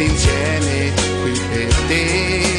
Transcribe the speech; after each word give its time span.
tutti 0.00 0.04
insieme 0.04 0.92
qui 1.22 1.40
per 1.50 1.74
te 1.88 2.49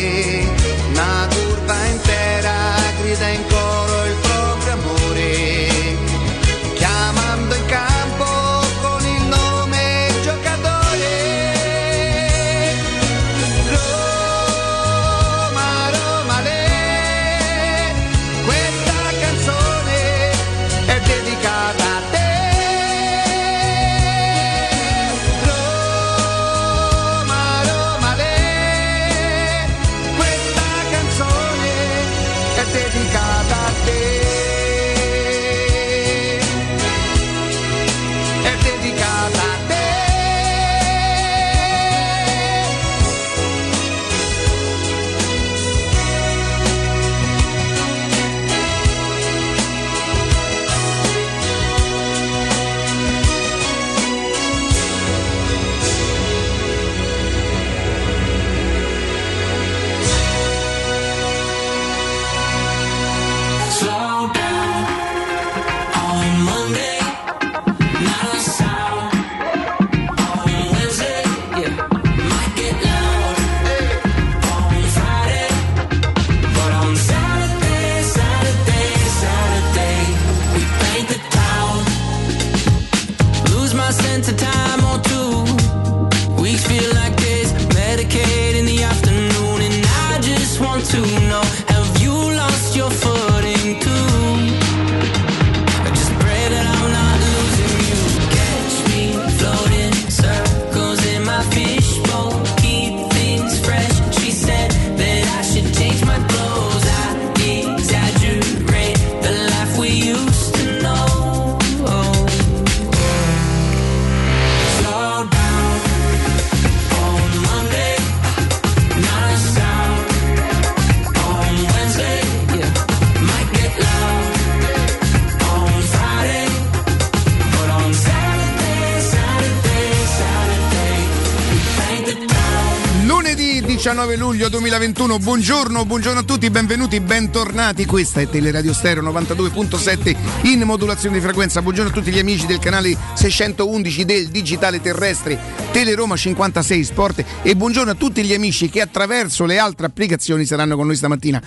luglio 134.32 134.48
2021, 134.48 135.20
buongiorno, 135.20 135.86
buongiorno 135.86 136.20
a 136.20 136.24
tutti, 136.24 136.50
benvenuti, 136.50 137.02
bentornati. 137.02 137.86
Questa 137.86 138.22
è 138.22 138.30
Teleradio 138.30 138.72
Stereo 138.72 139.04
92.7 139.04 140.16
in 140.44 140.62
modulazione 140.62 141.18
di 141.18 141.22
frequenza. 141.22 141.62
Buongiorno 141.62 141.92
a 141.92 141.94
tutti 141.94 142.12
gli 142.12 142.20
amici 142.20 142.46
del 142.46 142.60
canale 142.60 142.96
611 143.14 144.06
del 144.06 144.30
digitale 144.30 144.80
terrestre 144.80 145.38
Teleroma 145.74 146.16
56 146.16 146.84
Sport 146.86 147.26
e 147.42 147.58
buongiorno 147.58 147.92
a 147.92 147.96
tutti 147.96 148.24
gli 148.24 148.34
amici 148.34 148.70
che 148.70 148.80
attraverso 148.80 149.44
le 149.44 149.58
altre 149.58 149.88
applicazioni 149.88 150.46
saranno 150.46 150.78
con 150.78 150.86
noi 150.86 150.96
stamattina. 150.96 151.42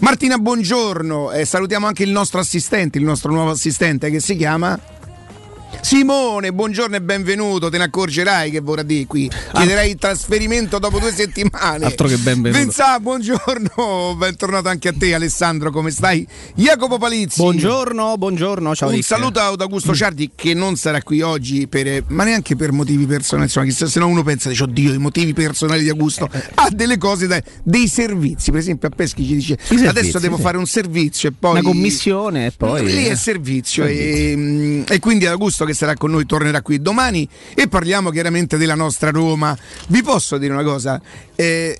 Martina, 0.00 0.36
buongiorno, 0.36 1.30
e 1.30 1.44
salutiamo 1.44 1.86
anche 1.86 2.02
il 2.02 2.10
nostro 2.10 2.40
assistente, 2.40 2.98
il 2.98 3.04
nostro 3.04 3.30
nuovo 3.30 3.50
assistente 3.50 4.10
che 4.10 4.18
si 4.18 4.34
chiama 4.34 4.76
Simone, 5.94 6.52
buongiorno 6.52 6.96
e 6.96 7.00
benvenuto. 7.00 7.70
Te 7.70 7.78
ne 7.78 7.84
accorgerai 7.84 8.50
che 8.50 8.58
vorrà 8.58 8.82
dire 8.82 9.06
qui. 9.06 9.30
Chiederei 9.52 9.90
il 9.90 9.96
trasferimento 9.96 10.80
dopo 10.80 10.98
due 10.98 11.12
settimane. 11.12 11.84
Altro 11.84 12.08
che 12.08 12.16
benvenuto. 12.16 12.60
Vinza, 12.60 12.98
buongiorno. 12.98 14.16
Bentornato 14.18 14.68
anche 14.68 14.88
a 14.88 14.92
te, 14.92 15.14
Alessandro. 15.14 15.70
Come 15.70 15.92
stai? 15.92 16.26
Jacopo 16.56 16.98
Palizzi. 16.98 17.40
Buongiorno, 17.40 18.18
buongiorno, 18.18 18.74
ciao 18.74 18.88
Un 18.88 19.02
saluto 19.02 19.38
ad 19.38 19.60
Augusto 19.60 19.94
Ciardi 19.94 20.32
che 20.34 20.52
non 20.52 20.74
sarà 20.74 21.00
qui 21.00 21.20
oggi, 21.20 21.68
per, 21.68 22.02
ma 22.08 22.24
neanche 22.24 22.56
per 22.56 22.72
motivi 22.72 23.06
personali. 23.06 23.46
Insomma, 23.46 23.66
chissà, 23.66 23.86
se 23.86 24.00
no 24.00 24.08
uno 24.08 24.24
pensa, 24.24 24.48
dice, 24.48 24.64
oddio, 24.64 24.94
i 24.94 24.98
motivi 24.98 25.32
personali 25.32 25.84
di 25.84 25.90
Augusto. 25.90 26.28
Ha 26.54 26.70
delle 26.72 26.98
cose, 26.98 27.28
da, 27.28 27.40
dei 27.62 27.86
servizi. 27.86 28.50
Per 28.50 28.58
esempio, 28.58 28.88
a 28.88 28.90
Peschi 28.90 29.24
ci 29.24 29.34
dice, 29.36 29.56
servizi, 29.62 29.86
adesso 29.86 30.18
devo 30.18 30.38
sì. 30.38 30.42
fare 30.42 30.56
un 30.56 30.66
servizio 30.66 31.28
e 31.28 31.32
poi... 31.38 31.52
Una 31.52 31.62
commissione 31.62 32.46
e 32.46 32.50
poi- 32.50 32.84
Lì 32.84 33.04
è 33.04 33.14
servizio. 33.14 33.84
E, 33.84 34.34
mm, 34.36 34.82
e 34.88 34.98
quindi 34.98 35.26
Augusto 35.26 35.64
che 35.64 35.72
sarà 35.84 35.96
con 35.96 36.12
noi 36.12 36.24
tornerà 36.24 36.62
qui 36.62 36.80
domani 36.80 37.28
e 37.54 37.68
parliamo 37.68 38.08
chiaramente 38.08 38.56
della 38.56 38.74
nostra 38.74 39.10
Roma. 39.10 39.56
Vi 39.88 40.02
posso 40.02 40.38
dire 40.38 40.54
una 40.54 40.62
cosa? 40.62 41.00
Eh, 41.34 41.78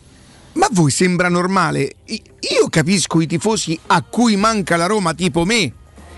ma 0.52 0.66
a 0.66 0.70
voi 0.72 0.90
sembra 0.90 1.28
normale? 1.30 1.94
Io 2.04 2.68
capisco 2.68 3.22
i 3.22 3.26
tifosi 3.26 3.78
a 3.86 4.02
cui 4.02 4.36
manca 4.36 4.76
la 4.76 4.86
Roma, 4.86 5.14
tipo 5.14 5.46
me, 5.46 5.72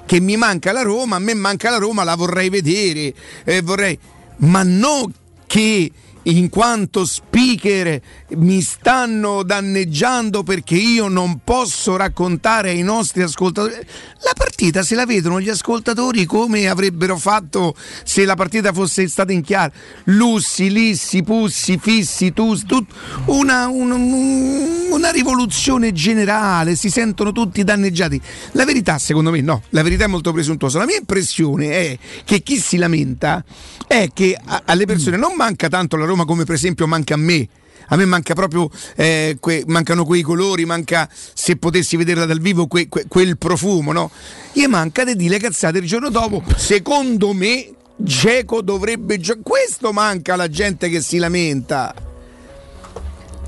che 0.04 0.18
mi 0.20 0.36
manca 0.36 0.72
la 0.72 0.82
Roma, 0.82 1.16
a 1.16 1.20
me 1.20 1.34
manca 1.34 1.70
la 1.70 1.78
Roma, 1.78 2.02
la 2.02 2.16
vorrei 2.16 2.48
vedere, 2.48 3.14
eh, 3.44 3.62
vorrei... 3.62 3.96
ma 4.38 4.64
non 4.64 5.12
che 5.46 5.90
in 6.26 6.48
quanto 6.48 7.04
speaker 7.04 8.00
mi 8.36 8.60
stanno 8.60 9.42
danneggiando 9.42 10.42
perché 10.42 10.74
io 10.74 11.08
non 11.08 11.40
posso 11.44 11.96
raccontare 11.96 12.70
ai 12.70 12.82
nostri 12.82 13.22
ascoltatori. 13.22 13.74
La 13.74 14.32
partita 14.36 14.82
se 14.82 14.96
la 14.96 15.06
vedono 15.06 15.40
gli 15.40 15.48
ascoltatori 15.48 16.24
come 16.24 16.68
avrebbero 16.68 17.16
fatto 17.16 17.74
se 18.02 18.24
la 18.24 18.34
partita 18.34 18.72
fosse 18.72 19.06
stata 19.08 19.32
in 19.32 19.42
chiaro. 19.42 19.72
Lussi, 20.04 20.70
lissi, 20.70 21.22
pussi, 21.22 21.78
fissi, 21.78 22.32
tus, 22.32 22.64
tut- 22.64 22.92
una, 23.26 23.68
un- 23.68 24.88
una 24.90 25.10
rivoluzione 25.10 25.92
generale, 25.92 26.74
si 26.74 26.90
sentono 26.90 27.30
tutti 27.30 27.62
danneggiati. 27.62 28.20
La 28.52 28.64
verità, 28.64 28.98
secondo 28.98 29.30
me, 29.30 29.40
no, 29.42 29.62
la 29.70 29.82
verità 29.82 30.04
è 30.04 30.08
molto 30.08 30.32
presuntuosa. 30.32 30.78
La 30.78 30.86
mia 30.86 30.96
impressione 30.98 31.70
è 31.70 31.98
che 32.24 32.40
chi 32.42 32.58
si 32.58 32.78
lamenta 32.78 33.44
è 33.86 34.08
che 34.12 34.36
alle 34.64 34.86
persone 34.86 35.16
non 35.16 35.34
manca 35.36 35.68
tanto 35.68 35.96
la 35.96 36.04
Roma 36.04 36.15
come 36.24 36.44
per 36.44 36.54
esempio 36.54 36.86
manca 36.86 37.14
a 37.14 37.18
me. 37.18 37.48
A 37.88 37.96
me 37.96 38.04
manca 38.04 38.34
proprio, 38.34 38.68
eh, 38.96 39.36
que- 39.38 39.62
mancano 39.66 40.04
quei 40.04 40.22
colori, 40.22 40.64
manca 40.64 41.08
se 41.12 41.56
potessi 41.56 41.96
vederla 41.96 42.26
dal 42.26 42.40
vivo 42.40 42.66
que- 42.66 42.88
que- 42.88 43.04
quel 43.06 43.38
profumo, 43.38 43.92
no? 43.92 44.10
Gli 44.52 44.66
manca 44.66 45.04
di 45.04 45.14
dire 45.14 45.38
cazzate 45.38 45.78
il 45.78 45.86
giorno 45.86 46.10
dopo. 46.10 46.42
Secondo 46.56 47.32
me, 47.32 47.70
Geco 47.96 48.60
dovrebbe 48.60 49.18
giocare. 49.20 49.44
Questo 49.44 49.92
manca 49.92 50.34
alla 50.34 50.48
gente 50.48 50.88
che 50.88 51.00
si 51.00 51.18
lamenta. 51.18 51.94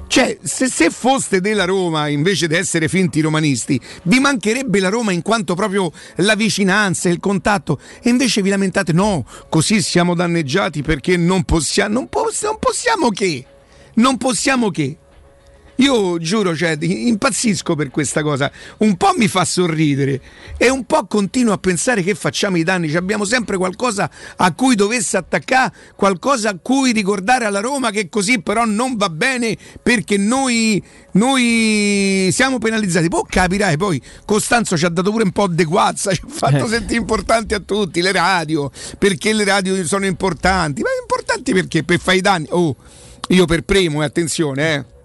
Cioè, 0.09 0.39
se, 0.43 0.69
se 0.69 0.89
foste 0.89 1.43
della 1.43 1.67
Roma 1.67 2.09
invece 2.09 2.49
di 2.49 2.55
essere 2.55 2.89
finti 2.89 3.21
romanisti, 3.21 3.79
vi 4.05 4.19
mancherebbe 4.19 4.81
la 4.81 4.89
Roma 4.89 5.13
in 5.13 5.21
quanto 5.21 5.55
proprio 5.55 5.93
la 6.17 6.35
vicinanza, 6.35 7.11
il 7.11 7.21
contatto, 7.21 7.79
e 8.03 8.09
invece 8.09 8.41
vi 8.41 8.49
lamentate, 8.49 8.95
no, 8.95 9.27
così 9.51 9.83
siamo 9.83 10.15
danneggiati 10.15 10.81
perché 10.81 11.19
non 11.19 11.45
possiamo, 11.45 11.93
non, 11.93 12.09
poss- 12.09 12.43
non 12.45 12.57
possiamo 12.59 13.11
che, 13.11 13.45
non 13.95 14.17
possiamo 14.17 14.71
che. 14.71 14.97
Io 15.81 16.19
giuro, 16.19 16.57
cioè, 16.57 16.77
impazzisco 16.81 17.77
per 17.77 17.91
questa 17.91 18.23
cosa. 18.23 18.51
Un 18.79 18.97
po' 18.97 19.13
mi 19.17 19.29
fa 19.29 19.45
sorridere 19.45 20.21
e 20.57 20.71
un 20.71 20.85
po' 20.85 21.07
continuo 21.07 21.53
a 21.53 21.59
pensare 21.59 22.03
che 22.03 22.17
facciamo 22.17 22.57
i 22.57 22.65
danni. 22.65 22.89
Cioè, 22.89 22.99
abbiamo 22.99 23.25
sempre 23.25 23.57
qualcosa 23.57 24.11
a 24.37 24.53
cui 24.55 24.75
dovesse 24.75 25.17
attaccare, 25.17 25.73
qualcosa 25.95 26.49
a 26.51 26.59
cui 26.61 26.91
ricordare 26.91 27.45
alla 27.45 27.61
Roma 27.61 27.91
che 27.91 28.09
così 28.09 28.41
però 28.41 28.65
non 28.65 28.97
va 28.97 29.09
bene 29.09 29.57
perché 29.81 30.17
noi, 30.17 30.83
noi 31.13 32.29
siamo 32.33 32.59
penalizzati. 32.59 33.09
Poi 33.09 33.23
capirai, 33.29 33.77
poi 33.77 34.03
Costanzo 34.25 34.77
ci 34.77 34.85
ha 34.85 34.89
dato 34.89 35.13
pure 35.13 35.23
un 35.23 35.33
po' 35.33 35.47
di 35.47 35.65
guazza, 35.65 36.13
ci 36.13 36.23
ha 36.25 36.29
fatto 36.29 36.65
Eh. 36.65 36.69
sentire 36.69 36.99
importanti 36.99 37.55
a 37.55 37.61
tutti, 37.61 38.01
le 38.01 38.11
radio, 38.11 38.69
perché 38.99 39.33
le 39.33 39.45
radio 39.45 39.87
sono 39.87 40.07
importanti. 40.07 40.83
Ma 40.83 40.89
importanti 41.01 41.53
perché? 41.53 41.85
Per 41.85 42.01
fare 42.01 42.17
i 42.17 42.21
danni. 42.21 42.47
Oh, 42.51 42.75
io 43.29 43.45
per 43.45 43.63
primo, 43.63 44.03
e 44.03 44.07
attenzione, 44.07 44.75
eh. 44.75 44.97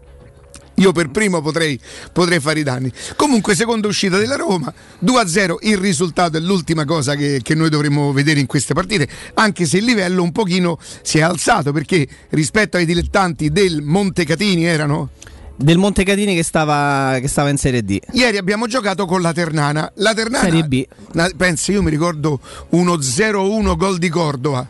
Io 0.75 0.91
per 0.91 1.09
primo 1.09 1.41
potrei, 1.41 1.79
potrei 2.11 2.39
fare 2.39 2.59
i 2.59 2.63
danni. 2.63 2.91
Comunque, 3.15 3.55
seconda 3.55 3.87
uscita 3.87 4.17
della 4.17 4.35
Roma, 4.35 4.73
2-0 5.03 5.55
il 5.61 5.77
risultato 5.77 6.37
è 6.37 6.39
l'ultima 6.39 6.85
cosa 6.85 7.15
che, 7.15 7.41
che 7.43 7.53
noi 7.53 7.69
dovremmo 7.69 8.11
vedere 8.11 8.39
in 8.39 8.47
queste 8.47 8.73
partite, 8.73 9.07
anche 9.35 9.65
se 9.65 9.77
il 9.77 9.85
livello 9.85 10.23
un 10.23 10.31
pochino 10.31 10.79
si 11.01 11.19
è 11.19 11.21
alzato, 11.21 11.71
perché 11.71 12.07
rispetto 12.29 12.77
ai 12.77 12.85
dilettanti 12.85 13.51
del 13.51 13.81
Montecatini 13.81 14.65
erano... 14.65 15.09
Del 15.55 15.77
Montecatini 15.77 16.33
che 16.33 16.43
stava, 16.43 17.19
che 17.19 17.27
stava 17.27 17.49
in 17.49 17.57
Serie 17.57 17.83
D. 17.83 17.99
Ieri 18.13 18.37
abbiamo 18.37 18.65
giocato 18.65 19.05
con 19.05 19.21
la 19.21 19.31
Ternana. 19.31 19.91
La 19.97 20.13
Ternana... 20.15 20.43
Serie 20.43 20.63
B. 20.63 20.83
Na- 21.11 21.29
pensa, 21.37 21.71
io 21.71 21.83
mi 21.83 21.91
ricordo 21.91 22.39
uno 22.69 22.95
0-1 22.95 23.77
gol 23.77 23.99
di 23.99 24.09
Cordova. 24.09 24.67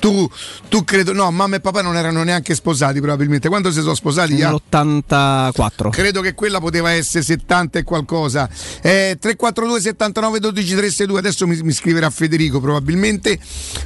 Tu, 0.00 0.28
tu 0.68 0.82
credo... 0.82 1.12
No, 1.12 1.30
mamma 1.30 1.56
e 1.56 1.60
papà 1.60 1.82
non 1.82 1.94
erano 1.96 2.22
neanche 2.24 2.54
sposati 2.54 3.00
probabilmente. 3.00 3.48
Quando 3.48 3.70
si 3.70 3.80
sono 3.80 3.94
sposati? 3.94 4.34
Ja? 4.34 4.48
Nell'84. 4.50 5.90
Credo 5.90 6.20
che 6.22 6.34
quella 6.34 6.58
poteva 6.58 6.90
essere 6.90 7.22
70 7.22 7.78
e 7.80 7.82
qualcosa. 7.84 8.48
Eh, 8.80 9.16
342 9.20 9.80
79 9.80 10.40
12 10.40 10.66
362. 10.74 11.18
Adesso 11.18 11.46
mi, 11.46 11.60
mi 11.62 11.72
scriverà 11.72 12.08
Federico 12.10 12.60
probabilmente. 12.60 13.38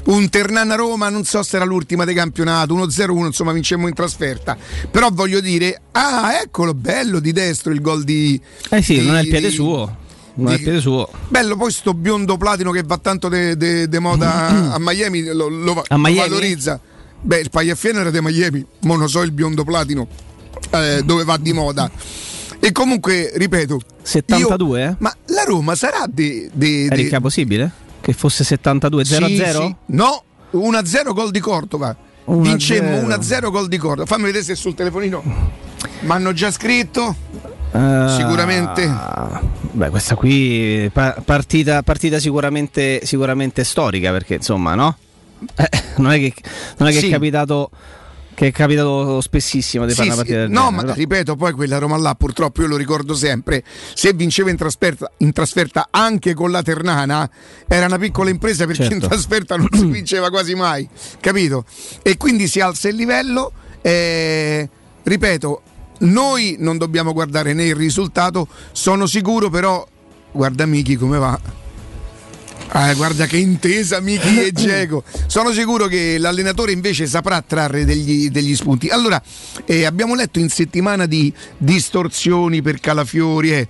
Un 0.05 0.29
Ternana 0.31 0.77
Roma, 0.77 1.09
non 1.09 1.25
so 1.25 1.43
se 1.43 1.57
era 1.57 1.65
l'ultima 1.65 2.05
di 2.05 2.15
campionato, 2.15 2.75
1-0-1, 2.77 3.27
insomma 3.27 3.53
vincemmo 3.53 3.89
in 3.89 3.95
trasferta. 3.95 4.57
Però 4.91 5.09
voglio 5.11 5.41
dire, 5.41 5.81
ah, 5.93 6.39
eccolo, 6.43 6.75
bello 6.75 7.19
di 7.19 7.33
destro 7.33 7.73
il 7.73 7.81
gol 7.81 8.05
di 8.05 8.41
Eh 8.71 8.83
sì, 8.83 9.01
di- 9.01 9.07
non 9.07 9.17
è 9.17 9.21
il 9.23 9.29
piede 9.29 9.49
di- 9.49 9.55
suo. 9.55 10.03
Non 10.37 10.53
è 10.53 10.57
di- 10.57 10.63
piede 10.63 10.81
suo. 10.81 11.09
Bello, 11.29 11.57
poi 11.57 11.71
sto 11.71 11.95
biondo 11.95 12.37
platino 12.37 12.71
che 12.71 12.83
va 12.85 12.99
tanto 12.99 13.29
de, 13.29 13.57
de- 13.57 13.89
de 13.89 13.99
moda 13.99 14.73
a 14.75 14.77
Miami, 14.79 15.25
lo, 15.25 15.49
lo 15.49 15.85
A 15.87 15.97
Miami? 15.99 16.15
lo 16.17 16.35
valorizza. 16.37 16.81
Beh, 17.21 17.41
il 17.41 17.51
Pagliaffieno 17.51 18.01
era 18.01 18.11
di 18.11 18.19
Miami, 18.21 18.65
ma 18.81 18.97
non 18.97 19.09
so 19.09 19.23
il 19.23 19.31
biondo 19.33 19.65
platino 19.65 20.07
eh, 20.71 21.03
dove 21.05 21.25
va 21.25 21.37
di 21.37 21.53
moda. 21.53 21.91
E 22.61 22.73
comunque, 22.73 23.31
ripeto, 23.35 23.81
72, 24.03 24.83
io- 24.83 24.97
ma 24.99 25.15
la 25.27 25.45
Roma 25.45 25.75
sarà 25.75 26.05
di... 26.09 26.49
di- 26.53 26.89
di- 26.89 26.95
Ricca 26.95 27.21
possibile? 27.21 27.71
Che 28.01 28.13
fosse 28.13 28.45
72 28.45 29.05
0 29.05 29.27
Sì, 29.27 29.37
0? 29.37 29.61
sì. 29.61 29.75
No, 29.95 30.23
1-0 30.53 31.13
gol 31.15 31.31
di 31.31 31.41
Cordova. 31.41 31.97
1-0. 32.27 32.41
Vincemmo 32.41 32.97
1-0 33.09 33.51
gol 33.51 33.69
di 33.69 33.77
Cordova. 33.79 34.07
Fammi 34.07 34.25
vedere 34.25 34.45
se 34.45 34.55
sul 34.55 34.75
telefonino 34.75 35.23
mi 35.25 36.11
hanno 36.11 36.33
già 36.35 36.51
scritto. 36.51 37.15
Eh, 37.75 38.07
Sicuramente. 38.17 38.89
Beh, 39.73 39.89
questa 39.91 40.15
qui 40.15 40.89
pa- 40.93 41.21
partita, 41.25 41.83
partita 41.83 42.19
sicuramente, 42.21 43.01
sicuramente 43.05 43.65
storica 43.65 44.13
perché 44.13 44.35
insomma, 44.35 44.75
no? 44.77 44.97
Eh, 45.57 45.69
non 45.97 46.13
è 46.13 46.19
che, 46.19 46.33
non 46.79 46.89
è, 46.89 46.93
che 46.93 47.01
Sì. 47.01 47.09
è 47.09 47.11
capitato 47.11 47.71
che 48.35 48.49
è 48.49 48.51
capitato 48.53 49.21
spessissimo 49.21 49.85
di 49.87 49.91
Sì, 49.93 49.97
fare 49.97 50.09
una 50.09 50.17
sì. 50.17 50.23
partita 50.25 50.41
del 50.41 50.51
no, 50.51 50.59
genere, 50.61 50.75
ma 50.77 50.83
però. 50.83 50.95
ripeto, 50.95 51.37
poi 51.37 51.53
quella 51.53 51.79
Roma 51.79 51.97
là, 51.97 52.15
purtroppo 52.17 52.63
io 52.63 52.69
lo 52.69 52.77
ricordo 52.77 53.15
sempre. 53.15 53.63
Se 53.95 54.13
vinceva 54.13 54.51
in 54.51 54.57
trasferta, 54.57 55.11
in 55.19 55.33
trasferta 55.33 55.89
anche 55.91 56.35
con 56.35 56.51
la 56.51 56.63
Ternana, 56.63 57.29
era 57.69 57.87
una 57.87 57.99
piccola 57.99 58.31
impresa 58.31 58.67
perché 58.67 58.83
Certo. 58.89 58.95
in 59.05 59.09
trasferta 59.09 59.57
non 59.57 59.69
si 59.73 59.87
vinceva 59.87 60.31
quasi 60.31 60.55
mai, 60.55 60.89
capito? 61.21 61.65
E 62.03 62.17
quindi 62.17 62.47
si 62.49 62.61
alza 62.61 62.89
il 62.89 62.95
livello. 62.97 63.53
eh, 63.83 64.69
ripeto, 65.03 65.63
noi 66.01 66.57
non 66.59 66.77
dobbiamo 66.79 67.13
guardare 67.13 67.53
né 67.53 67.65
il 67.67 67.75
risultato, 67.75 68.49
sono 68.73 69.07
sicuro 69.07 69.49
però, 69.51 69.87
guarda 70.33 70.67
Miki 70.67 70.97
come 70.97 71.19
va. 71.19 71.41
Ah, 72.77 72.93
guarda 72.95 73.27
che 73.27 73.37
intesa 73.37 74.01
Miki 74.01 74.43
e 74.43 74.51
Geco. 74.53 75.05
Sono 75.27 75.53
sicuro 75.53 75.87
che 75.87 76.19
l'allenatore 76.19 76.73
invece 76.73 77.07
saprà 77.07 77.41
trarre 77.43 77.85
degli, 77.85 78.31
degli 78.31 78.57
spunti. 78.57 78.89
Allora, 78.89 79.23
eh, 79.65 79.85
abbiamo 79.85 80.15
letto 80.17 80.41
in 80.41 80.49
settimana 80.49 81.07
di 81.07 81.33
distorsioni 81.57 82.63
per 82.63 82.81
Calafiori. 82.81 83.53
eh. 83.53 83.69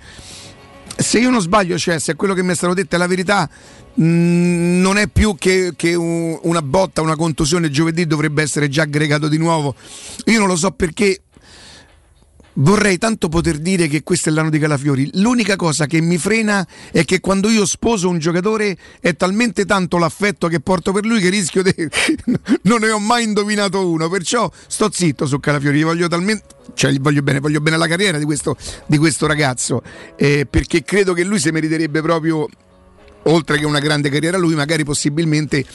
Se 0.97 1.19
io 1.19 1.29
non 1.29 1.41
sbaglio, 1.41 1.77
cioè, 1.77 1.99
se 1.99 2.15
quello 2.15 2.33
che 2.33 2.41
mi 2.41 2.53
è 2.53 2.55
stato 2.55 2.73
detto 2.73 2.95
è 2.95 2.97
la 2.97 3.05
verità, 3.05 3.47
mh, 3.95 4.03
non 4.81 4.97
è 4.97 5.07
più 5.07 5.35
che, 5.37 5.73
che 5.75 5.93
un- 5.93 6.39
una 6.43 6.61
botta, 6.63 7.01
una 7.01 7.17
contusione. 7.17 7.69
Giovedì 7.69 8.07
dovrebbe 8.07 8.41
essere 8.41 8.69
già 8.69 8.83
aggregato 8.83 9.27
di 9.27 9.37
nuovo. 9.37 9.75
Io 10.25 10.39
non 10.39 10.47
lo 10.47 10.55
so 10.55 10.71
perché 10.71 11.21
Vorrei 12.57 12.97
tanto 12.97 13.27
poter 13.27 13.57
dire 13.57 13.87
che 13.87 14.01
questo 14.03 14.29
è 14.29 14.31
l'anno 14.31 14.49
di 14.49 14.59
Calafiori. 14.59 15.09
L'unica 15.15 15.57
cosa 15.57 15.87
che 15.87 15.99
mi 15.99 16.17
frena 16.17 16.65
è 16.91 17.03
che 17.03 17.19
quando 17.19 17.49
io 17.49 17.65
sposo 17.65 18.07
un 18.07 18.17
giocatore 18.17 18.77
è 19.01 19.15
talmente 19.15 19.65
tanto 19.65 19.97
l'affetto 19.97 20.47
che 20.47 20.61
porto 20.61 20.93
per 20.93 21.05
lui 21.05 21.19
che 21.19 21.29
rischio 21.29 21.63
di. 21.63 21.73
non 22.63 22.79
ne 22.79 22.91
ho 22.91 22.99
mai 22.99 23.23
indovinato 23.23 23.89
uno. 23.89 24.07
Perciò 24.07 24.49
sto 24.67 24.89
zitto 24.89 25.25
su 25.25 25.39
Calafiori. 25.39 25.79
Gli 25.79 25.83
voglio 25.83 26.07
talmente. 26.07 26.45
Cioè, 26.73 26.91
gli 26.91 26.99
voglio 26.99 27.21
bene, 27.21 27.39
voglio 27.39 27.59
bene 27.59 27.77
la 27.77 27.87
carriera 27.87 28.17
di 28.17 28.25
questo, 28.25 28.55
di 28.85 28.97
questo 28.97 29.27
ragazzo. 29.27 29.81
eh, 30.15 30.47
perché 30.49 30.83
credo 30.83 31.13
che 31.13 31.23
lui 31.23 31.39
si 31.39 31.51
meriterebbe 31.51 32.01
proprio 32.01 32.47
oltre 33.27 33.57
che 33.57 33.65
una 33.65 33.79
grande 33.79 34.09
carriera 34.09 34.37
lui, 34.37 34.55
magari 34.55 34.83
possibilmente 34.83 35.65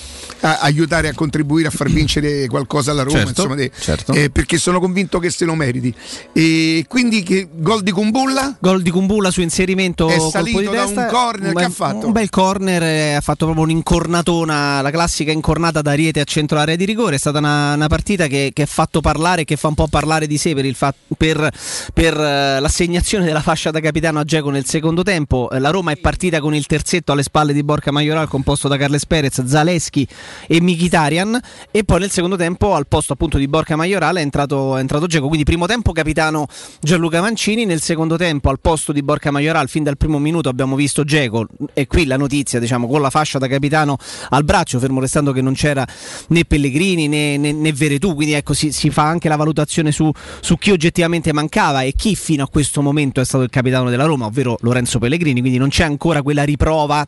a- 0.40 0.58
aiutare 0.60 1.08
a 1.08 1.14
contribuire 1.14 1.68
a 1.68 1.70
far 1.70 1.88
vincere 1.90 2.46
qualcosa 2.46 2.90
alla 2.92 3.02
Roma, 3.02 3.18
Certo, 3.18 3.30
insomma, 3.42 3.54
de- 3.54 3.70
certo. 3.78 4.12
eh, 4.12 4.30
perché 4.30 4.58
sono 4.58 4.80
convinto 4.80 5.18
che 5.18 5.30
se 5.30 5.44
lo 5.44 5.54
meriti. 5.54 5.92
E 6.32 6.84
quindi 6.88 7.22
che 7.22 7.48
gol 7.52 7.82
di 7.82 7.90
Kumbulla? 7.90 8.56
Gol 8.60 8.82
di 8.82 8.90
Kumbulla 8.90 9.30
su 9.30 9.40
inserimento 9.40 10.08
È 10.08 10.18
salito 10.18 10.58
di 10.60 10.64
da 10.66 10.70
testa, 10.84 11.00
un 11.02 11.06
corner, 11.08 11.48
che 11.48 11.54
bel- 11.54 11.64
ha 11.64 11.70
fatto? 11.70 12.06
Un 12.06 12.12
bel 12.12 12.30
corner, 12.30 12.82
eh, 12.82 13.12
ha 13.14 13.20
fatto 13.20 13.44
proprio 13.46 13.64
un'incornatona, 13.64 14.80
la 14.80 14.90
classica 14.90 15.32
incornata 15.32 15.82
da 15.82 15.92
Riete 15.92 16.20
a 16.20 16.24
centro 16.24 16.58
area 16.58 16.76
di 16.76 16.84
rigore. 16.84 17.16
È 17.16 17.18
stata 17.18 17.38
una, 17.38 17.74
una 17.74 17.88
partita 17.88 18.26
che, 18.26 18.50
che 18.52 18.62
ha 18.62 18.66
fatto 18.66 19.00
parlare, 19.00 19.44
che 19.44 19.56
fa 19.56 19.68
un 19.68 19.74
po' 19.74 19.88
parlare 19.88 20.26
di 20.26 20.36
sé 20.38 20.54
per, 20.54 20.64
il 20.64 20.74
fat- 20.74 20.94
per- 21.16 21.50
per, 21.92 22.14
eh, 22.18 22.60
l'assegnazione 22.60 23.24
della 23.24 23.40
fascia 23.42 23.70
da 23.70 23.80
capitano 23.80 24.18
a 24.20 24.24
Geco 24.24 24.50
nel 24.50 24.64
secondo 24.66 25.02
tempo. 25.02 25.48
Eh, 25.50 25.58
La 25.58 25.70
Roma 25.70 25.90
è 25.92 25.96
partita 25.96 26.40
con 26.40 26.54
il 26.54 26.66
terzetto 26.66 27.12
alle 27.12 27.22
spalle 27.22 27.38
di 27.46 27.62
Borca 27.62 27.90
Majoral 27.90 28.28
composto 28.28 28.68
da 28.68 28.76
Carles 28.76 29.06
Perez, 29.06 29.44
Zaleschi 29.44 30.06
e 30.46 30.60
Mkhitaryan 30.60 31.40
e 31.70 31.84
poi 31.84 32.00
nel 32.00 32.10
secondo 32.10 32.36
tempo 32.36 32.74
al 32.74 32.86
posto 32.86 33.14
appunto 33.14 33.38
di 33.38 33.48
Borca 33.48 33.76
Majoral 33.76 34.16
è 34.16 34.20
entrato, 34.20 34.76
è 34.76 34.80
entrato 34.80 35.06
Geco. 35.06 35.26
Quindi 35.26 35.44
primo 35.44 35.66
tempo 35.66 35.92
capitano 35.92 36.46
Gianluca 36.80 37.20
Mancini, 37.20 37.64
nel 37.64 37.80
secondo 37.80 38.16
tempo 38.16 38.50
al 38.50 38.60
posto 38.60 38.92
di 38.92 39.02
Borca 39.02 39.30
Majoral 39.30 39.68
fin 39.68 39.82
dal 39.82 39.96
primo 39.96 40.18
minuto 40.18 40.48
abbiamo 40.48 40.76
visto 40.76 41.04
Geco 41.04 41.46
e 41.72 41.86
qui 41.86 42.06
la 42.06 42.16
notizia 42.16 42.58
diciamo 42.58 42.86
con 42.86 43.00
la 43.00 43.10
fascia 43.10 43.38
da 43.38 43.46
capitano 43.46 43.96
al 44.30 44.44
braccio, 44.44 44.78
fermo 44.78 45.00
restando 45.00 45.32
che 45.32 45.40
non 45.40 45.54
c'era 45.54 45.86
né 46.28 46.44
Pellegrini 46.44 47.08
né, 47.08 47.36
né, 47.36 47.52
né 47.52 47.72
Veretù, 47.72 48.14
quindi 48.14 48.34
ecco 48.34 48.52
si, 48.52 48.72
si 48.72 48.90
fa 48.90 49.04
anche 49.04 49.28
la 49.28 49.36
valutazione 49.36 49.92
su, 49.92 50.10
su 50.40 50.56
chi 50.56 50.70
oggettivamente 50.70 51.32
mancava 51.32 51.82
e 51.82 51.92
chi 51.92 52.14
fino 52.14 52.44
a 52.44 52.48
questo 52.48 52.82
momento 52.82 53.20
è 53.20 53.24
stato 53.24 53.44
il 53.44 53.50
capitano 53.50 53.90
della 53.90 54.04
Roma, 54.04 54.26
ovvero 54.26 54.56
Lorenzo 54.60 54.98
Pellegrini, 54.98 55.40
quindi 55.40 55.58
non 55.58 55.68
c'è 55.68 55.84
ancora 55.84 56.22
quella 56.22 56.44
riprova 56.44 57.06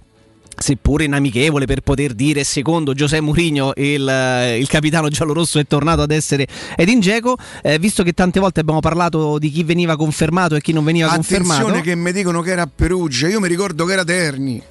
seppure 0.56 1.04
inamichevole 1.04 1.64
per 1.66 1.80
poter 1.80 2.12
dire 2.14 2.44
secondo 2.44 2.94
Giuseppe 2.94 3.22
Mourinho 3.22 3.72
il, 3.76 4.08
eh, 4.08 4.58
il 4.58 4.68
capitano 4.68 5.08
giallorosso 5.08 5.58
è 5.58 5.66
tornato 5.66 6.02
ad 6.02 6.10
essere 6.10 6.46
Edin 6.76 7.00
Dzeko 7.00 7.36
eh, 7.62 7.78
visto 7.78 8.02
che 8.02 8.12
tante 8.12 8.38
volte 8.40 8.60
abbiamo 8.60 8.80
parlato 8.80 9.38
di 9.38 9.50
chi 9.50 9.64
veniva 9.64 9.96
confermato 9.96 10.54
e 10.54 10.60
chi 10.60 10.72
non 10.72 10.84
veniva 10.84 11.08
confermato 11.08 11.52
Attenzione 11.66 11.80
che 11.82 11.94
mi 11.94 12.12
dicono 12.12 12.40
che 12.42 12.50
era 12.52 12.62
a 12.62 12.68
Perugia, 12.74 13.28
io 13.28 13.40
mi 13.40 13.48
ricordo 13.48 13.84
che 13.84 13.92
era 13.92 14.04
Terni. 14.04 14.62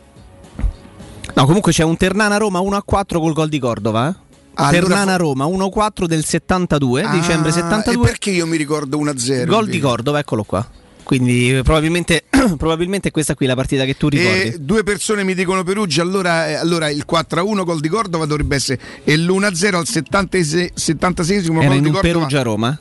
no 1.34 1.46
comunque 1.46 1.72
c'è 1.72 1.84
un 1.84 1.98
Ternana 1.98 2.38
Roma 2.38 2.60
1-4 2.60 2.82
col 3.20 3.34
gol 3.34 3.50
di 3.50 3.60
Cordova 3.60 4.10
eh? 4.10 4.30
Allora 4.56 4.80
Ternana 4.80 5.16
Roma 5.16 5.46
1-4 5.46 6.06
del 6.06 6.26
72 6.26 7.04
Ah, 7.04 7.12
dicembre 7.12 7.50
E 7.50 7.54
72 7.54 8.06
perché 8.06 8.32
io 8.32 8.46
mi 8.46 8.58
ricordo 8.58 8.98
1-0? 9.00 9.46
gol 9.46 9.68
di? 9.68 9.80
Cordova 9.80 10.20
eccolo 10.20 10.44
qua 10.44 10.68
quindi 11.04 11.58
eh, 11.58 11.62
probabilmente, 11.64 12.24
probabilmente 12.58 13.10
è 13.10 13.12
questa 13.12 13.36
qui 13.36 13.46
la 13.46 13.56
partita 13.56 13.86
che 13.86 13.96
tu 13.96 14.08
ricordi 14.08 14.40
E 14.40 14.58
due 14.60 14.84
persone 14.84 15.24
mi 15.24 15.34
dicono 15.34 15.64
Perugia, 15.64 16.02
allora, 16.02 16.48
eh, 16.48 16.54
allora 16.54 16.90
il 16.90 17.06
4-1 17.10 17.64
gol 17.64 17.80
di 17.80 17.90
Cordova 17.90 18.26
dovrebbe 18.26 18.56
essere 18.56 18.80
e 19.04 19.18
l'1-0 19.18 19.76
al 19.76 19.88
76 19.88 20.74
76esimo 20.76 21.60
era 21.60 21.68
gol 21.68 21.78
in 21.78 21.84
di 21.84 21.92
Cordova. 21.92 22.02
Perugia 22.02 22.42
Roma 22.42 22.80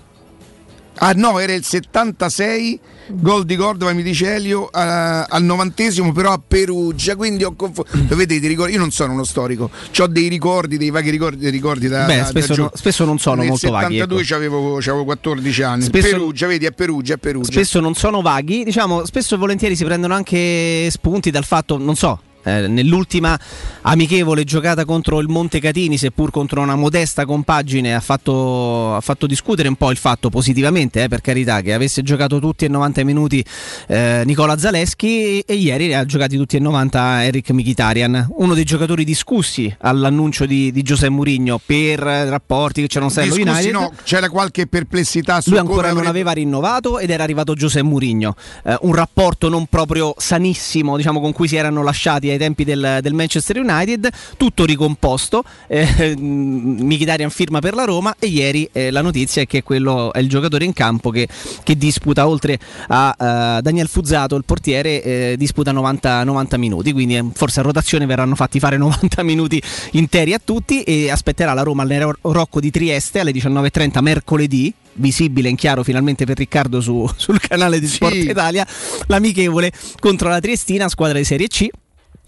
Ah 1.02 1.12
no, 1.14 1.38
era 1.38 1.54
il 1.54 1.64
76 1.64 2.80
gol 3.12 3.44
di 3.44 3.56
Cordova, 3.56 3.92
mi 3.92 4.02
dice 4.02 4.34
Elio, 4.34 4.68
a- 4.70 5.22
al 5.24 5.42
novantesimo 5.42 6.12
però 6.12 6.32
a 6.32 6.40
Perugia, 6.46 7.16
quindi 7.16 7.44
ho 7.44 7.54
confuso. 7.54 7.86
Vedete, 7.92 8.44
i 8.44 8.48
ricordi- 8.48 8.74
io 8.74 8.78
non 8.78 8.90
sono 8.90 9.12
uno 9.14 9.24
storico, 9.24 9.70
ho 9.98 10.06
dei 10.06 10.28
ricordi, 10.28 10.76
dei 10.76 10.90
vaghi 10.90 11.10
ricordi, 11.10 11.38
dei 11.38 11.50
ricordi 11.50 11.88
da... 11.88 12.04
Beh, 12.04 12.16
da- 12.16 12.22
da 12.22 12.26
spesso 12.28 12.54
giù. 12.54 12.62
no- 12.62 12.70
spesso 12.74 13.04
non 13.04 13.18
sono 13.18 13.36
Nel 13.36 13.46
molto 13.48 13.70
vaghi, 13.70 13.94
72 13.98 14.20
ecco. 14.20 14.28
c'avevo, 14.34 14.76
c'avevo 14.80 15.04
14 15.04 15.62
anni. 15.62 15.82
Spesso- 15.84 16.08
Perugia, 16.10 16.46
vedi, 16.46 16.66
a 16.66 16.70
Perugia, 16.70 17.14
a 17.14 17.18
Perugia. 17.18 17.50
spesso 17.52 17.80
non 17.80 17.94
sono 17.94 18.20
vaghi, 18.20 18.62
diciamo, 18.64 19.06
spesso 19.06 19.34
e 19.34 19.38
volentieri 19.38 19.76
si 19.76 19.84
prendono 19.84 20.14
anche 20.14 20.88
spunti 20.90 21.30
dal 21.30 21.44
fatto, 21.44 21.78
non 21.78 21.96
so. 21.96 22.20
Eh, 22.42 22.68
nell'ultima 22.68 23.38
amichevole 23.82 24.44
giocata 24.44 24.84
contro 24.84 25.20
il 25.20 25.28
Montecatini, 25.28 25.96
seppur 25.96 26.30
contro 26.30 26.60
una 26.60 26.76
modesta 26.76 27.24
compagine, 27.24 27.94
ha 27.94 28.00
fatto, 28.00 28.94
ha 28.94 29.00
fatto 29.00 29.26
discutere 29.26 29.68
un 29.68 29.76
po' 29.76 29.90
il 29.90 29.96
fatto 29.96 30.28
positivamente, 30.30 31.04
eh, 31.04 31.08
per 31.08 31.20
carità, 31.20 31.60
che 31.60 31.72
avesse 31.72 32.02
giocato 32.02 32.38
tutti 32.38 32.64
e 32.64 32.68
90 32.68 33.04
minuti 33.04 33.44
eh, 33.86 34.22
Nicola 34.24 34.58
Zaleschi 34.58 35.40
e 35.40 35.54
ieri 35.54 35.88
ne 35.88 35.96
ha 35.96 36.04
giocati 36.04 36.36
tutti 36.36 36.56
e 36.56 36.60
90 36.60 37.24
Eric 37.24 37.50
Mkhitaryan, 37.50 38.28
uno 38.36 38.54
dei 38.54 38.64
giocatori 38.64 39.04
discussi 39.04 39.74
all'annuncio 39.80 40.46
di, 40.46 40.72
di 40.72 40.82
Giuseppe 40.82 41.10
Mourinho 41.10 41.60
per 41.64 41.98
rapporti 42.00 42.82
che 42.82 42.86
c'erano 42.88 43.10
stati 43.10 43.28
United. 43.28 43.72
no, 43.72 43.92
c'era 44.04 44.28
qualche 44.28 44.66
perplessità 44.66 45.40
su 45.40 45.50
Lui 45.50 45.58
ancora 45.58 45.88
non 45.88 45.98
avrebbe- 45.98 46.08
aveva 46.10 46.32
rinnovato 46.32 46.98
ed 46.98 47.10
era 47.10 47.22
arrivato 47.22 47.54
Giuseppe 47.54 47.86
Mourinho, 47.86 48.34
Eh, 48.64 48.76
un 48.82 48.94
rapporto 48.94 49.48
non 49.48 49.66
proprio 49.66 50.14
sanissimo, 50.16 50.96
diciamo, 50.96 51.20
con 51.20 51.32
cui 51.32 51.48
si 51.48 51.56
erano 51.56 51.82
lasciati 51.82 52.29
ai 52.32 52.38
tempi 52.38 52.64
del, 52.64 52.98
del 53.02 53.14
Manchester 53.14 53.58
United, 53.58 54.08
tutto 54.36 54.64
ricomposto. 54.64 55.44
Eh, 55.66 56.16
Mkhitaryan 56.18 57.30
firma 57.30 57.60
per 57.60 57.74
la 57.74 57.84
Roma 57.84 58.14
e 58.18 58.26
ieri 58.26 58.68
eh, 58.72 58.90
la 58.90 59.02
notizia 59.02 59.42
è 59.42 59.46
che 59.46 59.62
quello 59.62 60.12
è 60.12 60.18
il 60.18 60.28
giocatore 60.28 60.64
in 60.64 60.72
campo 60.72 61.10
che, 61.10 61.28
che 61.62 61.76
disputa 61.76 62.26
oltre 62.28 62.58
a 62.88 63.14
eh, 63.58 63.62
Daniel 63.62 63.88
Fuzzato, 63.88 64.36
il 64.36 64.44
portiere, 64.44 65.02
eh, 65.02 65.34
disputa 65.36 65.72
90, 65.72 66.24
90 66.24 66.56
minuti, 66.56 66.92
quindi 66.92 67.16
eh, 67.16 67.24
forse 67.32 67.60
a 67.60 67.62
rotazione 67.62 68.06
verranno 68.06 68.34
fatti 68.34 68.58
fare 68.58 68.76
90 68.78 69.22
minuti 69.22 69.62
interi 69.92 70.32
a 70.32 70.40
tutti 70.42 70.82
e 70.82 71.10
aspetterà 71.10 71.52
la 71.52 71.62
Roma 71.62 71.82
al 71.82 72.16
Rocco 72.20 72.60
di 72.60 72.70
Trieste 72.70 73.20
alle 73.20 73.32
19.30 73.32 74.00
mercoledì 74.00 74.72
visibile 74.94 75.48
in 75.48 75.56
chiaro 75.56 75.82
finalmente 75.82 76.24
per 76.24 76.36
Riccardo 76.36 76.80
su- 76.80 77.08
sul 77.16 77.40
canale 77.40 77.80
di 77.80 77.86
Sì. 77.86 77.94
Sport 77.94 78.14
Italia 78.16 78.66
l'amichevole 79.06 79.72
contro 79.98 80.28
la 80.28 80.40
Triestina 80.40 80.88
squadra 80.88 81.18
di 81.18 81.24
Serie 81.24 81.46
C 81.48 81.68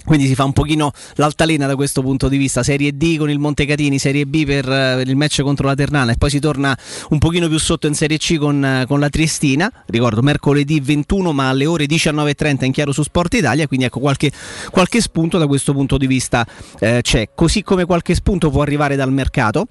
quindi 0.05 0.27
si 0.27 0.35
fa 0.35 0.45
un 0.45 0.53
pochino 0.53 0.93
l'altalena 1.15 1.67
da 1.67 1.77
questo 1.77 2.03
punto 2.03 2.29
di 2.29 2.37
vista, 2.37 2.63
Serie 2.63 2.97
D 2.97 3.17
con 3.19 3.31
il 3.31 3.39
Montecatini, 3.39 3.99
Serie 3.99 4.27
B 4.27 4.45
per 4.45 4.69
eh, 4.69 5.03
il 5.05 5.17
match 5.17 5.43
contro 5.43 5.67
la 5.67 5.75
Ternana 5.75 6.13
e 6.13 6.17
poi 6.17 6.31
si 6.31 6.41
torna 6.41 6.77
un 7.11 7.19
pochino 7.19 7.49
più 7.49 7.59
sotto 7.59 7.87
in 7.87 7.95
Serie 7.95 8.19
C 8.19 8.39
con, 8.39 8.65
eh, 8.65 8.85
con 8.87 9.01
la 9.01 9.09
Triestina, 9.09 9.71
ricordo 9.87 10.23
mercoledì 10.23 10.81
21 10.81 11.33
ma 11.33 11.49
alle 11.49 11.67
ore 11.67 11.87
19.30 11.87 12.65
in 12.65 12.73
chiaro 12.73 12.93
su 12.93 13.03
Sport 13.03 13.35
Italia, 13.35 13.67
quindi 13.67 13.87
ecco 13.87 14.01
qualche, 14.01 14.31
qualche 14.71 15.01
spunto 15.01 15.39
da 15.39 15.47
questo 15.47 15.73
punto 15.73 15.97
di 15.97 16.07
vista 16.07 16.47
eh, 16.79 17.01
c'è, 17.03 17.31
così 17.35 17.63
come 17.63 17.85
qualche 17.85 18.15
spunto 18.15 18.51
può 18.51 18.63
arrivare 18.63 18.97
dal 18.97 19.13
mercato 19.13 19.67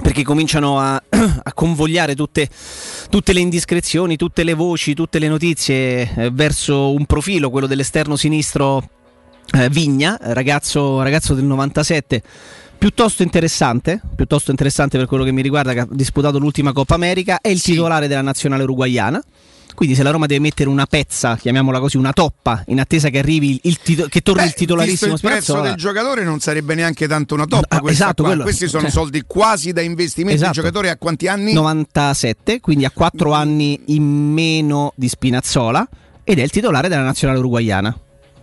perché 0.00 0.22
cominciano 0.22 0.78
a, 0.78 1.02
a 1.42 1.52
convogliare 1.52 2.14
tutte, 2.14 2.48
tutte 3.08 3.32
le 3.32 3.40
indiscrezioni, 3.40 4.16
tutte 4.16 4.44
le 4.44 4.54
voci, 4.54 4.94
tutte 4.94 5.18
le 5.18 5.28
notizie 5.28 6.12
eh, 6.14 6.30
verso 6.30 6.92
un 6.92 7.06
profilo, 7.06 7.50
quello 7.50 7.66
dell'esterno 7.66 8.16
sinistro 8.16 8.90
eh, 9.52 9.68
Vigna, 9.70 10.18
ragazzo, 10.20 11.02
ragazzo 11.02 11.34
del 11.34 11.44
97. 11.44 12.22
Piuttosto 12.78 13.22
interessante, 13.22 14.00
piuttosto 14.14 14.50
interessante 14.50 14.98
per 14.98 15.06
quello 15.06 15.24
che 15.24 15.32
mi 15.32 15.40
riguarda, 15.42 15.72
che 15.72 15.80
ha 15.80 15.88
disputato 15.90 16.38
l'ultima 16.38 16.72
Coppa 16.72 16.94
America, 16.94 17.38
è 17.40 17.48
il 17.48 17.58
Sì. 17.60 17.70
titolare 17.72 18.06
della 18.06 18.20
nazionale 18.22 18.64
uruguaiana. 18.64 19.22
Quindi 19.74 19.94
se 19.94 20.02
la 20.02 20.10
Roma 20.10 20.24
deve 20.26 20.40
mettere 20.40 20.70
una 20.70 20.86
pezza, 20.86 21.36
chiamiamola 21.36 21.80
così, 21.80 21.98
una 21.98 22.12
toppa, 22.14 22.62
in 22.68 22.80
attesa 22.80 23.10
che 23.10 23.18
arrivi 23.18 23.60
il, 23.64 23.78
tito- 23.78 24.06
che 24.08 24.20
torni 24.22 24.40
Beh, 24.42 24.46
il 24.48 24.54
titolarissimo 24.54 25.12
visto 25.12 25.26
il 25.26 25.32
prezzo 25.32 25.60
del 25.60 25.74
giocatore 25.74 26.24
non 26.24 26.38
sarebbe 26.40 26.74
neanche 26.74 27.06
tanto 27.06 27.34
una 27.34 27.44
toppa 27.46 27.76
Ah, 27.76 27.80
questa 27.80 28.04
esatto, 28.04 28.22
quello- 28.22 28.42
questi 28.42 28.68
sono 28.68 28.84
cioè- 28.84 28.90
soldi 28.90 29.22
quasi 29.26 29.72
da 29.72 29.82
investimento 29.82 30.36
Esatto. 30.36 30.58
il 30.58 30.64
giocatore 30.64 30.88
a 30.90 30.96
quanti 30.96 31.28
anni? 31.28 31.52
97, 31.52 32.60
quindi 32.60 32.86
ha 32.86 32.90
4 32.90 33.32
anni 33.32 33.78
in 33.86 34.04
meno 34.04 34.92
di 34.96 35.08
Spinazzola 35.08 35.86
ed 36.24 36.38
è 36.38 36.42
il 36.42 36.50
titolare 36.50 36.88
della 36.88 37.02
nazionale 37.02 37.38
uruguaiana. 37.40 37.98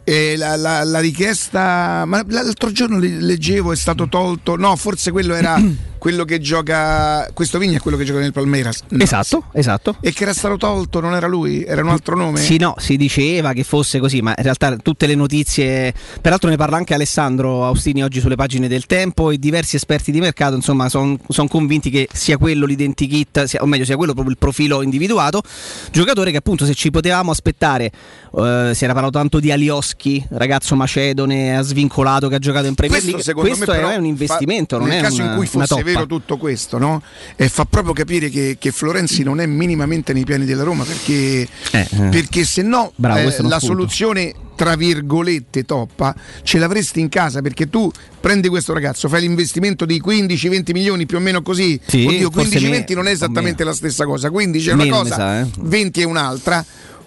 E 0.06 0.36
la, 0.36 0.58
la- 0.58 0.84
la 0.84 1.00
richiesta 1.00 2.04
ma 2.06 2.22
l'altro 2.28 2.72
giorno 2.72 3.00
le- 3.00 3.22
leggevo 3.22 3.72
è 3.72 3.76
stato 3.78 4.10
tolto 4.10 4.58
no 4.58 4.76
forse 4.76 5.12
quello 5.12 5.34
era 5.34 5.58
quello 6.04 6.26
che 6.26 6.42
gioca 6.42 7.30
questo 7.34 7.58
Vigna 7.58 7.78
è 7.78 7.80
quello 7.80 7.96
che 7.96 8.04
gioca 8.04 8.20
nel 8.20 8.34
Palmeiras 8.34 8.82
No. 8.90 9.02
Esatto, 9.02 9.46
esatto. 9.54 9.96
e 10.02 10.12
che 10.12 10.24
era 10.24 10.34
stato 10.34 10.58
tolto 10.58 11.00
non 11.00 11.14
era 11.14 11.28
lui 11.28 11.64
era 11.64 11.82
un 11.82 11.88
altro 11.88 12.18
nome 12.18 12.40
Sì, 12.40 12.58
no, 12.58 12.76
si 12.78 12.98
diceva 12.98 13.54
che 13.54 13.64
fosse 13.64 14.00
così, 14.00 14.22
ma 14.22 14.34
in 14.36 14.44
realtà 14.44 14.76
tutte 14.76 15.08
le 15.08 15.16
notizie, 15.16 15.94
peraltro 16.20 16.50
ne 16.50 16.58
parla 16.58 16.76
anche 16.76 16.94
Alessandro 16.94 17.66
Austini 17.66 18.04
oggi 18.04 18.20
sulle 18.20 18.36
pagine 18.36 18.68
del 18.68 18.86
Tempo 18.86 19.32
e 19.32 19.38
diversi 19.38 19.78
esperti 19.78 20.12
di 20.12 20.20
mercato, 20.20 20.56
insomma, 20.56 20.90
sono 20.90 21.18
convinti 21.48 21.90
che 21.90 22.10
sia 22.12 22.38
quello 22.38 22.66
l'identikit, 22.66 23.44
sia, 23.44 23.62
o 23.62 23.66
meglio 23.66 23.86
sia 23.86 23.96
quello 23.96 24.12
proprio 24.12 24.34
il 24.34 24.40
profilo 24.40 24.82
individuato, 24.82 25.42
giocatore 25.90 26.32
che 26.32 26.38
appunto 26.38 26.66
se 26.66 26.74
ci 26.74 26.92
potevamo 26.92 27.32
aspettare, 27.32 27.86
eh, 27.86 28.72
si 28.74 28.84
era 28.84 28.94
parlato 28.94 29.18
tanto 29.18 29.40
di 29.40 29.52
Alioschi, 29.52 30.26
ragazzo 30.32 30.76
macedone, 30.76 31.56
ha 31.56 31.62
svincolato 31.62 32.28
che 32.28 32.36
ha 32.36 32.40
giocato 32.40 32.68
in 32.68 32.76
Premier 32.76 33.00
questo 33.00 33.18
League, 33.18 33.34
questo 33.34 33.72
me 33.72 33.94
è 33.94 33.98
un 33.98 34.06
investimento, 34.06 34.76
fa- 34.76 34.82
non 34.82 34.92
nel 34.92 35.00
è 35.00 35.04
caso 35.04 35.22
una, 35.22 35.32
in 35.32 35.38
cui 35.38 35.46
fosse. 35.46 35.93
Vero 35.94 36.06
tutto 36.08 36.38
questo 36.38 36.78
no? 36.78 37.02
e 37.36 37.50
fa 37.50 37.66
proprio 37.66 37.94
capire 37.94 38.30
che, 38.30 38.58
che 38.60 38.72
Florenzi 38.72 39.24
non 39.24 39.40
è 39.40 39.46
minimamente 39.46 40.14
nei 40.14 40.24
piani 40.24 40.46
della 40.46 40.64
Roma 40.64 40.84
perché, 40.84 41.48
Eh, 41.72 41.88
eh. 41.90 42.10
perché 42.10 42.44
se 42.46 42.62
no 42.62 42.92
Bravo, 42.96 43.20
eh, 43.30 43.36
la 43.44 43.60
soluzione 43.60 44.34
tra 44.56 44.76
virgolette 44.76 45.64
toppa 45.66 46.16
ce 46.44 46.60
l'avresti 46.60 47.00
in 47.00 47.10
casa 47.10 47.42
perché 47.42 47.70
tu 47.70 47.92
prendi 48.20 48.48
questo 48.50 48.74
ragazzo 48.74 49.08
fai 49.10 49.22
l'investimento 49.22 49.86
di 49.86 50.02
15-20 50.06 50.72
milioni 50.74 51.06
più 51.06 51.18
o 51.18 51.20
meno 51.20 51.42
così 51.42 51.80
Sì, 51.86 52.06
oddio 52.06 52.30
forse 52.30 52.60
15-20 52.60 52.70
me- 52.70 52.86
non 52.96 53.08
è 53.08 53.12
esattamente 53.12 53.64
la 53.64 53.74
stessa 53.74 54.06
cosa 54.06 54.30
15 54.30 54.70
è 54.70 54.74
una 54.74 54.88
cosa 54.88 55.16
sa, 55.16 55.40
eh. 55.42 55.48
20 55.60 56.02
è 56.02 56.04
un'altra 56.04 56.64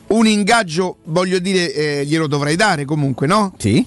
un 0.09 0.27
ingaggio 0.27 0.99
voglio 1.05 1.39
dire 1.39 1.73
eh, 1.73 2.05
glielo 2.07 2.27
dovrai 2.27 2.57
dare 2.57 2.85
comunque 2.85 3.27
no? 3.27 3.55
Sì? 3.59 3.85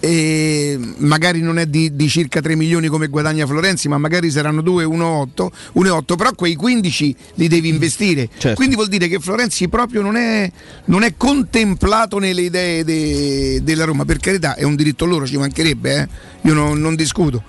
E 0.00 0.78
magari 0.98 1.40
non 1.40 1.58
è 1.58 1.66
di, 1.66 1.94
di 1.96 2.08
circa 2.08 2.40
3 2.40 2.54
milioni 2.54 2.88
come 2.88 3.08
guadagna 3.08 3.46
Florenzi, 3.46 3.88
ma 3.88 3.98
magari 3.98 4.30
saranno 4.30 4.60
2, 4.60 4.84
1,8, 4.84 5.48
1,8, 5.76 6.16
però 6.16 6.32
quei 6.34 6.54
15 6.54 7.16
li 7.34 7.48
devi 7.48 7.68
investire. 7.68 8.28
Certo. 8.36 8.54
Quindi 8.54 8.74
vuol 8.74 8.88
dire 8.88 9.08
che 9.08 9.18
Florenzi 9.18 9.68
proprio 9.68 10.02
non 10.02 10.16
è, 10.16 10.50
non 10.86 11.02
è 11.02 11.14
contemplato 11.16 12.18
nelle 12.18 12.42
idee 12.42 12.84
de- 12.84 13.60
della 13.62 13.84
Roma, 13.84 14.04
per 14.04 14.18
carità 14.18 14.54
è 14.54 14.64
un 14.64 14.76
diritto 14.76 15.04
loro, 15.06 15.26
ci 15.26 15.36
mancherebbe, 15.36 15.96
eh? 15.96 16.08
io 16.42 16.54
non, 16.54 16.78
non 16.80 16.94
discuto. 16.94 17.42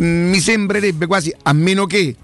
Mm, 0.00 0.30
mi 0.30 0.40
sembrerebbe 0.40 1.06
quasi, 1.06 1.34
a 1.42 1.52
meno 1.52 1.86
che... 1.86 2.16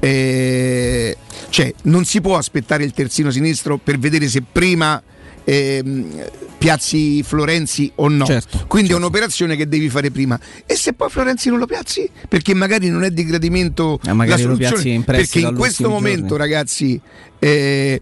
eh, 0.00 1.16
cioè, 1.48 1.72
non 1.82 2.04
si 2.04 2.20
può 2.20 2.36
aspettare 2.36 2.84
il 2.84 2.92
terzino 2.92 3.30
sinistro 3.30 3.78
per 3.78 3.98
vedere 3.98 4.28
se 4.28 4.42
prima 4.42 5.00
ehm, 5.44 6.30
piazzi 6.58 7.22
Florenzi 7.22 7.90
o 7.96 8.08
no. 8.08 8.24
Certo, 8.24 8.64
Quindi 8.66 8.92
è 8.92 8.94
un'operazione 8.94 9.56
che 9.56 9.68
devi 9.68 9.88
fare 9.88 10.10
prima. 10.10 10.38
E 10.66 10.74
se 10.76 10.92
poi 10.94 11.10
Florenzi 11.10 11.48
non 11.50 11.58
lo 11.58 11.66
piazzi? 11.66 12.08
Perché 12.28 12.54
magari 12.54 12.88
non 12.88 13.04
è 13.04 13.10
di 13.10 13.24
gradimento 13.24 13.98
Eh, 14.04 14.12
magari 14.12 14.42
la 14.42 14.48
soluzione. 14.48 14.72
piazzi 14.74 14.90
in 14.90 15.04
perché 15.04 15.40
in 15.40 15.54
questo 15.54 15.88
momento, 15.88 16.28
giorni. 16.28 16.38
ragazzi, 16.38 17.00
eh, 17.38 18.00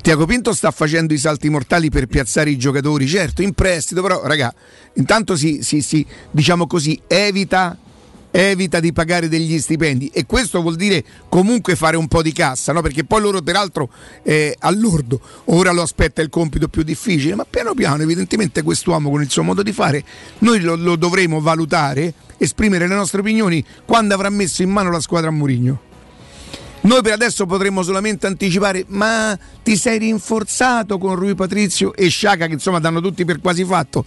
Tiago 0.00 0.26
Pinto 0.26 0.52
sta 0.52 0.70
facendo 0.70 1.12
i 1.14 1.18
salti 1.18 1.48
mortali 1.48 1.90
per 1.90 2.06
piazzare 2.06 2.50
i 2.50 2.56
giocatori, 2.56 3.08
certo, 3.08 3.42
in 3.42 3.54
prestito, 3.54 4.02
però, 4.02 4.22
raga, 4.24 4.54
intanto 4.94 5.34
si, 5.36 5.62
si- 5.62 5.80
si, 5.80 6.06
diciamo 6.30 6.66
così, 6.68 7.00
evita, 7.08 7.76
evita 8.36 8.80
di 8.80 8.92
pagare 8.92 9.28
degli 9.28 9.60
stipendi 9.60 10.10
e 10.12 10.26
questo 10.26 10.60
vuol 10.60 10.74
dire 10.74 11.04
comunque 11.28 11.76
fare 11.76 11.96
un 11.96 12.08
po' 12.08 12.20
di 12.20 12.32
cassa, 12.32 12.72
no? 12.72 12.82
perché 12.82 13.04
poi 13.04 13.20
loro 13.20 13.42
peraltro 13.42 13.88
eh, 14.24 14.56
all'ordo, 14.58 15.20
ora 15.44 15.70
lo 15.70 15.82
aspetta 15.82 16.20
il 16.20 16.30
compito 16.30 16.66
più 16.66 16.82
difficile, 16.82 17.36
ma 17.36 17.46
piano 17.48 17.74
piano 17.74 18.02
evidentemente 18.02 18.62
quest'uomo 18.62 19.08
con 19.08 19.22
il 19.22 19.30
suo 19.30 19.44
modo 19.44 19.62
di 19.62 19.70
fare, 19.70 20.02
noi 20.38 20.58
lo, 20.60 20.74
lo 20.74 20.96
dovremo 20.96 21.40
valutare, 21.40 22.12
esprimere 22.36 22.88
le 22.88 22.96
nostre 22.96 23.20
opinioni 23.20 23.64
quando 23.84 24.14
avrà 24.14 24.30
messo 24.30 24.62
in 24.62 24.70
mano 24.70 24.90
la 24.90 25.00
squadra 25.00 25.28
a 25.28 25.32
Murigno. 25.32 25.80
Noi 26.80 27.02
per 27.02 27.12
adesso 27.12 27.46
potremmo 27.46 27.82
solamente 27.82 28.26
anticipare, 28.26 28.84
ma 28.88 29.38
ti 29.62 29.76
sei 29.76 29.98
rinforzato 29.98 30.98
con 30.98 31.14
Rui 31.14 31.36
Patrizio 31.36 31.94
e 31.94 32.08
Sciaca, 32.08 32.46
che 32.46 32.54
insomma 32.54 32.80
danno 32.80 33.00
tutti 33.00 33.24
per 33.24 33.40
quasi 33.40 33.64
fatto. 33.64 34.04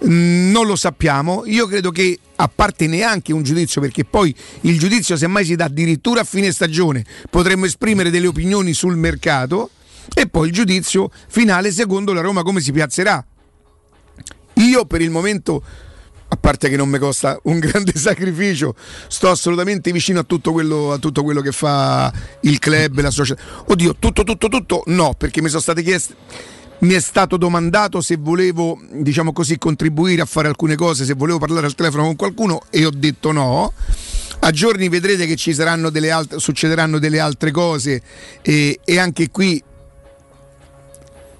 Non 0.00 0.66
lo 0.66 0.76
sappiamo, 0.76 1.42
io 1.46 1.66
credo 1.66 1.90
che 1.90 2.18
a 2.36 2.48
parte 2.48 2.86
neanche 2.86 3.32
un 3.32 3.42
giudizio, 3.42 3.80
perché 3.80 4.04
poi 4.04 4.34
il 4.62 4.78
giudizio 4.78 5.16
semmai 5.16 5.44
si 5.44 5.56
dà 5.56 5.64
addirittura 5.64 6.20
a 6.20 6.24
fine 6.24 6.52
stagione, 6.52 7.04
potremmo 7.28 7.64
esprimere 7.64 8.10
delle 8.10 8.28
opinioni 8.28 8.72
sul 8.74 8.96
mercato 8.96 9.70
e 10.14 10.28
poi 10.28 10.48
il 10.48 10.54
giudizio 10.54 11.10
finale 11.28 11.72
secondo 11.72 12.12
la 12.12 12.20
Roma 12.20 12.42
come 12.42 12.60
si 12.60 12.70
piazzerà. 12.70 13.24
Io 14.54 14.86
per 14.86 15.00
il 15.00 15.10
momento, 15.10 15.62
a 16.28 16.36
parte 16.36 16.68
che 16.68 16.76
non 16.76 16.88
mi 16.88 16.98
costa 16.98 17.38
un 17.44 17.58
grande 17.60 17.92
sacrificio, 17.96 18.76
sto 19.08 19.30
assolutamente 19.30 19.90
vicino 19.90 20.20
a 20.20 20.24
tutto 20.24 20.52
quello, 20.52 20.92
a 20.92 20.98
tutto 20.98 21.24
quello 21.24 21.40
che 21.40 21.52
fa 21.52 22.12
il 22.42 22.60
club, 22.60 23.00
la 23.00 23.10
società. 23.10 23.42
Oddio, 23.66 23.96
tutto, 23.98 24.22
tutto, 24.22 24.48
tutto, 24.48 24.82
no, 24.86 25.14
perché 25.16 25.42
mi 25.42 25.48
sono 25.48 25.60
state 25.60 25.82
chieste. 25.82 26.14
Mi 26.80 26.94
è 26.94 27.00
stato 27.00 27.36
domandato 27.36 28.00
se 28.00 28.16
volevo, 28.16 28.80
diciamo 28.92 29.32
così, 29.32 29.58
contribuire 29.58 30.22
a 30.22 30.26
fare 30.26 30.46
alcune 30.46 30.76
cose, 30.76 31.04
se 31.04 31.14
volevo 31.14 31.38
parlare 31.38 31.66
al 31.66 31.74
telefono 31.74 32.04
con 32.04 32.14
qualcuno 32.14 32.62
e 32.70 32.86
ho 32.86 32.90
detto 32.90 33.32
no. 33.32 33.72
A 34.40 34.50
giorni 34.52 34.88
vedrete 34.88 35.26
che 35.26 35.34
ci 35.34 35.52
saranno 35.52 35.90
delle 35.90 36.12
altre, 36.12 36.38
succederanno 36.38 37.00
delle 37.00 37.18
altre 37.18 37.50
cose 37.50 38.00
e, 38.42 38.78
e 38.84 38.98
anche 38.98 39.30
qui 39.30 39.60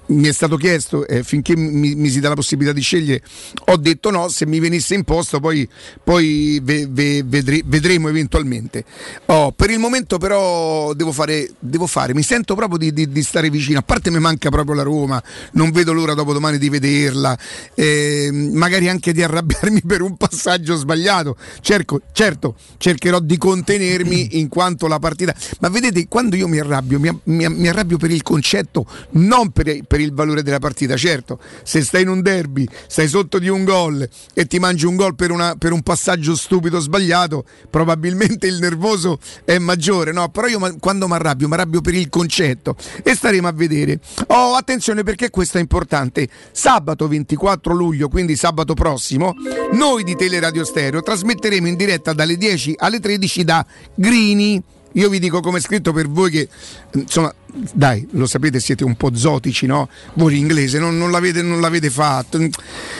mi 0.09 0.27
è 0.27 0.31
stato 0.33 0.57
chiesto 0.57 1.05
eh, 1.07 1.23
finché 1.23 1.55
mi, 1.55 1.95
mi 1.95 2.09
si 2.09 2.19
dà 2.19 2.29
la 2.29 2.35
possibilità 2.35 2.73
di 2.73 2.81
scegliere 2.81 3.21
ho 3.65 3.77
detto 3.77 4.09
no 4.09 4.27
se 4.29 4.45
mi 4.45 4.59
venisse 4.59 4.95
imposto 4.95 5.39
poi, 5.39 5.67
poi 6.03 6.59
ve- 6.63 6.87
ve- 6.89 7.23
vedre- 7.25 7.61
vedremo 7.65 8.07
eventualmente. 8.09 8.83
Oh, 9.25 9.51
per 9.51 9.69
il 9.69 9.79
momento 9.79 10.17
però 10.17 10.93
devo 10.93 11.11
fare, 11.11 11.49
devo 11.59 11.85
fare 11.87 12.13
mi 12.13 12.23
sento 12.23 12.55
proprio 12.55 12.77
di, 12.77 12.91
di- 12.93 13.09
di 13.11 13.21
stare 13.23 13.49
vicino 13.49 13.79
a 13.79 13.81
parte 13.83 14.09
mi 14.09 14.19
manca 14.19 14.49
proprio 14.49 14.75
la 14.75 14.83
Roma 14.83 15.21
non 15.53 15.71
vedo 15.71 15.93
l'ora 15.93 16.13
dopo 16.13 16.33
domani 16.33 16.57
di 16.57 16.69
vederla 16.69 17.37
eh, 17.75 18.29
magari 18.31 18.89
anche 18.89 19.13
di 19.13 19.21
arrabbiarmi 19.23 19.81
per 19.85 20.01
un 20.01 20.17
passaggio 20.17 20.75
sbagliato. 20.75 21.35
Cerco, 21.61 22.01
certo 22.11 22.55
cercherò 22.77 23.19
di 23.19 23.37
contenermi 23.37 24.39
in 24.39 24.47
quanto 24.47 24.87
la 24.87 24.99
partita 24.99 25.35
ma 25.59 25.69
vedete 25.69 26.07
quando 26.07 26.35
io 26.35 26.47
mi 26.47 26.59
arrabbio 26.59 26.99
mi, 26.99 27.19
mi- 27.25 27.47
mi 27.49 27.67
arrabbio 27.67 27.97
per 27.97 28.11
il 28.11 28.23
concetto 28.23 28.85
non 29.11 29.51
per, 29.51 29.83
per 29.85 29.98
il 30.03 30.13
valore 30.13 30.43
della 30.43 30.59
partita 30.59 30.95
certo. 30.97 31.39
Se 31.63 31.81
stai 31.81 32.01
in 32.03 32.09
un 32.09 32.21
derby 32.21 32.67
stai 32.87 33.07
sotto 33.07 33.39
di 33.39 33.47
un 33.47 33.63
gol 33.63 34.07
e 34.33 34.45
ti 34.45 34.59
mangi 34.59 34.85
un 34.85 34.95
gol 34.95 35.15
per, 35.15 35.31
una- 35.31 35.55
per 35.55 35.71
un 35.71 35.81
passaggio 35.81 36.35
stupido 36.35 36.79
sbagliato 36.79 37.45
probabilmente 37.69 38.47
il 38.47 38.59
nervoso 38.59 39.19
è 39.45 39.57
maggiore 39.57 40.11
no? 40.11 40.29
Però 40.29 40.47
io 40.47 40.77
quando 40.79 41.07
mi 41.07 41.13
arrabbio 41.13 41.47
mi 41.47 41.53
arrabbio 41.53 41.81
per 41.81 41.93
il 41.93 42.09
concetto 42.09 42.75
e 43.03 43.15
staremo 43.15 43.47
a 43.47 43.51
vedere. 43.51 43.99
Oh 44.27 44.55
attenzione 44.55 45.03
perché 45.03 45.29
questo 45.29 45.57
è 45.57 45.61
importante. 45.61 46.27
Sabato 46.51 47.07
24 47.07 47.73
luglio 47.73 48.07
quindi 48.09 48.35
sabato 48.35 48.73
prossimo 48.73 49.33
noi 49.71 50.03
di 50.03 50.15
Teleradio 50.15 50.63
Stereo 50.63 51.01
trasmetteremo 51.01 51.67
in 51.67 51.75
diretta 51.75 52.13
dalle 52.13 52.37
10 52.37 52.75
alle 52.77 52.99
13 52.99 53.43
da 53.43 53.65
Grini 53.95 54.61
io 54.93 55.09
vi 55.09 55.19
dico 55.19 55.39
come 55.41 55.59
è 55.59 55.61
scritto 55.61 55.93
per 55.93 56.07
voi 56.07 56.31
che 56.31 56.47
insomma 56.93 57.33
dai 57.73 58.07
lo 58.11 58.25
sapete 58.27 58.59
siete 58.59 58.83
un 58.83 58.95
po' 58.95 59.15
zotici 59.15 59.65
no? 59.65 59.89
voi 60.13 60.33
l'inglese 60.33 60.79
non, 60.79 60.97
non, 60.97 61.11
l'avete, 61.11 61.41
non 61.41 61.61
l'avete 61.61 61.89
fatto 61.89 62.37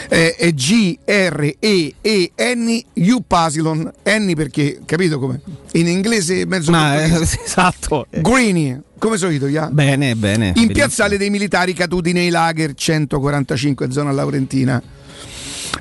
Eh, 0.10 0.36
è 0.36 0.52
G-R-E-E-N 0.54 1.52
Upsilon 2.94 3.92
N 4.04 4.34
perché 4.36 4.80
capito 4.86 5.20
come 5.20 5.42
in 5.74 5.88
inglese 5.88 6.46
mezzo 6.46 6.72
Ma 6.72 7.04
eh, 7.04 7.22
esatto. 7.46 8.08
Greeny 8.10 8.80
come 9.00 9.18
solito 9.18 9.48
ya? 9.48 9.70
Bene, 9.72 10.16
bene. 10.16 10.48
in 10.48 10.52
Benissimo. 10.54 10.74
piazzale 10.74 11.18
dei 11.18 11.30
militari 11.30 11.74
caduti 11.74 12.12
nei 12.12 12.30
lager 12.30 12.74
145 12.74 13.92
zona 13.92 14.12
Laurentina. 14.12 14.82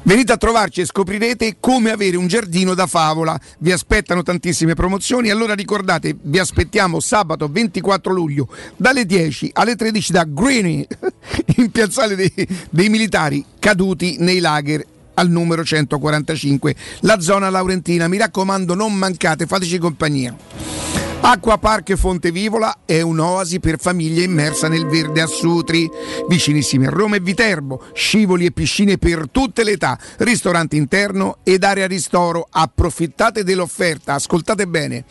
Venite 0.03 0.33
a 0.33 0.37
trovarci 0.37 0.81
e 0.81 0.87
scoprirete 0.87 1.57
come 1.61 1.91
avere 1.91 2.17
un 2.17 2.27
giardino 2.27 2.75
da 2.75 2.87
favola. 2.87 3.39
Vi 3.59 3.73
aspettano 3.73 4.23
tantissime 4.23 4.75
promozioni. 4.75 5.31
Allora 5.31 5.55
ricordate, 5.55 6.17
vi 6.21 6.39
aspettiamo 6.39 7.01
sabato 7.01 7.49
24 7.49 8.13
luglio 8.13 8.49
dalle 8.77 9.05
10 9.05 9.51
alle 9.55 9.77
13 9.77 10.13
da 10.13 10.25
Greeny 10.25 10.87
in 11.57 11.71
piazzale 11.71 12.17
dei, 12.17 12.33
dei 12.71 12.89
militari 12.89 13.45
caduti 13.59 14.17
nei 14.19 14.41
lager 14.41 14.85
al 15.15 15.29
numero 15.29 15.65
145, 15.65 16.75
la 17.01 17.21
zona 17.21 17.51
Laurentina. 17.51 18.09
Mi 18.09 18.19
raccomando, 18.19 18.75
non 18.75 18.95
mancate, 18.95 19.47
fateci 19.47 19.79
compagnia. 19.79 20.98
Acqua 21.21 21.59
Park 21.59 21.95
Fontevivola 21.95 22.79
è 22.87 23.01
un'oasi 23.01 23.61
per 23.61 23.79
famiglie 23.79 24.23
immersa 24.23 24.69
nel 24.69 24.87
verde 24.87 25.21
a 25.21 25.27
Sutri, 25.27 25.89
vicinissimi 26.29 26.87
a 26.87 26.91
Roma 26.91 27.17
e 27.17 27.21
Viterbo, 27.21 27.83
scivoli 27.93 28.47
e 28.47 28.53
piscine 28.53 28.97
per 28.97 29.29
tutte 29.31 29.63
le 29.63 29.73
età, 29.73 29.99
ristorante 30.19 30.77
interno 30.77 31.39
ed 31.43 31.65
area 31.65 31.87
ristoro. 31.87 32.47
Approfittate 32.51 33.45
dell'offerta, 33.45 34.15
ascoltate 34.15 34.67
bene. 34.67 35.05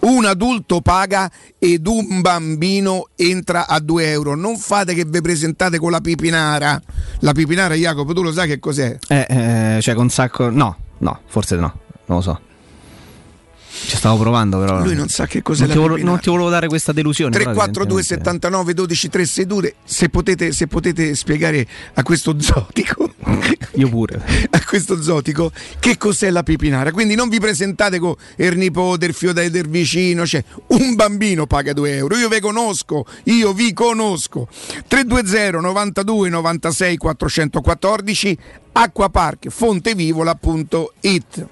Un 0.00 0.26
adulto 0.26 0.80
paga 0.80 1.30
ed 1.58 1.86
un 1.86 2.20
bambino 2.20 3.08
entra 3.16 3.66
a 3.66 3.80
2 3.80 4.10
euro. 4.10 4.36
Non 4.36 4.56
fate 4.56 4.94
che 4.94 5.04
vi 5.04 5.20
presentate 5.20 5.78
con 5.78 5.90
la 5.90 6.00
pipinara. 6.00 6.80
La 7.20 7.32
pipinara, 7.32 7.74
Jacopo, 7.74 8.12
tu 8.12 8.22
lo 8.22 8.32
sai 8.32 8.46
che 8.46 8.60
cos'è? 8.60 8.96
Eh, 9.08 9.26
eh, 9.28 9.78
cioè 9.80 9.94
con 9.94 10.08
sacco. 10.08 10.50
No, 10.50 10.76
no, 10.98 11.20
forse 11.26 11.56
no, 11.56 11.80
non 12.04 12.18
lo 12.18 12.20
so. 12.20 12.40
Ci 13.86 13.96
stavo 13.96 14.18
provando, 14.18 14.58
però. 14.58 14.82
Lui 14.82 14.94
non 14.94 15.08
sa 15.08 15.26
che 15.26 15.42
cos'è 15.42 15.66
non 15.66 15.68
la 15.68 15.74
ti, 15.74 15.80
volevo, 15.80 16.04
non 16.06 16.20
ti 16.20 16.30
volevo 16.30 16.48
dare 16.48 16.68
questa 16.68 16.92
delusione. 16.92 17.30
però 17.30 17.52
342 17.52 18.00
evidentemente- 18.00 18.46
79 18.70 18.74
12 18.74 19.08
362 19.08 19.74
se 19.84 20.08
potete, 20.08 20.52
se 20.52 20.66
potete 20.66 21.14
spiegare 21.14 21.66
a 21.94 22.02
questo 22.02 22.36
zotico 22.40 23.12
Io 23.76 23.88
pure. 23.88 24.22
a 24.50 24.62
questo 24.64 25.02
zotico 25.02 25.50
che 25.80 25.96
cos'è 25.98 26.30
la 26.30 26.42
pipinara 26.44 26.92
quindi 26.92 27.14
non 27.16 27.28
vi 27.28 27.40
presentate 27.40 27.98
con 27.98 28.14
il 28.36 28.56
nipote 28.56 29.06
il 29.06 29.14
figlio 29.14 29.32
del 29.32 29.68
vicino 29.68 30.24
cioè 30.26 30.44
un 30.68 30.94
bambino 30.94 31.46
paga 31.46 31.72
2 31.72 31.96
euro 31.96 32.16
io 32.16 32.28
vi 32.28 32.38
conosco 32.40 33.04
io 33.24 33.52
vi 33.52 33.72
conosco 33.72 34.46
320 34.86 35.60
92 35.60 36.28
96 36.28 36.96
414 36.96 38.38
acquapark 38.72 39.48
fontevivola.it 39.48 41.46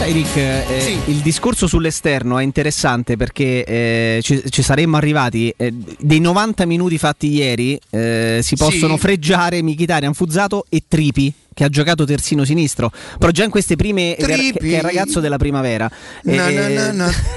Sai 0.00 0.12
Rick, 0.12 0.34
eh, 0.36 0.64
Sì. 0.80 0.98
il 1.10 1.16
discorso 1.18 1.66
sull'esterno 1.66 2.38
è 2.38 2.42
interessante 2.42 3.16
perché 3.18 3.64
eh, 3.64 4.20
ci, 4.22 4.42
ci 4.48 4.62
saremmo 4.62 4.96
arrivati 4.96 5.52
eh, 5.54 5.74
dei 5.98 6.20
90 6.20 6.64
minuti 6.64 6.96
fatti 6.96 7.26
ieri, 7.30 7.78
eh, 7.90 8.40
si 8.42 8.56
possono 8.56 8.94
Sì. 8.94 9.00
freggiare 9.00 9.60
Michitarian 9.60 10.14
Fuzzato 10.14 10.64
e 10.70 10.84
Tripi 10.88 11.30
che 11.60 11.66
ha 11.66 11.68
giocato 11.68 12.06
terzino 12.06 12.42
sinistro, 12.42 12.90
però 13.18 13.30
già 13.32 13.44
in 13.44 13.50
queste 13.50 13.76
prime 13.76 14.14
che, 14.16 14.54
che 14.58 14.72
è 14.72 14.76
il 14.76 14.80
ragazzo 14.80 15.20
della 15.20 15.36
primavera. 15.36 15.90
Na, 16.22 16.48
Eh, 16.48 16.68
na, 16.74 16.92
na, 16.92 17.10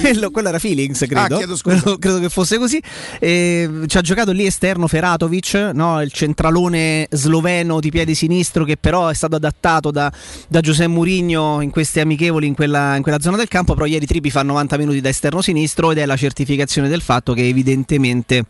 quello, 0.00 0.32
quello 0.32 0.48
era 0.48 0.58
Feelings, 0.58 0.98
credo. 0.98 1.20
Ah, 1.20 1.36
chiedo 1.36 1.56
scusa. 1.56 1.96
Credo, 1.96 2.18
che 2.18 2.28
fosse 2.30 2.58
così. 2.58 2.82
Eh, 3.20 3.84
ci 3.86 3.96
ha 3.96 4.00
giocato 4.00 4.32
lì 4.32 4.44
esterno 4.44 4.88
Feratovic, 4.88 5.70
no? 5.72 6.02
il 6.02 6.10
centralone 6.10 7.06
sloveno 7.10 7.78
di 7.78 7.90
piede 7.90 8.14
sinistro 8.14 8.64
che 8.64 8.76
però 8.76 9.06
è 9.06 9.14
stato 9.14 9.36
adattato 9.36 9.92
da, 9.92 10.12
da 10.48 10.60
Giuseppe 10.60 10.88
Mourinho 10.88 11.60
in 11.60 11.70
queste 11.70 12.00
amichevoli 12.00 12.48
in 12.48 12.54
quella, 12.54 12.96
in 12.96 13.02
quella 13.02 13.20
zona 13.20 13.36
del 13.36 13.46
campo, 13.46 13.74
però 13.74 13.86
ieri 13.86 14.06
Trippi 14.06 14.30
fa 14.30 14.42
90 14.42 14.76
minuti 14.78 15.00
da 15.00 15.10
esterno 15.10 15.40
sinistro 15.40 15.92
ed 15.92 15.98
è 15.98 16.06
la 16.06 16.16
certificazione 16.16 16.88
del 16.88 17.02
fatto 17.02 17.34
che 17.34 17.46
evidentemente 17.46 18.44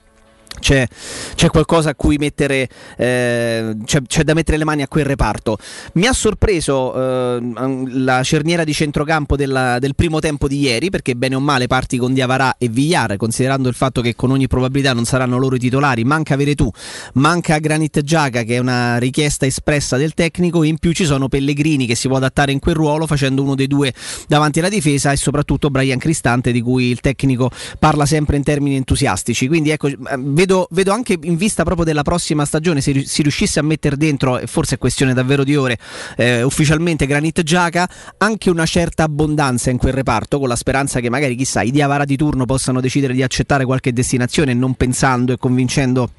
c'è, 0.61 0.87
c'è 1.35 1.49
qualcosa 1.49 1.91
a 1.91 1.95
cui 1.95 2.17
mettere, 2.17 2.69
eh, 2.97 3.77
c'è, 3.85 4.03
c'è 4.07 4.23
da 4.23 4.35
mettere 4.35 4.57
le 4.57 4.65
mani 4.65 4.83
a 4.83 4.89
quel 4.89 5.05
reparto. 5.05 5.59
Mi 5.95 6.07
ha 6.07 6.13
sorpreso 6.13 6.95
eh, 6.95 7.53
la 7.89 8.23
cerniera 8.23 8.65
di 8.65 8.73
centrocampo 8.73 9.37
della- 9.37 9.79
del 9.79 9.95
primo 9.95 10.21
tempo 10.21 10.49
di 10.49 10.61
ieri, 10.61 10.91
perché 10.91 11.15
bene 11.15 11.35
o 11.35 11.41
male 11.41 11.67
parti 11.67 11.99
con 11.99 12.15
Diavarà 12.15 12.57
e 12.59 12.69
Villar, 12.69 13.17
considerando 13.17 13.69
il 13.69 13.75
fatto 13.75 14.01
che 14.01 14.15
con 14.15 14.31
ogni 14.31 14.47
probabilità 14.47 14.93
non 14.93 15.05
saranno 15.05 15.37
loro 15.39 15.57
i 15.57 15.59
titolari. 15.59 16.05
Manca 16.05 16.37
Veretù, 16.37 16.71
manca 17.15 17.59
Granit 17.59 18.03
Giaca, 18.03 18.43
che 18.43 18.57
è 18.57 18.59
una 18.59 18.99
richiesta 18.99 19.47
espressa 19.47 19.97
del 19.97 20.15
tecnico. 20.15 20.63
In 20.63 20.79
più 20.79 20.93
ci 20.93 21.05
sono 21.05 21.29
Pellegrini 21.29 21.87
che 21.87 21.95
si 21.95 22.09
può 22.09 22.17
adattare 22.17 22.53
in 22.53 22.59
quel 22.59 22.75
ruolo, 22.75 23.07
facendo 23.07 23.43
uno 23.43 23.55
dei 23.55 23.67
due 23.67 23.93
davanti 24.27 24.61
alla 24.61 24.69
difesa, 24.69 25.13
e 25.13 25.17
soprattutto 25.17 25.71
Brian 25.71 25.99
Cristante, 25.99 26.53
di 26.53 26.61
cui 26.61 26.87
il 26.87 27.01
tecnico 27.01 27.51
parla 27.79 28.07
sempre 28.07 28.37
in 28.37 28.43
termini 28.43 28.77
entusiastici. 28.77 29.47
Quindi 29.49 29.71
ecco, 29.71 29.89
eh, 29.89 29.97
vedo, 30.45 30.69
vedo 30.71 30.93
anche 30.93 31.19
in 31.21 31.37
vista 31.37 31.65
proprio 31.65 31.85
della 31.85 32.03
prossima 32.03 32.45
stagione, 32.45 32.81
se 32.81 33.05
si 33.07 33.23
riuscisse 33.23 33.59
a 33.59 33.63
mettere 33.63 33.97
dentro, 33.97 34.39
e 34.39 34.47
forse 34.47 34.77
è 34.77 34.79
questione 34.79 35.15
davvero 35.15 35.45
di 35.45 35.57
ore, 35.57 35.79
eh, 36.17 36.43
ufficialmente 36.43 37.07
Granit 37.07 37.43
Giaca, 37.43 37.89
anche 38.19 38.51
una 38.51 38.67
certa 38.67 39.05
abbondanza 39.05 39.71
in 39.71 39.79
quel 39.79 39.93
reparto, 39.93 40.39
con 40.39 40.49
la 40.49 40.57
speranza 40.57 41.01
che 41.01 41.11
magari 41.11 41.35
chissà 41.35 41.63
i 41.63 41.71
Diavara 41.71 42.05
di 42.05 42.17
turno 42.17 42.45
possano 42.45 42.81
decidere 42.81 43.15
di 43.15 43.23
accettare 43.23 43.65
qualche 43.65 43.93
destinazione, 43.93 44.55
non 44.55 44.75
pensando 44.75 45.33
e 45.33 45.37
convincendo 45.39 46.11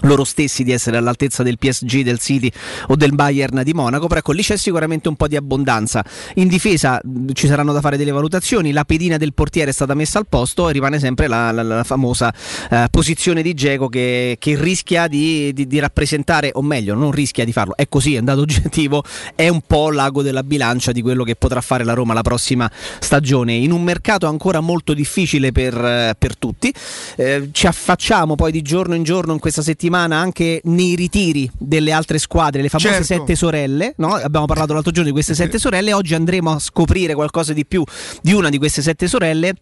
loro 0.00 0.24
stessi 0.24 0.64
di 0.64 0.72
essere 0.72 0.96
all'altezza 0.96 1.42
del 1.42 1.58
PSG, 1.58 2.02
del 2.02 2.18
City 2.18 2.50
o 2.88 2.96
del 2.96 3.12
Bayern 3.14 3.62
di 3.62 3.72
Monaco, 3.72 4.06
però 4.06 4.20
ecco 4.20 4.32
lì 4.32 4.42
c'è 4.42 4.56
sicuramente 4.56 5.08
un 5.08 5.16
po' 5.16 5.28
di 5.28 5.36
abbondanza. 5.36 6.04
In 6.34 6.48
difesa 6.48 7.00
mh, 7.02 7.32
ci 7.32 7.46
saranno 7.46 7.72
da 7.72 7.80
fare 7.80 7.96
delle 7.96 8.10
valutazioni, 8.10 8.72
la 8.72 8.84
pedina 8.84 9.16
del 9.16 9.34
portiere 9.34 9.70
è 9.70 9.72
stata 9.72 9.94
messa 9.94 10.18
al 10.18 10.26
posto 10.28 10.68
e 10.68 10.72
rimane 10.72 10.98
sempre 10.98 11.26
la, 11.28 11.50
la- 11.52 11.62
la 11.62 11.84
famosa 11.84 12.32
eh, 12.70 12.86
posizione 12.90 13.42
di 13.42 13.54
Geco 13.54 13.88
che, 13.88 14.36
che 14.38 14.56
rischia 14.58 15.06
di, 15.08 15.52
di- 15.52 15.66
di 15.66 15.78
rappresentare, 15.78 16.50
o 16.54 16.62
meglio, 16.62 16.94
non 16.94 17.10
rischia 17.10 17.44
di 17.44 17.52
farlo, 17.52 17.76
è 17.76 17.88
così, 17.88 18.14
è 18.14 18.18
un 18.18 18.24
dato 18.24 18.40
oggettivo, 18.40 19.04
è 19.34 19.48
un 19.48 19.60
po' 19.66 19.90
l'ago 19.90 20.22
della 20.22 20.42
bilancia 20.42 20.92
di 20.92 21.02
quello 21.02 21.24
che 21.24 21.36
potrà 21.36 21.60
fare 21.60 21.84
la 21.84 21.92
Roma 21.94 22.14
la 22.14 22.22
prossima 22.22 22.70
stagione, 22.98 23.52
in 23.52 23.72
un 23.72 23.82
mercato 23.82 24.26
ancora 24.26 24.60
molto 24.60 24.94
difficile 24.94 25.52
per, 25.52 25.74
eh, 25.74 26.14
per 26.18 26.36
tutti. 26.36 26.72
Eh, 27.16 27.48
ci 27.52 27.66
affacciamo 27.66 28.34
poi 28.34 28.52
di 28.52 28.62
giorno 28.62 28.94
in 28.94 29.02
giorno 29.02 29.32
in 29.32 29.38
questa 29.38 29.62
settimana 29.62 29.80
anche 29.90 30.60
nei 30.64 30.94
ritiri 30.94 31.50
delle 31.58 31.92
altre 31.92 32.18
squadre, 32.18 32.62
le 32.62 32.68
famose 32.68 32.88
Certo. 32.88 33.04
sette 33.04 33.34
sorelle. 33.34 33.94
no? 33.98 34.14
Abbiamo 34.14 34.46
parlato 34.46 34.72
l'altro 34.72 34.90
giorno 34.90 35.08
di 35.08 35.14
queste 35.14 35.34
sette 35.34 35.58
sorelle. 35.58 35.92
Oggi 35.92 36.14
andremo 36.14 36.50
a 36.52 36.58
scoprire 36.58 37.14
qualcosa 37.14 37.52
di 37.52 37.64
più 37.66 37.82
di 38.20 38.32
una 38.32 38.48
di 38.48 38.58
queste 38.58 38.82
sette 38.82 39.08
sorelle. 39.08 39.54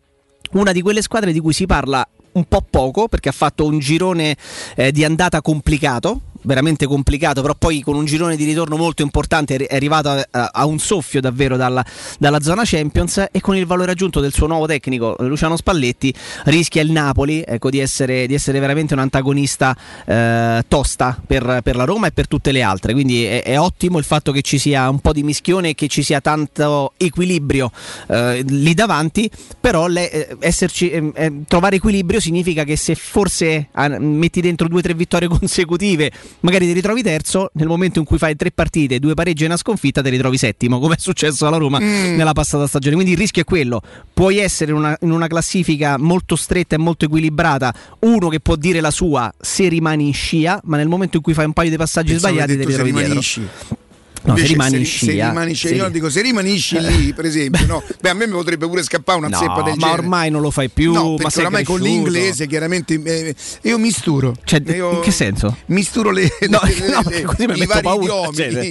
Una 0.52 0.72
di 0.72 0.82
quelle 0.82 1.02
squadre 1.02 1.32
di 1.32 1.40
cui 1.40 1.52
si 1.52 1.66
parla 1.66 2.06
un 2.32 2.44
po' 2.44 2.64
poco 2.68 3.08
perché 3.08 3.28
ha 3.28 3.32
fatto 3.32 3.64
un 3.66 3.78
girone 3.78 4.36
eh, 4.76 4.90
di 4.92 5.04
andata 5.04 5.40
complicato. 5.42 6.20
Veramente 6.42 6.86
complicato, 6.86 7.42
però 7.42 7.54
poi 7.54 7.82
con 7.82 7.96
un 7.96 8.06
girone 8.06 8.34
di 8.34 8.44
ritorno 8.44 8.76
molto 8.76 9.02
importante 9.02 9.56
è 9.56 9.74
arrivato 9.74 10.08
a, 10.08 10.26
a- 10.30 10.50
a 10.54 10.64
un 10.64 10.78
soffio 10.78 11.20
davvero 11.20 11.56
dalla, 11.56 11.84
dalla 12.18 12.40
zona 12.40 12.62
Champions 12.64 13.26
e 13.30 13.40
con 13.40 13.56
il 13.56 13.66
valore 13.66 13.92
aggiunto 13.92 14.20
del 14.20 14.32
suo 14.32 14.46
nuovo 14.46 14.66
tecnico 14.66 15.16
Luciano 15.18 15.56
Spalletti 15.56 16.12
rischia 16.44 16.80
il 16.80 16.90
Napoli 16.92 17.44
ecco, 17.46 17.68
di, 17.68 17.78
essere, 17.78 18.26
di 18.26 18.32
essere 18.34 18.58
veramente 18.58 18.94
un 18.94 19.00
antagonista 19.00 19.76
eh, 20.06 20.64
tosta 20.66 21.20
per, 21.26 21.60
per 21.62 21.76
la 21.76 21.84
Roma 21.84 22.06
e 22.06 22.12
per 22.12 22.26
tutte 22.26 22.52
le 22.52 22.62
altre. 22.62 22.92
Quindi 22.94 23.24
è, 23.24 23.42
è 23.42 23.58
ottimo 23.58 23.98
il 23.98 24.04
fatto 24.04 24.32
che 24.32 24.40
ci 24.40 24.58
sia 24.58 24.88
un 24.88 25.00
po' 25.00 25.12
di 25.12 25.22
mischione 25.22 25.70
e 25.70 25.74
che 25.74 25.88
ci 25.88 26.02
sia 26.02 26.20
tanto 26.22 26.92
equilibrio 26.96 27.70
eh, 28.08 28.42
lì 28.46 28.72
davanti, 28.72 29.30
però 29.60 29.86
le- 29.88 30.10
eh, 30.10 30.36
esserci, 30.40 30.90
eh, 30.90 31.12
eh, 31.14 31.32
trovare 31.46 31.76
equilibrio 31.76 32.18
significa 32.18 32.64
che 32.64 32.76
se 32.76 32.94
forse 32.94 33.68
metti 33.98 34.40
dentro 34.40 34.68
due 34.68 34.78
o 34.78 34.82
tre 34.82 34.94
vittorie 34.94 35.28
consecutive, 35.40 36.10
magari 36.40 36.66
ti 36.66 36.72
ritrovi 36.72 37.02
terzo, 37.02 37.50
nel 37.54 37.66
momento 37.66 37.98
in 37.98 38.04
cui 38.04 38.18
fai 38.18 38.36
tre 38.36 38.50
partite, 38.50 38.98
due 38.98 39.14
pareggi 39.14 39.44
e 39.44 39.46
una 39.46 39.56
sconfitta, 39.56 40.02
ti 40.02 40.10
ritrovi 40.10 40.38
settimo, 40.38 40.78
come 40.78 40.94
è 40.94 40.98
successo 40.98 41.46
alla 41.46 41.56
Roma 41.56 41.78
nella 41.78 42.32
passata 42.32 42.66
stagione. 42.66 42.94
Quindi 42.94 43.12
il 43.12 43.18
rischio 43.18 43.42
è 43.42 43.44
quello, 43.44 43.82
puoi 44.12 44.38
essere 44.38 44.70
in 44.70 44.78
una, 44.78 44.96
in 45.00 45.10
una 45.10 45.26
classifica 45.26 45.98
molto 45.98 46.36
stretta 46.36 46.74
e 46.74 46.78
molto 46.78 47.04
equilibrata, 47.04 47.74
uno 48.00 48.28
che 48.28 48.40
può 48.40 48.56
dire 48.56 48.80
la 48.80 48.90
sua 48.90 49.32
se 49.40 49.68
rimani 49.68 50.06
in 50.06 50.14
scia, 50.14 50.60
ma 50.64 50.76
nel 50.76 50.88
momento 50.88 51.16
in 51.16 51.22
cui 51.22 51.34
fai 51.34 51.46
un 51.46 51.52
paio 51.52 51.70
di 51.70 51.76
passaggi 51.76 52.12
Pensavo 52.12 52.34
sbagliati 52.34 52.58
ti 52.58 52.64
ritrovi 52.64 52.92
dietro. 52.92 53.88
No, 54.22 54.36
se 54.36 54.46
rimani 54.46 54.76
in 54.78 54.84
se 54.84 54.90
scia, 54.90 55.28
rimani 55.28 55.50
in 55.50 55.56
scia, 55.56 55.68
sì. 55.68 55.74
io 55.74 55.88
dico 55.88 56.10
se 56.10 56.20
rimanisci 56.22 56.78
lì, 56.80 57.12
per 57.14 57.24
esempio, 57.24 57.64
no? 57.66 57.82
Beh, 58.00 58.10
a 58.10 58.14
me 58.14 58.26
mi 58.26 58.32
potrebbe 58.32 58.66
pure 58.68 58.82
scappare 58.82 59.18
una 59.18 59.28
No, 59.28 59.38
zeppa 59.38 59.62
del 59.62 59.74
ma 59.76 59.86
genere. 59.86 60.00
ormai 60.00 60.30
non 60.30 60.42
lo 60.42 60.50
fai 60.50 60.68
più, 60.68 60.92
No, 60.92 61.10
ma 61.12 61.16
perché 61.16 61.40
oramai 61.40 61.64
con 61.64 61.80
l'inglese 61.80 62.46
chiaramente 62.46 63.00
eh, 63.02 63.34
io 63.62 63.78
misturo. 63.78 64.34
Cioè, 64.44 64.60
Io 64.74 64.92
in 64.92 65.00
che 65.00 65.10
senso? 65.10 65.56
Misturo 65.66 66.10
le, 66.10 66.28
No, 66.48 66.60
le- 66.64 66.88
no, 66.92 67.02
le- 67.08 67.22
così 67.22 67.46
mi 67.46 67.60
i 67.62 67.66
vari 67.66 67.82
paura, 67.82 68.04
idiomi, 68.30 68.36
cioè, 68.36 68.46
i, 68.62 68.68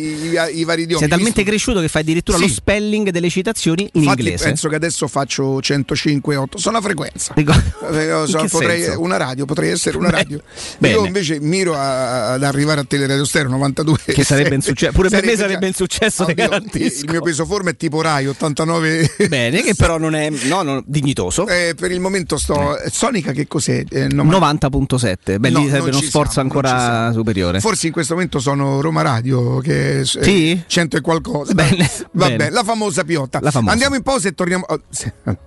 i- 0.55 0.59
i 0.59 0.63
vari 0.63 0.81
idiomi. 0.83 0.99
Sei 0.99 1.07
talmente 1.09 1.43
cresciuto 1.43 1.79
che 1.79 1.87
fai 1.87 2.01
addirittura 2.03 2.37
Sì. 2.37 2.43
lo 2.43 2.49
spelling 2.49 3.09
delle 3.09 3.29
citazioni 3.29 3.89
in 3.93 4.01
Infatti 4.03 4.21
inglese. 4.21 4.43
penso 4.43 4.69
che 4.69 4.75
adesso 4.75 5.07
faccio 5.07 5.59
105 5.61 6.35
8, 6.35 6.57
sono 6.57 6.77
a 6.77 6.81
frequenza. 6.81 7.33
Dico- 7.35 7.53
Eh, 7.91 8.23
so, 8.27 8.45
potrei- 8.49 8.93
una 8.95 9.17
radio, 9.17 9.45
potrei 9.45 9.71
essere 9.71 9.97
una 9.97 10.09
Beh, 10.09 10.15
radio. 10.15 10.41
bene. 10.77 10.93
Io 10.93 11.05
invece 11.05 11.39
miro 11.39 11.73
a- 11.75 12.33
ad 12.33 12.43
arrivare 12.43 12.81
a 12.81 12.83
Teleradio 12.83 13.25
Stereo 13.25 13.49
92. 13.49 13.97
Che 14.05 14.23
sarebbe 14.23 14.55
un 14.55 14.61
successo. 14.61 14.91
Pure 14.93 15.09
per 15.09 15.25
me 15.25 15.35
sarebbe 15.39 15.67
un 15.67 15.73
successo, 15.73 16.25
te 16.25 16.33
garantisco. 16.33 17.05
Il 17.05 17.11
mio 17.11 17.21
peso 17.21 17.45
forma 17.45 17.69
è 17.71 17.75
tipo 17.75 18.01
Rai 18.01 18.27
89. 18.27 19.15
Bene, 19.29 19.61
che 19.61 19.73
però 19.75 19.97
non 19.97 20.15
è 20.15 20.29
no, 20.47 20.61
no, 20.63 20.83
dignitoso. 20.85 21.47
Eh, 21.47 21.73
per 21.77 21.91
il 21.91 21.99
momento 21.99 22.37
sto. 22.37 22.77
Sonica 22.91 23.31
che 23.31 23.47
cos'è? 23.47 23.83
Eh, 23.89 24.07
no, 24.07 24.23
ma- 24.23 24.51
90.7. 24.53 25.39
Beh, 25.39 25.49
No, 25.49 25.59
lì 25.59 25.67
sarebbe 25.67 25.89
non 25.91 25.99
uno 25.99 26.07
sforzo 26.07 26.31
siamo, 26.33 26.49
non 26.53 26.65
ancora 26.65 27.11
superiore. 27.13 27.59
Forse 27.59 27.87
in 27.87 27.93
questo 27.93 28.13
momento 28.13 28.39
sono 28.39 28.81
Roma 28.81 29.01
Radio, 29.01 29.59
che 29.59 30.01
è 30.01 30.05
Sì? 30.05 30.61
100 30.65 30.97
e 30.97 31.01
qualcosa. 31.01 31.53
Bene, 31.53 31.89
Va 32.13 32.27
bene. 32.27 32.49
la 32.49 32.63
famosa 32.63 33.03
piotta. 33.03 33.39
La 33.41 33.51
famosa. 33.51 33.71
Andiamo 33.73 33.95
in 33.95 34.01
pausa 34.03 34.27
e 34.27 34.33
torniamo. 34.33 34.65
oh, 34.67 34.81
se, 34.89 35.13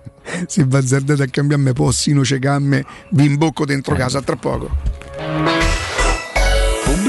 se 0.47 0.65
bazzardate 0.65 1.23
a 1.23 1.27
cambiarmi 1.27 1.73
possino 1.73 2.23
cecamme, 2.23 2.83
vi 3.11 3.25
imbocco 3.25 3.63
Eh. 3.63 3.67
dentro 3.67 3.95
casa 3.95 4.21
tra 4.21 4.35
poco. 4.35 4.69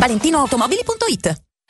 ValentinoAutomobili.it 0.00 1.51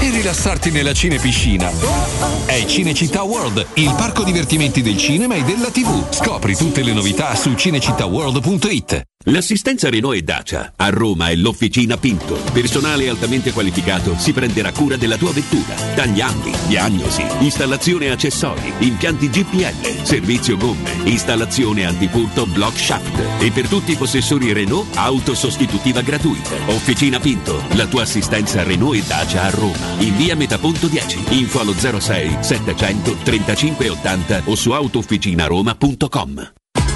e 0.00 0.10
rilassarti 0.10 0.70
nella 0.70 0.92
cinepiscina. 0.92 1.70
È 2.46 2.64
Cinecittà 2.64 3.22
World, 3.22 3.66
il 3.74 3.94
parco 3.96 4.24
divertimenti 4.24 4.82
del 4.82 4.96
cinema 4.96 5.34
e 5.34 5.42
della 5.42 5.70
TV. 5.70 6.12
Scopri 6.12 6.56
tutte 6.56 6.82
le 6.82 6.92
novità 6.92 7.34
su 7.34 7.52
cinecittàworld.it. 7.52 9.02
L'assistenza 9.24 9.90
Renault 9.90 10.16
e 10.16 10.22
Dacia 10.22 10.72
a 10.76 10.88
Roma 10.88 11.28
è 11.28 11.34
l'Officina 11.34 11.98
Pinto. 11.98 12.38
Personale 12.52 13.06
altamente 13.06 13.52
qualificato 13.52 14.16
si 14.16 14.32
prenderà 14.32 14.72
cura 14.72 14.96
della 14.96 15.18
tua 15.18 15.30
vettura. 15.30 15.74
Tagliandi, 15.94 16.50
diagnosi, 16.66 17.22
installazione 17.40 18.10
accessori, 18.10 18.72
impianti 18.78 19.28
GPL, 19.28 20.04
servizio 20.04 20.56
gomme, 20.56 20.90
installazione 21.04 21.84
antipurto 21.84 22.46
block 22.46 22.78
shaft. 22.78 23.42
E 23.42 23.50
per 23.50 23.68
tutti 23.68 23.92
i 23.92 23.96
possessori 23.96 24.54
Renault, 24.54 24.96
auto 24.96 25.34
sostitutiva 25.34 26.00
gratuita. 26.00 26.54
Officina 26.68 27.20
Pinto, 27.20 27.62
la 27.74 27.86
tua 27.86 28.02
assistenza 28.02 28.62
Renault 28.62 28.96
e 28.96 29.06
Dacia 29.06 29.42
a 29.42 29.50
Roma. 29.50 29.89
In 29.98 30.16
via 30.16 30.36
Metaponto 30.36 30.86
10. 30.86 31.24
Info 31.30 31.60
allo 31.60 31.72
06 31.72 32.38
700 32.40 33.16
35 33.22 33.90
80 33.90 34.42
o 34.46 34.54
su 34.54 34.70
autofficinaroma.com. 34.70 36.59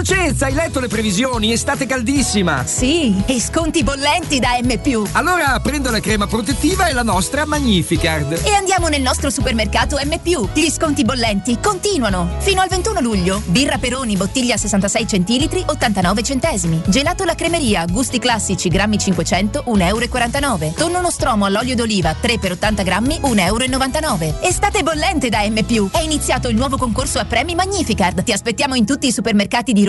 Dolcezza, 0.00 0.46
hai 0.46 0.54
letto 0.54 0.80
le 0.80 0.88
previsioni? 0.88 1.52
Estate 1.52 1.84
caldissima! 1.84 2.64
Sì, 2.64 3.22
e 3.26 3.38
sconti 3.38 3.82
bollenti 3.82 4.38
da 4.38 4.58
M. 4.62 5.08
Allora 5.12 5.60
prendo 5.60 5.90
la 5.90 6.00
crema 6.00 6.26
protettiva 6.26 6.86
e 6.86 6.94
la 6.94 7.02
nostra 7.02 7.44
Magnificard. 7.44 8.40
E 8.42 8.54
andiamo 8.54 8.88
nel 8.88 9.02
nostro 9.02 9.28
supermercato 9.28 9.98
M. 10.02 10.18
Gli 10.54 10.70
sconti 10.70 11.04
bollenti 11.04 11.58
continuano. 11.60 12.36
Fino 12.38 12.62
al 12.62 12.68
21 12.70 13.00
luglio. 13.02 13.42
Birra 13.44 13.76
Peroni, 13.76 14.16
bottiglia 14.16 14.56
66 14.56 15.06
centilitri, 15.06 15.62
89 15.66 16.22
centesimi. 16.22 16.80
Gelato 16.86 17.24
la 17.24 17.34
cremeria, 17.34 17.84
gusti 17.84 18.18
classici, 18.18 18.70
grammi 18.70 18.96
500, 18.96 19.64
1,49 19.66 20.62
euro. 20.62 20.72
Tonno 20.76 21.02
nostromo 21.02 21.44
all'olio 21.44 21.74
d'oliva, 21.74 22.16
3 22.18 22.38
per 22.38 22.52
80 22.52 22.82
grammi, 22.82 23.20
1,99 23.22 24.22
euro. 24.22 24.40
Estate 24.40 24.82
bollente 24.82 25.28
da 25.28 25.46
M. 25.46 25.58
È 25.90 26.00
iniziato 26.00 26.48
il 26.48 26.56
nuovo 26.56 26.78
concorso 26.78 27.18
a 27.18 27.26
premi 27.26 27.54
Magnificard. 27.54 28.22
Ti 28.22 28.32
aspettiamo 28.32 28.74
in 28.74 28.86
tutti 28.86 29.06
i 29.06 29.12
supermercati 29.12 29.74
di 29.74 29.84
Roma, 29.84 29.88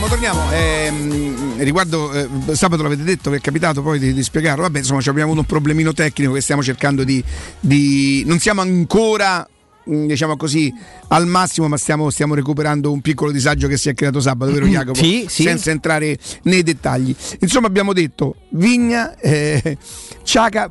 Torniamo, 0.00 0.08
torniamo. 0.08 0.52
Ehm, 0.52 1.62
riguardo, 1.62 2.10
eh, 2.12 2.26
sabato 2.56 2.82
l'avete 2.82 3.02
detto 3.02 3.28
che 3.30 3.36
è 3.36 3.40
capitato 3.40 3.82
poi 3.82 3.98
di, 3.98 4.14
di 4.14 4.22
spiegarlo. 4.22 4.62
Vabbè, 4.62 4.78
insomma, 4.78 5.02
ci 5.02 5.10
abbiamo 5.10 5.26
avuto 5.26 5.40
un 5.42 5.46
problemino 5.46 5.92
tecnico 5.92 6.32
che 6.32 6.40
stiamo 6.40 6.62
cercando 6.62 7.04
di. 7.04 7.22
di- 7.60 8.22
non 8.26 8.38
siamo 8.38 8.62
ancora. 8.62 9.46
mm, 9.90 10.06
Diciamo 10.06 10.36
così 10.38 10.72
al 11.08 11.26
massimo, 11.26 11.68
ma 11.68 11.76
stiamo, 11.76 12.08
stiamo 12.08 12.34
recuperando 12.34 12.90
un 12.90 13.02
piccolo 13.02 13.30
disagio 13.30 13.68
che 13.68 13.76
si 13.76 13.90
è 13.90 13.94
creato 13.94 14.20
sabato, 14.20 14.52
vero 14.52 14.64
Jacopo? 14.66 14.94
Sì, 14.98 15.26
sì. 15.28 15.42
Senza 15.42 15.70
entrare 15.70 16.16
nei 16.44 16.62
dettagli. 16.62 17.14
Insomma, 17.40 17.66
abbiamo 17.66 17.92
detto 17.92 18.36
Vigna, 18.50 19.14
eh, 19.18 19.76
Ciaca. 20.22 20.70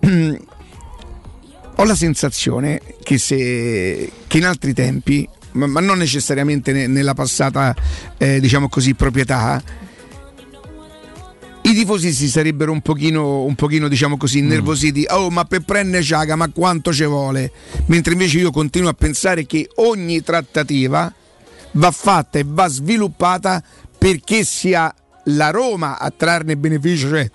ho 1.76 1.84
la 1.84 1.94
sensazione 1.94 2.80
che, 3.02 3.16
se, 3.16 4.10
che 4.26 4.38
in 4.38 4.44
altri 4.44 4.74
tempi, 4.74 5.26
ma, 5.52 5.66
ma 5.66 5.80
non 5.80 5.98
necessariamente 5.98 6.72
ne- 6.72 6.86
nella 6.86 7.14
passata, 7.14 7.74
eh, 8.18 8.40
diciamo 8.40 8.68
così, 8.68 8.94
proprietà, 8.94 9.62
i 11.62 11.74
tifosi 11.74 12.12
si 12.12 12.28
sarebbero 12.28 12.72
un 12.72 12.80
pochino, 12.80 13.44
un 13.44 13.54
pochino 13.54 13.86
diciamo 13.86 14.16
così, 14.16 14.38
innervositi. 14.38 15.04
Oh, 15.10 15.30
ma 15.30 15.44
per 15.44 15.60
prendere 15.60 16.02
Ciaga, 16.02 16.34
ma 16.34 16.48
quanto 16.48 16.92
ci 16.92 17.04
vuole? 17.04 17.52
Mentre 17.86 18.12
invece 18.12 18.38
io 18.38 18.50
continuo 18.50 18.88
a 18.88 18.94
pensare 18.94 19.46
che 19.46 19.68
ogni 19.76 20.22
trattativa 20.22 21.12
va 21.72 21.90
fatta 21.90 22.38
e 22.38 22.44
va 22.46 22.66
sviluppata 22.66 23.62
perché 23.96 24.44
sia 24.44 24.92
la 25.24 25.50
Roma 25.50 25.98
a 25.98 26.10
trarne 26.10 26.56
beneficio, 26.56 27.08
cioè 27.08 27.30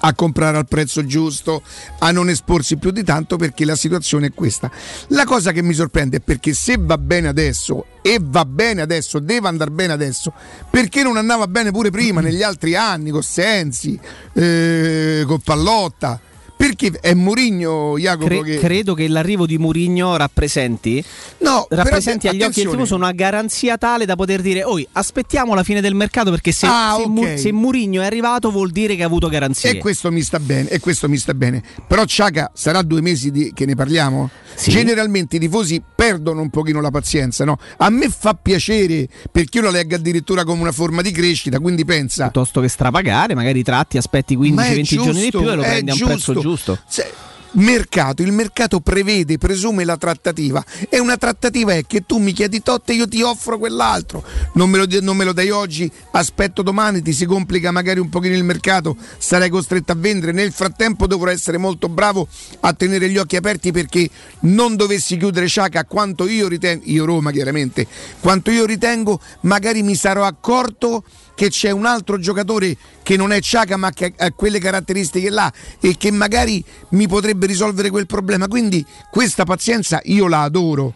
a 0.00 0.14
comprare 0.14 0.56
al 0.56 0.66
prezzo 0.66 1.04
giusto, 1.04 1.62
a 1.98 2.10
non 2.10 2.28
esporsi 2.28 2.76
più 2.76 2.90
di 2.90 3.02
tanto 3.04 3.36
perché 3.36 3.64
la 3.64 3.76
situazione 3.76 4.26
è 4.26 4.32
questa. 4.34 4.70
La 5.08 5.24
cosa 5.24 5.52
che 5.52 5.62
mi 5.62 5.74
sorprende 5.74 6.18
è 6.18 6.20
perché 6.20 6.52
se 6.52 6.76
va 6.78 6.98
bene 6.98 7.28
adesso 7.28 7.86
e 8.02 8.18
va 8.20 8.44
bene 8.44 8.80
adesso, 8.80 9.18
deve 9.18 9.48
andare 9.48 9.70
bene 9.70 9.92
adesso, 9.92 10.32
perché 10.70 11.02
non 11.02 11.16
andava 11.16 11.46
bene 11.46 11.70
pure 11.70 11.90
prima, 11.90 12.20
negli 12.22 12.42
altri 12.42 12.74
anni, 12.74 13.10
con 13.10 13.22
Sensi, 13.22 13.98
eh, 14.32 15.24
con 15.26 15.40
Pallotta? 15.40 16.20
Perché 16.58 16.90
è 17.00 17.14
Murigno, 17.14 17.96
Jacopo, 17.96 18.26
Cre- 18.26 18.42
che... 18.42 18.58
Credo 18.58 18.94
che 18.94 19.06
l'arrivo 19.06 19.46
di 19.46 19.58
Murigno 19.58 20.16
rappresenti, 20.16 21.02
No, 21.38 21.66
però 21.68 21.82
rappresenti 21.84 22.26
agli 22.26 22.34
occhi 22.34 22.38
del 22.38 22.48
attenzione. 22.48 22.76
tifoso 22.76 22.94
una 22.96 23.12
garanzia 23.12 23.78
tale 23.78 24.04
da 24.04 24.16
poter 24.16 24.40
dire: 24.42 24.64
Oi, 24.64 24.86
aspettiamo 24.92 25.54
la 25.54 25.62
fine 25.62 25.80
del 25.80 25.94
mercato 25.94 26.30
perché 26.30 26.50
se, 26.50 26.66
Ah, 26.66 26.94
se, 26.96 27.02
ok. 27.02 27.08
Mu- 27.08 27.36
se 27.36 27.52
Murigno 27.52 28.02
è 28.02 28.06
arrivato 28.06 28.50
vuol 28.50 28.70
dire 28.72 28.96
che 28.96 29.04
ha 29.04 29.06
avuto 29.06 29.28
garanzie. 29.28 29.70
E 29.70 29.78
questo 29.78 30.10
mi 30.10 30.20
sta 30.20 30.40
bene, 30.40 30.68
e 30.68 30.80
questo 30.80 31.08
mi 31.08 31.16
sta 31.16 31.32
bene. 31.32 31.62
Però 31.86 32.04
Ciaca 32.04 32.50
sarà 32.54 32.82
due 32.82 33.02
mesi 33.02 33.30
di- 33.30 33.52
che 33.54 33.64
ne 33.64 33.76
parliamo? 33.76 34.28
Generalmente 34.66 35.36
i 35.36 35.38
tifosi 35.38 35.80
perdono 35.94 36.40
un 36.42 36.50
pochino 36.50 36.80
la 36.80 36.90
pazienza, 36.90 37.44
no? 37.44 37.56
A 37.76 37.88
me 37.90 38.08
fa 38.08 38.34
piacere 38.34 39.08
perché 39.30 39.58
io 39.58 39.64
la 39.64 39.70
leggo 39.70 39.94
addirittura 39.94 40.42
come 40.44 40.62
una 40.62 40.72
forma 40.72 41.02
di 41.02 41.12
crescita, 41.12 41.60
quindi 41.60 41.84
pensa. 41.84 42.24
Piuttosto 42.24 42.60
che 42.60 42.68
strapagare, 42.68 43.34
magari 43.36 43.62
tratti, 43.62 43.96
aspetti 43.96 44.36
Ma 44.36 44.66
è 44.66 44.74
15-20 44.74 44.82
giorni 44.82 45.20
di 45.22 45.30
più 45.30 45.48
e 45.50 45.54
lo 45.54 45.62
prendi 45.62 45.90
a 45.90 45.94
un 45.94 46.00
prezzo 46.00 46.32
giusto. 46.32 46.47
Giusto. 46.48 46.78
Se- 46.88 47.28
mercato, 47.52 48.22
il 48.22 48.32
mercato 48.32 48.80
prevede, 48.80 49.38
presume 49.38 49.84
la 49.84 49.96
trattativa. 49.96 50.64
E 50.88 50.98
una 50.98 51.16
trattativa 51.16 51.72
è 51.72 51.86
che 51.86 52.04
tu 52.04 52.18
mi 52.18 52.32
chiedi 52.32 52.62
tot 52.62 52.88
e 52.90 52.94
io 52.94 53.08
ti 53.08 53.22
offro 53.22 53.58
quell'altro, 53.58 54.24
non 54.54 54.68
me, 54.68 54.78
lo, 54.78 54.86
non 55.00 55.16
me 55.16 55.24
lo 55.24 55.32
dai 55.32 55.50
oggi, 55.50 55.90
aspetto 56.12 56.62
domani, 56.62 57.02
ti 57.02 57.12
si 57.12 57.24
complica 57.24 57.70
magari 57.70 58.00
un 58.00 58.08
pochino 58.08 58.34
il 58.34 58.44
mercato, 58.44 58.96
sarai 59.18 59.48
costretto 59.48 59.92
a 59.92 59.96
vendere, 59.96 60.32
nel 60.32 60.52
frattempo 60.52 61.06
dovrò 61.06 61.30
essere 61.30 61.58
molto 61.58 61.88
bravo 61.88 62.28
a 62.60 62.72
tenere 62.72 63.08
gli 63.08 63.18
occhi 63.18 63.36
aperti 63.36 63.72
perché 63.72 64.08
non 64.40 64.76
dovessi 64.76 65.16
chiudere 65.16 65.46
Sciaca 65.46 65.84
quanto 65.84 66.26
io 66.28 66.48
ritengo, 66.48 66.84
io 66.86 67.04
Roma 67.04 67.30
chiaramente, 67.30 67.86
quanto 68.20 68.50
io 68.50 68.66
ritengo, 68.66 69.20
magari 69.42 69.82
mi 69.82 69.94
sarò 69.94 70.24
accorto 70.24 71.04
che 71.38 71.50
c'è 71.50 71.70
un 71.70 71.86
altro 71.86 72.18
giocatore 72.18 72.76
che 73.04 73.16
non 73.16 73.30
è 73.30 73.40
Ciaca 73.40 73.76
ma 73.76 73.92
che 73.92 74.12
ha 74.16 74.32
quelle 74.32 74.58
caratteristiche 74.58 75.30
là 75.30 75.52
e 75.78 75.96
che 75.96 76.10
magari 76.10 76.64
mi 76.90 77.06
potrebbe 77.06 77.46
risolvere 77.46 77.90
quel 77.90 78.06
problema. 78.06 78.48
Quindi 78.48 78.84
questa 79.08 79.44
pazienza 79.44 80.00
io 80.02 80.26
la 80.26 80.42
adoro. 80.42 80.92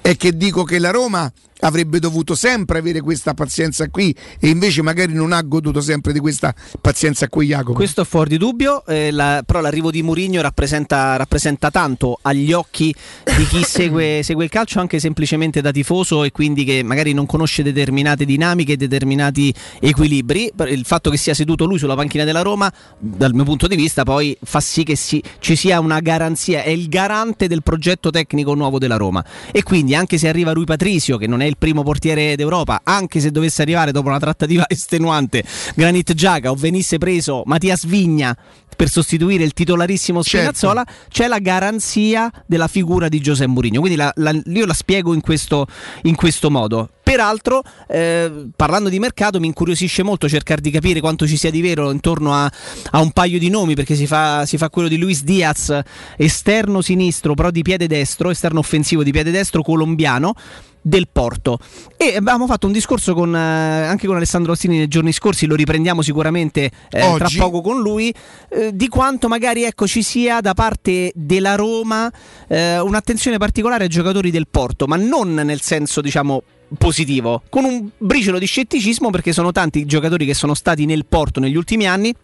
È 0.00 0.16
che 0.16 0.34
dico 0.34 0.64
che 0.64 0.78
la 0.78 0.90
Roma 0.90 1.30
avrebbe 1.64 1.98
dovuto 1.98 2.34
sempre 2.34 2.78
avere 2.78 3.00
questa 3.00 3.34
pazienza 3.34 3.88
qui 3.88 4.14
e 4.38 4.48
invece 4.48 4.82
magari 4.82 5.12
non 5.12 5.32
ha 5.32 5.40
goduto 5.42 5.80
sempre 5.80 6.12
di 6.12 6.18
questa 6.18 6.54
pazienza 6.80 7.28
qui 7.28 7.46
Jacopo. 7.46 7.72
Questo 7.74 8.02
è 8.02 8.04
fuori 8.04 8.30
di 8.30 8.38
dubbio, 8.38 8.84
eh, 8.86 9.10
la- 9.10 9.42
però 9.44 9.60
l'arrivo 9.60 9.90
di 9.90 10.02
Mourinho 10.02 10.40
rappresenta, 10.40 11.16
rappresenta 11.16 11.70
tanto 11.70 12.18
agli 12.22 12.52
occhi 12.52 12.94
di 13.36 13.44
chi 13.46 13.62
segue, 13.64 14.20
segue 14.22 14.44
il 14.44 14.50
calcio 14.50 14.80
anche 14.80 14.98
semplicemente 14.98 15.60
da 15.60 15.70
tifoso 15.70 16.24
e 16.24 16.30
quindi 16.32 16.64
che 16.64 16.82
magari 16.82 17.12
non 17.12 17.26
conosce 17.26 17.62
determinate 17.62 18.24
dinamiche, 18.24 18.76
determinati 18.76 19.54
equilibri. 19.80 20.50
Il 20.68 20.84
fatto 20.84 21.10
che 21.10 21.16
sia 21.16 21.34
seduto 21.34 21.64
lui 21.64 21.78
sulla 21.78 21.94
panchina 21.94 22.24
della 22.24 22.42
Roma, 22.42 22.72
dal 22.98 23.34
mio 23.34 23.44
punto 23.44 23.66
di 23.66 23.76
vista, 23.76 24.02
poi 24.02 24.36
fa 24.42 24.60
sì 24.60 24.82
che 24.82 24.96
si- 24.96 25.22
ci 25.38 25.56
sia 25.56 25.80
una 25.80 26.00
garanzia, 26.00 26.62
è 26.62 26.70
il 26.70 26.88
garante 26.88 27.46
del 27.46 27.62
progetto 27.62 28.10
tecnico 28.10 28.54
nuovo 28.54 28.78
della 28.78 28.96
Roma. 28.96 29.24
E 29.52 29.62
quindi 29.62 29.94
anche 29.94 30.18
se 30.18 30.28
arriva 30.28 30.52
Rui 30.52 30.64
Patricio, 30.64 31.16
che 31.16 31.26
non 31.26 31.40
è 31.40 31.51
il 31.52 31.58
primo 31.58 31.82
portiere 31.82 32.34
d'Europa, 32.34 32.80
anche 32.82 33.20
se 33.20 33.30
dovesse 33.30 33.60
arrivare 33.62 33.92
dopo 33.92 34.08
una 34.08 34.18
trattativa 34.18 34.64
estenuante 34.68 35.44
Granit 35.74 36.14
Giaca 36.14 36.50
o 36.50 36.54
venisse 36.54 36.96
preso 36.98 37.42
Mattias 37.44 37.84
Vigna 37.84 38.34
per 38.74 38.88
sostituire 38.88 39.44
il 39.44 39.52
titolarissimo 39.52 40.22
Spinazzola, 40.22 40.84
c'è 41.10 41.26
la 41.28 41.38
garanzia 41.40 42.30
della 42.46 42.68
figura 42.68 43.08
di 43.08 43.20
Giuseppe 43.20 43.50
Mourinho. 43.50 43.80
Quindi 43.80 43.98
la- 43.98 44.12
la- 44.16 44.34
io 44.46 44.64
la 44.66 44.72
spiego 44.72 45.12
in 45.12 45.20
questo, 45.20 45.66
in 46.02 46.14
questo 46.14 46.50
modo. 46.50 46.88
Peraltro, 47.12 47.62
eh, 47.88 48.46
parlando 48.56 48.88
di 48.88 48.98
mercato, 48.98 49.38
mi 49.38 49.46
incuriosisce 49.46 50.02
molto 50.02 50.30
cercare 50.30 50.62
di 50.62 50.70
capire 50.70 50.98
quanto 50.98 51.26
ci 51.26 51.36
sia 51.36 51.50
di 51.50 51.60
vero 51.60 51.90
intorno 51.90 52.32
a, 52.32 52.50
a 52.92 53.00
un 53.02 53.10
paio 53.10 53.38
di 53.38 53.50
nomi, 53.50 53.74
perché 53.74 53.94
si 53.94 54.06
fa, 54.06 54.46
si 54.46 54.56
fa 54.56 54.70
quello 54.70 54.88
di 54.88 54.96
Luis 54.96 55.22
Diaz, 55.22 55.78
esterno 56.16 56.80
sinistro, 56.80 57.34
però 57.34 57.50
di 57.50 57.60
piede 57.60 57.86
destro, 57.86 58.30
esterno 58.30 58.60
offensivo 58.60 59.02
di 59.02 59.10
piede 59.10 59.30
destro 59.30 59.60
colombiano 59.60 60.32
del 60.80 61.06
Porto. 61.12 61.58
E 61.98 62.16
abbiamo 62.16 62.46
fatto 62.46 62.66
un 62.66 62.72
discorso 62.72 63.12
con, 63.12 63.36
eh, 63.36 63.38
anche 63.38 64.06
con 64.06 64.16
Alessandro 64.16 64.52
Ostini 64.52 64.78
nei 64.78 64.88
giorni 64.88 65.12
scorsi 65.12 65.44
lo 65.44 65.54
riprendiamo 65.54 66.00
sicuramente 66.00 66.70
eh, 66.88 67.14
tra 67.18 67.28
poco 67.36 67.60
con 67.60 67.78
lui 67.82 68.12
eh, 68.48 68.70
di 68.74 68.88
quanto 68.88 69.28
magari 69.28 69.64
ecco, 69.64 69.86
ci 69.86 70.02
sia 70.02 70.40
da 70.40 70.54
parte 70.54 71.12
della 71.14 71.56
Roma 71.56 72.10
eh, 72.48 72.80
un'attenzione 72.80 73.36
particolare 73.36 73.84
ai 73.84 73.90
giocatori 73.90 74.30
del 74.30 74.48
Porto 74.50 74.86
ma 74.86 74.96
non 74.96 75.34
nel 75.34 75.60
senso 75.60 76.00
diciamo 76.00 76.42
positivo 76.78 77.42
con 77.48 77.64
un 77.64 77.88
briciolo 77.98 78.38
di 78.38 78.46
scetticismo 78.46 79.10
perché 79.10 79.32
sono 79.32 79.52
tanti 79.52 79.80
i 79.80 79.84
giocatori 79.86 80.24
che 80.26 80.34
sono 80.34 80.54
stati 80.54 80.84
nel 80.86 81.04
Porto 81.06 81.40
negli 81.40 81.56
ultimi 81.56 81.86
anni 81.86 82.14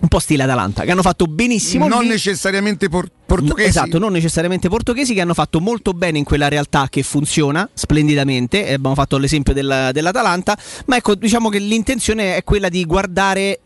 un 0.00 0.08
po' 0.08 0.18
stile 0.18 0.42
Atalanta 0.42 0.82
che 0.82 0.90
hanno 0.90 1.02
fatto 1.02 1.26
benissimo 1.26 1.86
non 1.86 2.02
lì. 2.02 2.08
necessariamente 2.08 2.88
por- 2.88 3.08
portoghesi. 3.24 3.68
Esatto, 3.68 3.98
non 3.98 4.10
necessariamente 4.10 4.68
portoghesi 4.68 5.14
che 5.14 5.20
hanno 5.20 5.34
fatto 5.34 5.60
molto 5.60 5.92
bene 5.92 6.18
in 6.18 6.24
quella 6.24 6.48
realtà 6.48 6.88
che 6.90 7.04
funziona 7.04 7.68
splendidamente. 7.72 8.66
e 8.66 8.72
Abbiamo 8.72 8.96
fatto 8.96 9.16
l'esempio 9.18 9.52
del- 9.54 9.90
dell'Atalanta, 9.92 10.58
ma 10.86 10.96
ecco, 10.96 11.14
diciamo 11.14 11.48
che 11.50 11.58
l'intenzione 11.60 12.34
è 12.36 12.42
quella 12.42 12.68
di 12.68 12.84
guardare 12.84 13.60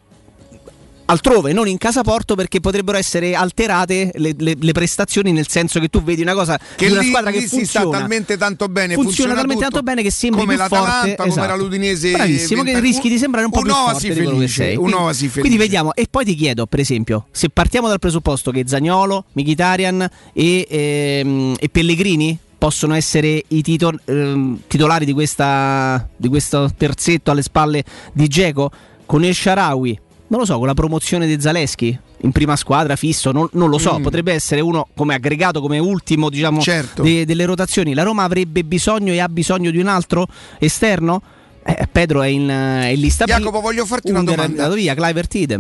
altrove, 1.07 1.53
non 1.53 1.67
in 1.69 1.79
casa 1.79 2.03
Porto, 2.03 2.35
perché 2.35 2.61
potrebbero 2.61 2.99
essere 2.99 3.35
alterate 3.35 4.11
le, 4.17 4.35
le- 4.37 4.57
le 4.59 4.73
prestazioni, 4.73 5.33
nel 5.33 5.49
senso 5.49 5.81
che 5.81 5.89
tu 5.89 6.03
vedi 6.03 6.23
una 6.23 6.35
cosa 6.35 6.59
che 6.77 6.87
di 6.87 6.93
una 6.93 7.01
lì, 7.01 7.09
squadra 7.09 7.31
lì 7.31 7.37
che 7.39 7.43
si 7.49 7.65
sta 7.65 7.81
funziona. 7.81 7.99
talmente 7.99 8.37
tanto 8.37 8.69
bene, 8.69 8.95
Funziona, 8.95 9.35
talmente 9.35 9.55
tutto, 9.65 9.71
tanto 9.71 9.83
bene 9.83 10.03
che 10.03 10.11
sembri 10.11 10.41
come 10.41 10.55
più 10.55 10.63
l'Atalanta, 10.63 10.93
forte. 10.99 11.17
come 11.17 11.29
esatto. 11.29 11.57
l'Udinese. 11.57 12.11
Bravissimo, 12.13 12.63
che 12.63 12.73
20 12.73 12.87
rischi 12.87 13.09
di 13.09 13.19
sembrare 13.19 13.47
un 13.47 13.53
po' 13.53 13.61
più 13.63 13.71
un'oasi 13.71 13.91
forte 13.93 14.09
di 14.09 14.15
quello 14.15 14.31
che 14.31 14.37
felice, 14.37 14.63
sei. 14.65 14.77
Quindi- 14.77 14.93
felice. 15.15 15.41
Quindi 15.41 15.59
vediamo, 15.59 15.95
e 15.95 16.07
poi 16.11 16.25
ti 16.25 16.35
chiedo, 16.35 16.67
per 16.67 16.81
esempio, 16.81 17.27
se 17.31 17.49
partiamo 17.51 17.89
dal 17.89 17.99
presupposto 17.99 18.51
che 18.51 18.65
Zagnolo, 18.67 19.25
Mkhitaryan 19.33 20.09
e, 20.33 20.67
ehm, 20.69 21.55
e 21.59 21.69
Pellegrini 21.69 22.37
possono 22.59 22.95
essere 22.95 23.45
i 23.49 23.63
tito- 23.63 23.93
ehm, 24.07 24.61
titolari 24.67 25.05
di, 25.05 25.13
questa, 25.13 26.09
di 26.17 26.27
questo 26.29 26.71
terzetto 26.77 27.31
alle 27.31 27.43
spalle 27.43 27.85
di 28.13 28.27
Geco 28.29 28.71
con 29.07 29.25
il 29.25 29.35
Sharawi. 29.35 30.01
Non 30.29 30.41
lo 30.41 30.45
so, 30.47 30.59
con 30.59 30.67
la 30.67 30.75
promozione 30.75 31.27
di 31.27 31.41
Zaleschi 31.41 31.97
in 32.23 32.33
prima 32.33 32.57
squadra 32.57 32.97
fisso, 32.97 33.31
non, 33.31 33.49
non 33.53 33.71
lo 33.71 33.79
so, 33.79 33.99
Mm. 33.99 34.03
potrebbe 34.03 34.33
essere 34.33 34.61
uno 34.61 34.89
come 34.97 35.15
aggregato, 35.15 35.61
come 35.61 35.79
ultimo, 35.79 36.29
diciamo, 36.31 36.61
Certo. 36.61 37.03
de- 37.03 37.25
delle 37.25 37.45
rotazioni. 37.45 37.95
La 37.95 38.03
Roma 38.03 38.25
avrebbe 38.25 38.65
bisogno 38.65 39.13
e 39.13 39.21
ha 39.21 39.29
bisogno 39.29 39.71
di 39.71 39.79
un 39.79 39.87
altro 39.87 40.27
esterno? 40.59 41.23
Eh, 41.69 41.89
Pedro 41.91 42.23
è 42.23 42.29
in, 42.29 42.49
è 42.49 42.87
in 42.89 43.01
lista 43.01 43.25
B. 43.25 43.29
Jacopo, 43.29 43.61
voglio 43.61 43.85
farti 43.85 44.11
una 44.11 44.23
domanda. 44.23 44.43
andato 44.63 44.75
via. 44.75 44.95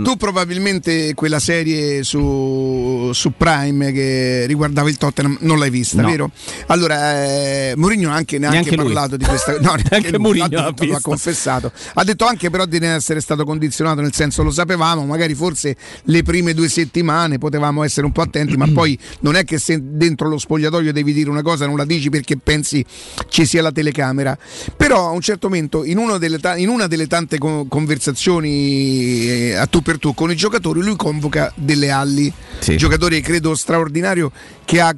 Tu 0.04 0.16
probabilmente 0.16 1.14
quella 1.14 1.40
serie 1.40 2.04
su, 2.04 3.10
su 3.12 3.32
Prime 3.36 3.90
che 3.92 4.44
riguardava 4.46 4.88
il 4.88 4.96
Tottenham 4.98 5.38
non 5.40 5.58
l'hai 5.58 5.70
vista, 5.70 6.02
No. 6.02 6.08
vero? 6.08 6.30
Allora, 6.66 7.24
eh, 7.24 7.74
Mourinho 7.76 8.10
ha 8.10 8.14
anche, 8.14 8.38
neanche 8.38 8.58
Neanche 8.60 8.76
lui. 8.76 8.84
parlato 8.92 9.16
di 9.16 9.24
questa 9.24 9.58
No, 9.58 9.74
neanche 9.90 10.10
lui, 10.10 10.18
Mourinho 10.20 10.48
l'ha 10.50 10.72
detto, 10.76 10.94
ha 10.94 11.00
confessato. 11.00 11.72
Ha 11.94 12.04
detto 12.04 12.24
anche 12.24 12.50
però 12.50 12.66
di 12.66 12.76
essere 12.82 13.20
stato 13.20 13.44
condizionato, 13.44 14.00
nel 14.00 14.12
senso 14.14 14.42
lo 14.42 14.50
sapevamo, 14.50 15.04
magari 15.06 15.34
forse 15.34 15.76
le 16.04 16.22
prime 16.22 16.54
due 16.54 16.68
settimane 16.68 17.38
potevamo 17.38 17.82
essere 17.82 18.06
un 18.06 18.12
po' 18.12 18.22
attenti, 18.22 18.56
ma 18.56 18.68
poi 18.72 18.96
non 19.20 19.34
è 19.34 19.44
che 19.44 19.58
se 19.58 19.80
dentro 19.82 20.28
lo 20.28 20.38
spogliatoio 20.38 20.92
devi 20.92 21.12
dire 21.12 21.30
una 21.30 21.42
cosa 21.42 21.66
non 21.66 21.76
la 21.76 21.84
dici 21.84 22.10
perché 22.10 22.36
pensi 22.36 22.84
ci 23.28 23.44
sia 23.44 23.60
la 23.62 23.72
telecamera. 23.72 24.36
Però 24.76 25.08
a 25.08 25.10
un 25.10 25.20
certo 25.20 25.48
momento 25.48 25.82
in, 25.84 25.95
uno 25.98 26.18
delle 26.18 26.38
in 26.56 26.68
una 26.68 26.86
delle 26.86 27.06
tante 27.06 27.38
co- 27.38 27.66
conversazioni 27.68 29.26
eh, 29.26 29.54
a 29.54 29.66
tu 29.66 29.82
per 29.82 29.98
tu 29.98 30.14
con 30.14 30.30
i 30.30 30.36
giocatori 30.36 30.80
lui 30.82 30.96
convoca 30.96 31.52
delle 31.54 31.90
Alli, 31.90 32.32
giocatore 32.76 33.20
credo 33.20 33.54
straordinario 33.54 34.30
che 34.64 34.80
ha 34.80 34.94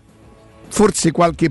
forse 0.69 1.11
qualche 1.11 1.51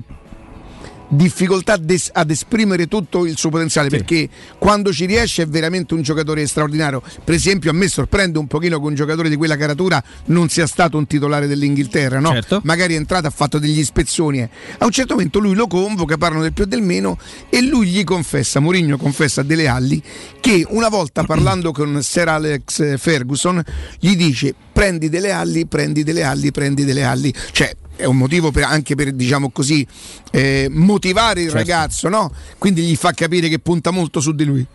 difficoltà 1.08 1.76
des- 1.76 2.10
ad 2.12 2.30
esprimere 2.30 2.86
tutto 2.86 3.24
il 3.24 3.36
suo 3.36 3.48
potenziale 3.48 3.88
perché 3.88 4.28
quando 4.58 4.92
ci 4.92 5.06
riesce 5.06 5.42
è 5.42 5.46
veramente 5.46 5.94
un 5.94 6.02
giocatore 6.02 6.46
straordinario 6.46 7.02
per 7.24 7.34
esempio 7.34 7.70
a 7.70 7.74
me 7.74 7.88
sorprende 7.88 8.38
un 8.38 8.46
pochino 8.46 8.78
che 8.78 8.86
un 8.86 8.94
giocatore 8.94 9.28
di 9.28 9.36
quella 9.36 9.56
caratura 9.56 10.02
non 10.26 10.48
sia 10.48 10.66
stato 10.66 10.98
un 10.98 11.06
titolare 11.06 11.46
dell'Inghilterra 11.46 12.20
no? 12.20 12.32
Certo. 12.32 12.60
magari 12.64 12.94
è 12.94 12.96
entrato 12.96 13.26
ha 13.26 13.30
fatto 13.30 13.58
degli 13.58 13.78
ispezioni 13.78 14.40
eh. 14.40 14.50
a 14.78 14.84
un 14.84 14.90
certo 14.90 15.14
momento 15.14 15.38
lui 15.38 15.54
lo 15.54 15.66
convoca 15.66 16.18
parlano 16.18 16.42
del 16.42 16.52
più 16.52 16.64
e 16.64 16.66
del 16.66 16.82
meno 16.82 17.18
e 17.48 17.62
lui 17.62 17.88
gli 17.88 18.04
confessa 18.04 18.60
Mourinho 18.60 18.98
confessa 18.98 19.40
a 19.40 19.44
Dele 19.44 19.66
Alli 19.66 20.02
che 20.40 20.66
una 20.68 20.88
volta 20.88 21.24
parlando 21.24 21.72
con 21.72 22.02
Sir 22.02 22.28
Alex 22.28 22.98
Ferguson 22.98 23.62
gli 23.98 24.14
dice 24.14 24.54
prendi 24.72 25.08
Dele 25.08 25.32
Alli 25.32 25.66
prendi 25.66 26.02
Dele 26.04 26.22
Alli 26.22 26.50
prendi 26.50 26.84
Dele 26.84 27.04
Alli 27.04 27.32
cioè 27.52 27.74
è 27.98 28.04
un 28.04 28.16
motivo 28.16 28.50
per- 28.50 28.64
anche 28.64 28.94
per 28.94 29.12
diciamo 29.12 29.50
così 29.50 29.86
eh, 30.30 30.68
motivare 30.70 31.40
il 31.40 31.50
Certo. 31.50 31.58
ragazzo 31.58 32.08
no? 32.08 32.32
quindi 32.56 32.82
gli 32.82 32.94
fa 32.96 33.12
capire 33.12 33.48
che 33.48 33.58
punta 33.58 33.90
molto 33.90 34.20
su 34.20 34.32
di 34.34 34.44
lui 34.44 34.66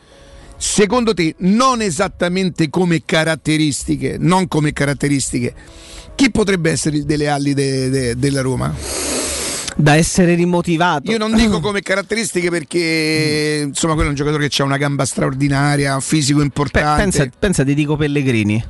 secondo 0.57 1.13
te, 1.13 1.35
non 1.39 1.81
esattamente 1.81 2.69
come 2.69 3.01
caratteristiche, 3.03 4.15
non 4.17 4.47
come 4.47 4.71
caratteristiche, 4.71 5.53
chi 6.15 6.31
potrebbe 6.31 6.71
essere 6.71 6.95
il 6.97 7.03
Dele 7.03 7.27
Alli 7.27 7.53
de- 7.53 7.89
de- 7.89 8.15
della 8.15 8.39
Roma? 8.39 8.73
Da 9.75 9.95
essere 9.95 10.35
rimotivato. 10.35 11.11
Io 11.11 11.17
non 11.17 11.35
dico 11.35 11.59
come 11.61 11.81
caratteristiche 11.81 12.49
perché 12.49 13.63
insomma 13.67 13.93
quello 13.93 14.07
è 14.07 14.11
un 14.11 14.15
giocatore 14.17 14.47
che 14.47 14.61
ha 14.61 14.65
una 14.65 14.77
gamba 14.77 15.03
straordinaria, 15.03 15.95
un 15.95 16.01
fisico 16.01 16.41
importante. 16.41 17.01
Pensa, 17.01 17.29
pensa 17.37 17.63
ti 17.65 17.73
dico 17.73 17.97
Pellegrini. 17.97 18.63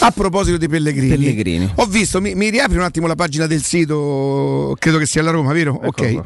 A 0.00 0.10
proposito 0.10 0.56
di 0.56 0.68
Pellegrini, 0.68 1.08
Pellegrini. 1.16 1.72
ho 1.76 1.86
visto, 1.86 2.20
mi, 2.20 2.34
mi 2.34 2.50
riapri 2.50 2.76
un 2.76 2.82
attimo 2.82 3.06
la 3.06 3.14
pagina 3.14 3.46
del 3.46 3.62
sito, 3.62 4.74
credo 4.78 4.98
che 4.98 5.06
sia 5.06 5.22
la 5.22 5.30
Roma, 5.30 5.52
vero? 5.52 5.80
Eccolo 5.82 6.08
ok. 6.08 6.12
qua. 6.12 6.24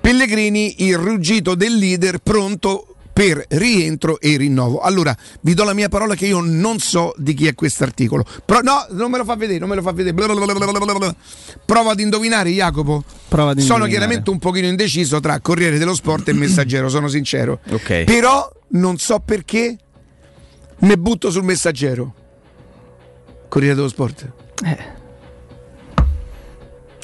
Pellegrini, 0.00 0.84
il 0.84 0.96
ruggito 0.96 1.54
del 1.54 1.74
leader 1.76 2.18
pronto 2.18 2.94
per 3.12 3.44
rientro 3.48 4.20
e 4.20 4.36
rinnovo. 4.36 4.78
Allora, 4.78 5.14
vi 5.40 5.52
do 5.52 5.64
la 5.64 5.74
mia 5.74 5.88
parola 5.88 6.14
che 6.14 6.26
io 6.26 6.40
non 6.40 6.78
so 6.78 7.12
di 7.16 7.34
chi 7.34 7.48
è 7.48 7.54
quest'articolo. 7.54 8.24
Però 8.44 8.60
no, 8.60 8.86
non 8.90 9.10
me 9.10 9.18
lo 9.18 9.24
fa 9.24 9.34
vedere, 9.34 9.58
non 9.58 9.68
me 9.68 9.74
lo 9.74 9.82
fa 9.82 9.90
vedere. 9.90 10.14
Blablabla. 10.14 11.16
Prova 11.64 11.90
ad 11.92 11.98
indovinare, 12.00 12.50
Jacopo. 12.50 13.02
Prova 13.28 13.50
ad 13.50 13.58
Sono 13.58 13.84
indovinare. 13.84 13.90
chiaramente 13.90 14.30
un 14.30 14.38
pochino 14.38 14.68
indeciso 14.68 15.18
tra 15.18 15.40
Corriere 15.40 15.78
dello 15.78 15.94
Sport 15.94 16.28
e 16.28 16.32
Messaggero, 16.32 16.88
sono 16.88 17.08
sincero. 17.08 17.58
Ok. 17.70 18.04
Però 18.04 18.48
non 18.68 18.98
so 18.98 19.18
perché 19.18 19.76
ne 20.78 20.96
butto 20.96 21.30
sul 21.32 21.42
Messaggero. 21.42 22.14
Corriere 23.48 23.74
dello 23.74 23.88
Sport. 23.88 24.30
Eh. 24.64 24.96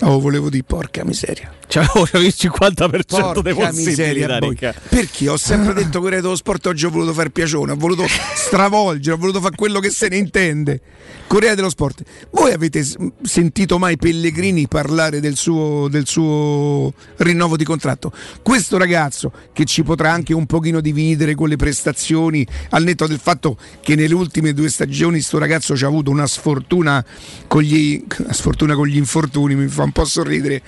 Oh, 0.02 0.20
volevo 0.20 0.50
dire 0.50 0.64
porca 0.64 1.04
miseria. 1.04 1.52
C'avevo 1.68 2.02
il 2.02 2.34
50% 2.36 3.40
dei 3.40 3.54
Porca 3.54 3.68
possibili 3.68 3.86
miseria, 3.86 4.26
da 4.26 4.38
boy. 4.38 4.48
ricca. 4.50 4.74
Perché 4.88 5.28
ho 5.28 5.36
sempre 5.36 5.72
detto 5.82 6.00
Corriere 6.00 6.22
dello 6.22 6.36
Sport 6.36 6.66
oggi 6.66 6.86
ho 6.86 6.90
voluto 6.90 7.12
fare 7.12 7.30
piacione, 7.30 7.72
ho 7.72 7.76
voluto 7.76 8.04
stravolgere, 8.34 9.16
ho 9.16 9.18
voluto 9.18 9.40
fare 9.40 9.56
quello 9.56 9.80
che 9.80 9.90
se 9.90 10.08
ne 10.08 10.16
intende. 10.16 10.80
Corriere 11.26 11.54
dello 11.54 11.70
Sport. 11.70 12.02
Voi 12.30 12.52
avete 12.52 12.86
sentito 13.22 13.78
mai 13.78 13.96
Pellegrini 13.96 14.68
parlare 14.68 15.20
del 15.20 15.36
suo, 15.36 15.88
del 15.88 16.06
suo 16.06 16.92
rinnovo 17.16 17.56
di 17.56 17.64
contratto? 17.64 18.12
Questo 18.42 18.76
ragazzo 18.76 19.32
che 19.52 19.64
ci 19.64 19.82
potrà 19.82 20.12
anche 20.12 20.34
un 20.34 20.46
pochino 20.46 20.80
dividere 20.80 21.34
con 21.34 21.48
le 21.48 21.56
prestazioni, 21.56 22.46
al 22.70 22.84
netto 22.84 23.06
del 23.06 23.18
fatto 23.18 23.56
che 23.80 23.94
nelle 23.94 24.14
ultime 24.14 24.52
due 24.52 24.68
stagioni 24.68 25.20
sto 25.20 25.38
ragazzo 25.38 25.76
ci 25.76 25.84
ha 25.84 25.88
avuto 25.88 26.10
una 26.10 26.26
sfortuna 26.26 27.04
con 27.46 27.62
gli, 27.62 28.02
una 28.18 28.32
sfortuna 28.32 28.74
con 28.74 28.86
gli 28.86 28.96
infortuni, 28.96 29.54
mi 29.54 29.66
fa 29.68 29.82
un 29.84 29.92
po' 29.92 30.04
sorridere, 30.04 30.62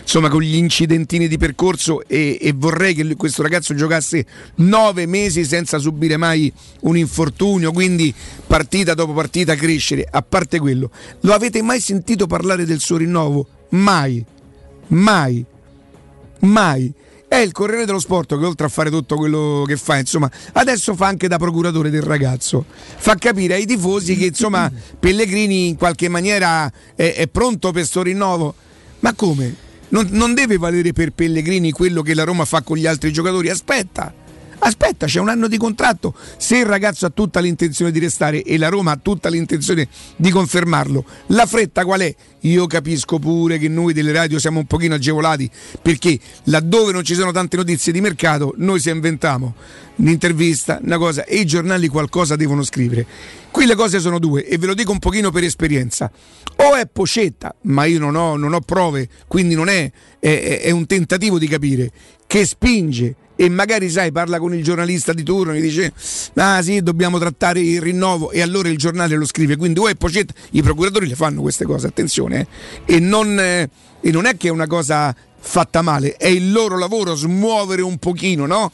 insomma 0.00 0.28
con 0.28 0.41
gli 0.42 0.56
incidentini 0.56 1.28
di 1.28 1.38
percorso 1.38 2.06
e, 2.06 2.38
e 2.40 2.52
vorrei 2.54 2.94
che 2.94 3.16
questo 3.16 3.42
ragazzo 3.42 3.74
giocasse 3.74 4.26
nove 4.56 5.06
mesi 5.06 5.44
senza 5.44 5.78
subire 5.78 6.16
mai 6.16 6.52
un 6.80 6.96
infortunio, 6.96 7.72
quindi 7.72 8.14
partita 8.46 8.94
dopo 8.94 9.12
partita 9.12 9.54
crescere. 9.54 10.06
A 10.10 10.22
parte 10.22 10.58
quello, 10.58 10.90
lo 11.20 11.32
avete 11.32 11.62
mai 11.62 11.80
sentito 11.80 12.26
parlare 12.26 12.64
del 12.64 12.80
suo 12.80 12.96
rinnovo? 12.98 13.46
Mai, 13.70 14.24
mai, 14.88 15.44
mai. 16.40 16.92
È 17.32 17.36
il 17.36 17.52
Corriere 17.52 17.86
dello 17.86 17.98
Sport 17.98 18.38
che 18.38 18.44
oltre 18.44 18.66
a 18.66 18.68
fare 18.68 18.90
tutto 18.90 19.16
quello 19.16 19.64
che 19.66 19.78
fa, 19.78 19.96
insomma, 19.96 20.30
adesso 20.52 20.94
fa 20.94 21.06
anche 21.06 21.28
da 21.28 21.38
procuratore 21.38 21.88
del 21.88 22.02
ragazzo. 22.02 22.62
Fa 22.68 23.14
capire 23.14 23.54
ai 23.54 23.64
tifosi 23.64 24.16
che 24.16 24.26
insomma 24.26 24.70
Pellegrini 25.00 25.68
in 25.68 25.76
qualche 25.76 26.08
maniera 26.10 26.70
è, 26.94 27.14
è 27.14 27.28
pronto 27.28 27.72
per 27.72 27.86
sto 27.86 28.02
rinnovo. 28.02 28.54
Ma 29.00 29.14
come? 29.14 29.70
Non, 29.92 30.08
non 30.10 30.32
deve 30.32 30.56
valere 30.56 30.92
per 30.92 31.12
Pellegrini 31.12 31.70
quello 31.70 32.00
che 32.00 32.14
la 32.14 32.24
Roma 32.24 32.46
fa 32.46 32.62
con 32.62 32.78
gli 32.78 32.86
altri 32.86 33.12
giocatori? 33.12 33.50
Aspetta, 33.50 34.12
aspetta, 34.62 35.06
c'è 35.06 35.20
un 35.20 35.28
anno 35.28 35.48
di 35.48 35.56
contratto. 35.56 36.14
Se 36.36 36.58
il 36.58 36.66
ragazzo 36.66 37.06
ha 37.06 37.10
tutta 37.10 37.40
l'intenzione 37.40 37.90
di 37.90 37.98
restare 37.98 38.42
e 38.42 38.56
la 38.58 38.68
Roma 38.68 38.92
ha 38.92 38.96
tutta 39.00 39.28
l'intenzione 39.28 39.88
di 40.16 40.30
confermarlo, 40.30 41.04
la 41.28 41.46
fretta 41.46 41.84
qual 41.84 42.00
è? 42.00 42.14
Io 42.40 42.66
capisco 42.66 43.18
pure 43.18 43.58
che 43.58 43.68
noi 43.68 43.92
delle 43.92 44.12
radio 44.12 44.38
siamo 44.38 44.58
un 44.58 44.66
pochino 44.66 44.94
agevolati 44.94 45.48
perché 45.80 46.18
laddove 46.44 46.92
non 46.92 47.04
ci 47.04 47.14
sono 47.14 47.30
tante 47.30 47.56
notizie 47.56 47.92
di 47.92 48.00
mercato, 48.00 48.54
noi 48.56 48.80
si 48.80 48.90
inventiamo 48.90 49.54
un'intervista, 49.96 50.80
una 50.82 50.98
cosa 50.98 51.24
e 51.24 51.36
i 51.36 51.44
giornali 51.44 51.86
qualcosa 51.88 52.34
devono 52.34 52.64
scrivere. 52.64 53.06
Qui 53.50 53.66
le 53.66 53.74
cose 53.74 54.00
sono 54.00 54.18
due 54.18 54.46
e 54.46 54.58
ve 54.58 54.66
lo 54.66 54.74
dico 54.74 54.92
un 54.92 54.98
pochino 54.98 55.30
per 55.30 55.44
esperienza. 55.44 56.10
O 56.56 56.74
è 56.74 56.86
pocetta, 56.90 57.54
ma 57.62 57.84
io 57.84 57.98
non 57.98 58.16
ho, 58.16 58.36
non 58.36 58.54
ho 58.54 58.60
prove, 58.60 59.08
quindi 59.28 59.54
non 59.54 59.68
è, 59.68 59.90
è- 60.18 60.60
è 60.62 60.70
un 60.70 60.86
tentativo 60.86 61.38
di 61.38 61.46
capire, 61.46 61.90
che 62.32 62.46
spinge 62.46 63.14
e 63.36 63.50
magari 63.50 63.90
sai 63.90 64.10
parla 64.10 64.38
con 64.38 64.54
il 64.54 64.64
giornalista 64.64 65.12
di 65.12 65.22
turno 65.22 65.52
e 65.52 65.60
dice 65.60 65.92
ah 66.36 66.62
sì 66.62 66.80
dobbiamo 66.80 67.18
trattare 67.18 67.60
il 67.60 67.78
rinnovo 67.78 68.30
e 68.30 68.40
allora 68.40 68.70
il 68.70 68.78
giornale 68.78 69.16
lo 69.16 69.26
scrive 69.26 69.56
quindi 69.56 69.80
o 69.80 69.86
è 69.86 69.94
pocetta 69.96 70.32
i 70.52 70.62
procuratori 70.62 71.06
le 71.08 71.14
fanno 71.14 71.42
queste 71.42 71.66
cose 71.66 71.88
attenzione 71.88 72.46
eh. 72.86 72.94
e, 72.94 73.00
non, 73.00 73.38
eh, 73.38 73.68
e 74.00 74.10
non 74.10 74.24
è 74.24 74.38
che 74.38 74.48
è 74.48 74.50
una 74.50 74.66
cosa 74.66 75.14
fatta 75.40 75.82
male 75.82 76.16
è 76.16 76.28
il 76.28 76.52
loro 76.52 76.78
lavoro 76.78 77.14
smuovere 77.14 77.82
un 77.82 77.98
pochino 77.98 78.46
no? 78.46 78.72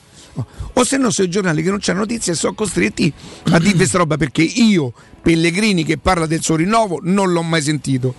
o 0.75 0.85
se 0.85 0.97
no 0.97 1.11
sono 1.11 1.27
i 1.27 1.31
giornali 1.31 1.61
che 1.61 1.71
non 1.71 1.81
c'hanno 1.81 1.99
notizie 1.99 2.35
sono 2.35 2.55
costretti 2.55 3.13
a 3.51 3.59
dire 3.59 3.75
questa 3.75 3.99
roba 3.99 4.17
perché 4.17 4.43
io 4.43 4.93
Pellegrini 5.21 5.83
che 5.83 5.99
parla 5.99 6.27
del 6.27 6.43
suo 6.43 6.55
rinnovo 6.55 7.01
non 7.03 7.33
l'ho 7.33 7.43
mai 7.43 7.63
sentito 7.63 8.15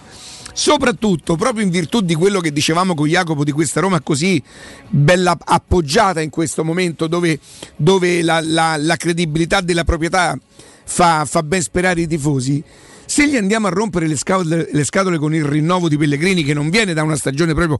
soprattutto 0.64 1.38
proprio 1.38 1.64
in 1.64 1.70
virtù 1.70 2.02
di 2.02 2.16
quello 2.16 2.42
che 2.42 2.52
dicevamo 2.52 2.94
con 2.94 3.08
Jacopo 3.08 3.46
di 3.46 3.52
questa 3.54 3.80
Roma 3.80 4.02
così 4.02 4.44
bella 4.90 5.38
appoggiata 5.40 6.20
in 6.20 6.30
questo 6.30 6.66
momento 6.66 7.08
dove, 7.08 7.40
dove 7.78 8.22
la, 8.22 8.42
la- 8.44 8.76
la 8.76 8.96
credibilità 8.98 9.62
della 9.62 9.86
proprietà 9.86 10.38
fa, 10.84 11.24
fa 11.24 11.44
ben 11.44 11.62
sperare 11.62 12.02
i 12.02 12.08
tifosi. 12.08 12.62
Se 13.06 13.28
gli 13.30 13.38
andiamo 13.38 13.68
a 13.68 13.70
rompere 13.70 14.06
le 14.06 14.18
scatole, 14.18 14.68
le 14.70 14.84
scatole 14.84 15.18
con 15.18 15.34
il 15.34 15.46
rinnovo 15.46 15.88
di 15.88 15.98
Pellegrini, 15.98 16.44
che 16.44 16.54
non 16.54 16.70
viene 16.70 16.94
da 16.94 17.04
una 17.04 17.16
stagione 17.16 17.54
proprio, 17.54 17.80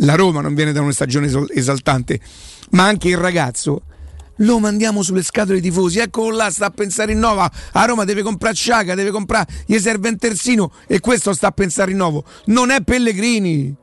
la 0.00 0.14
Roma 0.14 0.42
non 0.42 0.54
viene 0.54 0.72
da 0.72 0.82
una 0.82 0.92
stagione 0.92 1.26
esal- 1.28 1.50
esaltante, 1.50 2.20
ma 2.72 2.84
anche 2.84 3.08
il 3.08 3.16
ragazzo, 3.16 3.82
lo 4.38 4.58
mandiamo 4.58 5.02
sulle 5.02 5.22
scatole 5.22 5.60
tifosi. 5.60 5.98
Eccolo 5.98 6.36
là, 6.36 6.50
sta 6.50 6.66
a 6.66 6.70
pensare 6.70 7.12
in 7.12 7.18
nova. 7.18 7.50
A 7.72 7.84
Roma 7.84 8.04
deve 8.04 8.22
comprare 8.22 8.54
Sciaga, 8.54 8.94
deve 8.94 9.10
comprare, 9.10 9.46
gli 9.66 9.78
serve 9.78 10.08
un 10.08 10.16
terzino 10.16 10.72
e 10.86 11.00
questo 11.00 11.32
sta 11.32 11.48
a 11.48 11.52
pensare 11.52 11.92
in 11.92 11.96
nuovo. 11.96 12.24
Non 12.46 12.70
è 12.70 12.82
Pellegrini. 12.82 13.74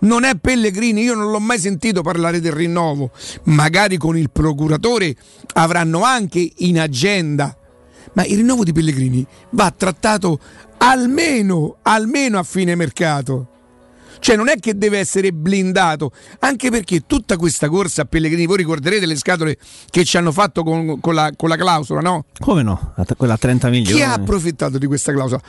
Non 0.00 0.22
è 0.22 0.36
Pellegrini, 0.36 1.02
io 1.02 1.14
non 1.14 1.30
l'ho 1.30 1.40
mai 1.40 1.58
sentito 1.58 2.02
parlare 2.02 2.40
del 2.40 2.52
rinnovo. 2.52 3.10
Magari 3.44 3.96
con 3.96 4.16
il 4.16 4.30
procuratore 4.30 5.16
avranno 5.54 6.02
anche 6.04 6.52
in 6.58 6.78
agenda. 6.78 7.56
Ma 8.12 8.24
il 8.24 8.36
rinnovo 8.36 8.62
di 8.62 8.72
Pellegrini 8.72 9.26
va 9.50 9.72
trattato 9.76 10.38
almeno, 10.78 11.78
almeno 11.82 12.38
a 12.38 12.44
fine 12.44 12.76
mercato. 12.76 13.57
Cioè 14.20 14.36
non 14.36 14.48
è 14.48 14.58
che 14.58 14.76
deve 14.76 14.98
essere 14.98 15.32
blindato, 15.32 16.12
anche 16.40 16.70
perché 16.70 17.04
tutta 17.06 17.36
questa 17.36 17.68
corsa 17.68 18.02
a 18.02 18.04
Pellegrini, 18.04 18.46
voi 18.46 18.58
ricorderete 18.58 19.06
le 19.06 19.16
scatole 19.16 19.56
che 19.90 20.04
ci 20.04 20.16
hanno 20.16 20.32
fatto 20.32 20.62
con, 20.62 21.00
con 21.00 21.14
la, 21.14 21.32
con 21.36 21.48
la 21.48 21.56
clausola, 21.56 22.00
no? 22.00 22.24
Come 22.38 22.62
no? 22.62 22.94
Quella 23.16 23.34
a 23.34 23.38
30 23.38 23.68
milioni. 23.68 23.96
Chi 23.96 24.02
ha 24.02 24.12
approfittato 24.12 24.78
di 24.78 24.86
questa 24.86 25.12
clausola? 25.12 25.40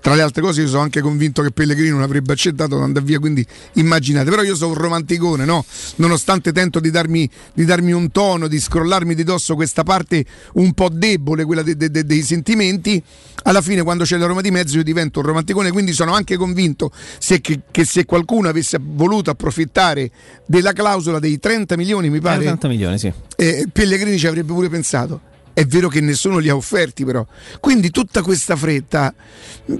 Tra 0.00 0.14
le 0.14 0.22
altre 0.22 0.40
cose 0.42 0.62
io 0.62 0.68
sono 0.68 0.80
anche 0.82 1.00
convinto 1.00 1.42
che 1.42 1.50
Pellegrini 1.50 1.90
non 1.90 2.02
avrebbe 2.02 2.32
accettato 2.32 2.76
di 2.76 2.82
andare 2.82 3.04
via, 3.04 3.18
quindi 3.18 3.44
immaginate, 3.74 4.30
però 4.30 4.42
io 4.42 4.54
sono 4.56 4.72
un 4.72 4.78
romanticone, 4.78 5.44
no? 5.44 5.64
Nonostante 5.96 6.52
tento 6.52 6.80
di 6.80 6.90
darmi, 6.90 7.28
di 7.52 7.64
darmi 7.64 7.92
un 7.92 8.10
tono, 8.10 8.48
di 8.48 8.58
scrollarmi 8.58 9.14
di 9.14 9.24
dosso 9.24 9.54
questa 9.54 9.82
parte 9.82 10.24
un 10.54 10.72
po' 10.72 10.88
debole, 10.90 11.44
quella 11.44 11.62
de- 11.62 11.76
de- 11.76 11.90
de- 11.90 12.04
dei 12.04 12.22
sentimenti, 12.22 13.02
alla 13.42 13.60
fine 13.60 13.82
quando 13.82 14.04
c'è 14.04 14.16
la 14.16 14.26
Roma 14.26 14.40
di 14.40 14.50
mezzo 14.50 14.76
io 14.76 14.82
divento 14.82 15.20
un 15.20 15.26
romanticone, 15.26 15.70
quindi 15.70 15.92
sono 15.92 16.14
anche 16.14 16.36
convinto 16.36 16.90
se- 17.18 17.40
che, 17.40 17.60
che 17.70 17.84
se 17.84 18.04
qualcuno 18.06 18.48
avesse 18.48 18.78
voluto 18.80 19.30
approfittare 19.30 20.10
della 20.46 20.72
clausola 20.72 21.18
dei 21.18 21.38
30 21.38 21.76
milioni, 21.76 22.08
mi 22.10 22.16
Eh, 22.16 22.20
pare, 22.20 22.42
30 22.44 22.68
milioni, 22.68 22.98
sì. 22.98 23.12
eh, 23.36 23.66
Pellegrini 23.70 24.18
ci 24.18 24.26
avrebbe 24.26 24.52
pure 24.52 24.68
pensato. 24.70 25.20
È 25.52 25.64
vero 25.66 25.88
che 25.88 26.00
nessuno 26.00 26.38
li 26.38 26.48
ha 26.48 26.56
offerti, 26.56 27.04
però. 27.04 27.26
Quindi 27.60 27.90
tutta 27.90 28.22
questa 28.22 28.56
fretta, 28.56 29.12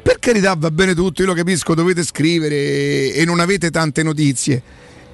per 0.03 0.19
carità, 0.19 0.55
va 0.55 0.71
bene 0.71 0.95
tutto, 0.95 1.23
io 1.23 1.29
lo 1.29 1.35
capisco, 1.35 1.75
dovete 1.75 2.05
scrivere 2.05 3.13
e 3.13 3.25
non 3.25 3.41
avete 3.41 3.71
tante 3.71 4.03
notizie. 4.03 4.63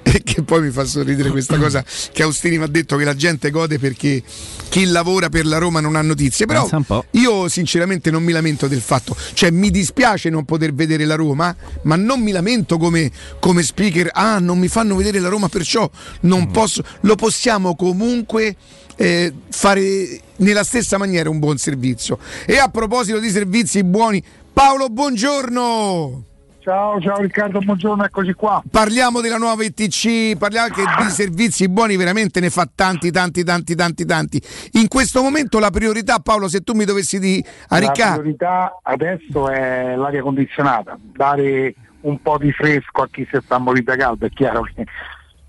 E 0.17 0.23
che 0.23 0.41
poi 0.41 0.61
mi 0.61 0.69
fa 0.71 0.85
sorridere 0.85 1.29
questa 1.29 1.57
cosa 1.59 1.83
che 2.13 2.23
Austini 2.23 2.57
mi 2.57 2.63
ha 2.63 2.67
detto 2.67 2.95
che 2.95 3.03
la 3.03 3.15
gente 3.15 3.49
gode 3.49 3.77
perché 3.77 4.23
chi 4.69 4.85
lavora 4.85 5.27
per 5.27 5.45
la 5.45 5.57
Roma 5.57 5.81
non 5.81 5.97
ha 5.97 6.01
notizie. 6.01 6.45
Però 6.45 6.67
io 7.11 7.49
sinceramente 7.49 8.09
non 8.09 8.23
mi 8.23 8.31
lamento 8.31 8.67
del 8.67 8.81
fatto, 8.81 9.15
cioè 9.33 9.51
mi 9.51 9.69
dispiace 9.69 10.29
non 10.29 10.45
poter 10.45 10.73
vedere 10.73 11.03
la 11.05 11.15
Roma, 11.15 11.53
ma 11.83 11.97
non 11.97 12.21
mi 12.21 12.31
lamento 12.31 12.77
come, 12.77 13.11
come 13.39 13.63
speaker, 13.63 14.09
ah 14.13 14.39
non 14.39 14.57
mi 14.57 14.69
fanno 14.69 14.95
vedere 14.95 15.19
la 15.19 15.29
Roma 15.29 15.49
perciò 15.49 15.89
non 16.21 16.51
posso, 16.51 16.83
lo 17.01 17.15
possiamo 17.15 17.75
comunque 17.75 18.55
eh, 18.95 19.33
fare 19.49 20.21
nella 20.37 20.63
stessa 20.63 20.97
maniera 20.97 21.29
un 21.29 21.39
buon 21.39 21.57
servizio. 21.57 22.17
E 22.45 22.57
a 22.57 22.69
proposito 22.69 23.19
di 23.19 23.29
servizi 23.29 23.83
buoni, 23.83 24.23
Paolo, 24.51 24.89
buongiorno! 24.89 26.23
Ciao, 26.67 26.99
ciao 26.99 27.21
Riccardo, 27.21 27.59
buongiorno, 27.59 28.03
eccoci 28.03 28.33
qua. 28.33 28.61
Parliamo 28.69 29.21
della 29.21 29.37
nuova 29.37 29.63
ITC, 29.63 30.35
parliamo 30.37 30.67
che 30.67 30.83
di 31.01 31.09
servizi 31.09 31.69
buoni 31.69 31.95
veramente 31.95 32.41
ne 32.41 32.49
fa 32.49 32.67
tanti, 32.75 33.09
tanti, 33.09 33.45
tanti, 33.45 33.73
tanti, 33.73 34.03
tanti. 34.03 34.41
In 34.73 34.89
questo 34.89 35.21
momento 35.21 35.59
la 35.59 35.69
priorità, 35.69 36.19
Paolo, 36.19 36.49
se 36.49 36.59
tu 36.63 36.73
mi 36.73 36.83
dovessi 36.83 37.19
di 37.19 37.41
a 37.69 37.79
La 37.79 37.79
Riccardo, 37.79 38.19
priorità 38.19 38.79
adesso 38.83 39.47
è 39.47 39.95
l'aria 39.95 40.21
condizionata, 40.21 40.99
dare 41.01 41.73
un 42.01 42.21
po' 42.21 42.37
di 42.37 42.51
fresco 42.51 43.03
a 43.03 43.07
chi 43.09 43.25
si 43.31 43.39
sta 43.41 43.57
morendo 43.59 43.91
da 43.91 43.97
caldo, 43.97 44.25
è 44.25 44.29
chiaro 44.29 44.63
che 44.63 44.85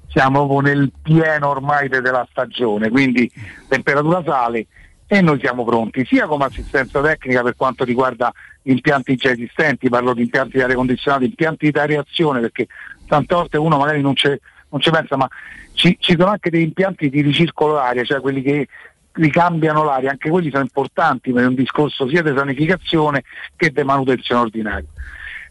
siamo 0.06 0.60
nel 0.60 0.92
pieno 1.02 1.48
ormai 1.48 1.88
de- 1.88 2.00
della 2.00 2.28
stagione, 2.30 2.90
quindi 2.90 3.28
temperatura 3.66 4.22
sale 4.24 4.68
e 5.10 5.20
noi 5.22 5.38
siamo 5.40 5.64
pronti, 5.64 6.04
sia 6.04 6.26
come 6.26 6.44
assistenza 6.44 7.00
tecnica 7.00 7.42
per 7.42 7.56
quanto 7.56 7.82
riguarda 7.82 8.30
gli 8.62 8.72
impianti 8.72 9.16
già 9.16 9.30
esistenti, 9.30 9.88
parlo 9.88 10.12
di 10.12 10.20
impianti 10.22 10.58
di 10.58 10.62
aria 10.62 10.76
condizionata, 10.76 11.24
impianti 11.24 11.70
di 11.70 11.78
areazione, 11.78 12.40
perché 12.40 12.66
tante 13.06 13.34
volte 13.34 13.56
uno 13.56 13.78
magari 13.78 14.02
non 14.02 14.14
ci 14.14 14.28
non 14.70 14.80
ci 14.80 14.90
pensa, 14.90 15.16
ma 15.16 15.28
ci, 15.72 15.96
ci 15.98 16.14
sono 16.18 16.30
anche 16.30 16.50
degli 16.50 16.62
impianti 16.62 17.08
di 17.08 17.22
ricircolo 17.22 17.74
d'aria, 17.74 18.04
cioè 18.04 18.20
quelli 18.20 18.42
che 18.42 18.68
ricambiano 19.12 19.82
l'aria, 19.82 20.10
anche 20.10 20.30
quelli 20.30 20.50
sono 20.50 20.62
importanti 20.62 21.32
per 21.32 21.46
un 21.46 21.54
discorso 21.54 22.08
sia 22.08 22.22
di 22.22 22.32
sanificazione 22.36 23.24
che 23.56 23.70
di 23.70 23.82
manutenzione 23.82 24.42
ordinaria. 24.42 24.88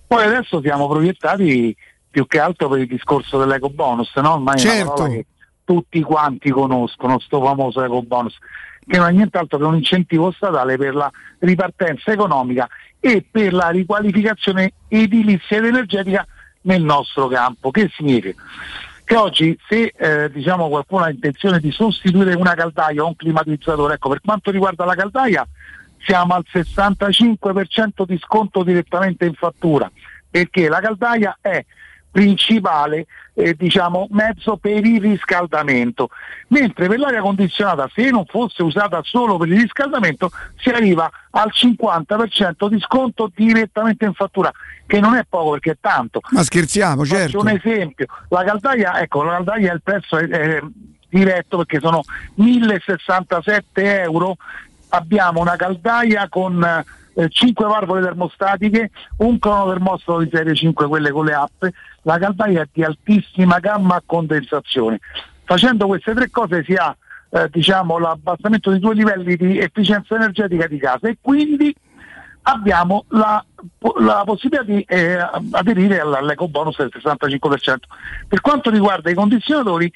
Poi 0.05 0.23
adesso 0.23 0.61
siamo 0.61 0.87
proiettati 0.87 1.75
più 2.09 2.27
che 2.27 2.39
altro 2.39 2.69
per 2.69 2.79
il 2.79 2.87
discorso 2.87 3.37
dell'eco 3.37 3.69
bonus, 3.69 4.15
no? 4.15 4.33
ormai 4.33 4.59
è 4.59 4.63
una 4.63 4.71
Certo. 4.71 4.93
parola 4.93 5.13
che 5.13 5.25
tutti 5.63 6.01
quanti 6.01 6.49
conoscono, 6.49 7.19
sto 7.19 7.43
famoso 7.43 7.83
eco 7.83 8.01
bonus, 8.03 8.37
che 8.87 8.97
non 8.97 9.09
è 9.09 9.11
nient'altro 9.11 9.57
che 9.57 9.63
un 9.65 9.75
incentivo 9.75 10.31
statale 10.31 10.77
per 10.77 10.95
la 10.95 11.11
ripartenza 11.39 12.11
economica 12.11 12.67
e 12.99 13.25
per 13.29 13.53
la 13.53 13.69
riqualificazione 13.69 14.73
edilizia 14.87 15.57
ed 15.57 15.65
energetica 15.65 16.25
nel 16.61 16.81
nostro 16.81 17.27
campo. 17.27 17.69
Che 17.71 17.89
significa? 17.93 18.41
Che 19.03 19.15
oggi 19.15 19.57
se 19.67 19.93
eh, 19.95 20.31
diciamo 20.31 20.67
qualcuno 20.69 21.03
ha 21.03 21.09
intenzione 21.09 21.59
di 21.59 21.71
sostituire 21.71 22.33
una 22.33 22.53
caldaia 22.55 23.03
o 23.03 23.07
un 23.07 23.15
climatizzatore, 23.15 23.95
ecco 23.95 24.09
per 24.09 24.21
quanto 24.21 24.51
riguarda 24.51 24.85
la 24.85 24.95
caldaia 24.95 25.47
siamo 26.05 26.33
al 26.33 26.45
65% 26.51 28.05
di 28.05 28.17
sconto 28.17 28.63
direttamente 28.63 29.25
in 29.25 29.33
fattura, 29.33 29.89
perché 30.29 30.69
la 30.69 30.79
caldaia 30.79 31.37
è 31.41 31.63
principale 32.17 33.05
eh, 33.35 33.53
diciamo, 33.53 34.07
mezzo 34.09 34.57
per 34.57 34.83
il 34.83 34.99
riscaldamento, 34.99 36.09
mentre 36.47 36.87
per 36.87 36.97
l'aria 36.97 37.21
condizionata 37.21 37.87
se 37.93 38.09
non 38.09 38.25
fosse 38.25 38.63
usata 38.63 39.01
solo 39.03 39.37
per 39.37 39.49
il 39.49 39.59
riscaldamento 39.61 40.31
si 40.55 40.69
arriva 40.69 41.07
al 41.29 41.51
50% 41.53 42.69
di 42.69 42.79
sconto 42.79 43.31
direttamente 43.35 44.05
in 44.05 44.13
fattura, 44.13 44.51
che 44.87 44.99
non 44.99 45.13
è 45.13 45.23
poco 45.29 45.51
perché 45.51 45.71
è 45.73 45.77
tanto. 45.79 46.21
ma 46.31 46.41
scherziamo, 46.41 47.03
Faccio 47.03 47.15
certo. 47.17 47.39
un 47.39 47.49
esempio, 47.49 48.07
la 48.29 48.43
caldaia, 48.43 48.99
ecco, 48.99 49.21
la 49.21 49.33
caldaia 49.33 49.73
il 49.73 49.81
prezzo 49.83 50.17
è, 50.17 50.27
è 50.27 50.59
diretto 51.07 51.57
perché 51.57 51.79
sono 51.79 52.01
1067 52.33 54.01
euro, 54.01 54.37
abbiamo 54.89 55.39
una 55.39 55.55
caldaia 55.55 56.27
con 56.29 56.83
eh, 57.17 57.29
5 57.29 57.65
valvole 57.65 58.01
termostatiche, 58.01 58.91
un 59.17 59.39
cronotermostato 59.39 60.19
di 60.19 60.29
serie 60.31 60.55
5, 60.55 60.87
quelle 60.87 61.11
con 61.11 61.25
le 61.25 61.33
app, 61.33 61.65
la 62.07 62.17
caldaia 62.17 62.61
è 62.61 62.67
di 62.71 62.83
altissima 62.85 63.59
gamma 63.59 63.95
a 63.95 64.03
condensazione. 64.05 64.99
Facendo 65.43 65.87
queste 65.87 66.13
tre 66.13 66.29
cose 66.29 66.63
si 66.63 66.73
ha 66.73 66.95
eh, 67.29 67.49
diciamo, 67.51 67.97
l'abbassamento 67.97 68.71
di 68.71 68.79
due 68.79 68.93
livelli 68.93 69.35
di 69.35 69.59
efficienza 69.59 70.15
energetica 70.15 70.67
di 70.67 70.77
casa 70.77 71.09
e 71.09 71.17
quindi 71.19 71.75
abbiamo 72.43 73.03
la, 73.09 73.43
la 73.99 74.23
possibilità 74.25 74.63
di 74.63 74.81
eh, 74.87 75.17
aderire 75.51 75.99
all- 75.99 76.13
all'eco 76.13 76.47
bonus 76.47 76.77
del 76.77 76.91
65%. 76.93 77.75
Per 78.25 78.39
quanto 78.39 78.69
riguarda 78.69 79.09
i 79.09 79.13
condizionatori 79.13 79.91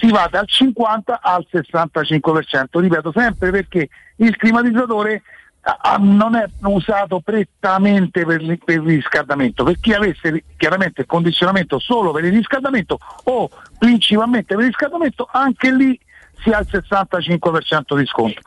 si 0.00 0.10
va 0.10 0.26
dal 0.30 0.48
50 0.48 1.20
al 1.20 1.46
65%, 1.52 2.80
ripeto 2.80 3.12
sempre 3.14 3.50
perché 3.50 3.88
il 4.16 4.34
climatizzatore 4.36 5.22
ah, 5.64 5.78
ah, 5.80 5.96
non 5.98 6.36
è 6.36 6.46
usato 6.62 7.20
prettamente 7.20 8.24
per, 8.24 8.42
li- 8.42 8.60
per 8.62 8.76
il 8.76 8.82
riscaldamento, 8.82 9.64
per 9.64 9.78
chi 9.80 9.92
avesse 9.92 10.44
chiaramente 10.56 11.02
il 11.02 11.06
condizionamento 11.06 11.78
solo 11.78 12.12
per 12.12 12.24
il 12.24 12.32
riscaldamento 12.32 12.98
o 13.24 13.50
principalmente 13.78 14.54
per 14.54 14.64
il 14.64 14.70
riscaldamento, 14.70 15.28
anche 15.30 15.72
lì 15.72 15.98
si 16.42 16.50
ha 16.50 16.58
il 16.58 16.68
65% 16.70 17.96
di 17.96 18.06
sconto. 18.06 18.40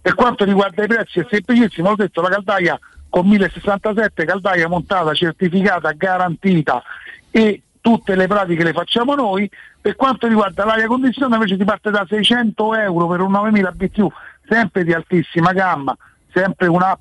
Per 0.00 0.14
quanto 0.14 0.44
riguarda 0.44 0.84
i 0.84 0.86
prezzi 0.86 1.20
è 1.20 1.26
semplicissimo, 1.28 1.90
ho 1.90 1.96
detto 1.96 2.20
la 2.20 2.28
caldaia 2.28 2.78
con 3.08 3.26
1067, 3.26 4.24
caldaia 4.24 4.68
montata, 4.68 5.14
certificata, 5.14 5.92
garantita 5.92 6.82
e 7.30 7.62
tutte 7.80 8.14
le 8.16 8.26
pratiche 8.26 8.64
le 8.64 8.72
facciamo 8.72 9.14
noi. 9.14 9.50
Per 9.80 9.96
quanto 9.96 10.26
riguarda 10.26 10.64
l'aria 10.64 10.86
condizionata 10.86 11.36
invece 11.36 11.56
si 11.56 11.64
parte 11.64 11.90
da 11.90 12.04
600 12.08 12.74
euro 12.74 13.06
per 13.06 13.20
un 13.20 13.30
9000 13.32 13.70
BTU, 13.70 14.12
sempre 14.48 14.84
di 14.84 14.92
altissima 14.92 15.52
gamma, 15.52 15.96
sempre 16.34 16.66
un 16.66 16.82
A 16.82 16.98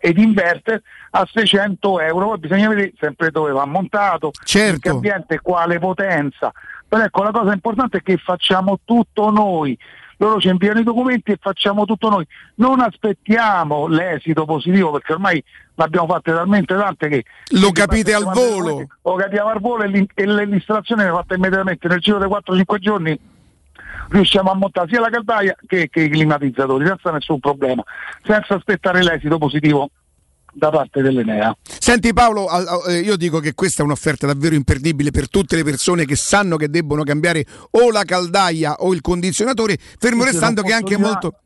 ed 0.00 0.18
inverter 0.18 0.82
a 1.12 1.26
600 1.32 2.00
euro, 2.00 2.26
poi 2.26 2.38
bisogna 2.38 2.68
vedere 2.68 2.92
sempre 2.98 3.30
dove 3.30 3.52
va 3.52 3.64
montato, 3.64 4.32
in 4.74 4.78
che 4.80 4.88
ambiente, 4.90 5.40
quale 5.40 5.78
potenza. 5.78 6.52
Però 6.86 7.02
ecco 7.02 7.22
la 7.22 7.30
cosa 7.30 7.52
importante 7.54 7.98
è 7.98 8.02
che 8.02 8.18
facciamo 8.18 8.80
tutto 8.84 9.30
noi. 9.30 9.78
Loro 10.18 10.38
ci 10.40 10.48
inviano 10.48 10.78
i 10.80 10.84
documenti 10.84 11.32
e 11.32 11.38
facciamo 11.40 11.86
tutto 11.86 12.08
noi. 12.08 12.26
Non 12.56 12.80
aspettiamo 12.80 13.86
l'esito 13.86 14.44
positivo 14.44 14.92
perché 14.92 15.12
ormai 15.14 15.42
l'abbiamo 15.74 16.06
fatte 16.06 16.32
talmente 16.32 16.74
tante 16.76 17.08
che 17.08 17.24
Lo 17.60 17.72
capite 17.72 18.12
al 18.14 18.24
volo. 18.24 18.86
lo 19.02 19.14
capiamo 19.14 19.48
al 19.48 19.60
volo 19.60 19.82
e, 19.84 19.88
l'in- 19.88 20.06
e 20.14 20.26
l'installazione 20.26 21.02
viene 21.02 21.16
fatta 21.16 21.34
immediatamente 21.34 21.88
nel 21.88 21.98
giro 21.98 22.18
dei 22.18 22.28
4-5 22.28 22.78
giorni 22.78 23.18
riusciamo 24.10 24.50
a 24.50 24.54
montare 24.54 24.88
sia 24.88 25.00
la 25.00 25.10
caldaia 25.10 25.56
che, 25.66 25.88
che 25.90 26.02
i 26.02 26.08
climatizzatori 26.08 26.86
senza 26.86 27.10
nessun 27.10 27.40
problema, 27.40 27.82
senza 28.22 28.54
aspettare 28.54 29.02
l'esito 29.02 29.38
positivo 29.38 29.90
da 30.54 30.70
parte 30.70 31.02
dell'Enea. 31.02 31.56
Senti 31.62 32.12
Paolo, 32.12 32.46
eh, 32.86 33.00
io 33.00 33.16
dico 33.16 33.40
che 33.40 33.54
questa 33.54 33.82
è 33.82 33.84
un'offerta 33.84 34.26
davvero 34.26 34.54
imperdibile 34.54 35.10
per 35.10 35.28
tutte 35.28 35.56
le 35.56 35.64
persone 35.64 36.04
che 36.04 36.16
sanno 36.16 36.56
che 36.56 36.68
debbono 36.68 37.02
cambiare 37.02 37.44
o 37.72 37.90
la 37.90 38.04
caldaia 38.04 38.76
o 38.78 38.94
il 38.94 39.00
condizionatore, 39.00 39.76
fermo 39.98 40.24
restando 40.24 40.62
che 40.62 40.70
è 40.70 40.74
anche 40.74 40.94
un'opportunità- 40.94 41.28
molto... 41.28 41.42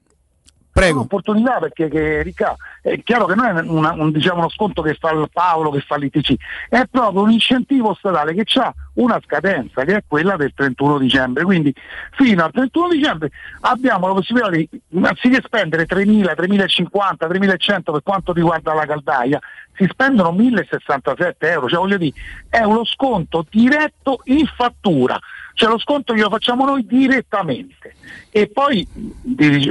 Prego. 0.79 0.99
un'opportunità 0.99 1.59
perché 1.59 1.89
che, 1.89 2.23
Ricca, 2.23 2.57
è 2.81 3.03
chiaro 3.03 3.27
che 3.27 3.35
non 3.35 3.47
è 3.47 3.61
una- 3.63 3.93
un, 3.93 4.13
diciamo, 4.13 4.39
uno 4.39 4.49
sconto 4.49 4.83
che 4.83 4.95
fa 4.95 5.11
il 5.11 5.29
Paolo, 5.33 5.71
che 5.71 5.81
fa 5.81 5.97
l'ITC, 5.97 6.35
è 6.69 6.85
proprio 6.91 7.23
un 7.23 7.31
incentivo 7.31 7.95
statale 7.95 8.35
che 8.35 8.45
ha 8.59 8.73
una 8.95 9.21
scadenza 9.25 9.85
che 9.85 9.97
è 9.97 10.05
quella 10.07 10.37
del 10.37 10.53
31 10.55 10.99
dicembre. 10.99 11.45
Quindi 11.45 11.75
fino 12.13 12.45
al 12.45 12.53
31 12.53 12.89
dicembre 12.89 13.31
abbiamo 13.61 14.07
la 14.09 14.15
possibilità 14.15 14.51
di, 14.51 14.69
anziché 15.03 15.43
spendere 15.45 15.87
3.000, 15.87 16.35
3.050, 16.35 17.27
3.100 17.29 17.93
per 17.93 18.03
quanto 18.03 18.33
riguarda 18.33 18.73
la 18.75 18.87
caldaia, 18.87 19.39
si 19.79 19.87
spendono 19.89 20.33
1.067 20.33 21.33
euro, 21.39 21.69
cioè 21.69 21.79
voglio 21.79 21.97
dire, 21.97 22.15
è 22.49 22.63
uno 22.63 22.85
sconto 22.85 23.47
diretto 23.49 24.21
in 24.25 24.45
fattura, 24.57 25.19
cioè 25.55 25.71
lo 25.71 25.79
sconto 25.79 26.15
glielo 26.15 26.31
facciamo 26.31 26.65
noi 26.65 26.85
direttamente. 26.85 27.95
E 28.31 28.49
poi 28.49 28.87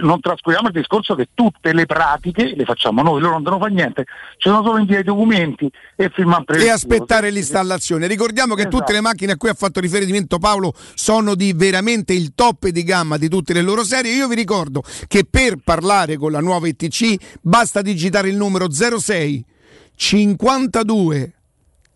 non 0.02 0.20
trascuriamo 0.20 0.68
il 0.68 0.74
discorso 0.74 1.14
che 1.16 1.30
tutte 1.34 1.74
le 1.74 1.86
pratiche 1.86 2.54
le 2.56 2.64
facciamo 2.66 3.02
noi, 3.02 3.20
loro 3.20 3.34
non 3.34 3.44
devono 3.44 3.62
fare 3.62 3.74
niente, 3.74 4.04
ci 4.38 4.50
sono 4.50 4.64
solo 4.64 4.80
inviare 4.80 5.02
i 5.02 5.06
documenti 5.06 5.70
e 5.96 6.10
firmare 6.10 6.64
E 6.64 6.70
aspettare 6.70 7.30
l'installazione. 7.30 8.08
Ricordiamo 8.08 8.56
che 8.56 8.62
Esatto. 8.62 8.78
tutte 8.78 8.94
le 8.94 9.02
macchine 9.02 9.34
a 9.34 9.38
cui 9.38 9.50
ha 9.50 9.54
fatto 9.54 9.80
riferimento 9.80 10.40
Paolo 10.40 10.74
sono 10.94 11.36
di 11.36 11.54
veramente 11.54 12.14
il 12.14 12.34
top 12.34 12.68
di 12.68 12.84
gamma 12.84 13.18
di 13.18 13.28
tutte 13.28 13.54
le 13.54 13.62
loro 13.62 13.84
serie. 13.84 14.14
Io 14.14 14.28
vi 14.28 14.36
ricordo 14.36 14.84
che 15.08 15.26
per 15.30 15.58
parlare 15.64 16.18
con 16.18 16.32
la 16.32 16.40
nuova 16.40 16.68
ETC 16.68 17.40
basta 17.42 17.82
digitare 17.82 18.30
il 18.30 18.36
numero 18.36 18.70
06 18.72 19.56
52 19.98 21.34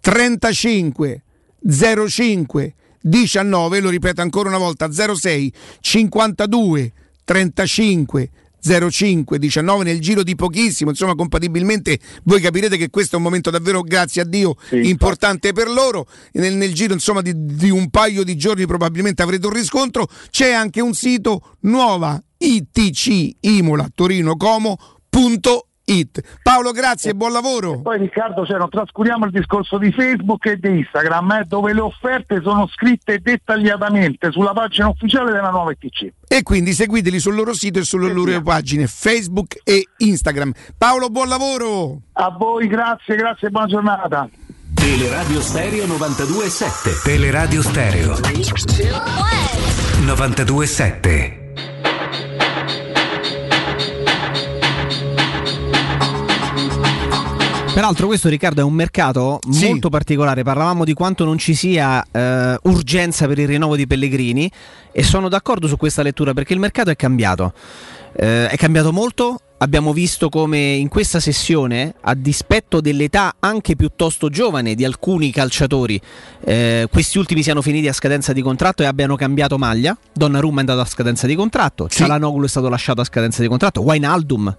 35 0.01 1.23
05 2.09 2.75
19, 2.99 3.79
lo 3.79 3.89
ripeto 3.89 4.21
ancora 4.21 4.49
una 4.49 4.57
volta 4.57 4.91
06 4.91 5.53
52 5.79 6.93
35 7.23 8.29
05 8.89 9.39
19 9.39 9.83
nel 9.83 9.99
giro 9.99 10.21
di 10.23 10.35
pochissimo, 10.35 10.89
insomma 10.91 11.15
compatibilmente 11.15 11.99
voi 12.23 12.41
capirete 12.41 12.77
che 12.77 12.89
questo 12.89 13.15
è 13.15 13.17
un 13.17 13.23
momento 13.23 13.49
davvero 13.49 13.81
grazie 13.81 14.21
a 14.21 14.25
Dio 14.25 14.55
importante 14.71 15.51
per 15.51 15.69
loro, 15.69 16.07
nel, 16.33 16.55
nel 16.55 16.73
giro 16.73 16.93
insomma 16.93 17.21
di, 17.21 17.33
di 17.35 17.69
un 17.69 17.89
paio 17.89 18.23
di 18.23 18.35
giorni 18.35 18.65
probabilmente 18.67 19.21
avrete 19.23 19.47
un 19.47 19.53
riscontro, 19.53 20.07
c'è 20.29 20.51
anche 20.51 20.81
un 20.81 20.93
sito 20.93 21.55
nuova 21.61 22.21
itc 22.37 23.35
imola 23.41 23.89
torino 23.93 24.35
como.it 24.35 25.69
Paolo 26.41 26.71
grazie 26.71 27.11
e 27.11 27.13
buon 27.13 27.31
lavoro 27.31 27.81
Poi 27.81 27.97
Riccardo, 27.97 28.45
cioè, 28.45 28.57
non 28.57 28.69
trascuriamo 28.69 29.25
il 29.25 29.31
discorso 29.31 29.77
di 29.77 29.91
Facebook 29.91 30.45
e 30.45 30.57
di 30.57 30.79
Instagram, 30.79 31.31
eh, 31.31 31.43
dove 31.45 31.73
le 31.73 31.81
offerte 31.81 32.41
sono 32.41 32.67
scritte 32.67 33.19
dettagliatamente 33.19 34.31
sulla 34.31 34.53
pagina 34.53 34.87
ufficiale 34.87 35.31
della 35.31 35.49
nuova 35.49 35.71
ETC. 35.71 36.11
e 36.27 36.43
quindi 36.43 36.73
seguiteli 36.73 37.19
sul 37.19 37.35
loro 37.35 37.53
sito 37.53 37.79
e 37.79 37.83
sulle 37.83 38.11
loro 38.11 38.41
pagine 38.41 38.87
Facebook 38.87 39.59
e 39.63 39.87
Instagram 39.97 40.51
Paolo 40.77 41.09
buon 41.09 41.27
lavoro 41.27 41.99
A 42.13 42.29
voi, 42.29 42.67
grazie, 42.67 43.15
grazie 43.15 43.47
e 43.47 43.51
buona 43.51 43.67
giornata. 43.67 44.29
Teleradio 44.73 45.41
Stereo 45.41 45.85
92.7. 45.85 47.03
Teleradio 47.03 47.61
Stereo 47.61 48.13
92.7. 50.05 51.40
Peraltro 57.74 58.07
questo 58.07 58.28
Riccardo 58.28 58.59
è 58.59 58.63
un 58.63 58.74
mercato 58.74 59.39
molto 59.45 59.89
particolare, 59.89 60.43
parlavamo 60.43 60.84
di 60.84 60.93
quanto 60.93 61.24
non 61.24 61.38
ci 61.38 61.55
sia 61.55 62.05
eh, 62.11 62.57
urgenza 62.63 63.28
per 63.28 63.39
il 63.39 63.47
rinnovo 63.47 63.78
di 63.78 63.88
Pellegrini 63.88 64.51
e 64.91 65.03
sono 65.03 65.30
d'accordo 65.30 65.67
su 65.67 65.78
questa 65.78 66.01
lettura 66.03 66.34
perché 66.34 66.51
il 66.53 66.59
mercato 66.59 66.89
è 66.89 66.95
cambiato, 66.97 67.53
Eh, 68.13 68.49
è 68.49 68.57
cambiato 68.57 68.91
molto, 68.91 69.39
abbiamo 69.59 69.93
visto 69.93 70.28
come 70.28 70.74
in 70.74 70.89
questa 70.89 71.22
sessione, 71.22 71.95
a 72.01 72.13
dispetto 72.13 72.82
dell'età 72.82 73.36
anche 73.39 73.78
piuttosto 73.78 74.28
giovane 74.28 74.76
di 74.76 74.84
alcuni 74.84 75.32
calciatori, 75.32 75.99
eh, 76.43 76.88
questi 76.91 77.17
ultimi 77.17 77.41
siano 77.41 77.61
finiti 77.61 77.88
a 77.88 77.93
scadenza 77.93 78.34
di 78.34 78.41
contratto 78.41 78.84
e 78.84 78.86
abbiano 78.86 79.15
cambiato 79.15 79.57
maglia, 79.57 79.97
Donnarumma 80.13 80.57
è 80.57 80.59
andato 80.59 80.82
a 80.82 80.86
scadenza 80.86 81.26
di 81.26 81.36
contratto, 81.36 81.88
Cialanoglu 81.88 82.43
è 82.43 82.49
stato 82.49 82.67
lasciato 82.67 82.99
a 82.99 83.05
scadenza 83.05 83.41
di 83.41 83.47
contratto, 83.47 83.82
Wijnaldum 83.82 84.57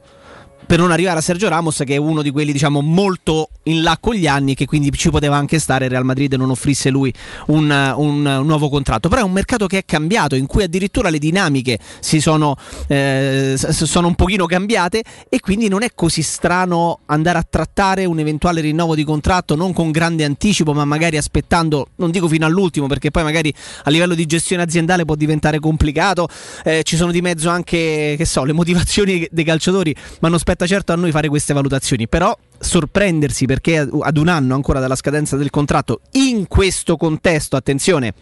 per 0.73 0.81
non 0.81 0.91
arrivare 0.91 1.18
a 1.18 1.20
Sergio 1.20 1.51
Ramos 1.51 1.83
che 1.85 1.97
è 1.97 1.99
uno 1.99 2.23
di 2.23 2.31
quelli 2.31 2.51
diciamo 2.51 2.81
molto 2.81 3.51
in 3.64 3.83
là 3.83 3.99
con 4.01 4.14
gli 4.14 4.27
anni 4.27 4.55
che 4.55 4.64
quindi 4.64 4.91
ci 4.93 5.11
poteva 5.11 5.37
anche 5.37 5.59
stare 5.59 5.87
Real 5.87 6.03
Madrid 6.03 6.33
non 6.33 6.49
offrisse 6.49 6.89
lui 6.89 7.12
un, 7.49 7.70
un- 7.99 8.25
un 8.25 8.47
nuovo 8.47 8.70
contratto. 8.70 9.11
Però 9.11 9.20
è 9.20 9.25
un 9.25 9.33
mercato 9.33 9.66
che 9.66 9.79
è 9.79 9.85
cambiato 9.85 10.35
in 10.35 10.47
cui 10.47 10.62
addirittura 10.62 11.11
le 11.11 11.18
dinamiche 11.18 11.79
si 12.01 12.23
sono, 12.23 12.57
eh, 12.87 13.55
sono 13.59 14.07
un 14.07 14.14
pochino 14.14 14.47
cambiate 14.47 15.03
e 15.29 15.41
quindi 15.41 15.68
non 15.68 15.83
è 15.83 15.91
così 15.95 16.23
strano 16.23 17.01
andare 17.05 17.37
a 17.37 17.47
trattare 17.49 18.07
un 18.07 18.18
eventuale 18.18 18.62
rinnovo 18.62 18.95
di 18.95 19.05
contratto 19.05 19.55
non 19.55 19.75
con 19.75 19.91
grande 19.91 20.25
anticipo 20.25 20.73
ma 20.73 20.87
magari 20.87 21.18
aspettando 21.18 21.89
non 21.97 22.11
dico 22.11 22.29
fino 22.29 22.47
all'ultimo 22.47 22.87
perché 22.87 23.11
poi 23.11 23.25
magari 23.25 23.53
a 23.85 23.91
livello 23.91 24.14
di 24.14 24.25
gestione 24.25 24.62
aziendale 24.62 25.05
può 25.05 25.16
diventare 25.16 25.59
complicato 25.59 26.29
eh, 26.64 26.83
ci 26.83 26.97
sono 26.97 27.12
di 27.12 27.20
mezzo 27.20 27.51
anche 27.51 28.14
che 28.16 28.25
so 28.25 28.45
le 28.45 28.53
motivazioni 28.55 29.29
dei 29.31 29.45
calciatori 29.45 29.95
ma 30.20 30.29
non 30.29 30.39
spetta 30.39 30.62
certo 30.67 30.93
a 30.93 30.97
noi 30.97 31.11
fare 31.11 31.29
queste 31.29 31.53
valutazioni 31.53 32.09
però 32.09 32.37
sorprendersi 32.59 33.47
perché 33.47 33.79
ad 33.79 34.17
un 34.17 34.29
anno 34.29 34.55
ancora 34.55 34.81
dalla 34.81 34.97
scadenza 34.97 35.37
del 35.37 35.51
contratto 35.51 36.01
in 36.13 36.47
questo 36.49 36.97
contesto 36.97 37.57
attenzione 37.57 38.15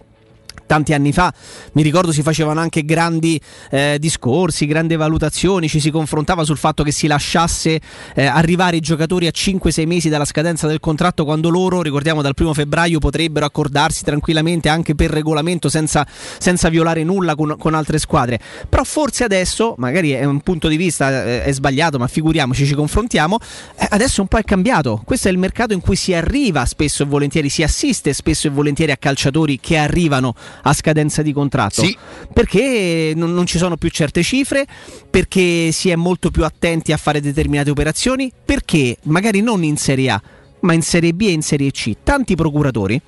tanti 0.66 0.92
anni 0.92 1.12
fa 1.12 1.32
mi 1.72 1.82
ricordo 1.82 2.12
si 2.12 2.22
facevano 2.22 2.60
anche 2.60 2.84
grandi 2.84 3.40
eh, 3.70 3.96
discorsi, 3.98 4.66
grandi 4.66 4.96
valutazioni, 4.96 5.68
ci 5.68 5.80
si 5.80 5.90
confrontava 5.90 6.44
sul 6.44 6.56
fatto 6.56 6.82
che 6.82 6.92
si 6.92 7.06
lasciasse 7.06 7.80
eh, 8.14 8.24
arrivare 8.24 8.76
i 8.76 8.80
giocatori 8.80 9.26
a 9.26 9.32
5-6 9.34 9.86
mesi 9.86 10.08
dalla 10.08 10.24
scadenza 10.24 10.66
del 10.66 10.80
contratto 10.80 11.24
quando 11.24 11.48
loro, 11.48 11.82
ricordiamo 11.82 12.22
dal 12.22 12.34
primo 12.34 12.54
febbraio, 12.54 12.98
potrebbero 12.98 13.46
accordarsi 13.46 14.02
tranquillamente 14.04 14.68
anche 14.68 14.94
per 14.94 15.10
regolamento 15.10 15.68
senza, 15.68 16.06
senza 16.38 16.68
violare 16.68 17.04
nulla 17.04 17.34
con, 17.34 17.56
con 17.58 17.74
altre 17.74 17.98
squadre. 17.98 18.40
Però 18.68 18.84
forse 18.84 19.24
adesso, 19.24 19.74
magari 19.78 20.10
è 20.10 20.24
un 20.24 20.40
punto 20.40 20.68
di 20.68 20.76
vista 20.76 21.24
eh, 21.24 21.44
è 21.44 21.52
sbagliato, 21.52 21.98
ma 21.98 22.06
figuriamoci, 22.06 22.66
ci 22.66 22.74
confrontiamo, 22.74 23.38
eh, 23.76 23.86
adesso 23.90 24.20
un 24.20 24.28
po' 24.28 24.38
è 24.38 24.44
cambiato. 24.44 25.02
Questo 25.04 25.28
è 25.28 25.30
il 25.30 25.38
mercato 25.38 25.72
in 25.72 25.80
cui 25.80 25.96
si 25.96 26.14
arriva 26.14 26.64
spesso 26.64 27.02
e 27.02 27.06
volentieri, 27.06 27.48
si 27.48 27.62
assiste 27.62 28.12
spesso 28.12 28.46
e 28.46 28.50
volentieri 28.50 28.92
a 28.92 28.96
calciatori 28.96 29.58
che 29.60 29.76
arrivano 29.76 30.34
a 30.62 30.72
scadenza 30.72 31.22
di 31.22 31.32
contratto. 31.32 31.82
Sì. 31.82 31.96
Perché 32.32 33.12
non, 33.14 33.32
non 33.32 33.46
ci 33.46 33.58
sono 33.58 33.76
più 33.76 33.88
certe 33.88 34.22
cifre, 34.22 34.66
perché 35.08 35.72
si 35.72 35.90
è 35.90 35.96
molto 35.96 36.30
più 36.30 36.44
attenti 36.44 36.92
a 36.92 36.96
fare 36.96 37.20
determinate 37.20 37.70
operazioni, 37.70 38.32
perché 38.44 38.96
magari 39.04 39.40
non 39.40 39.62
in 39.62 39.76
Serie 39.76 40.10
A, 40.10 40.22
ma 40.60 40.72
in 40.72 40.82
Serie 40.82 41.12
B 41.12 41.22
e 41.22 41.32
in 41.32 41.42
Serie 41.42 41.70
C, 41.70 41.96
tanti 42.02 42.34
procuratori 42.34 43.00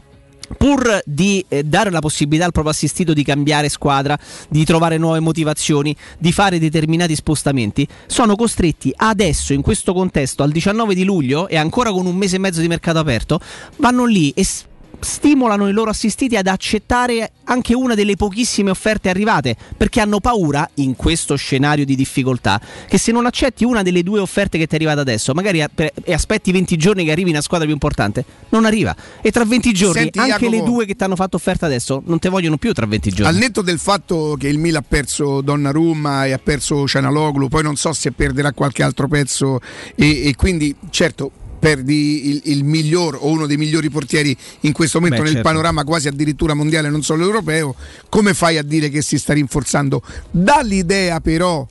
pur 0.57 1.01
di 1.05 1.45
eh, 1.49 1.62
dare 1.64 1.91
la 1.91 2.01
possibilità 2.01 2.47
al 2.47 2.53
proprio 2.53 2.72
assistito 2.72 3.12
di 3.12 3.24
cambiare 3.24 3.68
squadra, 3.68 4.18
di 4.49 4.64
trovare 4.64 4.99
nuove 4.99 5.20
motivazioni, 5.20 5.97
di 6.18 6.33
fare 6.33 6.59
determinati 6.59 7.14
spostamenti, 7.14 7.87
sono 8.07 8.37
costretti 8.37 8.93
adesso, 8.95 9.53
in 9.53 9.62
questo 9.62 9.93
contesto, 9.93 10.43
al 10.43 10.51
19 10.51 10.95
di 10.95 11.05
luglio 11.05 11.49
e 11.49 11.57
ancora 11.57 11.91
con 11.91 12.07
un 12.07 12.16
mese 12.16 12.37
e 12.37 12.41
mezzo 12.41 12.61
di 12.61 12.68
mercato 12.68 12.99
aperto, 12.99 13.41
vanno 13.78 14.05
lì 14.05 14.30
e 14.30 14.45
s- 14.45 14.64
stimolano 15.03 15.68
i 15.68 15.72
loro 15.72 15.90
assistiti 15.90 16.36
ad 16.36 16.46
accettare 16.46 17.32
anche 17.44 17.74
una 17.74 17.94
delle 17.94 18.16
pochissime 18.16 18.70
offerte 18.70 19.09
arrivate 19.09 19.57
perché 19.76 20.00
hanno 20.00 20.20
paura 20.20 20.68
in 20.74 20.94
questo 20.94 21.34
scenario 21.34 21.84
di 21.84 21.96
difficoltà 21.96 22.61
che 22.86 22.98
se 22.98 23.11
non 23.12 23.26
accetti 23.26 23.64
una 23.64 23.82
delle 23.82 24.03
due 24.03 24.20
offerte 24.20 24.59
che 24.59 24.66
ti 24.66 24.72
è 24.72 24.76
arrivata 24.76 25.00
adesso 25.00 25.34
magari 25.34 25.61
e 25.61 26.12
aspetti 26.12 26.53
20 26.53 26.76
giorni 26.76 27.05
che 27.05 27.11
arrivi 27.11 27.30
una 27.30 27.40
squadra 27.40 27.66
più 27.66 27.74
importante 27.74 28.24
non 28.50 28.64
arriva. 28.64 28.94
E 29.20 29.30
tra 29.30 29.44
20 29.44 29.72
giorni 29.72 30.00
Senti, 30.03 30.18
anche 30.18 30.32
Jacopo- 30.32 30.50
le 30.50 30.62
due 30.62 30.86
che 30.86 30.94
ti 30.94 31.03
hanno 31.05 31.16
fatto 31.16 31.36
offerta 31.36 31.66
adesso 31.66 32.03
non 32.07 32.18
te 32.18 32.28
vogliono 32.28 32.57
più 32.57 32.72
tra 32.72 32.86
20 32.86 33.11
giorni. 33.11 33.34
Al 33.34 33.38
netto 33.38 33.62
del 33.62 33.78
fatto 33.78 34.36
che 34.38 34.48
il 34.48 34.59
Milan 34.59 34.82
ha 34.82 34.84
perso 34.86 35.40
Donnarumma 35.40 36.26
e 36.26 36.32
ha 36.32 36.38
perso 36.38 36.86
Cianaloglu, 36.86 37.48
poi 37.48 37.62
non 37.62 37.76
so 37.76 37.92
se 37.92 38.12
perderà 38.12 38.53
qualche 38.53 38.82
altro 38.82 39.09
pezzo 39.09 39.61
e, 39.94 40.28
e 40.28 40.34
quindi 40.36 40.74
certo 40.90 41.32
perdi 41.62 42.28
il, 42.28 42.40
il 42.46 42.64
miglior 42.64 43.16
o 43.20 43.28
uno 43.28 43.46
dei 43.46 43.56
migliori 43.56 43.88
portieri 43.88 44.36
in 44.62 44.72
questo 44.72 44.98
momento 44.98 45.22
Beh, 45.22 45.28
nel 45.28 45.36
certo. 45.36 45.48
panorama 45.48 45.84
quasi 45.84 46.08
addirittura 46.08 46.54
mondiale, 46.54 46.90
non 46.90 47.04
solo 47.04 47.22
europeo, 47.22 47.76
come 48.08 48.34
fai 48.34 48.58
a 48.58 48.64
dire 48.64 48.88
che 48.88 49.00
si 49.00 49.16
sta 49.16 49.32
rinforzando? 49.32 50.02
Dall'idea 50.28 51.20
però, 51.20 51.64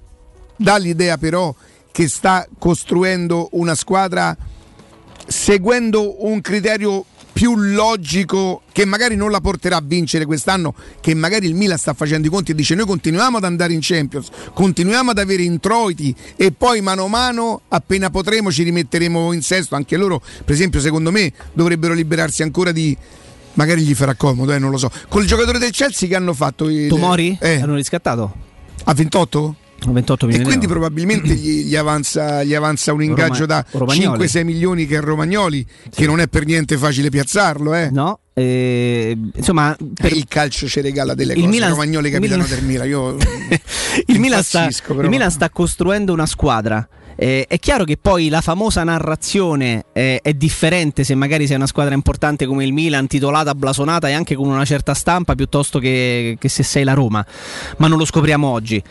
dall'idea 0.55 1.17
però 1.17 1.53
che 1.91 2.07
sta 2.07 2.47
costruendo 2.57 3.49
una 3.51 3.75
squadra 3.75 4.37
seguendo 5.27 6.25
un 6.25 6.39
criterio 6.39 7.03
più 7.31 7.55
logico 7.55 8.61
che 8.71 8.85
magari 8.85 9.15
non 9.15 9.31
la 9.31 9.41
porterà 9.41 9.77
a 9.77 9.83
vincere 9.83 10.25
quest'anno, 10.25 10.73
che 10.99 11.13
magari 11.13 11.47
il 11.47 11.55
Milan 11.55 11.77
sta 11.77 11.93
facendo 11.93 12.27
i 12.27 12.29
conti 12.29 12.51
e 12.51 12.55
dice 12.55 12.75
noi 12.75 12.85
continuiamo 12.85 13.37
ad 13.37 13.43
andare 13.43 13.73
in 13.73 13.79
Champions, 13.81 14.29
continuiamo 14.53 15.11
ad 15.11 15.17
avere 15.17 15.43
introiti 15.43 16.13
e 16.35 16.51
poi 16.51 16.81
mano 16.81 17.05
a 17.05 17.07
mano 17.07 17.61
appena 17.69 18.09
potremo 18.09 18.51
ci 18.51 18.63
rimetteremo 18.63 19.33
in 19.33 19.41
sesto, 19.41 19.75
anche 19.75 19.97
loro 19.97 20.21
per 20.43 20.53
esempio 20.53 20.79
secondo 20.79 21.11
me 21.11 21.31
dovrebbero 21.53 21.93
liberarsi 21.93 22.43
ancora 22.43 22.71
di... 22.71 22.95
Magari 23.53 23.81
gli 23.81 23.93
farà 23.93 24.15
comodo, 24.15 24.53
eh, 24.53 24.59
non 24.59 24.71
lo 24.71 24.77
so. 24.77 24.89
Col 25.09 25.25
giocatore 25.25 25.59
del 25.59 25.71
Chelsea 25.71 26.07
che 26.07 26.15
hanno 26.15 26.33
fatto 26.33 26.69
il... 26.69 26.87
Tomori? 26.87 27.37
Eh, 27.41 27.59
hanno 27.59 27.75
riscattato 27.75 28.33
a 28.85 28.93
28? 28.93 29.55
28 29.89 30.25
E 30.25 30.27
milioni 30.27 30.47
quindi 30.47 30.65
di 30.67 30.71
euro. 30.71 30.79
probabilmente 30.79 31.33
gli, 31.33 31.65
gli 31.65 31.75
avanza, 31.75 32.43
gli 32.43 32.53
avanza 32.53 32.93
un 32.93 33.03
ingaggio 33.03 33.45
Roma- 33.45 33.45
da 33.45 33.65
Romagnoli. 33.71 34.25
5-6 34.25 34.43
milioni 34.43 34.85
che 34.85 34.97
è 34.97 34.99
Romagnoli, 35.01 35.65
che 35.89 36.05
non 36.05 36.19
è 36.19 36.27
per 36.27 36.45
niente 36.45 36.77
facile 36.77 37.09
piazzarlo. 37.09 37.73
Eh. 37.73 37.89
No, 37.91 38.19
eh, 38.33 39.17
insomma, 39.35 39.75
per- 39.93 40.13
il 40.13 40.25
calcio 40.27 40.67
ci 40.67 40.81
regala 40.81 41.13
delle 41.15 41.33
Il 41.33 41.39
cose. 41.39 41.49
Milan- 41.51 41.69
Romagnoli 41.71 42.09
capitano 42.11 42.43
Milan- 42.43 42.55
del 42.59 42.65
Milan. 42.67 42.87
Io 42.87 43.17
il 44.07 44.19
Milan, 44.19 44.43
sta, 44.43 44.67
però. 44.85 45.01
il 45.01 45.09
Milan 45.09 45.31
sta 45.31 45.49
costruendo 45.49 46.13
una 46.13 46.25
squadra. 46.25 46.87
Eh, 47.13 47.45
è 47.47 47.59
chiaro 47.59 47.83
che 47.83 47.97
poi 48.01 48.29
la 48.29 48.41
famosa 48.41 48.83
narrazione 48.83 49.85
eh, 49.93 50.21
è 50.23 50.33
differente 50.33 51.03
se 51.03 51.13
magari 51.13 51.45
sei 51.45 51.57
una 51.57 51.67
squadra 51.67 51.93
importante 51.93 52.47
come 52.47 52.63
il 52.65 52.73
Milan, 52.73 53.05
titolata, 53.05 53.53
blasonata 53.53 54.09
e 54.09 54.13
anche 54.13 54.33
con 54.33 54.47
una 54.47 54.65
certa 54.65 54.95
stampa 54.95 55.35
piuttosto 55.35 55.77
che, 55.77 56.37
che 56.39 56.49
se 56.49 56.63
sei 56.63 56.83
la 56.83 56.93
Roma, 56.93 57.23
ma 57.77 57.87
non 57.87 57.99
lo 57.99 58.05
scopriamo 58.05 58.47
oggi. 58.47 58.81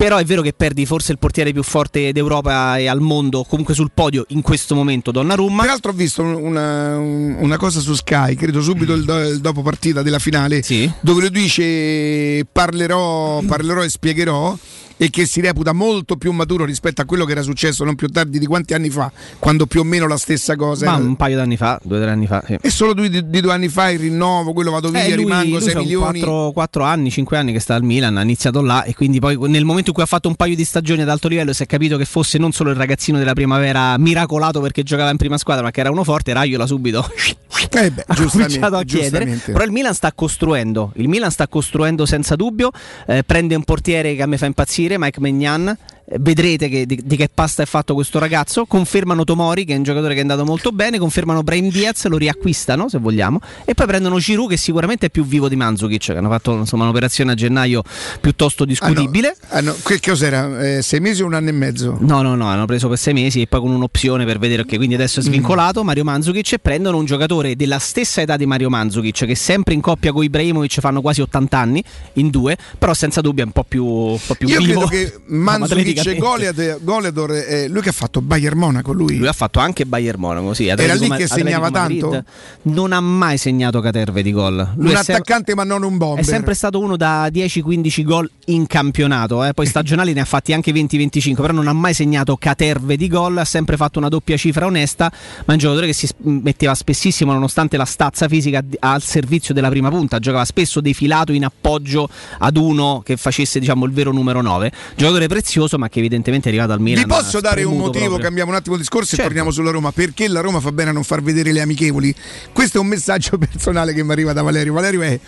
Però 0.00 0.16
è 0.16 0.24
vero 0.24 0.40
che 0.40 0.54
perdi 0.54 0.86
forse 0.86 1.12
il 1.12 1.18
portiere 1.18 1.52
più 1.52 1.62
forte 1.62 2.10
d'Europa 2.12 2.78
e 2.78 2.86
al 2.86 3.00
mondo, 3.00 3.44
comunque 3.46 3.74
sul 3.74 3.90
podio 3.92 4.24
in 4.28 4.40
questo 4.40 4.74
momento, 4.74 5.10
Donnarumma. 5.10 5.60
Peraltro 5.60 5.90
ho 5.90 5.94
visto 5.94 6.22
una, 6.22 6.96
una 6.96 7.58
cosa 7.58 7.80
su 7.80 7.92
Sky, 7.92 8.34
credo 8.34 8.62
subito 8.62 8.94
il, 8.94 9.04
do- 9.04 9.22
il 9.22 9.40
dopo 9.40 9.60
partita 9.60 10.00
della 10.00 10.18
finale, 10.18 10.64
dove 11.00 11.20
lui 11.20 11.30
dice 11.30 12.46
parlerò, 12.50 13.42
parlerò 13.42 13.82
e 13.82 13.90
spiegherò 13.90 14.56
e 15.02 15.08
che 15.08 15.24
si 15.24 15.40
reputa 15.40 15.72
molto 15.72 16.16
più 16.16 16.30
maturo 16.30 16.66
rispetto 16.66 17.00
a 17.00 17.06
quello 17.06 17.24
che 17.24 17.32
era 17.32 17.40
successo 17.40 17.84
non 17.84 17.94
più 17.94 18.08
tardi 18.08 18.38
di 18.38 18.44
quanti 18.44 18.74
anni 18.74 18.90
fa, 18.90 19.10
quando 19.38 19.64
più 19.64 19.80
o 19.80 19.82
meno 19.82 20.06
la 20.06 20.18
stessa 20.18 20.56
cosa 20.56 20.84
Ma 20.84 20.96
era. 20.96 21.02
un 21.02 21.16
paio 21.16 21.36
d'anni 21.36 21.56
fa, 21.56 21.80
due 21.82 21.96
o 21.96 22.02
tre 22.02 22.10
anni 22.10 22.26
fa. 22.26 22.42
Sì. 22.46 22.58
E 22.60 22.68
solo 22.68 22.92
due, 22.92 23.08
di, 23.08 23.30
di 23.30 23.40
due 23.40 23.54
anni 23.54 23.68
fa 23.70 23.88
il 23.88 23.98
rinnovo, 23.98 24.52
quello 24.52 24.70
vado 24.70 24.90
via, 24.90 25.04
Eh, 25.04 25.14
lui, 25.14 25.24
rimango 25.24 25.52
lui 25.52 25.60
6 25.62 25.70
sono 25.70 25.82
milioni. 25.84 26.20
4, 26.20 26.52
4 26.52 26.84
anni, 26.84 27.10
5 27.10 27.36
anni 27.38 27.52
che 27.52 27.60
sta 27.60 27.74
al 27.76 27.82
Milan, 27.82 28.18
ha 28.18 28.22
iniziato 28.22 28.60
là 28.60 28.82
e 28.82 28.94
quindi 28.94 29.20
poi 29.20 29.38
nel 29.48 29.64
momento 29.64 29.88
in 29.88 29.94
cui 29.94 30.02
ha 30.02 30.06
fatto 30.06 30.28
un 30.28 30.34
paio 30.34 30.54
di 30.54 30.64
stagioni 30.64 31.00
ad 31.00 31.08
alto 31.08 31.28
livello 31.28 31.54
si 31.54 31.62
è 31.62 31.66
capito 31.66 31.96
che 31.96 32.04
fosse 32.04 32.36
non 32.36 32.52
solo 32.52 32.68
il 32.68 32.76
ragazzino 32.76 33.16
della 33.16 33.32
primavera 33.32 33.96
miracolato 33.96 34.60
perché 34.60 34.82
giocava 34.82 35.08
in 35.10 35.16
prima 35.16 35.38
squadra 35.38 35.62
ma 35.64 35.70
che 35.70 35.80
era 35.80 35.90
uno 35.90 36.04
forte, 36.04 36.34
Raiola 36.34 36.66
subito 36.66 37.08
Eh 37.72 37.90
beh, 37.90 38.04
ha 38.06 38.14
cominciato 38.14 38.76
a 38.76 38.82
chiedere. 38.84 39.40
Però 39.44 39.62
il 39.62 39.70
Milan 39.70 39.94
sta 39.94 40.12
costruendo, 40.12 40.92
il 40.96 41.08
Milan 41.08 41.30
sta 41.30 41.46
costruendo 41.46 42.06
senza 42.06 42.34
dubbio, 42.36 42.70
eh, 43.06 43.22
prende 43.22 43.54
un 43.54 43.64
portiere 43.64 44.14
che 44.14 44.22
a 44.22 44.26
me 44.26 44.38
fa 44.38 44.46
impazzire, 44.46 44.89
Mike 44.98 45.20
Magnan. 45.20 45.76
Vedrete 46.18 46.68
che- 46.68 46.86
di, 46.86 47.00
di 47.04 47.16
che 47.16 47.28
pasta 47.32 47.62
è 47.62 47.66
fatto 47.66 47.94
questo 47.94 48.18
ragazzo. 48.18 48.66
Confermano 48.66 49.24
Tomori, 49.24 49.64
che 49.64 49.74
è 49.74 49.76
un 49.76 49.82
giocatore 49.82 50.12
che 50.14 50.18
è 50.18 50.22
andato 50.22 50.44
molto 50.44 50.70
bene. 50.72 50.98
Confermano 50.98 51.42
Brahim 51.42 51.70
Diaz, 51.70 52.06
lo 52.06 52.16
riacquistano 52.16 52.88
se 52.88 52.98
vogliamo. 52.98 53.38
E 53.64 53.74
poi 53.74 53.86
prendono 53.86 54.18
Giroud, 54.18 54.50
che 54.50 54.56
sicuramente 54.56 55.06
è 55.06 55.10
più 55.10 55.24
vivo 55.24 55.48
di 55.48 55.56
Mandzukic, 55.56 56.06
che 56.06 56.16
hanno 56.16 56.28
fatto 56.28 56.52
insomma, 56.56 56.84
un'operazione 56.84 57.32
a 57.32 57.34
gennaio 57.34 57.82
piuttosto 58.20 58.64
discutibile. 58.64 59.36
Ah, 59.48 59.60
no, 59.60 59.74
che 59.84 60.00
cos'era? 60.00 60.76
Eh, 60.76 60.82
sei 60.82 61.00
mesi 61.00 61.22
o 61.22 61.26
un 61.26 61.34
anno 61.34 61.48
e 61.48 61.52
mezzo? 61.52 61.96
No, 62.00 62.22
no, 62.22 62.34
no, 62.34 62.46
hanno 62.46 62.66
preso 62.66 62.88
per 62.88 62.98
sei 62.98 63.14
mesi 63.14 63.40
e 63.42 63.46
poi 63.46 63.60
con 63.60 63.70
un'opzione 63.70 64.24
per 64.24 64.38
vedere 64.38 64.64
che 64.64 64.76
quindi 64.76 64.94
adesso 64.94 65.20
è 65.20 65.22
svincolato 65.22 65.84
Mario 65.84 66.04
Mandzukic 66.04 66.52
e 66.54 66.58
prendono 66.58 66.96
un 66.98 67.04
giocatore 67.04 67.56
della 67.56 67.78
stessa 67.78 68.20
età 68.20 68.36
di 68.36 68.46
Mario 68.46 68.68
Mandzukic 68.68 69.26
che 69.26 69.34
sempre 69.34 69.74
in 69.74 69.80
coppia 69.80 70.12
con 70.12 70.22
Ibrahimovic 70.24 70.80
fanno 70.80 71.00
quasi 71.00 71.20
80 71.20 71.58
anni 71.58 71.82
in 72.14 72.30
due, 72.30 72.56
però 72.78 72.94
senza 72.94 73.20
dubbio 73.20 73.42
è 73.42 73.46
un 73.46 73.52
po' 73.52 73.64
più, 73.64 73.84
un 73.84 74.18
po' 74.24 74.34
più 74.34 74.48
Io 74.48 74.58
vivo. 74.60 74.86
credo 74.86 74.86
che 74.86 75.20
Mandzukic 75.34 75.99
e 76.04 76.16
Goliath, 76.16 76.82
Goleador, 76.82 77.32
eh, 77.32 77.68
lui 77.68 77.80
che 77.82 77.90
ha 77.90 77.92
fatto 77.92 78.20
Bayern 78.20 78.58
Monaco, 78.58 78.92
lui. 78.92 79.16
Lui 79.16 79.26
ha 79.26 79.32
fatto 79.32 79.58
anche 79.58 79.86
Bayern 79.86 80.20
Monaco, 80.20 80.54
sì, 80.54 80.66
Era 80.66 80.94
lì 80.94 81.08
che 81.10 81.26
segnava 81.26 81.70
tanto? 81.70 82.24
Non 82.62 82.92
ha 82.92 83.00
mai 83.00 83.38
segnato 83.38 83.80
caterve 83.80 84.22
di 84.22 84.32
gol. 84.32 84.72
Lui 84.76 84.90
un 84.90 84.96
è 84.96 85.02
sem- 85.02 85.16
attaccante 85.16 85.54
ma 85.54 85.64
non 85.64 85.82
un 85.82 85.96
bomber. 85.96 86.24
È 86.24 86.26
sempre 86.26 86.54
stato 86.54 86.78
uno 86.78 86.96
da 86.96 87.26
10-15 87.28 88.02
gol 88.02 88.30
in 88.46 88.66
campionato, 88.66 89.44
eh. 89.44 89.54
poi 89.54 89.66
stagionali 89.70 90.12
ne 90.12 90.20
ha 90.20 90.24
fatti 90.24 90.52
anche 90.52 90.72
20-25, 90.72 91.34
però 91.34 91.52
non 91.52 91.68
ha 91.68 91.72
mai 91.72 91.94
segnato 91.94 92.36
caterve 92.36 92.96
di 92.96 93.08
gol, 93.08 93.38
ha 93.38 93.44
sempre 93.44 93.76
fatto 93.76 93.98
una 93.98 94.08
doppia 94.08 94.36
cifra 94.36 94.66
onesta, 94.66 95.10
ma 95.10 95.44
è 95.46 95.52
un 95.52 95.58
giocatore 95.58 95.86
che 95.86 95.92
si 95.92 96.08
metteva 96.22 96.74
spessissimo, 96.74 97.32
nonostante 97.32 97.76
la 97.76 97.84
stazza 97.84 98.28
fisica, 98.28 98.62
al 98.80 99.02
servizio 99.02 99.54
della 99.54 99.68
prima 99.68 99.88
punta, 99.88 100.18
giocava 100.18 100.44
spesso 100.44 100.80
defilato 100.80 101.32
in 101.32 101.44
appoggio 101.44 102.08
ad 102.38 102.56
uno 102.56 103.02
che 103.04 103.16
facesse 103.16 103.58
diciamo, 103.58 103.84
il 103.84 103.92
vero 103.92 104.12
numero 104.12 104.40
9. 104.40 104.72
Giocatore 104.96 105.26
prezioso, 105.26 105.78
ma 105.80 105.88
che 105.88 105.98
evidentemente 105.98 106.46
è 106.48 106.52
arrivato 106.52 106.72
al 106.72 106.80
Milan. 106.80 107.02
Vi 107.02 107.08
posso 107.08 107.40
dare 107.40 107.64
un 107.64 107.76
motivo? 107.76 108.04
proprio. 108.06 108.24
Cambiamo 108.24 108.50
un 108.50 108.56
attimo 108.56 108.74
il 108.76 108.80
discorso 108.80 109.08
Certo. 109.08 109.22
e 109.22 109.24
torniamo 109.24 109.50
sulla 109.50 109.70
Roma. 109.70 109.90
Perché 109.90 110.28
la 110.28 110.40
Roma 110.40 110.60
fa 110.60 110.70
bene 110.72 110.90
a 110.90 110.92
non 110.92 111.02
far 111.02 111.22
vedere 111.22 111.52
le 111.52 111.60
amichevoli? 111.60 112.14
Questo 112.52 112.78
è 112.78 112.80
un 112.80 112.86
messaggio 112.86 113.36
personale 113.38 113.92
che 113.92 114.04
mi 114.04 114.12
arriva 114.12 114.32
da 114.32 114.42
Valerio. 114.42 114.72
Valerio 114.72 115.02
è 115.02 115.18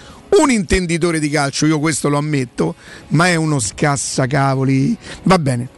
un 0.40 0.50
intenditore 0.50 1.18
di 1.18 1.28
calcio, 1.28 1.66
io 1.66 1.78
questo 1.78 2.09
lo 2.09 2.18
ammetto, 2.18 2.74
ma 3.09 3.26
è 3.28 3.34
uno 3.34 3.59
scassacavoli. 3.59 4.96
Va 5.24 5.38
bene. 5.38 5.68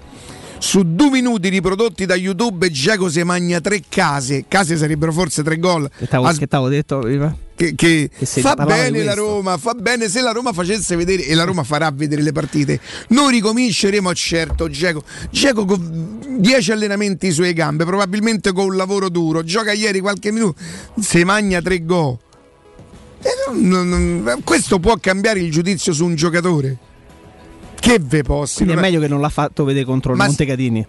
Su 0.59 0.83
due 0.95 1.11
minuti 1.11 1.49
riprodotti 1.49 2.07
da 2.07 2.15
YouTube, 2.15 2.71
Giacomo 2.71 3.09
si 3.11 3.23
magna 3.23 3.61
tre 3.61 3.83
case. 3.89 4.45
Case 4.49 4.77
sarebbero 4.77 5.13
forse 5.13 5.43
tre 5.43 5.59
gol. 5.59 5.91
Che 5.95 6.07
t'avevo, 6.09 6.29
As- 6.29 6.39
che 6.39 6.47
t'avevo 6.47 6.69
detto 6.71 6.99
prima? 7.01 7.37
Che, 7.57 7.75
che 7.75 8.11
se 8.23 8.41
fa 8.41 8.55
bene 8.55 9.03
la. 9.05 9.15
Roma, 9.15 9.57
fa 9.59 9.75
bene 9.75 10.09
se 10.09 10.21
la 10.21 10.33
Roma 10.33 10.53
facesse 10.53 10.97
vedere 10.97 11.25
e 11.25 11.35
la 11.35 11.45
Roma 11.45 11.63
farà 11.63 11.91
vedere 11.93 12.23
le 12.23 12.33
partite. 12.33 12.81
Noi 13.09 13.33
ricominceremo 13.33 14.09
a 14.09 14.13
certo 14.13 14.69
Geco. 14.69 15.03
Geco 15.31 15.65
con 15.65 16.19
10 16.39 16.73
allenamenti 16.73 17.31
sulle 17.31 17.53
gambe, 17.53 17.85
probabilmente 17.85 18.53
con 18.53 18.67
un 18.67 18.77
lavoro 18.77 19.09
duro, 19.09 19.45
gioca 19.45 19.73
ieri 19.73 20.01
qualche 20.01 20.33
minuto, 20.33 20.59
se 21.01 21.25
magna 21.25 21.61
tre 21.63 21.85
gol. 21.85 22.17
Non- 23.55 23.89
non- 23.89 24.41
questo 24.45 24.79
può 24.79 24.97
cambiare 25.01 25.41
il 25.41 25.51
giudizio 25.51 25.93
su 25.93 26.05
un 26.05 26.15
giocatore. 26.15 26.77
Che 27.79 27.99
ve 28.01 28.23
posso? 28.23 28.57
Quindi 28.57 28.75
è 28.75 28.81
meglio 28.81 29.01
che 29.01 29.09
non 29.09 29.21
l'ha 29.21 29.29
fatto 29.29 29.65
vedere 29.65 29.85
contro 29.85 30.13
il 30.13 30.19
Montecatini. 30.19 30.87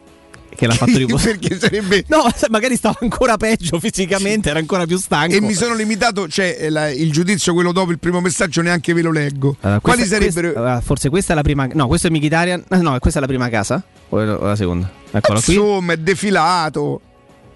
Che 0.55 0.67
l'ha 0.67 0.73
fatto 0.73 0.97
riposare. 0.97 1.37
Perché 1.37 1.59
sarebbe 1.59 2.03
No, 2.07 2.23
magari 2.49 2.75
stava 2.75 2.97
ancora 3.01 3.37
peggio 3.37 3.79
fisicamente, 3.79 4.49
era 4.49 4.59
ancora 4.59 4.85
più 4.85 4.97
stanco. 4.97 5.33
E 5.35 5.41
mi 5.41 5.53
sono 5.53 5.73
limitato, 5.75 6.27
cioè 6.27 6.55
eh, 6.59 6.69
la- 6.69 6.89
il 6.89 7.11
giudizio, 7.11 7.53
quello 7.53 7.71
dopo 7.71 7.91
il 7.91 7.99
primo 7.99 8.21
messaggio, 8.21 8.61
neanche 8.61 8.93
ve 8.93 9.01
lo 9.01 9.11
leggo. 9.11 9.55
Allora, 9.61 9.79
Quali 9.79 9.99
questa- 10.07 10.15
sarebbero. 10.17 10.53
questa- 10.53 10.81
forse 10.81 11.09
questa 11.09 11.33
è 11.33 11.35
la 11.35 11.41
prima. 11.43 11.67
No, 11.73 11.87
questo 11.87 12.07
è 12.07 12.09
Mkhitaryan. 12.09 12.63
eh, 12.69 12.77
No, 12.77 12.97
questa 12.99 13.19
è 13.19 13.21
la 13.21 13.27
prima 13.27 13.49
casa. 13.49 13.83
O 14.09 14.23
la 14.23 14.55
seconda? 14.55 14.89
Eccola 15.11 15.41
qui. 15.41 15.53
Insomma, 15.55 15.93
è 15.93 15.97
defilato. 15.97 17.01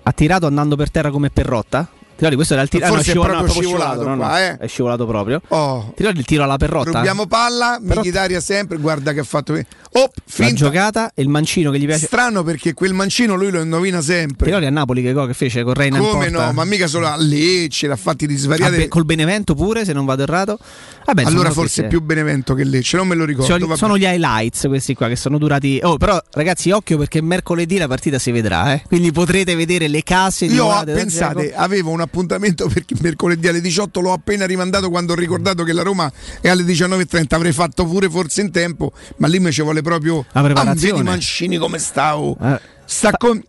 Ha 0.04 0.12
tirato 0.12 0.46
andando 0.48 0.76
per 0.76 0.90
terra 0.92 1.12
come 1.12 1.30
Perrotta. 1.30 1.88
Tiroli, 2.20 2.36
questo 2.36 2.54
era 2.54 2.64
il 2.64 2.68
tiro. 2.70 2.84
ah, 2.86 2.90
no, 2.90 2.94
Forse 2.96 3.10
è 3.10 3.14
scivolato, 3.14 3.38
proprio 3.38 3.54
no, 3.56 3.62
scivolato 3.62 4.04
no, 4.04 4.10
no, 4.10 4.16
qua, 4.18 4.42
eh. 4.46 4.58
È 4.58 4.68
scivolato 4.68 5.06
proprio. 5.06 5.42
Oh. 5.48 5.94
Tiroli 5.96 6.20
il 6.20 6.26
tiro 6.26 6.44
alla 6.44 6.58
Perrotta. 6.58 6.92
Rubiamo 6.92 7.28
palla, 7.28 7.80
Mkhitaryan 7.82 8.42
sempre, 8.42 8.78
guarda 8.78 9.14
che 9.14 9.22
ha 9.22 9.24
fatto. 9.24 9.54
Oh, 9.54 10.02
La 10.02 10.10
finta. 10.26 10.54
giocata 10.54 11.12
e 11.16 11.22
il 11.22 11.30
mancino 11.30 11.72
che 11.72 11.80
gli 11.80 11.86
piace. 11.86 12.08
Strano 12.08 12.44
perché 12.44 12.74
quel 12.74 12.94
mancino 12.94 13.36
lui 13.36 13.50
lo 13.52 13.62
indovina 13.62 14.02
sempre. 14.02 14.48
Tiroli 14.48 14.66
a 14.66 14.70
Napoli 14.70 15.02
che, 15.02 15.14
che 15.14 15.34
fece 15.34 15.64
con 15.64 15.74
Reina 15.74 15.98
in 15.98 16.04
Come 16.04 16.30
no, 16.30 16.52
ma 16.52 16.66
mica 16.66 16.88
solo 16.88 17.08
a 17.08 17.16
Lecce, 17.16 17.88
l'ha 17.88 17.96
fatti 17.96 18.28
di 18.28 18.36
svariate. 18.36 18.76
Ah, 18.76 18.78
beh, 18.80 18.88
col 18.90 19.06
Benevento 19.06 19.56
pure, 19.56 19.86
se 19.86 19.94
non 19.94 20.04
vado 20.04 20.24
errato. 20.24 20.60
Vabbè, 21.06 21.22
allora 21.22 21.48
insomma, 21.48 21.54
forse 21.54 21.82
queste- 21.82 21.88
più 21.88 22.02
Benevento 22.02 22.54
che 22.54 22.66
Lecce, 22.66 22.98
non 22.98 23.08
me 23.08 23.16
lo 23.16 23.24
ricordo. 23.24 23.58
Sono, 23.58 23.76
sono 23.78 23.98
gli 23.98 24.04
highlights 24.04 24.66
questi 24.68 24.94
qua 24.94 25.08
che 25.08 25.16
sono 25.16 25.38
durati. 25.38 25.80
Oh, 25.82 25.96
però, 25.98 26.22
ragazzi, 26.32 26.70
occhio 26.72 26.98
perché 26.98 27.22
mercoledì 27.22 27.78
la 27.78 27.88
partita 27.88 28.20
si 28.20 28.32
vedrà, 28.32 28.74
eh. 28.74 28.84
Quindi 28.86 29.12
potrete 29.14 29.56
vedere 29.56 29.88
le 29.88 30.04
case 30.04 30.48
di 30.48 30.56
Io 30.56 30.68
pensate, 30.84 31.56
avevo 31.56 31.90
un 31.92 32.02
appuntamento 32.10 32.68
per 32.68 32.84
mercoledì 33.02 33.48
alle 33.48 33.62
18, 33.62 34.02
l'ho 34.02 34.12
appena 34.12 34.46
rimandato 34.46 34.90
quando 34.90 35.14
ho 35.14 35.16
ricordato 35.16 35.64
che 35.64 35.74
la 35.74 35.84
Roma 35.84 36.12
è 36.42 36.50
alle 36.50 36.64
19.30, 36.64 37.26
avrei 37.30 37.54
fatto 37.54 37.86
pure 37.86 38.10
forse 38.10 38.42
in 38.42 38.52
tempo, 38.52 38.92
ma 39.18 39.28
lì 39.28 39.40
mi 39.40 39.52
ci 39.52 39.62
vuole 39.62 39.82
proprio... 39.82 40.26
La 40.32 40.42
preparazione. 40.42 40.92
Ah, 40.92 40.96
vedi 40.96 41.08
Mancini 41.08 41.58
come 41.58 41.78
stavo? 41.78 42.36
Eh. 42.42 42.60
Sta 42.86 43.12
com- 43.12 43.42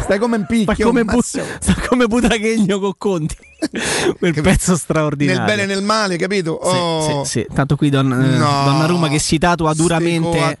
Stai 0.00 0.18
come 0.18 0.36
un 0.36 0.46
picchio. 0.46 0.72
Sta 0.72 0.84
come, 0.84 1.04
bu- 1.04 1.20
sta 1.20 1.74
come 1.86 2.06
Butaghegno 2.06 2.80
con 2.80 2.92
Conti. 2.96 3.36
Quel 4.18 4.34
pezzo 4.40 4.76
straordinario. 4.76 5.40
Nel 5.42 5.48
bene 5.48 5.62
e 5.62 5.66
nel 5.66 5.82
male, 5.82 6.16
capito? 6.16 6.58
Sì, 6.62 6.68
Oh. 6.72 7.24
sì, 7.24 7.30
sì. 7.40 7.46
Tanto 7.52 7.76
qui 7.76 7.90
Don, 7.90 8.10
eh, 8.12 8.36
No. 8.38 8.62
Donnarumma 8.64 9.08
che 9.08 9.18
si 9.18 9.38
tatua 9.38 9.74
duramente, 9.74 10.58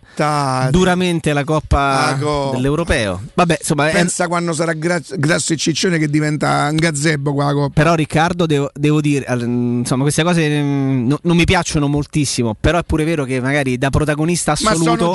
duramente 0.70 1.32
la 1.32 1.44
Coppa 1.44 2.16
co- 2.20 2.50
dell'Europeo. 2.54 3.20
Vabbè, 3.34 3.56
insomma, 3.60 3.88
è- 3.88 3.92
Pensa 3.92 4.28
quando 4.28 4.52
sarà 4.52 4.72
gra- 4.72 5.00
grasso 5.16 5.52
e 5.52 5.56
ciccione 5.56 5.98
che 5.98 6.08
diventa 6.08 6.68
un 6.70 6.76
gazebo 6.76 7.32
qua 7.32 7.46
la 7.46 7.52
coppa. 7.52 7.72
Però 7.82 7.94
Riccardo 7.94 8.46
devo, 8.46 8.70
devo 8.74 9.00
dire, 9.00 9.24
insomma 9.34 10.02
queste 10.02 10.22
cose 10.22 10.48
mm, 10.48 11.06
no- 11.08 11.18
non 11.22 11.36
mi 11.36 11.44
piacciono 11.44 11.88
moltissimo, 11.88 12.54
però 12.58 12.78
è 12.78 12.84
pure 12.84 13.04
vero 13.04 13.24
che 13.24 13.40
magari 13.40 13.78
da 13.78 13.90
protagonista 13.90 14.52
assoluto, 14.52 15.14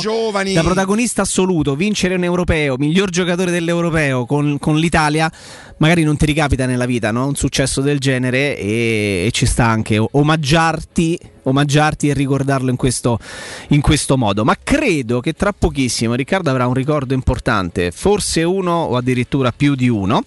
da 0.53 0.61
protagonista 0.63 1.21
assoluto, 1.21 1.75
vincere 1.75 2.15
un 2.15 2.23
europeo, 2.23 2.75
miglior 2.77 3.09
giocatore 3.09 3.51
dell'europeo 3.51 4.25
con, 4.25 4.57
con 4.59 4.77
l'Italia, 4.77 5.31
magari 5.77 6.03
non 6.03 6.17
ti 6.17 6.25
ricapita 6.25 6.65
nella 6.65 6.85
vita 6.85 7.11
no? 7.11 7.27
un 7.27 7.35
successo 7.35 7.74
del 7.81 7.99
genere 7.99 8.57
e, 8.57 9.25
e 9.27 9.29
ci 9.31 9.45
sta 9.45 9.65
anche 9.65 9.97
omaggiarti, 9.97 11.19
omaggiarti 11.43 12.09
e 12.09 12.13
ricordarlo 12.13 12.69
in 12.69 12.75
questo, 12.75 13.19
in 13.69 13.81
questo 13.81 14.17
modo. 14.17 14.43
Ma 14.43 14.55
credo 14.61 15.19
che 15.19 15.33
tra 15.33 15.53
pochissimo 15.53 16.13
Riccardo 16.13 16.49
avrà 16.49 16.67
un 16.67 16.73
ricordo 16.73 17.13
importante, 17.13 17.91
forse 17.91 18.43
uno 18.43 18.71
o 18.71 18.95
addirittura 18.95 19.51
più 19.51 19.75
di 19.75 19.89
uno. 19.89 20.23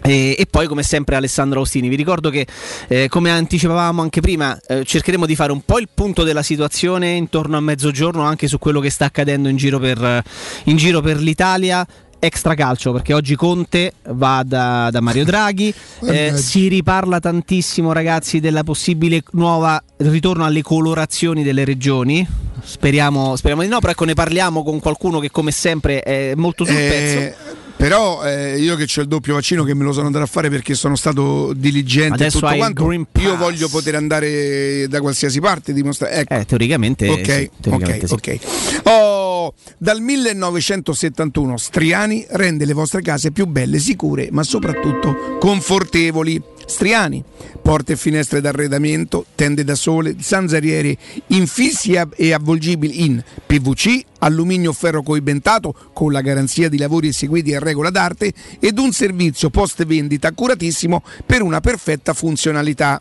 E, 0.00 0.36
e 0.38 0.46
poi 0.48 0.68
come 0.68 0.84
sempre 0.84 1.16
Alessandro 1.16 1.58
Austini, 1.58 1.88
vi 1.88 1.96
ricordo 1.96 2.30
che 2.30 2.46
eh, 2.86 3.08
come 3.08 3.30
anticipavamo 3.30 4.00
anche 4.00 4.20
prima 4.20 4.56
eh, 4.68 4.84
cercheremo 4.84 5.26
di 5.26 5.34
fare 5.34 5.50
un 5.50 5.62
po' 5.62 5.80
il 5.80 5.88
punto 5.92 6.22
della 6.22 6.42
situazione 6.42 7.14
intorno 7.14 7.56
a 7.56 7.60
mezzogiorno 7.60 8.22
anche 8.22 8.46
su 8.46 8.58
quello 8.58 8.78
che 8.78 8.90
sta 8.90 9.06
accadendo 9.06 9.48
in 9.48 9.56
giro 9.56 9.80
per, 9.80 10.22
in 10.64 10.76
giro 10.76 11.00
per 11.00 11.18
l'Italia. 11.18 11.86
Extra 12.20 12.54
calcio 12.54 12.90
perché 12.92 13.14
oggi 13.14 13.36
Conte 13.36 13.92
va 14.08 14.42
da, 14.44 14.88
da 14.90 15.00
Mario 15.00 15.24
Draghi, 15.24 15.72
eh, 16.02 16.36
si 16.36 16.66
riparla 16.66 17.20
tantissimo 17.20 17.92
ragazzi 17.92 18.40
della 18.40 18.64
possibile 18.64 19.22
nuova 19.32 19.80
ritorno 19.98 20.44
alle 20.44 20.62
colorazioni 20.62 21.44
delle 21.44 21.64
regioni. 21.64 22.26
Speriamo, 22.60 23.36
speriamo 23.36 23.62
di 23.62 23.68
no, 23.68 23.78
però 23.78 23.92
ecco 23.92 24.04
ne 24.04 24.14
parliamo 24.14 24.64
con 24.64 24.80
qualcuno 24.80 25.20
che 25.20 25.30
come 25.30 25.52
sempre 25.52 26.00
è 26.00 26.32
molto 26.34 26.64
sul 26.64 26.74
Eh, 26.76 26.88
pezzo. 26.88 27.56
Però 27.78 28.24
eh, 28.24 28.58
io 28.58 28.74
che 28.74 28.88
ho 28.96 29.00
il 29.02 29.06
doppio 29.06 29.34
vaccino 29.34 29.62
che 29.62 29.72
me 29.72 29.84
lo 29.84 29.92
sono 29.92 30.06
andato 30.06 30.24
a 30.24 30.26
fare 30.26 30.50
perché 30.50 30.74
sono 30.74 30.96
stato 30.96 31.52
diligente 31.52 32.14
Adesso 32.14 32.40
tutto 32.40 32.56
quanto, 32.56 32.90
io 33.20 33.36
voglio 33.36 33.68
poter 33.68 33.94
andare 33.94 34.88
da 34.88 35.00
qualsiasi 35.00 35.38
parte 35.38 35.72
dimostrare. 35.72 36.14
Ecco. 36.14 36.34
Eh, 36.34 36.44
teoricamente, 36.44 37.08
Ok, 37.08 37.24
sì, 37.24 37.50
teoricamente 37.60 38.06
ok, 38.12 38.24
sì. 38.24 38.40
ok. 38.82 38.88
Oh, 38.88 39.54
dal 39.78 40.00
1971 40.00 41.56
Striani 41.56 42.26
rende 42.30 42.64
le 42.64 42.72
vostre 42.72 43.00
case 43.00 43.30
più 43.30 43.46
belle, 43.46 43.78
sicure, 43.78 44.26
ma 44.32 44.42
soprattutto 44.42 45.36
confortevoli. 45.38 46.42
Striani, 46.68 47.24
porte 47.62 47.94
e 47.94 47.96
finestre 47.96 48.42
d'arredamento, 48.42 49.24
tende 49.34 49.64
da 49.64 49.74
sole, 49.74 50.16
zanzariere 50.20 50.96
infissi 51.28 51.92
e 51.92 51.98
av- 51.98 52.14
avvolgibili 52.32 53.04
in 53.04 53.22
PVC, 53.46 54.04
alluminio 54.18 54.74
ferro 54.74 55.02
coibentato 55.02 55.74
con 55.94 56.12
la 56.12 56.20
garanzia 56.20 56.68
di 56.68 56.76
lavori 56.76 57.08
eseguiti 57.08 57.54
a 57.54 57.58
regola 57.58 57.88
d'arte 57.88 58.32
ed 58.60 58.78
un 58.78 58.92
servizio 58.92 59.48
post 59.48 59.84
vendita 59.86 60.28
accuratissimo 60.28 61.02
per 61.24 61.40
una 61.40 61.60
perfetta 61.60 62.12
funzionalità. 62.12 63.00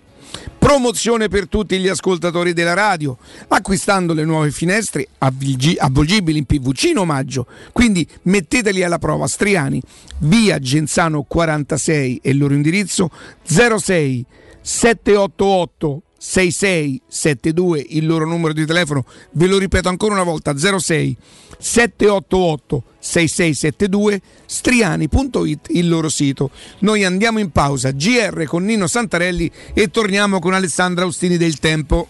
Promozione 0.58 1.28
per 1.30 1.48
tutti 1.48 1.80
gli 1.80 1.88
ascoltatori 1.88 2.54
della 2.54 2.74
radio, 2.74 3.18
acquistando 3.48 4.14
le 4.14 4.26
nuove 4.26 4.52
finestre 4.52 5.08
avvolgibili 5.18 6.38
in 6.40 6.46
PVC 6.46 6.84
in 6.86 6.98
omaggio. 6.98 7.48
Quindi 7.72 8.08
metteteli 8.24 8.84
alla 8.84 9.00
prova. 9.00 9.28
Striani, 9.28 9.82
via 10.20 10.60
Genzano 10.60 11.24
46 11.24 12.20
e 12.22 12.30
il 12.32 12.38
loro 12.38 12.54
indirizzo 12.54 13.10
06 13.44 14.26
788 14.62 16.02
6672 16.18 17.86
il 17.90 18.06
loro 18.06 18.26
numero 18.26 18.54
di 18.54 18.66
telefono, 18.66 19.06
ve 19.32 19.48
lo 19.48 19.58
ripeto 19.58 19.90
ancora 19.90 20.14
una 20.14 20.24
volta 20.24 20.58
06 20.58 21.16
788 21.60 22.84
6672 23.00 24.22
striani.it 24.46 25.68
il 25.70 25.88
loro 25.88 26.10
sito. 26.10 26.52
Noi 26.80 27.04
andiamo 27.04 27.40
in 27.40 27.52
pausa, 27.52 27.92
GR 27.92 28.44
con 28.46 28.66
Nino 28.66 28.88
Santarelli 28.88 29.50
e 29.74 29.90
torniamo 29.90 30.40
con 30.40 30.54
Alessandra 30.54 31.04
Austini 31.04 31.38
del 31.38 31.60
Tempo. 31.60 32.10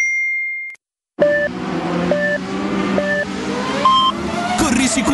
Corri 4.59 4.87
sicuro 4.87 5.10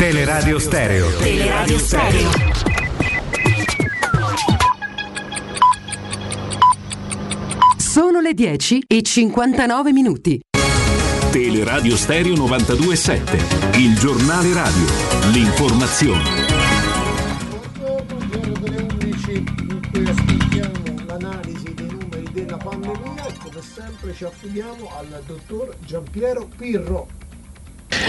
Teleradio 0.00 0.58
Stereo. 0.58 1.14
Teleradio 1.18 1.78
Stereo. 1.78 2.30
Sono 7.76 8.20
le 8.20 8.32
10 8.32 8.84
e 8.86 9.02
59 9.02 9.92
minuti. 9.92 10.40
Teleradio 11.30 11.96
Stereo 11.98 12.34
927, 12.34 13.76
il 13.76 13.94
giornale 13.98 14.54
radio, 14.54 14.86
l'informazione. 15.32 16.48
in 19.28 19.88
cui 19.92 20.08
ascoltiamo 20.08 21.04
l'analisi 21.08 21.74
dei 21.74 21.90
numeri 21.90 22.30
della 22.32 22.56
pandemia 22.56 23.26
e 23.26 23.32
come 23.38 23.60
sempre 23.60 24.14
ci 24.14 24.24
affidiamo 24.24 24.90
al 24.96 25.22
dottor 25.26 25.76
Giampiero 25.84 26.48
Pirro. 26.56 27.19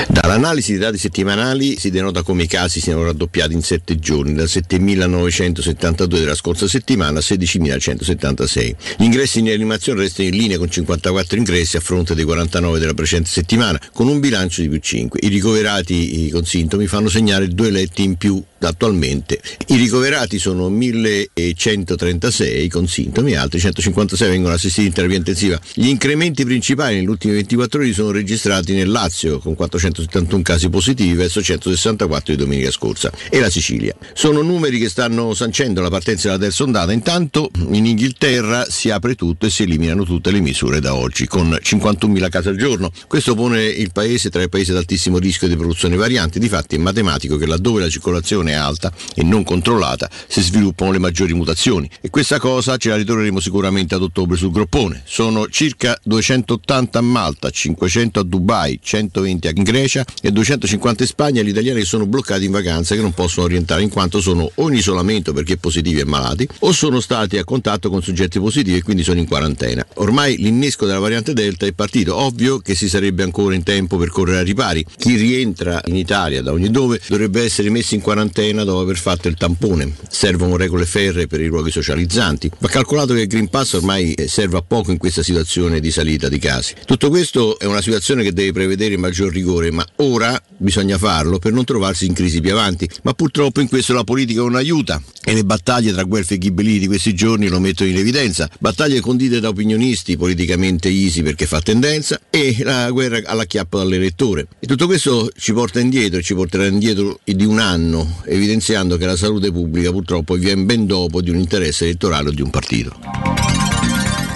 Dall'analisi 0.08 0.72
dei 0.72 0.82
dati 0.82 0.98
settimanali 0.98 1.78
si 1.78 1.90
denota 1.90 2.22
come 2.22 2.44
i 2.44 2.48
casi 2.48 2.80
siano 2.80 3.04
raddoppiati 3.04 3.54
in 3.54 3.62
7 3.62 3.98
giorni, 3.98 4.34
da 4.34 4.44
7.972 4.44 6.06
della 6.06 6.36
scorsa 6.36 6.68
settimana 6.68 7.20
a 7.20 7.22
16.176. 7.22 8.76
Gli 8.98 9.04
ingressi 9.04 9.40
in 9.40 9.46
rianimazione 9.46 10.02
restano 10.02 10.30
in 10.30 10.36
linea 10.36 10.58
con 10.58 10.70
54 10.70 11.38
ingressi 11.38 11.78
a 11.78 11.80
fronte 11.80 12.14
dei 12.14 12.26
49 12.26 12.80
della 12.80 12.94
precedente 12.94 13.32
settimana, 13.32 13.80
con 13.94 14.08
un 14.08 14.20
bilancio 14.20 14.62
di 14.62 14.70
più 14.70 14.80
5. 14.80 15.20
I 15.24 15.28
ricoverati 15.28 16.30
con 16.32 16.46
sintomi 16.46 16.88
fanno 16.88 17.10
segnare 17.10 17.48
due 17.48 17.72
letti 17.72 18.04
in 18.04 18.16
più 18.16 18.42
attualmente. 18.60 19.42
I 19.68 19.78
ricoverati 19.78 20.38
sono 20.38 20.70
1136 20.70 22.70
con 22.70 22.88
sintomi, 22.88 23.36
altri 23.36 23.60
156 23.60 24.30
vengono 24.30 24.54
assistiti 24.54 24.88
in 24.88 24.94
terapia 24.94 25.18
intensiva. 25.18 25.60
Gli 25.74 25.88
incrementi 25.88 26.46
principali 26.46 26.96
negli 26.96 27.08
ultimi 27.08 27.34
24 27.34 27.80
ore 27.80 27.94
sono 27.94 28.12
registrati 28.12 28.74
nel 28.74 28.90
Lazio 28.90 29.40
con 29.40 29.56
471 29.72 30.42
casi 30.42 30.70
positivi 30.70 31.14
verso 31.14 31.42
164 31.42 32.34
di 32.34 32.40
domenica 32.40 32.72
scorsa 32.72 33.12
e 33.30 33.40
la 33.40 33.50
Sicilia. 33.50 33.96
Sono 34.14 34.42
numeri 34.42 34.80
che 34.80 34.90
stanno 34.90 35.34
sancendo 35.34 35.82
la 35.82 35.90
partenza 35.90 36.28
della 36.28 36.40
terza 36.40 36.64
ondata. 36.64 36.92
Intanto 36.92 37.50
in 37.70 37.86
Inghilterra 37.86 38.66
si 38.70 38.90
apre 38.90 39.16
tutto 39.16 39.46
e 39.46 39.50
si 39.50 39.64
eliminano 39.64 40.04
tutte 40.04 40.32
le 40.32 40.42
misure 40.42 40.80
da 40.80 40.96
oggi 40.96 41.28
con 41.28 41.50
51.000 41.50 42.30
casi 42.30 42.50
al 42.50 42.58
giorno. 42.58 42.92
Questo 43.08 43.36
pone 43.36 43.64
il 43.64 43.92
paese 43.92 44.30
tra 44.30 44.42
i 44.42 44.50
paesi 44.50 44.72
ad 44.72 44.78
altissimo 44.78 45.18
rischio 45.18 45.48
di 45.48 45.56
produzione 45.56 45.96
varianti. 45.96 46.40
Difatti 46.40 46.76
è 46.76 46.80
matematico 46.80 47.38
che 47.38 47.46
laddove 47.46 47.82
la 47.82 47.90
circolazione 47.90 48.52
è 48.52 48.56
alta 48.56 48.92
e 49.16 49.24
non 49.24 49.44
controllata 49.44 50.10
si 50.28 50.42
sviluppano 50.42 50.92
le 50.92 51.00
maggiori 51.00 51.34
mutazioni 51.34 51.90
e 52.02 52.10
questa 52.10 52.40
cosa 52.40 52.78
ce 52.78 52.90
la 52.90 52.96
ritorneremo 52.96 53.40
sicuramente 53.40 53.96
ad 53.96 54.02
ottobre 54.02 54.38
sul 54.38 54.52
groppone. 54.52 55.02
Sono 55.06 55.48
circa 55.48 55.98
280 56.04 57.00
a 57.00 57.02
Malta, 57.02 57.50
500 57.50 58.20
a 58.20 58.24
Dubai, 58.24 58.80
120 58.82 59.48
in 59.62 59.64
Grecia 59.64 60.04
e 60.22 60.32
250 60.32 61.04
in 61.04 61.10
Spagna 61.10 61.42
gli 61.42 61.50
italiani 61.50 61.80
che 61.80 61.86
sono 61.86 62.06
bloccati 62.06 62.46
in 62.46 62.52
vacanza 62.52 62.96
che 62.96 63.02
non 63.02 63.14
possono 63.14 63.48
rientrare 63.48 63.84
in 63.84 63.90
quanto 63.90 64.20
sono 64.20 64.50
o 64.54 64.70
in 64.70 64.76
isolamento 64.76 65.34
perché 65.34 65.58
positivi 65.58 66.00
e 66.00 66.06
malati 66.06 66.48
o 66.60 66.72
sono 66.72 67.00
stati 67.00 67.38
a 67.38 67.44
contatto 67.44 67.90
con 67.90 68.02
soggetti 68.02 68.40
positivi 68.40 68.78
e 68.78 68.82
quindi 68.82 69.04
sono 69.04 69.20
in 69.20 69.28
quarantena. 69.28 69.86
Ormai 69.96 70.38
l'innesco 70.38 70.86
della 70.86 71.00
variante 71.00 71.34
Delta 71.34 71.66
è 71.66 71.74
partito, 71.74 72.16
ovvio 72.16 72.60
che 72.60 72.76
si 72.76 72.90
sarebbe 72.90 73.24
ancora 73.24 73.54
in 73.54 73.64
tempo 73.64 73.98
per 73.98 74.10
correre 74.10 74.40
ai 74.40 74.46
ripari. 74.46 74.86
Chi 74.98 75.16
rientra 75.16 75.82
in 75.86 75.96
Italia 75.96 76.42
da 76.42 76.52
ogni 76.52 76.72
dove 76.72 77.00
dovrebbe 77.08 77.44
essere 77.44 77.70
messo 77.70 77.94
in 77.94 78.02
quarantena 78.02 78.64
dopo 78.64 78.80
aver 78.80 78.98
fatto 78.98 79.28
il 79.28 79.36
tampone. 79.36 79.96
Servono 80.10 80.58
regole 80.58 80.86
ferre 80.86 81.28
per 81.28 81.40
i 81.42 81.48
luoghi 81.48 81.72
socializzanti. 81.72 82.50
Va 82.60 82.68
calcolato 82.68 83.14
che 83.14 83.22
il 83.22 83.28
Green 83.28 83.50
Pass 83.50 83.74
ormai 83.74 84.14
eh, 84.14 84.28
serve 84.28 84.58
a 84.58 84.64
poco 84.66 84.92
in 84.92 84.98
questa 84.98 85.22
situazione 85.22 85.80
di 85.80 85.92
salita 85.92 86.28
di 86.30 86.40
casi. 86.40 86.74
Tutto 86.86 87.10
questo 87.10 87.60
è 87.60 87.66
una 87.66 87.82
situazione 87.82 88.24
che 88.24 88.34
deve 88.34 88.52
prevedere 88.52 88.98
maggior 88.98 89.32
rigore, 89.32 89.51
ma 89.72 89.86
ora 89.98 90.42
bisogna 90.58 90.98
farlo 90.98 91.40
per 91.40 91.52
non 91.52 91.66
trovarsi 91.66 92.06
in 92.06 92.14
crisi 92.14 92.40
più 92.40 92.52
avanti. 92.52 92.90
Ma 93.04 93.14
purtroppo 93.14 93.60
in 93.60 93.68
questo 93.68 93.94
la 93.94 94.04
politica 94.04 94.42
non 94.42 94.56
aiuta 94.56 95.02
e 95.24 95.34
le 95.34 95.44
battaglie 95.44 95.92
tra 95.92 96.04
Guelfi 96.04 96.36
e 96.36 96.38
Ghibellini 96.38 96.80
di 96.80 96.88
questi 96.88 97.14
giorni 97.14 97.48
lo 97.48 97.60
mettono 97.60 97.90
in 97.90 97.98
evidenza. 97.98 98.50
Battaglie 98.60 99.02
condite 99.02 99.40
da 99.40 99.50
opinionisti 99.50 100.18
politicamente 100.18 100.90
easy 100.90 101.22
perché 101.22 101.46
fa 101.46 101.62
tendenza 101.62 102.20
e 102.30 102.58
la 102.64 102.90
guerra 102.92 103.20
alla 103.26 103.46
chiappa 103.46 103.80
dall'elettore. 103.80 104.48
E 104.60 104.68
tutto 104.68 104.86
questo 104.86 105.30
ci 105.38 105.54
porta 105.54 105.80
indietro, 105.80 106.22
ci 106.22 106.34
porterà 106.34 106.66
indietro 106.66 107.20
di 107.24 107.46
un 107.46 107.60
anno, 107.60 108.22
evidenziando 108.26 108.98
che 108.98 109.06
la 109.06 109.16
salute 109.16 109.52
pubblica 109.52 109.92
purtroppo 109.92 110.36
viene 110.36 110.64
ben 110.64 110.86
dopo 110.86 111.22
di 111.22 111.30
un 111.30 111.38
interesse 111.38 111.86
elettorale 111.86 112.30
o 112.30 112.32
di 112.32 112.42
un 112.42 112.50
partito. 112.50 113.71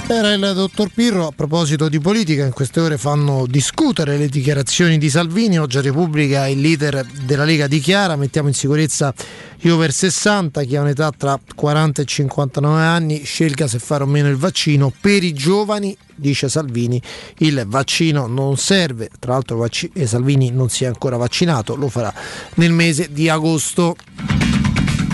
Era 0.07 0.33
il 0.33 0.51
dottor 0.53 0.91
Pirro 0.93 1.25
a 1.25 1.31
proposito 1.31 1.89
di 1.89 1.99
politica, 1.99 2.45
in 2.45 2.51
queste 2.51 2.79
ore 2.79 2.95
fanno 2.95 3.47
discutere 3.47 4.17
le 4.17 4.27
dichiarazioni 4.27 4.99
di 4.99 5.09
Salvini, 5.09 5.57
oggi 5.57 5.79
a 5.79 5.81
Repubblica 5.81 6.47
il 6.47 6.61
leader 6.61 7.03
della 7.23 7.43
Lega 7.43 7.65
dichiara 7.65 8.15
mettiamo 8.15 8.47
in 8.47 8.53
sicurezza 8.53 9.11
gli 9.57 9.67
over 9.67 9.91
60, 9.91 10.61
chi 10.61 10.75
ha 10.75 10.81
un'età 10.81 11.09
tra 11.09 11.39
40 11.55 12.03
e 12.03 12.05
59 12.05 12.83
anni 12.83 13.23
scelga 13.23 13.65
se 13.65 13.79
fare 13.79 14.03
o 14.03 14.05
meno 14.05 14.29
il 14.29 14.35
vaccino, 14.35 14.93
per 15.01 15.23
i 15.23 15.33
giovani 15.33 15.97
dice 16.13 16.49
Salvini 16.49 17.01
il 17.39 17.63
vaccino 17.65 18.27
non 18.27 18.57
serve, 18.57 19.09
tra 19.17 19.33
l'altro 19.33 19.65
eh, 19.65 20.05
Salvini 20.05 20.51
non 20.51 20.69
si 20.69 20.83
è 20.83 20.87
ancora 20.87 21.17
vaccinato, 21.17 21.75
lo 21.75 21.89
farà 21.89 22.13
nel 22.55 22.71
mese 22.71 23.07
di 23.11 23.27
agosto. 23.27 23.95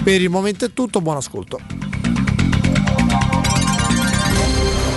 Per 0.03 0.21
il 0.21 0.29
momento 0.29 0.65
è 0.65 0.73
tutto, 0.73 0.99
buon 0.99 1.15
ascolto. 1.15 1.59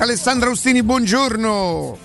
diretta. 0.00 0.04
Alessandra 0.04 0.48
Austini, 0.48 0.82
buongiorno. 0.82 1.98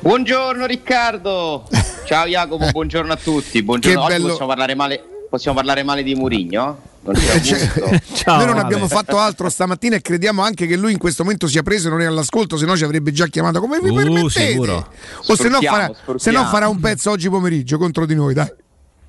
Buongiorno 0.00 0.66
Riccardo. 0.66 1.68
Ciao 2.06 2.26
Jacopo, 2.26 2.68
buongiorno 2.70 3.12
a 3.12 3.16
tutti. 3.16 3.62
Buongiorno. 3.62 3.98
Che 3.98 4.04
Oggi 4.04 4.12
bello. 4.14 4.28
possiamo 4.28 4.48
parlare 4.48 4.74
male, 4.74 5.02
possiamo 5.28 5.56
parlare 5.56 5.82
male 5.82 6.02
di 6.02 6.14
Murigno? 6.14 6.88
Non 7.02 7.14
c'è 7.14 7.38
gusto. 7.40 8.30
Noi 8.32 8.46
non 8.46 8.58
abbiamo 8.58 8.88
fatto 8.88 9.18
altro 9.18 9.48
stamattina 9.48 9.96
e 9.96 10.00
crediamo 10.00 10.42
anche 10.42 10.66
che 10.66 10.76
lui 10.76 10.92
in 10.92 10.98
questo 10.98 11.22
momento 11.22 11.46
sia 11.46 11.62
preso 11.62 11.88
e 11.88 11.90
non 11.90 12.00
è 12.00 12.06
all'ascolto, 12.06 12.56
se 12.56 12.64
no 12.66 12.76
ci 12.76 12.84
avrebbe 12.84 13.12
già 13.12 13.26
chiamato. 13.26 13.60
Come 13.60 13.78
vi 13.80 13.90
Uh, 13.90 13.94
permettete? 13.94 14.28
sicuro. 14.48 14.88
O 15.26 15.34
se 15.36 15.48
no, 15.48 15.60
farà, 15.60 15.84
sfruttiamo. 15.92 16.18
se 16.18 16.30
no 16.30 16.44
farà 16.46 16.68
un 16.68 16.80
pezzo 16.80 17.10
oggi 17.10 17.28
pomeriggio 17.28 17.78
contro 17.78 18.06
di 18.06 18.14
noi, 18.14 18.34
dai. 18.34 18.50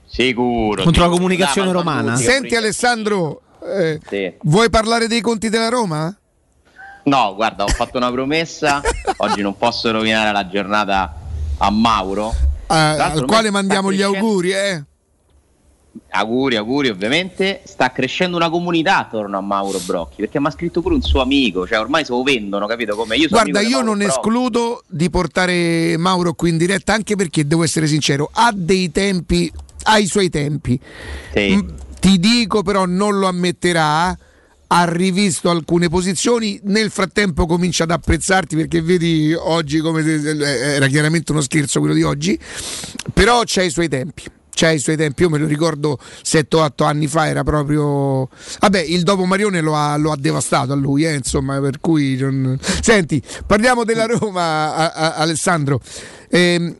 Sicuro. 0.08 0.84
Contro 0.84 1.04
la 1.06 1.10
comunicazione 1.10 1.72
romana? 1.72 2.16
Senti 2.18 2.56
Alessandro, 2.56 3.42
Eh, 3.64 4.00
Sì. 4.10 4.34
Vuoi 4.42 4.70
parlare 4.70 5.08
dei 5.08 5.22
conti 5.22 5.48
della 5.50 5.70
Roma? 5.70 6.14
No, 7.04 7.34
guarda, 7.36 7.64
ho 7.64 7.68
fatto 7.70 7.98
una 7.98 8.12
promessa, 8.12 8.82
oggi 9.18 9.42
non 9.42 9.58
posso 9.58 9.92
rovinare 9.92 10.32
la 10.32 10.48
giornata 10.48 11.14
a 11.58 11.70
Mauro. 11.72 12.34
Eh, 12.68 12.74
al 12.76 13.26
quale 13.26 13.50
mandiamo 13.50 13.92
gli 13.92 14.02
auguri, 14.02 14.52
eh. 14.52 14.84
Auguri, 16.12 16.56
auguri 16.56 16.88
ovviamente. 16.90 17.62
Sta 17.66 17.92
crescendo 17.92 18.38
una 18.38 18.50
comunità 18.50 18.98
attorno 19.00 19.38
a 19.38 19.42
Mauro 19.42 19.80
Brocchi, 19.80 20.18
perché 20.22 20.40
mi 20.40 20.48
ha 20.48 20.52
scritto 20.52 20.82
pure 20.82 20.96
un 20.96 21.02
suo 21.02 21.22
amico, 21.22 21.68
cioè 21.68 21.80
ormai 21.80 22.06
se 22.06 22.12
lo 22.12 22.24
vendono, 22.24 22.66
capito 22.68 22.96
come? 22.96 23.16
Io 23.18 23.28
Guarda, 23.28 23.60
io 23.62 23.82
non 23.82 23.98
Brocchi. 23.98 24.06
escludo 24.06 24.84
di 24.88 25.10
portare 25.10 25.98
Mauro 25.98 26.34
qui 26.34 26.50
in 26.50 26.58
diretta, 26.58 26.94
anche 26.94 27.16
perché 27.16 27.46
devo 27.46 27.64
essere 27.64 27.88
sincero, 27.88 28.30
ha 28.32 28.52
dei 28.54 28.92
tempi, 28.92 29.52
ha 29.84 29.98
i 29.98 30.06
suoi 30.06 30.30
tempi. 30.30 30.80
Sì. 31.34 31.56
Mm, 31.56 31.70
Ti 32.00 32.20
dico 32.20 32.64
però 32.64 32.86
non 32.86 33.20
lo 33.20 33.28
ammetterà. 33.28 34.18
Ha 34.74 34.86
rivisto 34.86 35.50
alcune 35.50 35.90
posizioni, 35.90 36.58
nel 36.64 36.92
frattempo 36.92 37.46
comincia 37.46 37.84
ad 37.84 37.92
apprezzarti 37.92 38.56
perché 38.56 38.82
vedi 38.82 39.34
oggi 39.38 39.80
come 39.80 40.02
eh, 40.02 40.44
era 40.76 40.88
chiaramente 40.88 41.34
uno 41.34 41.42
scherzo 41.42 41.80
quello 41.80 41.94
di 41.94 42.04
oggi, 42.04 42.40
però 43.14 43.42
c'ha 43.46 43.64
i 43.64 43.70
suoi 43.70 43.90
tempi. 43.90 44.24
C'ha 44.54 44.70
i 44.72 44.80
suoi 44.80 44.96
tempi, 44.96 45.24
io 45.24 45.30
me 45.30 45.40
lo 45.40 45.46
ricordo 45.46 45.98
7-8 46.24 46.86
anni 46.86 47.08
fa, 47.08 47.28
era 47.28 47.44
proprio. 47.44 48.30
Vabbè, 48.60 48.80
il 48.80 49.04
dopo 49.04 49.26
Marione 49.26 49.60
lo 49.60 49.76
ha, 49.76 49.96
lo 49.98 50.12
ha 50.12 50.18
devastato 50.18 50.72
a 50.72 50.76
lui, 50.76 51.06
eh, 51.06 51.14
insomma, 51.16 51.60
per 51.60 51.80
cui. 51.82 52.16
non- 52.18 52.58
Senti, 52.62 53.22
parliamo 53.46 53.84
della 53.84 54.06
Roma, 54.06 54.74
a- 54.76 54.92
a- 54.92 55.14
Alessandro. 55.16 55.82
Ehm, 56.30 56.76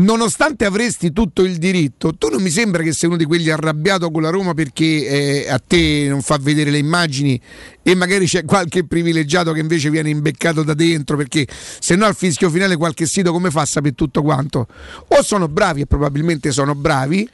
nonostante 0.00 0.64
avresti 0.64 1.12
tutto 1.12 1.42
il 1.42 1.56
diritto, 1.56 2.14
tu 2.14 2.28
non 2.28 2.42
mi 2.42 2.50
sembra 2.50 2.82
che 2.82 2.92
sei 2.92 3.08
uno 3.08 3.18
di 3.18 3.24
quelli 3.24 3.50
arrabbiato 3.50 4.10
con 4.10 4.22
la 4.22 4.30
Roma 4.30 4.54
perché 4.54 5.44
eh, 5.44 5.50
a 5.50 5.58
te 5.58 6.06
non 6.08 6.22
fa 6.22 6.38
vedere 6.38 6.70
le 6.70 6.78
immagini 6.78 7.40
e 7.82 7.94
magari 7.94 8.26
c'è 8.26 8.44
qualche 8.44 8.86
privilegiato 8.86 9.52
che 9.52 9.60
invece 9.60 9.90
viene 9.90 10.10
imbeccato 10.10 10.62
da 10.62 10.74
dentro 10.74 11.16
perché 11.16 11.46
se 11.48 11.96
no 11.96 12.06
al 12.06 12.14
fischio 12.14 12.50
finale 12.50 12.76
qualche 12.76 13.06
sito 13.06 13.32
come 13.32 13.50
fa 13.50 13.62
a 13.62 13.66
sapere 13.66 13.94
tutto 13.94 14.22
quanto? 14.22 14.66
O 15.08 15.22
sono 15.22 15.48
bravi 15.48 15.82
e 15.82 15.86
probabilmente 15.86 16.50
sono 16.50 16.74
bravi, 16.74 17.28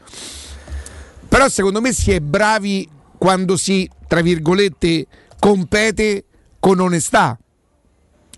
però 1.28 1.48
secondo 1.48 1.80
me 1.80 1.92
si 1.92 2.10
è 2.12 2.20
bravi 2.20 2.88
quando 3.18 3.56
si, 3.56 3.88
tra 4.06 4.20
virgolette, 4.20 5.06
compete 5.38 6.24
con 6.58 6.80
onestà. 6.80 7.38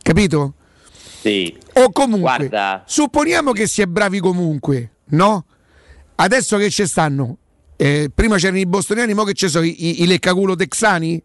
Capito? 0.03 0.55
Sì. 1.29 1.55
O 1.75 1.93
comunque, 1.93 2.49
Guarda. 2.49 2.83
supponiamo 2.87 3.53
che 3.53 3.67
si 3.67 3.83
è 3.83 3.87
bravi 3.87 4.19
comunque, 4.19 4.93
no? 5.11 5.45
Adesso 6.15 6.57
che 6.57 6.71
ci 6.71 6.87
stanno, 6.87 7.37
eh, 7.77 8.11
prima 8.13 8.37
c'erano 8.37 8.59
i 8.59 8.67
bostoniani, 8.67 9.13
mo 9.13 9.25
che 9.25 9.35
ci 9.35 9.49
sono 9.49 9.67
i, 9.67 10.03
i, 10.03 10.07
leccaculo 10.07 10.57
texani? 10.57 11.23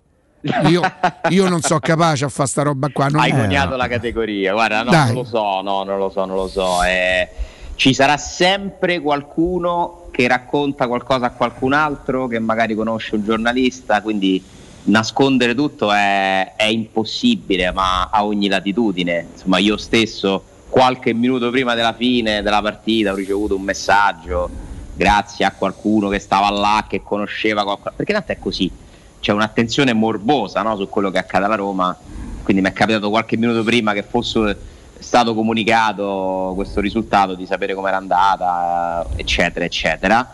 Io, 0.67 0.81
io 1.29 1.47
non 1.47 1.61
so 1.61 1.79
capace 1.79 2.25
a 2.25 2.29
fare 2.29 2.49
sta 2.49 2.63
roba 2.63 2.89
qua. 2.89 3.07
Non 3.07 3.21
Hai 3.21 3.31
coniato 3.31 3.77
la 3.77 3.87
categoria, 3.87 4.51
guarda, 4.51 4.83
no, 4.83 4.91
non 4.91 5.13
lo 5.13 5.23
so, 5.23 5.61
no, 5.61 5.83
non 5.83 5.97
lo 5.97 6.09
so, 6.09 6.25
non 6.25 6.35
lo 6.35 6.47
so. 6.47 6.83
eh, 6.83 7.29
ci 7.75 7.93
sarà 7.93 8.17
sempre 8.17 8.99
qualcuno 8.99 10.09
che 10.11 10.27
racconta 10.27 10.87
qualcosa 10.87 11.27
a 11.27 11.31
qualcun 11.31 11.73
altro 11.73 12.27
che 12.27 12.39
magari 12.39 12.75
conosce 12.75 13.15
un 13.15 13.23
giornalista, 13.23 14.01
quindi 14.01 14.43
nascondere 14.85 15.55
tutto 15.55 15.91
è, 15.91 16.53
è 16.55 16.65
impossibile, 16.65 17.71
ma 17.71 18.09
a 18.11 18.25
ogni 18.25 18.47
latitudine. 18.47 19.27
Insomma, 19.33 19.57
io 19.57 19.77
stesso 19.77 20.43
qualche 20.69 21.13
minuto 21.13 21.49
prima 21.51 21.75
della 21.75 21.93
fine 21.93 22.41
della 22.41 22.61
partita 22.61 23.11
ho 23.11 23.15
ricevuto 23.15 23.55
un 23.55 23.61
messaggio 23.61 24.49
grazie 24.95 25.45
a 25.45 25.51
qualcuno 25.51 26.09
che 26.09 26.19
stava 26.19 26.49
là, 26.49 26.85
che 26.87 27.01
conosceva 27.03 27.63
qualcuno, 27.63 27.93
perché 27.95 28.13
tanto 28.13 28.31
è 28.31 28.39
così, 28.39 28.71
c'è 29.19 29.31
un'attenzione 29.31 29.93
morbosa 29.93 30.61
no, 30.61 30.75
su 30.75 30.89
quello 30.89 31.09
che 31.09 31.17
accade 31.17 31.45
alla 31.45 31.55
Roma, 31.55 31.95
quindi 32.43 32.61
mi 32.61 32.69
è 32.69 32.73
capitato 32.73 33.09
qualche 33.09 33.37
minuto 33.37 33.63
prima 33.63 33.93
che 33.93 34.03
fosse 34.03 34.57
stato 34.99 35.33
comunicato 35.33 36.53
questo 36.55 36.79
risultato 36.79 37.35
di 37.35 37.45
sapere 37.45 37.73
com'era 37.73 37.97
andata, 37.97 39.05
eccetera, 39.15 39.65
eccetera. 39.65 40.27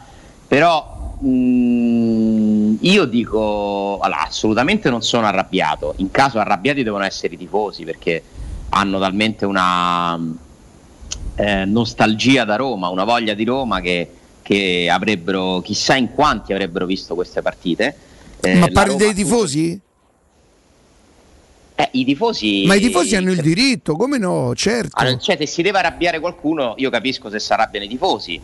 Però 0.47 0.99
mh, 1.20 2.78
io 2.82 3.05
dico, 3.05 3.99
allora, 3.99 4.26
assolutamente 4.28 4.89
non 4.89 5.01
sono 5.01 5.26
arrabbiato, 5.26 5.93
in 5.97 6.11
caso 6.11 6.39
arrabbiati 6.39 6.84
devono 6.84 7.03
essere 7.03 7.34
i 7.34 7.38
tifosi 7.38 7.84
perché 7.84 8.22
hanno 8.70 8.99
talmente 8.99 9.45
una 9.45 10.20
eh, 11.36 11.65
nostalgia 11.65 12.45
da 12.45 12.55
Roma, 12.55 12.89
una 12.89 13.03
voglia 13.03 13.34
di 13.34 13.43
Roma 13.43 13.82
che, 13.82 14.09
che 14.41 14.89
avrebbero, 14.91 15.61
chissà 15.61 15.95
in 15.95 16.11
quanti 16.13 16.53
avrebbero 16.53 16.86
visto 16.86 17.15
queste 17.15 17.41
partite. 17.41 17.95
Eh, 18.41 18.55
Ma 18.55 18.67
parli 18.67 18.91
Roma- 18.91 19.03
dei 19.03 19.13
tifosi? 19.13 19.80
Eh, 21.76 21.89
I 21.91 22.03
tifosi. 22.03 22.65
Ma 22.65 22.76
i 22.76 22.82
tifosi 22.82 23.15
hanno 23.15 23.32
il 23.32 23.41
diritto, 23.41 23.95
come 23.95 24.17
no? 24.17 24.53
Certo. 24.53 24.97
Allora, 24.99 25.17
cioè, 25.17 25.38
se 25.38 25.45
si 25.45 25.61
deve 25.61 25.80
arrabbiare 25.80 26.20
qualcuno, 26.20 26.74
io 26.78 26.89
capisco 26.89 27.30
se 27.30 27.39
si 27.39 27.53
arrabbiano 27.53 27.86
i 27.86 27.89
tifosi, 27.89 28.39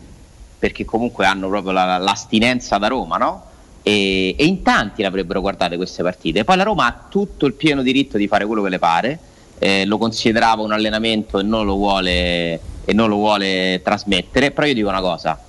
perché 0.57 0.85
comunque 0.85 1.25
hanno 1.25 1.47
proprio 1.47 1.71
la- 1.71 1.97
l'astinenza 1.97 2.77
da 2.77 2.87
Roma, 2.87 3.17
no? 3.17 3.43
E, 3.83 4.35
e 4.37 4.45
in 4.45 4.63
tanti 4.63 5.01
l'avrebbero 5.03 5.41
guardate 5.41 5.75
queste 5.75 6.01
partite. 6.01 6.43
Poi 6.43 6.57
la 6.57 6.63
Roma 6.63 6.87
ha 6.87 7.05
tutto 7.09 7.45
il 7.45 7.53
pieno 7.53 7.81
diritto 7.81 8.17
di 8.17 8.27
fare 8.27 8.45
quello 8.45 8.63
che 8.63 8.69
le 8.69 8.79
pare, 8.79 9.19
eh, 9.59 9.85
lo 9.85 9.97
considerava 9.97 10.61
un 10.61 10.71
allenamento 10.71 11.39
e 11.39 11.43
non 11.43 11.65
lo 11.65 11.75
vuole, 11.75 12.59
e 12.83 12.93
non 12.93 13.09
lo 13.09 13.15
vuole 13.17 13.81
trasmettere, 13.83 14.51
però 14.51 14.67
io 14.67 14.73
dico 14.73 14.89
una 14.89 15.01
cosa, 15.01 15.39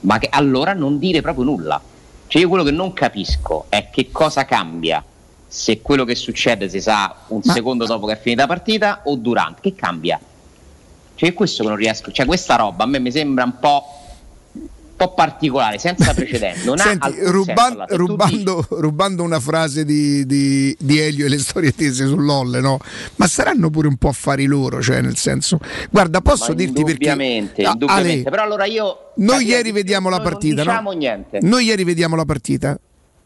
ma 0.00 0.18
che 0.18 0.28
allora 0.30 0.72
non 0.72 0.98
dire 0.98 1.20
proprio 1.20 1.44
nulla. 1.44 1.80
Cioè 2.26 2.42
io 2.42 2.48
quello 2.48 2.64
che 2.64 2.70
non 2.70 2.92
capisco 2.92 3.66
è 3.68 3.90
che 3.90 4.10
cosa 4.10 4.44
cambia 4.44 5.02
se 5.46 5.80
quello 5.82 6.04
che 6.04 6.16
succede 6.16 6.68
si 6.68 6.80
sa 6.80 7.14
un 7.28 7.42
secondo 7.42 7.86
dopo 7.86 8.06
che 8.06 8.14
è 8.14 8.20
finita 8.20 8.42
la 8.42 8.48
partita 8.48 9.02
o 9.04 9.14
durante, 9.14 9.60
che 9.60 9.74
cambia? 9.74 10.18
Cioè 11.14 11.28
è 11.28 11.32
questo 11.32 11.62
che 11.62 11.68
non 11.68 11.78
riesco, 11.78 12.10
cioè 12.10 12.26
questa 12.26 12.56
roba 12.56 12.82
a 12.82 12.86
me 12.88 12.98
mi 12.98 13.12
sembra 13.12 13.44
un 13.44 13.58
po', 13.60 13.93
po' 14.96 15.14
particolare, 15.14 15.78
senza 15.78 16.12
precedenti. 16.14 16.64
Non 16.64 16.76
Senti, 16.78 17.06
ha 17.08 17.30
ruban- 17.30 17.84
se 17.88 17.96
tu 17.96 17.96
rubando, 18.06 18.66
rubando 18.70 19.22
una 19.22 19.40
frase 19.40 19.84
di, 19.84 20.24
di- 20.26 20.76
di 20.78 20.98
Elio 20.98 21.26
e 21.26 21.28
le 21.28 21.38
storie 21.38 21.72
tese 21.74 22.06
sull'Olle, 22.06 22.60
no? 22.60 22.78
Ma 23.16 23.26
saranno 23.26 23.70
pure 23.70 23.88
un 23.88 23.96
po' 23.96 24.08
affari 24.08 24.44
loro, 24.46 24.80
cioè 24.82 25.00
nel 25.00 25.16
senso. 25.16 25.58
Guarda, 25.90 26.20
posso 26.20 26.48
Ma 26.48 26.54
dirti 26.54 26.82
perché. 26.84 26.90
indubbiamente, 27.08 27.62
Ah, 27.64 27.70
indubbiamente. 27.72 28.12
Ale, 28.12 28.22
però 28.30 28.42
allora 28.42 28.64
io 28.66 29.12
noi 29.16 29.36
capito, 29.38 29.50
ieri 29.52 29.72
vediamo 29.72 30.08
la 30.08 30.16
noi 30.16 30.24
non 30.24 30.32
partita, 30.32 30.62
diciamo 30.62 30.92
no? 30.92 30.98
niente. 30.98 31.38
Noi 31.42 31.64
ieri 31.64 31.84
vediamo 31.84 32.16
la 32.16 32.24
partita. 32.24 32.78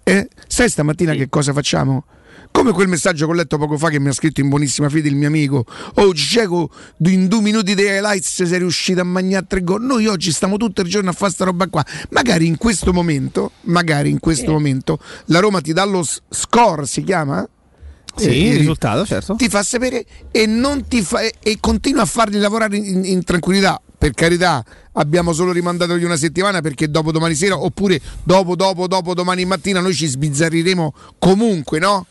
Eh? 0.03 0.29
Sai 0.47 0.69
stamattina 0.71 1.13
che 1.15 1.29
cosa 1.29 1.53
facciamo? 1.53 2.05
Come 2.51 2.73
quel 2.73 2.89
messaggio 2.89 3.27
che 3.27 3.33
ho 3.33 3.35
letto 3.35 3.57
poco 3.57 3.79
fa 3.79 3.89
che 3.89 4.01
mi 4.01 4.09
ha 4.09 4.13
scritto 4.13 4.41
in 4.41 4.49
buonissima 4.49 4.89
fede 4.89 5.09
il 5.09 5.15
mio 5.15 5.29
amico. 5.29 5.65
Oh, 5.95 6.13
Geco, 6.13 6.71
in 7.05 7.29
due 7.29 7.41
minuti 7.41 7.75
di 7.75 7.83
highlights 7.83 8.43
sei 8.43 8.59
riuscito 8.59 9.01
a 9.01 9.05
mangiare 9.05 9.47
tre 9.47 9.63
gol. 9.63 9.83
Noi 9.85 10.07
oggi 10.07 10.33
stiamo 10.33 10.57
tutto 10.57 10.81
il 10.81 10.89
giorno 10.89 11.11
a 11.11 11.13
fare 11.13 11.31
sta 11.31 11.45
roba 11.45 11.69
qua. 11.69 11.85
Magari 12.11 12.47
in 12.47 12.57
questo 12.57 12.93
momento, 12.93 13.53
magari 13.63 14.11
in 14.11 14.19
questo 14.19 14.51
momento, 14.51 14.99
la 15.27 15.39
Roma 15.39 15.61
ti 15.61 15.73
dà 15.73 15.85
lo 15.85 16.05
score, 16.31 16.87
si 16.87 17.05
chiama? 17.05 17.49
Sì, 18.17 18.29
Eh, 18.29 18.49
il 18.51 18.59
risultato, 18.59 19.07
certo. 19.07 19.37
Ti 19.37 19.49
fa 19.49 19.63
sapere 19.63 20.05
e, 20.33 20.47
non 20.47 20.89
ti 20.89 21.03
fa, 21.03 21.21
e, 21.21 21.59
continua 21.61 22.03
a 22.03 22.07
farli 22.07 22.39
lavorare 22.39 22.77
in, 22.77 23.05
in- 23.05 23.23
tranquillità. 23.23 23.81
Per 23.97 24.13
carità, 24.13 24.65
abbiamo 24.93 25.33
solo 25.33 25.53
rimandato 25.53 25.97
di 25.97 26.05
una 26.05 26.17
settimana 26.17 26.61
perché 26.61 26.91
dopo 26.91 27.13
domani 27.13 27.35
sera, 27.35 27.57
oppure 27.61 28.01
dopo, 28.25 28.57
dopo, 28.57 28.89
dopo 28.89 29.15
domani 29.15 29.45
mattina, 29.45 29.81
noi 29.81 29.95
ci 29.95 30.07
sbizzarriremo 30.07 30.95
comunque, 31.19 31.79
no? 31.79 32.07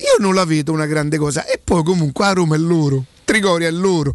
Io 0.00 0.16
non 0.18 0.34
la 0.34 0.44
vedo 0.44 0.72
una 0.72 0.86
grande 0.86 1.18
cosa. 1.18 1.44
E 1.44 1.60
poi 1.62 1.82
comunque 1.84 2.24
a 2.26 2.32
Roma 2.32 2.54
è 2.54 2.58
loro, 2.58 3.04
Trigoria 3.24 3.68
è 3.68 3.70
loro. 3.70 4.14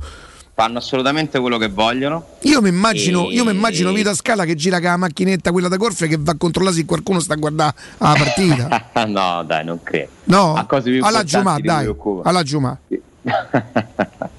Fanno 0.53 0.77
assolutamente 0.77 1.39
quello 1.39 1.57
che 1.57 1.67
vogliono. 1.67 2.25
Io 2.43 2.61
mi 2.61 2.69
immagino, 2.69 3.27
E- 3.27 3.33
io 3.33 3.43
mi 3.43 3.51
immagino 3.51 3.91
Vita 3.91 4.13
Scala 4.13 4.45
che 4.45 4.55
gira 4.55 4.79
con 4.79 4.85
la 4.89 4.97
macchinetta 4.97 5.51
quella 5.51 5.67
da 5.67 5.75
Corfia 5.77 6.07
che 6.07 6.15
va 6.17 6.31
a 6.31 6.37
controllare 6.37 6.75
se 6.75 6.85
qualcuno 6.85 7.19
sta 7.19 7.33
a 7.33 7.37
guardare 7.37 7.75
la 7.97 8.15
partita. 8.17 8.89
no, 9.07 9.43
dai, 9.45 9.65
non 9.65 9.83
credo. 9.83 10.11
No? 10.25 10.55
A 10.55 10.65
cose 10.65 10.91
più 10.91 11.03
alla 11.03 11.23
Giumà, 11.23 11.57
dai. 11.59 11.93
Alla 12.23 12.43
Giumà. 12.43 12.77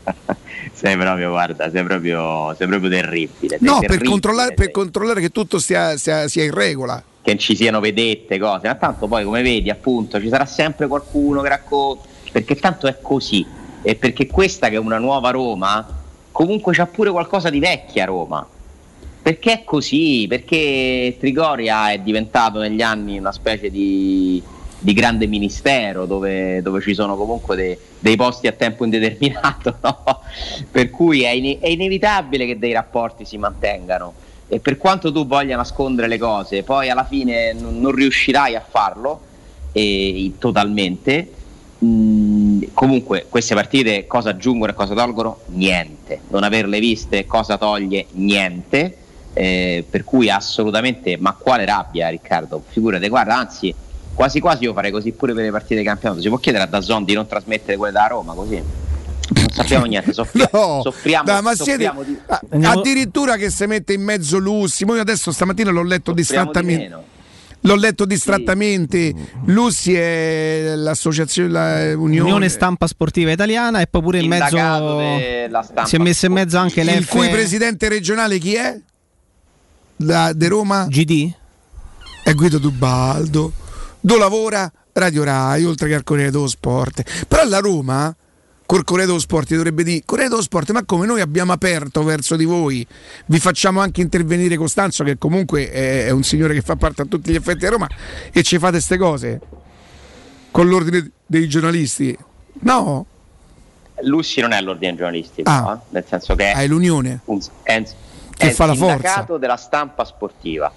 Sei 0.72 0.94
proprio, 0.96 1.30
guarda, 1.30 1.70
sei 1.70 1.84
proprio, 1.84 2.54
sei 2.56 2.66
proprio 2.66 2.90
terribile. 2.90 3.56
sei 3.56 3.66
No, 3.66 3.78
per 3.78 3.88
terribile, 3.88 4.10
controllare, 4.10 4.54
per 4.54 4.70
controllare 4.70 5.20
che 5.22 5.30
tutto 5.30 5.58
stia, 5.58 5.96
sia, 5.96 6.28
sia 6.28 6.44
in 6.44 6.52
regola. 6.52 7.02
Che 7.26 7.36
ci 7.38 7.56
siano 7.56 7.80
vedette, 7.80 8.38
cose, 8.38 8.68
ma 8.68 8.76
tanto 8.76 9.08
poi 9.08 9.24
come 9.24 9.42
vedi 9.42 9.68
appunto 9.68 10.20
ci 10.20 10.28
sarà 10.28 10.46
sempre 10.46 10.86
qualcuno 10.86 11.42
che 11.42 11.48
racconta, 11.48 12.06
perché 12.30 12.54
tanto 12.54 12.86
è 12.86 12.98
così, 13.02 13.44
e 13.82 13.96
perché 13.96 14.28
questa 14.28 14.68
che 14.68 14.76
è 14.76 14.78
una 14.78 14.98
nuova 14.98 15.30
Roma, 15.30 15.84
comunque 16.30 16.72
c'ha 16.72 16.86
pure 16.86 17.10
qualcosa 17.10 17.50
di 17.50 17.58
vecchia 17.58 18.04
Roma, 18.04 18.46
perché 19.20 19.52
è 19.52 19.64
così, 19.64 20.26
perché 20.28 21.16
Trigoria 21.18 21.90
è 21.90 21.98
diventato 21.98 22.60
negli 22.60 22.80
anni 22.80 23.18
una 23.18 23.32
specie 23.32 23.72
di, 23.72 24.40
di 24.78 24.92
grande 24.92 25.26
ministero 25.26 26.06
dove, 26.06 26.62
dove 26.62 26.80
ci 26.80 26.94
sono 26.94 27.16
comunque 27.16 27.56
dei, 27.56 27.76
dei 27.98 28.14
posti 28.14 28.46
a 28.46 28.52
tempo 28.52 28.84
indeterminato, 28.84 29.78
no? 29.82 30.20
per 30.70 30.90
cui 30.90 31.22
è, 31.22 31.30
ine- 31.30 31.58
è 31.58 31.66
inevitabile 31.66 32.46
che 32.46 32.56
dei 32.56 32.72
rapporti 32.72 33.24
si 33.24 33.36
mantengano 33.36 34.14
e 34.48 34.60
per 34.60 34.76
quanto 34.76 35.12
tu 35.12 35.26
voglia 35.26 35.56
nascondere 35.56 36.08
le 36.08 36.18
cose, 36.18 36.62
poi 36.62 36.88
alla 36.88 37.04
fine 37.04 37.52
non, 37.52 37.80
non 37.80 37.92
riuscirai 37.92 38.54
a 38.54 38.64
farlo 38.66 39.20
e, 39.72 40.32
totalmente. 40.38 41.32
Mm, 41.84 42.62
comunque 42.72 43.26
queste 43.28 43.54
partite 43.54 44.06
cosa 44.06 44.30
aggiungono 44.30 44.72
e 44.72 44.74
cosa 44.74 44.94
tolgono? 44.94 45.40
Niente. 45.46 46.20
Non 46.28 46.44
averle 46.44 46.78
viste 46.78 47.26
cosa 47.26 47.58
toglie? 47.58 48.06
Niente. 48.12 48.96
Eh, 49.32 49.84
per 49.88 50.04
cui 50.04 50.30
assolutamente, 50.30 51.18
ma 51.18 51.34
quale 51.34 51.66
rabbia 51.66 52.08
Riccardo? 52.08 52.62
Figurate, 52.66 53.08
guarda, 53.08 53.36
anzi 53.36 53.74
quasi 54.14 54.40
quasi 54.40 54.64
io 54.64 54.72
farei 54.72 54.90
così 54.90 55.12
pure 55.12 55.34
per 55.34 55.44
le 55.44 55.50
partite 55.50 55.80
di 55.80 55.86
campionato. 55.86 56.22
Si 56.22 56.28
può 56.28 56.38
chiedere 56.38 56.64
a 56.64 56.66
Dazon 56.66 57.04
di 57.04 57.12
non 57.12 57.26
trasmettere 57.26 57.76
quelle 57.76 57.92
da 57.92 58.06
Roma 58.06 58.32
così? 58.32 58.85
Non 59.28 59.46
sappiamo 59.50 59.84
niente, 59.86 60.12
soffri- 60.12 60.44
No, 60.52 60.80
soffriamo, 60.82 61.24
dai, 61.24 61.42
ma 61.42 61.54
siete- 61.54 61.84
soffriamo 61.84 62.02
di... 62.02 62.18
ah, 62.26 62.70
addirittura 62.70 63.36
che 63.36 63.50
si 63.50 63.66
mette 63.66 63.92
in 63.92 64.02
mezzo 64.02 64.38
Lussi. 64.38 64.84
Io 64.84 65.00
adesso 65.00 65.32
stamattina 65.32 65.70
l'ho 65.70 65.82
letto 65.82 66.14
soffriamo 66.16 66.52
di 66.52 66.58
distrattamente. 66.60 66.82
meno. 66.88 67.04
L'ho 67.62 67.74
letto 67.74 68.04
distrattamente. 68.04 69.12
Lussi 69.46 69.94
è 69.94 70.74
l'associazione, 70.76 71.48
la 71.50 71.96
Unione. 71.96 72.20
Unione 72.20 72.48
Stampa 72.48 72.86
Sportiva 72.86 73.32
Italiana 73.32 73.80
e 73.80 73.88
poi 73.88 74.02
pure 74.02 74.20
in 74.20 74.28
mezzo 74.28 74.56
si 75.84 75.96
è 75.96 75.98
messo 75.98 76.26
in 76.26 76.32
mezzo 76.32 76.58
anche 76.58 76.84
l'F 76.84 76.96
il 76.96 77.06
cui 77.08 77.28
presidente 77.28 77.88
regionale 77.88 78.38
chi 78.38 78.54
è? 78.54 78.78
Da, 79.96 80.32
de 80.32 80.48
Roma? 80.48 80.86
GD? 80.88 81.32
È 82.22 82.32
Guido 82.34 82.58
Dubaldo. 82.58 83.52
Dove 84.00 84.20
lavora? 84.20 84.70
Radio 84.92 85.24
Rai, 85.24 85.64
oltre 85.64 85.88
che 85.88 85.94
al 85.94 86.04
Corriere 86.04 86.30
dello 86.30 86.46
Sport. 86.46 87.26
Però 87.26 87.44
la 87.48 87.58
Roma, 87.58 88.14
col 88.66 88.84
Corriere 88.84 89.06
dello 89.08 89.20
Sport, 89.20 89.54
dovrebbe 89.54 89.82
dire: 89.84 90.02
Corriere 90.04 90.28
dello 90.30 90.42
Sport, 90.42 90.70
ma 90.72 90.84
come 90.84 91.06
noi 91.06 91.20
abbiamo 91.20 91.52
aperto 91.52 92.02
verso 92.02 92.36
di 92.36 92.44
voi, 92.44 92.86
vi 93.26 93.38
facciamo 93.38 93.80
anche 93.80 94.00
intervenire 94.00 94.56
Costanzo, 94.56 95.04
che 95.04 95.16
comunque 95.18 95.70
è, 95.70 96.06
è 96.06 96.10
un 96.10 96.22
signore 96.24 96.52
che 96.54 96.60
fa 96.62 96.76
parte 96.76 97.02
a 97.02 97.04
tutti 97.06 97.30
gli 97.32 97.36
effetti 97.36 97.64
a 97.64 97.70
Roma, 97.70 97.88
e 98.32 98.42
ci 98.42 98.58
fate 98.58 98.72
queste 98.72 98.98
cose 98.98 99.40
con 100.50 100.68
l'ordine 100.68 101.10
dei 101.26 101.48
giornalisti. 101.48 102.16
No, 102.60 103.06
Lussi 104.02 104.40
non 104.40 104.52
è 104.52 104.56
all'ordine 104.56 104.90
dei 104.90 104.98
giornalisti, 104.98 105.42
Ah. 105.44 105.80
eh, 105.80 105.86
nel 105.90 106.04
senso 106.06 106.34
che 106.34 106.50
hai 106.50 106.66
l'Unione. 106.68 107.20
un- 107.26 107.40
è, 107.62 107.82
Che 107.82 108.48
è 108.48 108.50
fa 108.50 108.66
la 108.66 108.74
forza. 108.74 108.92
sindacato 108.96 109.36
della 109.38 109.56
stampa 109.56 110.04
sportiva. 110.04 110.72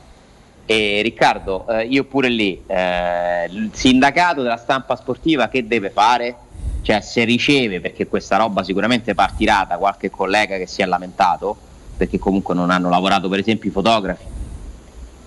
E 0.66 1.02
Riccardo, 1.02 1.68
eh, 1.68 1.86
io 1.88 2.04
pure 2.04 2.30
lì, 2.30 2.62
eh, 2.68 3.46
il 3.50 3.72
sindacato 3.74 4.44
della 4.44 4.58
stampa 4.58 4.96
sportiva 4.96 5.48
che 5.50 5.66
deve 5.68 5.90
fare? 5.90 6.36
Cioè 6.82 7.02
se 7.02 7.24
riceve, 7.24 7.82
perché 7.82 8.08
questa 8.08 8.38
roba 8.38 8.64
sicuramente 8.64 9.14
partirà 9.14 9.66
da 9.68 9.78
qualche 9.78 10.10
collega 10.10 10.58
che 10.58 10.68
si 10.68 10.82
è 10.82 10.86
lamentato, 10.86 11.56
perché 11.98 12.18
comunque 12.18 12.56
non 12.56 12.70
hanno 12.72 12.90
lavorato 12.90 13.28
per 13.28 13.40
esempio 13.40 13.70
i 13.70 13.74
fotografi, 13.74 14.24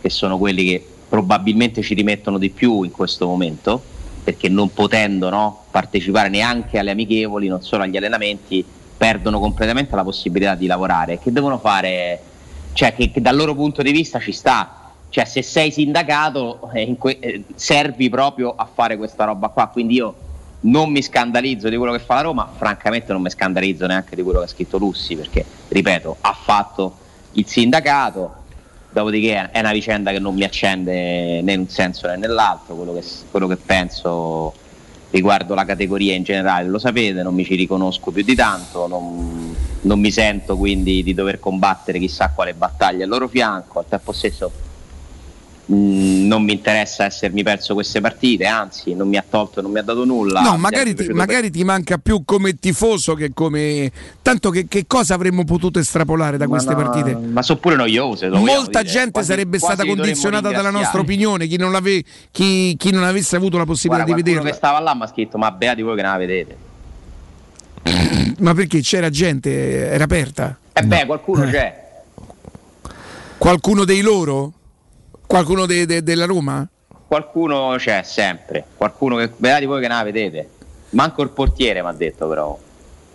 che 0.01 0.11
sono 0.11 0.39
quelli 0.39 0.65
che 0.65 0.87
probabilmente 1.09 1.83
ci 1.83 1.95
rimettono 1.95 2.39
di 2.39 2.51
più 2.51 2.83
in 2.83 2.91
questo 2.91 3.27
momento, 3.27 3.81
perché 4.25 4.49
non 4.49 4.73
potendo 4.73 5.29
no, 5.29 5.65
partecipare 5.71 6.29
neanche 6.29 6.79
alle 6.79 6.93
amichevoli, 6.93 7.49
non 7.49 7.63
solo 7.63 7.83
agli 7.83 7.97
allenamenti, 7.97 8.65
perdono 8.97 9.39
completamente 9.39 9.95
la 9.95 10.05
possibilità 10.05 10.55
di 10.55 10.67
lavorare. 10.67 11.19
Che 11.19 11.33
devono 11.33 11.59
fare? 11.59 12.23
Cioè, 12.73 12.95
che, 12.95 13.11
che 13.11 13.21
dal 13.21 13.37
loro 13.37 13.55
punto 13.55 13.83
di 13.83 13.91
vista 13.91 14.19
ci 14.21 14.33
sta. 14.33 14.93
Cioè, 15.09 15.25
se 15.25 15.43
sei 15.43 15.71
sindacato, 15.71 16.71
eh, 16.73 16.97
que- 16.97 17.19
eh, 17.19 17.43
servi 17.57 18.09
proprio 18.09 18.55
a 18.57 18.67
fare 18.73 18.97
questa 18.97 19.25
roba 19.25 19.49
qua. 19.49 19.67
Quindi 19.67 19.95
io 19.95 20.15
non 20.63 20.91
mi 20.91 21.03
scandalizzo 21.03 21.69
di 21.69 21.77
quello 21.77 21.93
che 21.93 21.99
fa 21.99 22.17
la 22.17 22.21
Roma, 22.23 22.51
francamente 22.57 23.13
non 23.13 23.23
mi 23.23 23.31
scandalizzo 23.31 23.87
neanche 23.87 24.15
di 24.15 24.23
quello 24.23 24.41
che 24.41 24.45
ha 24.45 24.49
scritto 24.49 24.79
Lussi, 24.79 25.17
perché, 25.17 25.45
ripeto, 25.69 26.19
ha 26.21 26.37
fatto 26.41 26.97
il 27.33 27.47
sindacato, 27.47 28.35
dopodiché 28.91 29.51
è 29.51 29.59
una 29.59 29.73
vicenda 29.73 30.13
che 30.13 30.19
non 30.19 30.35
mi 30.35 30.45
accende 30.45 31.41
né 31.41 31.53
in 31.53 31.61
un 31.61 31.69
senso 31.69 32.07
né 32.07 32.17
nell'altro, 32.17 32.75
quello 32.75 32.95
che, 32.95 33.03
quello 33.31 33.47
che 33.47 33.57
penso 33.57 34.55
riguardo 35.11 35.55
la 35.55 35.65
categoria 35.65 36.15
in 36.15 36.23
generale 36.23 36.69
lo 36.69 36.79
sapete, 36.79 37.23
non 37.23 37.35
mi 37.35 37.45
ci 37.45 37.55
riconosco 37.55 38.11
più 38.11 38.23
di 38.23 38.35
tanto, 38.35 38.87
non, 38.87 39.55
non 39.83 40.01
mi 40.01 40.11
sento 40.11 40.57
quindi 40.57 41.03
di 41.03 41.13
dover 41.13 41.39
combattere 41.39 41.99
chissà 41.99 42.31
quale 42.35 42.55
battaglia 42.55 43.05
al 43.05 43.11
loro 43.11 43.29
fianco, 43.29 43.81
al 43.81 43.87
tempo 43.89 44.13
stesso 44.13 44.51
mh, 45.73 46.27
non 46.27 46.43
mi 46.43 46.53
interessa 46.53 47.05
essermi 47.05 47.43
perso 47.43 47.75
queste 47.75 48.01
partite, 48.01 48.47
anzi 48.47 48.95
non 48.95 49.09
mi 49.09 49.17
ha 49.17 49.25
tolto, 49.29 49.61
non 49.61 49.71
mi 49.71 49.79
ha 49.79 49.83
dato 49.83 50.05
nulla. 50.05 50.41
No, 50.43 50.57
magari 50.57 50.95
ti, 50.95 51.09
magari 51.09 51.51
ti 51.51 51.65
manca 51.65 51.99
più 51.99 52.23
come 52.25 52.55
tifoso 52.55 53.15
che 53.15 53.33
come. 53.33 53.91
Tanto 54.23 54.51
che, 54.51 54.67
che 54.69 54.87
cosa 54.87 55.15
avremmo 55.15 55.45
potuto 55.45 55.79
estrapolare 55.79 56.37
da 56.37 56.45
Ma 56.45 56.51
queste 56.51 56.75
no, 56.75 56.83
partite? 56.83 57.15
Ma 57.17 57.43
sono 57.43 57.59
pure 57.59 57.77
noiose. 57.77 58.29
Molta 58.29 58.83
gente 58.83 59.13
Quasi- 59.13 59.29
sarebbe 59.29 59.59
quasi 59.59 59.75
stata 59.75 59.89
condizionata 59.89 60.51
dalla 60.51 60.71
nostra 60.71 61.01
opinione. 61.01 61.47
Chi 61.47 61.57
non, 61.57 61.79
chi- 62.31 62.77
chi 62.77 62.91
non 62.91 63.05
avesse 63.05 63.37
avuto 63.37 63.59
la 63.59 63.65
possibilità 63.65 64.05
Guarda, 64.05 64.23
di 64.23 64.33
qualcuno 64.33 64.51
che 64.53 64.53
vederla. 64.53 64.55
stava 64.55 64.81
là 64.81 64.95
mi 64.95 65.03
ha 65.03 65.07
scritto 65.07 65.39
ma 65.39 65.51
beati 65.51 65.83
voi 65.83 65.97
che 65.97 66.03
non 66.03 66.13
la 66.13 66.19
vedete. 66.19 66.57
Ma 68.39 68.55
perché 68.55 68.81
c'era 68.81 69.11
gente, 69.11 69.89
era 69.91 70.05
aperta? 70.05 70.57
E 70.73 70.83
beh, 70.83 71.07
qualcuno 71.07 71.45
c'è. 71.45 71.81
Qualcuno 73.39 73.85
dei 73.85 74.01
loro? 74.01 74.53
Qualcuno 75.33 75.65
de- 75.65 75.87
de- 75.87 76.03
della 76.03 76.27
Roma? 76.27 76.69
Qualcuno 77.07 77.75
c'è 77.79 78.03
sempre. 78.03 78.65
Qualcuno 78.77 79.17
che 79.17 79.33
beati 79.35 79.65
voi 79.65 79.81
che 79.81 79.89
la 79.89 80.03
vedete. 80.03 80.47
Manco 80.91 81.23
il 81.23 81.31
portiere 81.31 81.81
mi 81.81 81.89
ha 81.89 81.93
detto 81.93 82.29
però. 82.29 82.59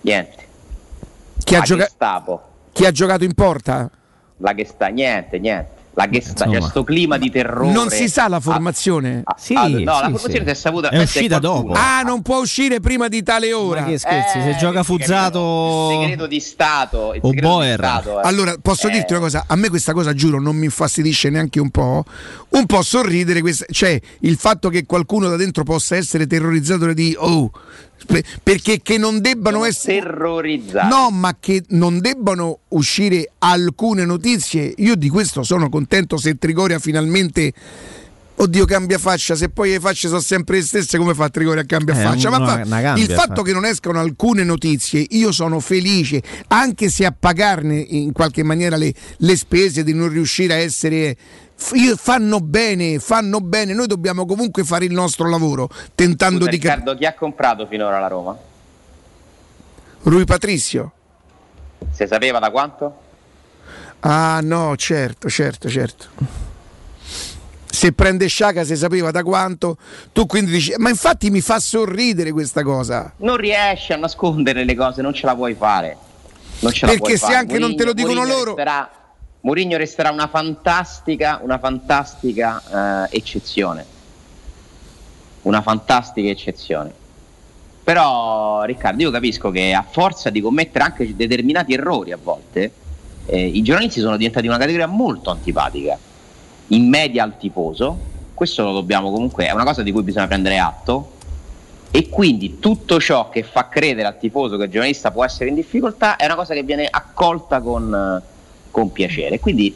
Niente. 0.01 0.45
Chi 1.43 1.53
ha, 1.53 1.61
gioca- 1.61 1.87
chi 2.71 2.85
ha 2.87 2.91
giocato 2.91 3.23
in 3.23 3.35
porta? 3.35 3.87
La 4.37 4.53
che 4.55 4.65
sta, 4.65 4.87
niente, 4.87 5.37
niente. 5.37 5.75
La 5.97 6.07
che 6.09 6.21
sta, 6.21 6.43
c'è 6.45 6.49
Insomma. 6.51 6.69
sto 6.69 6.83
clima 6.83 7.17
di 7.17 7.31
terrore. 7.31 7.71
Non 7.71 7.89
si 7.89 8.07
sa 8.07 8.27
la 8.27 8.39
formazione? 8.39 9.23
Ah, 9.23 9.35
ah, 9.55 9.67
no, 9.67 9.79
la 9.83 10.01
formazione 10.11 10.43
si 10.45 10.51
è 10.51 10.53
saputa 10.53 10.89
questa 10.89 11.39
qualcuno. 11.39 11.73
Ah, 11.73 12.03
non 12.03 12.21
può 12.21 12.37
uscire 12.39 12.79
prima 12.79 13.07
di 13.07 13.23
tale 13.23 13.51
ora. 13.51 13.81
Ma 13.81 13.87
che 13.87 13.97
scherzi, 13.97 14.39
se 14.43 14.55
gioca 14.59 14.83
Fuzzato 14.83 15.89
Il 15.91 15.99
segreto 16.01 16.27
di 16.27 16.39
Stato. 16.39 17.13
Il 17.15 17.21
o 17.23 17.31
Boer. 17.31 17.79
di 17.79 17.83
Stato, 17.87 18.21
eh. 18.21 18.27
Allora, 18.27 18.55
posso 18.61 18.89
Eh, 18.89 18.91
dirti 18.91 19.13
una 19.13 19.21
cosa? 19.23 19.45
A 19.47 19.55
me 19.55 19.69
questa 19.69 19.93
cosa, 19.93 20.13
giuro, 20.13 20.39
non 20.39 20.55
mi 20.55 20.65
infastidisce 20.65 21.31
neanche 21.31 21.59
un 21.59 21.71
po'. 21.71 22.03
Un 22.49 22.65
po' 22.67 22.83
sorridere, 22.83 23.41
questa- 23.41 23.65
cioè 23.71 23.99
il 24.19 24.37
fatto 24.37 24.69
che 24.69 24.85
qualcuno 24.85 25.29
da 25.29 25.35
dentro 25.35 25.63
possa 25.63 25.95
essere 25.95 26.27
terrorizzato 26.27 26.93
di 26.93 27.15
oh, 27.17 27.49
perché 28.43 28.81
che 28.81 28.97
non 28.97 29.19
debbano 29.21 29.65
essere 29.65 29.99
terrorizzati. 29.99 30.87
No, 30.87 31.09
ma 31.11 31.35
che 31.39 31.63
non 31.69 31.99
debbano 31.99 32.59
uscire 32.69 33.31
alcune 33.39 34.05
notizie. 34.05 34.73
Io 34.77 34.95
di 34.95 35.09
questo 35.09 35.43
sono 35.43 35.69
contento 35.69 36.17
se 36.17 36.37
Trigoria 36.37 36.79
finalmente 36.79 37.53
Oddio, 38.39 38.65
cambia 38.65 38.99
fascia. 38.99 39.33
Se 39.33 39.49
poi 39.49 39.71
le 39.71 39.79
facce 39.79 40.07
sono 40.09 40.19
sempre 40.19 40.57
le 40.57 40.61
stesse, 40.61 40.99
come 40.99 41.15
fa 41.15 41.27
Trigoria 41.27 41.63
a 41.63 41.65
cambiare 41.65 41.99
Eh, 42.01 42.03
faccia? 42.03 42.29
Ma 42.29 42.37
una- 42.37 42.45
fa- 42.45 42.61
una 42.63 42.81
cambia, 42.81 43.03
il 43.03 43.09
fatto 43.11 43.33
fa. 43.37 43.41
che 43.41 43.51
non 43.51 43.65
escano 43.65 43.99
alcune 43.99 44.43
notizie, 44.43 45.03
io 45.09 45.31
sono 45.31 45.59
felice, 45.59 46.21
anche 46.49 46.87
se 46.91 47.05
a 47.05 47.11
pagarne 47.19 47.77
in 47.79 48.11
qualche 48.11 48.43
maniera 48.43 48.75
le, 48.77 48.93
le 49.17 49.35
spese 49.35 49.83
di 49.83 49.91
non 49.93 50.09
riuscire 50.09 50.53
a 50.53 50.57
essere. 50.57 51.17
Fanno 51.57 52.39
bene, 52.39 52.99
fanno 52.99 53.41
bene. 53.41 53.73
Noi 53.73 53.87
dobbiamo 53.87 54.25
comunque 54.25 54.63
fare 54.63 54.85
il 54.85 54.91
nostro 54.93 55.27
lavoro, 55.29 55.69
tentando 55.95 56.39
Scusa, 56.45 56.49
di 56.51 56.57
capire. 56.57 56.75
Riccardo, 56.75 56.97
chi 56.99 57.05
ha 57.05 57.13
comprato 57.13 57.65
finora 57.67 57.99
la 57.99 58.07
Roma? 58.07 58.37
Rui 60.03 60.23
Patrizio. 60.25 60.91
Si 61.91 62.05
sapeva 62.07 62.39
da 62.39 62.49
quanto? 62.51 62.97
Ah, 64.01 64.39
no, 64.41 64.75
certo, 64.75 65.27
certo, 65.29 65.67
certo. 65.69 66.05
Se 67.69 67.91
prende 67.91 68.27
Sciaca 68.27 68.63
si 68.63 68.75
sapeva 68.75 69.11
da 69.11 69.23
quanto, 69.23 69.77
tu 70.11 70.25
quindi 70.25 70.51
dici, 70.51 70.73
ma 70.77 70.89
infatti 70.89 71.29
mi 71.29 71.41
fa 71.41 71.59
sorridere 71.59 72.31
questa 72.31 72.63
cosa. 72.63 73.11
Non 73.17 73.37
riesci 73.37 73.93
a 73.93 73.97
nascondere 73.97 74.63
le 74.63 74.75
cose, 74.75 75.01
non 75.01 75.13
ce 75.13 75.25
la 75.25 75.35
puoi 75.35 75.53
fare. 75.55 75.97
Non 76.59 76.71
ce 76.71 76.85
la 76.85 76.93
Perché 76.93 77.11
se 77.11 77.17
fare. 77.17 77.35
anche 77.35 77.59
non 77.59 77.75
te 77.75 77.83
lo 77.83 77.93
dicono 77.93 78.15
Mourinho 78.15 78.35
loro- 78.35 78.55
Resterà, 78.55 78.89
Mourinho 79.47 79.77
resterà 79.77 80.11
una 80.11 80.27
fantastica, 80.27 81.39
una 81.41 81.57
fantastica 81.57 83.05
eh, 83.07 83.15
eccezione. 83.15 83.85
Una 85.43 85.61
fantastica 85.61 86.27
eccezione. 86.27 86.91
Però, 87.81 88.63
Riccardo, 88.63 89.03
io 89.03 89.09
capisco 89.09 89.49
che 89.49 89.73
a 89.73 89.85
forza 89.89 90.29
di 90.29 90.41
commettere 90.41 90.83
anche 90.83 91.15
determinati 91.15 91.73
errori 91.73 92.11
a 92.11 92.19
volte, 92.21 92.71
eh, 93.25 93.45
i 93.45 93.61
giornalisti 93.61 94.01
sono 94.01 94.17
diventati 94.17 94.47
una 94.47 94.57
categoria 94.57 94.87
molto 94.87 95.29
antipatica, 95.29 95.97
in 96.67 96.89
media 96.89 97.23
al 97.23 97.37
tifoso. 97.37 97.97
Questo 98.33 98.63
lo 98.63 98.73
dobbiamo 98.73 99.11
comunque, 99.11 99.47
è 99.47 99.53
una 99.53 99.63
cosa 99.63 99.81
di 99.81 99.93
cui 99.93 100.03
bisogna 100.03 100.27
prendere 100.27 100.57
atto. 100.57 101.13
E 101.89 102.09
quindi 102.09 102.59
tutto 102.59 102.99
ciò 102.99 103.29
che 103.29 103.43
fa 103.43 103.69
credere 103.69 104.09
al 104.09 104.17
tifoso 104.17 104.57
che 104.57 104.65
il 104.65 104.71
giornalista 104.71 105.11
può 105.11 105.23
essere 105.23 105.47
in 105.47 105.55
difficoltà 105.55 106.17
è 106.17 106.25
una 106.25 106.35
cosa 106.35 106.53
che 106.53 106.63
viene 106.63 106.85
accolta 106.91 107.61
con, 107.61 108.21
eh, 108.21 108.35
con 108.77 108.91
piacere. 108.91 109.39
Quindi 109.39 109.75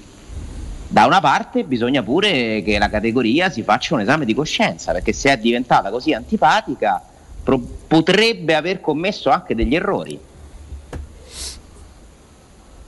da 0.88 1.06
una 1.08 1.20
parte 1.20 1.64
bisogna 1.64 2.04
pure 2.04 2.62
che 2.62 2.78
la 2.78 2.88
categoria 2.90 3.50
si 3.50 3.64
faccia 3.64 3.96
un 3.96 4.02
esame 4.02 4.26
di 4.26 4.36
coscienza, 4.36 4.92
perché 4.92 5.12
se 5.12 5.32
è 5.32 5.38
diventata 5.38 5.90
così 5.90 6.14
antipatica 6.14 7.02
pro- 7.44 7.60
potrebbe 7.88 8.54
aver 8.54 8.80
commesso 8.80 9.32
anche 9.32 9.56
degli 9.56 9.74
errori. 9.74 10.20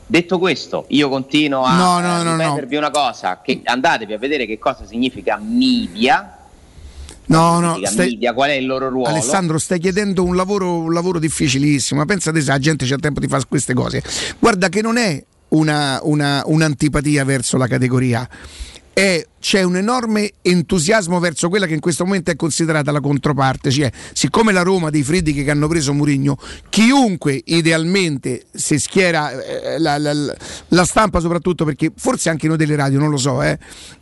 Detto 0.06 0.38
questo, 0.38 0.86
io 0.90 1.10
continuo 1.10 1.64
a 1.64 1.76
No, 1.76 2.00
no, 2.00 2.22
no, 2.22 2.36
no. 2.36 2.44
ripetervi 2.44 2.76
una 2.76 2.92
cosa, 2.92 3.42
che 3.44 3.62
andatevi 3.64 4.14
a 4.14 4.18
vedere 4.20 4.46
che 4.46 4.60
cosa 4.60 4.86
significa 4.86 5.40
media 5.42 6.38
No, 7.26 7.60
no, 7.62 7.80
stai- 7.86 8.10
media, 8.10 8.34
qual 8.34 8.50
è 8.50 8.54
il 8.54 8.66
loro 8.68 8.90
ruolo? 8.90 9.08
Alessandro, 9.08 9.58
stai 9.58 9.80
chiedendo 9.80 10.24
un 10.24 10.36
lavoro, 10.36 10.76
un 10.80 10.94
lavoro 10.94 11.18
difficilissimo. 11.20 12.02
Ma 12.02 12.06
Pensate 12.06 12.42
se 12.42 12.52
la 12.52 12.60
gente 12.60 12.86
c'ha 12.86 12.98
tempo 12.98 13.22
di 13.22 13.28
fare 13.30 13.44
queste 13.48 13.74
cose. 13.74 14.04
Guarda 14.38 14.68
che 14.68 14.82
non 14.82 14.98
è 14.98 15.24
una- 15.54 16.00
una- 16.04 16.44
un'antipatia 16.46 17.24
verso 17.24 17.58
la 17.58 17.68
categoria. 17.68 18.28
È- 18.94 19.26
c'è 19.40 19.64
un 19.64 19.76
enorme 19.76 20.32
entusiasmo 20.42 21.20
verso 21.20 21.50
quella 21.50 21.66
che 21.66 21.74
in 21.74 21.82
questo 21.82 22.06
momento 22.06 22.32
è 22.32 22.36
considerata 22.36 22.92
la 22.92 23.02
controparte. 23.02 23.72
Cioè, 23.72 23.92
siccome 24.14 24.54
la 24.54 24.62
Roma 24.62 24.90
dei 24.90 25.04
Friedrich 25.04 25.44
che 25.44 25.52
hanno 25.52 25.68
preso 25.68 25.94
Murigno, 25.94 26.38
chiunque 26.70 27.42
idealmente 27.44 28.46
se 28.54 28.80
schiera 28.80 29.32
eh, 29.32 29.80
la- 29.80 29.98
la- 29.98 30.36
la 30.70 30.86
stampa, 30.86 31.20
soprattutto 31.20 31.66
perché 31.66 31.92
forse 31.96 32.30
anche 32.30 32.48
noi 32.48 32.56
delle 32.56 32.76
radio, 32.76 33.00
non 33.00 33.10
lo 33.10 33.18
so, 33.18 33.42
eh, 33.42 33.58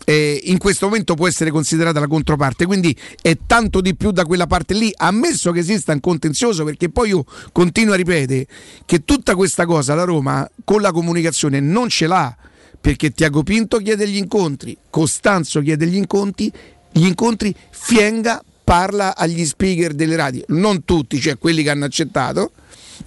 eh, 0.06 0.42
in 0.44 0.58
questo 0.58 0.88
momento 0.88 1.16
può 1.16 1.28
essere 1.28 1.50
considerata 1.52 2.00
la 2.00 2.08
controparte. 2.08 2.66
Quindi 2.66 2.96
è 3.22 3.38
tanto 3.48 3.82
di 3.82 3.96
più 3.96 4.12
da 4.12 4.26
quella 4.26 4.46
parte 4.46 4.74
lì, 4.76 4.92
ammesso 4.96 5.52
che 5.52 5.60
esista 5.60 5.94
un 5.94 6.02
contenzioso, 6.02 6.64
perché 6.66 6.90
poi 6.90 7.10
io 7.10 7.26
continuo 7.52 7.94
a 7.94 7.98
ripetere 7.98 8.46
che 8.86 9.06
tutta 9.06 9.36
questa 9.36 9.66
cosa 9.66 9.96
la 9.96 10.04
Roma 10.04 10.48
con 10.64 10.82
la 10.82 10.92
comunicazione 10.92 11.60
non 11.62 11.90
ce 11.90 12.06
l'ha 12.08 12.36
perché 12.82 13.12
Tiago 13.12 13.44
Pinto 13.44 13.78
chiede 13.78 14.08
gli 14.08 14.18
incontri, 14.18 14.76
Costanzo 14.90 15.62
chiede 15.62 15.86
gli 15.86 15.96
incontri, 15.96 16.52
gli 16.92 17.06
incontri, 17.06 17.56
Fienga 17.70 18.44
parla 18.64 19.16
agli 19.16 19.46
speaker 19.46 19.94
delle 19.94 20.16
radio, 20.16 20.44
non 20.48 20.84
tutti, 20.84 21.20
cioè 21.20 21.38
quelli 21.38 21.64
che 21.64 21.70
hanno 21.70 21.86
accettato. 21.86 22.52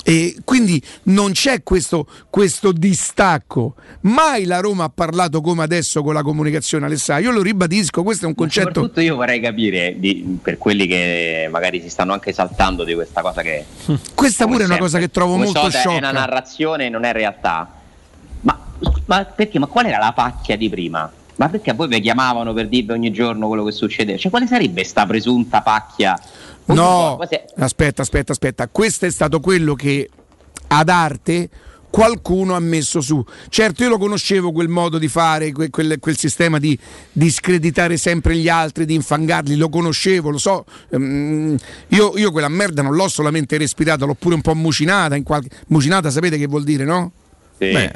E 0.02 0.34
quindi 0.44 0.82
non 1.04 1.30
c'è 1.30 1.62
questo, 1.62 2.08
questo 2.28 2.72
distacco. 2.72 3.74
Mai 4.02 4.44
la 4.44 4.58
Roma 4.58 4.84
ha 4.84 4.88
parlato 4.92 5.40
come 5.40 5.62
adesso 5.62 6.02
con 6.02 6.14
la 6.14 6.22
comunicazione, 6.22 6.86
Alessandro. 6.86 7.30
Io 7.30 7.30
lo 7.30 7.42
ribadisco, 7.42 8.02
questo 8.02 8.24
è 8.24 8.28
un 8.28 8.34
concetto. 8.34 8.66
Soprattutto 8.66 9.00
io 9.00 9.14
vorrei 9.14 9.40
capire, 9.40 9.94
di- 9.98 10.38
per 10.42 10.58
quelli 10.58 10.88
che 10.88 11.48
magari 11.50 11.80
si 11.80 11.88
stanno 11.88 12.12
anche 12.12 12.32
saltando 12.32 12.82
di 12.82 12.92
questa 12.94 13.22
cosa 13.22 13.42
che... 13.42 13.64
Questa 14.14 14.46
pure 14.46 14.64
è 14.64 14.66
una 14.66 14.74
sempre, 14.74 14.78
cosa 14.78 14.98
che 14.98 15.10
trovo 15.10 15.36
molto 15.36 15.64
È 15.66 15.70
sciocca. 15.70 15.96
una 15.96 16.10
narrazione, 16.10 16.88
non 16.88 17.04
è 17.04 17.12
realtà. 17.12 17.72
Ma, 19.06 19.24
perché? 19.24 19.58
Ma 19.58 19.66
qual 19.66 19.86
era 19.86 19.98
la 19.98 20.12
pacchia 20.12 20.56
di 20.56 20.68
prima? 20.68 21.10
Ma 21.36 21.48
perché 21.48 21.70
a 21.70 21.74
voi 21.74 21.88
vi 21.88 22.00
chiamavano 22.00 22.52
per 22.52 22.68
dirvi 22.68 22.92
ogni 22.92 23.10
giorno 23.10 23.48
quello 23.48 23.64
che 23.64 23.72
succedeva? 23.72 24.18
Cioè, 24.18 24.30
quale 24.30 24.46
sarebbe 24.46 24.84
sta 24.84 25.04
presunta 25.06 25.62
pacchia? 25.62 26.18
No, 26.66 27.14
Quasi- 27.16 27.40
aspetta, 27.56 28.02
aspetta, 28.02 28.32
aspetta. 28.32 28.68
Questo 28.68 29.06
è 29.06 29.10
stato 29.10 29.40
quello 29.40 29.74
che 29.74 30.08
ad 30.68 30.88
arte 30.88 31.48
qualcuno 31.90 32.54
ha 32.54 32.60
messo 32.60 33.00
su. 33.00 33.24
Certo, 33.48 33.82
io 33.84 33.88
lo 33.88 33.98
conoscevo 33.98 34.50
quel 34.50 34.68
modo 34.68 34.98
di 34.98 35.06
fare, 35.06 35.52
que- 35.52 35.70
quel, 35.70 35.98
quel 36.00 36.16
sistema 36.16 36.58
di, 36.58 36.76
di 37.12 37.30
screditare 37.30 37.96
sempre 37.96 38.36
gli 38.36 38.48
altri, 38.48 38.84
di 38.84 38.94
infangarli, 38.94 39.56
lo 39.56 39.68
conoscevo, 39.68 40.30
lo 40.30 40.38
so. 40.38 40.64
Ehm, 40.90 41.56
io, 41.88 42.16
io 42.16 42.32
quella 42.32 42.48
merda 42.48 42.82
non 42.82 42.94
l'ho 42.94 43.08
solamente 43.08 43.56
respirata, 43.58 44.06
l'ho 44.06 44.14
pure 44.14 44.34
un 44.34 44.40
po' 44.40 44.54
mucinata. 44.54 45.14
In 45.14 45.22
qualche... 45.22 45.50
Mucinata 45.68 46.10
sapete 46.10 46.36
che 46.38 46.46
vuol 46.46 46.64
dire, 46.64 46.84
no? 46.84 47.12
Sì. 47.58 47.90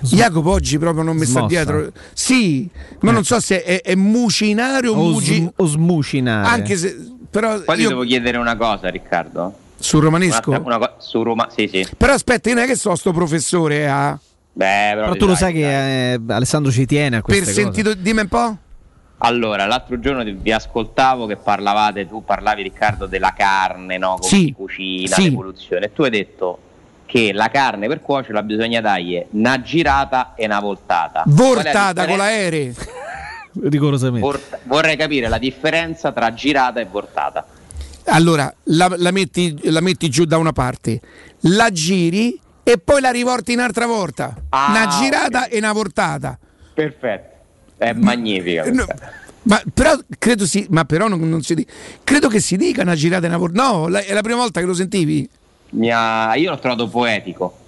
Jacopo 0.00 0.50
oggi 0.50 0.78
proprio 0.78 1.02
non 1.02 1.16
mi 1.16 1.24
sta 1.24 1.46
dietro. 1.46 1.90
Sì, 2.12 2.68
ma 3.00 3.10
non 3.12 3.24
so 3.24 3.40
se 3.40 3.62
è, 3.62 3.80
è 3.82 3.94
mucinare 3.94 4.88
o, 4.88 4.92
O, 4.94 5.10
muci- 5.12 5.34
sm- 5.36 5.48
o 5.56 5.66
smucinare. 5.66 6.48
Anche 6.48 6.76
se 6.76 6.96
però 7.30 7.60
Poi 7.62 7.76
ti 7.76 7.82
io 7.82 7.88
devo 7.88 8.02
chiedere 8.04 8.38
una 8.38 8.56
cosa, 8.56 8.88
Riccardo. 8.88 9.54
sul 9.78 10.02
romanesco. 10.02 10.50
Una- 10.50 10.62
una 10.76 10.94
su 10.98 11.22
Roma, 11.22 11.48
sì, 11.54 11.68
sì. 11.70 11.86
Però 11.96 12.12
aspetta, 12.12 12.48
io 12.48 12.54
non 12.54 12.64
è 12.64 12.66
che 12.66 12.76
so 12.76 12.94
sto 12.94 13.12
professore 13.12 13.78
eh, 13.80 13.84
a 13.86 14.18
Beh, 14.52 14.64
però, 14.94 15.00
Però 15.02 15.12
ti 15.12 15.18
tu 15.18 15.26
lo 15.26 15.34
sai, 15.34 15.52
sai 15.52 15.60
che 15.60 16.12
eh, 16.14 16.20
Alessandro 16.28 16.70
ci 16.72 16.86
tiene 16.86 17.16
a 17.16 17.20
per 17.20 17.36
queste 17.36 17.44
cose. 17.52 17.60
sentito 17.62 17.92
dimmi 17.94 18.20
un 18.20 18.28
po'. 18.28 18.56
Allora, 19.18 19.66
l'altro 19.66 19.98
giorno 19.98 20.22
ti- 20.24 20.32
vi 20.38 20.52
ascoltavo 20.52 21.26
che 21.26 21.36
parlavate, 21.36 22.06
tu 22.08 22.22
parlavi 22.24 22.62
Riccardo 22.62 23.06
della 23.06 23.32
carne, 23.36 23.98
no? 23.98 24.16
Come 24.18 24.28
Sì, 24.28 24.44
si 24.46 24.52
cucina, 24.52 25.14
sì. 25.16 25.22
l'evoluzione. 25.24 25.86
E 25.86 25.92
tu 25.92 26.02
hai 26.02 26.10
detto 26.10 26.58
che 27.06 27.32
la 27.32 27.48
carne 27.48 27.86
per 27.86 28.00
cuocerla 28.00 28.42
bisogna 28.42 28.80
dargli 28.80 29.24
una 29.30 29.62
girata 29.62 30.34
e 30.34 30.44
una 30.44 30.60
voltata. 30.60 31.22
La 31.24 31.32
Vortata 31.32 32.06
con 32.06 32.16
l'aereo. 32.18 32.72
Rigorosamente. 33.62 34.20
Vort- 34.26 34.58
vorrei 34.64 34.96
capire 34.96 35.28
la 35.28 35.38
differenza 35.38 36.12
tra 36.12 36.34
girata 36.34 36.80
e 36.80 36.84
voltata. 36.84 37.46
Allora, 38.08 38.52
la, 38.64 38.92
la 38.98 39.10
metti, 39.10 39.58
la 39.70 39.80
metti 39.80 40.08
giù 40.08 40.24
da 40.24 40.36
una 40.36 40.52
parte, 40.52 41.00
la 41.42 41.70
giri 41.70 42.38
e 42.62 42.78
poi 42.78 43.00
la 43.00 43.10
rivorti 43.10 43.54
un'altra 43.54 43.86
volta. 43.86 44.34
Ah, 44.50 44.66
una 44.70 44.86
girata 45.00 45.48
e 45.48 45.58
una 45.58 45.72
vortata. 45.72 46.38
Perfetto. 46.74 47.34
È 47.78 47.92
magnifica. 47.92 48.64
No, 48.70 48.84
ma 49.42 49.60
però 49.72 49.96
credo 50.18 50.44
si, 50.46 50.66
ma 50.70 50.84
però 50.84 51.08
non, 51.08 51.20
non 51.28 51.42
si 51.42 51.54
dica. 51.54 51.72
Credo 52.04 52.28
che 52.28 52.40
si 52.40 52.56
dica 52.56 52.82
una 52.82 52.94
girata 52.94 53.24
e 53.24 53.28
una 53.28 53.38
vortata. 53.38 53.68
No, 53.70 53.88
la- 53.88 54.00
è 54.02 54.12
la 54.12 54.22
prima 54.22 54.38
volta 54.38 54.60
che 54.60 54.66
lo 54.66 54.74
sentivi. 54.74 55.28
Mi 55.70 55.90
ha- 55.90 56.34
Io 56.36 56.50
l'ho 56.50 56.58
trovato 56.58 56.88
poetico. 56.88 57.58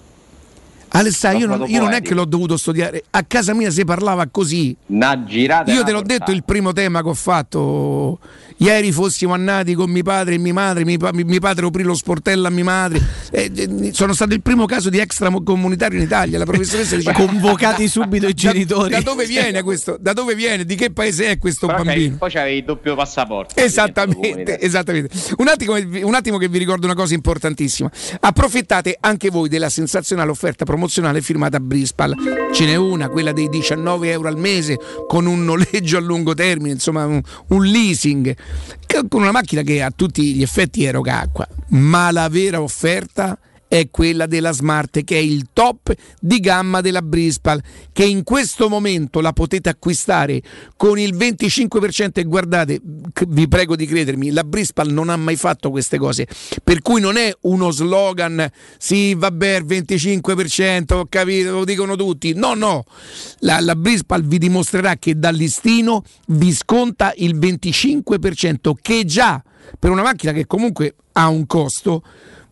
Alessandro, 0.91 1.39
io, 1.41 1.55
non, 1.55 1.69
io 1.69 1.79
non 1.81 1.91
è 1.93 2.01
che 2.01 2.15
l'ho 2.15 2.25
dovuto 2.25 2.57
studiare, 2.57 3.03
a 3.11 3.21
casa 3.23 3.53
mia 3.53 3.69
si 3.69 3.85
parlava 3.85 4.27
così. 4.31 4.75
Una 4.87 5.23
girata 5.23 5.71
Io 5.71 5.83
te 5.83 5.91
l'ho 5.91 5.97
voltata. 5.99 6.17
detto 6.17 6.31
il 6.31 6.43
primo 6.43 6.73
tema 6.73 7.03
che 7.03 7.09
ho 7.09 7.13
fatto. 7.13 8.17
Ieri 8.61 8.91
fossimo 8.91 9.33
annati 9.33 9.73
con 9.73 9.89
mio 9.89 10.03
padre 10.03 10.35
e 10.35 10.37
mia 10.37 10.51
madre, 10.53 10.83
mio, 10.83 10.97
pa- 10.97 11.11
mio 11.13 11.39
padre 11.39 11.65
aprì 11.65 11.83
lo 11.83 11.93
sportello 11.95 12.45
a 12.47 12.49
mia 12.49 12.65
madre. 12.65 13.01
Eh, 13.31 13.49
eh, 13.55 13.89
sono 13.93 14.13
stato 14.13 14.33
il 14.33 14.41
primo 14.41 14.65
caso 14.65 14.89
di 14.89 14.99
extracomunitario 14.99 15.97
in 15.97 16.03
Italia. 16.03 16.37
La 16.37 16.43
professoressa 16.45 16.97
dice: 16.97 17.11
Convocati 17.13 17.87
subito 17.87 18.25
i 18.27 18.33
"Da- 18.33 18.35
genitori." 18.35 18.89
Da, 18.91 18.99
dove 18.99 19.25
viene 19.25 19.63
questo? 19.63 19.97
Da 19.99 20.11
dove 20.11 20.35
viene? 20.35 20.65
Di 20.65 20.75
che 20.75 20.91
paese 20.91 21.27
è 21.27 21.37
questo 21.37 21.67
Però 21.67 21.83
bambino? 21.83 22.17
poi 22.17 22.29
c'avevi 22.29 22.57
il 22.57 22.63
doppio 22.65 22.95
passaporto. 22.95 23.55
Esattamente, 23.55 24.59
esattamente. 24.59 25.15
Un 25.37 25.47
attimo, 25.47 25.75
un 25.75 26.13
attimo 26.13 26.37
che 26.37 26.49
vi 26.49 26.57
ricordo 26.57 26.85
una 26.85 26.95
cosa 26.95 27.13
importantissima. 27.13 27.89
Approfittate 28.19 28.97
anche 28.99 29.29
voi 29.29 29.47
della 29.47 29.69
sensazionale 29.69 30.31
offerta 30.31 30.65
promozionale 30.65 31.21
firmata 31.21 31.61
Brispal. 31.61 32.13
Ce 32.53 32.65
n'è 32.65 32.75
una, 32.75 33.07
quella 33.07 33.31
dei 33.31 33.47
19 33.47 34.11
euro 34.11 34.27
al 34.27 34.37
mese 34.37 34.77
con 35.07 35.25
un 35.27 35.45
noleggio 35.45 35.95
a 35.97 36.01
lungo 36.01 36.33
termine, 36.33 36.73
insomma 36.73 37.05
un, 37.05 37.21
un 37.47 37.63
leasing, 37.65 38.35
con 39.07 39.21
una 39.21 39.31
macchina 39.31 39.61
che 39.61 39.81
a 39.81 39.91
tutti 39.91 40.33
gli 40.33 40.41
effetti 40.41 40.83
eroga 40.83 41.19
acqua. 41.19 41.47
Ma 41.69 42.11
la 42.11 42.27
vera 42.29 42.61
offerta 42.61 43.37
è 43.69 43.89
quella 43.91 44.25
della 44.25 44.51
Smart 44.51 45.03
che 45.03 45.15
è 45.15 45.19
il 45.19 45.49
top 45.53 45.93
di 46.19 46.39
gamma 46.39 46.81
della 46.81 47.03
Brispal 47.03 47.61
che 47.93 48.03
in 48.03 48.23
questo 48.23 48.67
momento 48.67 49.21
la 49.21 49.31
potete 49.31 49.69
acquistare 49.69 50.41
con 50.75 50.97
il 50.97 51.15
25% 51.15 52.13
e 52.15 52.23
guardate 52.23 52.81
vi 53.27 53.47
prego 53.47 53.75
di 53.75 53.85
credermi 53.85 54.31
la 54.31 54.43
Brispal 54.43 54.91
non 54.91 55.09
ha 55.09 55.15
mai 55.15 55.35
fatto 55.35 55.69
queste 55.69 55.99
cose 55.99 56.27
per 56.63 56.81
cui 56.81 56.99
non 56.99 57.15
è 57.15 57.31
uno 57.41 57.69
slogan 57.69 58.49
sì 58.79 59.13
vabbè 59.13 59.57
il 59.57 59.65
25% 59.65 60.93
ho 60.95 61.05
capito 61.07 61.51
lo 61.51 61.63
dicono 61.63 61.95
tutti. 61.95 62.33
No 62.33 62.55
no 62.55 62.83
la, 63.39 63.59
la 63.59 63.75
Brispal 63.75 64.23
vi 64.23 64.39
dimostrerà 64.39 64.95
che 64.95 65.17
dal 65.17 65.35
listino 65.35 66.03
vi 66.27 66.51
sconta 66.53 67.13
il 67.17 67.37
25% 67.37 68.73
che 68.81 69.05
già 69.05 69.41
per 69.77 69.91
una 69.91 70.01
macchina 70.01 70.31
che 70.31 70.47
comunque 70.47 70.95
ha 71.13 71.27
un 71.27 71.45
costo 71.45 72.01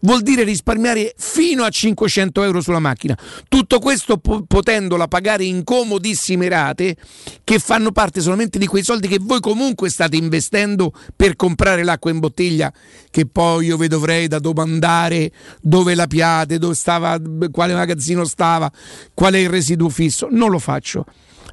vuol 0.08 0.22
dire 0.22 0.44
risparmiare 0.44 1.14
fino 1.18 1.66
a 1.66 1.70
500 1.70 2.42
euro 2.44 2.62
sulla 2.62 2.80
macchina. 2.80 3.18
Tutto 3.50 3.80
questo 3.80 4.18
po- 4.18 4.46
potendola 4.48 5.10
pagare 5.10 5.44
in 5.44 5.66
comodissime 5.66 6.48
rate 6.48 6.96
che 7.44 7.60
fanno 7.60 7.92
parte 7.92 8.22
solamente 8.22 8.58
di 8.58 8.68
quei 8.68 8.84
soldi 8.84 9.10
che 9.10 9.20
voi 9.22 9.42
comunque 9.42 9.90
state 9.90 10.16
investendo 10.16 10.94
per 11.14 11.36
comprare 11.36 11.84
l'acqua 11.84 12.10
in 12.10 12.20
bottiglia 12.20 12.72
che 13.12 13.26
poi 13.26 13.66
io 13.66 13.76
vi 13.76 13.90
dovrei 13.90 14.28
da 14.28 14.40
domandare 14.40 15.32
dove 15.62 15.94
la 15.94 16.08
piate, 16.08 16.58
dove 16.58 16.74
stava, 16.74 17.20
quale 17.52 17.74
magazzino 17.74 18.24
stava, 18.24 18.72
qual 19.14 19.34
è 19.34 19.40
il 19.40 19.50
residuo 19.50 19.90
fisso. 19.90 20.30
Non 20.32 20.50
lo 20.50 20.60
faccio. 20.60 21.06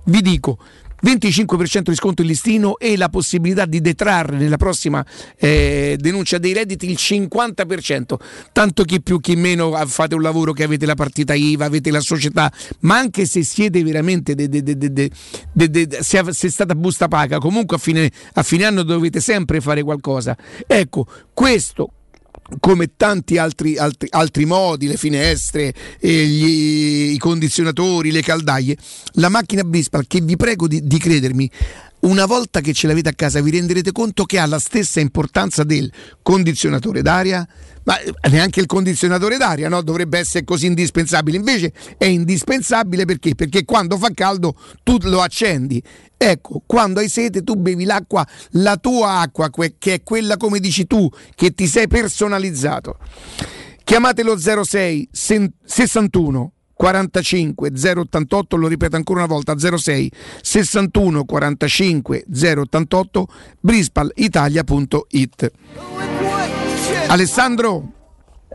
Vi 0.04 0.20
dico 0.20 0.58
25% 1.02 1.80
di 1.90 1.94
sconto 1.94 2.22
in 2.22 2.28
listino 2.28 2.78
e 2.78 2.96
la 2.96 3.08
possibilità 3.08 3.64
di 3.66 3.80
detrarre 3.80 4.36
nella 4.36 4.56
prossima 4.56 5.04
eh, 5.36 5.96
denuncia 5.98 6.38
dei 6.38 6.52
redditi 6.52 6.88
il 6.88 6.96
50%. 6.98 8.14
Tanto 8.52 8.84
chi 8.84 9.02
più 9.02 9.20
chi 9.20 9.36
meno 9.36 9.72
fate 9.86 10.14
un 10.14 10.22
lavoro 10.22 10.52
che 10.52 10.64
avete 10.64 10.86
la 10.86 10.94
partita 10.94 11.34
IVA, 11.34 11.64
avete 11.64 11.90
la 11.90 12.00
società, 12.00 12.52
ma 12.80 12.96
anche 12.98 13.26
se 13.26 13.42
siete 13.42 13.82
veramente 13.82 14.34
de- 14.34 14.48
de- 14.48 14.62
de- 14.62 15.10
se, 16.00 16.22
se 16.32 16.46
è 16.46 16.50
stata 16.50 16.74
busta 16.74 17.08
paga, 17.08 17.38
comunque 17.38 17.76
a 17.76 17.78
fine, 17.78 18.10
a 18.34 18.42
fine 18.42 18.64
anno 18.64 18.82
dovete 18.82 19.20
sempre 19.20 19.60
fare 19.60 19.82
qualcosa. 19.82 20.36
Ecco, 20.66 21.06
questo 21.32 21.90
come 22.60 22.92
tanti 22.96 23.38
altri, 23.38 23.76
altri, 23.76 24.08
altri 24.10 24.44
modi, 24.44 24.86
le 24.86 24.96
finestre, 24.96 25.72
eh, 25.98 26.26
gli- 26.26 27.12
i 27.12 27.18
condizionatori, 27.18 28.10
le 28.10 28.22
caldaie, 28.22 28.76
la 29.14 29.28
macchina 29.28 29.62
Brispal, 29.62 30.06
che 30.06 30.20
vi 30.20 30.36
prego 30.36 30.66
di, 30.66 30.86
di 30.86 30.98
credermi, 30.98 31.50
una 32.04 32.26
volta 32.26 32.60
che 32.60 32.72
ce 32.72 32.86
l'avete 32.86 33.08
a 33.08 33.14
casa 33.14 33.40
vi 33.40 33.50
renderete 33.50 33.92
conto 33.92 34.24
che 34.24 34.38
ha 34.38 34.46
la 34.46 34.58
stessa 34.58 35.00
importanza 35.00 35.64
del 35.64 35.90
condizionatore 36.22 37.02
d'aria, 37.02 37.46
ma 37.84 37.98
eh, 37.98 38.12
neanche 38.30 38.60
il 38.60 38.66
condizionatore 38.66 39.36
d'aria 39.36 39.68
no? 39.68 39.82
dovrebbe 39.82 40.18
essere 40.18 40.44
così 40.44 40.66
indispensabile, 40.66 41.36
invece 41.36 41.72
è 41.96 42.04
indispensabile 42.04 43.04
perché? 43.04 43.34
Perché 43.34 43.64
quando 43.64 43.96
fa 43.96 44.10
caldo 44.12 44.56
tu 44.82 44.98
lo 45.02 45.20
accendi. 45.22 45.82
Ecco, 46.16 46.62
quando 46.64 47.00
hai 47.00 47.08
sete 47.08 47.42
tu 47.42 47.54
bevi 47.54 47.84
l'acqua, 47.84 48.26
la 48.52 48.76
tua 48.76 49.20
acqua, 49.20 49.50
che 49.50 49.94
è 49.94 50.02
quella 50.02 50.36
come 50.36 50.60
dici 50.60 50.86
tu, 50.86 51.08
che 51.34 51.52
ti 51.52 51.66
sei 51.66 51.88
personalizzato. 51.88 52.98
Chiamatelo 53.82 54.38
06 54.38 55.08
sen- 55.10 55.52
61 55.64 56.53
45 56.74 57.70
088, 57.70 58.56
lo 58.56 58.66
ripeto 58.66 58.96
ancora 58.96 59.20
una 59.24 59.32
volta 59.32 59.54
06 59.56 60.10
61 60.42 61.24
45 61.24 62.24
088 62.30 63.26
brispalitalia.it. 63.60 65.52
Alessandro, 67.06 67.88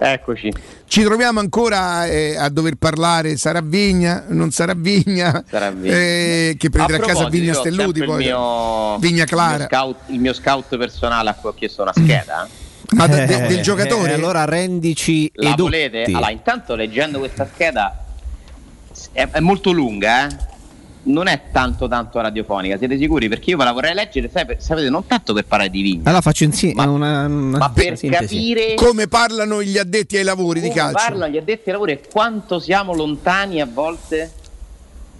Eccoci. 0.01 0.51
ci 0.87 1.03
troviamo 1.03 1.39
ancora 1.39 2.05
eh, 2.07 2.35
a 2.37 2.49
dover 2.49 2.75
parlare 2.75 3.37
sarà 3.37 3.61
Vigna, 3.61 4.25
non 4.29 4.51
sarà 4.51 4.73
Vigna, 4.75 5.43
Sarà 5.47 5.71
Vigna. 5.71 5.93
eh, 5.93 6.55
che 6.57 6.69
prenderà 6.69 6.97
a, 7.03 7.07
casa 7.07 7.13
proposito, 7.21 7.41
Vigna 7.43 7.53
Stelluti, 7.53 8.03
poi 8.03 8.21
il 8.23 8.27
mio, 8.29 8.97
Vigna 8.99 9.25
Clara. 9.25 9.53
Il 9.53 9.59
mio, 9.59 9.67
scout, 9.69 9.95
il 10.07 10.19
mio 10.19 10.33
scout 10.33 10.77
personale 10.77 11.29
a 11.29 11.33
cui 11.35 11.49
ho 11.49 11.53
chiesto 11.53 11.81
una 11.83 11.93
scheda. 11.93 12.45
eh. 12.45 12.67
Ma 12.95 13.05
de- 13.07 13.25
de- 13.25 13.41
del 13.47 13.59
Eh, 13.59 13.61
giocatore? 13.61 14.09
eh, 14.11 14.13
allora 14.15 14.45
rendici 14.45 15.29
La 15.35 15.49
edotti. 15.49 15.61
volete? 15.61 16.03
Allora, 16.07 16.31
intanto 16.31 16.75
leggendo 16.75 17.19
questa 17.19 17.47
scheda 17.53 18.03
è, 19.11 19.27
è 19.29 19.39
molto 19.39 19.71
lunga, 19.71 20.27
eh? 20.27 20.47
Non 21.01 21.27
è 21.27 21.43
tanto 21.51 21.87
tanto 21.87 22.19
radiofonica, 22.19 22.77
siete 22.77 22.97
sicuri? 22.97 23.29
Perché 23.29 23.51
io 23.51 23.57
ve 23.57 23.63
la 23.63 23.71
vorrei 23.71 23.93
leggere, 23.93 24.29
sai, 24.31 24.45
per- 24.45 24.61
sapete, 24.61 24.89
non 24.89 25.05
tanto 25.07 25.33
per 25.33 25.45
parlare 25.45 25.69
di 25.69 25.81
Vigna, 25.81 26.01
Allora 26.05 26.21
faccio 26.21 26.43
insieme 26.43 26.83
una, 26.85 27.25
una 27.25 27.57
ma 27.57 27.69
per 27.71 27.97
sintesi. 27.97 28.35
capire 28.35 28.73
Come 28.75 29.07
parlano 29.07 29.63
gli 29.63 29.77
addetti 29.77 30.17
ai 30.17 30.23
lavori 30.23 30.59
di 30.59 30.67
come 30.67 30.79
calcio? 30.79 30.97
parlano 31.07 31.31
gli 31.31 31.37
addetti 31.37 31.63
ai 31.69 31.71
lavori 31.71 31.91
e 31.93 32.01
quanto 32.11 32.59
siamo 32.59 32.93
lontani 32.93 33.61
a 33.61 33.67
volte 33.71 34.33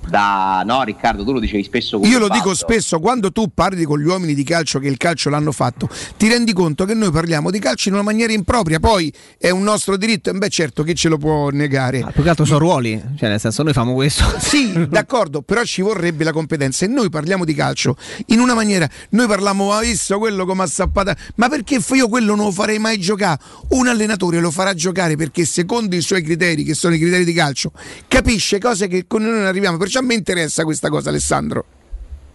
da... 0.09 0.63
No, 0.65 0.83
Riccardo, 0.83 1.23
tu 1.23 1.31
lo 1.31 1.39
dicevi 1.39 1.63
spesso 1.63 1.97
Io 2.03 2.19
lo 2.19 2.27
Fausto. 2.27 2.33
dico 2.33 2.55
spesso, 2.55 2.99
quando 2.99 3.31
tu 3.31 3.51
parli 3.53 3.83
con 3.83 3.99
gli 3.99 4.05
uomini 4.05 4.33
di 4.33 4.43
calcio 4.43 4.79
che 4.79 4.87
il 4.87 4.97
calcio 4.97 5.29
l'hanno 5.29 5.51
fatto, 5.51 5.89
ti 6.17 6.27
rendi 6.27 6.53
conto 6.53 6.85
che 6.85 6.93
noi 6.93 7.11
parliamo 7.11 7.51
di 7.51 7.59
calcio 7.59 7.89
in 7.89 7.95
una 7.95 8.03
maniera 8.03 8.33
impropria, 8.33 8.79
poi 8.79 9.11
è 9.37 9.49
un 9.49 9.63
nostro 9.63 9.97
diritto, 9.97 10.29
e 10.29 10.33
beh 10.33 10.49
certo 10.49 10.83
che 10.83 10.93
ce 10.93 11.09
lo 11.09 11.17
può 11.17 11.49
negare. 11.49 12.05
Più 12.13 12.23
che 12.23 12.29
altro 12.29 12.45
sono 12.45 12.59
ruoli, 12.59 13.01
cioè 13.17 13.29
nel 13.29 13.39
senso 13.39 13.63
noi 13.63 13.73
famo 13.73 13.93
questo. 13.93 14.23
Sì, 14.49 14.87
d'accordo, 14.87 15.41
però 15.43 15.63
ci 15.63 15.81
vorrebbe 15.81 16.23
la 16.23 16.31
competenza 16.31 16.83
e 16.85 16.87
noi 16.87 17.09
parliamo 17.09 17.45
di 17.45 17.53
calcio 17.53 17.95
in 18.27 18.39
una 18.39 18.55
maniera, 18.55 18.89
noi 19.11 19.27
parliamo, 19.27 19.67
ma 19.67 19.79
visto 19.79 20.17
quello 20.17 20.45
come 20.45 20.63
ha 20.63 20.67
sappato, 20.67 21.13
ma 21.35 21.49
perché 21.49 21.79
io 21.93 22.07
quello 22.07 22.33
non 22.33 22.45
lo 22.45 22.51
farei 22.51 22.79
mai 22.79 22.97
giocare? 22.97 23.39
Un 23.69 23.87
allenatore 23.87 24.39
lo 24.39 24.49
farà 24.49 24.73
giocare 24.73 25.15
perché 25.15 25.45
secondo 25.45 25.95
i 25.95 26.01
suoi 26.01 26.23
criteri, 26.23 26.63
che 26.63 26.73
sono 26.73 26.95
i 26.95 26.99
criteri 26.99 27.23
di 27.25 27.33
calcio, 27.33 27.71
capisce 28.07 28.57
cose 28.57 28.87
che 28.87 29.05
con 29.07 29.21
noi 29.21 29.31
non 29.33 29.45
arriviamo, 29.45 29.77
perciò 29.77 29.98
a 29.99 30.01
me 30.01 30.15
interessa 30.15 30.63
questa 30.63 30.89
cosa 30.89 31.09
Alessandro. 31.09 31.65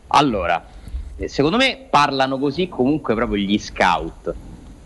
Allora, 0.09 0.65
eh, 1.17 1.29
secondo 1.29 1.57
me 1.57 1.87
parlano 1.91 2.39
così 2.39 2.69
comunque 2.69 3.15
proprio 3.15 3.43
gli 3.43 3.59
scout, 3.59 4.33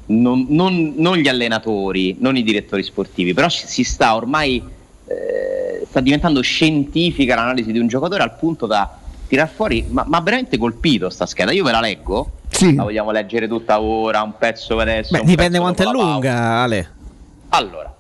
non, 0.07 0.47
non- 0.49 0.95
non 0.97 1.17
gli 1.17 1.29
allenatori, 1.29 2.17
non 2.21 2.37
i 2.37 2.43
direttori 2.43 2.83
sportivi, 2.83 3.35
però 3.35 3.49
si 3.49 3.85
sta 3.85 4.15
ormai, 4.17 4.63
eh, 5.07 5.85
sta 5.87 6.01
diventando 6.01 6.41
scientifica 6.41 7.35
l'analisi 7.35 7.73
di 7.73 7.79
un 7.79 7.89
giocatore 7.89 8.23
al 8.23 8.37
punto 8.37 8.67
da 8.67 8.97
tirar 9.27 9.51
fuori, 9.51 9.85
ma, 9.91 10.05
ma 10.09 10.21
veramente 10.21 10.57
colpito 10.57 11.11
sta 11.11 11.27
scheda, 11.27 11.53
io 11.53 11.65
ve 11.65 11.73
la 11.73 11.81
leggo, 11.81 12.31
la 12.75 12.85
vogliamo 12.85 13.11
leggere 13.11 13.47
tutta 13.47 13.81
ora, 13.81 14.23
un 14.23 14.33
pezzo 14.39 14.79
adesso. 14.79 15.13
Beh, 15.13 15.21
un 15.21 15.27
dipende 15.27 15.59
pezzo 15.59 15.61
quanto 15.61 15.83
è 15.83 15.85
pausa. 15.85 16.03
lunga, 16.03 16.39
Ale. 16.63 16.91
Allora, 17.51 17.95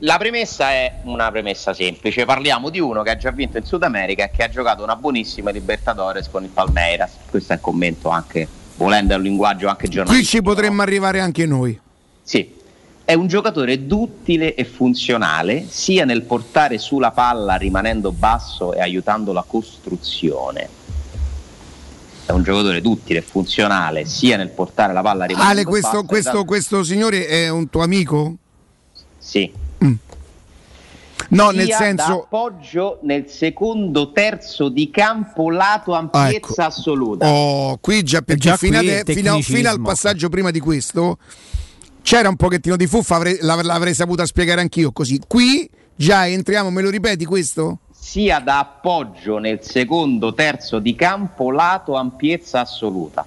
la 0.00 0.16
premessa 0.16 0.70
è 0.70 1.00
una 1.04 1.30
premessa 1.30 1.72
semplice. 1.72 2.24
Parliamo 2.24 2.70
di 2.70 2.78
uno 2.78 3.02
che 3.02 3.10
ha 3.10 3.16
già 3.16 3.30
vinto 3.30 3.58
in 3.58 3.64
Sud 3.64 3.82
America 3.82 4.24
e 4.24 4.30
che 4.30 4.44
ha 4.44 4.48
giocato 4.48 4.82
una 4.82 4.96
buonissima 4.96 5.50
Libertadores 5.50 6.28
con 6.28 6.44
il 6.44 6.50
Palmeiras. 6.50 7.12
Questo 7.28 7.52
è 7.52 7.56
un 7.56 7.62
commento 7.62 8.08
anche, 8.08 8.46
volendo, 8.76 9.16
un 9.16 9.22
linguaggio 9.22 9.66
anche 9.66 9.86
Qui 9.86 9.94
giornalistico. 9.94 10.36
ci 10.36 10.42
potremmo 10.42 10.82
arrivare 10.82 11.20
anche 11.20 11.46
noi. 11.46 11.78
Sì, 12.22 12.54
è 13.04 13.14
un 13.14 13.26
giocatore 13.26 13.86
duttile 13.86 14.54
e 14.54 14.64
funzionale 14.64 15.66
sia 15.68 16.04
nel 16.04 16.22
portare 16.22 16.78
su 16.78 17.00
la 17.00 17.10
palla 17.10 17.56
rimanendo 17.56 18.12
basso 18.12 18.74
e 18.74 18.80
aiutando 18.80 19.32
la 19.32 19.44
costruzione. 19.44 20.76
È 22.24 22.30
un 22.30 22.42
giocatore 22.42 22.82
duttile 22.82 23.20
e 23.20 23.22
funzionale 23.22 24.04
sia 24.04 24.36
nel 24.36 24.50
portare 24.50 24.92
la 24.92 25.00
palla 25.00 25.24
rimanendo 25.24 25.50
Ale, 25.50 25.64
questo, 25.64 25.88
basso 25.88 26.02
e 26.02 26.06
questo, 26.06 26.44
questo 26.44 26.84
signore 26.84 27.26
è 27.26 27.48
un 27.48 27.68
tuo 27.68 27.82
amico? 27.82 28.36
Sì. 29.18 29.66
No, 31.30 31.50
sia 31.50 31.58
nel 31.58 31.66
da 31.68 31.76
senso... 31.76 32.22
appoggio 32.22 32.98
nel 33.02 33.28
secondo 33.28 34.12
terzo 34.12 34.68
di 34.68 34.90
campo 34.90 35.50
lato 35.50 35.92
ampiezza 35.92 36.22
Ah, 36.24 36.30
ecco. 36.32 36.62
assoluta. 36.62 37.28
Oh, 37.28 37.76
qui 37.78 38.02
già 38.02 38.22
perché 38.22 38.40
già 38.40 38.56
fino, 38.56 38.78
qui 38.78 38.88
il 38.88 39.02
fino- 39.04 39.40
fino 39.42 39.68
al 39.68 39.80
passaggio 39.80 40.28
prima 40.30 40.50
di 40.50 40.60
questo 40.60 41.18
c'era 42.02 42.28
un 42.30 42.36
pochettino 42.36 42.76
di 42.76 42.86
fuffa, 42.86 43.16
avrei- 43.16 43.38
l'av- 43.42 43.62
l'avrei 43.62 43.92
saputa 43.92 44.24
spiegare 44.24 44.62
anch'io 44.62 44.90
così. 44.92 45.20
Qui 45.26 45.68
già 45.94 46.26
entriamo, 46.26 46.70
me 46.70 46.80
lo 46.80 46.88
ripeti 46.88 47.26
questo? 47.26 47.80
Sia 47.92 48.38
da 48.38 48.60
appoggio 48.60 49.36
nel 49.36 49.58
secondo 49.62 50.32
terzo 50.32 50.78
di 50.78 50.94
campo 50.94 51.50
lato 51.50 51.94
ampiezza 51.96 52.60
assoluta. 52.60 53.26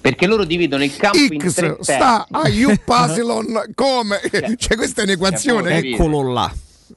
Perché 0.00 0.28
loro 0.28 0.44
dividono 0.44 0.84
il 0.84 0.94
campo 0.96 1.18
in 1.18 1.38
tre 1.40 1.48
X 1.50 1.54
terzi. 1.54 1.92
sta 1.94 2.26
a 2.30 2.42
U 2.48 2.76
Pasilon 2.84 3.72
come? 3.74 4.20
Cioè 4.56 4.76
questa 4.76 5.00
è 5.00 5.04
un'equazione. 5.04 5.78
Eccolo 5.78 6.22
là. 6.32 6.52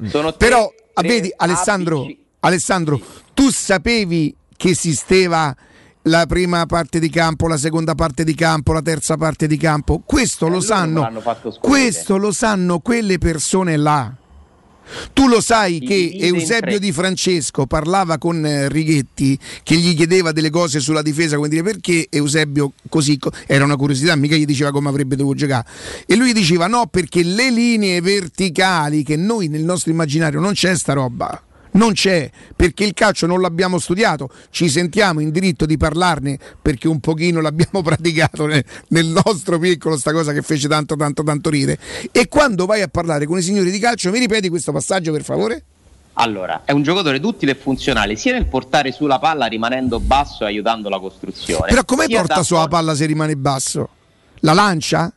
Sono 0.09 0.33
Però 0.33 0.71
ah, 0.93 1.01
tre 1.01 1.07
vedi 1.07 1.33
Alessandro, 1.35 2.05
Alessandro, 2.41 2.99
tu 3.33 3.49
sapevi 3.49 4.35
che 4.55 4.69
esisteva 4.69 5.55
la 6.03 6.25
prima 6.25 6.65
parte 6.65 6.99
di 6.99 7.09
campo, 7.09 7.47
la 7.47 7.57
seconda 7.57 7.95
parte 7.95 8.23
di 8.23 8.33
campo, 8.33 8.73
la 8.73 8.81
terza 8.81 9.17
parte 9.17 9.47
di 9.47 9.57
campo? 9.57 10.01
Questo 10.05 10.47
lo 10.47 10.57
Eh, 10.57 10.59
me 10.59 10.65
sanno. 10.65 11.23
Questo 11.59 12.17
lo 12.17 12.31
sanno 12.31 12.79
quelle 12.79 13.17
persone 13.17 13.77
là. 13.77 14.13
Tu 15.13 15.27
lo 15.27 15.41
sai 15.41 15.79
che 15.79 16.15
Eusebio. 16.19 16.79
Di 16.79 16.91
Francesco 16.91 17.65
parlava 17.65 18.17
con 18.17 18.45
eh, 18.45 18.69
Righetti 18.69 19.37
che 19.63 19.75
gli 19.75 19.95
chiedeva 19.95 20.31
delle 20.31 20.49
cose 20.49 20.79
sulla 20.79 21.01
difesa, 21.01 21.35
come 21.35 21.49
dire 21.49 21.63
perché 21.63 22.07
Eusebio 22.09 22.73
così 22.89 23.17
co- 23.17 23.31
era 23.45 23.63
una 23.63 23.75
curiosità, 23.75 24.15
mica 24.15 24.35
gli 24.35 24.45
diceva 24.45 24.71
come 24.71 24.89
avrebbe 24.89 25.15
dovuto 25.15 25.37
giocare. 25.37 25.65
E 26.05 26.15
lui 26.15 26.33
diceva 26.33 26.67
no, 26.67 26.87
perché 26.87 27.23
le 27.23 27.51
linee 27.51 28.01
verticali 28.01 29.03
che 29.03 29.15
noi 29.15 29.47
nel 29.47 29.63
nostro 29.63 29.91
immaginario 29.91 30.39
non 30.39 30.53
c'è 30.53 30.75
sta 30.75 30.93
roba. 30.93 31.43
Non 31.71 31.93
c'è, 31.93 32.29
perché 32.55 32.83
il 32.83 32.93
calcio 32.93 33.27
non 33.27 33.41
l'abbiamo 33.41 33.77
studiato, 33.79 34.29
ci 34.49 34.69
sentiamo 34.69 35.19
in 35.19 35.29
diritto 35.31 35.65
di 35.65 35.77
parlarne 35.77 36.37
perché 36.61 36.87
un 36.87 36.99
pochino 36.99 37.41
l'abbiamo 37.41 37.81
praticato 37.83 38.45
nel, 38.45 38.63
nel 38.89 39.05
nostro 39.05 39.59
piccolo, 39.59 39.97
sta 39.97 40.11
cosa 40.11 40.33
che 40.33 40.41
fece 40.41 40.67
tanto 40.67 40.95
tanto 40.95 41.23
tanto 41.23 41.49
ridere. 41.49 41.79
E 42.11 42.27
quando 42.27 42.65
vai 42.65 42.81
a 42.81 42.87
parlare 42.87 43.25
con 43.25 43.37
i 43.37 43.41
signori 43.41 43.71
di 43.71 43.79
calcio, 43.79 44.09
mi 44.11 44.19
ripeti 44.19 44.49
questo 44.49 44.71
passaggio 44.71 45.11
per 45.11 45.23
favore? 45.23 45.63
Allora, 46.13 46.63
è 46.65 46.73
un 46.73 46.83
giocatore 46.83 47.19
duttile 47.19 47.53
e 47.53 47.55
funzionale 47.55 48.17
sia 48.17 48.33
nel 48.33 48.45
portare 48.45 48.91
su 48.91 49.05
la 49.05 49.19
palla 49.19 49.45
rimanendo 49.45 50.01
basso 50.01 50.43
e 50.43 50.47
aiutando 50.47 50.89
la 50.89 50.99
costruzione. 50.99 51.67
Però 51.69 51.85
come 51.85 52.07
porta 52.07 52.43
sulla 52.43 52.67
palla 52.67 52.93
se 52.93 53.05
rimane 53.05 53.37
basso? 53.37 53.87
La 54.41 54.53
lancia? 54.53 55.13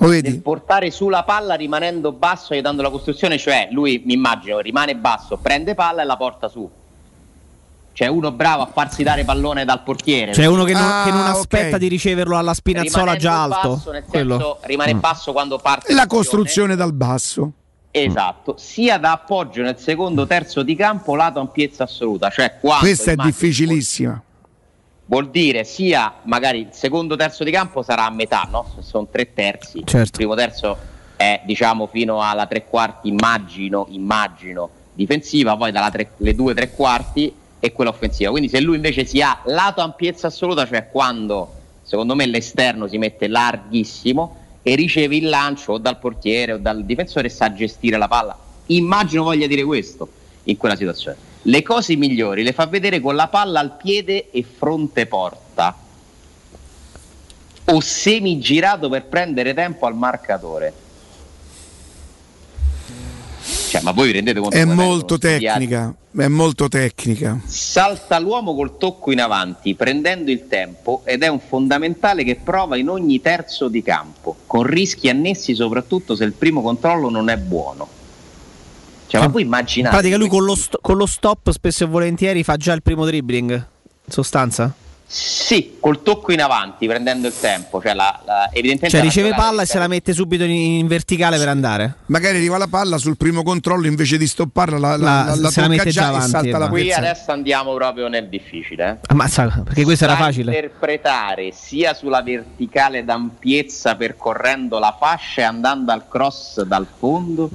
Lo 0.00 0.08
vedi? 0.08 0.30
nel 0.30 0.40
portare 0.40 0.90
su 0.90 1.08
la 1.08 1.22
palla 1.24 1.54
rimanendo 1.54 2.12
basso 2.12 2.52
e 2.52 2.56
aiutando 2.56 2.82
la 2.82 2.90
costruzione, 2.90 3.38
cioè 3.38 3.68
lui 3.70 4.02
mi 4.06 4.14
immagino 4.14 4.58
rimane 4.58 4.96
basso, 4.96 5.36
prende 5.36 5.74
palla 5.74 6.02
e 6.02 6.04
la 6.04 6.16
porta 6.16 6.48
su. 6.48 6.68
C'è 7.92 8.06
uno 8.06 8.30
bravo 8.32 8.62
a 8.62 8.66
farsi 8.72 9.02
dare 9.02 9.24
pallone 9.24 9.64
dal 9.64 9.82
portiere. 9.82 10.32
C'è 10.32 10.46
uno 10.46 10.64
che 10.64 10.72
non, 10.72 10.82
Ah, 10.82 11.02
che 11.04 11.10
non 11.10 11.26
aspetta 11.26 11.76
di 11.76 11.88
riceverlo 11.88 12.36
alla 12.38 12.54
spinazzola 12.54 13.12
Rimanendo 13.12 13.22
già 13.22 13.42
alto. 13.42 13.68
basso, 13.74 13.90
nel 13.90 14.04
Quello. 14.04 14.36
senso, 14.38 14.58
rimane 14.62 14.94
Mm. 14.94 15.00
basso 15.00 15.32
quando 15.32 15.58
parte 15.58 15.92
La 15.92 16.06
costruzione 16.06 16.76
dal 16.76 16.92
basso. 16.94 17.52
Esatto, 17.90 18.54
sia 18.56 18.96
da 18.98 19.10
appoggio 19.12 19.62
nel 19.62 19.76
secondo 19.76 20.24
terzo 20.26 20.62
di 20.62 20.76
campo 20.76 21.16
lato 21.16 21.40
ampiezza 21.40 21.82
assoluta, 21.82 22.30
cioè 22.30 22.54
quando 22.60 22.84
Questa 22.84 23.10
è 23.10 23.16
difficilissima. 23.16 24.22
Vuol 25.10 25.28
dire 25.30 25.64
sia 25.64 26.14
magari 26.22 26.60
il 26.60 26.68
secondo 26.70 27.16
terzo 27.16 27.42
di 27.42 27.50
campo 27.50 27.82
sarà 27.82 28.06
a 28.06 28.10
metà, 28.10 28.46
no? 28.48 28.64
Se 28.76 28.82
sono 28.82 29.08
tre 29.10 29.32
terzi, 29.34 29.82
Certo. 29.84 29.98
il 29.98 30.10
primo 30.12 30.36
terzo 30.36 30.78
è 31.16 31.40
diciamo 31.44 31.88
fino 31.88 32.22
alla 32.22 32.46
tre 32.46 32.64
quarti, 32.64 33.08
immagino, 33.08 33.86
immagino 33.90 34.70
difensiva, 34.94 35.56
poi 35.56 35.72
dalle 35.72 36.10
le 36.16 36.34
due 36.36 36.54
tre 36.54 36.70
quarti 36.70 37.34
e 37.58 37.72
quella 37.72 37.90
offensiva. 37.90 38.30
Quindi 38.30 38.48
se 38.48 38.60
lui 38.60 38.76
invece 38.76 39.04
si 39.04 39.20
ha 39.20 39.40
lato 39.46 39.80
ampiezza 39.80 40.28
assoluta, 40.28 40.64
cioè 40.64 40.88
quando 40.88 41.54
secondo 41.82 42.14
me 42.14 42.26
l'esterno 42.26 42.86
si 42.86 42.96
mette 42.96 43.26
larghissimo 43.26 44.36
e 44.62 44.76
riceve 44.76 45.16
il 45.16 45.28
lancio 45.28 45.72
o 45.72 45.78
dal 45.78 45.98
portiere 45.98 46.52
o 46.52 46.58
dal 46.58 46.84
difensore 46.84 47.26
e 47.26 47.30
sa 47.30 47.52
gestire 47.52 47.98
la 47.98 48.06
palla. 48.06 48.38
Immagino 48.66 49.24
voglia 49.24 49.48
dire 49.48 49.64
questo 49.64 50.08
in 50.44 50.56
quella 50.56 50.76
situazione. 50.76 51.29
Le 51.42 51.62
cose 51.62 51.96
migliori 51.96 52.42
le 52.42 52.52
fa 52.52 52.66
vedere 52.66 53.00
con 53.00 53.14
la 53.14 53.28
palla 53.28 53.60
al 53.60 53.76
piede 53.76 54.30
e 54.30 54.44
fronte 54.44 55.06
porta 55.06 55.76
o 57.64 57.80
semigirato 57.80 58.88
per 58.88 59.06
prendere 59.06 59.54
tempo 59.54 59.86
al 59.86 59.94
marcatore. 59.94 60.72
Cioè, 63.68 63.82
ma 63.82 63.92
voi 63.92 64.08
vi 64.08 64.12
rendete 64.14 64.40
conto 64.40 64.56
È 64.56 64.64
molto 64.64 65.14
studiati? 65.14 65.44
tecnica, 65.44 65.94
è 66.16 66.26
molto 66.26 66.68
tecnica. 66.68 67.40
Salta 67.46 68.18
l'uomo 68.18 68.54
col 68.56 68.76
tocco 68.76 69.12
in 69.12 69.20
avanti, 69.20 69.76
prendendo 69.76 70.32
il 70.32 70.48
tempo 70.48 71.02
ed 71.04 71.22
è 71.22 71.28
un 71.28 71.38
fondamentale 71.38 72.24
che 72.24 72.34
prova 72.34 72.76
in 72.76 72.88
ogni 72.88 73.20
terzo 73.20 73.68
di 73.68 73.82
campo, 73.82 74.34
con 74.46 74.64
rischi 74.64 75.08
annessi 75.08 75.54
soprattutto 75.54 76.16
se 76.16 76.24
il 76.24 76.32
primo 76.32 76.62
controllo 76.62 77.08
non 77.08 77.30
è 77.30 77.36
buono. 77.36 77.99
Cioè, 79.10 79.20
ma 79.20 79.26
voi 79.26 79.40
In 79.42 79.46
immaginate 79.48 79.96
pratica 79.96 80.16
lui 80.16 80.28
con 80.28 80.44
lo, 80.44 80.54
st- 80.54 80.78
con 80.80 80.96
lo 80.96 81.06
stop 81.06 81.50
spesso 81.50 81.82
e 81.82 81.86
volentieri 81.88 82.44
fa 82.44 82.56
già 82.56 82.72
il 82.72 82.82
primo 82.82 83.04
dribbling, 83.04 83.50
in 83.50 84.12
sostanza. 84.12 84.72
Sì, 85.12 85.78
col 85.80 86.04
tocco 86.04 86.30
in 86.30 86.40
avanti, 86.40 86.86
prendendo 86.86 87.26
il 87.26 87.32
tempo, 87.40 87.82
cioè 87.82 87.94
la, 87.94 88.20
la- 88.24 88.44
evidentemente 88.52 88.90
Cioè 88.90 89.00
riceve 89.00 89.34
palla 89.34 89.62
e 89.62 89.66
se 89.66 89.76
la 89.80 89.88
mette 89.88 90.12
subito 90.12 90.44
in, 90.44 90.52
in 90.52 90.86
verticale 90.86 91.36
per 91.36 91.48
andare. 91.48 91.94
Magari 92.06 92.36
arriva 92.36 92.56
la 92.58 92.68
palla 92.68 92.96
sul 92.96 93.16
primo 93.16 93.42
controllo 93.42 93.88
invece 93.88 94.16
di 94.16 94.28
stopparla 94.28 94.78
la, 94.78 94.96
la, 94.96 94.96
La- 94.96 95.34
la 95.34 95.50
se 95.50 95.60
la 95.62 95.66
tocca 95.66 95.68
mette 95.68 95.90
già 95.90 96.02
e 96.02 96.04
avanti, 96.04 96.30
salta 96.30 96.58
la 96.58 96.68
Qui 96.68 96.92
adesso 96.92 97.32
andiamo 97.32 97.74
proprio 97.74 98.06
nel 98.06 98.28
difficile. 98.28 98.88
eh. 99.02 99.06
Ammazza, 99.08 99.62
perché 99.64 99.82
questo 99.82 100.04
era 100.04 100.14
facile. 100.14 100.54
interpretare 100.54 101.50
sia 101.50 101.92
sulla 101.92 102.22
verticale 102.22 103.04
d'ampiezza 103.04 103.96
percorrendo 103.96 104.78
la 104.78 104.94
fascia 104.96 105.40
e 105.40 105.44
andando 105.44 105.90
al 105.90 106.06
cross 106.06 106.62
dal 106.62 106.86
fondo, 106.98 107.50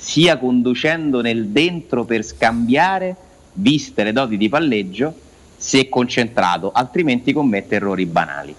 sia 0.00 0.38
conducendo 0.38 1.20
nel 1.20 1.48
dentro 1.48 2.04
per 2.04 2.24
scambiare, 2.24 3.14
viste 3.52 4.02
le 4.02 4.12
doti 4.12 4.36
di 4.38 4.48
palleggio, 4.48 5.14
se 5.56 5.80
è 5.80 5.88
concentrato, 5.90 6.72
altrimenti 6.72 7.32
commette 7.34 7.74
errori 7.74 8.06
banali. 8.06 8.54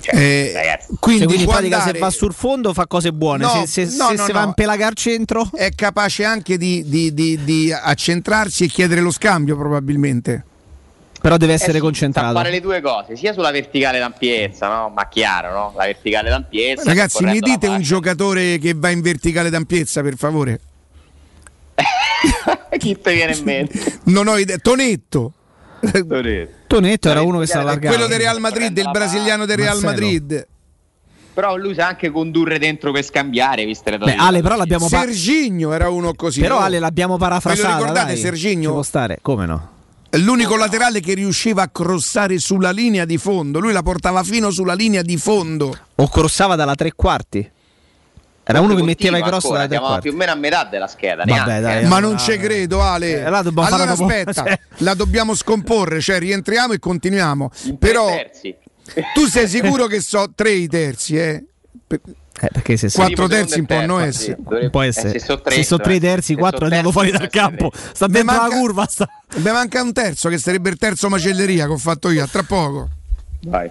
Cioè, 0.00 0.16
Eh, 0.16 0.78
quindi 0.98 1.26
quindi 1.26 1.44
in 1.44 1.48
pratica 1.48 1.76
andare- 1.78 1.92
se 1.98 2.04
va 2.04 2.10
sul 2.10 2.32
fondo 2.34 2.72
fa 2.72 2.88
cose 2.88 3.12
buone, 3.12 3.44
No, 3.44 3.64
se, 3.64 3.86
se, 3.88 3.96
no, 3.96 4.08
se 4.08 4.14
no, 4.16 4.24
se 4.26 4.32
va 4.32 4.50
pelaga 4.52 4.88
al 4.88 4.94
centro 4.94 5.48
È 5.54 5.68
capace 5.76 6.24
anche 6.24 6.58
di, 6.58 6.82
di- 6.88 7.14
di- 7.14 7.38
di 7.44 7.72
accentrarsi 7.72 8.64
e 8.64 8.66
chiedere 8.66 9.00
lo 9.00 9.12
scambio 9.12 9.56
probabilmente. 9.56 10.44
Però 11.22 11.36
deve 11.38 11.52
Eh 11.52 11.54
essere 11.54 11.78
concentrato. 11.78 12.34
fare 12.34 12.50
le 12.50 12.60
due 12.60 12.80
cose, 12.82 13.16
sia 13.16 13.32
sulla 13.32 13.50
verticale 13.50 13.98
d'ampiezza, 13.98 14.68
no? 14.68 14.90
Ma 14.94 15.08
chiaro, 15.08 15.52
no? 15.52 15.72
La 15.76 15.84
verticale 15.84 16.28
d'ampiezza. 16.28 16.82
Ragazzi, 16.84 17.24
mi 17.24 17.38
dite 17.38 17.68
un 17.68 17.80
giocatore 17.80 18.58
che 18.58 18.74
va 18.74 18.90
in 18.90 19.00
verticale 19.00 19.48
d'ampiezza, 19.48 20.02
per 20.02 20.16
favore? 20.16 20.60
Chi 22.78 23.00
te 23.00 23.12
viene 23.14 23.34
in 23.36 23.44
mente? 23.44 24.00
Non 24.04 24.26
ho 24.28 24.36
idea. 24.36 24.56
Tonetto. 24.58 25.32
Tonetto 26.66 27.08
era 27.08 27.22
uno 27.22 27.38
che 27.38 27.46
si 27.46 27.56
allargava. 27.56 27.94
Quello 27.94 28.08
del 28.08 28.18
Real 28.18 28.38
Madrid, 28.40 28.76
il 28.76 28.90
brasiliano 28.90 29.46
del 29.46 29.56
Real 29.56 29.80
Marcelo. 29.80 29.90
Madrid. 29.90 30.46
Però 31.34 31.56
lui 31.56 31.74
sa 31.74 31.86
anche 31.86 32.10
condurre 32.10 32.58
dentro 32.58 32.92
per 32.92 33.02
scambiare, 33.04 33.64
viste 33.64 33.90
le 33.90 33.96
Beh, 33.98 34.14
Ale, 34.16 34.42
però 34.42 34.54
l'abbiamo 34.56 34.86
pa- 34.88 34.98
Serginho 34.98 35.72
era 35.72 35.88
uno 35.88 36.12
così. 36.14 36.40
Però 36.40 36.58
no? 36.58 36.64
Ale 36.64 36.78
l'abbiamo 36.78 37.16
parafrasata. 37.16 37.68
Ve 37.68 37.72
lo 37.72 37.78
ricordate 37.80 38.12
dai. 38.12 38.20
Serginho? 38.20 38.72
Può 38.72 38.82
stare, 38.82 39.18
come 39.22 39.46
no? 39.46 39.70
L'unico 40.18 40.56
laterale 40.56 41.00
che 41.00 41.14
riusciva 41.14 41.62
a 41.62 41.68
crossare 41.68 42.38
sulla 42.38 42.70
linea 42.70 43.04
di 43.06 43.16
fondo. 43.16 43.58
Lui 43.60 43.72
la 43.72 43.82
portava 43.82 44.22
fino 44.22 44.50
sulla 44.50 44.74
linea 44.74 45.00
di 45.02 45.16
fondo. 45.16 45.74
O 45.94 46.08
crossava 46.08 46.54
dalla 46.54 46.74
tre 46.74 46.92
quarti. 46.94 47.50
Era 48.44 48.60
uno 48.60 48.74
che 48.74 48.82
metteva 48.82 49.18
i 49.18 49.22
cross 49.22 49.44
ancora, 49.44 49.66
dalla 49.66 49.98
più 50.00 50.12
o 50.12 50.16
meno 50.16 50.32
a 50.32 50.34
metà 50.34 50.64
della 50.64 50.88
scheda. 50.88 51.22
Vabbè, 51.24 51.60
dai, 51.60 51.84
eh. 51.84 51.86
Ma 51.86 52.00
non 52.00 52.18
ci 52.18 52.36
credo, 52.36 52.82
Ale. 52.82 53.20
Eh, 53.20 53.22
allora 53.22 53.42
dobbiamo 53.42 53.68
allora 53.68 53.84
fare 53.84 53.96
dopo- 53.96 54.10
aspetta, 54.10 54.32
cioè- 54.44 54.60
la 54.78 54.94
dobbiamo 54.94 55.34
scomporre, 55.34 56.00
cioè 56.00 56.18
rientriamo 56.18 56.72
e 56.72 56.78
continuiamo. 56.80 57.50
Però 57.78 58.08
terzi. 58.08 58.54
tu 59.14 59.26
sei 59.26 59.46
sicuro 59.48 59.86
che 59.86 60.00
so 60.00 60.32
tre 60.34 60.50
i 60.50 60.66
terzi, 60.66 61.16
eh? 61.16 61.44
Eh, 62.40 62.48
perché 62.52 62.76
se 62.76 62.90
Quattro 62.90 63.26
Primo, 63.26 63.28
terzi 63.28 63.48
secondo 63.60 63.72
e 63.72 63.76
possono 63.76 63.98
terzo, 63.98 64.08
essere. 64.18 64.34
sì, 64.36 64.42
dovrebbe- 64.42 64.70
può 64.70 64.82
eh, 64.82 64.86
essere. 64.86 65.10
se 65.10 65.18
sono 65.20 65.40
tre, 65.40 65.54
se 65.54 65.62
sono 65.64 65.82
tre 65.82 65.94
eh. 65.94 66.00
terzi, 66.00 66.32
Se 66.32 66.38
quattro 66.38 66.58
sono 66.66 66.74
andiamo 66.74 66.92
terzi, 66.92 67.10
fuori 67.10 67.18
dal 67.18 67.30
campo. 67.30 67.70
Sta 67.92 68.06
dentro 68.06 68.36
manca- 68.36 68.48
la 68.54 68.60
curva. 68.60 68.86
Sta... 68.88 69.08
Beh, 69.36 69.52
manca 69.52 69.82
un 69.82 69.92
terzo 69.92 70.28
che 70.28 70.38
sarebbe 70.38 70.70
il 70.70 70.76
terzo 70.76 71.08
macelleria 71.08 71.66
che 71.66 71.72
ho 71.72 71.78
fatto 71.78 72.10
io, 72.10 72.22
a 72.22 72.26
tra 72.26 72.42
poco. 72.42 72.88
Vai. 73.44 73.70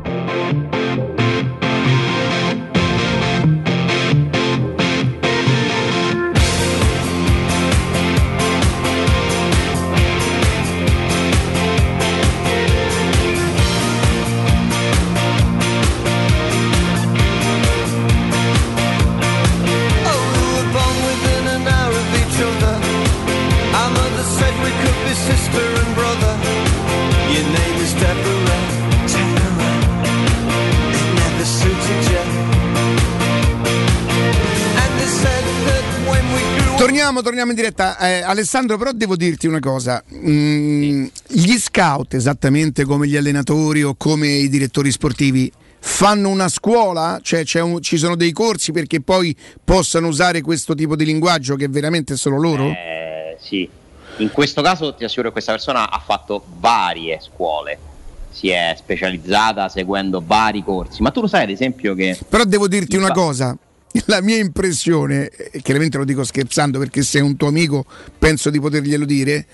Torniamo, 37.11 37.21
torniamo 37.21 37.49
in 37.51 37.57
diretta. 37.57 37.97
Eh, 37.97 38.21
Alessandro, 38.21 38.77
però 38.77 38.91
devo 38.93 39.17
dirti 39.17 39.45
una 39.45 39.59
cosa. 39.59 40.01
Mm, 40.15 41.07
Gli 41.27 41.57
scout, 41.57 42.13
esattamente 42.13 42.85
come 42.85 43.05
gli 43.05 43.17
allenatori 43.17 43.83
o 43.83 43.95
come 43.97 44.27
i 44.27 44.47
direttori 44.47 44.91
sportivi, 44.91 45.51
fanno 45.79 46.29
una 46.29 46.47
scuola? 46.47 47.19
Cioè 47.21 47.43
un- 47.59 47.81
ci 47.81 47.97
sono 47.97 48.15
dei 48.15 48.31
corsi 48.31 48.71
perché 48.71 49.01
poi 49.01 49.35
possano 49.61 50.07
usare 50.07 50.39
questo 50.39 50.73
tipo 50.73 50.95
di 50.95 51.03
linguaggio 51.03 51.55
che 51.55 51.67
veramente 51.67 52.15
solo 52.15 52.37
loro? 52.39 52.69
Eh, 52.69 53.37
sì. 53.41 53.67
In 54.17 54.31
questo 54.31 54.61
caso 54.61 54.93
ti 54.95 55.03
assicuro 55.03 55.27
che 55.27 55.33
questa 55.33 55.51
persona 55.51 55.89
ha 55.91 55.99
fatto 55.99 56.41
varie 56.59 57.19
scuole, 57.21 57.77
si 58.29 58.49
è 58.49 58.73
specializzata 58.77 59.67
seguendo 59.67 60.23
vari 60.25 60.63
corsi. 60.63 61.01
Ma 61.01 61.11
tu 61.11 61.19
lo 61.19 61.27
sai 61.27 61.43
ad 61.43 61.49
esempio 61.49 61.93
che... 61.93 62.17
Però 62.29 62.45
devo 62.45 62.69
dirti 62.69 62.95
una 62.95 63.11
cosa. 63.11 63.57
La 64.05 64.21
mia 64.21 64.37
impressione, 64.37 65.29
e 65.29 65.61
chiaramente 65.61 65.97
lo 65.97 66.05
dico 66.05 66.23
scherzando 66.23 66.79
perché 66.79 67.03
sei 67.03 67.21
un 67.21 67.35
tuo 67.35 67.47
amico, 67.47 67.85
penso 68.17 68.49
di 68.49 68.59
poterglielo 68.59 69.05
dire, 69.05 69.45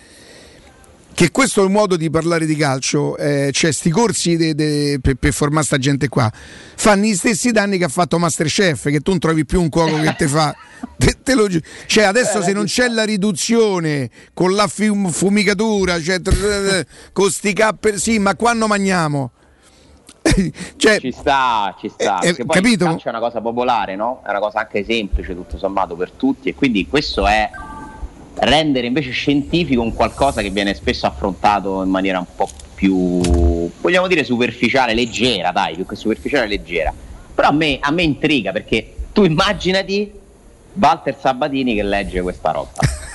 che 1.18 1.31
questo 1.31 1.64
è 1.64 1.65
un 1.65 1.72
modo 1.72 1.95
di 1.95 2.11
parlare 2.11 2.45
di 2.45 2.55
calcio, 2.55 3.18
eh, 3.18 3.49
cioè 3.51 3.72
sti 3.72 3.89
corsi 3.89 4.38
per, 4.38 5.15
per 5.15 5.34
formare 5.34 5.65
sta 5.65 5.80
gente 5.80 6.09
qua, 6.09 6.31
fanno 6.76 7.05
gli 7.05 7.15
stessi 7.15 7.49
danni 7.49 7.80
che 7.80 7.85
ha 7.85 7.89
fatto 7.89 8.19
Masterchef, 8.19 8.91
che 8.91 8.99
tu 8.99 9.09
non 9.09 9.19
trovi 9.19 9.43
più 9.43 9.59
un 9.59 9.69
cuoco 9.69 9.99
che 9.99 10.14
te 10.15 10.27
fa... 10.27 10.55
te- 10.95 11.18
te 11.23 11.34
lo 11.34 11.49
cioè 11.88 12.03
adesso 12.03 12.43
se 12.43 12.53
non 12.53 12.65
c'è 12.65 12.88
la 12.89 13.03
riduzione 13.03 14.11
con 14.35 14.53
la 14.53 14.68
fum- 14.68 15.09
fumicatura, 15.09 15.99
cioè, 15.99 16.22
con 17.11 17.31
sti 17.31 17.53
capper, 17.53 17.99
sì, 17.99 18.19
ma 18.19 18.35
quando 18.35 18.68
mangiamo? 18.68 19.31
cioè, 20.77 20.99
ci 20.99 21.11
sta, 21.11 21.75
ci 21.79 21.89
sta. 21.89 22.19
eh, 22.19 22.27
perché 22.27 22.45
poi 22.45 22.55
capito? 22.55 22.83
il 22.83 22.89
calcio 22.91 23.07
è 23.07 23.09
una 23.11 23.19
cosa 23.19 23.41
popolare, 23.41 23.95
no? 23.95 24.21
È 24.25 24.29
una 24.29 24.39
cosa 24.39 24.59
anche 24.59 24.83
semplice, 24.83 25.33
tutto 25.35 25.57
sommato, 25.57 25.95
per 25.95 26.11
tutti. 26.11 26.49
E 26.49 26.55
quindi 26.55 26.87
questo 26.87 27.27
è 27.27 27.49
rendere 28.39 28.87
invece 28.87 29.11
scientifico 29.11 29.81
un 29.81 29.93
qualcosa 29.93 30.41
che 30.41 30.49
viene 30.49 30.73
spesso 30.73 31.05
affrontato 31.05 31.81
in 31.83 31.89
maniera 31.89 32.19
un 32.19 32.27
po' 32.35 32.47
più, 32.75 33.19
vogliamo 33.81 34.07
dire, 34.07 34.23
superficiale, 34.23 34.93
leggera, 34.93 35.51
dai, 35.51 35.75
più 35.75 35.85
che 35.85 35.95
superficiale, 35.95 36.47
leggera. 36.47 36.93
Però 37.33 37.47
a 37.47 37.51
me, 37.51 37.77
a 37.81 37.91
me 37.91 38.03
intriga 38.03 38.51
perché 38.51 38.95
tu 39.13 39.23
immaginati 39.23 40.11
Walter 40.73 41.17
Sabatini 41.19 41.75
che 41.75 41.83
legge 41.83 42.21
questa 42.21 42.51
roba. 42.51 42.71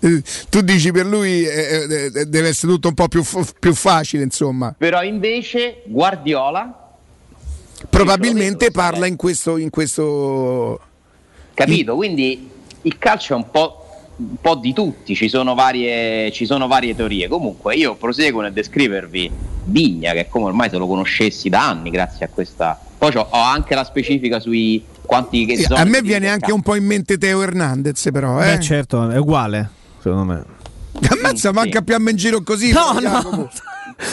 Eh, 0.00 0.22
tu 0.50 0.60
dici 0.60 0.92
per 0.92 1.06
lui 1.06 1.44
eh, 1.44 2.10
eh, 2.14 2.24
deve 2.26 2.48
essere 2.48 2.72
tutto 2.72 2.88
un 2.88 2.94
po' 2.94 3.08
più, 3.08 3.24
più 3.58 3.74
facile, 3.74 4.22
insomma. 4.22 4.74
Però 4.76 5.02
invece 5.02 5.82
Guardiola 5.86 6.80
Probabilmente 7.88 8.70
parla 8.70 9.06
in 9.06 9.16
questo, 9.16 9.56
in 9.56 9.70
questo 9.70 10.80
Capito? 11.54 11.94
Quindi 11.94 12.50
il 12.82 12.98
calcio 12.98 13.34
è 13.34 13.36
un 13.36 13.50
po', 13.50 13.86
un 14.16 14.36
po' 14.40 14.56
di 14.56 14.72
tutti, 14.72 15.14
ci 15.14 15.28
sono, 15.28 15.54
varie, 15.54 16.30
ci 16.32 16.46
sono 16.46 16.66
varie 16.66 16.94
teorie. 16.96 17.28
Comunque 17.28 17.76
io 17.76 17.94
proseguo 17.94 18.40
nel 18.40 18.52
descrivervi 18.52 19.30
Vigna, 19.64 20.12
che 20.12 20.20
è 20.20 20.28
come 20.28 20.46
ormai 20.46 20.68
se 20.70 20.76
lo 20.76 20.86
conoscessi 20.86 21.48
da 21.48 21.68
anni 21.68 21.90
grazie 21.90 22.26
a 22.26 22.28
questa... 22.28 22.78
Poi 22.96 23.12
c'ho- 23.12 23.26
ho 23.30 23.42
anche 23.42 23.74
la 23.74 23.84
specifica 23.84 24.40
sui 24.40 24.82
quanti 25.02 25.44
che 25.44 25.56
Sì, 25.56 25.66
a 25.72 25.84
me 25.84 26.00
viene 26.00 26.28
anche 26.28 26.52
un 26.52 26.62
po' 26.62 26.74
in 26.74 26.84
mente 26.84 27.18
Teo 27.18 27.42
Hernandez, 27.42 28.08
però. 28.12 28.40
Eh? 28.40 28.56
Beh, 28.56 28.60
certo, 28.60 29.10
è 29.10 29.18
uguale, 29.18 29.68
secondo 30.00 30.24
me. 30.24 30.44
Ammazza, 31.10 31.52
manca 31.52 31.82
più 31.82 31.96
in 31.96 32.16
giro 32.16 32.42
così. 32.42 32.72
No, 32.72 32.98
no. 33.00 33.50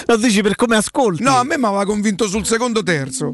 Lo 0.07 0.17
dici 0.17 0.41
per 0.41 0.55
come 0.55 0.75
ascolti? 0.75 1.23
No, 1.23 1.37
a 1.37 1.43
me 1.43 1.57
mi 1.57 1.65
aveva 1.65 1.85
convinto 1.85 2.27
sul 2.27 2.45
secondo 2.45 2.83
terzo. 2.83 3.33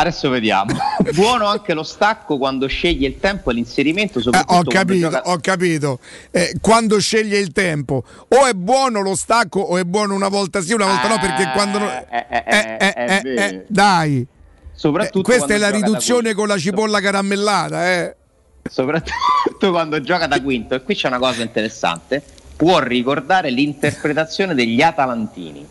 Adesso 0.00 0.30
vediamo. 0.30 0.74
Buono 1.12 1.46
anche 1.46 1.74
lo 1.74 1.82
stacco 1.82 2.38
quando 2.38 2.66
sceglie 2.66 3.06
il 3.06 3.18
tempo 3.18 3.50
e 3.50 3.54
l'inserimento, 3.54 4.18
Eh, 4.18 4.22
ho 4.28 4.44
quando 4.44 4.70
capito, 4.70 5.10
gioca- 5.10 5.22
ho 5.30 5.38
capito. 5.38 5.98
Eh, 6.30 6.56
quando 6.60 6.98
sceglie 6.98 7.38
il 7.38 7.52
tempo, 7.52 8.02
o 8.28 8.46
è 8.46 8.54
buono 8.54 9.02
lo 9.02 9.14
stacco 9.14 9.60
o 9.60 9.76
è 9.76 9.84
buono 9.84 10.14
una 10.14 10.28
volta 10.28 10.62
sì, 10.62 10.72
una 10.72 10.86
volta 10.86 11.08
no, 11.08 11.18
perché 11.18 11.50
quando... 11.52 11.78
no- 11.78 11.90
Eh, 11.90 12.26
eh, 12.30 12.44
Eh, 12.46 12.76
eh, 12.78 12.94
eh, 13.24 13.34
eh, 13.44 13.64
dai. 13.68 14.26
Soprattutto 14.72 15.18
Eh, 15.30 15.36
questa 15.36 15.52
è 15.54 15.58
quando 15.58 15.78
la 15.78 15.84
riduzione 15.86 16.32
con 16.32 16.48
la 16.48 16.56
cipolla 16.56 17.00
caramellata, 17.00 17.90
eh. 17.90 18.16
soprattutto 18.70 19.68
quando 19.70 20.00
gioca 20.00 20.26
da 20.26 20.40
quinto. 20.40 20.74
E 20.74 20.82
qui 20.82 20.94
c'è 20.94 21.08
una 21.08 21.18
cosa 21.18 21.42
interessante: 21.42 22.22
può 22.56 22.78
ricordare 22.78 23.50
l'interpretazione 23.50 24.54
degli 24.54 24.80
Atalantini. 24.80 25.66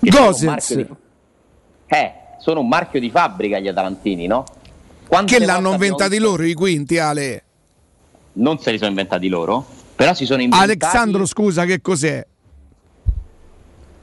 Gosens. 0.00 0.74
di- 0.74 0.86
Eh, 1.86 2.12
sono 2.40 2.60
un 2.60 2.68
marchio 2.68 2.98
di 2.98 3.10
fabbrica 3.10 3.58
gli 3.58 3.68
Atalantini, 3.68 4.26
no? 4.26 4.44
Quante 5.06 5.36
Che 5.38 5.44
l'hanno 5.44 5.72
inventati 5.72 6.10
visto- 6.16 6.26
loro 6.26 6.44
i 6.44 6.54
quinti, 6.54 6.98
Ale. 6.98 7.42
Non 8.32 8.58
se 8.58 8.70
li 8.70 8.78
sono 8.78 8.90
inventati 8.90 9.28
loro, 9.28 9.64
però 9.94 10.14
si 10.14 10.24
sono 10.24 10.40
inventati. 10.40 10.70
Alexandro, 10.70 11.26
scusa, 11.26 11.64
che 11.64 11.80
cos'è? 11.80 12.26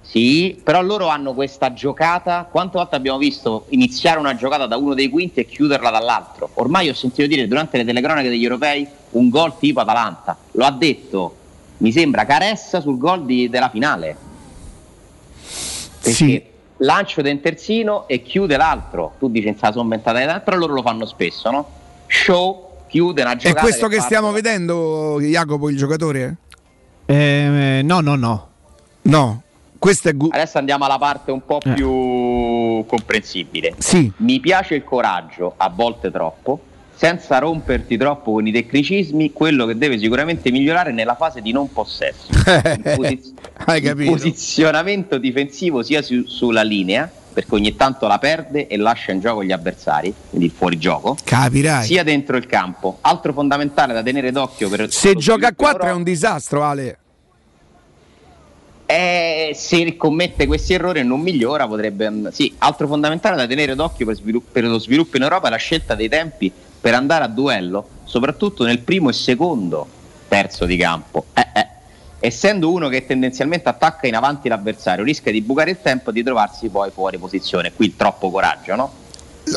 Sì, 0.01 0.59
però 0.63 0.81
loro 0.81 1.07
hanno 1.07 1.33
questa 1.33 1.73
giocata. 1.73 2.47
Quante 2.49 2.77
volte 2.77 2.95
abbiamo 2.95 3.17
visto 3.17 3.65
iniziare 3.69 4.19
una 4.19 4.35
giocata 4.35 4.65
da 4.65 4.77
uno 4.77 4.93
dei 4.93 5.09
quinti 5.09 5.41
e 5.41 5.45
chiuderla 5.45 5.89
dall'altro? 5.89 6.49
Ormai 6.55 6.87
ho 6.89 6.93
sentito 6.93 7.27
dire 7.27 7.45
durante 7.47 7.77
le 7.77 7.83
telecronache 7.83 8.29
degli 8.29 8.43
europei 8.43 8.87
un 9.11 9.29
gol 9.29 9.57
tipo 9.59 9.81
Atalanta. 9.81 10.37
Lo 10.51 10.63
ha 10.65 10.71
detto, 10.71 11.35
mi 11.77 11.91
sembra, 11.91 12.25
Caressa 12.25 12.79
sul 12.79 12.97
gol 12.97 13.25
di- 13.25 13.49
della 13.49 13.69
finale. 13.69 14.15
Perché 16.01 16.11
Sì. 16.13 16.43
Lancio 16.77 17.21
del 17.21 17.39
terzino 17.39 18.07
e 18.07 18.21
chiude 18.21 18.57
l'altro. 18.57 19.13
Tu 19.19 19.29
dici 19.29 19.47
in 19.47 19.55
sono 19.71 19.83
inventata 19.83 20.19
di 20.19 20.25
però 20.41 20.57
loro 20.57 20.73
lo 20.73 20.81
fanno 20.81 21.05
spesso, 21.05 21.49
no? 21.51 21.69
Show, 22.07 22.77
chiude 22.87 23.21
una 23.21 23.33
È 23.33 23.37
giocata. 23.37 23.61
questo 23.61 23.87
che 23.87 23.97
fa- 23.97 24.03
stiamo 24.03 24.31
vedendo, 24.31 25.19
Jacopo, 25.19 25.69
il 25.69 25.77
giocatore? 25.77 26.35
Eh, 27.05 27.81
no, 27.83 27.99
no, 28.01 28.15
no. 28.15 28.47
No, 29.03 29.41
questo 29.79 30.09
è 30.09 30.13
gu- 30.13 30.33
Adesso 30.33 30.57
andiamo 30.57 30.83
alla 30.85 30.97
parte 30.97 31.31
un 31.31 31.45
po' 31.45 31.59
Eh. 31.63 31.71
più 31.73 32.85
comprensibile. 32.85 33.73
Sì. 33.77 34.11
Mi 34.17 34.39
piace 34.41 34.75
il 34.75 34.83
coraggio, 34.83 35.53
a 35.55 35.69
volte 35.73 36.11
troppo, 36.11 36.59
senza 36.97 37.37
romperti 37.37 37.95
troppo 37.95 38.31
con 38.33 38.47
i 38.47 38.51
tecnicismi, 38.51 39.31
quello 39.31 39.67
che 39.67 39.77
deve 39.77 39.99
sicuramente 39.99 40.49
migliorare 40.49 40.91
nella 40.91 41.13
fase 41.15 41.41
di 41.43 41.51
non 41.51 41.71
possesso. 41.71 42.25
Il 42.33 42.93
posiz- 42.95 43.33
Hai 43.65 43.77
il 43.77 43.83
capito? 43.87 44.11
posizionamento 44.11 45.19
difensivo 45.19 45.83
sia 45.83 46.01
su- 46.01 46.25
sulla 46.25 46.63
linea, 46.63 47.07
perché 47.33 47.53
ogni 47.53 47.75
tanto 47.75 48.07
la 48.07 48.17
perde 48.17 48.65
e 48.65 48.77
lascia 48.77 49.11
in 49.11 49.19
gioco 49.19 49.43
gli 49.43 49.51
avversari, 49.51 50.11
quindi 50.29 50.47
il 50.47 50.53
fuorigioco. 50.55 51.15
Capirai. 51.23 51.85
Sia 51.85 52.01
dentro 52.03 52.35
il 52.35 52.47
campo. 52.47 52.97
Altro 53.01 53.31
fondamentale 53.31 53.93
da 53.93 54.01
tenere 54.01 54.31
d'occhio 54.31 54.67
per 54.67 54.91
Se 54.91 55.13
gioca 55.13 55.49
a 55.49 55.53
sviluppo 55.53 55.63
in 55.63 55.69
4 55.77 55.87
è 55.89 55.91
un 55.91 56.03
disastro, 56.03 56.63
Ale. 56.63 56.97
eh, 58.87 59.51
se 59.53 59.97
commette 59.97 60.47
questi 60.47 60.73
errori 60.73 61.01
e 61.01 61.03
non 61.03 61.19
migliora 61.19 61.67
potrebbe 61.67 62.09
mm, 62.09 62.27
sì, 62.29 62.55
altro 62.59 62.87
fondamentale 62.87 63.35
da 63.35 63.45
tenere 63.45 63.75
d'occhio 63.75 64.05
per, 64.07 64.15
svilupp- 64.15 64.51
per 64.51 64.63
lo 64.63 64.79
sviluppo 64.79 65.17
in 65.17 65.23
Europa 65.23 65.47
è 65.47 65.49
la 65.51 65.57
scelta 65.57 65.93
dei 65.93 66.07
tempi 66.09 66.51
per 66.79 66.93
andare 66.93 67.23
a 67.23 67.27
duello 67.27 67.87
soprattutto 68.03 68.63
nel 68.63 68.79
primo 68.79 69.09
e 69.09 69.13
secondo 69.13 69.87
terzo 70.27 70.65
di 70.65 70.77
campo 70.77 71.25
Eh, 71.33 71.47
eh. 71.53 71.67
essendo 72.19 72.71
uno 72.71 72.87
che 72.89 73.05
tendenzialmente 73.05 73.69
attacca 73.69 74.07
in 74.07 74.15
avanti 74.15 74.47
l'avversario 74.47 75.03
rischia 75.03 75.31
di 75.31 75.41
bucare 75.41 75.71
il 75.71 75.81
tempo 75.81 76.09
e 76.09 76.13
di 76.13 76.23
trovarsi 76.23 76.69
poi 76.69 76.91
fuori 76.91 77.17
posizione 77.17 77.73
qui 77.73 77.87
il 77.87 77.95
troppo 77.95 78.29
coraggio 78.29 78.75
no? 78.75 78.91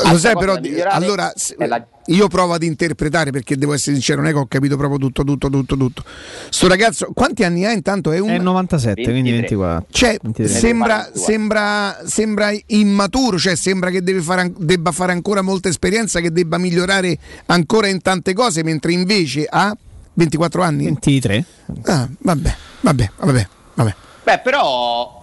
Lo 0.09 0.17
sai 0.17 0.35
però, 0.37 0.57
allora 0.87 1.31
la- 1.57 1.85
io 2.07 2.27
provo 2.27 2.53
ad 2.53 2.63
interpretare 2.63 3.31
perché 3.31 3.57
devo 3.57 3.73
essere 3.73 3.93
sincero, 3.93 4.21
non 4.21 4.29
è 4.29 4.33
che 4.33 4.39
ho 4.39 4.45
capito 4.47 4.75
proprio 4.77 4.97
tutto, 4.97 5.23
tutto, 5.23 5.49
tutto, 5.49 5.77
tutto. 5.77 6.03
Sto 6.49 6.67
ragazzo, 6.67 7.11
quanti 7.13 7.43
anni 7.43 7.65
ha 7.65 7.71
intanto? 7.71 8.11
È 8.11 8.19
un 8.19 8.29
È 8.29 8.37
97, 8.37 9.03
quindi 9.03 9.31
24. 9.31 9.85
Cioè, 9.91 10.17
23. 10.21 10.47
sembra, 10.47 11.09
sembra, 11.13 11.99
sembra 12.05 12.51
immaturo, 12.67 13.37
cioè 13.37 13.55
sembra 13.55 13.89
che 13.89 14.01
deve 14.01 14.21
fare, 14.21 14.51
debba 14.57 14.91
fare 14.91 15.11
ancora 15.11 15.41
molta 15.41 15.69
esperienza, 15.69 16.19
che 16.19 16.31
debba 16.31 16.57
migliorare 16.57 17.17
ancora 17.47 17.87
in 17.87 18.01
tante 18.01 18.33
cose, 18.33 18.63
mentre 18.63 18.93
invece 18.93 19.45
ha 19.49 19.75
24 20.13 20.63
anni. 20.63 20.85
23. 20.85 21.45
Ah, 21.83 22.07
vabbè, 22.19 22.55
vabbè, 22.81 23.11
vabbè, 23.17 23.47
vabbè. 23.75 23.95
beh 24.23 24.39
però 24.39 25.19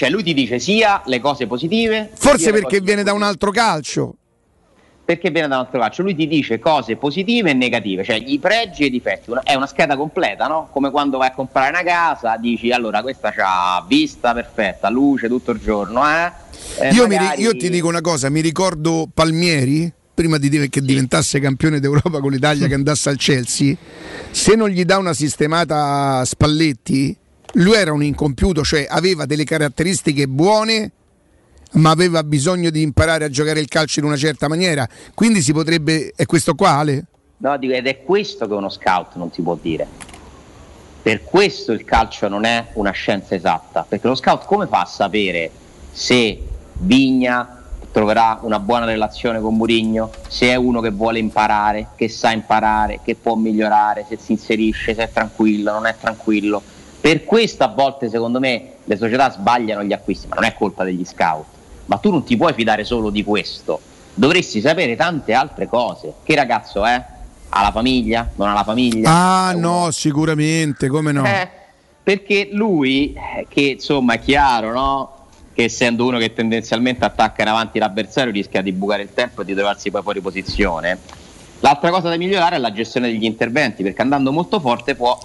cioè 0.00 0.08
lui 0.08 0.22
ti 0.22 0.32
dice 0.32 0.58
sia 0.58 1.02
le 1.04 1.20
cose 1.20 1.46
positive 1.46 2.08
Forse 2.14 2.52
perché 2.52 2.80
viene 2.80 3.02
da 3.02 3.12
un 3.12 3.22
altro 3.22 3.50
calcio. 3.50 4.14
perché 5.04 5.30
viene 5.30 5.46
da 5.46 5.56
un 5.56 5.60
altro 5.66 5.78
calcio. 5.78 6.00
Lui 6.00 6.14
ti 6.14 6.26
dice 6.26 6.58
cose 6.58 6.96
positive 6.96 7.50
e 7.50 7.52
negative, 7.52 8.02
cioè 8.02 8.16
i 8.16 8.38
pregi 8.38 8.84
e 8.84 8.86
i 8.86 8.90
difetti. 8.90 9.30
È 9.42 9.54
una 9.54 9.66
scheda 9.66 9.98
completa, 9.98 10.46
no? 10.46 10.68
Come 10.72 10.90
quando 10.90 11.18
vai 11.18 11.28
a 11.28 11.32
comprare 11.32 11.68
una 11.68 11.82
casa, 11.82 12.38
dici 12.38 12.70
allora 12.70 13.02
questa 13.02 13.30
c'ha 13.30 13.84
vista 13.86 14.32
perfetta, 14.32 14.88
luce 14.88 15.28
tutto 15.28 15.50
il 15.50 15.60
giorno, 15.60 16.02
eh? 16.08 16.32
Eh, 16.78 16.94
io, 16.94 17.06
mi 17.06 17.18
ri- 17.18 17.24
magari- 17.24 17.42
io 17.42 17.54
ti 17.56 17.68
dico 17.68 17.88
una 17.88 18.00
cosa, 18.00 18.30
mi 18.30 18.40
ricordo 18.40 19.06
Palmieri, 19.12 19.92
prima 20.14 20.38
di 20.38 20.48
dire 20.48 20.70
che 20.70 20.80
diventasse 20.80 21.40
campione 21.40 21.78
d'Europa 21.78 22.20
con 22.20 22.30
l'Italia, 22.30 22.66
che 22.68 22.74
andasse 22.74 23.10
al 23.10 23.16
Chelsea, 23.16 23.74
se 24.30 24.54
non 24.54 24.70
gli 24.70 24.84
dà 24.84 24.96
una 24.96 25.12
sistemata 25.12 26.18
a 26.20 26.24
Spalletti, 26.24 27.16
lui 27.54 27.74
era 27.74 27.92
un 27.92 28.02
incompiuto, 28.02 28.62
cioè 28.62 28.86
aveva 28.88 29.26
delle 29.26 29.44
caratteristiche 29.44 30.28
buone, 30.28 30.92
ma 31.72 31.90
aveva 31.90 32.22
bisogno 32.22 32.70
di 32.70 32.82
imparare 32.82 33.24
a 33.24 33.28
giocare 33.30 33.60
il 33.60 33.68
calcio 33.68 34.00
in 34.00 34.06
una 34.06 34.16
certa 34.16 34.48
maniera. 34.48 34.88
Quindi 35.14 35.40
si 35.40 35.52
potrebbe... 35.52 36.12
È 36.14 36.26
questo 36.26 36.54
qua, 36.54 36.70
Ale? 36.70 37.04
No, 37.38 37.56
dico, 37.56 37.72
ed 37.72 37.86
è 37.86 38.02
questo 38.02 38.46
che 38.46 38.54
uno 38.54 38.68
scout 38.68 39.14
non 39.16 39.32
si 39.32 39.42
può 39.42 39.56
dire. 39.60 39.86
Per 41.02 41.24
questo 41.24 41.72
il 41.72 41.84
calcio 41.84 42.28
non 42.28 42.44
è 42.44 42.68
una 42.74 42.90
scienza 42.90 43.34
esatta, 43.34 43.86
perché 43.88 44.06
lo 44.06 44.14
scout 44.14 44.44
come 44.44 44.66
fa 44.66 44.82
a 44.82 44.86
sapere 44.86 45.50
se 45.90 46.42
Vigna 46.74 47.62
troverà 47.90 48.38
una 48.42 48.60
buona 48.60 48.84
relazione 48.84 49.40
con 49.40 49.56
Murigno, 49.56 50.10
se 50.28 50.48
è 50.48 50.54
uno 50.54 50.80
che 50.80 50.90
vuole 50.90 51.18
imparare, 51.18 51.88
che 51.96 52.08
sa 52.08 52.30
imparare, 52.30 53.00
che 53.02 53.16
può 53.16 53.34
migliorare, 53.34 54.06
se 54.08 54.18
si 54.20 54.32
inserisce, 54.32 54.94
se 54.94 55.04
è 55.04 55.10
tranquillo, 55.10 55.72
non 55.72 55.86
è 55.86 55.96
tranquillo. 55.98 56.62
Per 57.00 57.24
questo 57.24 57.64
a 57.64 57.68
volte 57.68 58.10
secondo 58.10 58.38
me 58.38 58.72
le 58.84 58.96
società 58.96 59.30
sbagliano 59.30 59.82
gli 59.82 59.92
acquisti, 59.92 60.26
ma 60.28 60.34
non 60.34 60.44
è 60.44 60.54
colpa 60.54 60.84
degli 60.84 61.04
scout. 61.04 61.46
Ma 61.86 61.96
tu 61.96 62.10
non 62.10 62.24
ti 62.24 62.36
puoi 62.36 62.52
fidare 62.52 62.84
solo 62.84 63.10
di 63.10 63.24
questo, 63.24 63.80
dovresti 64.12 64.60
sapere 64.60 64.96
tante 64.96 65.32
altre 65.32 65.66
cose. 65.66 66.14
Che 66.22 66.34
ragazzo 66.34 66.84
è? 66.84 67.04
Ha 67.48 67.62
la 67.62 67.72
famiglia? 67.72 68.28
Non 68.36 68.48
ha 68.48 68.52
la 68.52 68.62
famiglia? 68.64 69.10
Ah 69.10 69.52
no, 69.52 69.90
sicuramente, 69.90 70.88
come 70.88 71.10
no? 71.10 71.24
Eh, 71.24 71.48
perché 72.02 72.50
lui, 72.52 73.14
che 73.48 73.60
insomma 73.60 74.14
è 74.14 74.20
chiaro, 74.20 74.72
no? 74.72 75.14
Che 75.52 75.64
essendo 75.64 76.06
uno 76.06 76.18
che 76.18 76.32
tendenzialmente 76.32 77.04
attacca 77.04 77.42
in 77.42 77.48
avanti 77.48 77.78
l'avversario 77.78 78.30
rischia 78.30 78.62
di 78.62 78.72
bucare 78.72 79.02
il 79.02 79.12
tempo 79.12 79.42
e 79.42 79.44
di 79.44 79.54
trovarsi 79.54 79.90
poi 79.90 80.02
fuori 80.02 80.20
posizione. 80.20 80.98
L'altra 81.60 81.90
cosa 81.90 82.08
da 82.08 82.16
migliorare 82.16 82.56
è 82.56 82.58
la 82.58 82.72
gestione 82.72 83.08
degli 83.08 83.24
interventi, 83.24 83.82
perché 83.82 84.00
andando 84.00 84.32
molto 84.32 84.60
forte 84.60 84.94
può 84.94 85.18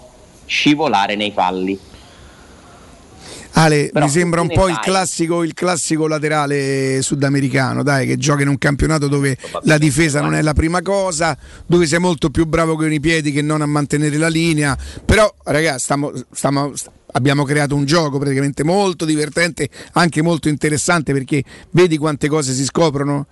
scivolare 0.46 1.16
nei 1.16 1.32
falli. 1.32 1.80
Ale, 3.58 3.90
Però 3.92 4.04
mi 4.06 4.12
sembra 4.12 4.42
un 4.42 4.50
po' 4.50 4.68
il 4.68 4.78
classico, 4.82 5.42
il 5.42 5.54
classico 5.54 6.08
laterale 6.08 7.02
sudamericano, 7.02 7.84
dai, 7.84 8.06
che 8.06 8.18
gioca 8.18 8.42
in 8.42 8.50
un 8.50 8.58
campionato 8.58 9.08
dove 9.08 9.38
la 9.64 9.78
difesa 9.78 10.20
non 10.20 10.36
è 10.36 10.42
la 10.42 10.54
prima 10.54 10.82
cosa, 10.82 11.38
dove 11.66 11.86
sei 11.86 12.00
molto 12.00 12.30
più 12.30 12.46
bravo 12.46 12.76
con 12.76 12.92
i 12.92 13.00
piedi 13.00 13.32
che 13.32 13.42
non 13.42 13.62
a 13.62 13.66
mantenere 13.66 14.18
la 14.18 14.28
linea. 14.28 14.78
Però, 15.06 15.34
ragazzi, 15.46 15.84
stiamo- 15.84 16.12
stiamo- 16.34 16.76
st- 16.76 16.90
abbiamo 17.14 17.44
creato 17.46 17.76
un 17.76 17.86
gioco 17.86 18.20
praticamente 18.20 18.66
molto 18.66 19.06
divertente, 19.06 19.70
anche 19.94 20.22
molto 20.22 20.50
interessante 20.50 21.14
perché 21.14 21.42
vedi 21.72 21.98
quante 21.98 22.28
cose 22.28 22.54
si 22.54 22.66
scoprono. 22.66 23.28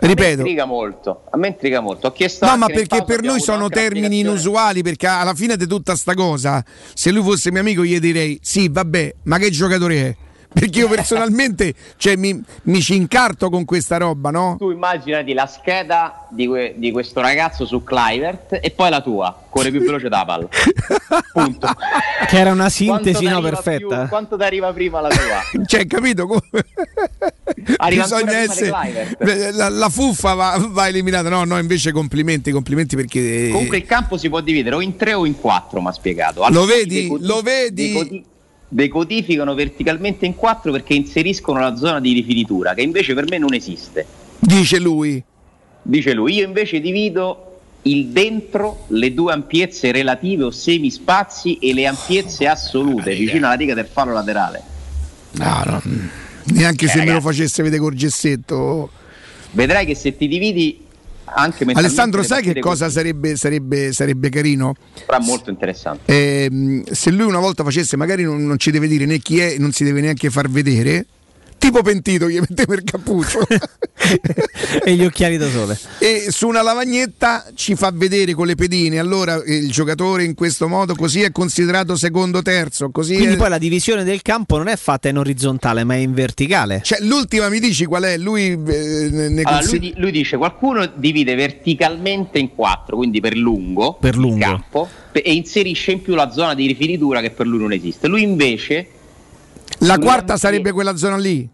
A 0.00 0.06
me 0.06 0.14
Ripeto, 0.14 0.38
intriga 0.38 0.64
molto, 0.64 1.24
a 1.28 1.36
me 1.36 1.48
intriga 1.48 1.80
molto. 1.80 2.06
Ho 2.06 2.12
chiesto 2.12 2.46
No, 2.46 2.56
ma 2.56 2.66
perché 2.66 3.02
per 3.02 3.20
noi 3.20 3.40
sono 3.40 3.68
termini 3.68 4.20
inusuali, 4.20 4.82
perché 4.82 5.08
alla 5.08 5.34
fine 5.34 5.56
di 5.56 5.66
tutta 5.66 5.96
sta 5.96 6.14
cosa, 6.14 6.64
se 6.94 7.10
lui 7.10 7.24
fosse 7.24 7.50
mio 7.50 7.60
amico 7.60 7.84
gli 7.84 7.98
direi, 7.98 8.38
sì, 8.40 8.68
vabbè, 8.68 9.14
ma 9.24 9.38
che 9.38 9.50
giocatore 9.50 9.96
è? 9.96 10.16
Perché 10.50 10.78
io 10.80 10.88
personalmente 10.88 11.74
cioè, 11.96 12.16
mi, 12.16 12.42
mi 12.64 12.80
ci 12.80 12.96
incarto 12.96 13.50
con 13.50 13.64
questa 13.64 13.98
roba, 13.98 14.30
no? 14.30 14.56
Tu 14.58 14.70
immaginati 14.70 15.32
la 15.34 15.46
scheda 15.46 16.26
di, 16.30 16.46
que- 16.46 16.74
di 16.76 16.90
questo 16.90 17.20
ragazzo 17.20 17.66
su 17.66 17.84
Clivert 17.84 18.58
e 18.60 18.70
poi 18.70 18.88
la 18.90 19.00
tua, 19.02 19.44
corre 19.50 19.70
più 19.70 19.80
veloce 19.80 20.08
da 20.08 20.24
palla. 20.24 20.48
Punto. 21.32 21.68
Che 22.26 22.38
era 22.38 22.50
una 22.52 22.70
sintesi 22.70 23.26
no, 23.26 23.40
perfetta. 23.42 23.98
più- 24.00 24.08
quanto 24.08 24.36
ti 24.36 24.42
arriva 24.42 24.72
prima 24.72 25.00
la 25.00 25.08
tua? 25.08 25.64
Cioè, 25.66 25.86
capito? 25.86 26.26
come- 26.26 26.40
Bisogna 27.88 28.36
essere. 28.38 28.72
La, 29.52 29.68
la 29.68 29.88
fuffa 29.88 30.34
va, 30.34 30.66
va 30.70 30.88
eliminata. 30.88 31.28
No, 31.28 31.44
no, 31.44 31.58
invece 31.58 31.92
complimenti, 31.92 32.50
complimenti 32.50 32.96
perché. 32.96 33.50
Comunque 33.52 33.76
il 33.78 33.84
campo 33.86 34.16
si 34.16 34.28
può 34.28 34.40
dividere 34.40 34.76
o 34.76 34.80
in 34.80 34.96
tre 34.96 35.12
o 35.14 35.26
in 35.26 35.38
quattro, 35.38 35.80
mi 35.80 35.88
ha 35.88 35.92
spiegato. 35.92 36.40
Lo 36.40 36.46
Alcuni 36.62 36.66
vedi? 36.66 37.02
decodi- 37.02 37.26
Lo 37.26 37.40
vedi? 37.42 38.24
Decodi- 38.68 39.14
decodificano 39.18 39.54
verticalmente 39.54 40.26
in 40.26 40.34
quattro 40.34 40.70
perché 40.72 40.94
inseriscono 40.94 41.60
la 41.60 41.74
zona 41.76 42.00
di 42.00 42.12
rifinitura, 42.12 42.74
che 42.74 42.82
invece 42.82 43.14
per 43.14 43.24
me 43.28 43.38
non 43.38 43.54
esiste. 43.54 44.06
Dice 44.38 44.78
lui. 44.78 45.22
Dice 45.82 46.12
lui, 46.12 46.34
io 46.34 46.44
invece 46.44 46.80
divido 46.80 47.60
il 47.82 48.08
dentro, 48.08 48.84
le 48.88 49.14
due 49.14 49.32
ampiezze 49.32 49.90
relative 49.92 50.44
o 50.44 50.50
semispazi 50.50 51.58
e 51.58 51.72
le 51.72 51.86
ampiezze 51.86 52.46
assolute, 52.46 53.14
vicino 53.14 53.46
alla 53.46 53.54
riga 53.54 53.74
del 53.74 53.86
fallo 53.90 54.12
laterale. 54.12 54.62
No, 55.32 55.62
no, 55.64 55.82
neanche 56.44 56.84
Eh, 56.86 56.88
se 56.88 56.98
me 56.98 57.04
lo 57.06 57.12
ragazzi. 57.12 57.26
facesse 57.26 57.62
vedere 57.62 57.80
col 57.80 57.94
gessetto. 57.94 58.90
Vedrai 59.52 59.86
che 59.86 59.94
se 59.94 60.16
ti 60.16 60.28
dividi 60.28 60.80
anche 61.34 61.64
Alessandro, 61.72 62.20
le 62.20 62.26
sai 62.26 62.42
che 62.42 62.58
cosa 62.60 62.88
sarebbe, 62.90 63.36
sarebbe, 63.36 63.92
sarebbe 63.92 64.28
carino? 64.28 64.74
sarà 65.06 65.20
molto 65.20 65.50
interessante. 65.50 66.44
Ehm, 66.44 66.84
se 66.84 67.10
lui 67.10 67.26
una 67.26 67.38
volta 67.38 67.64
facesse, 67.64 67.96
magari 67.96 68.22
non, 68.22 68.44
non 68.44 68.58
ci 68.58 68.70
deve 68.70 68.88
dire 68.88 69.04
né 69.06 69.18
chi 69.18 69.38
è, 69.38 69.56
non 69.58 69.72
si 69.72 69.84
deve 69.84 70.00
neanche 70.00 70.30
far 70.30 70.48
vedere. 70.48 71.06
Tipo 71.58 71.82
pentito, 71.82 72.28
gli 72.28 72.38
metteva 72.38 72.74
il 72.74 72.84
cappuccio 72.84 73.40
e 74.84 74.94
gli 74.94 75.04
occhiali 75.04 75.36
da 75.36 75.50
sole. 75.50 75.78
e 75.98 76.26
su 76.30 76.46
una 76.46 76.62
lavagnetta 76.62 77.46
ci 77.54 77.74
fa 77.74 77.90
vedere 77.92 78.32
con 78.34 78.46
le 78.46 78.54
pedine. 78.54 78.98
Allora 78.98 79.42
il 79.44 79.70
giocatore 79.70 80.24
in 80.24 80.34
questo 80.34 80.68
modo 80.68 80.94
così 80.94 81.20
è 81.22 81.32
considerato 81.32 81.96
secondo 81.96 82.42
terzo. 82.42 82.90
Così 82.90 83.16
Quindi 83.16 83.34
è- 83.34 83.36
poi 83.36 83.48
la 83.48 83.58
divisione 83.58 84.04
del 84.04 84.22
campo 84.22 84.56
non 84.56 84.68
è 84.68 84.76
fatta 84.76 85.08
in 85.08 85.18
orizzontale, 85.18 85.84
ma 85.84 85.94
è 85.94 85.98
in 85.98 86.14
verticale. 86.14 86.80
Cioè, 86.84 87.00
l'ultima 87.00 87.48
mi 87.48 87.58
dici 87.60 87.84
qual 87.86 88.04
è? 88.04 88.16
Lui 88.16 88.46
eh, 88.52 89.08
ne 89.10 89.28
ne 89.28 89.42
Allora, 89.42 89.58
consi- 89.60 89.78
lui, 89.78 89.94
lui 89.96 90.10
dice 90.12 90.36
qualcuno 90.36 90.86
divide 90.94 91.34
verticalmente 91.34 92.38
in 92.38 92.54
quattro, 92.54 92.96
quindi 92.96 93.20
per 93.20 93.36
lungo, 93.36 93.94
Per 94.00 94.16
lungo. 94.16 94.36
il 94.36 94.42
campo, 94.42 94.88
e 95.12 95.32
inserisce 95.34 95.90
in 95.90 96.02
più 96.02 96.14
la 96.14 96.30
zona 96.30 96.54
di 96.54 96.66
rifinitura 96.66 97.20
che 97.20 97.30
per 97.30 97.46
lui 97.46 97.58
non 97.58 97.72
esiste. 97.72 98.06
Lui 98.06 98.22
invece 98.22 98.86
La 99.80 99.98
quarta 99.98 100.36
sarebbe 100.36 100.72
quella 100.72 100.96
zona 100.96 101.16
lì. 101.16 101.48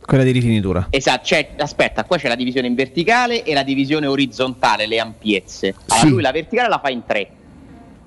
Quella 0.00 0.22
di 0.24 0.30
rifinitura. 0.30 0.86
Esatto, 0.90 1.20
c'è, 1.24 1.50
aspetta, 1.58 2.04
qua 2.04 2.16
c'è 2.16 2.28
la 2.28 2.34
divisione 2.34 2.66
in 2.66 2.74
verticale 2.74 3.42
e 3.42 3.52
la 3.52 3.62
divisione 3.62 4.06
orizzontale, 4.06 4.86
le 4.86 4.98
ampiezze. 5.00 5.74
Allora, 5.88 6.00
Sì. 6.00 6.08
lui 6.08 6.22
la 6.22 6.32
verticale 6.32 6.68
la 6.68 6.78
fa 6.82 6.88
in 6.88 7.02
tre. 7.06 7.30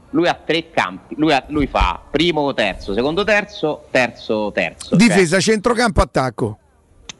Lui 0.09 0.27
ha 0.27 0.33
tre 0.33 0.71
campi, 0.71 1.15
lui, 1.17 1.31
ha- 1.31 1.43
lui 1.47 1.67
fa 1.67 2.01
primo, 2.09 2.53
terzo, 2.53 2.93
secondo, 2.93 3.23
terzo, 3.23 3.85
terzo, 3.91 4.51
terzo. 4.51 4.89
Cioè, 4.89 4.97
Difesa, 4.97 5.39
centrocampo, 5.39 6.01
attacco. 6.01 6.57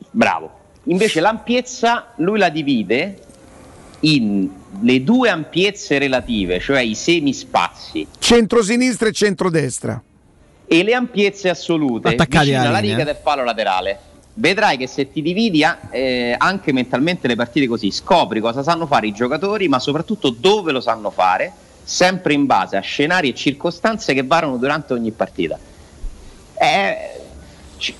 bravo. 0.09 0.59
Invece 0.85 1.19
l'ampiezza 1.21 2.13
lui 2.17 2.39
la 2.39 2.49
divide 2.49 3.17
in 4.01 4.49
le 4.81 5.03
due 5.03 5.29
ampiezze 5.29 5.99
relative, 5.99 6.59
cioè 6.59 6.81
i 6.81 6.95
semispazi, 6.95 8.07
Centro-sinistra 8.17 9.09
e 9.09 9.11
centrodestra. 9.11 10.01
E 10.73 10.83
le 10.83 10.93
ampiezze 10.93 11.49
assolute 11.49 12.07
Attaccati 12.07 12.45
vicino 12.45 12.65
alla 12.65 12.77
riga 12.79 13.03
del 13.03 13.17
palo 13.21 13.43
laterale. 13.43 13.99
Vedrai 14.35 14.77
che 14.77 14.87
se 14.87 15.11
ti 15.11 15.21
dividi 15.21 15.65
eh, 15.91 16.33
anche 16.37 16.71
mentalmente 16.71 17.27
le 17.27 17.35
partite 17.35 17.67
così, 17.67 17.91
scopri 17.91 18.39
cosa 18.39 18.63
sanno 18.63 18.87
fare 18.87 19.07
i 19.07 19.11
giocatori, 19.11 19.67
ma 19.67 19.79
soprattutto 19.79 20.29
dove 20.29 20.71
lo 20.71 20.79
sanno 20.79 21.09
fare, 21.11 21.51
sempre 21.83 22.33
in 22.33 22.45
base 22.45 22.77
a 22.77 22.79
scenari 22.79 23.27
e 23.31 23.35
circostanze 23.35 24.13
che 24.13 24.23
variano 24.23 24.55
durante 24.55 24.93
ogni 24.93 25.11
partita. 25.11 25.59
È, 26.53 27.19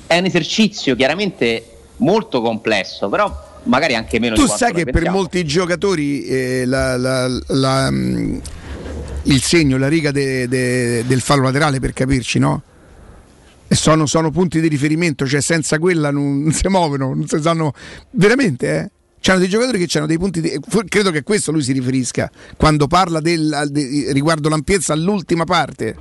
è 0.08 0.18
un 0.18 0.26
esercizio 0.26 0.96
chiaramente 0.96 1.66
molto 1.98 2.40
complesso, 2.42 3.10
però 3.10 3.50
magari 3.64 3.96
anche 3.96 4.18
meno 4.18 4.36
Tu 4.36 4.48
sai 4.48 4.72
che 4.72 4.86
per 4.86 5.10
molti 5.10 5.44
giocatori 5.44 6.24
eh, 6.24 6.64
la- 6.66 6.96
la- 6.96 7.40
la, 7.48 7.92
mm, 7.92 8.38
il 9.24 9.42
segno, 9.42 9.78
la 9.78 9.88
riga 9.88 10.12
de- 10.12 10.48
de- 10.48 11.04
del 11.06 11.22
fallo 11.22 11.44
laterale, 11.44 11.80
per 11.80 11.94
capirci, 11.94 12.40
no? 12.40 12.62
E 13.68 13.76
sono, 13.76 14.06
sono 14.06 14.32
punti 14.32 14.60
di 14.60 14.68
riferimento, 14.68 15.26
cioè 15.26 15.42
senza 15.42 15.80
quella 15.80 16.12
non, 16.12 16.52
si 16.52 16.68
muovono, 16.68 17.14
non 17.14 17.28
si 17.28 17.40
sanno 17.42 17.74
veramente, 18.12 18.78
eh? 18.78 18.90
C'hanno 19.22 19.40
dei 19.40 19.50
giocatori 19.50 19.86
che 19.86 19.98
hanno 19.98 20.08
dei 20.08 20.18
punti 20.18 20.42
di, 20.42 20.60
credo 20.88 21.12
che 21.12 21.20
a 21.20 21.24
questo 21.24 21.52
lui 21.52 21.62
si 21.62 21.74
riferisca 21.74 22.30
quando 22.58 22.88
parla 22.88 23.20
del, 23.20 23.68
de- 23.70 24.12
riguardo 24.14 24.50
l'ampiezza 24.50 24.94
all'ultima 24.94 25.44
parte. 25.44 25.96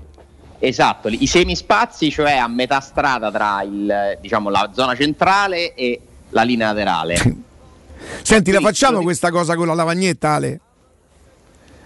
Esatto, 0.58 1.08
i 1.08 1.26
semispazi, 1.26 2.10
cioè 2.10 2.32
a 2.32 2.48
metà 2.48 2.80
strada 2.80 3.30
tra 3.30 3.62
il, 3.62 4.18
diciamo, 4.20 4.48
la 4.48 4.70
zona 4.74 4.94
centrale 4.96 5.74
e 5.74 6.00
la 6.30 6.42
linea 6.42 6.68
laterale. 6.72 7.16
Senti, 8.22 8.50
la 8.50 8.60
facciamo 8.60 9.02
questa 9.02 9.30
cosa 9.30 9.54
con 9.54 9.66
la 9.66 9.74
lavagnetta, 9.74 10.30
Ale? 10.32 10.60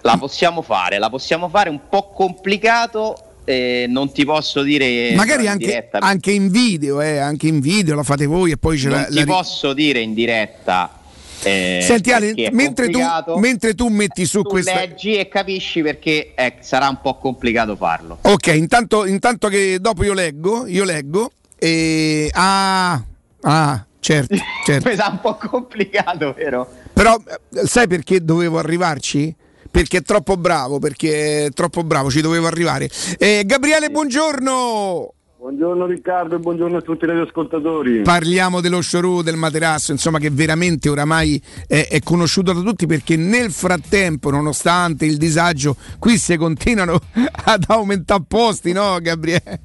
La 0.06 0.18
possiamo 0.18 0.60
fare, 0.60 0.98
la 0.98 1.08
possiamo 1.08 1.48
fare 1.48 1.70
un 1.70 1.80
po' 1.88 2.10
complicato, 2.10 3.16
eh, 3.44 3.86
non 3.88 4.12
ti 4.12 4.26
posso 4.26 4.60
dire 4.60 5.14
Magari 5.14 5.48
anche, 5.48 5.88
anche 5.92 6.30
in 6.30 6.50
video, 6.50 7.00
eh, 7.00 7.16
anche 7.16 7.46
in 7.46 7.60
video 7.60 7.94
la 7.94 8.02
fate 8.02 8.26
voi 8.26 8.50
e 8.50 8.58
poi 8.58 8.76
ce 8.76 8.90
non 8.90 8.98
la, 8.98 9.06
ti 9.06 9.14
la 9.14 9.24
posso 9.24 9.72
dire 9.72 10.00
in 10.00 10.12
diretta. 10.12 11.00
eh, 11.42 11.80
Senti 11.82 12.12
Ale, 12.12 12.34
mentre 12.52 12.90
tu, 12.90 13.00
mentre 13.38 13.74
tu 13.74 13.88
metti 13.88 14.26
su 14.26 14.42
tu 14.42 14.50
questa... 14.50 14.74
leggi 14.74 15.14
e 15.14 15.26
capisci 15.26 15.80
perché 15.80 16.34
eh, 16.34 16.56
sarà 16.60 16.86
un 16.90 17.00
po' 17.00 17.16
complicato 17.16 17.74
farlo. 17.74 18.18
Ok, 18.20 18.48
intanto, 18.48 19.06
intanto 19.06 19.48
che 19.48 19.78
dopo 19.80 20.04
io 20.04 20.12
leggo, 20.12 20.66
io 20.66 20.84
leggo 20.84 21.32
e... 21.56 22.28
Ah, 22.34 23.02
ah, 23.40 23.86
certo, 24.00 24.36
certo. 24.66 24.86
Mi 24.86 24.96
sa 24.96 25.08
un 25.08 25.20
po' 25.20 25.36
complicato, 25.36 26.34
vero? 26.34 26.70
Però 26.92 27.16
eh, 27.16 27.66
sai 27.66 27.86
perché 27.88 28.22
dovevo 28.22 28.58
arrivarci? 28.58 29.36
Perché 29.74 29.96
è 29.96 30.02
troppo 30.02 30.36
bravo, 30.36 30.78
perché 30.78 31.46
è 31.46 31.50
troppo 31.50 31.82
bravo, 31.82 32.08
ci 32.08 32.20
dovevo 32.20 32.46
arrivare. 32.46 32.88
Eh, 33.18 33.42
Gabriele, 33.44 33.90
buongiorno! 33.90 35.14
Buongiorno 35.36 35.84
Riccardo 35.86 36.36
e 36.36 36.38
buongiorno 36.38 36.76
a 36.76 36.80
tutti 36.80 37.02
i 37.02 37.08
radioascoltatori. 37.08 38.02
Parliamo 38.02 38.60
dello 38.60 38.80
showroom 38.80 39.22
del 39.22 39.34
materasso, 39.34 39.90
insomma, 39.90 40.20
che 40.20 40.30
veramente 40.30 40.88
oramai 40.88 41.42
è, 41.66 41.88
è 41.90 41.98
conosciuto 42.04 42.52
da 42.52 42.60
tutti 42.60 42.86
perché 42.86 43.16
nel 43.16 43.50
frattempo, 43.50 44.30
nonostante 44.30 45.06
il 45.06 45.16
disagio, 45.16 45.74
qui 45.98 46.18
si 46.18 46.36
continuano 46.36 47.00
ad 47.44 47.64
aumentare 47.66 48.22
posti, 48.28 48.70
no, 48.70 49.00
Gabriele? 49.00 49.60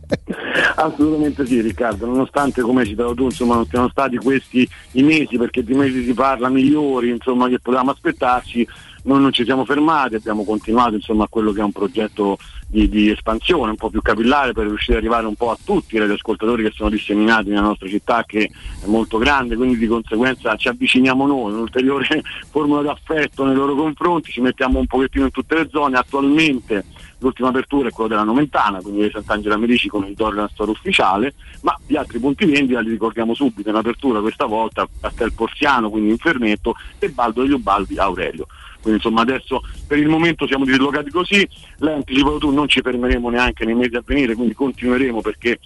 Assolutamente 0.76 1.45
sì 1.45 1.61
Riccardo, 1.61 2.06
nonostante 2.06 2.61
come 2.61 2.81
hai 2.81 2.88
citato 2.88 3.14
tu 3.14 3.26
insomma 3.26 3.56
non 3.56 3.65
siano 3.65 3.90
stati 3.90 4.18
questi 4.18 4.68
i 4.94 5.03
mesi 5.03 5.38
perché 5.38 5.64
di 5.64 5.73
mesi 5.73 6.03
si 6.03 6.14
parla 6.14 6.49
migliori 6.49 7.10
insomma 7.10 7.48
che 7.48 7.60
potevamo 7.60 7.91
aspettarci, 7.91 8.68
noi 9.03 9.21
non 9.21 9.31
ci 9.31 9.43
siamo 9.43 9.65
fermati, 9.65 10.15
abbiamo 10.15 10.43
continuato 10.43 10.95
insomma 10.95 11.26
a 11.26 11.27
quello 11.30 11.51
che 11.51 11.61
è 11.61 11.63
un 11.63 11.71
progetto 11.71 12.38
di, 12.67 12.88
di 12.88 13.09
espansione 13.09 13.71
un 13.71 13.76
po' 13.76 13.89
più 13.89 14.01
capillare 14.01 14.53
per 14.53 14.67
riuscire 14.67 14.97
ad 14.97 15.03
arrivare 15.03 15.26
un 15.26 15.35
po' 15.35 15.49
a 15.51 15.57
tutti 15.63 15.95
i 15.95 15.99
radioascoltatori 15.99 16.63
che 16.63 16.71
sono 16.73 16.89
disseminati 16.89 17.49
nella 17.49 17.61
nostra 17.61 17.88
città 17.88 18.23
che 18.26 18.43
è 18.43 18.85
molto 18.85 19.17
grande, 19.17 19.55
quindi 19.55 19.77
di 19.77 19.88
conseguenza 19.88 20.55
ci 20.55 20.67
avviciniamo 20.67 21.26
noi, 21.26 21.53
un'ulteriore 21.53 22.21
formula 22.49 22.81
d'affetto 22.81 23.45
nei 23.45 23.55
loro 23.55 23.76
confronti, 23.76 24.31
ci 24.31 24.41
mettiamo 24.41 24.80
un 24.80 24.85
pochettino 24.85 25.26
in 25.26 25.31
tutte 25.31 25.55
le 25.55 25.67
zone, 25.71 25.97
attualmente 25.97 26.85
l'ultima 27.19 27.49
apertura 27.49 27.89
è 27.89 27.91
quella 27.91 28.09
della 28.09 28.23
Nomentana, 28.23 28.81
quindi 28.81 29.03
di 29.03 29.09
Sant'Angela 29.11 29.57
Medici 29.57 29.88
con 29.88 30.05
il 30.05 30.15
Torre 30.15 30.38
una 30.38 30.49
storia 30.51 30.73
ufficiale, 30.73 31.34
ma 31.61 31.77
gli 31.85 31.95
altri 31.95 32.19
punti 32.19 32.45
vendita 32.45 32.80
li 32.81 32.91
ricordiamo 32.91 33.34
subito, 33.34 33.69
in 33.69 33.76
apertura 33.76 34.21
questa 34.21 34.45
volta 34.45 34.88
Castel 34.99 35.34
Porziano, 35.34 35.89
quindi 35.89 36.11
Infermetto 36.11 36.76
e 36.99 37.09
Baldo 37.09 37.41
degli 37.41 37.51
Ubaldi 37.51 37.97
Aurelio. 37.97 38.47
Quindi 38.81 39.01
insomma 39.03 39.22
adesso 39.22 39.61
per 39.88 39.97
il 39.97 40.07
momento 40.07 40.47
siamo 40.47 40.65
dislocati 40.65 41.10
così, 41.10 41.47
l'hai 41.77 41.95
anticipato 41.95 42.38
tu, 42.38 42.51
non 42.51 42.68
ci 42.68 42.81
fermeremo 42.81 43.30
neanche 43.30 43.65
nei 43.65 43.76
mesi 43.76 43.95
a 43.95 44.03
venire, 44.06 44.35
quindi 44.35 44.53
continueremo 44.53 45.22
perché 45.22 45.60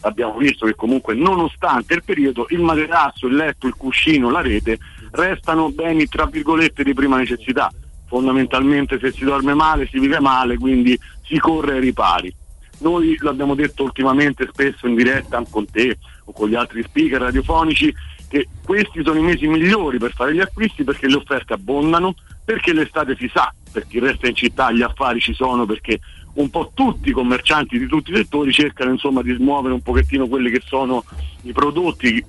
abbiamo 0.00 0.36
visto 0.36 0.66
che 0.66 0.74
comunque 0.74 1.14
nonostante 1.14 1.94
il 1.94 2.04
periodo 2.04 2.46
il 2.50 2.60
materasso, 2.60 3.26
il 3.26 3.34
letto, 3.34 3.66
il 3.66 3.74
cuscino, 3.74 4.30
la 4.30 4.40
rete 4.40 4.78
restano 5.12 5.70
beni 5.70 6.06
tra 6.06 6.26
virgolette 6.26 6.82
di 6.82 6.94
prima 6.94 7.16
necessità. 7.16 7.70
Fondamentalmente 8.06 8.98
se 8.98 9.12
si 9.12 9.24
dorme 9.24 9.54
male 9.54 9.88
si 9.90 9.98
vive 9.98 10.20
male, 10.20 10.56
quindi 10.56 10.98
si 11.24 11.38
corre 11.38 11.74
ai 11.74 11.80
ripari. 11.80 12.34
Noi 12.78 13.16
l'abbiamo 13.20 13.54
detto 13.54 13.82
ultimamente 13.82 14.48
spesso 14.50 14.86
in 14.86 14.94
diretta 14.94 15.42
con 15.48 15.66
te 15.70 15.96
o 16.24 16.32
con 16.32 16.48
gli 16.48 16.54
altri 16.54 16.82
speaker 16.82 17.20
radiofonici 17.20 17.92
che 18.34 18.48
questi 18.64 19.00
sono 19.04 19.20
i 19.20 19.22
mesi 19.22 19.46
migliori 19.46 19.98
per 19.98 20.12
fare 20.12 20.34
gli 20.34 20.40
acquisti 20.40 20.82
perché 20.82 21.06
le 21.06 21.14
offerte 21.14 21.52
abbondano, 21.52 22.16
perché 22.44 22.72
l'estate 22.72 23.14
si 23.16 23.30
sa, 23.32 23.54
per 23.70 23.86
chi 23.86 24.00
resta 24.00 24.26
in 24.26 24.34
città 24.34 24.72
gli 24.72 24.82
affari 24.82 25.20
ci 25.20 25.32
sono 25.32 25.64
perché 25.66 26.00
un 26.34 26.50
po' 26.50 26.72
tutti 26.74 27.10
i 27.10 27.12
commercianti 27.12 27.78
di 27.78 27.86
tutti 27.86 28.10
i 28.10 28.16
settori 28.16 28.52
cercano 28.52 28.90
insomma 28.90 29.22
di 29.22 29.32
smuovere 29.34 29.72
un 29.72 29.82
pochettino 29.82 30.26
quelli 30.26 30.50
che 30.50 30.60
sono 30.66 31.04
i 31.42 31.52
prodotti 31.52 32.24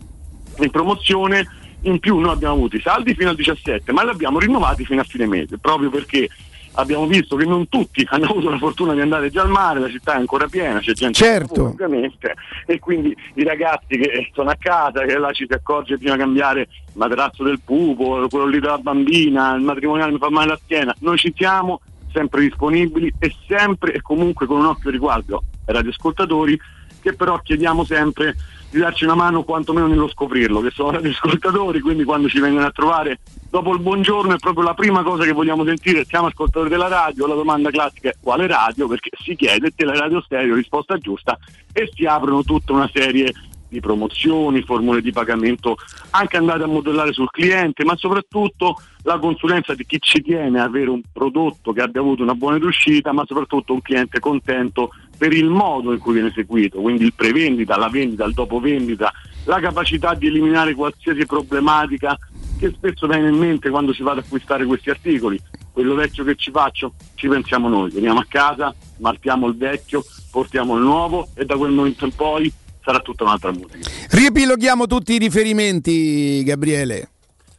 in 0.60 0.70
promozione. 0.70 1.48
In 1.82 2.00
più 2.00 2.20
noi 2.20 2.34
abbiamo 2.34 2.54
avuto 2.54 2.76
i 2.76 2.82
saldi 2.82 3.16
fino 3.16 3.30
al 3.30 3.36
17 3.36 3.92
ma 3.92 4.04
li 4.04 4.10
abbiamo 4.10 4.38
rinnovati 4.38 4.86
fino 4.86 5.02
a 5.02 5.04
fine 5.04 5.26
mese 5.26 5.58
proprio 5.58 5.90
perché 5.90 6.30
abbiamo 6.76 7.06
visto 7.08 7.36
che 7.36 7.46
non 7.46 7.68
tutti 7.68 8.06
hanno 8.10 8.26
avuto 8.26 8.50
la 8.50 8.58
fortuna 8.58 8.94
di 8.94 9.02
andare 9.02 9.30
già 9.30 9.42
al 9.42 9.50
mare 9.50 9.80
la 9.80 9.90
città 9.90 10.14
è 10.14 10.18
ancora 10.18 10.48
piena 10.48 10.80
c'è 10.80 10.94
gente 10.94 11.18
Certo. 11.18 11.64
lavora, 11.64 11.86
ovviamente 11.86 12.34
e 12.66 12.80
quindi 12.80 13.16
i 13.36 13.44
ragazzi 13.44 13.98
che 13.98 14.30
sono 14.34 14.50
a 14.50 14.56
casa 14.60 15.04
che 15.06 15.18
là 15.18 15.32
ci 15.32 15.46
si 15.48 15.54
accorge 15.54 15.98
bisogna 15.98 16.18
cambiare 16.18 16.62
il 16.62 16.68
materasso 16.94 17.44
del 17.44 17.60
pupo 17.64 18.28
quello 18.30 18.46
lì 18.48 18.60
della 18.60 18.78
bambina 18.78 19.54
il 19.56 19.62
matrimoniale 19.64 20.12
mi 20.12 20.18
fa 20.18 20.30
male 20.30 20.48
la 20.48 20.60
schiena 20.64 20.96
noi 21.00 21.18
ci 21.18 21.34
siamo 21.36 21.82
sempre 22.14 22.42
disponibili 22.42 23.14
e 23.20 23.36
sempre 23.48 23.94
e 23.94 24.02
comunque 24.02 24.46
con 24.46 24.60
un 24.60 24.66
occhio 24.66 24.90
riguardo 24.90 25.44
ai 25.66 25.74
radioascoltatori 25.74 26.58
che 27.02 27.14
però 27.14 27.38
chiediamo 27.40 27.84
sempre 27.84 28.36
di 28.70 28.80
darci 28.80 29.06
una 29.06 29.16
mano 29.16 29.44
quantomeno 29.44 29.88
nello 29.88 30.10
scoprirlo, 30.10 30.62
che 30.62 30.72
sono 30.72 30.92
radioascoltatori, 30.92 31.80
quindi 31.80 32.04
quando 32.04 32.28
ci 32.28 32.40
vengono 32.40 32.66
a 32.66 32.72
trovare 32.72 33.20
dopo 33.50 33.74
il 33.74 33.80
buongiorno 33.80 34.34
è 34.34 34.38
proprio 34.38 34.66
la 34.66 34.74
prima 34.74 35.02
cosa 35.02 35.24
che 35.24 35.32
vogliamo 35.32 35.64
sentire, 35.64 36.06
siamo 36.06 36.28
ascoltatori 36.28 36.70
della 36.70 36.88
radio, 36.88 37.28
la 37.28 37.36
domanda 37.36 37.70
classica 37.70 38.10
è 38.10 38.16
quale 38.20 38.48
radio, 38.48 38.88
perché 38.88 39.12
si 39.24 39.36
chiede 39.36 39.72
teleradio 39.74 40.22
stereo, 40.22 40.56
risposta 40.56 40.98
giusta 40.98 41.38
e 41.72 41.90
si 41.94 42.06
aprono 42.06 42.44
tutta 42.44 42.74
una 42.74 42.90
serie 42.92 43.32
di 43.68 43.80
promozioni, 43.80 44.62
formule 44.62 45.02
di 45.02 45.12
pagamento 45.12 45.76
anche 46.12 46.38
andate 46.38 46.64
a 46.64 46.68
modellare 46.68 47.14
sul 47.14 47.30
cliente, 47.30 47.84
ma 47.84 47.96
soprattutto 47.96 48.80
la 49.04 49.20
consulenza 49.20 49.74
di 49.76 49.86
chi 49.86 50.00
ci 50.00 50.22
tiene 50.22 50.60
a 50.60 50.64
avere 50.64 50.90
un 50.90 51.02
prodotto 51.12 51.74
che 51.74 51.82
abbia 51.82 52.02
avuto 52.02 52.24
una 52.24 52.36
buona 52.36 52.58
riuscita, 52.58 53.12
ma 53.12 53.24
soprattutto 53.26 53.74
un 53.74 53.82
cliente 53.82 54.20
contento 54.20 54.92
per 55.18 55.34
il 55.34 55.50
modo 55.50 55.94
in 55.94 56.00
cui 56.00 56.14
viene 56.14 56.30
eseguito, 56.30 56.80
quindi 56.80 57.06
il 57.06 57.14
prevendita, 57.14 57.78
la 57.78 57.90
vendita, 57.90 58.26
il 58.26 58.34
dopo 58.34 58.60
vendita, 58.60 59.12
la 59.46 59.60
capacità 59.60 60.14
di 60.14 60.28
eliminare 60.28 60.74
qualsiasi 60.74 61.26
problematica 61.26 62.18
che 62.58 62.72
spesso 62.76 63.08
viene 63.08 63.30
in 63.30 63.36
mente 63.36 63.70
quando 63.70 63.94
si 63.94 64.02
va 64.02 64.12
ad 64.12 64.20
acquistare 64.20 64.66
questi 64.66 64.90
articoli. 64.90 65.40
Quello 65.72 65.94
vecchio 65.94 66.24
che 66.24 66.36
ci 66.36 66.52
faccio, 66.52 66.94
ci 67.16 67.28
pensiamo 67.28 67.68
noi, 67.68 67.92
veniamo 67.92 68.20
a 68.20 68.26
casa, 68.28 68.74
marchiamo 68.98 69.48
il 69.48 69.58
vecchio, 69.58 70.04
portiamo 70.32 70.78
il 70.78 70.84
nuovo 70.84 71.28
e 71.36 71.46
da 71.46 71.58
quel 71.58 71.72
momento 71.72 72.06
in 72.06 72.16
poi 72.16 72.52
sarà 72.82 73.00
tutta 73.00 73.24
un'altra 73.24 73.52
musica. 73.52 73.90
Riepiloghiamo 74.10 74.88
tutti 74.88 75.14
i 75.14 75.18
riferimenti, 75.18 76.44
Gabriele. 76.44 77.10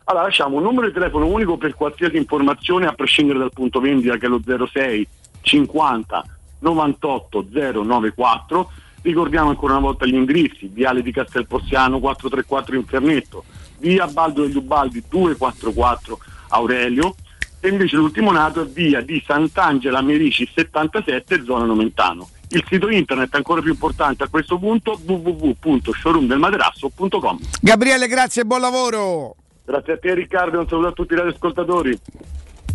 Allora 0.05 0.24
lasciamo 0.24 0.57
un 0.57 0.62
numero 0.62 0.87
di 0.87 0.93
telefono 0.93 1.27
unico 1.27 1.57
per 1.57 1.74
qualsiasi 1.74 2.16
informazione 2.16 2.87
a 2.87 2.93
prescindere 2.93 3.41
dal 3.41 3.53
punto 3.53 3.81
vendita 3.81 4.16
che 4.16 4.27
è 4.27 4.28
lo 4.28 4.41
06 4.41 5.07
50 5.41 6.24
98 6.59 7.47
094 7.51 8.70
Ricordiamo 9.07 9.51
ancora 9.51 9.74
una 9.74 9.83
volta 9.83 10.05
gli 10.05 10.15
indirizzi, 10.15 10.66
Viale 10.66 11.01
di 11.01 11.12
Castelporziano 11.12 12.01
434 12.01 12.74
Infernetto, 12.74 13.45
via 13.78 14.09
Baldo 14.09 14.43
degli 14.43 14.57
Ubaldi 14.57 15.01
244 15.09 16.19
Aurelio 16.49 17.15
e 17.61 17.69
invece 17.69 17.95
l'ultimo 17.95 18.33
nato 18.33 18.62
è 18.62 18.66
via 18.66 19.01
di 19.01 19.23
Sant'Angela 19.24 20.03
Merici 20.03 20.51
77 20.53 21.45
zona 21.45 21.65
Nomentano. 21.65 22.28
Il 22.49 22.65
sito 22.69 22.89
internet 22.89 23.33
ancora 23.37 23.61
più 23.61 23.70
importante 23.70 24.24
a 24.24 24.28
questo 24.28 24.59
punto 24.59 24.99
www.showroomdelmaterasso.com 25.05 27.39
Gabriele, 27.61 28.09
grazie 28.09 28.43
e 28.43 28.45
buon 28.45 28.61
lavoro. 28.61 29.37
Grazie 29.65 29.93
a 29.93 29.99
te 29.99 30.15
Riccardo 30.15 30.57
e 30.57 30.61
un 30.61 30.69
saluto 30.69 30.89
a 30.89 30.93
tutti 30.93 31.12
i 31.12 31.16
radioascoltatori. 31.16 31.97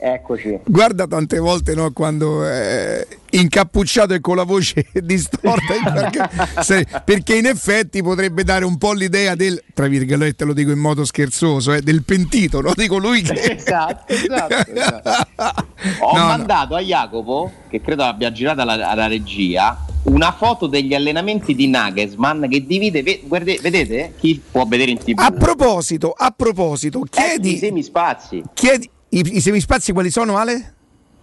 Eccoci. 0.00 0.60
guarda 0.64 1.06
tante 1.08 1.38
volte 1.40 1.74
no, 1.74 1.90
quando 1.92 2.46
è 2.46 3.04
incappucciato 3.30 4.14
e 4.14 4.20
con 4.20 4.36
la 4.36 4.44
voce 4.44 4.86
distorta 5.02 5.74
perché, 5.92 6.28
se- 6.62 6.86
perché 7.04 7.36
in 7.36 7.46
effetti 7.46 8.00
potrebbe 8.00 8.44
dare 8.44 8.64
un 8.64 8.78
po' 8.78 8.92
l'idea 8.92 9.34
del, 9.34 9.60
tra 9.74 9.88
virgolette 9.88 10.44
lo 10.44 10.52
dico 10.52 10.70
in 10.70 10.78
modo 10.78 11.04
scherzoso, 11.04 11.72
eh, 11.72 11.80
del 11.82 12.04
pentito, 12.04 12.60
no? 12.60 12.72
Dico 12.76 12.96
lui 12.98 13.22
che... 13.22 13.56
Esatto, 13.56 14.12
esatto, 14.12 14.70
esatto. 14.72 15.10
Ho 16.00 16.12
No, 16.16 16.20
no. 16.20 16.26
mandato 16.28 16.74
a 16.76 16.80
Jacopo, 16.80 17.50
che 17.68 17.80
credo 17.80 18.04
abbia 18.04 18.30
girato 18.30 18.60
alla, 18.60 18.88
alla 18.88 19.08
regia, 19.08 19.84
una 20.04 20.30
foto 20.32 20.68
degli 20.68 20.94
allenamenti 20.94 21.54
di 21.56 21.66
Nagelsmann 21.66 22.44
che 22.46 22.64
divide, 22.64 23.02
ve- 23.02 23.22
guarde- 23.24 23.58
vedete? 23.60 24.14
Chi 24.18 24.40
può 24.50 24.64
vedere 24.64 24.92
in 24.92 24.98
tv? 24.98 25.18
A 25.18 25.32
proposito, 25.32 26.12
a 26.16 26.32
proposito, 26.34 27.00
chiedi... 27.10 27.54
I 27.54 27.58
semispazi. 27.58 28.42
chiedi 28.54 28.88
i, 29.10 29.36
i 29.36 29.40
semispazi 29.40 29.92
quali 29.92 30.10
sono 30.10 30.36
Ale? 30.36 30.74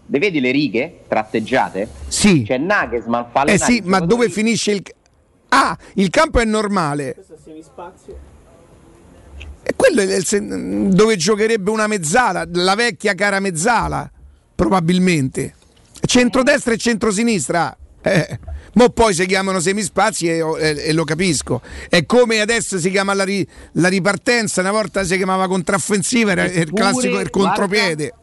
Le 0.08 0.20
vedi 0.20 0.40
le 0.40 0.52
righe 0.52 1.02
tratteggiate? 1.08 1.88
Sì. 2.08 2.44
C'è 2.46 2.58
Nagelsmann 2.58 3.24
fa 3.32 3.44
Eh 3.44 3.54
allenare 3.54 3.72
sì, 3.72 3.82
ma 3.84 4.00
dove 4.00 4.30
finisce 4.30 4.72
il... 4.72 4.84
Ah, 5.50 5.78
il 5.96 6.10
campo 6.10 6.40
è 6.40 6.46
normale. 6.46 7.16
E 9.64 9.74
quello 9.76 10.02
è 10.02 10.16
il 10.16 10.26
sen- 10.26 10.90
dove 10.94 11.16
giocherebbe 11.16 11.72
una 11.72 11.88
mezzala, 11.88 12.46
la 12.52 12.76
vecchia 12.76 13.16
cara 13.16 13.40
mezzala, 13.40 14.10
probabilmente. 14.54 15.56
Centrodestra 16.06 16.74
e 16.74 16.78
centrosinistra. 16.78 17.76
Eh. 18.06 18.40
Mo 18.74 18.90
poi 18.90 19.14
si 19.14 19.26
chiamano 19.26 19.60
semispazi 19.60 20.28
e, 20.28 20.38
e- 20.60 20.84
e 20.88 20.94
lo 20.94 21.06
capisco. 21.06 21.62
È 21.90 22.06
come 22.06 22.40
adesso 22.40 22.78
si 22.78 22.92
chiama 22.92 23.14
la, 23.14 23.24
ri- 23.24 23.48
la 23.74 23.88
ripartenza, 23.88 24.62
una 24.62 24.72
volta 24.72 25.04
si 25.04 25.16
chiamava 25.16 25.48
contraffensiva, 25.48 26.32
era 26.32 26.44
il 26.44 26.72
classico 26.72 27.20
il 27.20 27.30
contropiede. 27.30 28.14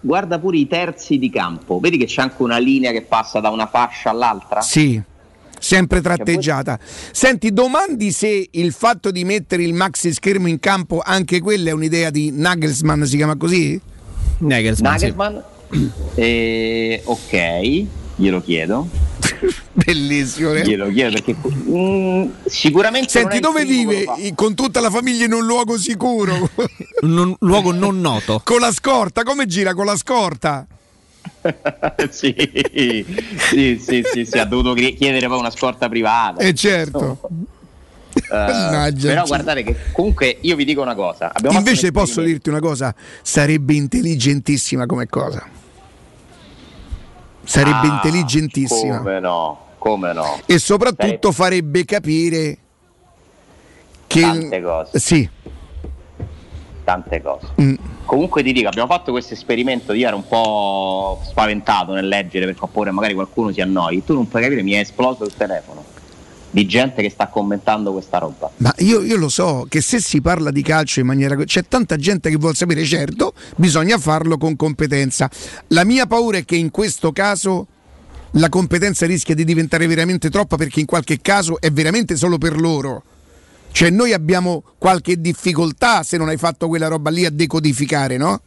Guarda 0.00 0.38
pure 0.38 0.56
i 0.56 0.66
terzi 0.66 1.18
di 1.18 1.30
campo, 1.30 1.78
vedi 1.78 1.98
che 1.98 2.06
c'è 2.06 2.22
anche 2.22 2.42
una 2.42 2.58
linea 2.58 2.90
che 2.90 3.02
passa 3.02 3.38
da 3.40 3.50
una 3.50 3.66
fascia 3.66 4.08
all'altra? 4.08 4.62
Sì, 4.62 5.00
sempre 5.58 6.00
tratteggiata. 6.00 6.78
Senti, 7.12 7.52
domandi 7.52 8.10
se 8.10 8.48
il 8.50 8.72
fatto 8.72 9.10
di 9.10 9.24
mettere 9.24 9.62
il 9.62 9.74
maxi 9.74 10.12
schermo 10.14 10.48
in 10.48 10.58
campo, 10.58 11.02
anche 11.04 11.40
quella 11.40 11.68
è 11.68 11.72
un'idea 11.72 12.08
di 12.08 12.30
Nagelsmann, 12.32 13.02
si 13.02 13.16
chiama 13.16 13.36
così? 13.36 13.78
Nagelsmann, 14.38 14.92
Nagelsmann? 14.92 15.36
Eh, 16.14 17.02
ok, 17.04 17.84
glielo 18.20 18.42
chiedo. 18.42 18.86
Bellissimo. 19.72 20.52
eh? 20.52 20.62
Glielo 20.62 20.90
chiedo 20.90 21.12
perché 21.12 21.34
mm, 21.34 22.30
sicuramente 22.44 23.08
Senti, 23.08 23.40
dove 23.40 23.64
vive 23.64 24.04
con 24.34 24.54
tutta 24.54 24.80
la 24.80 24.90
famiglia 24.90 25.24
in 25.24 25.32
un 25.32 25.46
luogo 25.46 25.78
sicuro? 25.78 26.50
un 27.00 27.34
luogo 27.40 27.72
non 27.72 28.00
noto. 28.00 28.42
con 28.44 28.60
la 28.60 28.72
scorta, 28.72 29.22
come 29.22 29.46
gira 29.46 29.72
con 29.72 29.86
la 29.86 29.96
scorta? 29.96 30.66
sì, 32.10 32.34
sì, 32.72 33.78
sì, 33.78 34.04
sì, 34.12 34.24
sì, 34.26 34.38
ha 34.38 34.44
dovuto 34.44 34.74
chiedere 34.74 35.26
poi 35.26 35.38
una 35.38 35.50
scorta 35.50 35.88
privata. 35.88 36.42
Eh 36.42 36.52
certo. 36.54 37.20
Mannaggia, 38.30 39.08
però 39.08 39.24
guardate 39.24 39.62
che 39.62 39.76
comunque 39.92 40.38
io 40.40 40.56
vi 40.56 40.64
dico 40.64 40.82
una 40.82 40.94
cosa. 40.94 41.32
Invece 41.50 41.92
posso 41.92 42.20
dirti 42.20 42.50
una 42.50 42.60
cosa, 42.60 42.94
sarebbe 43.22 43.74
intelligentissima 43.74 44.84
come 44.84 45.06
cosa. 45.08 45.59
Sarebbe 47.50 47.88
Ah, 47.88 47.94
intelligentissima. 47.94 48.98
Come 48.98 49.18
no, 49.18 49.58
come 49.78 50.12
no. 50.12 50.38
E 50.46 50.60
soprattutto 50.60 51.32
farebbe 51.32 51.84
capire 51.84 52.56
che... 54.06 54.20
Tante 54.20 54.62
cose. 54.62 54.98
Sì. 55.00 55.28
Tante 56.84 57.20
cose. 57.20 57.48
Mm. 57.60 57.74
Comunque 58.04 58.44
ti 58.44 58.52
dico, 58.52 58.68
abbiamo 58.68 58.86
fatto 58.86 59.10
questo 59.10 59.34
esperimento, 59.34 59.92
io 59.94 60.06
ero 60.06 60.14
un 60.14 60.28
po' 60.28 61.20
spaventato 61.24 61.92
nel 61.92 62.06
leggere 62.06 62.44
perché 62.46 62.60
ho 62.62 62.68
paura 62.68 62.92
magari 62.92 63.14
qualcuno 63.14 63.50
si 63.50 63.60
annoi. 63.60 64.04
Tu 64.04 64.14
non 64.14 64.28
puoi 64.28 64.42
capire, 64.42 64.62
mi 64.62 64.72
è 64.72 64.78
esploso 64.78 65.24
il 65.24 65.34
telefono 65.34 65.84
di 66.50 66.66
gente 66.66 67.02
che 67.02 67.10
sta 67.10 67.28
commentando 67.28 67.92
questa 67.92 68.18
roba. 68.18 68.50
Ma 68.56 68.74
io, 68.78 69.02
io 69.02 69.16
lo 69.16 69.28
so 69.28 69.66
che 69.68 69.80
se 69.80 70.00
si 70.00 70.20
parla 70.20 70.50
di 70.50 70.62
calcio 70.62 71.00
in 71.00 71.06
maniera... 71.06 71.36
c'è 71.44 71.64
tanta 71.68 71.96
gente 71.96 72.28
che 72.28 72.36
vuole 72.36 72.54
sapere, 72.54 72.84
certo, 72.84 73.34
bisogna 73.56 73.98
farlo 73.98 74.36
con 74.36 74.56
competenza. 74.56 75.30
La 75.68 75.84
mia 75.84 76.06
paura 76.06 76.38
è 76.38 76.44
che 76.44 76.56
in 76.56 76.70
questo 76.70 77.12
caso 77.12 77.66
la 78.32 78.48
competenza 78.48 79.06
rischia 79.06 79.34
di 79.34 79.44
diventare 79.44 79.86
veramente 79.86 80.30
troppa 80.30 80.56
perché 80.56 80.80
in 80.80 80.86
qualche 80.86 81.20
caso 81.20 81.60
è 81.60 81.70
veramente 81.70 82.16
solo 82.16 82.38
per 82.38 82.58
loro. 82.60 83.02
Cioè 83.72 83.90
noi 83.90 84.12
abbiamo 84.12 84.64
qualche 84.78 85.20
difficoltà 85.20 86.02
se 86.02 86.16
non 86.16 86.28
hai 86.28 86.36
fatto 86.36 86.66
quella 86.66 86.88
roba 86.88 87.10
lì 87.10 87.24
a 87.24 87.30
decodificare, 87.30 88.16
no? 88.16 88.40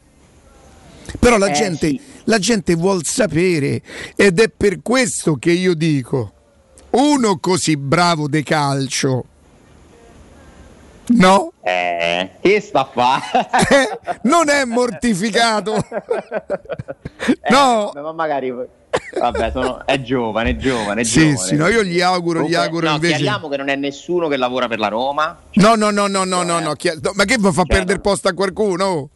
Però 1.19 1.37
la, 1.37 1.47
Eh, 1.47 1.53
gente, 1.53 1.87
sì. 1.87 2.01
la 2.25 2.39
gente 2.39 2.75
vuol 2.75 3.05
sapere 3.05 3.81
ed 4.15 4.39
è 4.39 4.49
per 4.49 4.81
questo 4.81 5.35
che 5.35 5.51
io 5.51 5.73
dico, 5.73 6.32
uno 6.93 7.37
così 7.39 7.75
bravo 7.77 8.27
de 8.27 8.43
calcio, 8.43 9.23
no? 11.07 11.51
Eh, 11.61 12.31
che 12.41 12.59
sta 12.61 12.81
a 12.81 12.85
fare? 12.85 13.99
non 14.23 14.49
è 14.49 14.63
mortificato. 14.65 15.73
no, 17.49 17.91
ma 17.93 18.11
magari 18.11 18.53
vabbè, 19.19 19.51
sono- 19.51 19.85
è 19.85 20.01
giovane, 20.01 20.51
è 20.51 20.55
giovane, 20.57 21.01
è 21.01 21.03
Sì, 21.03 21.19
giovane. 21.29 21.37
sì, 21.37 21.55
no, 21.55 21.67
io 21.67 21.83
gli 21.83 22.01
auguro, 22.01 22.39
gli 22.41 22.53
Comunque, 22.53 22.63
auguro 22.63 22.87
no, 22.87 22.93
invece... 22.95 23.15
chiariamo 23.15 23.49
che 23.49 23.57
non 23.57 23.69
è 23.69 23.75
nessuno 23.75 24.27
che 24.27 24.37
lavora 24.37 24.67
per 24.67 24.79
la 24.79 24.89
Roma. 24.89 25.37
No, 25.53 25.75
no, 25.75 25.89
no, 25.89 26.07
no, 26.07 26.23
no, 26.25 26.43
no, 26.43 26.59
no, 26.59 26.73
chi- 26.73 26.91
no, 27.01 27.11
ma 27.15 27.25
che 27.25 27.37
vuoi 27.37 27.53
Cioè, 27.53 27.63
fa 27.63 27.65
perdere 27.65 27.99
posto 27.99 28.27
a 28.27 28.33
qualcuno? 28.33 29.09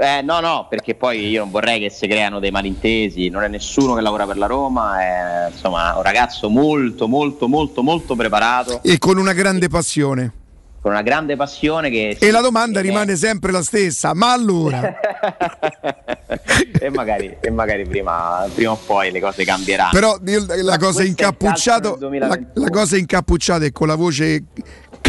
Eh, 0.00 0.22
no, 0.22 0.38
no, 0.38 0.66
perché 0.70 0.94
poi 0.94 1.26
io 1.28 1.40
non 1.40 1.50
vorrei 1.50 1.80
che 1.80 1.90
si 1.90 2.06
creano 2.06 2.38
dei 2.38 2.52
malintesi, 2.52 3.28
non 3.30 3.42
è 3.42 3.48
nessuno 3.48 3.94
che 3.94 4.00
lavora 4.00 4.26
per 4.26 4.36
la 4.38 4.46
Roma, 4.46 5.00
è 5.00 5.50
insomma 5.50 5.96
un 5.96 6.02
ragazzo 6.02 6.48
molto, 6.48 7.08
molto, 7.08 7.48
molto, 7.48 7.82
molto 7.82 8.14
preparato, 8.14 8.80
E 8.84 8.98
con 8.98 9.18
una 9.18 9.32
grande 9.32 9.66
passione. 9.68 10.32
con 10.80 10.92
una 10.92 11.02
grande 11.02 11.34
passione 11.34 11.90
che... 11.90 12.16
E 12.20 12.30
la 12.30 12.40
domanda 12.40 12.80
rimane 12.80 13.16
sempre 13.16 13.50
la 13.50 13.64
stessa, 13.64 14.14
ma 14.14 14.30
allora? 14.30 14.80
e, 16.80 16.90
magari, 16.90 17.36
e 17.40 17.50
magari 17.50 17.84
prima, 17.84 18.46
prima 18.54 18.70
o 18.70 18.76
poi 18.76 19.10
le 19.10 19.18
cose 19.18 19.44
cambieranno. 19.44 19.90
Però 19.90 20.16
io- 20.24 20.46
la 20.62 20.78
cosa 20.78 21.02
è 21.02 21.12
la, 21.16 21.96
2021. 21.96 22.50
la 22.54 22.70
cosa 22.70 22.96
incappucciata 22.96 23.64
è 23.64 23.72
con 23.72 23.88
la 23.88 23.96
voce 23.96 24.44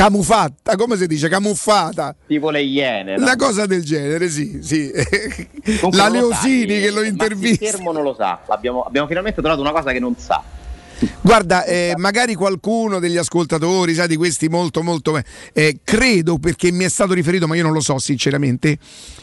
camufatta, 0.03 0.75
come 0.75 0.95
si 0.97 1.07
dice? 1.07 1.27
Camuffata. 1.27 2.15
Tipo 2.25 2.49
le 2.49 2.61
iene. 2.63 3.17
no? 3.17 3.23
Una 3.23 3.35
cosa 3.35 3.65
del 3.65 3.83
genere, 3.83 4.29
sì, 4.29 4.59
sì. 4.61 4.91
Comunque 5.79 5.97
la 5.97 6.07
Leosini 6.09 6.73
il- 6.73 6.81
che 6.81 6.91
lo 6.91 7.01
il 7.01 7.07
intervista. 7.07 7.65
Fermo 7.65 7.91
non 7.91 8.03
lo 8.03 8.13
sa, 8.15 8.39
Abbiamo, 8.47 8.81
abbiamo 8.83 9.07
finalmente 9.07 9.41
trovato 9.41 9.61
una 9.61 9.71
cosa 9.71 9.91
che 9.91 9.99
non 9.99 10.15
sa. 10.17 10.41
Guarda, 11.21 11.63
eh, 11.63 11.93
magari 11.97 12.33
qualcuno 12.35 12.99
degli 12.99 13.17
ascoltatori, 13.17 13.93
sai, 13.93 14.07
di 14.07 14.15
questi 14.17 14.47
molto, 14.49 14.83
molto. 14.83 15.17
eh, 15.53 15.79
credo 15.83 16.37
perché 16.39 16.71
mi 16.71 16.83
è 16.83 16.89
stato 16.89 17.13
riferito, 17.13 17.47
ma 17.47 17.55
io 17.55 17.63
non 17.63 17.71
lo 17.73 17.79
so 17.81 17.97
sinceramente, 17.99 18.77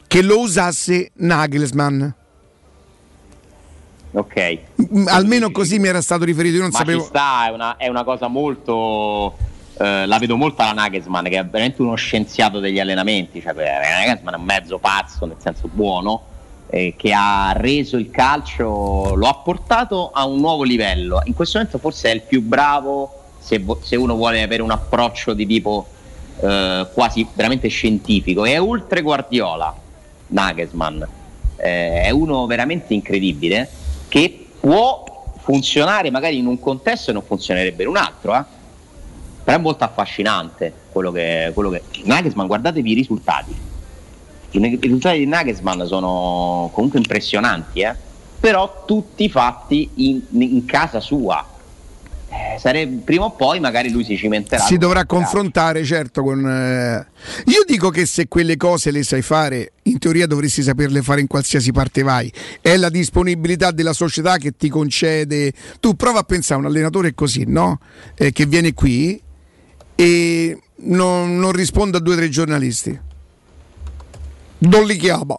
che 0.06 0.22
lo 0.22 0.40
usasse 0.40 1.10
Nagelsmann. 1.14 2.06
Ok. 4.12 4.58
Almeno 5.06 5.50
così 5.50 5.78
mi 5.78 5.88
era 5.88 6.00
stato 6.00 6.24
riferito, 6.24 6.56
io 6.56 6.62
non 6.62 6.70
Ma 6.72 6.78
sapevo. 6.78 7.02
sta, 7.02 7.46
è 7.48 7.50
una, 7.50 7.76
è 7.76 7.88
una 7.88 8.04
cosa 8.04 8.28
molto. 8.28 9.36
Eh, 9.78 10.06
la 10.06 10.18
vedo 10.18 10.36
molto 10.36 10.62
alla 10.62 10.72
Nagelsmann, 10.72 11.26
che 11.26 11.38
è 11.38 11.44
veramente 11.44 11.82
uno 11.82 11.94
scienziato 11.94 12.60
degli 12.60 12.80
allenamenti. 12.80 13.40
Cioè, 13.42 13.52
eh, 13.52 14.06
Nagelsmann 14.06 14.34
è 14.34 14.38
un 14.38 14.44
mezzo 14.44 14.78
pazzo, 14.78 15.26
nel 15.26 15.36
senso 15.38 15.68
buono, 15.70 16.22
eh, 16.70 16.94
che 16.96 17.12
ha 17.12 17.52
reso 17.54 17.96
il 17.96 18.10
calcio, 18.10 19.14
lo 19.14 19.28
ha 19.28 19.34
portato 19.34 20.10
a 20.12 20.24
un 20.26 20.40
nuovo 20.40 20.62
livello. 20.62 21.20
In 21.24 21.34
questo 21.34 21.58
momento 21.58 21.78
forse 21.78 22.10
è 22.10 22.14
il 22.14 22.22
più 22.22 22.42
bravo 22.42 23.24
se, 23.38 23.62
se 23.82 23.96
uno 23.96 24.14
vuole 24.14 24.42
avere 24.42 24.62
un 24.62 24.70
approccio 24.70 25.34
di 25.34 25.46
tipo 25.46 25.86
eh, 26.40 26.86
quasi 26.92 27.26
veramente 27.34 27.68
scientifico. 27.68 28.44
È 28.44 28.60
oltre 28.60 29.02
Guardiola, 29.02 29.74
Nagelsmann. 30.28 31.02
Eh, 31.58 32.02
è 32.02 32.10
uno 32.10 32.46
veramente 32.46 32.94
incredibile 32.94 33.68
che 34.08 34.46
può 34.58 35.04
funzionare 35.38 36.10
magari 36.10 36.38
in 36.38 36.46
un 36.46 36.58
contesto 36.58 37.10
e 37.10 37.12
non 37.12 37.22
funzionerebbe 37.22 37.82
in 37.82 37.88
un 37.90 37.96
altro. 37.96 38.34
eh. 38.34 38.55
Però 39.46 39.58
è 39.58 39.60
molto 39.60 39.84
affascinante 39.84 40.72
quello 40.90 41.12
che, 41.12 41.52
quello 41.54 41.70
che... 41.70 41.82
Nagelsmann, 42.02 42.48
guardatevi 42.48 42.90
i 42.90 42.94
risultati. 42.94 43.54
I, 44.50 44.78
risultati 44.80 45.18
di 45.18 45.26
Nagelsmann 45.26 45.84
sono 45.84 46.68
comunque 46.72 46.98
impressionanti, 46.98 47.82
eh? 47.82 47.94
però 48.40 48.82
tutti 48.84 49.28
fatti 49.28 49.88
in, 49.94 50.20
in 50.32 50.64
casa 50.64 50.98
sua. 50.98 51.46
Eh, 52.28 52.58
sarebbe- 52.58 53.02
prima 53.04 53.26
o 53.26 53.30
poi 53.30 53.60
magari 53.60 53.88
lui 53.92 54.02
si 54.02 54.16
cimenterà. 54.16 54.64
Si 54.64 54.78
dovrà 54.78 55.02
il 55.02 55.06
calcio. 55.06 55.22
confrontare, 55.22 55.84
certo, 55.84 56.24
con... 56.24 56.44
eh, 56.44 57.06
Io 57.44 57.62
dico 57.64 57.90
che 57.90 58.04
se 58.04 58.26
quelle 58.26 58.56
cose 58.56 58.90
le 58.90 59.04
sai 59.04 59.22
fare, 59.22 59.74
in 59.84 60.00
teoria 60.00 60.26
dovresti 60.26 60.60
saperle 60.60 61.02
fare 61.02 61.20
in 61.20 61.28
qualsiasi 61.28 61.70
parte 61.70 62.02
vai. 62.02 62.32
È 62.60 62.76
la 62.76 62.88
disponibilità 62.88 63.70
della 63.70 63.92
società 63.92 64.38
che 64.38 64.56
ti 64.56 64.68
concede... 64.68 65.52
Tu 65.78 65.94
prova 65.94 66.18
a 66.18 66.24
pensare 66.24 66.60
a 66.60 66.64
un 66.64 66.68
allenatore 66.68 67.14
così, 67.14 67.44
no? 67.46 67.78
Eh, 68.16 68.32
che 68.32 68.44
viene 68.46 68.74
qui 68.74 69.22
e 69.96 70.58
non, 70.76 71.38
non 71.38 71.52
risponde 71.52 71.96
a 71.96 72.00
due 72.00 72.14
o 72.14 72.16
tre 72.16 72.28
giornalisti. 72.28 73.00
Non 74.58 74.84
li 74.84 74.96
chiama, 74.96 75.38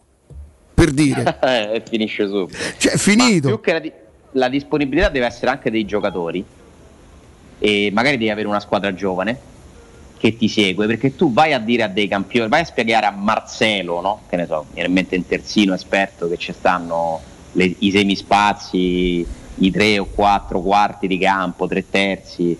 per 0.74 0.92
dire. 0.92 1.38
e 1.74 1.84
finisce 1.88 2.28
subito. 2.28 2.58
Cioè, 2.78 2.94
è 2.94 2.98
finito. 2.98 3.48
Ma 3.50 3.56
più 3.56 3.64
che 3.64 3.74
la, 3.74 3.80
di- 3.80 3.92
la 4.32 4.50
disponibilità 4.50 5.10
deve 5.10 5.28
essere 5.28 5.52
anche 5.52 5.72
dei 5.72 5.86
giocatori 5.86 6.44
e 7.60 7.90
magari 7.94 8.18
devi 8.18 8.30
avere 8.30 8.48
una 8.48 8.60
squadra 8.60 8.94
giovane 8.94 9.56
che 10.18 10.36
ti 10.36 10.48
segue 10.48 10.88
perché 10.88 11.16
tu 11.16 11.32
vai 11.32 11.54
a 11.54 11.60
dire 11.60 11.84
a 11.84 11.88
dei 11.88 12.08
campioni, 12.08 12.50
vai 12.50 12.62
a 12.62 12.66
spiegare 12.66 13.06
a 13.06 13.12
Marcelo, 13.12 14.02
no? 14.02 14.22
che 14.28 14.36
ne 14.36 14.46
so, 14.48 14.66
mi 14.74 14.84
in 14.84 14.92
mente 14.92 15.16
in 15.16 15.28
terzino 15.28 15.74
esperto 15.74 16.28
che 16.28 16.38
ci 16.38 16.54
stanno 16.54 17.22
le- 17.52 17.76
i 17.80 17.92
semispazi, 17.92 19.26
i 19.56 19.72
tre 19.72 20.00
o 20.00 20.06
quattro 20.06 20.62
quarti 20.62 21.08
di 21.08 21.18
campo, 21.20 21.68
tre 21.68 21.88
terzi, 21.88 22.58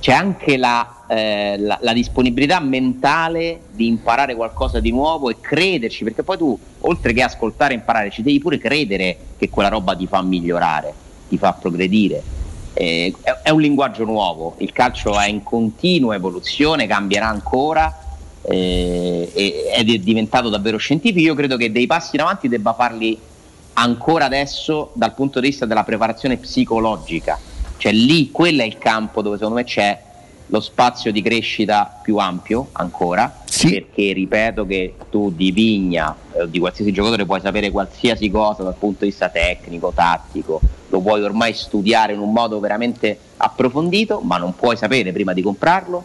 c'è 0.00 0.12
anche 0.12 0.56
la, 0.56 0.97
eh, 1.08 1.56
la- 1.58 1.78
la 1.80 1.92
disponibilità 1.92 2.60
mentale 2.60 3.60
di 3.72 3.86
imparare 3.86 4.34
qualcosa 4.34 4.78
di 4.78 4.90
nuovo 4.90 5.30
e 5.30 5.40
crederci, 5.40 6.04
perché 6.04 6.22
poi 6.22 6.36
tu, 6.36 6.58
oltre 6.80 7.12
che 7.12 7.22
ascoltare 7.22 7.72
e 7.72 7.76
imparare, 7.76 8.10
ci 8.10 8.22
devi 8.22 8.38
pure 8.38 8.58
credere 8.58 9.16
che 9.38 9.48
quella 9.48 9.68
roba 9.68 9.96
ti 9.96 10.06
fa 10.06 10.22
migliorare, 10.22 10.92
ti 11.28 11.38
fa 11.38 11.52
progredire. 11.52 12.22
Eh, 12.74 13.12
è, 13.22 13.30
è 13.44 13.50
un 13.50 13.60
linguaggio 13.60 14.04
nuovo, 14.04 14.54
il 14.58 14.72
calcio 14.72 15.18
è 15.18 15.26
in 15.28 15.42
continua 15.42 16.14
evoluzione, 16.14 16.86
cambierà 16.86 17.26
ancora 17.26 17.92
eh, 18.42 19.30
ed 19.34 19.90
è 19.90 19.98
diventato 19.98 20.48
davvero 20.48 20.76
scientifico. 20.76 21.26
Io 21.26 21.34
credo 21.34 21.56
che 21.56 21.72
dei 21.72 21.86
passi 21.86 22.16
in 22.16 22.22
avanti 22.22 22.48
debba 22.48 22.74
farli 22.74 23.18
ancora 23.74 24.26
adesso 24.26 24.90
dal 24.94 25.14
punto 25.14 25.40
di 25.40 25.48
vista 25.48 25.66
della 25.66 25.84
preparazione 25.84 26.36
psicologica. 26.36 27.38
Cioè 27.76 27.92
lì, 27.92 28.30
quello 28.30 28.62
è 28.62 28.64
il 28.64 28.78
campo 28.78 29.22
dove 29.22 29.36
secondo 29.36 29.56
me 29.56 29.64
c'è 29.64 30.00
lo 30.50 30.60
spazio 30.60 31.12
di 31.12 31.22
crescita 31.22 32.00
più 32.02 32.16
ampio 32.16 32.68
ancora, 32.72 33.42
perché 33.70 34.12
ripeto 34.12 34.66
che 34.66 34.94
tu 35.10 35.30
di 35.30 35.50
Vigna 35.50 36.14
eh, 36.32 36.48
di 36.48 36.58
qualsiasi 36.58 36.92
giocatore 36.92 37.26
puoi 37.26 37.40
sapere 37.40 37.70
qualsiasi 37.70 38.30
cosa 38.30 38.62
dal 38.62 38.74
punto 38.74 39.04
di 39.04 39.10
vista 39.10 39.28
tecnico, 39.28 39.92
tattico, 39.94 40.60
lo 40.88 41.00
puoi 41.00 41.22
ormai 41.22 41.52
studiare 41.52 42.14
in 42.14 42.20
un 42.20 42.32
modo 42.32 42.60
veramente 42.60 43.18
approfondito, 43.36 44.20
ma 44.20 44.38
non 44.38 44.54
puoi 44.54 44.76
sapere 44.76 45.12
prima 45.12 45.32
di 45.32 45.42
comprarlo 45.42 46.04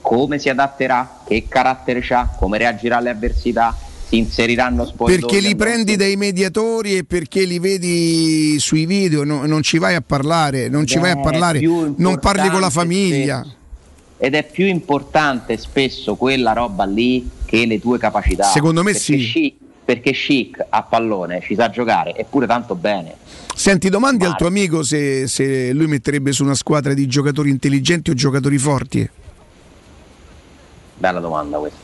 come 0.00 0.38
si 0.38 0.48
adatterà, 0.48 1.20
che 1.26 1.46
carattere 1.48 2.04
ha, 2.10 2.28
come 2.36 2.58
reagirà 2.58 2.96
alle 2.96 3.10
avversità, 3.10 3.76
si 4.08 4.16
inseriranno 4.18 4.84
spogliatoi. 4.84 5.28
Perché 5.28 5.46
li 5.46 5.54
prendi 5.54 5.96
dai 5.96 6.16
mediatori 6.16 6.96
e 6.96 7.04
perché 7.04 7.44
li 7.44 7.58
vedi 7.58 8.58
sui 8.58 8.84
video, 8.84 9.22
no- 9.24 9.46
non 9.46 9.62
ci 9.62 9.78
vai 9.78 9.94
a 9.94 10.02
parlare, 10.02 10.68
non 10.68 10.86
ci 10.86 10.96
Ed 10.96 11.00
vai 11.02 11.10
a 11.12 11.18
parlare, 11.18 11.60
non 11.60 12.18
parli 12.18 12.48
con 12.48 12.60
la 12.60 12.70
famiglia. 12.70 13.40
spesso- 13.40 13.60
Ed 14.24 14.36
è 14.36 14.44
più 14.48 14.66
importante 14.66 15.56
spesso 15.56 16.14
quella 16.14 16.52
roba 16.52 16.84
lì 16.84 17.28
che 17.44 17.66
le 17.66 17.80
tue 17.80 17.98
capacità. 17.98 18.44
Secondo 18.44 18.84
me 18.84 18.92
Perché 18.92 19.18
sì. 19.18 19.18
Chic- 19.18 19.56
perché 19.84 20.12
Chic 20.12 20.64
a 20.68 20.84
pallone 20.84 21.40
ci 21.42 21.56
sa 21.56 21.70
giocare, 21.70 22.14
eppure 22.14 22.46
tanto 22.46 22.76
bene. 22.76 23.16
Senti, 23.52 23.88
domandi 23.88 24.24
al 24.24 24.36
tuo 24.36 24.46
amico 24.46 24.84
se, 24.84 25.26
se 25.26 25.72
lui 25.72 25.88
metterebbe 25.88 26.30
su 26.30 26.44
una 26.44 26.54
squadra 26.54 26.94
di 26.94 27.08
giocatori 27.08 27.50
intelligenti 27.50 28.10
o 28.10 28.14
giocatori 28.14 28.58
forti. 28.58 29.10
Bella 30.98 31.18
domanda 31.18 31.58
questa. 31.58 31.78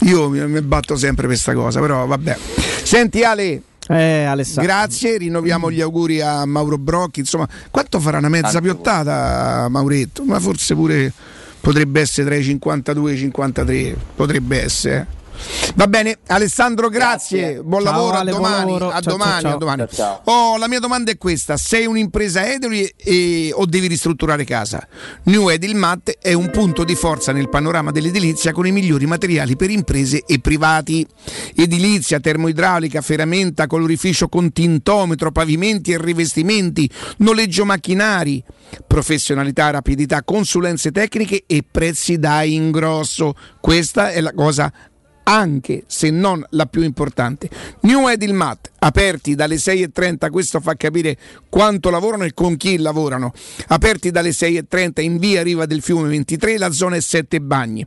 Io 0.00 0.28
mi, 0.28 0.46
mi 0.46 0.60
batto 0.60 0.94
sempre 0.94 1.22
per 1.22 1.30
questa 1.30 1.54
cosa, 1.54 1.80
però 1.80 2.04
vabbè. 2.04 2.36
Senti 2.82 3.24
Ale. 3.24 3.62
Grazie, 3.86 5.16
rinnoviamo 5.16 5.70
gli 5.70 5.80
auguri 5.80 6.20
a 6.20 6.44
Mauro 6.44 6.76
Brocchi. 6.76 7.20
Insomma, 7.20 7.48
quanto 7.70 7.98
farà 7.98 8.18
una 8.18 8.28
mezza 8.28 8.60
piottata, 8.60 9.66
Mauretto? 9.70 10.22
Ma 10.24 10.38
forse 10.38 10.74
pure 10.74 11.10
potrebbe 11.68 12.00
essere 12.00 12.26
tra 12.26 12.34
i 12.34 12.42
52 12.42 13.10
e 13.10 13.14
i 13.14 13.18
53. 13.18 13.96
Potrebbe 14.16 14.62
essere. 14.62 15.17
Va 15.74 15.86
bene, 15.86 16.18
Alessandro, 16.26 16.88
grazie. 16.88 17.62
Buon 17.62 17.82
Ciao, 17.82 17.92
lavoro, 17.92 18.16
Ale, 18.16 18.30
a 18.30 18.36
buon 18.36 18.42
domani. 18.50 18.64
lavoro. 18.72 18.90
A 18.90 19.00
Ciao, 19.00 19.12
domani, 19.12 19.42
ciao, 19.42 19.54
a 19.54 19.58
domani. 19.58 19.86
ciao. 19.92 20.20
Oh, 20.24 20.56
la 20.56 20.68
mia 20.68 20.80
domanda 20.80 21.10
è 21.10 21.18
questa: 21.18 21.56
sei 21.56 21.86
un'impresa 21.86 22.50
edili 22.50 22.92
e- 22.96 23.50
o 23.54 23.64
devi 23.66 23.86
ristrutturare 23.86 24.44
casa? 24.44 24.86
New 25.24 25.48
Edilmat 25.48 26.18
è 26.20 26.32
un 26.32 26.50
punto 26.50 26.84
di 26.84 26.94
forza 26.94 27.32
nel 27.32 27.48
panorama 27.48 27.90
dell'edilizia 27.90 28.52
con 28.52 28.66
i 28.66 28.72
migliori 28.72 29.06
materiali 29.06 29.56
per 29.56 29.70
imprese 29.70 30.24
e 30.26 30.40
privati. 30.40 31.06
Edilizia, 31.54 32.20
termoidraulica, 32.20 33.00
ferramenta, 33.00 33.66
colorificio 33.66 34.28
con 34.28 34.52
tintometro, 34.52 35.30
pavimenti 35.30 35.92
e 35.92 35.98
rivestimenti, 35.98 36.90
noleggio 37.18 37.64
macchinari, 37.64 38.42
professionalità, 38.86 39.70
rapidità, 39.70 40.22
consulenze 40.24 40.90
tecniche 40.90 41.44
e 41.46 41.64
prezzi 41.70 42.18
da 42.18 42.42
ingrosso. 42.42 43.34
Questa 43.60 44.10
è 44.10 44.20
la 44.20 44.32
cosa 44.32 44.72
anche 45.28 45.84
se 45.86 46.10
non 46.10 46.42
la 46.50 46.64
più 46.64 46.82
importante. 46.82 47.50
New 47.80 48.08
Edilmat, 48.08 48.70
aperti 48.78 49.34
dalle 49.34 49.56
6.30, 49.56 50.30
questo 50.30 50.58
fa 50.60 50.74
capire 50.74 51.18
quanto 51.50 51.90
lavorano 51.90 52.24
e 52.24 52.32
con 52.32 52.56
chi 52.56 52.78
lavorano. 52.78 53.32
Aperti 53.66 54.10
dalle 54.10 54.30
6.30 54.30 55.02
in 55.02 55.18
via 55.18 55.42
Riva 55.42 55.66
del 55.66 55.82
Fiume 55.82 56.08
23, 56.08 56.56
la 56.56 56.72
zona 56.72 56.96
è 56.96 57.00
7 57.00 57.42
bagni. 57.42 57.84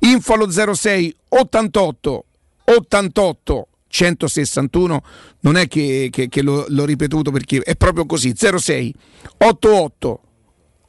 Info 0.00 0.34
allo 0.34 0.48
06 0.50 1.16
88 1.30 2.24
88 2.64 3.68
161, 3.88 5.02
non 5.40 5.56
è 5.56 5.66
che, 5.66 6.08
che- 6.12 6.28
che 6.28 6.42
l'ho, 6.42 6.64
l'ho 6.68 6.84
ripetuto 6.84 7.32
perché 7.32 7.58
è 7.58 7.74
proprio 7.74 8.06
così, 8.06 8.34
06 8.36 8.94
88 9.38 10.20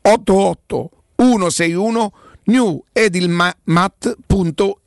88 0.02 0.90
161 1.16 2.14
newedilmat.it 2.46 4.84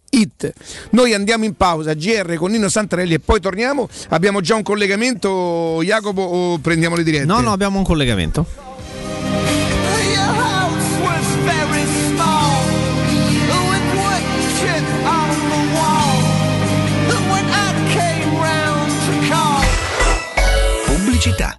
Noi 0.91 1.15
andiamo 1.15 1.45
in 1.45 1.55
pausa, 1.55 1.95
GR 1.95 2.35
con 2.35 2.51
Nino 2.51 2.69
Santarelli 2.69 3.15
e 3.15 3.21
poi 3.21 3.41
torniamo. 3.41 3.89
Abbiamo 4.09 4.41
già 4.41 4.55
un 4.55 4.63
collegamento, 4.63 5.81
Jacopo, 5.83 6.23
o 6.23 6.59
prendiamo 6.59 6.97
le 6.97 7.03
dirette? 7.03 7.27
No, 7.27 7.41
no, 7.41 7.53
abbiamo 7.53 7.79
un 7.79 7.85
collegamento. 7.85 8.47
Pubblicità. 20.87 21.59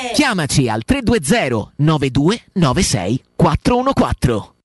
Chiamaci 0.13 0.67
al 0.67 0.83
320 0.83 1.73
9296 1.77 3.23
414. 3.35 4.59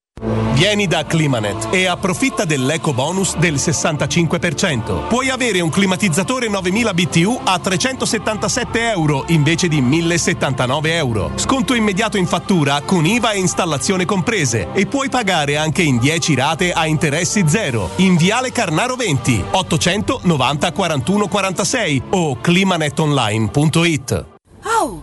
Vieni 0.55 0.87
da 0.87 1.05
Climanet 1.05 1.69
e 1.71 1.87
approfitta 1.87 2.47
dell'eco 2.47 2.95
bonus 2.95 3.37
del 3.37 3.57
65%. 3.57 5.07
Puoi 5.09 5.29
avere 5.29 5.61
un 5.61 5.69
climatizzatore 5.69 6.49
9000 6.49 6.95
BTU 6.95 7.41
a 7.45 7.59
377 7.59 8.91
euro 8.93 9.25
invece 9.29 9.69
di 9.69 9.83
1079 9.83 10.95
euro. 10.97 11.33
Sconto 11.35 11.75
immediato 11.75 12.17
in 12.17 12.27
fattura 12.27 12.81
con 12.81 13.05
IVA 13.05 13.33
e 13.33 13.39
installazione 13.39 14.07
comprese 14.07 14.69
e 14.73 14.87
puoi 14.87 15.11
pagare 15.11 15.59
anche 15.59 15.83
in 15.83 15.99
10 15.99 16.35
rate 16.35 16.73
a 16.73 16.87
interessi 16.87 17.45
zero. 17.47 17.91
In 17.97 18.17
Viale 18.17 18.51
Carnaro 18.51 18.97
20 18.97 19.45
890 19.51 20.73
41 20.73 21.29
46 21.29 22.03
o 22.11 22.41
climanetonline.it. 22.41 24.25
Oh, 24.65 25.03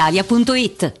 brispalitalia.it. 0.01 1.00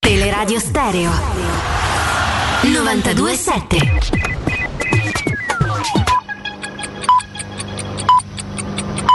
Teleradio 0.00 0.58
Stereo 0.58 1.10
927 2.62 3.76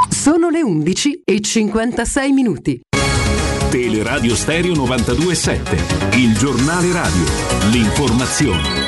Sono 0.10 0.50
le 0.50 0.62
11 0.62 1.22
e 1.26 1.42
56 1.42 2.32
minuti. 2.32 2.82
Teleradio 3.70 4.36
Stereo 4.36 4.76
927, 4.76 6.18
il 6.18 6.38
giornale 6.38 6.92
radio, 6.92 7.26
l'informazione. 7.72 8.85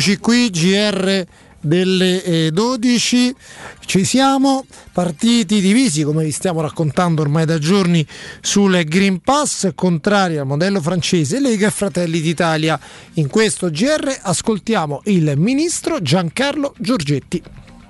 Eccoci 0.00 0.16
qui, 0.16 0.48
GR 0.48 1.26
delle 1.60 2.22
eh, 2.22 2.50
12, 2.52 3.34
ci 3.84 4.04
siamo, 4.04 4.64
partiti 4.94 5.60
divisi 5.60 6.04
come 6.04 6.24
vi 6.24 6.30
stiamo 6.30 6.62
raccontando 6.62 7.20
ormai 7.20 7.44
da 7.44 7.58
giorni 7.58 8.06
sul 8.40 8.82
Green 8.84 9.20
Pass, 9.20 9.72
contrari 9.74 10.38
al 10.38 10.46
modello 10.46 10.80
francese, 10.80 11.38
Lega 11.38 11.66
e 11.66 11.70
Fratelli 11.70 12.22
d'Italia. 12.22 12.80
In 13.16 13.28
questo 13.28 13.68
GR 13.68 14.20
ascoltiamo 14.22 15.02
il 15.04 15.34
ministro 15.36 16.00
Giancarlo 16.00 16.72
Giorgetti. 16.78 17.42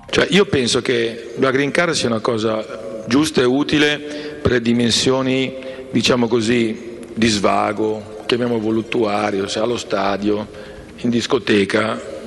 Cioè, 0.09 0.27
io 0.31 0.45
penso 0.47 0.81
che 0.81 1.35
la 1.39 1.51
green 1.51 1.71
card 1.71 1.93
sia 1.93 2.09
una 2.09 2.19
cosa 2.19 3.05
giusta 3.07 3.39
e 3.39 3.45
utile 3.45 4.37
per 4.41 4.51
le 4.51 4.61
dimensioni, 4.61 5.53
diciamo 5.89 6.27
così, 6.27 6.89
di 7.13 7.27
svago, 7.29 8.23
chiamiamolo 8.25 8.59
voluttuario, 8.59 9.47
cioè 9.47 9.63
allo 9.63 9.77
stadio, 9.77 10.70
in 11.01 11.09
discoteca. 11.09 12.19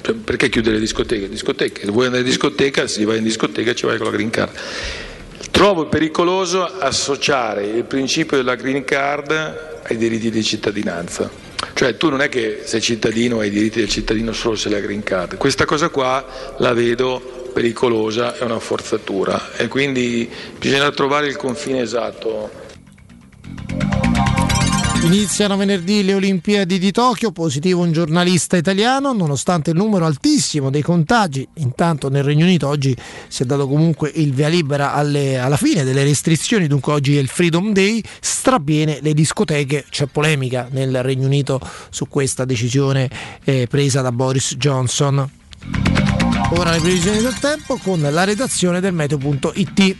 Cioè, 0.00 0.14
perché 0.14 0.48
chiudere 0.48 0.76
le 0.76 0.80
discoteche? 0.80 1.28
Discoteche, 1.28 1.84
se 1.84 1.90
vuoi 1.90 2.06
andare 2.06 2.22
in 2.22 2.28
discoteca, 2.28 2.86
se 2.86 3.04
vai 3.04 3.18
in 3.18 3.24
discoteca 3.24 3.74
ci 3.74 3.86
vai 3.86 3.96
con 3.96 4.06
la 4.06 4.12
green 4.12 4.30
card. 4.30 4.52
Trovo 5.50 5.86
pericoloso 5.86 6.64
associare 6.64 7.66
il 7.66 7.84
principio 7.84 8.36
della 8.36 8.54
green 8.54 8.84
card 8.84 9.80
ai 9.82 9.96
diritti 9.96 10.30
di 10.30 10.42
cittadinanza. 10.42 11.46
Cioè 11.74 11.96
tu 11.96 12.08
non 12.10 12.20
è 12.20 12.28
che 12.28 12.60
sei 12.64 12.80
cittadino 12.80 13.40
hai 13.40 13.48
i 13.48 13.50
diritti 13.50 13.80
del 13.80 13.88
cittadino 13.88 14.32
solo 14.32 14.56
se 14.56 14.68
hai 14.68 14.74
la 14.74 14.80
green 14.80 15.02
card. 15.02 15.36
Questa 15.36 15.64
cosa 15.64 15.88
qua 15.88 16.24
la 16.58 16.72
vedo 16.72 17.50
pericolosa, 17.52 18.36
è 18.36 18.44
una 18.44 18.60
forzatura 18.60 19.56
e 19.56 19.66
quindi 19.68 20.28
bisogna 20.58 20.90
trovare 20.90 21.26
il 21.26 21.36
confine 21.36 21.80
esatto. 21.80 22.50
Iniziano 25.02 25.56
venerdì 25.56 26.02
le 26.04 26.14
Olimpiadi 26.14 26.78
di 26.78 26.90
Tokyo, 26.90 27.30
positivo 27.30 27.82
un 27.82 27.92
giornalista 27.92 28.56
italiano, 28.56 29.12
nonostante 29.12 29.70
il 29.70 29.76
numero 29.76 30.04
altissimo 30.04 30.70
dei 30.70 30.82
contagi. 30.82 31.46
Intanto 31.58 32.10
nel 32.10 32.24
Regno 32.24 32.44
Unito 32.44 32.66
oggi 32.68 32.94
si 33.28 33.42
è 33.44 33.46
dato 33.46 33.66
comunque 33.68 34.10
il 34.14 34.34
via 34.34 34.48
libera 34.48 34.92
alle- 34.92 35.38
alla 35.38 35.56
fine 35.56 35.84
delle 35.84 36.04
restrizioni, 36.04 36.66
dunque 36.66 36.92
oggi 36.92 37.16
è 37.16 37.20
il 37.20 37.28
Freedom 37.28 37.72
Day, 37.72 38.02
strapiene 38.20 38.98
le 39.00 39.14
discoteche, 39.14 39.86
c'è 39.88 40.06
polemica 40.06 40.68
nel 40.72 41.02
Regno 41.02 41.26
Unito 41.26 41.60
su 41.90 42.06
questa 42.08 42.44
decisione 42.44 43.08
eh, 43.44 43.66
presa 43.70 44.02
da 44.02 44.12
Boris 44.12 44.56
Johnson. 44.56 45.30
Ora 46.50 46.72
le 46.72 46.80
previsioni 46.80 47.20
del 47.20 47.38
tempo 47.38 47.78
con 47.82 48.00
la 48.00 48.24
redazione 48.24 48.80
del 48.80 48.92
meteo.it. 48.92 49.96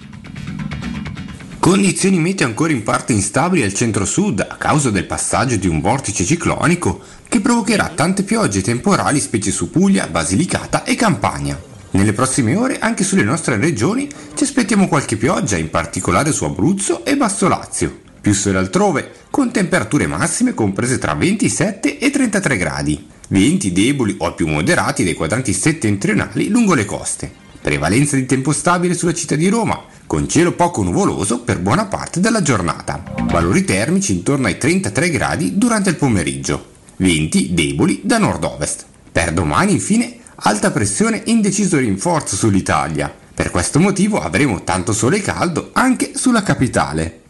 Condizioni 1.61 2.19
meteo 2.19 2.47
ancora 2.47 2.73
in 2.73 2.85
parte 2.85 3.13
instabili 3.13 3.65
al 3.65 3.75
centro-sud 3.75 4.47
a 4.49 4.55
causa 4.57 4.91
del 4.91 5.05
passaggio 5.05 5.57
di 5.57 5.67
un 5.67 5.81
vortice 5.81 6.25
ciclonico 6.25 7.01
che 7.29 7.41
provocherà 7.41 7.91
tante 7.95 8.23
piogge 8.23 8.63
temporali 8.63 9.21
specie 9.21 9.51
su 9.51 9.69
Puglia, 9.69 10.07
Basilicata 10.07 10.85
e 10.85 10.95
Campania. 10.95 11.61
Nelle 11.91 12.13
prossime 12.13 12.55
ore 12.55 12.79
anche 12.79 13.03
sulle 13.03 13.25
nostre 13.25 13.57
regioni 13.57 14.09
ci 14.35 14.45
aspettiamo 14.45 14.89
qualche 14.89 15.17
pioggia, 15.17 15.57
in 15.57 15.69
particolare 15.69 16.33
su 16.33 16.45
Abruzzo 16.45 17.05
e 17.05 17.17
Basso 17.17 17.49
Lazio. 17.49 18.01
Più 18.21 18.33
sole 18.33 18.59
altrove, 18.59 19.11
con 19.29 19.51
temperature 19.51 20.07
massime 20.07 20.55
comprese 20.55 20.99
tra 20.99 21.15
27 21.15 21.99
e 21.99 22.11
33 22.11 22.57
gradi. 22.57 23.07
Venti 23.29 23.73
deboli 23.73 24.15
o 24.19 24.33
più 24.33 24.47
moderati 24.47 25.05
dai 25.05 25.15
quadranti 25.15 25.53
settentrionali 25.53 26.49
lungo 26.49 26.75
le 26.75 26.85
coste. 26.85 27.47
Prevalenza 27.69 28.17
di 28.17 28.25
tempo 28.25 28.53
stabile 28.53 28.95
sulla 28.95 29.13
città 29.13 29.35
di 29.35 29.47
Roma, 29.49 29.79
con 30.07 30.27
cielo 30.27 30.53
poco 30.53 30.83
nuvoloso 30.83 31.41
per 31.41 31.59
buona 31.59 31.85
parte 31.85 32.19
della 32.19 32.41
giornata. 32.41 33.03
Valori 33.25 33.63
termici 33.65 34.15
intorno 34.15 34.47
ai 34.47 34.57
33 34.57 35.11
gradi 35.11 35.59
durante 35.59 35.91
il 35.91 35.97
pomeriggio. 35.97 36.65
Venti 36.97 37.53
deboli 37.53 38.01
da 38.05 38.17
nord-ovest. 38.17 38.87
Per 39.13 39.35
domani, 39.35 39.73
infine, 39.73 40.17
alta 40.37 40.71
pressione 40.71 41.21
indeciso 41.27 41.77
rinforzo 41.77 42.37
sull'Italia. 42.37 43.15
Per 43.35 43.51
questo 43.51 43.79
motivo 43.79 44.19
avremo 44.19 44.65
tanto 44.65 44.95
sole 44.95 45.21
caldo 45.21 45.69
anche 45.75 46.13
sulla 46.15 46.43
capitale. 46.43 47.21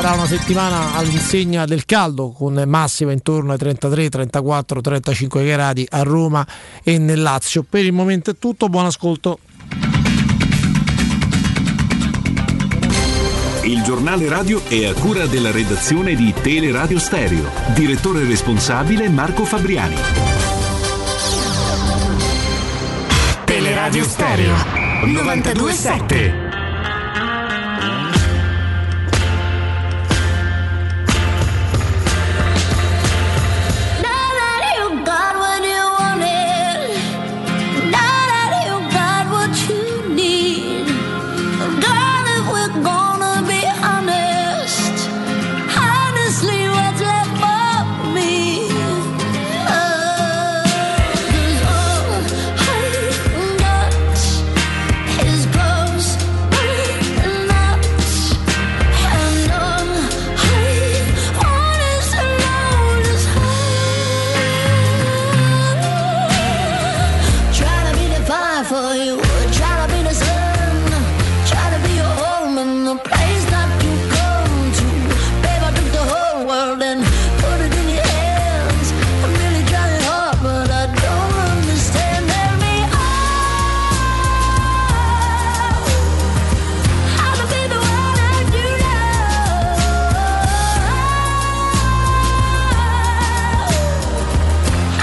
Sarà 0.00 0.14
una 0.14 0.26
settimana 0.26 0.94
all'insegna 0.94 1.66
del 1.66 1.84
caldo 1.84 2.30
con 2.30 2.54
massima 2.66 3.12
intorno 3.12 3.52
ai 3.52 3.58
33, 3.58 4.08
34, 4.08 4.80
35 4.80 5.44
gradi 5.44 5.86
a 5.90 6.02
Roma 6.02 6.46
e 6.82 6.96
nel 6.96 7.20
Lazio. 7.20 7.66
Per 7.68 7.84
il 7.84 7.92
momento 7.92 8.30
è 8.30 8.38
tutto, 8.38 8.70
buon 8.70 8.86
ascolto. 8.86 9.40
Il 13.64 13.82
giornale 13.82 14.26
radio 14.30 14.64
è 14.68 14.86
a 14.86 14.94
cura 14.94 15.26
della 15.26 15.50
redazione 15.50 16.14
di 16.14 16.32
Teleradio 16.32 16.98
Stereo. 16.98 17.50
Direttore 17.74 18.24
responsabile 18.24 19.06
Marco 19.10 19.44
Fabriani. 19.44 19.96
Teleradio 23.44 24.04
Stereo 24.04 24.54
927. 25.04 26.49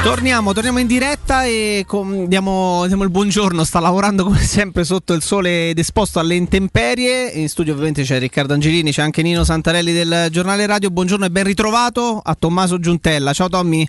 Torniamo, 0.08 0.54
torniamo 0.54 0.80
in 0.80 0.88
diretta 0.88 1.44
e 1.44 1.84
com- 1.86 2.28
diamo, 2.28 2.86
diamo 2.88 3.04
il 3.04 3.10
buongiorno. 3.10 3.66
Sta 3.66 3.82
lavorando 3.82 4.24
come 4.24 4.40
sempre 4.40 4.86
sotto 4.86 5.12
il 5.12 5.22
sole 5.22 5.72
ed 5.72 5.80
esposto 5.80 6.18
alle 6.20 6.36
intemperie. 6.36 7.28
In 7.32 7.50
studio 7.50 7.74
ovviamente 7.74 8.04
c'è 8.04 8.18
Riccardo 8.18 8.54
Angelini, 8.54 8.94
c'è 8.94 9.02
anche 9.02 9.22
Nino 9.22 9.44
Santarelli 9.44 9.92
del 9.92 10.28
giornale 10.32 10.66
radio. 10.66 10.92
Buongiorno 10.92 11.26
e 11.26 11.30
ben 11.30 11.44
ritrovato 11.44 12.22
a 12.24 12.36
Tommaso 12.40 12.80
Giuntella. 12.80 13.34
Ciao 13.34 13.50
Tommy. 13.50 13.86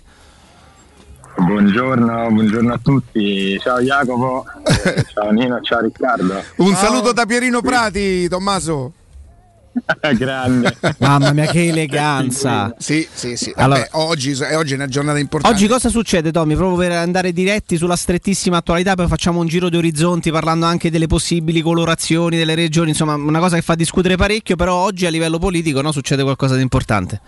Buongiorno, 1.37 2.29
buongiorno 2.31 2.73
a 2.73 2.79
tutti. 2.83 3.57
Ciao 3.61 3.79
Jacopo, 3.79 4.43
eh, 4.67 5.05
ciao 5.13 5.29
Nino, 5.29 5.61
ciao 5.61 5.79
Riccardo. 5.79 6.43
Un 6.57 6.75
saluto 6.75 7.13
da 7.13 7.25
Pierino 7.25 7.61
Prati, 7.61 8.27
Tommaso. 8.27 8.91
Grande. 10.15 10.77
Mamma 10.99 11.31
mia, 11.33 11.45
che 11.45 11.67
eleganza. 11.67 12.73
Sì, 12.77 13.07
sì, 13.11 13.35
sì. 13.35 13.53
Allora- 13.55 13.79
Vabbè, 13.79 13.89
oggi, 13.93 14.31
è 14.31 14.57
oggi 14.57 14.73
è 14.73 14.75
una 14.75 14.87
giornata 14.87 15.19
importante. 15.19 15.55
Oggi 15.55 15.67
cosa 15.67 15.89
succede, 15.89 16.31
Tommy? 16.31 16.55
Proprio 16.55 16.77
per 16.77 16.91
andare 16.97 17.31
diretti 17.31 17.77
sulla 17.77 17.95
strettissima 17.95 18.57
attualità, 18.57 18.95
poi 18.95 19.07
facciamo 19.07 19.39
un 19.39 19.47
giro 19.47 19.69
di 19.69 19.77
orizzonti 19.77 20.31
parlando 20.31 20.65
anche 20.65 20.89
delle 20.89 21.07
possibili 21.07 21.61
colorazioni 21.61 22.37
delle 22.37 22.55
regioni, 22.55 22.89
insomma, 22.89 23.13
una 23.15 23.39
cosa 23.39 23.55
che 23.55 23.61
fa 23.61 23.75
discutere 23.75 24.15
parecchio, 24.15 24.55
però 24.55 24.75
oggi 24.75 25.05
a 25.05 25.09
livello 25.09 25.39
politico 25.39 25.81
no, 25.81 25.91
succede 25.91 26.23
qualcosa 26.23 26.55
di 26.55 26.61
importante. 26.61 27.21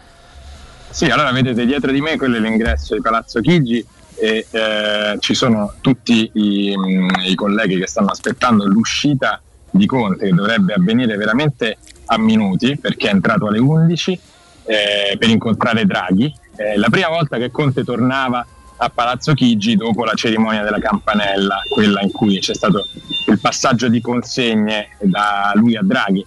Sì, 0.89 1.05
allora 1.05 1.31
vedete 1.31 1.65
dietro 1.65 1.91
di 1.91 2.01
me 2.01 2.17
quello 2.17 2.35
è 2.35 2.39
l'ingresso 2.39 2.95
di 2.95 3.01
Palazzo 3.01 3.39
Chigi 3.39 3.85
e 4.15 4.45
eh, 4.51 5.15
ci 5.19 5.33
sono 5.33 5.73
tutti 5.79 6.29
i, 6.33 6.77
mm, 6.77 7.09
i 7.27 7.35
colleghi 7.35 7.79
che 7.79 7.87
stanno 7.87 8.09
aspettando 8.09 8.65
l'uscita 8.67 9.41
di 9.71 9.85
Conte 9.85 10.27
che 10.27 10.33
dovrebbe 10.33 10.73
avvenire 10.73 11.15
veramente 11.15 11.77
a 12.05 12.17
minuti 12.17 12.77
perché 12.77 13.07
è 13.07 13.11
entrato 13.11 13.47
alle 13.47 13.59
11 13.59 14.19
eh, 14.65 15.17
per 15.17 15.29
incontrare 15.29 15.85
Draghi. 15.85 16.33
È 16.55 16.75
la 16.75 16.89
prima 16.89 17.09
volta 17.09 17.37
che 17.37 17.51
Conte 17.51 17.83
tornava 17.83 18.45
a 18.77 18.89
Palazzo 18.89 19.33
Chigi 19.33 19.75
dopo 19.75 20.03
la 20.03 20.13
cerimonia 20.13 20.63
della 20.63 20.79
campanella, 20.79 21.61
quella 21.69 22.01
in 22.01 22.11
cui 22.11 22.39
c'è 22.39 22.55
stato 22.55 22.87
il 23.27 23.39
passaggio 23.39 23.87
di 23.87 24.01
consegne 24.01 24.97
da 24.99 25.51
lui 25.55 25.75
a 25.75 25.81
Draghi. 25.83 26.25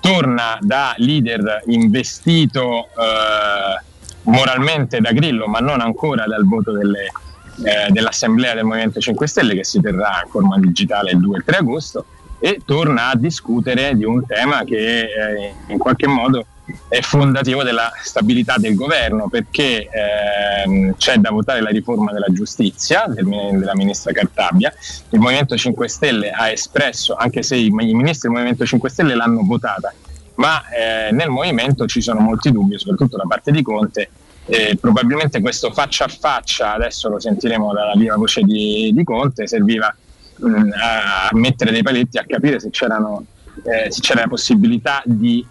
Torna 0.00 0.58
da 0.60 0.94
leader 0.98 1.62
investito 1.66 2.84
eh, 2.84 3.82
moralmente 4.22 5.00
da 5.00 5.12
Grillo, 5.12 5.46
ma 5.46 5.58
non 5.58 5.80
ancora 5.80 6.26
dal 6.26 6.46
voto 6.46 6.72
delle, 6.72 7.10
eh, 7.64 7.90
dell'Assemblea 7.90 8.54
del 8.54 8.64
Movimento 8.64 9.00
5 9.00 9.26
Stelle 9.26 9.54
che 9.54 9.64
si 9.64 9.80
terrà 9.80 10.20
in 10.22 10.30
forma 10.30 10.58
digitale 10.58 11.12
il 11.12 11.18
2 11.18 11.34
e 11.34 11.38
il 11.38 11.44
3 11.44 11.56
agosto 11.56 12.04
e 12.46 12.60
torna 12.64 13.08
a 13.08 13.16
discutere 13.16 13.96
di 13.96 14.04
un 14.04 14.24
tema 14.24 14.62
che 14.62 15.00
eh, 15.00 15.54
in 15.66 15.78
qualche 15.78 16.06
modo 16.06 16.46
è 16.88 17.00
fondativo 17.00 17.64
della 17.64 17.90
stabilità 18.04 18.54
del 18.56 18.76
governo 18.76 19.28
perché 19.28 19.88
ehm, 19.90 20.94
c'è 20.96 21.16
da 21.16 21.30
votare 21.30 21.60
la 21.60 21.70
riforma 21.70 22.12
della 22.12 22.28
giustizia 22.28 23.06
del- 23.08 23.26
della 23.26 23.74
ministra 23.74 24.12
Cartabia. 24.12 24.72
Il 25.10 25.18
Movimento 25.18 25.56
5 25.56 25.88
Stelle 25.88 26.30
ha 26.30 26.48
espresso, 26.48 27.16
anche 27.16 27.42
se 27.42 27.56
i, 27.56 27.66
i 27.66 27.70
ministri 27.70 28.28
del 28.28 28.38
Movimento 28.38 28.64
5 28.64 28.90
Stelle 28.90 29.16
l'hanno 29.16 29.42
votata, 29.42 29.92
ma 30.36 30.62
eh, 30.68 31.10
nel 31.10 31.30
movimento 31.30 31.86
ci 31.86 32.00
sono 32.00 32.20
molti 32.20 32.52
dubbi, 32.52 32.78
soprattutto 32.78 33.16
da 33.16 33.24
parte 33.26 33.50
di 33.50 33.62
Conte. 33.62 34.08
Eh, 34.48 34.78
probabilmente 34.80 35.40
questo 35.40 35.72
faccia 35.72 36.04
a 36.04 36.08
faccia, 36.08 36.74
adesso 36.74 37.08
lo 37.08 37.18
sentiremo 37.18 37.72
dalla 37.72 37.94
viva 37.96 38.14
voce 38.14 38.42
di, 38.42 38.92
di 38.94 39.02
Conte, 39.02 39.48
serviva 39.48 39.92
mh, 40.36 40.70
a 40.80 41.28
mettere 41.32 41.70
dei 41.70 41.82
paletti, 41.82 42.18
a 42.18 42.24
capire 42.26 42.60
se, 42.60 42.70
c'erano, 42.70 43.24
eh, 43.64 43.90
se 43.90 44.00
c'era 44.00 44.22
la 44.22 44.28
possibilità 44.28 45.02
di 45.04 45.44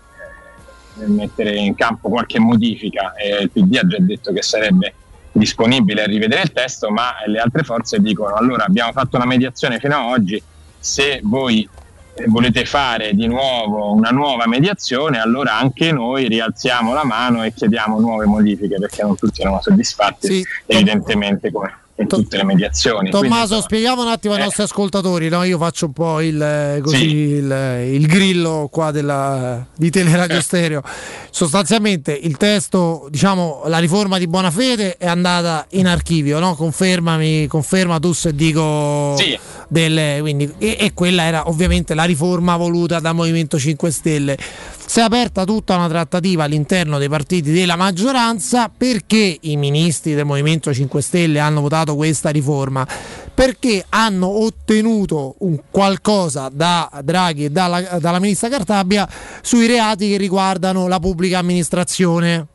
mettere 1.06 1.56
in 1.56 1.76
campo 1.76 2.10
qualche 2.10 2.40
modifica. 2.40 3.14
Eh, 3.14 3.44
il 3.44 3.52
PD 3.52 3.78
ha 3.78 3.88
già 3.88 3.98
detto 4.00 4.32
che 4.32 4.42
sarebbe 4.42 4.94
disponibile 5.32 6.04
a 6.04 6.06
rivedere 6.06 6.44
il 6.44 6.52
testo, 6.52 6.90
ma 6.90 7.14
le 7.26 7.40
altre 7.40 7.64
forze 7.64 8.00
dicono 8.00 8.36
allora 8.36 8.66
abbiamo 8.66 8.92
fatto 8.92 9.18
una 9.18 9.26
mediazione 9.26 9.80
fino 9.80 9.96
ad 9.96 10.20
oggi, 10.20 10.42
se 10.80 11.20
voi 11.24 11.68
eh, 12.14 12.26
volete 12.28 12.64
fare 12.64 13.14
di 13.14 13.28
nuovo 13.28 13.92
una 13.94 14.12
nuova 14.12 14.48
mediazione, 14.48 15.20
allora 15.20 15.58
anche 15.58 15.92
noi 15.92 16.28
rialziamo 16.28 16.94
la 16.94 17.04
mano 17.04 17.44
e 17.44 17.54
chiediamo 17.54 18.00
nuove 18.00 18.26
modifiche 18.26 18.78
perché 18.80 19.04
non 19.04 19.18
tutti 19.18 19.42
erano 19.42 19.62
soddisfatti, 19.62 20.28
Sì, 20.28 20.46
evidentemente 20.68 21.52
come 21.52 21.80
in 21.98 22.08
tutte 22.08 22.36
le 22.38 22.44
mediazioni. 22.44 23.10
Tommaso, 23.10 23.46
Quindi, 23.48 23.64
spieghiamo 23.64 24.02
un 24.02 24.08
attimo 24.10 24.34
ai 24.34 24.42
Eh. 24.42 24.44
nostri 24.44 24.64
ascoltatori, 24.64 25.30
no? 25.30 25.44
io 25.44 25.58
faccio 25.58 25.86
un 25.86 25.94
po' 25.94 26.20
il, 26.22 26.42
eh, 26.42 26.80
così, 26.84 26.98
Sì. 26.98 27.16
il, 27.16 27.88
il 27.94 28.08
grillo 28.08 28.68
qua 28.72 28.92
della, 28.92 29.66
di 29.76 29.90
Teleradio 29.90 30.42
Stereo. 30.42 30.82
Sostanzialmente 31.30 32.12
il 32.12 32.38
testo, 32.38 33.08
diciamo, 33.10 33.64
la 33.68 33.78
riforma 33.80 34.18
di 34.18 34.28
buona 34.28 34.52
fede 34.52 34.98
è 34.98 35.08
andata 35.08 35.66
in 35.72 35.88
archivio, 35.88 36.40
no? 36.40 36.56
confermami, 36.56 37.48
conferma 37.48 38.00
tu 38.00 38.12
se 38.14 38.34
dico 38.36 39.16
Sì. 39.18 39.38
Delle, 39.68 40.18
quindi, 40.20 40.52
e, 40.58 40.78
e 40.80 40.94
quella 40.94 41.24
era 41.24 41.48
ovviamente 41.48 41.94
la 41.94 42.04
riforma 42.04 42.56
voluta 42.56 43.00
dal 43.00 43.16
Movimento 43.16 43.58
5 43.58 43.92
Stelle. 43.92 44.38
Si 44.86 45.00
è 45.00 45.04
aperta 45.04 45.44
tutta 45.46 45.76
una 45.76 45.88
trattativa 45.88 46.44
all'interno 46.44 46.98
dei 46.98 47.10
partiti 47.10 47.52
della 47.52 47.76
maggioranza 47.76 48.70
perché 48.70 49.38
i 49.42 49.58
ministri 49.58 50.14
del 50.14 50.26
Movimento 50.26 50.74
5 50.74 51.02
Stelle 51.02 51.40
hanno 51.40 51.62
votato 51.62 51.96
questa 51.96 52.30
riforma? 52.30 52.88
Perché 53.34 53.86
hanno 53.90 54.28
ottenuto 54.28 55.36
qualcosa 55.70 56.50
da 56.54 56.90
Draghi 57.04 57.46
e 57.46 57.50
dalla, 57.50 57.82
dalla 58.00 58.20
ministra 58.20 58.48
Cartabia 58.48 59.08
sui 59.42 59.68
reati 59.68 60.10
che 60.10 60.18
riguardano 60.18 60.88
la 60.88 61.00
pubblica 61.00 61.40
amministrazione. 61.40 62.48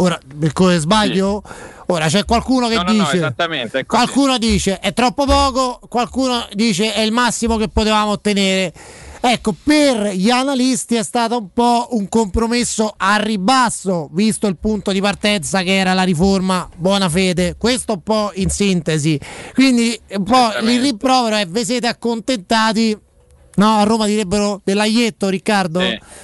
Ora, 0.00 0.18
come 0.52 0.78
sbaglio? 0.78 1.42
Ora 1.86 2.06
c'è 2.06 2.24
qualcuno 2.24 2.68
che 2.68 2.76
No, 2.76 2.82
no, 2.82 2.92
no, 2.92 2.92
dice 2.92 3.04
così. 3.10 3.18
qualcuno 3.84 4.38
dice 4.38 4.78
è 4.78 4.92
troppo 4.92 5.24
poco, 5.26 5.80
qualcuno 5.88 6.46
dice 6.52 6.94
è 6.94 7.00
il 7.00 7.12
massimo 7.12 7.56
che 7.56 7.68
potevamo 7.68 8.12
ottenere. 8.12 8.72
Ecco, 9.22 9.54
per 9.62 10.14
gli 10.14 10.30
analisti 10.30 10.94
è 10.94 11.02
stato 11.02 11.36
un 11.36 11.52
po' 11.52 11.88
un 11.90 12.08
compromesso 12.08 12.94
a 12.96 13.16
ribasso, 13.16 14.08
visto 14.12 14.46
il 14.46 14.56
punto 14.56 14.92
di 14.92 15.00
partenza 15.02 15.60
che 15.60 15.76
era 15.76 15.92
la 15.92 16.04
riforma 16.04 16.66
buona 16.74 17.08
fede. 17.10 17.56
Questo 17.58 17.94
un 17.94 18.02
po' 18.02 18.30
in 18.34 18.48
sintesi. 18.48 19.20
Quindi 19.52 20.00
un 20.12 20.24
po' 20.24 20.52
il 20.62 20.80
rimprovero 20.80 21.36
è 21.36 21.44
vi 21.46 21.64
siete 21.64 21.86
accontentati. 21.86 22.98
No, 23.60 23.76
a 23.76 23.82
Roma 23.82 24.06
direbbero 24.06 24.62
dell'aietto, 24.64 25.28
Riccardo? 25.28 25.80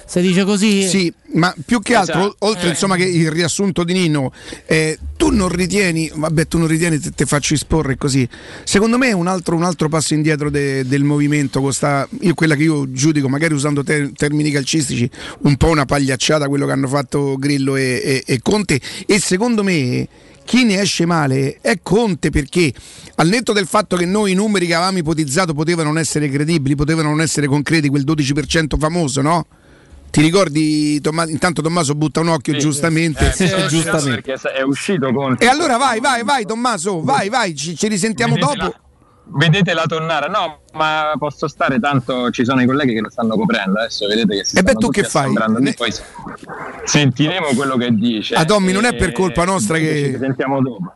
Se 0.06 0.22
dice 0.22 0.44
così? 0.44 0.88
Sì, 0.88 1.12
ma 1.34 1.54
più 1.66 1.82
che 1.82 1.94
altro, 1.94 2.20
Esatto. 2.20 2.36
oltre 2.46 2.68
Eh. 2.68 2.70
insomma 2.70 2.96
che 2.96 3.04
il 3.04 3.30
riassunto 3.30 3.84
di 3.84 3.92
Nino, 3.92 4.32
eh, 4.64 4.98
tu 5.18 5.28
non 5.28 5.50
ritieni, 5.50 6.10
vabbè 6.14 6.46
tu 6.46 6.56
non 6.56 6.66
ritieni, 6.66 6.98
te, 6.98 7.10
te 7.10 7.26
faccio 7.26 7.52
esporre 7.52 7.96
così, 7.98 8.26
secondo 8.64 8.96
me 8.96 9.08
è 9.08 9.12
un 9.12 9.26
altro, 9.26 9.54
un 9.54 9.64
altro 9.64 9.90
passo 9.90 10.14
indietro 10.14 10.48
de- 10.48 10.86
del 10.86 11.04
movimento, 11.04 11.60
con 11.60 11.74
sta- 11.74 12.08
io, 12.20 12.32
quella 12.32 12.54
che 12.54 12.62
io 12.62 12.90
giudico, 12.90 13.28
magari 13.28 13.52
usando 13.52 13.84
ter- 13.84 14.12
termini 14.16 14.50
calcistici, 14.50 15.10
un 15.42 15.56
po' 15.58 15.68
una 15.68 15.84
pagliacciata 15.84 16.48
quello 16.48 16.64
che 16.64 16.72
hanno 16.72 16.88
fatto 16.88 17.36
Grillo 17.36 17.76
e, 17.76 18.00
e- 18.02 18.22
e 18.24 18.40
Conte 18.40 18.80
e 19.04 19.20
secondo 19.20 19.62
me 19.62 20.08
chi 20.46 20.64
ne 20.64 20.80
esce 20.80 21.04
male 21.04 21.58
è 21.60 21.80
Conte 21.82 22.30
perché 22.30 22.72
al 23.16 23.26
netto 23.28 23.52
del 23.52 23.66
fatto 23.66 23.96
che 23.96 24.06
noi 24.06 24.30
i 24.30 24.34
numeri 24.34 24.66
che 24.66 24.74
avevamo 24.74 24.98
ipotizzato 24.98 25.52
potevano 25.52 25.88
non 25.88 25.98
essere 25.98 26.30
credibili, 26.30 26.76
potevano 26.76 27.10
non 27.10 27.20
essere 27.20 27.48
concreti, 27.48 27.88
quel 27.88 28.04
12% 28.04 28.78
famoso, 28.78 29.20
no? 29.20 29.46
Ti 30.08 30.22
ricordi, 30.22 31.00
Tomma- 31.00 31.28
intanto 31.28 31.60
Tommaso 31.60 31.94
butta 31.94 32.20
un 32.20 32.28
occhio 32.28 32.56
giustamente. 32.56 33.34
Eh, 33.36 33.66
girato 33.68 34.04
perché 34.04 34.34
è 34.34 34.62
uscito 34.62 35.12
con 35.12 35.36
E 35.38 35.46
allora 35.46 35.76
vai, 35.76 36.00
vai, 36.00 36.22
vai 36.22 36.46
Tommaso, 36.46 37.02
vai, 37.02 37.28
vai, 37.28 37.54
ci, 37.54 37.76
ci 37.76 37.88
risentiamo 37.88 38.36
dopo. 38.36 38.72
La- 39.30 39.38
vedete 39.38 39.72
la 39.74 39.84
tonnara? 39.86 40.26
No, 40.28 40.60
ma 40.72 41.12
posso 41.18 41.48
stare 41.48 41.78
tanto. 41.78 42.30
Ci 42.30 42.44
sono 42.44 42.62
i 42.62 42.66
colleghi 42.66 42.94
che 42.94 43.00
lo 43.00 43.10
stanno 43.10 43.36
coprendo. 43.36 43.78
Adesso 43.78 44.06
vedete 44.06 44.36
che 44.36 44.44
si 44.44 44.56
E 44.58 44.62
beh, 44.62 44.74
tu 44.74 44.88
che 44.88 45.02
fai? 45.04 45.32
Noi 45.32 45.74
Poi 45.74 45.92
sentiremo 46.84 47.48
quello 47.54 47.76
che 47.76 47.90
dice. 47.94 48.34
Ah, 48.34 48.44
Tommy, 48.44 48.72
non 48.72 48.84
è 48.84 48.94
per 48.94 49.12
colpa 49.12 49.44
nostra 49.44 49.78
che- 49.78 50.10
Ci 50.12 50.18
sentiamo 50.18 50.60
dopo. 50.60 50.94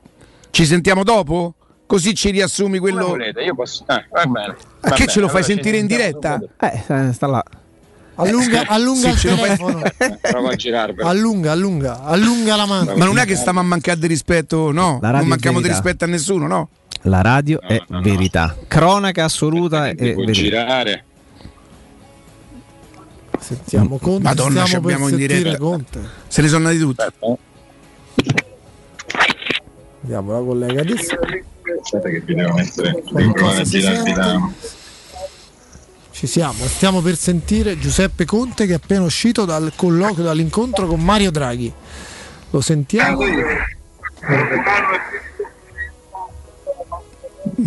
Ci 0.50 0.64
sentiamo 0.66 1.04
dopo? 1.04 1.54
Così 1.86 2.14
ci 2.14 2.30
riassumi 2.30 2.78
Come 2.78 2.90
quello. 2.92 3.06
volete, 3.08 3.40
io 3.42 3.54
posso. 3.54 3.84
eh, 3.88 4.06
va 4.10 4.24
bene. 4.26 4.46
A 4.46 4.54
va 4.80 4.90
che 4.90 5.04
bene, 5.04 5.06
ce 5.08 5.20
lo 5.20 5.26
fai 5.28 5.38
allora 5.42 5.52
sentire 5.54 5.76
in 5.78 5.86
diretta? 5.86 6.40
Eh, 6.60 7.12
sta 7.12 7.26
là. 7.26 7.42
Allunga, 8.16 8.64
allunga 8.68 9.12
Sì, 9.16 9.26
il 9.28 9.34
telefono. 9.36 9.82
Provo 10.20 10.48
a 10.48 10.54
girarvelo. 10.54 11.08
Allunga, 11.08 11.50
allunga, 11.52 12.02
allunga 12.04 12.54
la 12.54 12.66
mano. 12.66 12.94
Ma 12.94 13.04
non 13.04 13.18
è 13.18 13.24
che 13.24 13.34
stiamo 13.34 13.58
a 13.60 13.62
mancare 13.64 13.98
di 13.98 14.06
rispetto, 14.06 14.70
no? 14.70 14.98
Non 15.02 15.26
manchiamo 15.26 15.60
di 15.60 15.68
rispetto 15.68 16.04
a 16.04 16.06
nessuno, 16.06 16.46
no? 16.46 16.68
La 17.02 17.22
radio 17.22 17.60
è 17.60 17.82
verità. 17.88 18.56
Cronaca 18.68 19.24
assoluta 19.24 19.88
e 19.88 19.94
verità. 19.94 20.32
girare. 20.32 21.04
Sentiamo 23.38 23.96
Conte. 23.96 24.22
Madonna, 24.22 24.64
ci 24.64 24.76
abbiamo 24.76 25.08
in 25.08 25.16
diretta. 25.16 25.56
Conte. 25.56 26.00
Se 26.28 26.42
ne 26.42 26.48
sono 26.48 26.68
andati 26.68 26.78
tutti. 26.78 27.02
Vediamo 30.00 30.32
la 30.32 30.44
collega 30.44 30.80
adesso. 30.82 31.16
Aspetta 31.82 32.08
che 32.08 32.20
vi 32.20 32.34
devo 32.34 32.54
mettere. 32.54 33.02
Da. 34.14 34.50
Ci 36.10 36.26
siamo, 36.26 36.66
stiamo 36.66 37.00
per 37.00 37.16
sentire 37.16 37.78
Giuseppe 37.78 38.26
Conte 38.26 38.66
che 38.66 38.72
è 38.72 38.76
appena 38.76 39.04
uscito 39.04 39.46
dal 39.46 39.72
colloquio, 39.74 40.24
dall'incontro 40.24 40.86
con 40.86 41.00
Mario 41.00 41.30
Draghi. 41.30 41.72
Lo 42.50 42.60
sentiamo? 42.60 43.24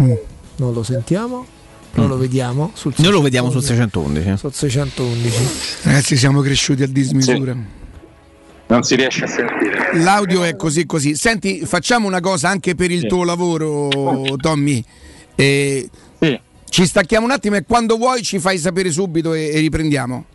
Mm, 0.02 0.12
Non 0.58 0.74
lo 0.74 0.84
sentiamo, 0.84 1.46
però 1.92 2.08
lo 2.08 2.18
vediamo 2.18 2.72
sul 2.74 2.94
Noi 2.98 3.12
lo 3.12 3.22
vediamo 3.22 3.50
sul 3.52 3.64
611. 3.64 4.38
sul 4.38 4.54
611. 4.54 5.48
Ragazzi, 5.84 6.16
siamo 6.18 6.42
cresciuti 6.42 6.84
a 6.84 6.88
dismisura. 6.88 7.56
Non 8.68 8.84
si 8.84 8.96
riesce 8.96 9.26
a 9.26 9.28
sentire. 9.28 9.98
L'audio 10.02 10.44
è 10.44 10.56
così 10.56 10.86
così. 10.86 11.16
Senti, 11.16 11.66
facciamo 11.66 12.08
una 12.08 12.22
cosa 12.22 12.50
anche 12.50 12.76
per 12.76 12.92
il 12.92 13.06
tuo 13.08 13.24
lavoro, 13.24 13.88
Tommy. 14.38 14.84
Eh, 15.36 15.90
Ci 16.70 16.86
stacchiamo 16.88 17.26
un 17.26 17.32
attimo 17.32 17.56
e 17.56 17.64
quando 17.66 17.98
vuoi 17.98 18.24
ci 18.24 18.40
fai 18.40 18.58
sapere 18.58 18.90
subito 18.92 19.34
e, 19.34 19.52
e 19.54 19.60
riprendiamo. 19.60 20.26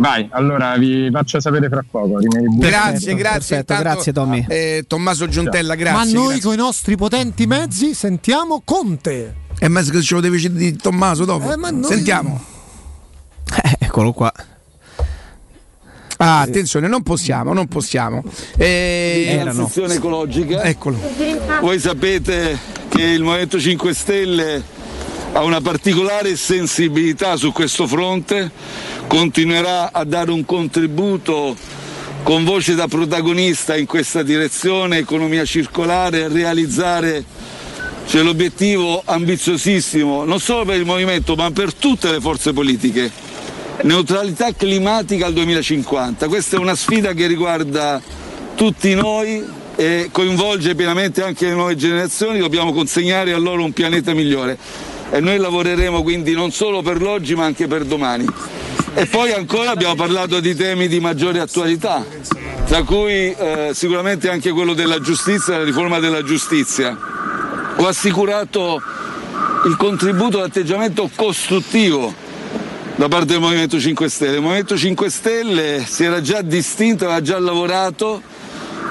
Vai, 0.00 0.28
allora 0.30 0.76
vi 0.76 1.08
faccio 1.12 1.40
sapere 1.40 1.68
fra 1.68 1.84
poco. 1.88 2.18
Grazie, 2.20 3.14
grazie. 3.14 3.56
Perfetto, 3.56 3.72
intanto, 3.72 3.82
grazie, 3.82 4.12
Tommy. 4.12 4.44
eh, 4.48 4.84
Tommaso 4.86 5.26
Giuntella, 5.26 5.74
grazie. 5.74 5.96
Ma 5.98 6.18
noi 6.18 6.26
grazie. 6.28 6.42
con 6.42 6.52
i 6.52 6.56
nostri 6.56 6.96
potenti 6.96 7.46
mezzi 7.46 7.94
sentiamo 7.94 8.62
Conte. 8.64 9.34
E 9.58 9.66
ma 9.68 9.82
se 9.82 10.00
ce 10.00 10.14
lo 10.14 10.20
devi 10.20 10.38
dire 10.38 10.54
di 10.54 10.76
Tommaso 10.76 11.24
dopo? 11.24 11.52
Eh, 11.52 11.56
noi- 11.56 11.82
Sentiamo. 11.82 12.40
Eccolo 13.80 14.12
qua. 14.12 14.32
Ah, 16.20 16.40
attenzione, 16.40 16.86
non 16.86 17.02
possiamo, 17.02 17.52
non 17.52 17.66
possiamo. 17.66 18.22
Eh, 18.56 19.38
transizione 19.40 19.94
ecologica. 19.94 20.62
Eccolo. 20.62 20.98
Voi 21.60 21.78
sapete 21.80 22.56
che 22.88 23.02
il 23.02 23.22
Movimento 23.22 23.58
5 23.58 23.92
Stelle 23.94 24.62
ha 25.38 25.44
una 25.44 25.60
particolare 25.60 26.34
sensibilità 26.34 27.36
su 27.36 27.52
questo 27.52 27.86
fronte, 27.86 28.50
continuerà 29.06 29.92
a 29.92 30.02
dare 30.02 30.32
un 30.32 30.44
contributo 30.44 31.56
con 32.24 32.42
voce 32.42 32.74
da 32.74 32.88
protagonista 32.88 33.76
in 33.76 33.86
questa 33.86 34.24
direzione, 34.24 34.98
economia 34.98 35.44
circolare, 35.44 36.26
realizzare 36.26 37.24
c'è 38.04 38.20
l'obiettivo 38.22 39.00
ambiziosissimo, 39.04 40.24
non 40.24 40.40
solo 40.40 40.64
per 40.64 40.76
il 40.76 40.84
movimento, 40.84 41.36
ma 41.36 41.52
per 41.52 41.72
tutte 41.72 42.10
le 42.10 42.20
forze 42.20 42.52
politiche. 42.52 43.08
Neutralità 43.82 44.52
climatica 44.52 45.26
al 45.26 45.34
2050. 45.34 46.26
Questa 46.26 46.56
è 46.56 46.58
una 46.58 46.74
sfida 46.74 47.12
che 47.12 47.28
riguarda 47.28 48.02
tutti 48.56 48.92
noi 48.94 49.44
e 49.76 50.08
coinvolge 50.10 50.74
pienamente 50.74 51.22
anche 51.22 51.46
le 51.46 51.52
nuove 51.52 51.76
generazioni. 51.76 52.40
Dobbiamo 52.40 52.72
consegnare 52.72 53.32
a 53.32 53.38
loro 53.38 53.62
un 53.62 53.72
pianeta 53.72 54.12
migliore. 54.14 54.96
E 55.10 55.20
noi 55.20 55.38
lavoreremo 55.38 56.02
quindi 56.02 56.32
non 56.32 56.50
solo 56.50 56.82
per 56.82 57.00
l'oggi 57.00 57.34
ma 57.34 57.44
anche 57.44 57.66
per 57.66 57.84
domani. 57.84 58.26
E 58.94 59.06
poi 59.06 59.32
ancora 59.32 59.70
abbiamo 59.70 59.94
parlato 59.94 60.40
di 60.40 60.54
temi 60.54 60.88
di 60.88 61.00
maggiore 61.00 61.40
attualità, 61.40 62.04
tra 62.66 62.82
cui 62.82 63.32
eh, 63.32 63.70
sicuramente 63.72 64.28
anche 64.28 64.50
quello 64.50 64.74
della 64.74 65.00
giustizia, 65.00 65.58
la 65.58 65.64
riforma 65.64 65.98
della 65.98 66.22
giustizia. 66.22 66.96
Ho 67.76 67.86
assicurato 67.86 68.82
il 69.66 69.76
contributo 69.76 70.38
d'atteggiamento 70.38 71.08
costruttivo 71.14 72.12
da 72.96 73.06
parte 73.06 73.26
del 73.26 73.40
Movimento 73.40 73.78
5 73.78 74.08
Stelle. 74.08 74.36
Il 74.36 74.42
Movimento 74.42 74.76
5 74.76 75.10
Stelle 75.10 75.84
si 75.86 76.02
era 76.02 76.20
già 76.20 76.42
distinto, 76.42 77.04
aveva 77.04 77.22
già 77.22 77.38
lavorato 77.38 78.20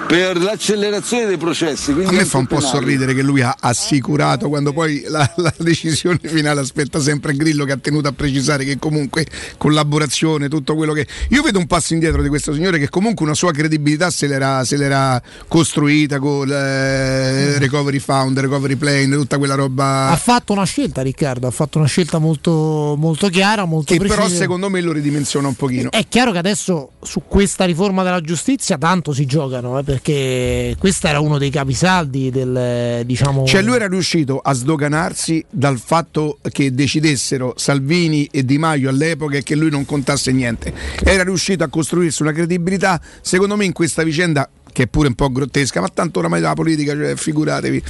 per 0.07 0.41
l'accelerazione 0.41 1.25
dei 1.25 1.38
processi. 1.38 1.91
A 1.91 2.11
me 2.11 2.23
fa 2.23 2.38
un 2.38 2.47
po' 2.47 2.61
sorridere 2.61 3.13
che 3.13 3.21
lui 3.21 3.41
ha 3.41 3.55
assicurato 3.59 4.47
quando 4.47 4.71
poi 4.71 5.03
la, 5.07 5.29
la 5.35 5.53
decisione 5.57 6.19
finale 6.21 6.61
aspetta 6.61 7.01
sempre 7.01 7.35
Grillo 7.35 7.65
che 7.65 7.73
ha 7.73 7.77
tenuto 7.77 8.07
a 8.07 8.13
precisare 8.13 8.63
che 8.63 8.79
comunque 8.79 9.25
collaborazione, 9.57 10.47
tutto 10.47 10.75
quello 10.75 10.93
che... 10.93 11.05
Io 11.29 11.41
vedo 11.43 11.59
un 11.59 11.67
passo 11.67 11.93
indietro 11.93 12.21
di 12.21 12.29
questo 12.29 12.53
signore 12.53 12.79
che 12.79 12.89
comunque 12.89 13.25
una 13.25 13.35
sua 13.35 13.51
credibilità 13.51 14.09
se 14.09 14.27
l'era, 14.27 14.63
se 14.63 14.77
l'era 14.77 15.21
costruita 15.47 16.19
con 16.19 16.49
eh, 16.49 17.59
Recovery 17.59 17.99
Fund, 17.99 18.39
Recovery 18.39 18.75
Plane, 18.75 19.13
tutta 19.15 19.38
quella 19.38 19.55
roba... 19.55 20.07
Ha 20.09 20.15
fatto 20.15 20.53
una 20.53 20.63
scelta, 20.63 21.01
Riccardo. 21.01 21.47
Ha 21.47 21.51
fatto 21.51 21.79
una 21.79 21.88
scelta 21.88 22.17
molto, 22.17 22.95
molto 22.97 23.27
chiara, 23.27 23.65
molto 23.65 23.91
che 23.91 23.99
precisa. 23.99 24.21
però 24.21 24.34
secondo 24.34 24.69
me 24.69 24.79
lo 24.79 24.93
ridimensiona 24.93 25.49
un 25.49 25.55
pochino. 25.55 25.91
È 25.91 26.07
chiaro 26.07 26.31
che 26.31 26.38
adesso 26.38 26.91
su 27.01 27.23
questa 27.27 27.65
riforma 27.65 28.03
della 28.03 28.21
giustizia 28.21 28.77
tanto 28.77 29.11
si 29.11 29.25
giocano, 29.25 29.77
eh, 29.79 29.96
perché 29.97 30.75
questo 30.77 31.07
era 31.07 31.19
uno 31.19 31.37
dei 31.37 31.49
capisaldi 31.49 32.29
del 32.29 33.03
diciamo. 33.05 33.45
Cioè 33.45 33.61
lui 33.61 33.75
era 33.75 33.87
riuscito 33.87 34.39
a 34.39 34.53
sdoganarsi 34.53 35.43
dal 35.49 35.79
fatto 35.79 36.39
che 36.51 36.71
decidessero 36.71 37.53
Salvini 37.57 38.27
e 38.31 38.45
Di 38.45 38.57
Maio 38.57 38.89
all'epoca 38.89 39.37
e 39.37 39.43
che 39.43 39.55
lui 39.55 39.69
non 39.71 39.85
contasse 39.85 40.31
niente. 40.31 40.73
Era 41.03 41.23
riuscito 41.23 41.63
a 41.63 41.67
costruirsi 41.67 42.21
una 42.21 42.31
credibilità, 42.31 43.01
secondo 43.21 43.55
me 43.55 43.65
in 43.65 43.73
questa 43.73 44.03
vicenda 44.03 44.47
che 44.71 44.83
è 44.83 44.87
pure 44.87 45.07
un 45.07 45.15
po' 45.15 45.31
grottesca, 45.31 45.81
ma 45.81 45.87
tanto 45.91 46.19
oramai 46.19 46.39
la 46.39 46.53
politica, 46.53 46.93
cioè, 46.93 47.15
figuratevi, 47.15 47.83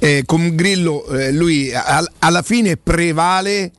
eh, 0.00 0.22
con 0.26 0.56
Grillo 0.56 1.06
eh, 1.06 1.30
lui 1.30 1.72
al- 1.72 2.10
alla 2.18 2.42
fine 2.42 2.76
prevale 2.76 3.70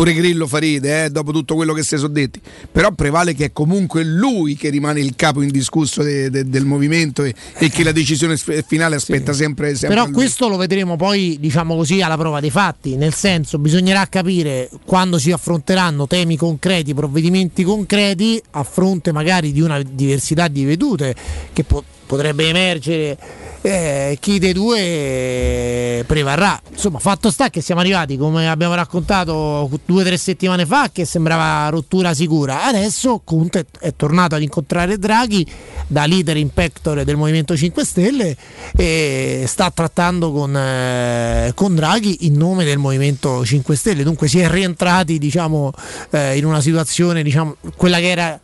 Pure 0.00 0.14
Grillo 0.14 0.46
fa 0.46 0.56
ride, 0.56 1.04
eh, 1.04 1.10
dopo 1.10 1.30
tutto 1.30 1.54
quello 1.54 1.74
che 1.74 1.82
si 1.82 1.98
sono 1.98 2.08
detti. 2.08 2.40
Però 2.72 2.90
prevale 2.92 3.34
che 3.34 3.44
è 3.44 3.52
comunque 3.52 4.02
lui 4.02 4.56
che 4.56 4.70
rimane 4.70 4.98
il 4.98 5.14
capo 5.14 5.42
indiscusso 5.42 6.02
de- 6.02 6.30
de- 6.30 6.48
del 6.48 6.64
movimento 6.64 7.22
e, 7.22 7.34
e 7.58 7.68
che 7.68 7.84
la 7.84 7.92
decisione 7.92 8.38
finale 8.38 8.96
aspetta 8.96 9.34
sempre, 9.34 9.74
sempre 9.74 9.98
a 9.98 10.04
Però 10.04 10.14
questo 10.14 10.48
lo 10.48 10.56
vedremo 10.56 10.96
poi, 10.96 11.36
diciamo 11.38 11.76
così, 11.76 12.00
alla 12.00 12.16
prova 12.16 12.40
dei 12.40 12.48
fatti, 12.48 12.96
nel 12.96 13.12
senso 13.12 13.58
bisognerà 13.58 14.06
capire 14.06 14.70
quando 14.86 15.18
si 15.18 15.32
affronteranno 15.32 16.06
temi 16.06 16.38
concreti, 16.38 16.94
provvedimenti 16.94 17.62
concreti, 17.62 18.42
a 18.52 18.62
fronte 18.62 19.12
magari 19.12 19.52
di 19.52 19.60
una 19.60 19.82
diversità 19.82 20.48
di 20.48 20.64
vedute 20.64 21.14
che 21.52 21.62
po- 21.64 21.84
potrebbe 22.06 22.48
emergere 22.48 23.18
eh, 23.62 24.16
chi 24.20 24.38
dei 24.38 24.52
due 24.52 26.04
prevarrà. 26.06 26.60
Insomma, 26.70 26.98
fatto 26.98 27.30
sta 27.30 27.50
che 27.50 27.60
siamo 27.60 27.80
arrivati, 27.80 28.16
come 28.16 28.48
abbiamo 28.48 28.74
raccontato 28.74 29.68
due 29.84 30.02
o 30.02 30.04
tre 30.04 30.16
settimane 30.16 30.64
fa, 30.66 30.90
che 30.92 31.04
sembrava 31.04 31.68
rottura 31.68 32.14
sicura. 32.14 32.64
Adesso 32.64 33.20
Conte 33.24 33.66
è 33.78 33.94
tornato 33.94 34.34
ad 34.34 34.42
incontrare 34.42 34.98
Draghi 34.98 35.46
da 35.86 36.06
leader 36.06 36.36
impectore 36.36 37.04
del 37.04 37.16
Movimento 37.16 37.56
5 37.56 37.84
Stelle 37.84 38.36
e 38.76 39.44
sta 39.46 39.70
trattando 39.70 40.32
con, 40.32 40.56
eh, 40.56 41.52
con 41.54 41.74
Draghi 41.74 42.26
in 42.26 42.36
nome 42.36 42.64
del 42.64 42.78
Movimento 42.78 43.44
5 43.44 43.76
Stelle. 43.76 44.02
Dunque 44.02 44.28
si 44.28 44.38
è 44.38 44.48
rientrati 44.48 45.18
diciamo, 45.18 45.72
eh, 46.10 46.36
in 46.36 46.46
una 46.46 46.60
situazione, 46.60 47.22
diciamo, 47.22 47.56
quella 47.76 47.98
che 47.98 48.10
era 48.10 48.40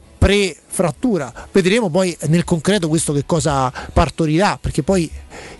pre-frattura. 0.76 1.32
Vedremo 1.50 1.88
poi 1.88 2.14
nel 2.28 2.44
concreto 2.44 2.88
questo 2.88 3.14
che 3.14 3.24
cosa 3.24 3.72
partorirà, 3.92 4.58
perché 4.60 4.82
poi 4.82 5.10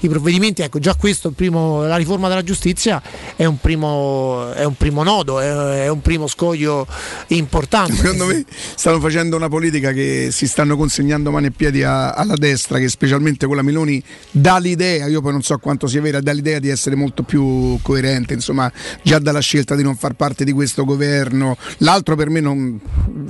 i 0.01 0.09
provvedimenti, 0.09 0.63
ecco 0.63 0.79
già 0.79 0.95
questo, 0.95 1.31
primo, 1.31 1.83
la 1.85 1.97
riforma 1.97 2.29
della 2.29 2.43
giustizia 2.43 3.03
è 3.35 3.45
un 3.45 3.59
primo, 3.59 4.53
è 4.53 4.65
un 4.65 4.75
primo 4.75 5.03
nodo, 5.03 5.41
è, 5.41 5.85
è 5.85 5.89
un 5.89 6.03
primo 6.03 6.27
scoglio 6.27 6.87
importante. 7.29 7.95
Secondo 7.95 8.27
me 8.27 8.45
stanno 8.75 9.01
facendo 9.01 9.37
una 9.37 9.49
politica 9.49 9.93
che 9.93 10.29
si 10.31 10.47
stanno 10.47 10.77
consegnando 10.77 11.31
mani 11.31 11.47
e 11.47 11.51
piedi 11.51 11.83
a- 11.83 12.11
alla 12.13 12.37
destra, 12.37 12.79
che 12.79 12.89
specialmente 12.89 13.47
con 13.47 13.57
la 13.57 13.63
Meloni 13.63 14.03
dà 14.31 14.59
l'idea, 14.59 15.07
io 15.07 15.21
poi 15.21 15.33
non 15.33 15.43
so 15.43 15.57
quanto 15.59 15.87
sia 15.87 16.01
vera, 16.01 16.21
dà 16.21 16.33
l'idea 16.33 16.59
di 16.59 16.69
essere 16.69 16.95
molto 16.95 17.23
più 17.23 17.79
coerente, 17.83 18.35
insomma, 18.35 18.71
già 19.03 19.19
dalla 19.19 19.41
scelta 19.41 19.75
di 19.75 19.83
non 19.83 19.97
far 19.97 20.15
parte 20.15 20.45
di 20.45 20.53
questo 20.53 20.85
governo. 20.85 21.57
L'altro 21.79 22.17
per 22.17 22.29
me 22.29 22.41
non 22.41 22.81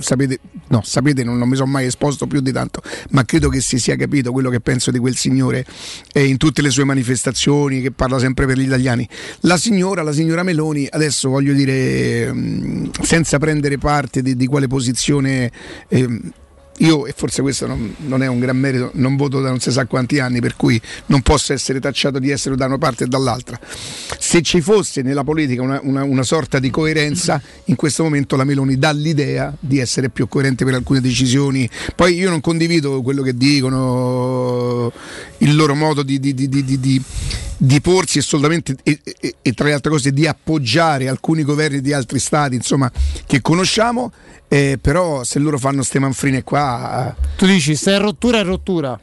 sapete, 0.01 0.41
no, 0.69 0.83
sapete, 0.85 1.23
non, 1.23 1.39
non 1.39 1.49
mi 1.49 1.57
sono 1.57 1.71
mai 1.71 1.76
esposto 1.85 2.27
più 2.27 2.41
di 2.41 2.53
tanto, 2.53 2.83
ma 3.11 3.25
credo 3.25 3.49
che 3.49 3.61
si 3.61 3.79
sia 3.79 3.97
capito 3.97 4.33
quello 4.33 4.51
che 4.51 4.61
penso 4.61 4.91
di 4.91 4.99
quel 4.99 5.17
signore 5.17 5.65
eh, 6.13 6.25
in 6.25 6.37
tutte 6.37 6.63
le 6.63 6.71
sue 6.71 6.85
manifestazioni, 6.85 7.81
che 7.81 7.91
parla 7.91 8.19
sempre 8.19 8.47
per 8.47 8.59
gli 8.59 8.65
italiani. 8.65 9.09
La 9.41 9.57
signora, 9.57 10.03
la 10.03 10.13
signora 10.13 10.43
Meloni, 10.43 10.87
adesso 10.91 11.29
voglio 11.29 11.53
dire, 11.53 12.33
mh, 12.33 12.91
senza 13.03 13.39
prendere 13.39 13.79
parte 13.79 14.23
di, 14.23 14.37
di 14.37 14.47
quale 14.47 14.67
posizione. 14.67 15.51
ehm, 15.89 16.33
io, 16.81 17.07
e 17.07 17.15
forse 17.17 17.41
questo 17.43 17.67
non, 17.67 17.95
non 18.01 18.23
è 18.23 18.27
un 18.27 18.39
gran 18.39 18.57
merito, 18.57 18.91
non 18.95 19.17
voto 19.17 19.41
da 19.41 19.49
non 19.49 19.61
si 19.61 19.71
sa 19.73 19.87
quanti 19.87 20.19
anni, 20.19 20.41
per 20.41 20.57
cui 20.57 20.81
non 21.07 21.23
posso 21.23 21.53
essere 21.55 21.81
tacciato 21.81 22.19
di 22.19 22.31
essere 22.31 22.55
da 22.57 22.67
una 22.67 22.77
parte 22.79 23.05
e 23.05 23.07
dall'altra. 23.07 23.59
Se 24.19 24.43
ci 24.43 24.61
fosse 24.61 25.03
nella 25.03 25.25
politica 25.25 25.63
una, 25.63 25.81
una- 25.83 26.05
una 26.05 26.23
sorta 26.23 26.59
di 26.59 26.69
coerenza, 26.71 27.41
in 27.67 27.77
questo 27.77 28.03
momento 28.03 28.37
la 28.37 28.45
Meloni 28.45 28.79
dà 28.79 28.91
l'idea 28.93 29.55
di 29.59 29.79
essere 29.79 30.11
più 30.11 30.29
coerente 30.29 30.65
per 30.65 30.75
alcune 30.75 31.01
decisioni. 31.01 31.69
Poi 31.95 32.15
io 32.15 32.29
non 32.29 32.41
condivido 32.41 33.01
quello 33.03 33.23
che 33.23 33.35
dicono, 33.35 34.93
il 35.39 35.55
loro 35.57 35.75
modo 35.75 36.03
di, 36.03 36.19
di- 36.21 36.35
di- 36.35 36.49
di- 36.49 37.03
di- 37.57 37.81
porsi 37.81 38.19
e 38.19 38.21
assolutamente 38.21 38.77
e, 38.83 39.01
e- 39.21 39.35
e 39.43 39.53
tra 39.53 39.67
le 39.67 39.73
altre 39.75 39.91
cose 39.91 40.13
di 40.13 40.27
appoggiare 40.27 41.09
alcuni 41.09 41.43
governi 41.43 41.81
di 41.81 41.93
altri 41.93 42.19
stati 42.19 42.55
insomma 42.55 42.91
che 43.27 43.41
conosciamo 43.41 44.13
eh, 44.49 44.79
però 44.81 45.25
se 45.25 45.39
loro 45.39 45.59
fanno 45.59 45.83
ste 45.83 45.99
manfrine 45.99 46.43
qua 46.45 47.15
Tu 47.37 47.47
dici 47.47 47.75
se 47.75 47.93
è 47.95 47.99
rottura 47.99 48.39
è 48.41 48.45
rottura. 48.45 48.99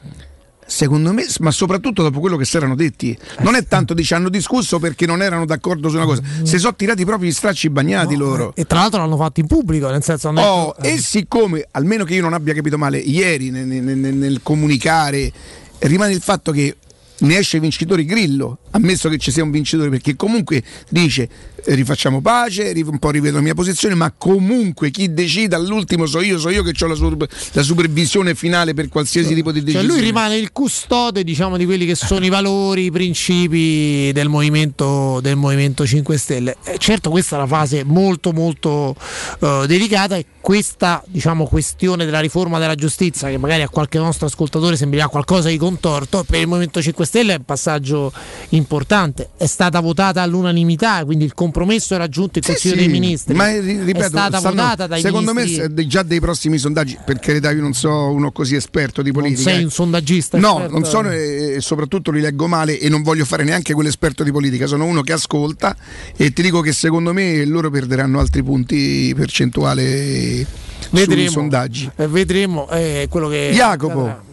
secondo 0.65 1.11
me 1.13 1.25
ma 1.39 1.51
soprattutto 1.51 2.01
dopo 2.03 2.19
quello 2.21 2.38
che 2.38 2.45
si 2.45 2.55
erano 2.57 2.75
detti. 2.75 3.15
Non 3.39 3.55
è 3.55 3.65
tanto 3.67 3.93
dice 3.93 4.15
hanno 4.15 4.30
discusso 4.30 4.80
perché 4.80 5.05
non 5.05 5.21
erano 5.21 5.45
d'accordo 5.45 5.89
su 5.89 5.95
una 5.97 6.05
cosa. 6.05 6.21
Si 6.43 6.57
sono 6.57 6.73
tirati 6.75 7.03
proprio 7.05 7.30
gli 7.30 7.34
stracci 7.34 7.69
bagnati 7.69 8.15
loro. 8.15 8.53
E 8.55 8.63
tra 8.65 8.80
l'altro 8.80 8.99
l'hanno 9.01 9.17
fatto 9.17 9.41
in 9.41 9.47
pubblico, 9.47 9.89
nel 9.89 10.01
senso 10.03 10.30
hanno 10.30 10.41
Oh, 10.41 10.75
detto- 10.80 10.93
e 10.95 10.97
siccome, 10.99 11.67
almeno 11.71 12.05
che 12.05 12.15
io 12.15 12.21
non 12.21 12.34
abbia 12.34 12.53
capito 12.53 12.77
male, 12.77 12.97
ieri 12.97 13.49
nel- 13.51 13.67
nel- 13.67 13.97
nel 14.15 14.39
comunicare 14.41 15.31
rimane 15.80 16.13
il 16.13 16.21
fatto 16.21 16.51
che 16.53 16.77
ne 17.19 17.38
esce 17.38 17.60
vincitore 17.60 18.06
Grillo, 18.06 18.60
ammesso 18.72 19.10
che 19.10 19.18
ci 19.18 19.31
sia 19.31 19.44
un 19.44 19.52
vincitore, 19.52 19.90
perché 19.90 20.15
comunque 20.15 20.64
dice 20.90 21.30
rifacciamo 21.65 22.22
pace, 22.22 22.73
un 22.76 22.99
po' 22.99 23.10
rivedo 23.10 23.38
la 23.38 23.41
mia 23.41 23.53
posizione, 23.53 23.95
ma 23.95 24.14
comunque 24.15 24.91
chi 24.91 25.14
decide 25.14 25.56
all'ultimo 25.56 26.06
so 26.06 26.22
io, 26.22 26.38
so 26.38 26.49
io 26.49 26.64
che 26.64 26.73
ho 26.84 26.88
la, 26.88 26.95
sur- 26.95 27.27
la 27.53 27.61
supervisione 27.61 28.35
finale 28.35 28.73
per 28.73 28.90
qualsiasi 28.90 29.34
tipo 29.34 29.52
di 29.52 29.60
Cioè 29.60 29.65
decisione. 29.68 29.94
lui 29.94 30.02
rimane 30.06 30.35
il 30.35 30.52
custode 30.52 31.23
diciamo, 31.23 31.57
di 31.57 31.65
quelli 31.65 31.85
che 31.85 31.95
sono 31.95 32.26
i 32.26 32.30
valori, 32.30 32.85
i 32.85 32.91
principi 32.91 34.11
del 34.14 34.30
movimento, 34.30 35.19
del 35.22 35.35
movimento 35.35 35.85
5 35.85 36.18
Stelle. 36.18 36.57
Eh, 36.64 36.77
certo 36.77 37.10
questa 37.10 37.35
è 37.35 37.40
una 37.40 37.48
fase 37.48 37.84
molto 37.84 38.31
molto 38.31 38.95
eh, 39.40 39.65
delicata 39.68 40.15
e 40.15 40.26
questa 40.41 41.02
diciamo, 41.07 41.45
questione 41.45 42.06
della 42.06 42.19
riforma 42.19 42.60
della 42.60 42.76
giustizia 42.76 43.30
che 43.30 43.38
magari 43.38 43.61
a 43.61 43.69
qualche 43.69 43.98
nostro 43.98 44.26
ascoltatore 44.27 44.76
sembrerà 44.76 45.07
qualcosa 45.07 45.49
di 45.49 45.57
contorto, 45.57 46.23
per 46.23 46.41
il 46.41 46.48
Movimento 46.48 46.81
5 46.81 47.06
Stelle 47.06 47.34
è 47.34 47.38
un 47.38 47.45
passaggio 47.45 48.11
importante. 48.49 49.30
È 49.38 49.45
stata 49.45 49.80
votata 49.80 50.22
all'unanimità, 50.22 51.03
quindi 51.06 51.23
il 51.26 51.34
compromesso 51.53 51.93
è 51.93 51.97
raggiunto 51.97 52.39
in 52.39 52.43
Consiglio 52.43 52.73
Sì, 52.73 52.80
dei 52.80 52.88
Ministri. 52.89 53.34
Ma 53.35 53.47
ri- 53.47 53.84
ripeto, 53.84 53.99
è 54.05 54.07
stata 54.09 54.39
stanno- 54.39 54.55
votata 54.55 54.88
dai 54.88 55.01
secondo 55.01 55.34
ministri. 55.34 55.71
me 55.73 55.88
già 55.88 56.01
dei 56.03 56.19
prossimi 56.19 56.57
sondaggi, 56.57 56.97
per 57.05 57.19
carità 57.19 57.51
io 57.51 57.61
non 57.61 57.73
so 57.73 57.91
uno 58.11 58.31
così 58.31 58.55
esperto 58.55 59.01
di 59.01 59.11
politica. 59.11 59.49
sei 59.51 59.61
eh. 59.61 59.63
un 59.63 59.69
sondaggista 59.69 60.38
No, 60.39 60.53
esperto, 60.55 60.73
non 60.73 60.85
sono 60.85 61.11
eh. 61.11 61.53
e, 61.55 61.61
soprattutto 61.61 62.11
li 62.11 62.19
leggo 62.21 62.47
male 62.47 62.80
e 62.80 62.89
non 62.89 63.03
voglio 63.03 63.25
fare 63.25 63.43
neanche 63.43 63.73
quell'esperto 63.73 64.23
di 64.23 64.31
politica, 64.31 64.65
sono 64.65 64.85
uno 64.85 65.01
che 65.01 65.13
ascolta 65.13 65.75
e 66.17 66.34
ti 66.34 66.41
dico 66.41 66.61
che 66.61 66.73
secondo 66.73 67.13
me 67.13 67.45
loro 67.45 67.69
perderanno 67.69 68.19
altri 68.19 68.41
punti 68.43 69.13
percentuali 69.15 70.45
sui 70.80 70.89
Vedremo. 70.89 71.30
sondaggi. 71.30 71.89
Eh, 71.95 72.07
vedremo 72.07 72.69
eh, 72.69 73.07
quello 73.09 73.27
che 73.30 73.51
Jacopo. 73.53 74.31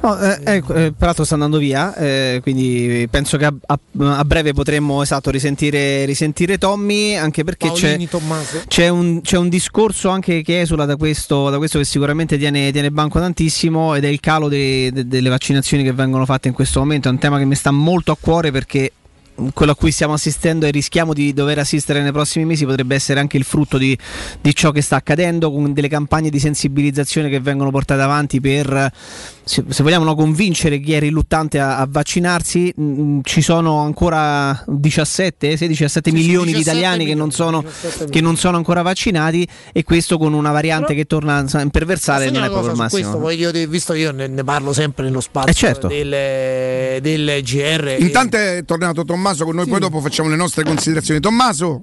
No, 0.00 0.16
eh, 0.20 0.38
ecco, 0.44 0.74
eh, 0.74 0.92
peraltro 0.92 1.24
sta 1.24 1.34
andando 1.34 1.58
via, 1.58 1.92
eh, 1.96 2.38
quindi 2.40 3.08
penso 3.10 3.36
che 3.36 3.46
a, 3.46 3.54
a- 3.66 3.78
a 4.18 4.24
breve 4.24 4.52
potremmo 4.52 5.02
esatto, 5.02 5.28
risentire, 5.30 6.04
risentire 6.04 6.56
Tommy, 6.56 7.14
anche 7.16 7.42
perché 7.42 7.66
c'è, 7.74 7.96
c'è 8.68 8.88
un, 8.88 9.20
c'è 9.22 9.36
un 9.36 9.48
discorso 9.48 10.08
anche 10.10 10.42
che 10.42 10.60
esula 10.60 10.84
da 10.84 10.94
questo, 10.96 11.50
da 11.50 11.56
questo 11.58 11.78
che 11.78 11.84
sicuramente 11.84 12.38
tiene, 12.38 12.70
tiene 12.70 12.92
banco 12.92 13.18
tantissimo 13.18 13.96
ed 13.96 14.04
è 14.04 14.08
il 14.08 14.20
calo 14.20 14.48
de- 14.48 14.90
de- 14.92 15.08
delle 15.08 15.28
vaccinazioni 15.30 15.82
che 15.82 15.92
vengono 15.92 16.24
fatte 16.24 16.46
in 16.46 16.54
questo 16.54 16.78
momento. 16.78 17.08
È 17.08 17.10
un 17.10 17.18
tema 17.18 17.38
che 17.38 17.44
mi 17.44 17.56
sta 17.56 17.72
molto 17.72 18.12
a 18.12 18.16
cuore 18.20 18.52
perché 18.52 18.92
quello 19.52 19.72
a 19.72 19.74
cui 19.76 19.90
stiamo 19.90 20.14
assistendo 20.14 20.66
e 20.66 20.70
rischiamo 20.70 21.12
di 21.12 21.32
dover 21.32 21.58
assistere 21.58 22.02
nei 22.02 22.12
prossimi 22.12 22.44
mesi 22.44 22.64
potrebbe 22.64 22.94
essere 22.94 23.20
anche 23.20 23.36
il 23.36 23.44
frutto 23.44 23.78
di, 23.78 23.96
di 24.40 24.54
ciò 24.54 24.70
che 24.70 24.82
sta 24.82 24.96
accadendo 24.96 25.50
con 25.50 25.72
delle 25.72 25.88
campagne 25.88 26.30
di 26.30 26.38
sensibilizzazione 26.38 27.28
che 27.28 27.40
vengono 27.40 27.70
portate 27.70 28.02
avanti 28.02 28.40
per, 28.40 28.90
se, 29.44 29.64
se 29.68 29.82
vogliamo, 29.82 30.04
no, 30.04 30.14
convincere 30.14 30.78
chi 30.80 30.92
è 30.92 31.00
riluttante 31.00 31.58
a, 31.58 31.78
a 31.78 31.86
vaccinarsi. 31.88 32.72
Mm, 32.80 33.20
ci 33.22 33.40
sono 33.40 33.80
ancora 33.80 34.62
17, 34.66 35.56
16, 35.56 35.66
17 35.66 36.12
milioni 36.12 36.52
di 36.52 36.58
17 36.58 36.78
italiani 36.78 37.06
che 37.06 37.14
non, 37.14 37.30
sono, 37.30 37.62
17 37.62 38.10
che 38.10 38.20
non 38.20 38.36
sono 38.36 38.56
ancora 38.56 38.82
vaccinati 38.82 39.46
e 39.72 39.84
questo 39.84 40.18
con 40.18 40.32
una 40.32 40.50
variante 40.50 40.94
che 40.94 41.06
torna 41.06 41.44
a 41.50 41.60
imperversare 41.60 42.24
non 42.24 42.34
dire 42.34 42.46
è 42.46 42.50
proprio 42.50 42.72
il 42.72 42.76
massimo. 42.76 43.00
questo, 43.00 43.18
voglio- 43.18 43.68
visto 43.68 43.92
che 43.92 44.00
io 44.00 44.12
ne, 44.12 44.26
ne 44.26 44.44
parlo 44.44 44.72
sempre 44.72 45.04
nello 45.04 45.20
spazio 45.20 45.50
Eh, 45.50 45.54
certo. 45.54 45.86
del, 45.88 47.00
del 47.00 47.42
GR. 47.42 47.96
Intanto 48.00 48.36
è 48.36 48.62
tornato 48.64 49.04
Tommaso 49.04 49.27
con 49.44 49.54
noi, 49.54 49.66
poi 49.66 49.80
dopo 49.80 50.00
facciamo 50.00 50.28
le 50.28 50.36
nostre 50.36 50.64
considerazioni. 50.64 51.20
Tommaso, 51.20 51.82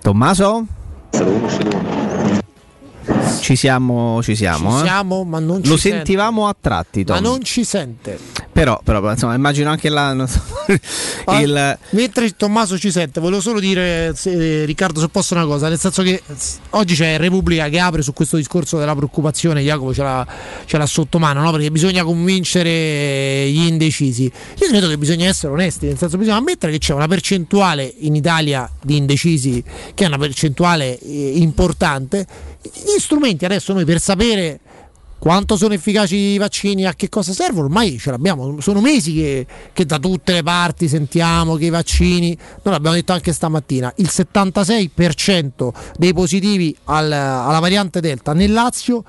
Tommaso? 0.00 0.66
Ci 3.40 3.56
siamo, 3.56 4.22
ci 4.22 4.34
siamo. 4.36 4.70
Ci 4.78 4.84
eh? 4.84 4.86
siamo, 4.86 5.24
ma 5.24 5.38
non 5.38 5.62
ci 5.62 5.68
Lo 5.70 5.76
sente. 5.76 5.96
sentivamo 5.96 6.46
a 6.48 6.56
tratti, 6.58 7.04
Ma 7.06 7.14
Tom. 7.14 7.22
non 7.24 7.42
ci 7.42 7.64
sente. 7.64 8.18
Però, 8.52 8.80
però, 8.82 9.08
insomma, 9.10 9.34
immagino 9.34 9.70
anche 9.70 9.88
là. 9.88 10.26
so, 10.26 10.40
Ah, 11.26 11.40
il, 11.40 11.78
Mentre 11.90 12.30
Tommaso 12.36 12.78
ci 12.78 12.90
sente, 12.90 13.20
volevo 13.20 13.40
solo 13.40 13.60
dire, 13.60 14.12
se- 14.16 14.64
Riccardo, 14.64 14.98
se 15.00 15.08
posso 15.08 15.34
una 15.34 15.44
cosa, 15.44 15.68
nel 15.68 15.78
senso 15.78 16.02
che 16.02 16.22
oggi 16.70 16.94
c'è 16.94 17.18
Repubblica 17.18 17.68
che 17.68 17.78
apre 17.78 18.02
su 18.02 18.12
questo 18.12 18.36
discorso 18.36 18.78
della 18.78 18.94
preoccupazione, 18.96 19.62
Jacopo 19.62 19.92
ce 19.94 20.02
l'ha, 20.02 20.26
ce 20.64 20.76
l'ha 20.78 20.86
sotto 20.86 21.18
mano, 21.18 21.42
no? 21.42 21.50
perché 21.52 21.70
bisogna 21.70 22.02
convincere 22.02 23.48
gli 23.50 23.66
indecisi. 23.66 24.24
Io 24.24 24.68
credo 24.68 24.88
che 24.88 24.98
bisogna 24.98 25.26
essere 25.28 25.52
onesti, 25.52 25.86
nel 25.86 25.98
senso 25.98 26.16
bisogna 26.18 26.36
ammettere 26.38 26.72
che 26.72 26.78
c'è 26.78 26.94
una 26.94 27.06
percentuale 27.06 27.92
in 28.00 28.14
Italia 28.14 28.68
di 28.82 28.96
indecisi 28.96 29.62
che 29.94 30.04
è 30.04 30.06
una 30.06 30.18
percentuale 30.18 30.98
eh, 30.98 31.32
importante. 31.36 32.26
Gli 32.60 32.98
strumenti 32.98 33.17
adesso 33.44 33.72
noi 33.72 33.84
per 33.84 34.00
sapere 34.00 34.60
quanto 35.18 35.56
sono 35.56 35.74
efficaci 35.74 36.16
i 36.16 36.38
vaccini, 36.38 36.86
a 36.86 36.94
che 36.94 37.08
cosa 37.08 37.32
servono, 37.32 37.66
ormai 37.66 37.98
ce 37.98 38.10
l'abbiamo, 38.10 38.60
sono 38.60 38.80
mesi 38.80 39.14
che, 39.14 39.46
che 39.72 39.84
da 39.84 39.98
tutte 39.98 40.32
le 40.32 40.42
parti 40.42 40.88
sentiamo 40.88 41.56
che 41.56 41.66
i 41.66 41.70
vaccini, 41.70 42.36
noi 42.62 42.74
l'abbiamo 42.74 42.94
detto 42.94 43.12
anche 43.12 43.32
stamattina, 43.32 43.92
il 43.96 44.08
76% 44.10 45.70
dei 45.96 46.12
positivi 46.12 46.74
al- 46.84 47.10
alla 47.10 47.58
variante 47.58 48.00
Delta 48.00 48.32
nel 48.32 48.52
Lazio 48.52 49.04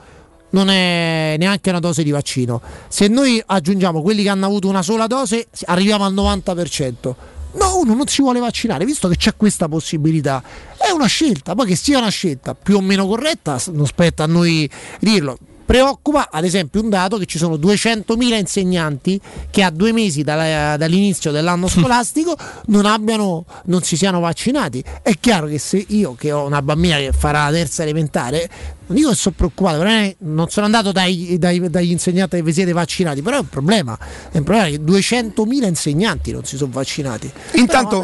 non 0.52 0.70
è 0.70 1.36
neanche 1.38 1.70
una 1.70 1.80
dose 1.80 2.02
di 2.02 2.10
vaccino. 2.10 2.60
Se 2.88 3.08
noi 3.08 3.42
aggiungiamo 3.46 4.02
quelli 4.02 4.24
che 4.24 4.30
hanno 4.30 4.48
avuto 4.48 4.68
una 4.68 4.82
sola 4.82 5.06
dose, 5.06 5.48
arriviamo 5.66 6.06
al 6.06 6.14
90%. 6.14 7.16
No, 7.54 7.80
uno 7.80 7.96
non 7.96 8.08
si 8.08 8.22
vuole 8.22 8.40
vaccinare, 8.40 8.86
visto 8.86 9.08
che 9.08 9.16
c'è 9.16 9.36
questa 9.36 9.68
possibilità. 9.68 10.44
È 10.78 10.92
una 10.92 11.08
scelta, 11.08 11.56
poi 11.56 11.66
che 11.66 11.76
sia 11.76 11.98
una 11.98 12.10
scelta 12.10 12.54
più 12.54 12.78
o 12.78 12.82
meno 12.82 13.08
corretta, 13.08 13.60
non 13.72 13.88
spetta 13.88 14.24
a 14.24 14.28
noi 14.28 14.70
dirlo. 15.00 15.38
Preoccupa 15.66 16.30
ad 16.32 16.46
esempio 16.46 16.82
un 16.82 16.90
dato 16.90 17.18
che 17.18 17.28
ci 17.28 17.38
sono 17.38 17.56
200.000 17.56 18.40
insegnanti 18.40 19.22
che 19.52 19.62
a 19.62 19.70
due 19.70 19.92
mesi 19.92 20.24
dalla- 20.24 20.78
dall'inizio 20.78 21.30
dell'anno 21.30 21.68
scolastico 21.68 22.36
non, 22.68 22.88
abbiano, 22.88 23.46
non 23.66 23.84
si 23.84 23.96
siano 23.96 24.20
vaccinati. 24.20 24.84
È 25.04 25.14
chiaro 25.20 25.46
che 25.46 25.60
se 25.60 25.86
io 25.90 26.16
che 26.16 26.32
ho 26.32 26.44
una 26.44 26.64
bambina 26.64 26.98
che 26.98 27.12
farà 27.12 27.46
la 27.46 27.52
terza 27.52 27.84
elementare, 27.84 28.50
non 28.90 28.98
dico 28.98 29.10
che 29.10 29.16
sono 29.16 29.36
preoccupato, 29.38 29.84
non 30.20 30.50
sono 30.50 30.66
andato 30.66 30.92
dai- 30.92 31.38
dai- 31.38 31.70
dagli 31.70 31.92
insegnanti 31.92 32.38
che 32.38 32.44
vi 32.44 32.54
siete 32.54 32.72
vaccinati, 32.72 33.22
però 33.22 33.38
è 33.38 33.40
un 33.40 33.50
problema. 33.50 33.98
È 34.32 34.38
un 34.38 34.44
problema 34.44 34.68
che 34.68 34.82
200.000 34.82 35.68
insegnanti 35.68 36.32
non 36.32 36.44
si 36.44 36.58
sono 36.58 36.72
vaccinati. 36.74 37.32
intanto 37.54 38.04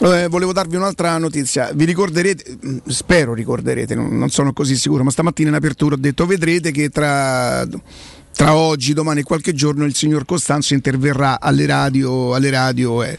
eh, 0.00 0.26
volevo 0.28 0.52
darvi 0.52 0.74
un'altra 0.74 1.16
notizia. 1.18 1.70
Vi 1.72 1.84
ricorderete, 1.84 2.58
mh, 2.60 2.76
spero 2.86 3.32
ricorderete, 3.32 3.94
non, 3.94 4.18
non 4.18 4.30
sono 4.30 4.52
così 4.52 4.74
sicuro, 4.76 5.04
ma 5.04 5.10
stamattina 5.10 5.50
in 5.50 5.54
apertura 5.54 5.94
ho 5.94 5.98
detto 5.98 6.26
vedrete 6.26 6.72
che 6.72 6.88
tra 6.88 7.64
tra 8.34 8.56
oggi, 8.56 8.94
domani 8.94 9.20
e 9.20 9.22
qualche 9.22 9.54
giorno 9.54 9.84
il 9.84 9.94
signor 9.94 10.24
Costanzo 10.24 10.74
interverrà 10.74 11.40
alle 11.40 11.66
radio, 11.66 12.34
alle 12.34 12.50
radio 12.50 13.04
e 13.04 13.16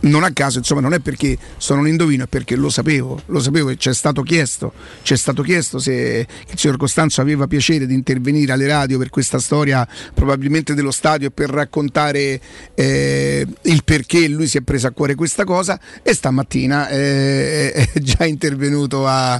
non 0.00 0.22
a 0.22 0.32
caso, 0.32 0.58
insomma, 0.58 0.80
non 0.80 0.94
è 0.94 1.00
perché 1.00 1.36
sono 1.56 1.80
un 1.80 1.88
indovino, 1.88 2.24
è 2.24 2.26
perché 2.28 2.54
lo 2.56 2.68
sapevo, 2.70 3.20
lo 3.26 3.40
sapevo 3.40 3.70
e 3.70 3.76
c'è 3.76 3.92
stato 3.92 4.22
chiesto, 4.22 4.72
c'è 5.02 5.16
stato 5.16 5.42
chiesto 5.42 5.78
se 5.78 6.26
il 6.50 6.58
signor 6.58 6.76
Costanzo 6.76 7.20
aveva 7.20 7.46
piacere 7.46 7.86
di 7.86 7.94
intervenire 7.94 8.52
alle 8.52 8.66
radio 8.66 8.98
per 8.98 9.10
questa 9.10 9.38
storia 9.38 9.86
probabilmente 10.14 10.74
dello 10.74 10.90
stadio 10.92 11.30
per 11.30 11.50
raccontare 11.50 12.40
eh, 12.74 13.46
il 13.62 13.82
perché 13.84 14.28
lui 14.28 14.46
si 14.46 14.58
è 14.58 14.60
preso 14.60 14.86
a 14.86 14.90
cuore 14.92 15.14
questa 15.14 15.44
cosa 15.44 15.78
e 16.02 16.14
stamattina 16.14 16.88
eh, 16.88 17.72
è 17.72 17.98
già 18.00 18.24
intervenuto 18.24 19.06
a- 19.06 19.34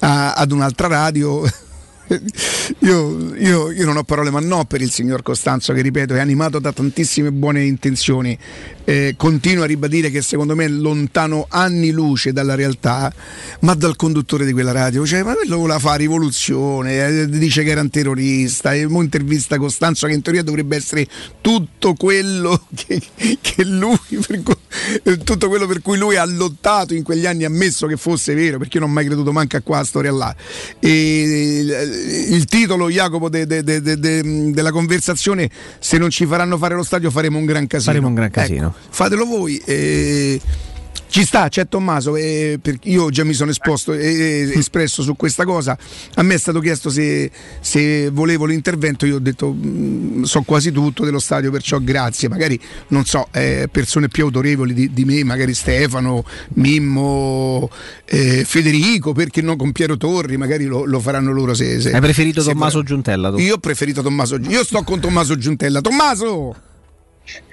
a- 0.00 0.32
ad 0.32 0.52
un'altra 0.52 0.86
radio. 0.86 1.42
Io, 2.80 3.34
io- 3.34 3.70
io 3.70 3.84
non 3.84 3.98
ho 3.98 4.02
parole, 4.02 4.30
ma 4.30 4.40
no 4.40 4.64
per 4.64 4.80
il 4.80 4.90
signor 4.90 5.22
Costanzo, 5.22 5.74
che 5.74 5.82
ripeto 5.82 6.14
è 6.14 6.20
animato 6.20 6.58
da 6.58 6.72
tantissime 6.72 7.30
buone 7.30 7.64
intenzioni. 7.64 8.38
Eh, 8.88 9.16
continuo 9.18 9.64
a 9.64 9.66
ribadire 9.66 10.08
che 10.08 10.22
secondo 10.22 10.56
me 10.56 10.64
è 10.64 10.68
lontano 10.68 11.44
anni 11.50 11.90
luce 11.90 12.32
dalla 12.32 12.54
realtà, 12.54 13.12
ma 13.60 13.74
dal 13.74 13.96
conduttore 13.96 14.46
di 14.46 14.52
quella 14.54 14.72
radio. 14.72 15.04
Cioè, 15.04 15.22
ma 15.22 15.34
quello 15.34 15.58
voleva 15.58 15.78
fare 15.78 15.98
rivoluzione, 15.98 17.06
eh, 17.06 17.28
dice 17.28 17.64
che 17.64 17.70
era 17.70 17.82
un 17.82 17.90
terrorista. 17.90 18.72
E 18.72 18.86
mo 18.86 19.02
intervista 19.02 19.58
Costanzo, 19.58 20.06
che 20.06 20.14
in 20.14 20.22
teoria 20.22 20.42
dovrebbe 20.42 20.76
essere 20.76 21.06
tutto 21.42 21.92
quello 21.92 22.62
che, 22.74 22.98
che 23.42 23.62
lui, 23.64 23.98
per 24.26 24.42
cui- 24.42 24.56
eh, 25.02 25.18
tutto 25.18 25.48
quello 25.48 25.66
per 25.66 25.82
cui 25.82 25.98
lui 25.98 26.16
ha 26.16 26.24
lottato 26.24 26.94
in 26.94 27.02
quegli 27.02 27.26
anni, 27.26 27.44
ammesso 27.44 27.86
che 27.86 27.98
fosse 27.98 28.32
vero, 28.32 28.56
perché 28.56 28.78
io 28.78 28.84
non 28.84 28.90
ho 28.90 28.94
mai 28.94 29.04
creduto 29.04 29.32
manco 29.32 29.58
a 29.58 29.60
qua 29.60 29.84
storia 29.84 30.12
là. 30.12 30.34
E 30.80 31.58
il, 31.60 32.32
il 32.36 32.44
titolo, 32.46 32.88
Jacopo, 32.88 33.28
de- 33.28 33.44
de- 33.46 33.62
de- 33.62 33.82
de- 33.82 34.50
della 34.50 34.70
conversazione, 34.72 35.50
se 35.78 35.98
non 35.98 36.08
ci 36.08 36.24
faranno 36.24 36.56
fare 36.56 36.74
lo 36.74 36.82
stadio 36.82 37.10
faremo 37.10 37.36
un 37.36 37.44
gran 37.44 37.66
casino. 37.66 37.90
Faremo 37.92 38.08
un 38.08 38.14
gran 38.14 38.30
casino. 38.30 38.68
Ecco, 38.68 38.77
fatelo 38.90 39.24
voi. 39.24 39.60
eh, 39.64 40.40
ci 41.10 41.24
sta, 41.24 41.48
c'è 41.48 41.66
Tommaso, 41.68 42.16
eh, 42.16 42.60
io 42.82 43.08
già 43.08 43.24
mi 43.24 43.32
sono 43.32 43.50
esposto 43.50 43.94
e 43.94 44.52
espresso 44.54 45.02
su 45.02 45.16
questa 45.16 45.44
cosa. 45.44 45.76
A 46.16 46.22
me 46.22 46.34
è 46.34 46.38
stato 46.38 46.60
chiesto 46.60 46.90
se, 46.90 47.30
se 47.60 48.10
volevo 48.10 48.44
l'intervento, 48.44 49.06
io 49.06 49.16
ho 49.16 49.18
detto 49.18 49.50
mm, 49.50 50.24
so 50.24 50.42
quasi 50.42 50.70
tutto 50.70 51.06
dello 51.06 51.18
stadio, 51.18 51.50
perciò 51.50 51.78
grazie. 51.80 52.28
Magari 52.28 52.60
non 52.88 53.06
so, 53.06 53.28
eh, 53.32 53.68
persone 53.72 54.08
più 54.08 54.24
autorevoli 54.24 54.74
di, 54.74 54.92
di 54.92 55.04
me, 55.06 55.24
magari 55.24 55.54
Stefano, 55.54 56.24
Mimmo, 56.56 57.70
eh, 58.04 58.44
Federico, 58.44 59.12
perché 59.12 59.40
no 59.40 59.56
con 59.56 59.72
Piero 59.72 59.96
Torri, 59.96 60.36
magari 60.36 60.66
lo, 60.66 60.84
lo 60.84 61.00
faranno 61.00 61.32
loro 61.32 61.54
se, 61.54 61.80
se- 61.80 61.92
Hai 61.92 62.00
preferito 62.02 62.42
se 62.42 62.50
Tommaso. 62.52 62.82
Giuntella? 62.82 63.30
Tu? 63.30 63.38
Io 63.38 63.54
ho 63.54 63.58
preferito 63.58 64.02
Tommaso 64.02 64.36
Io 64.36 64.62
sto 64.62 64.82
con 64.82 65.00
Tommaso 65.00 65.38
Giuntella. 65.38 65.80
Tommaso! 65.80 66.54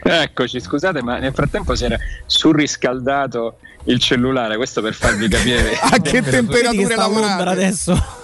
Eccoci, 0.03 0.59
scusate, 0.59 1.01
ma 1.01 1.17
nel 1.17 1.33
frattempo 1.33 1.75
si 1.75 1.85
era 1.85 1.97
surriscaldato 2.25 3.57
il 3.85 3.99
cellulare, 3.99 4.55
questo 4.55 4.81
per 4.81 4.93
farvi 4.93 5.27
capire 5.27 5.77
A 5.81 5.99
che 5.99 6.21
temperature 6.21 6.93
sta 6.93 7.03
a 7.03 7.07
Londra 7.07 7.27
lavorate? 7.27 7.51
adesso? 7.63 8.23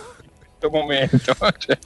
questo 0.61 0.69
momento. 0.69 1.35
cioè, 1.57 1.77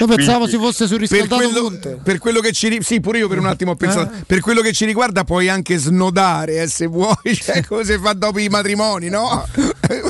Io 0.00 0.06
pensavo 0.06 0.46
quindi- 0.46 0.50
si 0.50 0.56
fosse 0.56 0.86
per 0.86 0.88
surriscaldato 0.88 1.36
quello, 1.36 1.60
Conte. 1.62 2.00
per 2.02 2.18
quello 2.18 2.40
che 2.40 2.52
ci 2.52 2.78
sì 2.80 3.00
pure 3.00 3.18
io 3.18 3.28
per 3.28 3.38
un 3.38 3.46
attimo 3.46 3.72
ho 3.72 3.74
pensato 3.74 4.12
per 4.26 4.40
quello 4.40 4.60
che 4.60 4.72
ci 4.72 4.84
riguarda 4.84 5.24
puoi 5.24 5.48
anche 5.48 5.76
snodare 5.76 6.62
eh, 6.62 6.68
se 6.68 6.86
vuoi 6.86 7.16
cioè 7.34 7.64
come 7.64 7.84
si 7.84 7.98
fa 7.98 8.12
dopo 8.12 8.38
i 8.38 8.48
matrimoni 8.48 9.08
no? 9.08 9.44
Eh, 9.88 10.02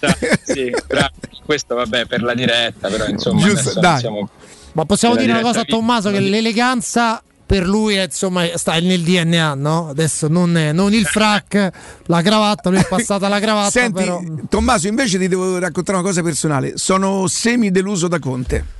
dai, 0.00 0.18
sì, 0.42 0.74
bravo. 0.86 1.10
questo 1.44 1.74
vabbè 1.74 2.06
per 2.06 2.22
la 2.22 2.34
diretta, 2.34 2.88
però 2.88 3.06
insomma 3.06 3.42
Giusto, 3.42 3.80
siamo 3.98 4.28
Ma 4.72 4.84
possiamo 4.86 5.16
dire 5.16 5.32
una 5.32 5.42
cosa 5.42 5.60
a 5.60 5.64
Tommaso 5.64 6.10
che 6.10 6.20
l'eleganza 6.20 7.22
per 7.48 7.66
lui 7.66 7.94
è, 7.94 8.02
insomma 8.04 8.44
sta 8.56 8.78
nel 8.78 9.00
DNA, 9.00 9.54
no? 9.54 9.88
Adesso 9.88 10.28
non, 10.28 10.54
è- 10.58 10.72
non 10.72 10.92
il 10.92 11.06
frac, 11.06 11.70
la 12.04 12.20
cravatta, 12.20 12.68
lui 12.68 12.78
è 12.80 12.86
passata 12.86 13.26
la 13.26 13.40
cravatta, 13.40 13.70
Senti, 13.70 14.02
però 14.02 14.20
Tommaso 14.50 14.86
invece 14.86 15.18
ti 15.18 15.28
devo 15.28 15.58
raccontare 15.58 15.96
una 15.96 16.06
cosa 16.06 16.22
personale 16.22 16.72
sono 16.76 17.26
semi 17.26 17.70
deluso 17.70 18.06
da 18.06 18.18
Conte 18.18 18.76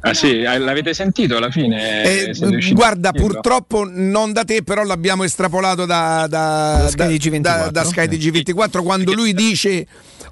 Ah 0.00 0.14
sì, 0.14 0.40
eh, 0.40 0.58
l'avete 0.58 0.94
sentito 0.94 1.36
alla 1.36 1.50
fine? 1.50 2.02
Eh, 2.04 2.72
guarda 2.72 3.12
purtroppo 3.12 3.84
non 3.86 4.32
da 4.32 4.44
te 4.44 4.62
però 4.62 4.82
l'abbiamo 4.84 5.24
estrapolato 5.24 5.84
da, 5.84 6.26
da, 6.28 6.78
Da 6.84 6.88
Sky 6.88 7.16
TG24. 7.16 7.40
da- 7.40 7.68
da 7.70 7.84
Sky 7.84 8.06
TG24 8.06 8.82
quando 8.82 9.12
lui 9.12 9.34
dice 9.34 9.86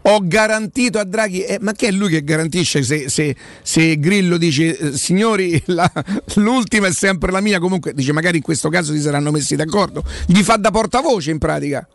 ho 0.08 0.20
garantito 0.22 0.98
a 0.98 1.04
Draghi 1.04 1.42
eh, 1.42 1.58
ma 1.60 1.72
che 1.72 1.88
è 1.88 1.90
lui 1.90 2.08
che 2.10 2.22
garantisce 2.22 2.82
se, 2.82 3.08
se- 3.08 3.34
se 3.62 3.98
Grillo 3.98 4.36
dice 4.36 4.76
eh, 4.78 4.92
signori 4.92 5.60
la- 5.66 5.90
l'ultima 6.36 6.86
è 6.86 6.92
sempre 6.92 7.32
la 7.32 7.40
mia? 7.40 7.58
Comunque 7.58 7.92
dice 7.92 8.12
magari 8.12 8.36
in 8.36 8.42
questo 8.42 8.68
caso 8.68 8.92
si 8.92 9.00
saranno 9.00 9.30
messi 9.30 9.56
d'accordo. 9.56 10.04
Gli 10.26 10.42
fa 10.42 10.56
da 10.56 10.70
portavoce 10.70 11.30
in 11.30 11.38
pratica. 11.38 11.86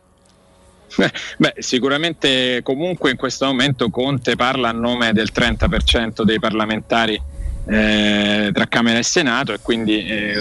Beh, 1.38 1.54
sicuramente 1.58 2.60
comunque 2.62 3.10
in 3.12 3.16
questo 3.16 3.46
momento 3.46 3.88
Conte 3.88 4.36
parla 4.36 4.68
a 4.68 4.72
nome 4.72 5.12
del 5.14 5.30
30% 5.34 6.22
dei 6.22 6.38
parlamentari 6.38 7.18
eh, 7.66 8.50
tra 8.52 8.66
Camera 8.66 8.98
e 8.98 9.02
Senato 9.02 9.54
e 9.54 9.60
quindi 9.62 10.04
eh, 10.06 10.34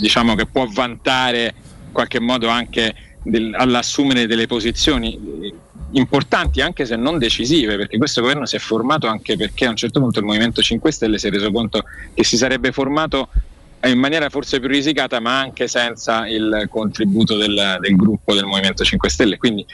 diciamo 0.00 0.34
che 0.34 0.46
può 0.46 0.66
vantare 0.72 1.54
in 1.88 1.92
qualche 1.92 2.20
modo 2.20 2.48
anche 2.48 2.94
del- 3.22 3.54
all'assumere 3.54 4.26
delle 4.26 4.46
posizioni. 4.46 5.12
eh, 5.42 5.54
importanti 5.92 6.60
anche 6.60 6.84
se 6.84 6.96
non 6.96 7.18
decisive 7.18 7.76
perché 7.76 7.96
questo 7.96 8.20
governo 8.20 8.44
si 8.46 8.56
è 8.56 8.58
formato 8.58 9.06
anche 9.06 9.36
perché 9.36 9.66
a 9.66 9.70
un 9.70 9.76
certo 9.76 10.00
punto 10.00 10.18
il 10.18 10.26
Movimento 10.26 10.60
5 10.60 10.92
Stelle 10.92 11.18
si 11.18 11.28
è 11.28 11.30
reso 11.30 11.50
conto 11.50 11.84
che 12.12 12.24
si 12.24 12.36
sarebbe 12.36 12.72
formato 12.72 13.28
in 13.84 13.98
maniera 13.98 14.28
forse 14.28 14.58
più 14.58 14.68
risicata 14.68 15.20
ma 15.20 15.38
anche 15.38 15.68
senza 15.68 16.26
il 16.26 16.66
contributo 16.70 17.36
del, 17.36 17.78
del 17.80 17.96
gruppo 17.96 18.34
del 18.34 18.44
Movimento 18.44 18.84
5 18.84 19.08
Stelle. 19.08 19.38
Quindi 19.38 19.64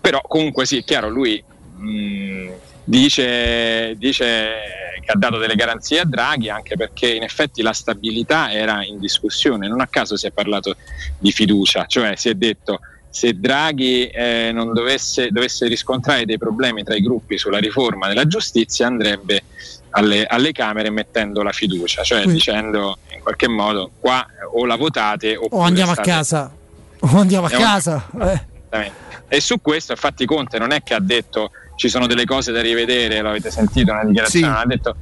però 0.00 0.20
comunque 0.20 0.66
sì 0.66 0.78
è 0.78 0.84
chiaro 0.84 1.08
lui 1.08 1.42
mh, 1.76 2.50
dice, 2.84 3.94
dice 3.96 4.48
che 5.00 5.10
ha 5.10 5.16
dato 5.16 5.38
delle 5.38 5.54
garanzie 5.54 6.00
a 6.00 6.04
Draghi 6.04 6.50
anche 6.50 6.76
perché 6.76 7.14
in 7.14 7.22
effetti 7.22 7.62
la 7.62 7.72
stabilità 7.72 8.52
era 8.52 8.84
in 8.84 8.98
discussione. 8.98 9.66
Non 9.66 9.80
a 9.80 9.86
caso 9.86 10.16
si 10.16 10.26
è 10.26 10.30
parlato 10.30 10.76
di 11.18 11.32
fiducia 11.32 11.86
cioè 11.86 12.16
si 12.16 12.28
è 12.28 12.34
detto 12.34 12.80
se 13.14 13.32
Draghi 13.38 14.08
eh, 14.08 14.50
non 14.52 14.72
dovesse, 14.72 15.28
dovesse 15.30 15.68
riscontrare 15.68 16.24
dei 16.24 16.36
problemi 16.36 16.82
tra 16.82 16.96
i 16.96 17.00
gruppi 17.00 17.38
sulla 17.38 17.58
riforma 17.58 18.08
della 18.08 18.26
giustizia 18.26 18.88
andrebbe 18.88 19.44
alle, 19.90 20.24
alle 20.26 20.50
Camere 20.50 20.90
mettendo 20.90 21.42
la 21.44 21.52
fiducia, 21.52 22.02
cioè 22.02 22.18
Quindi- 22.22 22.38
dicendo 22.38 22.98
in 23.14 23.22
qualche 23.22 23.46
modo 23.46 23.92
qua 24.00 24.26
o 24.54 24.66
la 24.66 24.74
votate 24.74 25.36
O 25.36 25.60
andiamo 25.60 25.92
a 25.92 25.94
state- 25.94 26.10
casa. 26.10 26.52
O 26.98 27.16
andiamo 27.16 27.46
a 27.46 27.50
un- 27.56 27.62
casa. 27.62 28.04
eh. 28.70 28.92
E 29.28 29.40
su 29.40 29.60
questo, 29.60 29.92
infatti, 29.92 30.26
Conte 30.26 30.58
non 30.58 30.72
è 30.72 30.82
che 30.82 30.94
ha 30.94 31.00
detto 31.00 31.52
ci 31.76 31.88
sono 31.88 32.08
delle 32.08 32.24
cose 32.24 32.50
da 32.50 32.60
rivedere, 32.60 33.22
l'avete 33.22 33.52
sentito 33.52 33.92
nella 33.92 34.06
dichiarazione, 34.08 34.46
Sì. 34.56 34.60
ha 34.60 34.66
detto 34.66 34.96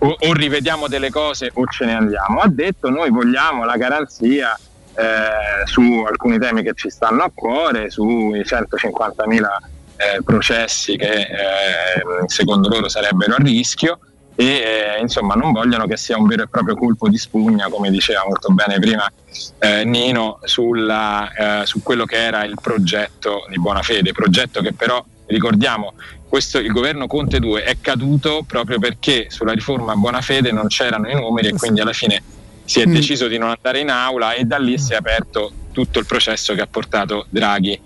o, 0.00 0.16
o 0.18 0.32
rivediamo 0.34 0.86
delle 0.86 1.08
cose 1.08 1.50
o 1.54 1.64
ce 1.66 1.86
ne 1.86 1.94
andiamo. 1.94 2.40
Ha 2.40 2.48
detto 2.48 2.90
noi 2.90 3.08
vogliamo 3.08 3.64
la 3.64 3.76
garanzia 3.78 4.54
eh, 4.96 5.66
su 5.66 6.04
alcuni 6.06 6.38
temi 6.38 6.62
che 6.62 6.72
ci 6.74 6.90
stanno 6.90 7.22
a 7.22 7.30
cuore, 7.34 7.90
sui 7.90 8.40
150.000 8.40 9.38
eh, 9.96 10.22
processi 10.24 10.96
che 10.96 11.12
eh, 11.12 11.28
secondo 12.26 12.68
loro 12.68 12.88
sarebbero 12.88 13.34
a 13.34 13.38
rischio 13.38 13.98
e 14.36 14.44
eh, 14.44 15.00
insomma 15.00 15.34
non 15.34 15.52
vogliono 15.52 15.86
che 15.86 15.96
sia 15.96 16.18
un 16.18 16.26
vero 16.26 16.42
e 16.42 16.48
proprio 16.48 16.74
colpo 16.74 17.08
di 17.08 17.16
spugna 17.16 17.68
come 17.68 17.90
diceva 17.90 18.24
molto 18.26 18.52
bene 18.52 18.80
prima 18.80 19.10
eh, 19.60 19.84
Nino 19.84 20.40
sulla, 20.42 21.60
eh, 21.62 21.66
su 21.66 21.82
quello 21.82 22.04
che 22.04 22.16
era 22.16 22.44
il 22.44 22.56
progetto 22.60 23.46
di 23.48 23.60
buona 23.60 23.82
fede 23.82 24.10
progetto 24.10 24.60
che 24.60 24.72
però 24.72 25.04
ricordiamo 25.26 25.94
questo, 26.28 26.58
il 26.58 26.72
governo 26.72 27.06
Conte 27.06 27.38
2 27.38 27.62
è 27.62 27.76
caduto 27.80 28.44
proprio 28.44 28.80
perché 28.80 29.26
sulla 29.28 29.52
riforma 29.52 29.94
buona 29.94 30.20
fede 30.20 30.50
non 30.50 30.66
c'erano 30.66 31.08
i 31.08 31.14
numeri 31.14 31.48
e 31.48 31.52
quindi 31.52 31.80
alla 31.80 31.92
fine 31.92 32.20
si 32.64 32.80
è 32.80 32.86
Mm. 32.86 32.92
deciso 32.94 33.28
di 33.28 33.38
non 33.38 33.50
andare 33.50 33.80
in 33.80 33.90
aula 33.90 34.34
e 34.34 34.44
da 34.44 34.58
lì 34.58 34.78
si 34.78 34.92
è 34.92 34.96
aperto 34.96 35.52
tutto 35.72 35.98
il 35.98 36.06
processo 36.06 36.54
che 36.54 36.60
ha 36.60 36.66
portato 36.66 37.26
Draghi 37.30 37.78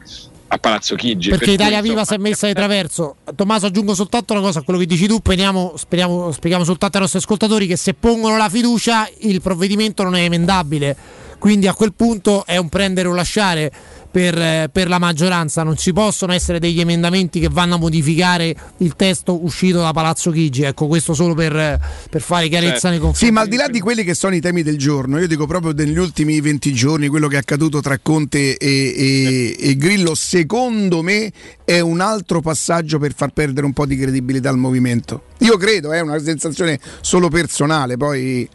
a 0.50 0.56
Palazzo 0.58 0.94
Chigi 0.94 1.28
Perché 1.30 1.44
Per 1.44 1.54
Italia 1.54 1.82
Viva 1.82 2.04
si 2.06 2.14
è 2.14 2.16
messa 2.16 2.46
di 2.46 2.54
traverso. 2.54 3.16
Tommaso, 3.34 3.66
aggiungo 3.66 3.94
soltanto 3.94 4.32
una 4.32 4.42
cosa 4.42 4.60
a 4.60 4.62
quello 4.62 4.78
che 4.78 4.86
dici 4.86 5.06
tu. 5.06 5.16
Speriamo, 5.16 5.74
speriamo, 5.76 6.32
spieghiamo 6.32 6.64
soltanto 6.64 6.96
ai 6.96 7.02
nostri 7.02 7.18
ascoltatori 7.20 7.66
che 7.66 7.76
se 7.76 7.92
pongono 7.94 8.36
la 8.38 8.48
fiducia 8.48 9.08
il 9.20 9.42
provvedimento 9.42 10.02
non 10.04 10.14
è 10.14 10.22
emendabile. 10.22 10.96
Quindi 11.38 11.66
a 11.66 11.74
quel 11.74 11.92
punto 11.92 12.44
è 12.46 12.56
un 12.56 12.68
prendere 12.68 13.08
o 13.08 13.14
lasciare 13.14 13.70
per, 14.10 14.36
eh, 14.38 14.68
per 14.72 14.88
la 14.88 14.98
maggioranza. 14.98 15.62
Non 15.62 15.76
ci 15.76 15.92
possono 15.92 16.32
essere 16.32 16.58
degli 16.58 16.80
emendamenti 16.80 17.40
che 17.40 17.48
vanno 17.50 17.76
a 17.76 17.78
modificare 17.78 18.54
il 18.78 18.96
testo 18.96 19.44
uscito 19.44 19.80
da 19.80 19.92
Palazzo 19.92 20.30
Chigi. 20.30 20.62
Ecco, 20.62 20.86
questo 20.86 21.14
solo 21.14 21.34
per, 21.34 21.54
eh, 21.56 21.78
per 22.10 22.20
fare 22.20 22.48
chiarezza 22.48 22.72
Certo. 22.72 22.88
nei 22.88 22.98
confronti. 22.98 23.26
Sì, 23.26 23.30
ma 23.30 23.40
al 23.42 23.48
di 23.48 23.56
là 23.56 23.68
di 23.68 23.80
quelli 23.80 24.04
che 24.04 24.14
sono 24.14 24.34
i 24.34 24.40
temi 24.40 24.62
del 24.62 24.78
giorno, 24.78 25.18
io 25.18 25.26
dico 25.26 25.46
proprio 25.46 25.72
degli 25.72 25.98
ultimi 25.98 26.40
20 26.40 26.72
giorni, 26.72 27.08
quello 27.08 27.28
che 27.28 27.36
è 27.36 27.38
accaduto 27.38 27.80
tra 27.80 27.98
Conte 27.98 28.56
e, 28.56 28.94
e- 28.96 29.56
e 29.58 29.76
Grillo, 29.76 30.14
secondo 30.14 31.02
me 31.02 31.30
è 31.64 31.80
un 31.80 32.00
altro 32.00 32.40
passaggio 32.40 32.98
per 32.98 33.12
far 33.14 33.30
perdere 33.30 33.66
un 33.66 33.72
po' 33.72 33.86
di 33.86 33.96
credibilità 33.96 34.48
al 34.48 34.56
movimento. 34.58 35.22
Io 35.38 35.56
credo, 35.56 35.92
è 35.92 36.00
una 36.00 36.18
sensazione 36.18 36.78
solo 37.00 37.28
personale, 37.28 37.96
poi... 37.96 38.48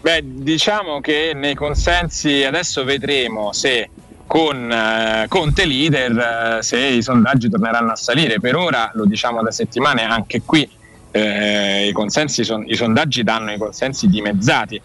Beh, 0.00 0.22
diciamo 0.22 1.00
che 1.00 1.32
nei 1.34 1.54
consensi 1.54 2.44
adesso 2.44 2.84
vedremo 2.84 3.52
se 3.54 3.88
con 4.26 4.70
eh, 4.70 5.26
Conte 5.28 5.64
leader 5.64 6.58
eh, 6.58 6.62
se 6.62 6.78
i 6.78 7.02
sondaggi 7.02 7.48
torneranno 7.50 7.92
a 7.92 7.96
salire. 7.96 8.40
Per 8.40 8.56
ora 8.56 8.90
lo 8.94 9.04
diciamo 9.04 9.42
da 9.42 9.50
settimane, 9.50 10.02
anche 10.04 10.42
qui 10.44 10.68
eh, 11.10 11.88
i, 11.88 11.92
consensi 11.92 12.44
son- 12.44 12.64
i 12.66 12.74
sondaggi 12.74 13.22
danno 13.22 13.52
i 13.52 13.58
consensi 13.58 14.08
dimezzati. 14.08 14.80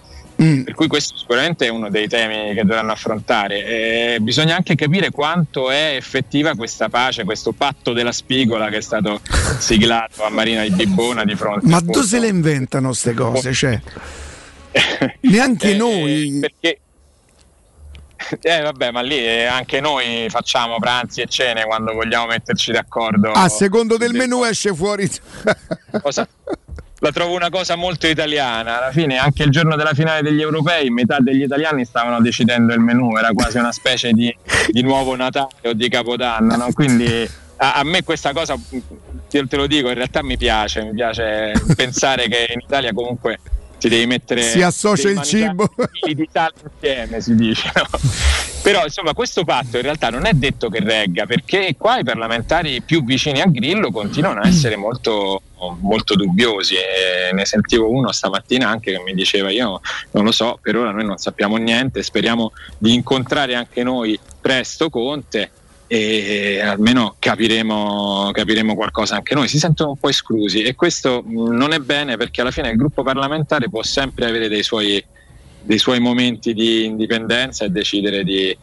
Per 0.64 0.74
cui 0.74 0.88
questo 0.88 1.18
sicuramente 1.18 1.66
è 1.66 1.69
uno 1.69 1.90
dei 1.90 2.08
temi 2.08 2.53
che 2.53 2.64
dovranno 2.64 2.93
affrontare. 2.93 3.66
Eh, 4.14 4.18
bisogna 4.22 4.56
anche 4.56 4.76
capire 4.76 5.11
quanto 5.11 5.69
è 5.69 5.95
effettiva 5.98 6.56
questa 6.56 6.88
pace, 6.88 7.26
questo 7.26 7.51
patto 7.51 7.92
della 7.92 8.14
spigola 8.14 8.69
che 8.69 8.77
è 8.77 8.82
stato 8.82 9.19
siglato 9.58 10.24
a 10.24 10.30
Marina 10.30 10.64
di 10.64 10.69
Bibbona 10.69 11.26
di 11.26 11.35
fronte 11.35 11.68
Ma 11.68 11.82
dove 11.82 12.06
se 12.06 12.19
le 12.19 12.27
inventano 12.27 12.88
queste 12.88 13.14
cose? 13.14 13.51
Cioè, 13.51 13.82
neanche 15.22 15.72
Eh, 15.72 15.76
noi... 15.76 16.38
perché 16.40 16.80
eh 18.41 18.61
vabbè 18.61 18.91
ma 18.91 19.01
lì 19.01 19.17
eh, 19.17 19.45
anche 19.45 19.80
noi 19.80 20.27
facciamo 20.30 20.77
pranzi 20.80 21.22
e 21.22 21.25
cene 21.27 21.64
quando 21.65 21.93
vogliamo 21.93 22.27
metterci 22.27 22.72
d'accordo 22.72 23.31
A 23.31 23.48
secondo 23.49 23.98
del 23.98 24.14
menù 24.14 24.43
esce 24.43 24.73
fuori... 24.73 25.09
Cosa- 26.01 26.27
la 26.99 27.11
trovo 27.11 27.33
una 27.33 27.49
cosa 27.49 27.75
molto 27.75 28.07
italiana. 28.07 28.80
Alla 28.80 28.91
fine 28.91 29.17
anche 29.17 29.43
il 29.43 29.51
giorno 29.51 29.75
della 29.75 29.93
finale 29.93 30.22
degli 30.22 30.41
europei 30.41 30.89
metà 30.89 31.19
degli 31.19 31.43
italiani 31.43 31.85
stavano 31.85 32.22
decidendo 32.22 32.73
il 32.73 32.80
menù 32.80 33.15
era 33.17 33.31
quasi 33.31 33.57
una 33.57 33.72
specie 33.72 34.11
di, 34.11 34.33
di 34.67 34.81
nuovo 34.81 35.15
Natale 35.15 35.48
o 35.64 35.73
di 35.73 35.89
Capodanno 35.89 36.56
no? 36.56 36.67
quindi 36.73 37.30
a, 37.57 37.75
a 37.75 37.83
me 37.83 38.03
questa 38.03 38.33
cosa 38.33 38.57
te 39.30 39.56
lo 39.56 39.67
dico 39.67 39.89
in 39.89 39.95
realtà 39.95 40.23
mi 40.23 40.38
piace 40.38 40.83
mi 40.83 40.93
piace 40.93 41.53
pensare 41.75 42.27
che 42.27 42.48
in 42.53 42.59
Italia 42.59 42.91
comunque 42.93 43.39
si 43.80 43.90
devi 43.90 44.06
mettere 44.06 44.41
Si 44.43 44.61
associa 44.61 45.09
il 45.09 45.22
cibo. 45.24 45.72
di 46.03 46.30
insieme 46.72 47.22
si 47.22 47.35
dice 47.35 47.72
no? 47.74 47.88
però 48.61 48.83
insomma 48.83 49.14
questo 49.14 49.43
patto 49.45 49.77
in 49.77 49.83
realtà 49.83 50.09
non 50.09 50.25
è 50.25 50.33
detto 50.33 50.69
che 50.69 50.80
regga 50.80 51.25
perché 51.25 51.75
qua 51.77 51.98
i 51.99 52.03
parlamentari 52.03 52.82
più 52.82 53.03
vicini 53.03 53.41
a 53.41 53.45
Grillo 53.45 53.90
continuano 53.90 54.41
a 54.41 54.48
essere 54.48 54.75
molto, 54.75 55.41
molto 55.80 56.16
dubbiosi 56.16 56.75
e 56.75 57.33
ne 57.33 57.45
sentivo 57.45 57.90
uno 57.90 58.11
stamattina 58.11 58.69
anche 58.69 58.91
che 58.91 59.01
mi 59.01 59.14
diceva 59.14 59.49
io 59.49 59.80
non 60.11 60.25
lo 60.25 60.32
so 60.32 60.59
per 60.61 60.75
ora 60.75 60.91
noi 60.91 61.06
non 61.06 61.17
sappiamo 61.17 61.56
niente 61.56 62.03
speriamo 62.03 62.51
di 62.77 62.93
incontrare 62.93 63.56
anche 63.56 63.82
noi 63.83 64.19
presto 64.41 64.90
Conte 64.90 65.51
e 65.92 66.59
almeno 66.61 67.16
capiremo, 67.18 68.30
capiremo 68.32 68.76
qualcosa 68.76 69.16
anche 69.16 69.34
noi. 69.34 69.48
Si 69.48 69.58
sentono 69.58 69.90
un 69.90 69.98
po' 69.98 70.09
esclusi 70.09 70.61
e 70.61 70.76
questo 70.76 71.24
mh, 71.26 71.56
non 71.56 71.74
è 71.74 71.80
bene 71.80 72.16
perché 72.16 72.42
alla 72.42 72.51
fine 72.51 72.69
il 72.69 72.77
gruppo 72.77 73.01
parlamentare 73.01 73.69
può 73.69 73.82
sempre 73.82 74.27
avere 74.27 74.50
dei 74.50 74.61
suoi, 74.61 75.03
dei 75.64 75.80
suoi 75.80 76.00
momenti 76.00 76.53
di 76.53 76.85
indipendenza 76.85 77.66
e 77.66 77.69
decidere 77.69 78.24
di... 78.24 78.56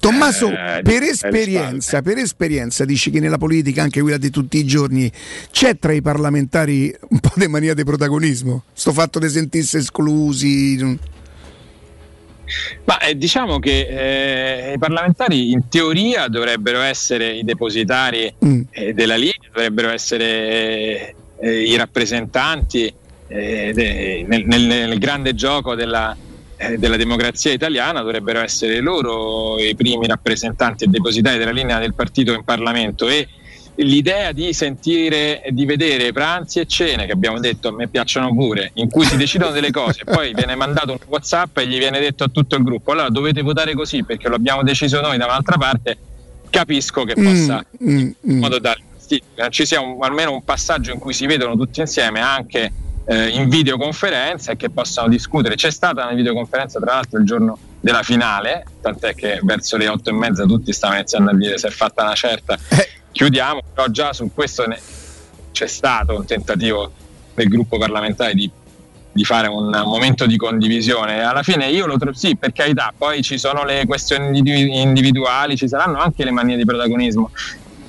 Tommaso, 0.00 0.48
eh, 0.50 0.80
di- 0.82 0.90
per 0.90 1.02
esperienza, 1.02 2.00
per 2.00 2.16
esperienza, 2.16 2.86
dici 2.86 3.10
che 3.10 3.20
nella 3.20 3.38
politica, 3.38 3.82
anche 3.82 4.00
quella 4.00 4.16
di 4.16 4.30
tutti 4.30 4.56
i 4.56 4.64
giorni, 4.64 5.12
c'è 5.50 5.78
tra 5.78 5.92
i 5.92 6.00
parlamentari 6.00 6.94
un 7.10 7.18
po' 7.18 7.32
di 7.36 7.46
mania 7.46 7.74
di 7.74 7.84
protagonismo? 7.84 8.64
Sto 8.72 8.92
fatto 8.92 9.18
di 9.18 9.28
sentirsi 9.28 9.76
esclusi. 9.76 10.98
Ma 12.84 12.98
eh, 12.98 13.16
diciamo 13.16 13.58
che 13.58 14.68
eh, 14.70 14.72
i 14.74 14.78
parlamentari 14.78 15.50
in 15.50 15.68
teoria 15.68 16.28
dovrebbero 16.28 16.80
essere 16.80 17.32
i 17.36 17.44
depositari 17.44 18.32
eh, 18.70 18.92
della 18.92 19.16
linea, 19.16 19.48
dovrebbero 19.52 19.90
essere 19.90 21.14
eh, 21.40 21.60
i 21.62 21.76
rappresentanti 21.76 22.92
eh, 23.28 23.72
de- 23.74 24.24
nel, 24.28 24.44
nel- 24.46 24.60
nel 24.88 24.98
grande 24.98 25.34
gioco 25.34 25.74
della, 25.74 26.14
eh, 26.56 26.76
della 26.78 26.96
democrazia 26.96 27.52
italiana, 27.52 28.00
dovrebbero 28.00 28.40
essere 28.40 28.80
loro 28.80 29.58
i 29.58 29.74
primi 29.74 30.06
rappresentanti 30.06 30.84
e 30.84 30.88
depositari 30.88 31.38
della 31.38 31.50
linea 31.50 31.78
del 31.78 31.94
partito 31.94 32.32
in 32.34 32.44
Parlamento 32.44 33.08
e 33.08 33.26
l'idea 33.76 34.32
di 34.32 34.52
sentire 34.52 35.42
di 35.50 35.64
vedere 35.64 36.12
pranzi 36.12 36.60
e 36.60 36.66
cene 36.66 37.06
che 37.06 37.12
abbiamo 37.12 37.40
detto 37.40 37.68
a 37.68 37.72
me 37.72 37.88
piacciono 37.88 38.32
pure 38.32 38.70
in 38.74 38.88
cui 38.88 39.04
si 39.04 39.16
decidono 39.16 39.50
delle 39.50 39.70
cose 39.72 40.04
poi 40.06 40.32
viene 40.32 40.54
mandato 40.54 40.92
un 40.92 40.98
whatsapp 41.08 41.58
e 41.58 41.66
gli 41.66 41.78
viene 41.78 41.98
detto 41.98 42.24
a 42.24 42.28
tutto 42.28 42.54
il 42.56 42.62
gruppo 42.62 42.92
allora 42.92 43.08
dovete 43.08 43.42
votare 43.42 43.74
così 43.74 44.04
perché 44.04 44.28
lo 44.28 44.36
abbiamo 44.36 44.62
deciso 44.62 45.00
noi 45.00 45.18
da 45.18 45.24
un'altra 45.24 45.56
parte 45.56 45.98
capisco 46.50 47.04
che 47.04 47.14
possa 47.14 47.64
Mm, 47.82 48.10
in 48.22 48.38
modo 48.38 48.58
da 48.60 48.76
eh, 49.08 49.50
ci 49.50 49.66
sia 49.66 49.80
un- 49.80 50.02
almeno 50.02 50.32
un 50.32 50.44
passaggio 50.44 50.92
in 50.92 50.98
cui 50.98 51.12
si 51.12 51.26
vedono 51.26 51.56
tutti 51.56 51.80
insieme 51.80 52.20
anche 52.20 52.72
eh, 53.06 53.28
in 53.28 53.48
videoconferenza 53.48 54.52
e 54.52 54.56
che 54.56 54.70
possano 54.70 55.08
discutere. 55.08 55.56
C'è 55.56 55.70
stata 55.70 56.04
una 56.04 56.14
videoconferenza 56.14 56.80
tra 56.80 56.94
l'altro 56.94 57.18
il 57.18 57.26
giorno 57.26 57.58
della 57.84 58.02
finale 58.02 58.64
tant'è 58.80 59.14
che 59.14 59.40
verso 59.42 59.76
le 59.76 59.88
otto 59.88 60.08
e 60.08 60.14
mezza 60.14 60.46
tutti 60.46 60.72
stavano 60.72 61.00
iniziando 61.00 61.30
a 61.32 61.34
dire 61.34 61.58
se 61.58 61.68
è 61.68 61.70
fatta 61.70 62.02
una 62.02 62.14
certa 62.14 62.58
chiudiamo. 63.12 63.60
Però 63.74 63.88
già 63.88 64.14
su 64.14 64.30
questo 64.32 64.66
ne- 64.66 64.80
c'è 65.52 65.66
stato 65.66 66.16
un 66.16 66.24
tentativo 66.24 66.90
del 67.34 67.48
gruppo 67.48 67.76
parlamentare 67.76 68.32
di 68.32 68.50
di 69.14 69.22
fare 69.22 69.46
un 69.46 69.70
momento 69.84 70.26
di 70.26 70.36
condivisione. 70.36 71.22
Alla 71.22 71.44
fine 71.44 71.68
io 71.68 71.86
lo 71.86 71.96
trovo, 71.96 72.16
sì, 72.16 72.34
per 72.34 72.50
carità, 72.50 72.92
poi 72.96 73.22
ci 73.22 73.38
sono 73.38 73.62
le 73.64 73.84
questioni 73.86 74.26
individu- 74.26 74.74
individuali, 74.74 75.56
ci 75.56 75.68
saranno 75.68 76.00
anche 76.00 76.24
le 76.24 76.32
manie 76.32 76.56
di 76.56 76.64
protagonismo, 76.64 77.30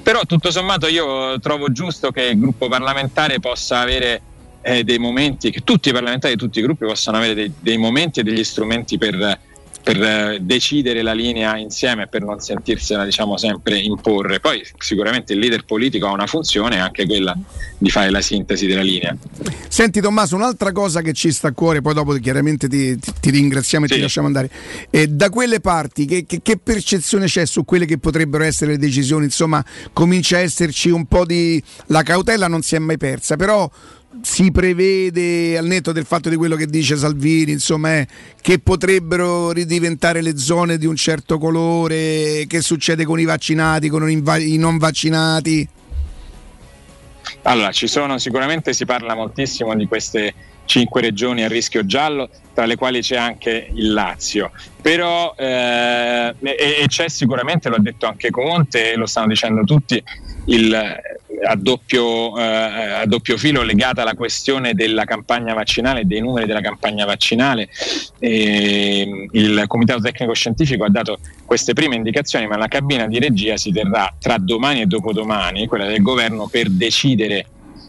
però 0.03 0.22
tutto 0.27 0.51
sommato 0.51 0.85
io 0.85 1.40
trovo 1.40 1.72
giusto 1.72 2.11
che 2.11 2.25
il 2.25 2.40
gruppo 2.40 2.67
parlamentare 2.67 3.40
possa 3.40 3.80
avere 3.80 4.22
eh, 4.61 4.83
dei 4.83 4.99
momenti, 4.99 5.49
che 5.49 5.61
tutti 5.64 5.90
i 5.90 5.93
parlamentari 5.93 6.35
di 6.35 6.40
tutti 6.40 6.59
i 6.59 6.61
gruppi 6.61 6.85
possano 6.85 7.17
avere 7.17 7.33
dei, 7.33 7.53
dei 7.59 7.77
momenti 7.77 8.19
e 8.19 8.24
degli 8.24 8.43
strumenti 8.43 8.99
per, 8.99 9.40
per 9.85 10.01
eh, 10.01 10.38
decidere 10.41 11.03
la 11.03 11.14
linea 11.14 11.57
insieme 11.57 12.07
per 12.07 12.23
non 12.23 12.39
sentirsela 12.39 13.05
diciamo 13.05 13.38
sempre 13.38 13.77
imporre. 13.77 14.39
Poi 14.39 14.65
sicuramente 14.80 15.33
il 15.33 15.39
leader 15.39 15.64
politico 15.64 16.07
ha 16.07 16.11
una 16.11 16.25
funzione, 16.25 16.80
anche 16.80 17.05
quella 17.05 17.38
di 17.77 17.91
fare 17.91 18.09
la 18.09 18.19
sintesi 18.22 18.65
della 18.65 18.81
linea. 18.81 19.15
Senti 19.67 20.01
Tommaso, 20.01 20.35
un'altra 20.35 20.72
cosa 20.72 21.01
che 21.01 21.14
ci 21.14 21.31
sta 21.31 21.49
a 21.49 21.51
cuore, 21.51 21.81
poi 21.81 21.93
dopo 21.93 22.14
chiaramente 22.14 22.67
ti, 22.67 22.97
ti- 22.97 23.14
ti 23.22 23.30
ringraziamo 23.30 23.85
e 23.85 23.88
ti 23.89 23.99
lasciamo 23.99 24.25
andare. 24.25 24.49
Eh, 24.89 25.05
da 25.07 25.30
quelle 25.30 25.59
parti, 25.59 26.05
che, 26.05 26.25
che- 26.25 26.39
che 26.41 26.57
percezione 26.57 27.27
c'è 27.27 27.45
su 27.45 27.64
quelle 27.64 27.85
che 27.85 27.99
potrebbero 27.99 28.43
essere 28.43 28.72
le 28.72 28.77
decisioni? 28.80 29.25
Insomma, 29.25 29.64
comincia 29.93 30.38
a 30.38 30.39
esserci 30.39 30.89
un 30.89 31.05
po' 31.05 31.25
di... 31.25 31.61
La 31.88 32.01
cautela 32.01 32.47
non 32.47 32.64
si 32.64 32.73
è 32.73 32.80
mai 32.80 32.97
persa, 32.97 33.35
però 33.35 33.69
si 34.22 34.52
prevede, 34.52 35.58
al 35.58 35.66
netto 35.66 35.92
del 35.92 36.06
fatto 36.06 36.30
di 36.30 36.35
quello 36.35 36.56
che 36.56 36.68
dice 36.68 36.95
Salvini, 36.95 37.52
insomma, 37.52 37.98
eh, 37.98 38.08
che 38.42 38.60
potrebbero 38.60 39.52
ridiventare 39.52 40.22
le 40.22 40.38
zone 40.38 40.77
di 40.77 40.85
un 40.85 40.95
certo 40.95 41.38
colore, 41.38 42.45
che 42.48 42.61
succede 42.61 43.06
con 43.06 43.19
i 43.19 43.26
vaccinati, 43.26 43.90
con 43.90 44.10
i 44.10 44.58
non 44.58 44.77
vaccinati? 44.77 45.68
Allora, 47.44 47.72
ci 47.72 47.88
sono 47.88 48.18
sicuramente 48.18 48.74
si 48.74 48.85
parla 48.85 49.16
moltissimo 49.16 49.76
di 49.76 49.88
queste 49.88 50.34
cinque 50.66 51.02
regioni 51.02 51.44
a 51.44 51.48
rischio 51.48 51.85
giallo, 51.85 52.30
tra 52.53 52.66
le 52.66 52.76
quali 52.76 53.02
c'è 53.02 53.18
anche 53.18 53.69
il 53.72 53.94
Lazio. 53.94 54.52
Però 54.82 55.34
eh, 55.38 56.34
e, 56.40 56.56
e 56.82 56.85
c'è 56.88 57.08
sicuramente, 57.08 57.69
lo 57.69 57.76
ha 57.76 57.80
detto 57.80 58.08
anche 58.08 58.30
Conte, 58.32 58.95
lo 58.95 59.06
stanno 59.06 59.27
dicendo 59.27 59.64
tutti, 59.64 60.02
il, 60.45 60.95
a, 61.43 61.55
doppio, 61.55 62.38
eh, 62.38 62.43
a 62.43 63.05
doppio 63.05 63.38
filo 63.38 63.64
legata 63.64 64.01
alla 64.01 64.14
questione 64.14 64.73
della 64.73 65.05
campagna 65.05 65.53
vaccinale, 65.53 66.05
dei 66.05 66.22
numeri 66.22 66.45
della 66.45 66.61
campagna 66.61 67.05
vaccinale. 67.05 67.69
E, 68.19 69.27
il 69.31 69.64
Comitato 69.67 70.01
Tecnico 70.01 70.33
Scientifico 70.33 70.83
ha 70.83 70.89
dato 70.89 71.19
queste 71.45 71.73
prime 71.73 71.95
indicazioni, 71.95 72.47
ma 72.47 72.57
la 72.57 72.67
cabina 72.67 73.07
di 73.07 73.19
regia 73.19 73.57
si 73.57 73.72
terrà 73.72 74.14
tra 74.19 74.38
domani 74.38 74.81
e 74.81 74.85
dopodomani, 74.85 75.67
quella 75.67 75.88
del 75.88 76.01
governo, 76.01 76.47
per 76.47 76.69
decidere 76.69 77.47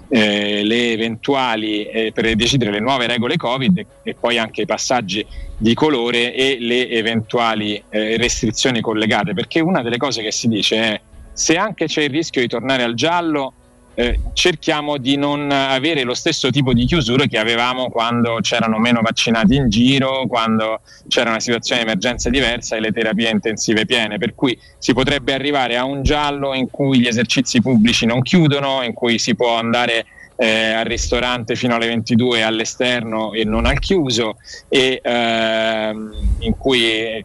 eh, 0.08 0.62
le 0.62 0.92
eventuali 0.92 1.84
eh, 1.84 2.12
per 2.15 2.33
decidere 2.34 2.70
le 2.70 2.81
nuove 2.81 3.07
regole 3.07 3.36
Covid 3.36 3.84
e 4.02 4.15
poi 4.15 4.39
anche 4.39 4.62
i 4.62 4.66
passaggi 4.66 5.26
di 5.57 5.75
colore 5.75 6.34
e 6.34 6.58
le 6.60 6.89
eventuali 6.91 7.83
eh, 7.89 8.16
restrizioni 8.16 8.81
collegate, 8.81 9.34
perché 9.34 9.60
una 9.60 9.83
delle 9.83 9.97
cose 9.97 10.23
che 10.23 10.31
si 10.31 10.49
dice 10.49 10.76
è 10.76 11.00
se 11.37 11.59
anche 11.59 11.85
c'è 11.85 12.01
il 12.01 12.09
rischio 12.09 12.41
di 12.41 12.49
tornare 12.49 12.83
al 12.83 12.95
giallo, 12.95 13.53
eh, 13.95 14.21
cerchiamo 14.33 14.97
di 14.97 15.17
non 15.17 15.51
avere 15.51 16.03
lo 16.03 16.15
stesso 16.15 16.49
tipo 16.51 16.73
di 16.73 16.87
chiusure 16.87 17.29
che 17.29 17.39
avevamo 17.39 17.91
quando 17.91 18.39
c'erano 18.41 18.79
meno 18.79 19.01
vaccinati 19.03 19.55
in 19.55 19.69
giro, 19.69 20.27
quando 20.27 20.81
c'era 21.09 21.29
una 21.29 21.41
situazione 21.41 21.83
di 21.83 21.89
emergenza 21.89 22.31
diversa 22.31 22.77
e 22.77 22.81
le 22.81 22.91
terapie 22.91 23.29
intensive 23.29 23.85
piene, 23.85 24.17
per 24.17 24.35
cui 24.35 24.59
si 24.79 24.95
potrebbe 24.95 25.35
arrivare 25.35 25.77
a 25.77 25.85
un 25.85 26.03
giallo 26.03 26.55
in 26.55 26.71
cui 26.71 27.01
gli 27.01 27.07
esercizi 27.07 27.61
pubblici 27.61 28.07
non 28.07 28.23
chiudono, 28.23 28.83
in 28.83 28.95
cui 28.95 29.19
si 29.19 29.35
può 29.35 29.59
andare 29.59 30.07
eh, 30.37 30.73
al 30.73 30.85
ristorante 30.87 31.55
fino 31.55 31.75
alle 31.75 31.87
22 31.87 32.43
all'esterno 32.43 33.35
e 33.35 33.45
non 33.45 33.67
al 33.67 33.79
chiuso 33.79 34.37
e 34.69 35.01
ehm, 35.03 36.13
in 36.41 36.57
cui 36.57 37.25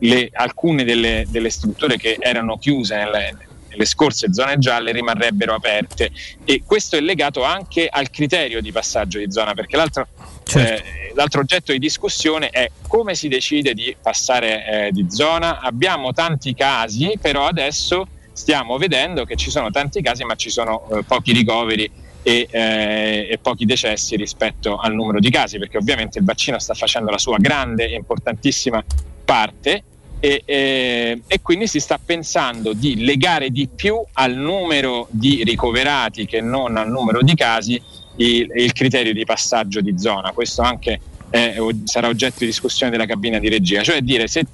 le- 0.00 0.30
alcune 0.32 0.84
delle, 0.84 1.26
delle 1.28 1.50
strutture 1.50 1.96
che 1.96 2.16
erano 2.18 2.58
chiuse 2.58 2.96
nelle, 2.96 3.36
nelle 3.70 3.86
scorse 3.86 4.32
zone 4.32 4.58
gialle 4.58 4.92
rimarrebbero 4.92 5.54
aperte. 5.54 6.10
E 6.44 6.62
questo 6.66 6.96
è 6.96 7.00
legato 7.00 7.42
anche 7.42 7.88
al 7.90 8.10
criterio 8.10 8.60
di 8.60 8.72
passaggio 8.72 9.18
di 9.18 9.30
zona 9.30 9.54
perché 9.54 9.76
l'altro, 9.76 10.08
eh, 10.54 11.12
l'altro 11.14 11.40
oggetto 11.40 11.72
di 11.72 11.78
discussione 11.78 12.50
è 12.50 12.70
come 12.86 13.14
si 13.14 13.28
decide 13.28 13.72
di 13.72 13.94
passare 14.00 14.86
eh, 14.86 14.92
di 14.92 15.06
zona. 15.08 15.60
Abbiamo 15.60 16.12
tanti 16.12 16.54
casi 16.54 17.16
però 17.20 17.46
adesso 17.46 18.06
stiamo 18.32 18.76
vedendo 18.76 19.24
che 19.24 19.36
ci 19.36 19.50
sono 19.50 19.70
tanti 19.70 20.02
casi 20.02 20.24
ma 20.24 20.34
ci 20.34 20.50
sono 20.50 20.88
eh, 20.90 21.02
pochi 21.04 21.32
ricoveri 21.32 21.90
e, 22.22 22.46
eh, 22.50 23.28
e 23.30 23.38
pochi 23.38 23.64
decessi 23.64 24.16
rispetto 24.16 24.76
al 24.76 24.94
numero 24.94 25.20
di 25.20 25.30
casi 25.30 25.58
perché 25.58 25.78
ovviamente 25.78 26.18
il 26.18 26.24
vaccino 26.24 26.58
sta 26.58 26.74
facendo 26.74 27.10
la 27.10 27.18
sua 27.18 27.38
grande 27.38 27.88
e 27.88 27.94
importantissima 27.94 28.84
parte 29.24 29.84
e, 30.20 30.42
e- 30.44 31.22
e 31.26 31.40
quindi 31.42 31.66
si 31.66 31.80
sta 31.80 31.98
pensando 32.04 32.72
di 32.74 33.04
legare 33.04 33.50
di 33.50 33.68
più 33.74 34.00
al 34.12 34.34
numero 34.34 35.08
di 35.10 35.42
ricoverati 35.44 36.26
che 36.26 36.40
non 36.40 36.76
al 36.76 36.90
numero 36.90 37.22
di 37.22 37.34
casi 37.34 37.80
il, 38.16 38.46
il 38.54 38.72
criterio 38.72 39.12
di 39.14 39.24
passaggio 39.24 39.80
di 39.80 39.98
zona. 39.98 40.32
Questo 40.32 40.60
anche 40.62 41.00
è- 41.30 41.56
sarà 41.84 42.08
oggetto 42.08 42.36
di 42.40 42.46
discussione 42.46 42.90
della 42.92 43.06
cabina 43.06 43.38
di 43.38 43.48
regia, 43.48 43.82
cioè 43.82 44.00
dire 44.02 44.26
se 44.28 44.44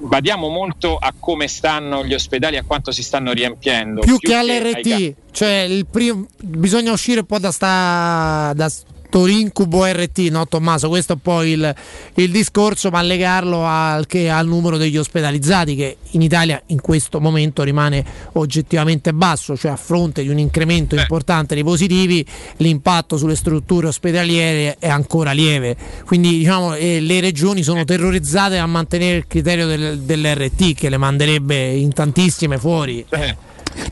badiamo 0.00 0.48
molto 0.48 0.96
a 0.96 1.12
come 1.18 1.48
stanno 1.48 2.04
gli 2.04 2.14
ospedali, 2.14 2.56
a 2.56 2.62
quanto 2.64 2.90
si 2.92 3.02
stanno 3.02 3.32
riempiendo. 3.32 4.00
più 4.00 4.18
che 4.18 4.34
ai 4.34 4.48
all'RT, 4.48 5.14
cioè 5.32 5.66
il 5.68 5.84
prim- 5.86 6.26
bisogna 6.40 6.92
uscire 6.92 7.20
un 7.20 7.26
po' 7.26 7.38
da 7.38 7.50
sta 7.50 8.52
da 8.54 8.70
sto 9.16 9.26
incubo 9.26 9.86
RT, 9.86 10.18
no 10.30 10.46
Tommaso? 10.46 10.88
Questo 10.88 11.14
è 11.14 11.16
poi 11.16 11.52
il, 11.52 11.74
il 12.16 12.30
discorso, 12.30 12.90
ma 12.90 13.00
legarlo 13.00 13.64
al, 13.64 14.06
che- 14.06 14.28
al 14.28 14.46
numero 14.46 14.76
degli 14.76 14.98
ospedalizzati 14.98 15.74
che 15.74 15.96
in 16.10 16.20
Italia 16.20 16.60
in 16.66 16.82
questo 16.82 17.18
momento 17.18 17.62
rimane 17.62 18.04
oggettivamente 18.32 19.14
basso, 19.14 19.56
cioè 19.56 19.70
a 19.70 19.76
fronte 19.76 20.20
di 20.22 20.28
un 20.28 20.38
incremento 20.38 20.96
importante 20.96 21.54
dei 21.54 21.64
positivi, 21.64 22.24
l'impatto 22.58 23.16
sulle 23.16 23.36
strutture 23.36 23.86
ospedaliere 23.86 24.76
è 24.78 24.88
ancora 24.88 25.32
lieve. 25.32 25.76
Quindi 26.04 26.36
diciamo 26.36 26.74
eh, 26.74 27.00
le 27.00 27.20
regioni 27.20 27.62
sono 27.62 27.84
terrorizzate 27.84 28.58
a 28.58 28.66
mantenere 28.66 29.16
il 29.16 29.26
criterio 29.26 29.66
del- 29.66 30.00
dell'RT 30.00 30.74
che 30.74 30.90
le 30.90 30.98
manderebbe 30.98 31.70
in 31.70 31.90
tantissime 31.94 32.58
fuori. 32.58 33.04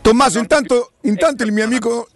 Tommaso, 0.02 0.38
intanto, 0.38 0.92
intanto 1.02 1.44
il 1.44 1.52
mio 1.52 1.64
amico, 1.64 2.08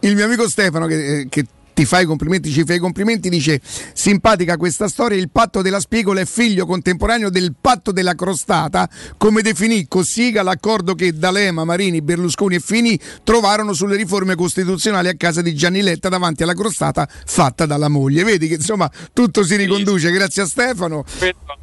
il 0.00 0.16
mio 0.16 0.24
amico 0.24 0.48
Stefano, 0.48 0.86
che, 0.86 1.26
che 1.28 1.46
ti 1.82 1.84
fa 1.84 2.00
i 2.00 2.04
complimenti, 2.04 2.50
ci 2.50 2.64
fa 2.64 2.74
i 2.74 2.78
complimenti, 2.78 3.28
dice: 3.28 3.60
Simpatica 3.92 4.56
questa 4.56 4.88
storia. 4.88 5.18
Il 5.18 5.30
patto 5.30 5.62
della 5.62 5.80
spigola 5.80 6.20
è 6.20 6.24
figlio 6.24 6.64
contemporaneo 6.66 7.28
del 7.28 7.54
patto 7.60 7.90
della 7.92 8.14
crostata, 8.14 8.88
come 9.16 9.42
definì 9.42 9.86
Cossiga 9.88 10.42
l'accordo 10.42 10.94
che 10.94 11.12
D'Alema, 11.12 11.64
Marini, 11.64 12.02
Berlusconi 12.02 12.56
e 12.56 12.60
Fini 12.60 12.98
trovarono 13.24 13.72
sulle 13.72 13.96
riforme 13.96 14.34
costituzionali 14.34 15.08
a 15.08 15.16
casa 15.16 15.42
di 15.42 15.54
Gianni 15.54 15.82
Letta 15.82 16.08
davanti 16.08 16.42
alla 16.44 16.54
crostata 16.54 17.08
fatta 17.26 17.66
dalla 17.66 17.88
moglie. 17.88 18.22
Vedi 18.22 18.46
che 18.46 18.54
insomma 18.54 18.90
tutto 19.12 19.42
si 19.42 19.56
riconduce, 19.56 20.10
grazie 20.10 20.42
a 20.42 20.46
Stefano. 20.46 21.04
quello, 21.18 21.61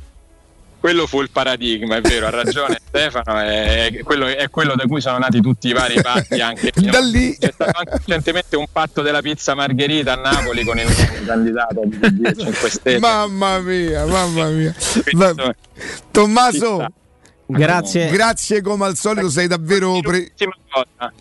quello 0.79 1.05
fu 1.07 1.21
il 1.21 1.29
paradigma, 1.31 1.97
è 1.97 2.01
vero, 2.01 2.27
ha 2.27 2.29
ragione 2.29 2.79
Stefano, 2.87 3.37
è, 3.39 3.99
quello, 4.03 4.25
è 4.27 4.49
quello 4.49 4.75
da 4.75 4.85
cui 4.85 5.01
sono 5.01 5.17
nati 5.17 5.41
tutti 5.41 5.67
i 5.67 5.73
vari 5.73 6.01
patti. 6.01 6.39
Anche, 6.41 6.71
Da 6.89 6.99
lì. 6.99 7.37
C'è 7.37 7.51
stato 7.53 7.77
anche 7.77 8.01
recentemente 8.05 8.55
un 8.55 8.65
patto 8.71 9.01
della 9.01 9.21
pizza 9.21 9.53
margherita 9.55 10.13
a 10.13 10.15
Napoli 10.15 10.63
con 10.63 10.77
il 10.79 10.87
candidato 11.25 11.81
di 11.85 11.97
PD 11.97 12.25
e 12.25 12.35
5 12.35 12.69
Stelle. 12.69 12.99
Mamma 12.99 13.59
mia, 13.59 14.05
mamma 14.05 14.45
mia. 14.47 14.73
Va- 15.13 15.55
Tommaso, 16.11 16.85
Grazie. 17.45 18.09
grazie 18.09 18.61
come 18.61 18.85
al 18.85 18.95
solito, 18.95 19.29
sei 19.29 19.47
davvero. 19.47 19.99
pre- 20.01 20.31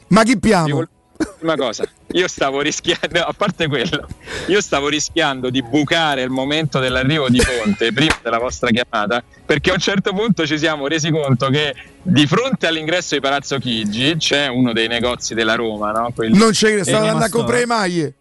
Ma 0.08 0.22
chi 0.24 0.38
piamo? 0.38 0.86
Ultima 1.32 1.56
cosa, 1.56 1.84
io 2.12 2.28
stavo 2.28 2.60
rischiando, 2.60 3.20
a 3.20 3.32
parte 3.36 3.66
quello, 3.68 4.06
io 4.46 4.60
stavo 4.60 4.88
rischiando 4.88 5.50
di 5.50 5.62
bucare 5.62 6.22
il 6.22 6.30
momento 6.30 6.78
dell'arrivo 6.78 7.28
di 7.28 7.40
Conte 7.40 7.92
prima 7.94 8.18
della 8.22 8.38
vostra 8.38 8.70
chiamata, 8.70 9.22
perché 9.44 9.70
a 9.70 9.74
un 9.74 9.78
certo 9.80 10.12
punto 10.12 10.46
ci 10.46 10.58
siamo 10.58 10.86
resi 10.86 11.10
conto 11.10 11.48
che 11.48 11.74
di 12.02 12.26
fronte 12.26 12.66
all'ingresso 12.66 13.14
di 13.14 13.20
Palazzo 13.20 13.58
Chigi 13.58 14.16
c'è 14.16 14.46
uno 14.48 14.72
dei 14.72 14.88
negozi 14.88 15.34
della 15.34 15.54
Roma, 15.54 15.90
no? 15.92 16.12
Quelli- 16.14 16.36
Non 16.36 16.50
c'è, 16.50 16.82
stavo 16.82 16.98
andando 16.98 17.24
a 17.24 17.28
comprare 17.28 17.66
maglie. 17.66 18.14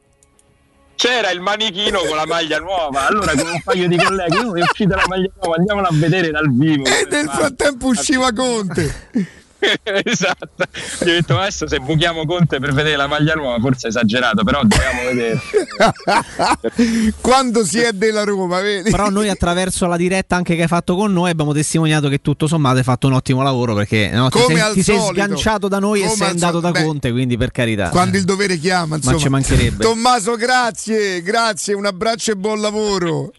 c'era 0.96 1.30
il 1.32 1.40
manichino 1.42 2.00
con 2.00 2.16
la 2.16 2.26
maglia 2.26 2.60
nuova. 2.60 3.06
Allora, 3.08 3.34
con 3.34 3.48
un 3.48 3.62
paio 3.64 3.88
di 3.88 3.98
colleghi, 3.98 4.38
oh, 4.38 4.56
è 4.56 4.62
uscita 4.62 4.96
la 4.96 5.06
maglia 5.08 5.30
nuova, 5.40 5.56
andiamola 5.58 5.88
a 5.88 5.94
vedere 5.94 6.32
dal 6.32 6.52
vivo. 6.52 6.86
E 6.86 7.08
nel 7.10 7.30
frattempo 7.30 7.88
usciva 7.88 8.32
Conte. 8.34 9.36
esatto. 10.04 10.66
Gli 11.04 11.10
ho 11.10 11.14
detto 11.14 11.34
"Ma 11.34 11.42
adesso 11.42 11.68
se 11.68 11.80
buchiamo 11.80 12.26
Conte 12.26 12.60
per 12.60 12.74
vedere 12.74 12.96
la 12.96 13.08
maglia 13.08 13.34
nuova, 13.34 13.60
forse 13.60 13.88
è 13.88 13.90
esagerato, 13.90 14.44
però 14.44 14.62
dobbiamo 14.62 15.04
vedere. 15.04 15.40
Quando 17.22 17.66
si 17.66 17.80
è 17.80 17.92
della 17.92 18.24
Roma, 18.24 18.60
vedi? 18.62 18.92
Però 18.92 19.10
noi 19.10 19.30
attraverso 19.30 19.88
la 19.88 19.98
diretta 19.98 20.36
anche 20.36 20.56
che 20.56 20.64
hai 20.64 20.68
fatto 20.68 20.96
con 20.96 21.12
noi 21.12 21.30
abbiamo 21.30 21.54
testimoniato 21.54 22.10
che 22.10 22.22
tutto 22.22 22.48
sommato 22.48 22.78
hai 22.78 22.84
fatto 22.84 23.08
un 23.08 23.14
ottimo 23.14 23.42
lavoro 23.42 23.74
perché 23.74 24.10
no, 24.12 24.30
ti, 24.30 24.40
Come 24.40 24.60
sei, 24.60 24.74
ti 24.74 24.84
sei 24.84 25.00
sganciato 25.00 25.68
da 25.68 25.80
noi 25.80 26.02
e 26.02 26.06
Come 26.06 26.16
sei 26.16 26.26
al 26.28 26.32
andato 26.34 26.60
da. 26.60 26.72
Beh, 26.72 26.84
Conte, 26.84 27.12
quindi 27.12 27.38
per 27.38 27.52
carità. 27.52 27.90
Quando 27.90 28.18
il 28.18 28.24
dovere 28.24 28.58
chiama, 28.58 28.98
insomma. 28.98 29.18
ci 29.18 29.30
mancherebbe. 29.30 29.84
Tommaso, 29.84 30.36
grazie, 30.36 31.22
grazie, 31.22 31.74
un 31.74 31.86
abbraccio 31.86 32.32
e 32.32 32.36
buon 32.36 32.62
lavoro. 32.62 33.32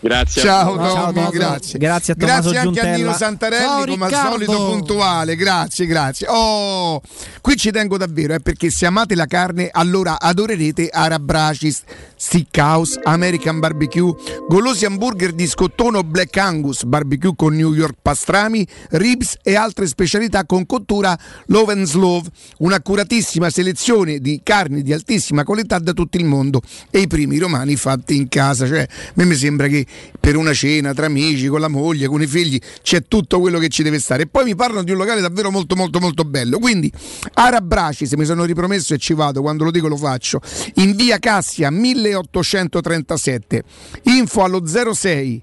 Grazie. 0.00 0.42
Ciao, 0.42 0.76
Ciao, 0.76 0.94
Tommy, 0.94 1.12
Tommaso. 1.14 1.30
grazie. 1.30 1.78
Grazie 1.78 2.12
a 2.12 2.16
Tommaso 2.16 2.50
Grazie 2.50 2.58
anche 2.58 2.80
a 2.80 2.82
Giuntella. 2.82 2.96
Nino 2.96 3.12
Santarelli, 3.14 3.64
Ciao, 3.64 3.84
come 3.84 4.04
al 4.04 4.10
Riccardo. 4.10 4.30
solito 4.30 4.66
puntuale. 4.66 5.36
Grazie, 5.36 5.86
grazie. 5.86 6.26
Oh, 6.30 7.00
qui 7.40 7.56
ci 7.56 7.70
tengo 7.72 7.96
davvero, 7.96 8.34
eh, 8.34 8.40
perché 8.40 8.70
se 8.70 8.86
amate 8.86 9.14
la 9.16 9.26
carne, 9.26 9.68
allora 9.72 10.20
adorerete 10.20 10.88
Arabracis, 10.88 11.82
Steakhouse, 12.14 13.00
American 13.02 13.58
Barbecue, 13.58 14.14
golosi 14.48 14.84
hamburger 14.84 15.32
di 15.32 15.46
scottone 15.46 15.98
o 15.98 16.04
Black 16.04 16.36
Angus, 16.36 16.84
barbecue 16.84 17.32
con 17.34 17.54
New 17.56 17.72
York 17.74 17.96
pastrami, 18.00 18.66
ribs 18.90 19.36
e 19.42 19.56
altre 19.56 19.86
specialità 19.88 20.44
con 20.44 20.64
cottura 20.66 21.18
Love 21.46 21.72
and 21.72 21.86
Slove. 21.86 22.28
Un'accuratissima 22.58 23.50
selezione 23.50 24.18
di 24.20 24.40
carni 24.44 24.82
di 24.82 24.92
altissima 24.92 25.42
qualità 25.42 25.78
da 25.80 25.92
tutto 25.92 26.16
il 26.18 26.24
mondo 26.24 26.60
e 26.90 27.00
i 27.00 27.06
primi 27.08 27.38
romani 27.38 27.74
fatti 27.76 28.14
in 28.16 28.28
casa. 28.28 28.66
Cioè, 28.66 28.80
a 28.82 29.12
me 29.14 29.24
mi 29.24 29.34
sembra 29.34 29.66
che 29.66 29.86
per 30.18 30.36
una 30.36 30.52
cena 30.52 30.92
tra 30.94 31.06
amici, 31.06 31.46
con 31.46 31.60
la 31.60 31.68
moglie, 31.68 32.06
con 32.06 32.22
i 32.22 32.26
figli, 32.26 32.58
c'è 32.82 33.02
tutto 33.02 33.40
quello 33.40 33.58
che 33.58 33.68
ci 33.68 33.82
deve 33.82 33.98
stare. 33.98 34.22
E 34.24 34.26
poi 34.26 34.44
mi 34.44 34.54
parlano 34.54 34.82
di 34.82 34.90
un 34.90 34.98
locale 34.98 35.20
davvero 35.20 35.50
molto 35.50 35.76
molto 35.76 36.00
molto 36.00 36.24
bello. 36.24 36.58
Quindi 36.58 36.92
Arabraci, 37.34 38.06
se 38.06 38.16
mi 38.16 38.24
sono 38.24 38.44
ripromesso 38.44 38.94
e 38.94 38.98
ci 38.98 39.14
vado, 39.14 39.40
quando 39.40 39.64
lo 39.64 39.70
dico 39.70 39.88
lo 39.88 39.96
faccio, 39.96 40.40
in 40.76 40.94
via 40.96 41.18
Cassia 41.18 41.70
1837, 41.70 43.62
info 44.04 44.42
allo 44.42 44.62
06 44.64 45.42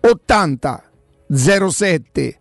80 0.00 0.90
07 1.30 2.38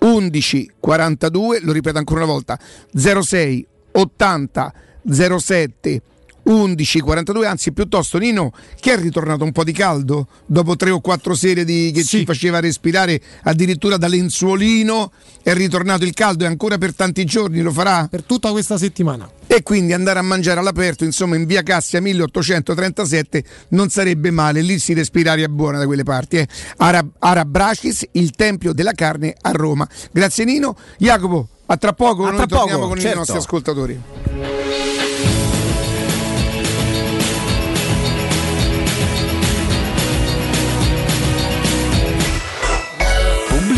11 0.00 0.72
42, 0.78 1.60
lo 1.62 1.72
ripeto 1.72 1.98
ancora 1.98 2.22
una 2.22 2.32
volta, 2.32 2.58
06 2.94 3.66
80 3.92 4.74
07 5.08 6.02
11 6.50 7.00
42, 7.00 7.46
anzi 7.46 7.72
piuttosto 7.72 8.18
Nino, 8.18 8.52
che 8.80 8.94
è 8.94 8.98
ritornato 8.98 9.44
un 9.44 9.52
po' 9.52 9.62
di 9.62 9.70
caldo 9.72 10.26
dopo 10.46 10.74
tre 10.74 10.90
o 10.90 11.00
quattro 11.00 11.34
sere 11.34 11.64
di- 11.64 11.92
che 11.94 12.02
ci 12.02 12.24
faceva 12.24 12.58
respirare 12.58 13.20
addirittura 13.44 13.96
da 13.96 14.08
lenzuolino, 14.08 15.12
è 15.44 15.54
ritornato 15.54 16.04
il 16.04 16.12
caldo 16.12 16.42
e 16.44 16.48
ancora 16.48 16.76
per 16.76 16.92
tanti 16.94 17.24
giorni 17.24 17.60
lo 17.60 17.70
farà? 17.70 18.08
Per 18.10 18.24
tutta 18.24 18.50
questa 18.50 18.76
settimana. 18.78 19.30
E 19.46 19.62
quindi 19.62 19.92
andare 19.92 20.18
a 20.18 20.22
mangiare 20.22 20.58
all'aperto, 20.58 21.04
insomma, 21.04 21.36
in 21.36 21.46
via 21.46 21.62
Cassia 21.62 22.00
1837 22.00 23.44
non 23.68 23.88
sarebbe 23.88 24.30
male, 24.32 24.60
lì 24.60 24.78
si 24.80 24.92
respira 24.92 25.32
aria 25.32 25.48
buona 25.48 25.78
da 25.78 25.86
quelle 25.86 26.02
parti. 26.02 26.36
Eh. 26.38 26.48
Ara- 26.78 27.06
Arabracis, 27.18 28.08
il 28.12 28.30
tempio 28.32 28.72
della 28.72 28.92
carne 28.92 29.34
a 29.40 29.50
Roma. 29.52 29.88
Grazie 30.10 30.44
Nino. 30.44 30.76
Jacopo, 30.98 31.48
a 31.66 31.76
tra 31.76 31.92
poco 31.92 32.24
A 32.24 32.30
noi 32.30 32.36
tra 32.38 32.46
torniamo 32.46 32.78
poco, 32.78 32.88
con 32.88 32.98
i 32.98 33.00
certo. 33.02 33.18
nostri 33.18 33.36
ascoltatori. 33.36 34.00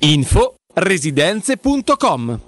Info 0.00 0.54
residenze.com 0.74 2.47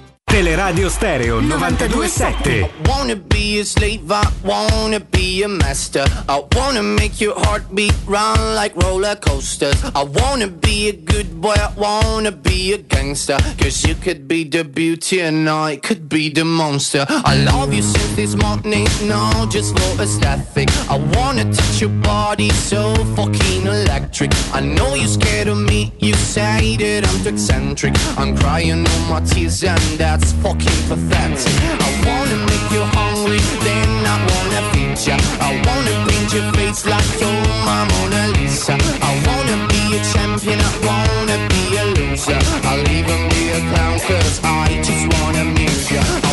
Teleradio 0.31 0.89
Stereo 0.89 1.41
927. 1.41 2.69
Wanna 2.85 3.17
be 3.17 3.59
a 3.59 3.65
slave, 3.65 4.09
I 4.09 4.25
wanna 4.45 5.01
be 5.01 5.43
a 5.43 5.47
master. 5.49 6.05
I 6.29 6.41
wanna 6.55 6.81
make 6.81 7.19
your 7.19 7.37
heartbeat 7.37 7.93
run 8.07 8.55
like 8.55 8.73
roller 8.77 9.15
coasters. 9.17 9.75
I 9.93 10.03
wanna 10.03 10.47
be 10.47 10.87
a 10.87 10.93
good 10.93 11.41
boy, 11.41 11.55
I 11.57 11.73
wanna 11.75 12.31
be 12.31 12.71
a 12.73 12.77
gangster. 12.77 13.37
Cause 13.59 13.83
you 13.85 13.93
could 13.95 14.29
be 14.29 14.45
the 14.45 14.63
beauty 14.63 15.19
and 15.19 15.49
I 15.49 15.75
could 15.75 16.07
be 16.07 16.29
the 16.29 16.45
monster. 16.45 17.05
I 17.09 17.35
love 17.43 17.73
you 17.73 17.81
since 17.81 18.15
this 18.15 18.35
morning, 18.35 18.87
no, 19.03 19.45
just 19.49 19.77
for 19.77 20.01
aesthetic. 20.01 20.69
I 20.89 20.97
wanna 21.17 21.43
touch 21.51 21.81
your 21.81 21.89
body 21.89 22.49
so 22.51 22.95
fucking 23.17 23.63
electric. 23.67 24.31
I 24.53 24.61
know 24.61 24.95
you're 24.95 25.09
scared 25.09 25.49
of 25.49 25.57
me, 25.57 25.91
you 25.99 26.13
say 26.13 26.77
that 26.77 27.05
I'm 27.05 27.21
too 27.21 27.31
eccentric. 27.31 27.95
I'm 28.17 28.37
crying 28.37 28.87
all 28.87 29.01
my 29.09 29.19
tears 29.19 29.61
and 29.65 29.81
that's 29.99 30.20
fucking 30.41 30.79
pathetic. 30.89 31.55
I 31.87 31.89
wanna 32.05 32.37
make 32.49 32.67
you 32.75 32.83
hungry, 32.97 33.39
then 33.65 33.89
I 34.13 34.17
wanna 34.29 34.61
feed 34.71 34.97
ya. 35.07 35.17
I 35.39 35.51
wanna 35.65 35.93
paint 36.07 36.33
your 36.33 36.47
face 36.53 36.85
like 36.85 37.11
you're 37.19 37.45
my 37.65 37.81
Mona 37.91 38.27
Lisa. 38.35 38.75
I 39.09 39.11
wanna 39.27 39.57
be 39.71 39.81
a 39.97 40.01
champion, 40.13 40.59
I 40.59 40.71
wanna 40.87 41.37
be 41.51 41.63
a 41.77 41.85
loser. 41.97 42.39
I'll 42.69 42.87
even 42.97 43.21
be 43.29 43.43
a 43.57 43.61
clown 43.69 43.99
cause 44.07 44.39
I 44.43 44.81
just 44.87 45.05
wanna 45.13 45.41
amuse 45.41 45.91
ya. 45.91 46.30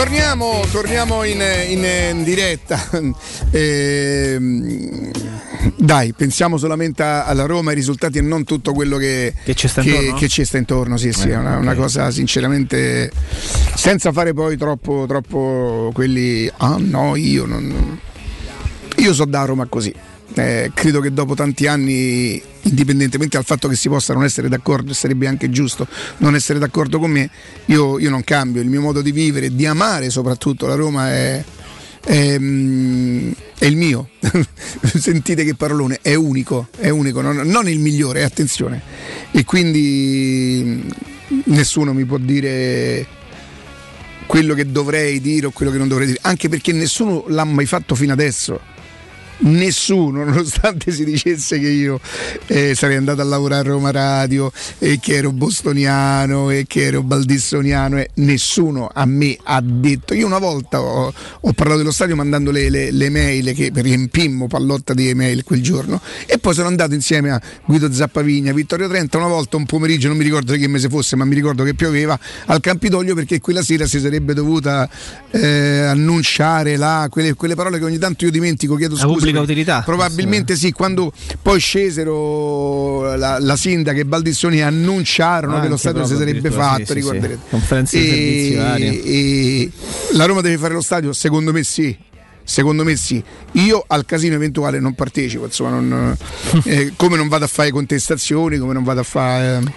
Torniamo, 0.00 0.64
torniamo 0.72 1.24
in, 1.24 1.42
in 1.68 2.22
diretta. 2.24 2.80
Ehm, 3.52 5.10
dai, 5.76 6.14
pensiamo 6.14 6.56
solamente 6.56 7.02
alla 7.02 7.44
Roma, 7.44 7.70
ai 7.70 7.74
risultati 7.76 8.16
e 8.16 8.22
non 8.22 8.44
tutto 8.44 8.72
quello 8.72 8.96
che, 8.96 9.34
Che 9.44 9.54
ci 9.54 9.68
sta 9.68 9.82
che- 9.82 9.90
intorno? 9.90 10.14
che 10.18 10.28
ci 10.28 10.44
sta 10.46 10.56
intorno. 10.56 10.96
Sì, 10.96 11.12
sì, 11.12 11.28
Eh, 11.28 11.32
è 11.32 11.36
una, 11.36 11.56
una 11.58 11.74
cosa 11.74 12.10
sinceramente 12.10 13.10
senza 13.74 14.10
fare 14.12 14.32
poi 14.32 14.56
troppo, 14.56 15.04
troppo 15.06 15.90
quelli. 15.92 16.50
Ah 16.58 16.76
no, 16.78 17.14
io 17.16 17.44
non. 17.44 17.98
Io 18.96 19.12
so 19.12 19.26
da 19.26 19.44
Roma 19.44 19.66
così. 19.66 19.92
Eh, 20.34 20.70
credo 20.74 21.00
che 21.00 21.12
dopo 21.12 21.34
tanti 21.34 21.66
anni, 21.66 22.40
indipendentemente 22.62 23.36
dal 23.36 23.44
fatto 23.44 23.68
che 23.68 23.74
si 23.74 23.88
possa 23.88 24.14
non 24.14 24.24
essere 24.24 24.48
d'accordo, 24.48 24.94
sarebbe 24.94 25.26
anche 25.26 25.50
giusto 25.50 25.86
non 26.18 26.34
essere 26.34 26.58
d'accordo 26.58 26.98
con 26.98 27.10
me, 27.10 27.30
io, 27.66 27.98
io 27.98 28.10
non 28.10 28.22
cambio. 28.22 28.62
Il 28.62 28.68
mio 28.68 28.80
modo 28.80 29.02
di 29.02 29.12
vivere, 29.12 29.54
di 29.54 29.66
amare 29.66 30.10
soprattutto 30.10 30.66
la 30.66 30.74
Roma 30.74 31.10
è, 31.10 31.44
è, 32.04 32.38
mm, 32.38 33.30
è 33.58 33.64
il 33.66 33.76
mio. 33.76 34.10
Sentite 34.82 35.44
che 35.44 35.54
parolone, 35.54 35.98
è 36.00 36.14
unico, 36.14 36.68
è 36.76 36.88
unico, 36.88 37.20
non, 37.20 37.36
non 37.36 37.68
il 37.68 37.80
migliore, 37.80 38.22
attenzione. 38.22 38.80
E 39.32 39.44
quindi 39.44 40.62
mm, 40.64 41.40
nessuno 41.46 41.92
mi 41.92 42.04
può 42.04 42.18
dire 42.18 43.18
quello 44.26 44.54
che 44.54 44.70
dovrei 44.70 45.20
dire 45.20 45.46
o 45.46 45.50
quello 45.50 45.72
che 45.72 45.78
non 45.78 45.88
dovrei 45.88 46.06
dire, 46.06 46.20
anche 46.22 46.48
perché 46.48 46.72
nessuno 46.72 47.24
l'ha 47.26 47.42
mai 47.42 47.66
fatto 47.66 47.96
fino 47.96 48.12
adesso. 48.12 48.60
Nessuno, 49.42 50.24
nonostante 50.24 50.92
si 50.92 51.04
dicesse 51.04 51.58
che 51.58 51.68
io 51.68 51.98
eh, 52.46 52.74
sarei 52.74 52.96
andato 52.96 53.20
a 53.20 53.24
lavorare 53.24 53.68
a 53.68 53.72
Roma 53.72 53.90
Radio 53.90 54.52
e 54.78 54.98
che 55.00 55.14
ero 55.16 55.32
bostoniano 55.32 56.50
e 56.50 56.64
che 56.66 56.84
ero 56.84 57.02
baldissoniano, 57.02 57.98
e 57.98 58.10
nessuno 58.14 58.90
a 58.92 59.04
me 59.06 59.36
ha 59.42 59.60
detto. 59.62 60.12
Io 60.14 60.26
una 60.26 60.38
volta 60.38 60.80
ho, 60.80 61.12
ho 61.40 61.52
parlato 61.52 61.78
dello 61.78 61.90
stadio 61.92 62.16
mandando 62.16 62.50
le, 62.50 62.68
le- 62.68 62.90
le 62.90 63.08
mail 63.08 63.54
che 63.54 63.70
riempimmo 63.74 64.46
pallotta 64.46 64.92
di 64.94 65.08
email 65.08 65.42
quel 65.42 65.62
giorno 65.62 66.00
e 66.26 66.38
poi 66.38 66.52
sono 66.54 66.68
andato 66.68 66.92
insieme 66.94 67.30
a 67.30 67.40
Guido 67.64 67.90
Zappavigna, 67.92 68.52
Vittorio 68.52 68.88
Trenta, 68.88 69.16
una 69.16 69.26
volta 69.28 69.56
un 69.56 69.64
pomeriggio, 69.66 70.08
non 70.08 70.16
mi 70.18 70.24
ricordo 70.24 70.52
che 70.52 70.68
mese 70.68 70.88
fosse, 70.88 71.16
ma 71.16 71.24
mi 71.24 71.34
ricordo 71.34 71.64
che 71.64 71.74
pioveva 71.74 72.18
al 72.46 72.60
Campidoglio 72.60 73.14
perché 73.14 73.40
quella 73.40 73.62
sera 73.62 73.86
si 73.86 74.00
sarebbe 74.00 74.34
dovuta 74.34 74.88
eh, 75.30 75.78
annunciare 75.80 76.76
la- 76.76 77.06
quelle, 77.10 77.32
quelle 77.34 77.54
parole 77.54 77.78
che 77.78 77.84
ogni 77.84 77.98
tanto 77.98 78.24
io 78.26 78.30
dimentico, 78.30 78.74
chiedo 78.76 78.96
scusa. 78.96 79.28
Pubblica 79.38 79.40
utilità. 79.40 79.82
Probabilmente 79.84 80.56
sì, 80.56 80.72
quando 80.72 81.12
poi 81.42 81.58
scesero 81.60 83.14
la, 83.16 83.38
la 83.38 83.56
sindaca 83.56 83.98
e 83.98 84.04
Baldissoni 84.04 84.60
annunciarono 84.62 85.60
che 85.60 85.68
lo 85.68 85.76
stadio 85.76 86.04
si 86.04 86.16
sarebbe 86.16 86.50
fatto, 86.50 86.86
sì, 86.86 86.94
ricorderete. 86.94 87.40
sì. 87.42 87.50
Conferenze 87.50 87.98
di 87.98 88.06
servizi 88.08 88.54
varie. 88.54 89.02
e 89.02 89.70
la 90.12 90.24
Roma 90.26 90.40
deve 90.40 90.58
fare 90.58 90.74
lo 90.74 90.82
stadio? 90.82 91.12
Secondo 91.12 91.52
me 91.52 91.62
sì. 91.62 91.96
Secondo 92.42 92.82
me 92.82 92.96
sì. 92.96 93.22
Io 93.52 93.84
al 93.86 94.04
casino 94.04 94.34
eventuale 94.34 94.80
non 94.80 94.94
partecipo, 94.94 95.44
insomma, 95.44 95.70
non- 95.70 96.16
eh, 96.64 96.92
come 96.96 97.16
non 97.16 97.28
vado 97.28 97.44
a 97.44 97.48
fare 97.48 97.70
contestazioni, 97.70 98.58
come 98.58 98.72
non 98.72 98.82
vado 98.82 99.00
a 99.00 99.04
fare. 99.04 99.62
eh, 99.64 99.72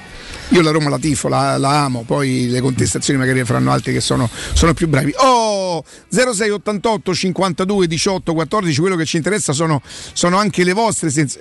io 0.50 0.62
la 0.62 0.72
Roma 0.72 0.90
la 0.90 1.00
tifo, 1.00 1.28
la, 1.28 1.58
la 1.58 1.84
amo, 1.84 2.04
poi 2.04 2.48
le 2.48 2.62
contestazioni 2.62 3.20
magari 3.20 3.44
faranno 3.44 3.72
altri 3.72 3.94
che 3.94 4.02
sono, 4.02 4.30
sono 4.54 4.74
più 4.74 4.88
bravi. 4.88 5.14
Oh, 5.18 5.84
0688 6.10 7.14
52 7.14 7.88
18 7.88 8.34
14, 8.34 8.80
quello 8.80 8.96
che 8.96 9.06
ci 9.06 9.18
interessa 9.18 9.54
sono, 9.54 9.82
sono 10.14 10.38
anche 10.38 10.64
le 10.64 10.74
vostre 10.74 11.10
senza- 11.10 11.40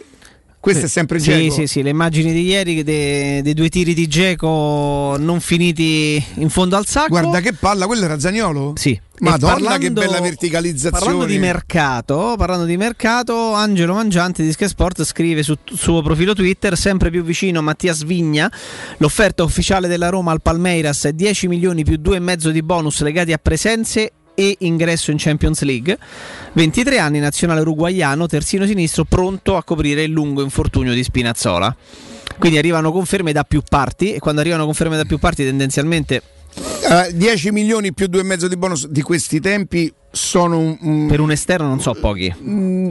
Questo 0.62 0.86
è 0.86 0.89
sempre 0.89 1.18
sì, 1.18 1.31
Dzeko. 1.31 1.55
sì, 1.55 1.66
sì, 1.66 1.82
le 1.82 1.91
immagini 1.91 2.32
di 2.32 2.44
ieri 2.44 2.84
de- 2.84 3.42
dei 3.42 3.52
due 3.52 3.68
tiri 3.68 3.94
di 3.94 4.07
Geco 4.07 5.16
non 5.18 5.41
finiti 5.41 6.24
in 6.34 6.50
fondo 6.50 6.76
al 6.76 6.86
sacco. 6.86 7.08
Guarda 7.08 7.41
che 7.41 7.52
palla, 7.52 7.86
quello 7.86 8.05
era 8.05 8.16
Zagnolo? 8.20 8.74
Sì. 8.76 8.97
Madonna, 9.18 9.74
E 9.74 9.78
che 9.78 9.91
bella 9.91 10.20
verticalizzazione. 10.20 10.99
Parlando 11.05 11.24
di 11.24 11.39
mercato, 11.39 12.36
parlando 12.39 12.65
di 12.65 12.76
mercato, 12.76 13.52
Angelo 13.55 13.94
Mangiante 13.94 14.44
di 14.44 14.52
Sky 14.52 14.68
Sport 14.68 15.02
scrive 15.02 15.42
sul 15.42 15.58
suo 15.65 16.00
profilo 16.00 16.32
Twitter, 16.32 16.76
sempre 16.76 17.10
più 17.10 17.24
vicino 17.24 17.60
Mattias 17.60 18.05
Vigna, 18.05 18.50
l'offerta 18.99 19.42
ufficiale 19.42 19.89
della 19.89 20.10
Roma 20.10 20.31
al 20.31 20.42
Palmeiras 20.42 21.07
è 21.07 21.12
10 21.12 21.49
milioni 21.49 21.82
più 21.82 21.99
2,5 22.00 22.50
di 22.50 22.62
bonus 22.62 23.00
legati 23.02 23.32
a 23.32 23.39
presenze 23.39 24.12
e 24.35 24.57
ingresso 24.61 25.11
in 25.11 25.17
Champions 25.19 25.62
League. 25.62 25.97
23 26.55 26.99
anni, 26.99 27.19
nazionale 27.19 27.61
uruguaiano, 27.61 28.27
terzino 28.27 28.67
sinistro, 28.67 29.05
pronto 29.05 29.57
a 29.57 29.65
coprire 29.65 30.02
il 30.02 30.11
lungo 30.11 30.43
infortunio 30.43 30.94
di 30.94 31.02
Spinazzola. 31.02 31.75
Quindi 32.39 32.59
arrivano 32.59 32.93
conferme 32.93 33.33
da 33.33 33.44
più 33.44 33.62
parti 33.69 34.12
e 34.15 34.19
quando 34.19 34.41
arrivano 34.41 34.65
conferme 34.65 34.97
da 34.97 35.05
più 35.05 35.19
parti 35.19 35.44
tendenzialmente 35.44 36.23
Eh, 36.55 37.15
10 37.15 37.51
milioni 37.51 37.94
più 37.94 38.09
2,5 38.11 38.47
di 38.49 38.57
bonus 38.59 38.86
di 38.89 39.01
questi 39.01 39.41
tempi 39.41 39.91
sono 40.11 40.59
un- 40.59 41.07
per 41.09 41.20
un 41.20 41.31
esterno 41.31 41.67
non 41.67 41.81
so 41.81 41.94
pochi. 41.94 42.35
mm, 42.43 42.91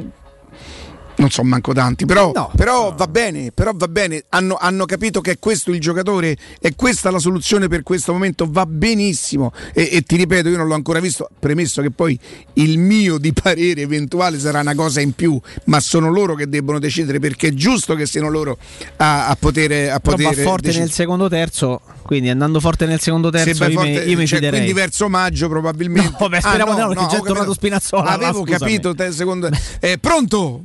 non 1.22 1.30
so 1.30 1.44
manco 1.44 1.72
tanti, 1.74 2.06
però, 2.06 2.32
però 2.56 2.94
va 2.96 3.08
bene, 3.08 3.52
però 3.54 3.72
va 3.74 3.88
bene, 3.88 4.24
hanno, 4.30 4.58
hanno 4.60 4.86
capito 4.86 5.22
che 5.22 5.32
è 5.32 5.40
questo 5.40 5.72
il 5.72 5.80
giocatore, 5.80 6.36
è 6.60 6.74
questa 6.76 7.12
la 7.12 7.20
soluzione 7.20 7.68
per 7.68 7.84
questo 7.84 8.12
momento, 8.12 8.48
va 8.50 8.66
benissimo 8.66 9.54
e, 9.74 9.90
e 9.92 10.02
ti 10.02 10.16
ripeto, 10.18 10.50
io 10.50 10.58
non 10.58 10.68
l'ho 10.68 10.74
ancora 10.74 11.00
visto, 11.00 11.30
premesso 11.40 11.82
che 11.82 11.92
poi 11.92 12.20
il 12.54 12.80
mio 12.80 13.18
di 13.18 13.32
parere 13.34 13.82
eventuale 13.82 14.40
sarà 14.40 14.60
una 14.62 14.76
cosa 14.76 15.00
in 15.00 15.14
più, 15.14 15.40
ma 15.66 15.80
sono 15.80 16.10
loro 16.12 16.34
che 16.36 16.50
debbono 16.50 16.80
decidere 16.80 17.20
perché 17.20 17.50
è 17.50 17.54
giusto 17.54 17.96
che 17.96 18.06
siano 18.06 18.30
loro 18.30 18.58
a, 18.98 19.28
a 19.28 19.36
poter, 19.36 19.92
a 19.92 20.00
poter 20.00 20.26
va 20.26 20.32
forte 20.34 20.62
decidere. 20.68 20.80
nel 20.80 20.92
secondo 20.92 21.30
terzo, 21.30 21.82
quindi 22.04 22.30
andando 22.30 22.60
forte 22.60 22.86
nel 22.88 23.00
secondo 23.00 23.30
Se 23.32 23.44
terzo 23.44 23.64
io, 23.66 23.72
forte- 23.72 23.90
mi, 23.90 24.10
io 24.12 24.18
mi 24.18 24.26
cioè, 24.28 24.40
fiderei. 24.40 24.60
quindi 24.62 24.74
verso 24.74 25.08
maggio 25.08 25.48
probabilmente. 25.48 26.16
No, 26.20 26.30
beh, 26.30 26.42
speriamo 26.42 26.72
Ah, 26.72 26.76
di 26.76 26.82
no, 26.82 26.88
perché 26.90 27.08
già 27.08 27.18
è 27.18 27.22
tornato. 27.22 27.54
Spinazzola, 27.54 28.10
Avevo 28.10 28.44
capito, 28.44 28.96
te, 28.96 29.12
secondo... 29.12 29.50
eh, 29.80 29.98
pronto? 30.00 30.64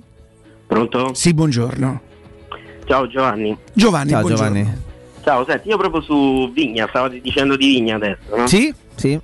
Pronto? 0.66 1.14
Sì, 1.14 1.32
buongiorno. 1.32 2.00
Ciao 2.86 3.06
Giovanni. 3.08 3.56
Giovanni, 3.72 4.10
Ciao 4.10 4.20
buongiorno. 4.20 4.54
Giovanni. 4.54 4.82
Ciao, 5.22 5.44
senti, 5.44 5.68
io 5.68 5.76
proprio 5.76 6.00
su 6.02 6.52
Vigna, 6.52 6.86
stavate 6.88 7.20
dicendo 7.20 7.56
di 7.56 7.66
Vigna 7.66 7.96
adesso, 7.96 8.36
no? 8.36 8.46
Sì, 8.46 8.72
sì. 8.94 9.18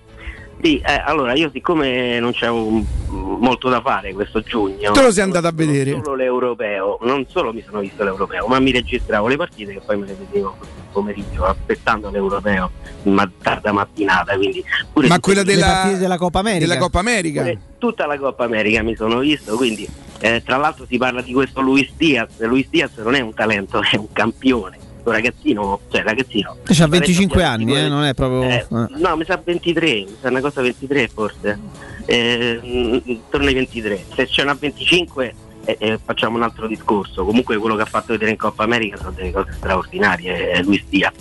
Sì, 0.62 0.78
eh, 0.78 1.02
allora 1.04 1.34
io 1.34 1.50
siccome 1.52 2.20
non 2.20 2.30
c'avevo 2.32 2.84
molto 3.08 3.68
da 3.68 3.80
fare 3.80 4.12
questo 4.12 4.42
giugno, 4.42 4.92
Te 4.92 5.02
lo 5.02 5.10
sei 5.10 5.24
andato 5.24 5.48
a 5.48 5.52
vedere? 5.52 5.90
non 5.90 6.04
solo 6.04 6.14
l'europeo, 6.14 6.98
non 7.02 7.26
solo 7.28 7.52
mi 7.52 7.64
sono 7.66 7.80
visto 7.80 8.04
l'europeo, 8.04 8.46
ma 8.46 8.60
mi 8.60 8.70
registravo 8.70 9.26
le 9.26 9.36
partite 9.36 9.72
che 9.72 9.80
poi 9.84 9.98
me 9.98 10.06
le 10.06 10.14
vedevo 10.14 10.54
così 10.56 10.70
il 10.76 10.84
pomeriggio 10.92 11.44
aspettando 11.44 12.10
l'europeo 12.10 12.70
ma 13.04 13.28
tarda 13.42 13.72
mattinata, 13.72 14.36
quindi 14.36 14.64
pure 14.92 15.08
Ma 15.08 15.18
quella 15.18 15.42
della, 15.42 15.96
della 15.98 16.16
Coppa 16.16 16.38
America. 16.38 16.66
Della 16.66 16.78
Coppa 16.78 17.00
America. 17.00 17.40
Pure 17.40 17.58
tutta 17.78 18.06
la 18.06 18.16
Coppa 18.16 18.44
America 18.44 18.82
mi 18.82 18.94
sono 18.94 19.18
visto, 19.18 19.56
quindi 19.56 19.88
eh, 20.20 20.42
tra 20.44 20.58
l'altro 20.58 20.86
si 20.86 20.96
parla 20.96 21.22
di 21.22 21.32
questo 21.32 21.60
Luis 21.60 21.90
Diaz, 21.96 22.38
Luis 22.38 22.68
Diaz 22.70 22.96
non 22.98 23.16
è 23.16 23.20
un 23.20 23.34
talento, 23.34 23.80
è 23.82 23.96
un 23.96 24.12
campione. 24.12 24.90
Un 25.04 25.12
ragazzino, 25.12 25.80
cioè 25.90 26.02
ragazzino. 26.02 26.56
C'ha 26.64 26.84
Mi 26.84 26.90
pare 26.90 26.90
25 26.90 27.36
che 27.36 27.42
abbia 27.44 27.50
anni, 27.74 27.76
eh, 27.76 27.88
non 27.88 28.04
è 28.04 28.14
proprio. 28.14 28.42
eh, 28.42 28.54
eh. 28.70 28.86
No, 28.98 29.16
mi 29.16 29.24
sa 29.24 29.40
23, 29.42 29.92
mi 29.92 30.16
sa 30.20 30.28
una 30.28 30.40
cosa 30.40 30.60
23 30.62 31.08
forse. 31.08 31.58
Eh, 32.06 32.60
mm, 32.64 32.96
intorno 33.04 33.46
ai 33.48 33.54
23. 33.54 34.04
Se 34.14 34.26
c'è 34.26 34.42
una 34.42 34.54
25 34.58 35.34
eh, 35.64 35.76
eh, 35.78 35.98
facciamo 36.04 36.36
un 36.36 36.42
altro 36.44 36.66
discorso. 36.68 37.24
Comunque 37.24 37.56
quello 37.56 37.74
che 37.76 37.82
ha 37.82 37.86
fatto 37.86 38.12
vedere 38.12 38.30
in 38.30 38.36
Coppa 38.36 38.62
America 38.64 38.96
sono 38.96 39.10
delle 39.10 39.32
cose 39.32 39.52
straordinarie, 39.56 40.50
è 40.52 40.62
Luis 40.62 40.84
Diaz. 40.88 41.14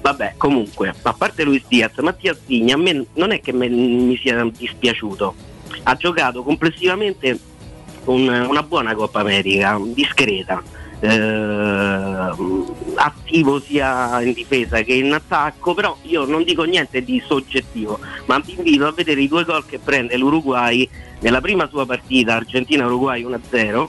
Vabbè, 0.00 0.34
comunque, 0.36 0.92
a 1.02 1.12
parte 1.12 1.44
Luis 1.44 1.62
Diaz, 1.68 1.96
Mattia 1.98 2.36
Zigni 2.46 2.72
a 2.72 2.76
me 2.76 3.04
non 3.14 3.30
è 3.30 3.40
che 3.40 3.52
me- 3.52 3.68
mi 3.68 4.16
sia 4.16 4.44
dispiaciuto. 4.56 5.34
Ha 5.84 5.94
giocato 5.94 6.42
complessivamente 6.42 7.38
un- 8.06 8.46
una 8.48 8.62
buona 8.62 8.94
Coppa 8.94 9.20
America, 9.20 9.78
discreta. 9.84 10.60
Eh, 11.00 12.32
attivo 12.96 13.60
sia 13.60 14.20
in 14.22 14.32
difesa 14.32 14.80
che 14.82 14.94
in 14.94 15.12
attacco, 15.12 15.74
però 15.74 15.96
io 16.02 16.24
non 16.24 16.42
dico 16.44 16.64
niente 16.64 17.02
di 17.02 17.22
soggettivo, 17.26 17.98
ma 18.26 18.38
vi 18.40 18.54
invito 18.56 18.86
a 18.86 18.92
vedere 18.92 19.20
i 19.22 19.28
due 19.28 19.44
gol 19.44 19.64
che 19.66 19.78
prende 19.78 20.16
l'Uruguay 20.16 20.88
nella 21.20 21.40
prima 21.40 21.68
sua 21.68 21.86
partita 21.86 22.34
Argentina-Uruguay 22.36 23.24
1-0. 23.24 23.88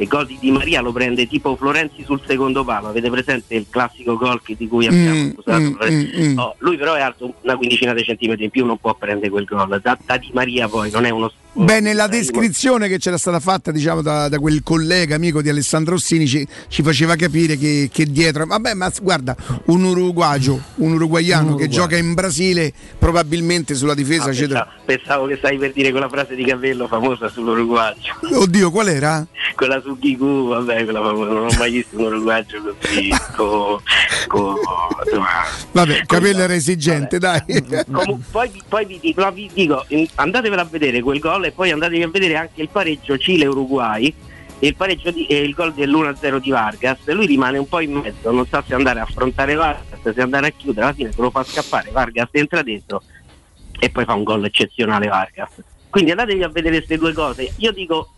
Il 0.00 0.06
gol 0.06 0.26
di 0.26 0.38
Di 0.40 0.52
Maria 0.52 0.80
lo 0.80 0.92
prende 0.92 1.26
tipo 1.26 1.56
Florenzi 1.56 2.04
sul 2.04 2.20
secondo 2.24 2.62
palo, 2.62 2.86
avete 2.86 3.10
presente 3.10 3.56
il 3.56 3.66
classico 3.68 4.16
gol 4.16 4.40
di 4.46 4.68
cui 4.68 4.86
abbiamo 4.86 5.24
Mm, 5.24 5.28
accusato? 5.30 5.60
mm, 5.60 5.74
mm, 5.90 6.32
mm. 6.34 6.38
Oh, 6.38 6.54
lui 6.58 6.76
però 6.76 6.94
è 6.94 7.00
alto 7.00 7.34
una 7.42 7.56
quindicina 7.56 7.92
di 7.94 8.04
centimetri 8.04 8.44
in 8.44 8.50
più, 8.50 8.64
non 8.64 8.78
può 8.78 8.94
prendere 8.94 9.28
quel 9.28 9.44
gol. 9.44 9.80
Da, 9.82 9.98
da 10.06 10.16
Di 10.16 10.30
Maria 10.32 10.68
poi 10.68 10.92
non 10.92 11.04
è 11.04 11.10
uno 11.10 11.28
Beh, 11.58 11.80
nella 11.80 12.06
descrizione 12.06 12.86
che 12.86 12.98
c'era 12.98 13.18
stata 13.18 13.40
fatta 13.40 13.72
diciamo, 13.72 14.00
da, 14.00 14.28
da 14.28 14.38
quel 14.38 14.62
collega 14.62 15.16
amico 15.16 15.42
di 15.42 15.48
Alessandro 15.48 15.94
Rossini 15.94 16.24
ci, 16.24 16.46
ci 16.68 16.84
faceva 16.84 17.16
capire 17.16 17.56
che, 17.56 17.90
che 17.92 18.04
dietro, 18.06 18.46
vabbè, 18.46 18.74
ma 18.74 18.92
guarda, 19.02 19.34
un 19.66 19.82
uruguagio, 19.82 20.60
un 20.76 20.92
uruguaiano 20.92 21.56
che 21.56 21.66
gioca 21.68 21.96
in 21.96 22.14
Brasile, 22.14 22.72
probabilmente 22.96 23.74
sulla 23.74 23.94
difesa 23.94 24.26
Ah, 24.28 24.32
pensavo, 24.34 24.66
pensavo 24.84 25.26
che 25.26 25.36
stai 25.36 25.58
per 25.58 25.72
dire 25.72 25.90
quella 25.90 26.08
frase 26.08 26.36
di 26.36 26.44
Cavello 26.44 26.86
famosa 26.86 27.28
sull'uruguaggio. 27.28 28.14
Oddio, 28.34 28.70
qual 28.70 28.88
era? 28.88 29.26
quella 29.56 29.80
su 29.80 29.98
Ghigu, 29.98 30.48
vabbè, 30.48 30.84
quella 30.84 31.02
famosa, 31.02 31.32
non 31.32 31.46
ho 31.46 31.54
mai 31.58 31.72
visto 31.72 31.98
un 31.98 32.04
uruguaggio 32.04 32.76
così 32.80 33.08
co, 33.34 33.82
co- 34.28 34.56
insomma, 35.04 35.26
Vabbè, 35.72 36.06
capello 36.06 36.42
era 36.42 36.54
esigente, 36.54 37.18
dai. 37.18 37.42
Comu- 37.90 38.22
poi, 38.30 38.48
vi- 38.48 38.62
poi 38.68 38.84
vi, 38.86 38.98
dico, 39.00 39.20
no, 39.22 39.32
vi 39.32 39.50
dico, 39.52 39.84
andatevela 40.14 40.62
a 40.62 40.68
vedere 40.70 41.00
quel 41.02 41.18
gol 41.18 41.47
e 41.48 41.52
poi 41.52 41.70
andatevi 41.70 42.02
a 42.02 42.08
vedere 42.08 42.36
anche 42.36 42.62
il 42.62 42.68
pareggio 42.68 43.16
Cile-Uruguay 43.16 44.14
e 44.58 44.66
il 44.66 44.76
pareggio 44.76 45.10
di, 45.10 45.26
e 45.26 45.38
il 45.38 45.54
gol 45.54 45.72
dell'1-0 45.72 46.38
di 46.38 46.50
Vargas. 46.50 47.06
Lui 47.06 47.26
rimane 47.26 47.58
un 47.58 47.68
po' 47.68 47.80
in 47.80 47.92
mezzo, 47.94 48.30
non 48.30 48.46
sa 48.46 48.62
se 48.66 48.74
andare 48.74 49.00
a 49.00 49.04
affrontare 49.04 49.54
Vargas, 49.54 50.12
se 50.12 50.20
andare 50.20 50.48
a 50.48 50.50
chiudere, 50.50 50.86
alla 50.86 50.94
fine 50.94 51.12
se 51.12 51.20
lo 51.20 51.30
fa 51.30 51.42
scappare, 51.44 51.90
Vargas 51.90 52.28
entra 52.32 52.62
dentro 52.62 53.02
e 53.78 53.90
poi 53.90 54.04
fa 54.04 54.14
un 54.14 54.24
gol 54.24 54.44
eccezionale 54.44 55.08
Vargas. 55.08 55.62
Quindi 55.88 56.10
andatevi 56.10 56.42
a 56.42 56.48
vedere 56.48 56.76
queste 56.76 56.98
due 56.98 57.12
cose. 57.12 57.52
Io 57.56 57.72
dico, 57.72 58.10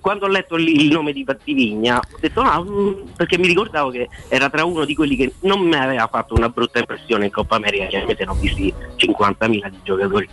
quando 0.00 0.26
ho 0.26 0.28
letto 0.28 0.56
il, 0.56 0.90
nome 0.90 1.12
di 1.12 1.24
Pattivigna 1.24 1.98
ho 1.98 2.18
detto 2.20 2.42
no, 2.42 2.64
mm, 2.64 3.08
perché 3.16 3.38
mi 3.38 3.46
ricordavo 3.46 3.90
che 3.90 4.08
era 4.28 4.48
tra 4.50 4.64
uno 4.64 4.84
di 4.84 4.94
quelli 4.94 5.16
che 5.16 5.34
non 5.40 5.60
mi 5.60 5.76
aveva 5.76 6.08
fatto 6.08 6.34
una 6.34 6.48
brutta 6.48 6.78
impressione 6.78 7.26
in 7.26 7.30
Coppa 7.30 7.56
America, 7.56 7.86
chiaramente 7.86 8.24
ne 8.24 8.30
ho 8.30 8.34
visti 8.34 8.72
50.000 8.96 9.68
di 9.68 9.78
giocatori 9.82 10.28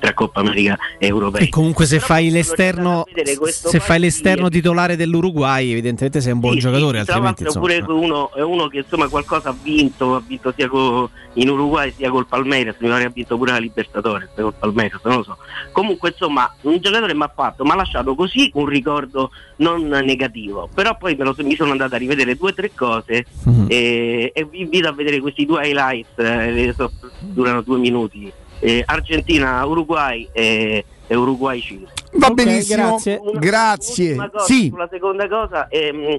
tra 0.00 0.12
Coppa 0.12 0.40
America 0.40 0.76
e 0.98 1.06
Europei. 1.06 1.46
E 1.46 1.48
comunque 1.48 1.86
se 1.86 2.00
fai 2.00 2.30
l'esterno, 2.30 3.04
se 3.50 3.80
fai 3.80 3.98
l'esterno 4.00 4.48
titolare 4.48 4.96
dell'Uruguay, 4.96 5.70
evidentemente 5.70 6.20
sei 6.20 6.32
un 6.32 6.40
buon 6.40 6.54
Sì, 6.54 6.60
giocatore, 6.60 7.04
sì, 7.04 7.10
altrimenti 7.10 7.44
l'altro 7.44 7.60
insomma. 7.62 7.84
pure 7.86 8.04
uno, 8.04 8.32
è 8.34 8.42
uno 8.42 8.68
che 8.68 8.78
insomma 8.78 9.08
qualcosa 9.08 9.50
ha 9.50 9.56
vinto, 9.60 10.14
ha 10.14 10.22
vinto 10.26 10.52
sia 10.56 10.68
co- 10.68 11.10
in 11.34 11.48
Uruguay 11.48 11.92
sia 11.96 12.10
col 12.10 12.26
Palmeiras, 12.26 12.76
mi 12.78 12.88
pare 12.88 13.04
ha 13.04 13.08
vinto 13.10 13.36
pure 13.36 13.52
la 13.52 13.58
Libertadores 13.58 14.28
col 14.34 14.54
Palmeiras, 14.58 15.00
non 15.04 15.16
lo 15.16 15.22
so. 15.22 15.36
Comunque 15.72 16.10
insomma 16.10 16.52
un 16.62 16.78
giocatore 16.80 17.14
mi 17.14 17.22
ha 17.22 17.32
fatto, 17.34 17.64
mi 17.64 17.70
ha 17.70 17.76
lasciato 17.76 18.14
così 18.14 18.50
un 18.54 18.66
ricordo 18.66 19.30
non 19.56 19.82
negativo, 19.86 20.68
però 20.72 20.96
poi 20.96 21.16
lo- 21.16 21.34
mi 21.38 21.54
sono 21.56 21.72
andato 21.72 21.94
a 21.94 21.98
rivedere 21.98 22.36
due 22.36 22.50
o 22.50 22.54
tre 22.54 22.72
cose 22.74 23.24
Mhm. 23.44 23.66
e, 23.68 24.30
e 24.34 24.44
vi 24.44 24.60
invito 24.60 24.88
a 24.88 24.92
vedere 24.92 25.20
questi 25.20 25.44
due 25.46 25.66
highlights, 25.66 26.18
eh, 26.18 26.74
so- 26.76 26.92
durano 27.20 27.62
due 27.62 27.78
minuti. 27.78 28.32
Eh, 28.64 28.82
Argentina, 28.86 29.62
Uruguay 29.66 30.26
e, 30.32 30.86
e 31.06 31.14
Uruguay 31.14 31.60
Cile. 31.60 31.86
Va 32.12 32.30
benissimo, 32.30 32.82
grazie. 32.88 33.20
Una 33.20 34.30
cosa, 34.30 34.44
Sì. 34.46 34.68
Sulla 34.70 34.88
seconda 34.90 35.28
cosa, 35.28 35.68
ehm, 35.68 36.18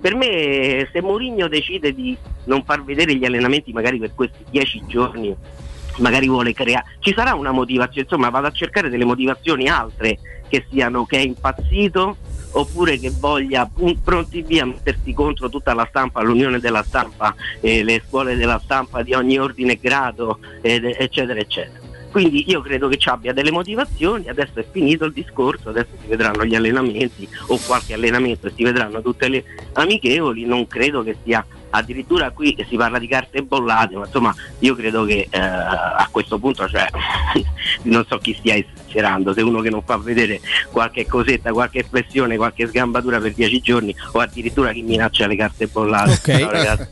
per 0.00 0.16
me 0.16 0.88
se 0.90 1.00
Mourinho 1.00 1.46
decide 1.46 1.94
di 1.94 2.16
non 2.46 2.64
far 2.64 2.82
vedere 2.82 3.14
gli 3.14 3.24
allenamenti 3.24 3.72
magari 3.72 3.98
per 3.98 4.12
questi 4.12 4.44
dieci 4.50 4.82
giorni, 4.88 5.32
magari 5.98 6.26
vuole 6.26 6.52
creare, 6.52 6.84
ci 6.98 7.14
sarà 7.14 7.34
una 7.34 7.52
motivazione, 7.52 8.00
insomma 8.10 8.28
vado 8.28 8.48
a 8.48 8.50
cercare 8.50 8.88
delle 8.88 9.04
motivazioni 9.04 9.68
altre 9.68 10.18
che 10.48 10.66
siano 10.68 11.06
che 11.06 11.18
è 11.18 11.20
impazzito 11.20 12.16
oppure 12.56 12.98
che 12.98 13.12
voglia 13.16 13.70
pun- 13.72 14.00
pronti 14.02 14.42
via 14.42 14.64
a 14.64 14.66
mettersi 14.66 15.12
contro 15.12 15.48
tutta 15.48 15.74
la 15.74 15.86
stampa, 15.88 16.22
l'unione 16.22 16.58
della 16.58 16.82
stampa, 16.82 17.34
eh, 17.60 17.84
le 17.84 18.02
scuole 18.06 18.34
della 18.36 18.60
stampa 18.62 19.02
di 19.02 19.14
ogni 19.14 19.38
ordine 19.38 19.72
e 19.72 19.78
grado, 19.80 20.38
ed- 20.60 20.96
eccetera, 20.98 21.38
eccetera. 21.38 21.82
Quindi 22.14 22.48
io 22.48 22.60
credo 22.60 22.86
che 22.86 22.96
ci 22.96 23.08
abbia 23.08 23.32
delle 23.32 23.50
motivazioni, 23.50 24.28
adesso 24.28 24.60
è 24.60 24.66
finito 24.70 25.04
il 25.04 25.12
discorso, 25.12 25.70
adesso 25.70 25.88
si 26.00 26.06
vedranno 26.06 26.44
gli 26.44 26.54
allenamenti 26.54 27.28
o 27.48 27.58
qualche 27.66 27.94
allenamento 27.94 28.46
e 28.46 28.52
si 28.54 28.62
vedranno 28.62 29.02
tutte 29.02 29.26
le 29.26 29.42
amichevoli, 29.72 30.44
non 30.44 30.68
credo 30.68 31.02
che 31.02 31.16
sia 31.24 31.44
addirittura 31.74 32.30
qui 32.30 32.56
si 32.68 32.76
parla 32.76 32.98
di 32.98 33.08
carte 33.08 33.42
bollate, 33.42 33.96
ma 33.96 34.06
insomma 34.06 34.34
io 34.60 34.74
credo 34.74 35.04
che 35.04 35.26
eh, 35.28 35.38
a 35.38 36.08
questo 36.10 36.38
punto 36.38 36.68
cioè, 36.68 36.86
non 37.82 38.04
so 38.08 38.18
chi 38.18 38.34
stia 38.38 38.54
esagerando, 38.54 39.32
se 39.34 39.42
uno 39.42 39.60
che 39.60 39.70
non 39.70 39.82
fa 39.84 39.96
vedere 39.96 40.40
qualche 40.70 41.06
cosetta, 41.06 41.52
qualche 41.52 41.84
flessione, 41.88 42.36
qualche 42.36 42.66
sgambatura 42.68 43.18
per 43.18 43.34
dieci 43.34 43.60
giorni 43.60 43.94
o 44.12 44.20
addirittura 44.20 44.72
chi 44.72 44.82
minaccia 44.82 45.26
le 45.26 45.36
carte 45.36 45.66
bollate. 45.66 46.10
Ok. 46.10 46.38
Ciao, 46.38 46.50
ragazzi. 46.50 46.88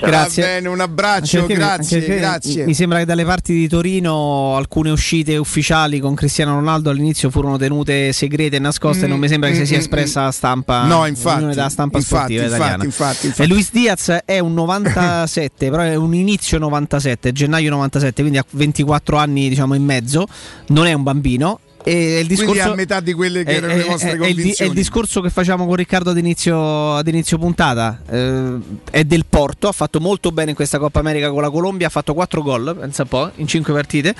Grazie. 0.00 0.42
Va 0.42 0.48
bene, 0.48 0.68
un 0.68 0.80
abbraccio, 0.80 1.40
Anche 1.40 1.54
perché- 1.54 1.68
grazie, 1.68 1.96
anche 1.96 2.08
perché 2.08 2.20
grazie. 2.20 2.64
Mi 2.64 2.74
sembra 2.74 2.98
che 2.98 3.04
dalle 3.04 3.24
parti 3.24 3.52
di 3.54 3.68
Torino 3.68 4.56
alcune 4.56 4.90
uscite 4.90 5.36
ufficiali 5.36 5.98
con 5.98 6.14
Cristiano 6.14 6.54
Ronaldo 6.54 6.90
all'inizio 6.90 7.30
furono 7.30 7.56
tenute 7.56 8.12
segrete 8.12 8.56
e 8.56 8.58
nascoste. 8.58 9.06
Mm, 9.06 9.10
non 9.10 9.18
mi 9.18 9.28
sembra 9.28 9.48
che 9.48 9.56
mm, 9.56 9.60
si 9.60 9.66
sia 9.66 9.76
mm, 9.78 9.80
espressa 9.80 10.22
la 10.24 10.30
stampa. 10.30 10.84
No, 10.84 11.06
infatti, 11.06 11.52
stampa 11.52 11.98
infatti, 11.98 12.02
sportiva 12.02 12.42
infatti, 12.42 12.60
italiana. 12.60 12.84
infatti, 12.84 13.26
infatti. 13.26 13.42
E 13.42 13.46
Luis 13.46 13.70
Diaz 13.70 14.18
è 14.26 14.38
un 14.40 14.52
97, 14.52 15.70
però 15.70 15.82
è 15.82 15.94
un 15.94 16.12
inizio 16.14 16.58
97, 16.58 17.32
gennaio 17.32 17.70
97, 17.70 18.20
quindi 18.20 18.36
ha 18.38 18.44
24 18.50 19.16
anni 19.16 19.48
diciamo 19.48 19.72
in 19.74 19.84
mezzo. 19.84 20.26
Non 20.68 20.86
è 20.86 20.92
un 20.92 21.02
bambino. 21.02 21.60
E 21.88 22.18
il 22.18 22.26
discorso, 22.26 22.52
Quindi 22.54 22.68
a 22.72 22.74
metà 22.74 22.98
di 22.98 23.12
quelle 23.12 23.44
che 23.44 23.52
è- 23.52 23.56
erano 23.58 23.72
è- 23.72 23.76
le 23.76 23.84
vostre 23.84 24.10
è- 24.10 24.18
è 24.18 24.26
il 24.26 24.54
È 24.56 24.64
il 24.64 24.72
discorso 24.72 25.20
che 25.20 25.30
facciamo 25.30 25.66
con 25.66 25.76
Riccardo 25.76 26.10
ad 26.10 26.18
inizio, 26.18 26.96
ad 26.96 27.06
inizio 27.06 27.38
puntata. 27.38 28.00
Eh, 28.10 28.54
è 28.90 29.04
del 29.04 29.24
Porto, 29.24 29.68
ha 29.68 29.72
fatto 29.72 30.00
molto 30.00 30.32
bene 30.32 30.50
in 30.50 30.56
questa 30.56 30.80
Coppa 30.80 30.98
America 30.98 31.30
con 31.30 31.42
la 31.42 31.50
Colombia, 31.50 31.86
ha 31.86 31.90
fatto 31.90 32.12
4 32.12 32.42
gol, 32.42 32.76
pensa 32.76 33.02
un 33.02 33.08
po', 33.08 33.30
in 33.36 33.46
5 33.46 33.72
partite. 33.72 34.16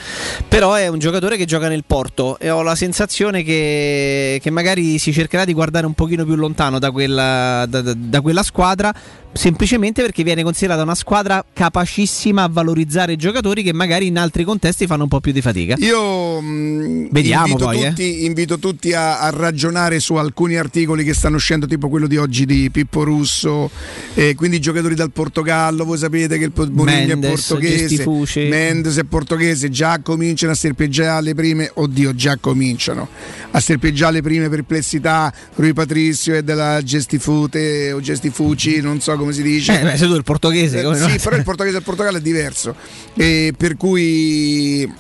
Però 0.47 0.75
è 0.75 0.87
un 0.87 1.01
giocatore 1.01 1.37
che 1.37 1.45
gioca 1.45 1.67
nel 1.67 1.83
Porto 1.85 2.39
e 2.39 2.51
ho 2.51 2.63
la 2.63 2.77
sensazione 2.77 3.43
che, 3.43 4.39
che 4.41 4.51
magari 4.51 4.99
si 4.99 5.13
cercherà 5.13 5.45
di 5.45 5.53
guardare 5.53 5.87
un 5.87 5.95
pochino 5.95 6.25
più 6.25 6.37
lontano 6.37 6.79
da 6.79 6.93
quella, 6.93 7.67
da- 7.69 7.83
da- 7.83 7.95
da 7.97 8.21
quella 8.21 8.45
squadra. 8.45 8.95
Semplicemente 9.37 10.03
perché 10.03 10.23
viene 10.23 10.43
considerata 10.43 10.83
una 10.83 10.95
squadra 10.95 11.45
capacissima 11.53 12.43
a 12.43 12.49
valorizzare 12.49 13.17
giocatori 13.17 13.63
che 13.63 13.73
magari 13.73 14.07
in 14.07 14.19
altri 14.19 14.45
contesti 14.45 14.87
fanno 14.87 15.05
un 15.05 15.09
po' 15.09 15.21
più 15.21 15.33
di 15.33 15.41
fatica. 15.41 15.77
Io 15.79 16.41
mh, 16.41 17.09
Vediamo 17.11 17.47
invito, 17.47 17.65
poi, 17.65 17.83
eh. 17.83 17.89
tutti, 17.89 18.25
invito 18.25 18.59
tutti 18.59 18.93
a, 18.93 19.21
a 19.21 19.31
ragionare 19.31 20.01
su 20.01 20.15
alcuni 20.15 20.57
articoli 20.57 21.05
che 21.05 21.15
stanno 21.15 21.37
uscendo, 21.37 21.67
tipo 21.67 21.89
quello 21.89 22.07
di 22.07 22.17
oggi 22.17 22.47
di 22.47 22.71
Pippo 22.71 23.05
Russo, 23.05 23.71
eh, 24.15 24.35
quindi 24.35 24.57
i 24.57 24.61
giocatori 24.61 24.95
dal 24.95 25.13
Portogallo, 25.13 25.85
voi 25.85 25.99
sapete 25.99 26.39
che 26.39 26.45
il 26.45 26.53
Boniglia 26.71 27.15
è 27.15 27.19
portoghese. 27.19 28.05
Mendes 28.49 28.97
è 28.97 29.05
portoghese, 29.05 29.71
già 29.71 30.01
cominciano 30.01 30.53
a 30.53 30.55
serpeggiare 30.55 31.23
le 31.23 31.35
prime, 31.35 31.71
oddio 31.75 32.15
già 32.15 32.37
cominciano 32.37 33.09
a 33.51 33.61
serpeggiare 33.61 34.15
le 34.15 34.23
prime 34.23 34.49
perplessità, 34.49 35.33
Rui 35.55 35.73
Patrizio 35.73 36.35
è 36.35 36.43
della 36.43 36.83
Gestifute 36.83 37.93
o 37.93 38.01
Gestifuci, 38.01 38.81
non 38.81 39.01
so 39.01 39.17
come 39.17 39.26
si 39.33 39.43
dice. 39.43 39.81
Eh, 39.81 39.83
beh, 39.83 39.97
sei 39.97 40.09
tu 40.09 40.15
il 40.15 40.23
portoghese, 40.23 40.83
come 40.83 40.97
Eh, 40.97 41.01
no? 41.01 41.09
sì, 41.09 41.19
però 41.19 41.37
il 41.37 41.43
portoghese 41.45 41.75
del 41.75 41.85
Portogallo 41.85 42.19
è 42.19 42.21
diverso. 42.21 42.75
E 43.15 43.53
per 43.57 43.77
cui 43.77 44.91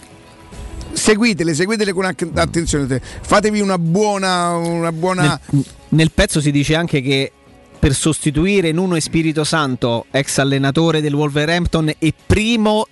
seguitele, 0.93 1.55
seguitele 1.55 1.93
con 1.93 2.05
attenzione. 2.05 3.01
Fatevi 3.21 3.61
una 3.61 3.79
buona. 3.79 4.57
Una 4.57 4.93
buona... 4.93 5.41
Nel, 5.51 5.65
nel 5.91 6.11
pezzo 6.13 6.41
si 6.41 6.51
dice 6.51 6.75
anche 6.75 7.01
che 7.01 7.33
per 7.79 7.95
sostituire 7.95 8.73
Nuno 8.73 8.97
Espirito 8.97 9.45
Santo, 9.45 10.07
ex 10.11 10.39
allenatore 10.39 11.01
del 11.01 11.15
Wolverhampton 11.15 11.93
e 11.99 12.15
primo 12.27 12.87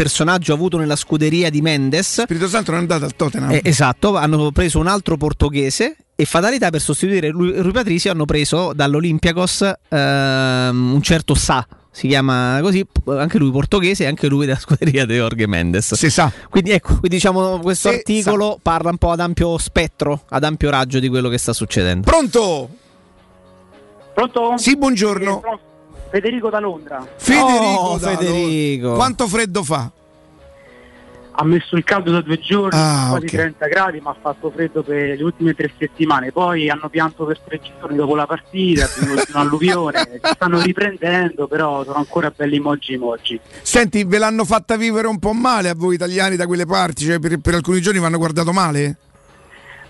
personaggio 0.00 0.54
avuto 0.54 0.78
nella 0.78 0.96
scuderia 0.96 1.50
di 1.50 1.60
Mendes. 1.60 2.22
Spirito 2.22 2.48
Santo 2.48 2.70
non 2.70 2.80
è 2.80 2.82
andato 2.84 3.04
al 3.04 3.14
Tottenham. 3.14 3.50
Eh, 3.50 3.60
esatto, 3.64 4.16
hanno 4.16 4.50
preso 4.50 4.78
un 4.78 4.86
altro 4.86 5.18
portoghese 5.18 5.94
e 6.14 6.24
fatalità 6.24 6.70
per 6.70 6.80
sostituire 6.80 7.28
Rui, 7.28 7.52
Rui 7.60 7.70
Patricio 7.70 8.10
hanno 8.10 8.24
preso 8.24 8.72
dall'Olympiakos 8.72 9.70
ehm, 9.90 10.92
un 10.94 11.02
certo 11.02 11.34
Sa. 11.34 11.66
Si 11.92 12.06
chiama 12.08 12.60
così, 12.62 12.86
anche 13.08 13.36
lui 13.36 13.50
portoghese 13.50 14.04
e 14.04 14.06
anche 14.06 14.26
lui 14.28 14.46
della 14.46 14.58
scuderia 14.58 15.04
di 15.04 15.16
Jorge 15.16 15.46
Mendes. 15.46 15.92
Si 15.92 16.08
sa. 16.08 16.32
Quindi 16.48 16.70
ecco, 16.70 16.90
quindi 16.90 17.16
diciamo 17.16 17.58
questo 17.58 17.90
Si 17.90 17.96
articolo 17.96 18.58
parla 18.62 18.88
un 18.88 18.96
po' 18.96 19.10
ad 19.10 19.20
ampio 19.20 19.58
spettro, 19.58 20.22
ad 20.30 20.44
ampio 20.44 20.70
raggio 20.70 20.98
di 20.98 21.08
quello 21.08 21.28
che 21.28 21.36
sta 21.36 21.52
succedendo. 21.52 22.08
Pronto? 22.08 22.70
Pronto? 24.14 24.56
Sì, 24.56 24.76
buongiorno. 24.78 25.36
Eh, 25.36 25.40
pro- 25.40 25.60
Federico 26.10 26.50
da 26.50 26.58
Londra. 26.60 27.06
Federico, 27.16 27.80
Oh, 27.80 27.98
Dalo. 27.98 28.16
Federico. 28.16 28.92
Quanto 28.94 29.26
freddo 29.28 29.62
fa? 29.62 29.90
Ha 31.32 31.44
messo 31.44 31.76
il 31.76 31.84
caldo 31.84 32.10
da 32.10 32.20
due 32.20 32.38
giorni, 32.38 32.78
Ah, 32.78 33.06
quasi 33.10 33.24
ok. 33.26 33.30
30 33.30 33.66
gradi, 33.68 34.00
ma 34.00 34.10
ha 34.10 34.16
fatto 34.20 34.50
freddo 34.54 34.82
per 34.82 35.16
le 35.16 35.22
ultime 35.22 35.54
tre 35.54 35.72
settimane. 35.78 36.32
Poi 36.32 36.68
hanno 36.68 36.88
pianto 36.90 37.24
per 37.24 37.38
tre 37.38 37.60
giorni 37.80 37.96
dopo 37.96 38.14
la 38.14 38.26
partita, 38.26 38.84
è 38.84 38.88
venuto 38.98 39.24
un'alluvione, 39.32 40.20
si 40.22 40.32
stanno 40.34 40.60
riprendendo, 40.60 41.46
però 41.46 41.82
sono 41.84 41.96
ancora 41.96 42.30
belli 42.34 42.58
moggi 42.58 42.96
moggi. 42.98 43.40
Senti, 43.62 44.04
ve 44.04 44.18
l'hanno 44.18 44.44
fatta 44.44 44.76
vivere 44.76 45.06
un 45.06 45.18
po' 45.18 45.32
male 45.32 45.70
a 45.70 45.74
voi 45.74 45.94
italiani 45.94 46.36
da 46.36 46.46
quelle 46.46 46.66
parti? 46.66 47.04
Cioè, 47.04 47.18
per, 47.20 47.38
per 47.38 47.54
alcuni 47.54 47.80
giorni 47.80 48.00
vi 48.00 48.04
hanno 48.04 48.18
guardato 48.18 48.52
male? 48.52 48.96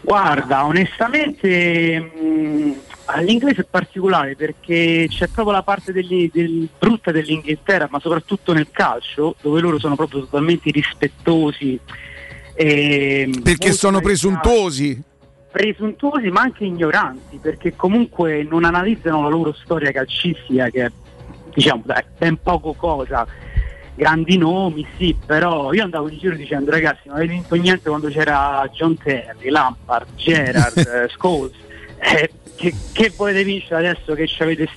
Guarda, 0.02 0.64
onestamente 0.66 1.98
mh, 2.00 2.74
l'inglese 3.18 3.62
è 3.62 3.66
particolare 3.68 4.36
perché 4.36 5.06
c'è 5.08 5.26
proprio 5.28 5.54
la 5.54 5.62
parte 5.62 5.92
degli- 5.92 6.30
del- 6.32 6.68
brutta 6.78 7.10
dell'Inghilterra, 7.10 7.88
ma 7.90 7.98
soprattutto 8.00 8.52
nel 8.52 8.68
calcio, 8.70 9.34
dove 9.40 9.60
loro 9.60 9.78
sono 9.78 9.96
proprio 9.96 10.20
totalmente 10.20 10.70
rispettosi. 10.70 11.78
e 12.54 13.30
Perché 13.42 13.72
sono 13.72 14.00
presuntuosi. 14.00 15.00
presuntuosi 15.50 16.28
ma 16.28 16.42
anche 16.42 16.64
ignoranti 16.64 17.38
perché 17.42 17.74
comunque 17.74 18.42
non 18.48 18.64
analizzano 18.64 19.22
la 19.22 19.28
loro 19.28 19.52
storia 19.52 19.90
calcistica 19.90 20.68
che 20.68 20.84
è 20.84 20.90
diciamo 21.54 21.82
dai, 21.84 22.02
ben 22.18 22.38
poco 22.40 22.72
cosa 22.74 23.26
grandi 23.94 24.36
nomi 24.36 24.86
sì 24.96 25.16
però 25.26 25.72
io 25.72 25.82
andavo 25.84 26.08
in 26.08 26.18
giro 26.18 26.36
dicendo 26.36 26.70
ragazzi 26.70 27.02
non 27.08 27.16
avete 27.16 27.32
vinto 27.32 27.54
niente 27.56 27.88
quando 27.88 28.08
c'era 28.08 28.68
John 28.72 28.96
Terry, 28.96 29.48
Lampard, 29.48 30.06
Gerard, 30.16 30.76
eh, 30.78 31.08
Scholes 31.08 31.52
eh, 32.00 32.30
che, 32.56 32.74
che 32.92 33.12
volete 33.16 33.44
vincere 33.44 33.88
adesso 33.88 34.14
che 34.14 34.26
ci 34.26 34.42
avete 34.42 34.68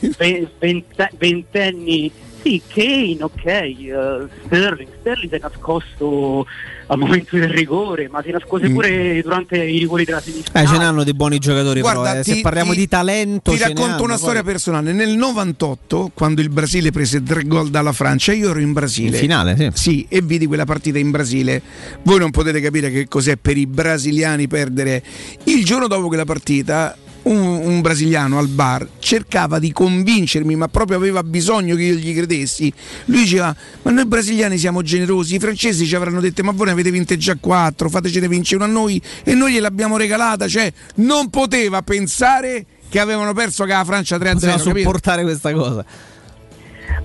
ve- 0.16 0.48
vente- 0.58 1.10
ventenni 1.18 2.10
sì, 2.46 2.62
Kane, 2.72 3.16
ok, 3.20 3.44
eh, 3.44 4.26
Sterling, 4.46 4.88
Sterling 5.00 5.28
si 5.28 5.34
è 5.34 5.38
nascosto 5.40 6.46
al 6.88 6.98
momento 6.98 7.36
del 7.36 7.48
rigore, 7.48 8.08
ma 8.08 8.22
si 8.22 8.30
nascose 8.30 8.68
Mm. 8.68 8.72
pure 8.74 9.20
durante 9.22 9.56
i 9.64 9.78
rigori 9.78 10.04
della 10.04 10.20
sinistra. 10.20 10.60
Eh, 10.62 10.66
ce 10.66 10.78
n'hanno 10.78 11.02
dei 11.02 11.14
buoni 11.14 11.38
giocatori, 11.38 11.80
Guarda, 11.80 12.02
però. 12.02 12.20
eh. 12.20 12.22
ti- 12.22 12.34
Se 12.34 12.40
parliamo 12.42 12.70
ti- 12.72 12.78
di 12.78 12.88
talento, 12.88 13.50
Ti 13.50 13.58
racconto 13.58 13.82
hanno, 13.82 14.02
una 14.02 14.12
poi. 14.12 14.18
storia 14.22 14.42
personale. 14.44 14.92
Nel 14.92 15.16
98, 15.16 16.12
quando 16.14 16.40
il 16.40 16.48
Brasile 16.48 16.92
prese 16.92 17.20
tre 17.22 17.42
gol 17.42 17.70
dalla 17.70 17.92
Francia, 17.92 18.32
io 18.32 18.50
ero 18.50 18.60
in 18.60 18.72
Brasile. 18.72 19.16
In 19.16 19.22
finale, 19.22 19.72
sì. 19.74 20.06
e 20.08 20.20
vidi 20.22 20.46
quella 20.46 20.64
partita 20.64 20.98
in 20.98 21.10
Brasile. 21.10 21.60
Voi 22.04 22.18
non 22.20 22.30
potete 22.30 22.60
capire 22.60 22.90
che 22.90 23.08
cos'è 23.08 23.36
per 23.36 23.56
i 23.56 23.66
brasiliani 23.66 24.46
perdere. 24.46 25.02
Il 25.44 25.64
giorno 25.64 25.88
dopo 25.88 26.06
quella 26.06 26.24
partita. 26.24 26.96
Un, 27.26 27.38
un 27.38 27.80
brasiliano 27.80 28.38
al 28.38 28.46
bar 28.46 28.86
cercava 29.00 29.58
di 29.58 29.72
convincermi, 29.72 30.54
ma 30.54 30.68
proprio 30.68 30.96
aveva 30.96 31.24
bisogno 31.24 31.74
che 31.74 31.82
io 31.82 31.94
gli 31.94 32.14
credessi. 32.14 32.72
Lui 33.06 33.22
diceva: 33.22 33.54
Ma 33.82 33.90
noi 33.90 34.06
brasiliani 34.06 34.56
siamo 34.56 34.80
generosi, 34.82 35.34
i 35.34 35.38
francesi 35.40 35.86
ci 35.86 35.96
avranno 35.96 36.20
detto: 36.20 36.44
Ma 36.44 36.52
voi 36.52 36.66
ne 36.66 36.72
avete 36.72 36.92
vinte 36.92 37.16
già 37.16 37.36
quattro, 37.40 37.88
fatecene 37.88 38.28
vincere 38.28 38.62
una 38.62 38.72
a 38.72 38.72
noi 38.72 39.02
e 39.24 39.34
noi 39.34 39.52
gliel'abbiamo 39.54 39.96
regalata. 39.96 40.46
Cioè, 40.46 40.72
non 40.96 41.28
poteva 41.28 41.82
pensare 41.82 42.64
che 42.88 43.00
avevano 43.00 43.32
perso 43.32 43.64
che 43.64 43.72
la 43.72 43.84
Francia 43.84 44.18
3-0. 44.18 44.32
Poteva 44.34 44.58
sopportare 44.58 45.22
questa 45.24 45.52
cosa. 45.52 45.84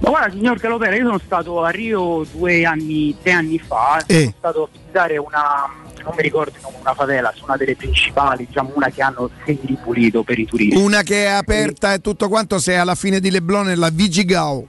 Ma 0.02 0.10
guarda, 0.10 0.32
signor 0.32 0.60
Calopera, 0.60 0.96
io 0.96 1.06
sono 1.06 1.22
stato 1.26 1.64
a 1.64 1.70
Rio 1.70 2.26
due 2.32 2.64
anni, 2.64 3.16
tre 3.24 3.32
anni 3.32 3.60
fa, 3.60 4.04
Eh. 4.06 4.20
sono 4.20 4.34
stato 4.38 4.64
a 4.64 4.68
visitare 4.72 5.18
una, 5.18 5.70
non 6.04 6.14
mi 6.16 6.22
ricordo 6.24 6.52
il 6.56 6.62
nome, 6.62 6.78
una 6.82 6.94
favela, 6.94 7.32
su 7.36 7.44
una 7.44 7.58
delle 7.58 7.76
principali, 7.76 8.46
diciamo 8.48 8.72
una 8.76 8.90
che 8.90 9.02
hanno 9.02 9.30
semi-ripulito 9.46 10.24
per 10.24 10.40
i 10.40 10.46
turisti. 10.46 10.80
Una 10.80 11.02
che 11.04 11.26
è 11.26 11.30
aperta 11.30 11.94
e 11.94 12.00
tutto 12.00 12.28
quanto, 12.30 12.60
se 12.60 12.76
alla 12.76 12.96
fine 12.96 13.20
di 13.20 13.30
Leblon 13.32 13.70
è 13.70 13.76
la 13.76 13.90
Vigigal. 13.90 14.66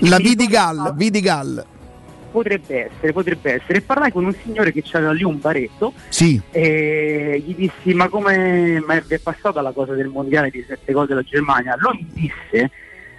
La 0.00 0.16
Vidigal, 0.16 0.92
Vidigal. 0.96 1.66
Potrebbe 2.32 2.90
essere, 2.90 3.12
potrebbe 3.12 3.52
essere. 3.54 3.80
Parlai 3.80 4.10
con 4.10 4.24
un 4.24 4.34
signore 4.42 4.72
che 4.72 4.82
aveva 4.92 5.12
lì 5.12 5.22
un 5.22 5.38
baretto 5.38 5.92
Sì. 6.08 6.40
e 6.50 7.40
gli 7.46 7.54
dissi 7.54 7.94
ma 7.94 8.08
come 8.08 8.82
ma 8.84 8.94
è 9.06 9.18
passata 9.20 9.60
la 9.60 9.70
cosa 9.70 9.92
del 9.92 10.08
mondiale 10.08 10.50
di 10.50 10.64
sette 10.66 10.92
gol 10.92 11.06
della 11.06 11.22
Germania? 11.22 11.76
Lui 11.78 12.04
mi 12.12 12.22
disse, 12.22 12.70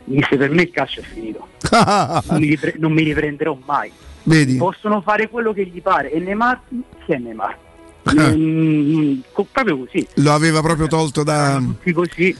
mi 0.05 0.17
disse 0.17 0.35
per 0.35 0.49
me 0.49 0.63
il 0.63 0.71
calcio 0.71 0.99
è 0.99 1.03
finito, 1.03 1.47
non 1.71 2.39
mi, 2.41 2.47
ripre- 2.47 2.75
non 2.77 2.91
mi 2.91 3.03
riprenderò 3.03 3.57
mai. 3.65 3.89
Vedi? 4.27 4.55
Possono 4.57 5.01
fare 5.01 5.29
quello 5.29 5.53
che 5.53 5.65
gli 5.65 5.81
pare 5.81 6.11
e 6.11 6.19
Neymar, 6.19 6.59
chi 7.05 7.11
è 7.13 7.17
Neymar? 7.17 7.57
Mm, 8.15 9.19
co- 9.31 9.47
proprio 9.51 9.79
così, 9.79 10.07
Lo 10.17 10.31
aveva 10.33 10.61
proprio 10.61 10.85
tolto 10.85 11.23
da. 11.23 11.57
tutti 11.57 11.91
così. 11.91 12.37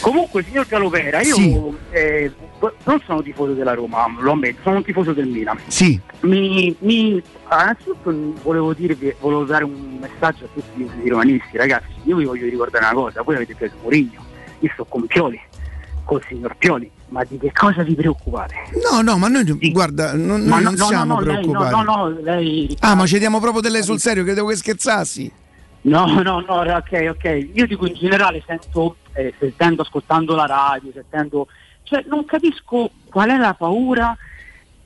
Comunque, 0.00 0.42
signor 0.42 0.66
Calovera, 0.66 1.20
io 1.22 1.34
Sì. 1.36 1.56
eh, 1.90 2.30
non 2.84 3.00
sono 3.06 3.22
tifoso 3.22 3.52
della 3.54 3.72
Roma, 3.72 4.04
lo 4.18 4.32
ammetto, 4.32 4.62
sono 4.64 4.76
un 4.78 4.84
tifoso 4.84 5.12
del 5.12 5.28
Milan. 5.28 5.58
Sì. 5.68 5.98
Mi, 6.22 6.74
mi- 6.80 7.22
innanzitutto 7.50 8.12
volevo 8.42 8.74
dirvi, 8.74 9.14
volevo 9.20 9.44
dare 9.44 9.62
un 9.64 9.98
messaggio 10.00 10.44
a 10.46 10.48
tutti 10.52 10.88
i 11.04 11.08
romanisti, 11.08 11.56
ragazzi, 11.56 11.86
io 12.02 12.16
vi 12.16 12.24
voglio 12.24 12.44
ricordare 12.48 12.84
una 12.84 12.94
cosa, 12.94 13.22
voi 13.22 13.36
avete 13.36 13.54
preso 13.54 13.74
Mourinho, 13.80 14.24
io 14.58 14.70
sto 14.74 14.84
con 14.86 15.06
Pioli, 15.06 15.40
col 16.04 16.22
signor 16.28 16.56
Pioli, 16.56 16.90
ma 17.14 17.22
di 17.22 17.38
che 17.38 17.52
cosa 17.52 17.84
vi 17.84 17.94
preoccupate? 17.94 18.54
No, 18.90 19.00
no, 19.00 19.16
ma 19.16 19.28
noi 19.28 19.44
guarda, 19.70 20.14
non, 20.14 20.42
noi 20.42 20.64
no, 20.64 20.70
non 20.70 20.74
no, 20.74 20.84
siamo 20.86 21.14
no, 21.14 21.20
no, 21.20 21.26
lei, 21.26 21.42
preoccupati. 21.42 21.70
no, 21.70 21.82
no, 21.82 22.08
no, 22.08 22.20
lei... 22.20 22.76
Ah, 22.80 22.96
ma 22.96 23.06
ci 23.06 23.18
diamo 23.20 23.38
proprio 23.38 23.62
delle 23.62 23.84
sul 23.84 24.00
serio, 24.00 24.24
credevo 24.24 24.48
che 24.48 24.56
scherzassi. 24.56 25.32
No, 25.82 26.06
no, 26.06 26.40
no, 26.40 26.54
ok, 26.56 27.06
ok. 27.10 27.50
Io 27.52 27.66
dico 27.68 27.86
in 27.86 27.94
generale 27.94 28.42
sento, 28.44 28.96
eh, 29.12 29.32
sentendo, 29.38 29.82
ascoltando 29.82 30.34
la 30.34 30.46
radio, 30.46 30.90
sentendo, 30.92 31.46
cioè 31.84 32.02
non 32.08 32.24
capisco 32.24 32.90
qual 33.08 33.30
è 33.30 33.36
la 33.36 33.54
paura. 33.54 34.16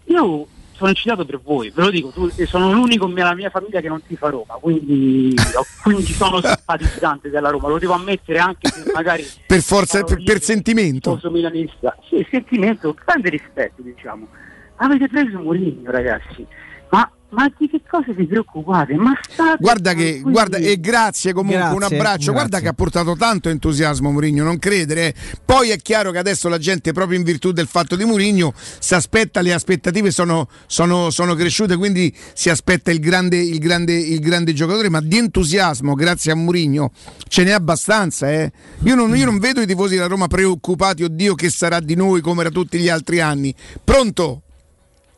Io 0.05 0.47
sono 0.79 0.91
eccitato 0.91 1.25
per 1.25 1.41
voi, 1.43 1.71
ve 1.75 1.83
lo 1.83 1.91
dico, 1.91 2.11
tu- 2.11 2.31
sono 2.47 2.73
l'unico 2.73 3.09
nella 3.09 3.35
mia 3.35 3.51
famiglia 3.51 3.81
che 3.81 3.89
non 3.89 4.01
ti 4.07 4.15
fa 4.17 4.29
Roma, 4.31 4.55
quindi, 4.61 5.35
quindi 5.83 6.05
sono 6.13 6.41
simpatizzante 6.41 7.29
della 7.31 7.51
Roma, 7.51 7.67
lo 7.67 7.79
devo 7.81 7.95
ammettere 7.95 8.39
anche 8.39 8.69
se 8.69 8.91
magari 8.95 9.27
Per 9.45 9.61
forza, 9.61 10.05
per, 10.05 10.23
per 10.23 10.41
sentimento. 10.41 11.15
tifoso 11.15 11.33
milanista. 11.33 11.97
Sì, 12.09 12.25
sentimento, 12.31 12.95
grande 13.05 13.29
rispetto, 13.29 13.83
diciamo. 13.83 14.29
Avete 14.77 15.09
preso 15.09 15.41
Mourinho, 15.41 15.91
ragazzi. 15.91 16.47
Ma 16.91 17.11
ma 17.31 17.53
di 17.59 17.69
che 17.69 17.83
cosa 17.89 18.13
vi 18.13 18.27
preoccupate? 18.27 18.95
Ma 18.95 19.13
state 19.29 19.57
Guarda 19.61 19.93
che, 19.93 20.21
guarda, 20.25 20.57
e 20.57 20.81
grazie 20.81 21.33
comunque, 21.33 21.63
un 21.63 21.77
Grazie, 21.79 21.97
abbraccio. 21.97 22.17
grazie. 22.17 22.33
Guarda 22.33 22.61
che 22.61 22.69
ha 22.69 22.73
portato 22.73 23.17
tanto 23.17 23.49
entusiasmo 23.51 24.11
Mourinho, 24.11 24.45
non 24.45 24.59
credere. 24.59 25.07
eh. 25.09 25.15
Poi 25.45 25.71
è 25.71 25.77
chiaro 25.77 26.11
che 26.11 26.19
adesso 26.19 26.49
la 26.49 26.59
gente, 26.59 26.93
proprio 26.93 27.19
in 27.19 27.25
virtù 27.25 27.53
del 27.53 27.67
fatto 27.67 27.97
di 27.97 28.05
Mourinho, 28.05 28.53
si 28.57 28.95
aspetta, 28.95 29.41
le 29.43 29.53
aspettative 29.53 30.11
sono, 30.11 30.49
sono- 30.67 31.11
sono 31.11 31.35
cresciute, 31.35 31.77
quindi 31.77 32.15
si 32.33 32.49
aspetta 32.51 32.91
il 32.91 33.01
grande, 33.01 33.37
il, 33.37 33.59
grande, 33.59 33.93
il 33.95 34.21
grande 34.21 34.53
giocatore, 34.55 34.89
ma 34.89 35.01
di 35.01 35.19
entusiasmo, 35.19 35.95
grazie 35.95 36.33
a 36.33 36.35
Mourinho, 36.35 36.93
ce 37.29 37.45
n'è 37.45 37.51
abbastanza. 37.51 38.31
eh. 38.33 38.51
Io, 38.85 38.95
non, 38.95 39.15
io 39.17 39.27
non 39.27 39.39
vedo 39.39 39.61
i 39.61 39.67
tifosi 39.67 39.95
della 39.97 40.07
Roma 40.07 40.29
preoccupati, 40.29 41.03
oddio 41.05 41.35
che 41.35 41.51
sarà 41.51 41.81
di 41.81 41.95
noi 41.95 42.21
come 42.23 42.41
era 42.41 42.51
tutti 42.51 42.79
gli 42.79 42.89
altri 42.89 43.21
anni. 43.21 43.55
Pronto? 43.85 44.43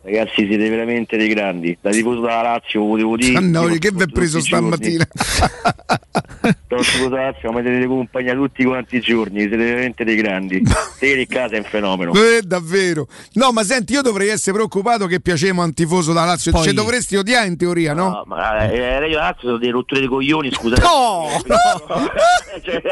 Ragazzi, 0.02 0.46
siete 0.46 0.68
veramente 0.70 1.18
dei 1.18 1.28
grandi. 1.28 1.76
Da 1.78 1.90
tifoso 1.90 2.20
della 2.20 2.40
Lazio, 2.40 2.82
volevo 2.82 3.16
dire. 3.16 3.36
Ah, 3.36 3.40
no, 3.44 3.66
che 3.78 3.90
vi 3.92 4.02
è 4.02 4.06
preso 4.06 4.40
stamattina? 4.40 5.06
Da 6.40 6.76
tifoso 6.78 7.08
della 7.08 7.24
Lazio, 7.24 7.52
ma 7.52 7.60
tenete 7.60 7.86
compagnia 7.86 8.32
tutti 8.32 8.64
quanti 8.64 8.96
i 8.96 9.00
giorni. 9.00 9.40
Siete 9.40 9.56
veramente 9.56 10.04
dei 10.04 10.16
grandi. 10.16 10.62
Te 10.98 11.14
di 11.14 11.26
casa 11.26 11.56
è 11.56 11.58
un 11.58 11.64
fenomeno. 11.64 12.12
Eh, 12.14 12.40
davvero. 12.42 13.08
No, 13.34 13.52
ma 13.52 13.62
senti, 13.62 13.92
io 13.92 14.00
dovrei 14.00 14.28
essere 14.28 14.52
preoccupato 14.56 15.06
che 15.06 15.20
piacemo 15.20 15.60
a 15.60 15.66
un 15.66 15.74
tifoso 15.74 16.14
da 16.14 16.24
Lazio. 16.24 16.52
Poi- 16.52 16.62
Ci 16.62 16.72
dovresti 16.72 17.16
odiare 17.16 17.46
in 17.46 17.58
teoria, 17.58 17.92
no? 17.92 18.08
No, 18.08 18.22
ma 18.26 18.70
eh, 18.70 19.06
io 19.06 19.18
Lazio 19.18 19.48
sono 19.48 19.58
dei 19.58 19.70
rotture 19.70 20.00
di 20.00 20.06
coglioni, 20.06 20.50
scusate. 20.50 20.80
No! 20.80 21.28
Cioè, 22.62 22.82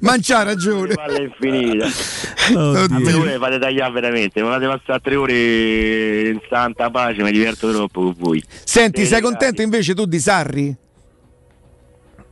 Ma 0.00 0.16
c'ha 0.20 0.42
ragione. 0.42 0.94
Palla 0.94 1.20
infinita. 1.20 1.86
Oddio. 2.54 3.20
A 3.20 3.24
me 3.24 3.38
fate 3.38 3.58
tagliare 3.58 3.92
veramente. 3.92 4.42
Mi 4.42 4.48
fate 4.48 4.66
passare 4.66 5.00
tre 5.00 5.16
ore 5.16 6.28
in 6.28 6.40
santa 6.48 6.90
pace, 6.90 7.22
mi 7.22 7.32
diverto 7.32 7.70
troppo 7.72 8.02
con 8.02 8.14
voi. 8.16 8.42
Senti, 8.64 9.00
Siete 9.00 9.14
sei 9.14 9.20
contento 9.20 9.62
invece 9.62 9.94
tu 9.94 10.04
di 10.06 10.18
Sarri? 10.18 10.76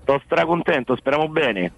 Sto 0.02 0.20
stracontento, 0.24 0.96
speriamo 0.96 1.28
bene. 1.28 1.72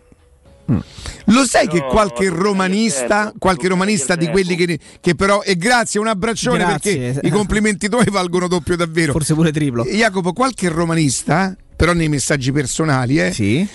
Lo 0.67 1.45
sai 1.47 1.67
Però 1.69 1.87
che 1.87 1.91
qualche 1.91 2.29
romanista, 2.29 3.23
tempo, 3.25 3.39
qualche 3.39 3.69
romanista 3.69 4.17
di 4.17 4.29
quelli 4.29 4.57
che, 4.57 4.79
che 5.01 5.15
però 5.15 5.43
e 5.43 5.57
grazie, 5.57 6.01
un 6.01 6.07
abbraccione 6.09 6.59
Grazie. 6.59 7.13
perché 7.13 7.27
i 7.27 7.31
complimenti 7.31 7.89
tuoi 7.89 8.07
valgono 8.11 8.49
doppio 8.49 8.77
davvero. 8.77 9.13
Forse 9.13 9.35
pure 9.35 9.53
triplo. 9.53 9.85
Jacopo, 9.85 10.33
qualche 10.33 10.69
romanista, 10.69 11.57
però 11.77 11.93
nei 11.93 12.09
messaggi 12.09 12.53
personali, 12.53 13.19
eh, 13.21 13.33
Sì. 13.33 13.67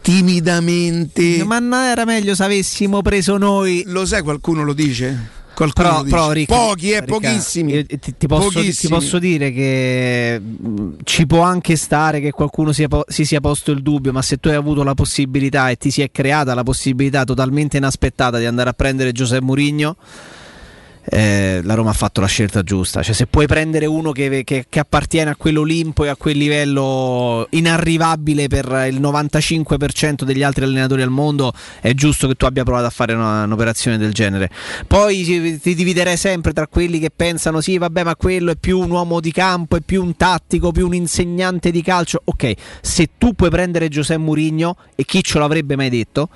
timidamente. 0.00 1.44
Ma 1.44 1.58
non 1.58 1.80
era 1.82 2.04
meglio 2.04 2.34
se 2.34 2.42
avessimo 2.44 3.02
preso 3.02 3.36
noi. 3.36 3.82
Lo 3.86 4.04
sai, 4.06 4.22
qualcuno 4.22 4.62
lo 4.64 4.72
dice? 4.72 5.38
Qualcuno 5.60 5.88
Però, 5.88 6.02
dice. 6.02 6.14
però, 6.16 6.32
Rick, 6.32 6.48
Pochi, 6.52 6.90
eh, 6.92 7.00
Ricca, 7.00 7.12
pochissimi. 7.12 7.84
ti, 7.84 7.98
ti 8.16 8.26
posso, 8.26 8.48
ti 8.48 8.54
Pochissimi. 8.54 8.92
posso 8.94 9.18
dire 9.18 9.52
che 9.52 10.40
mh, 10.40 10.88
ci 11.04 11.26
può 11.26 11.42
anche 11.42 11.76
stare 11.76 12.20
che 12.20 12.30
qualcuno 12.30 12.72
sia 12.72 12.88
si 13.06 13.26
sia 13.26 13.40
posto 13.40 13.70
il 13.70 13.82
dubbio, 13.82 14.10
ma 14.10 14.22
se 14.22 14.38
tu 14.38 14.48
hai 14.48 14.54
avuto 14.54 14.82
la 14.82 14.94
possibilità 14.94 15.68
e 15.68 15.76
ti 15.76 15.90
si 15.90 16.00
è 16.00 16.10
creata 16.10 16.54
la 16.54 16.62
possibilità 16.62 17.24
totalmente 17.24 17.76
inaspettata 17.76 18.38
di 18.38 18.46
andare 18.46 18.70
a 18.70 18.72
prendere 18.72 19.12
Giuseppe 19.12 19.44
Mourinho, 19.44 19.96
eh, 21.04 21.60
la 21.62 21.74
Roma 21.74 21.90
ha 21.90 21.94
fatto 21.94 22.20
la 22.20 22.26
scelta 22.26 22.62
giusta. 22.62 23.02
Cioè, 23.02 23.14
se 23.14 23.26
puoi 23.26 23.46
prendere 23.46 23.86
uno 23.86 24.12
che, 24.12 24.44
che- 24.44 24.66
che 24.68 24.78
appartiene 24.78 25.30
a 25.30 25.36
quell'Olimpo 25.36 26.04
e 26.04 26.08
a 26.08 26.16
quel 26.16 26.36
livello 26.36 27.46
inarrivabile 27.50 28.48
per 28.48 28.66
il 28.90 29.00
95% 29.00 30.24
degli 30.24 30.42
altri 30.42 30.64
allenatori 30.64 31.02
al 31.02 31.10
mondo, 31.10 31.52
è 31.80 31.92
giusto 31.94 32.26
che 32.28 32.34
tu 32.34 32.44
abbia 32.44 32.64
provato 32.64 32.86
a 32.86 32.90
fare 32.90 33.14
una- 33.14 33.44
un'operazione 33.44 33.98
del 33.98 34.12
genere. 34.12 34.50
Poi 34.86 35.58
ti, 35.60 35.74
dividerei 35.74 36.16
sempre 36.16 36.52
tra 36.52 36.66
quelli 36.66 36.98
che 36.98 37.10
pensano: 37.14 37.60
sì, 37.60 37.78
vabbè, 37.78 38.04
ma 38.04 38.16
quello 38.16 38.50
è 38.52 38.56
più 38.56 38.78
un 38.78 38.90
uomo 38.90 39.20
di 39.20 39.32
campo, 39.32 39.76
è 39.76 39.80
più 39.80 40.02
un 40.02 40.16
tattico, 40.16 40.72
più 40.72 40.86
un 40.86 40.94
insegnante 40.94 41.70
di 41.70 41.82
calcio. 41.82 42.20
Ok, 42.24 42.52
se 42.80 43.10
tu 43.18 43.34
puoi 43.34 43.50
prendere 43.50 43.88
Giuseppe 43.88 44.20
Mourinho, 44.20 44.76
e 44.94 45.04
chi 45.04 45.22
ce 45.22 45.38
l'avrebbe 45.38 45.76
mai 45.76 45.88
detto? 45.90 46.28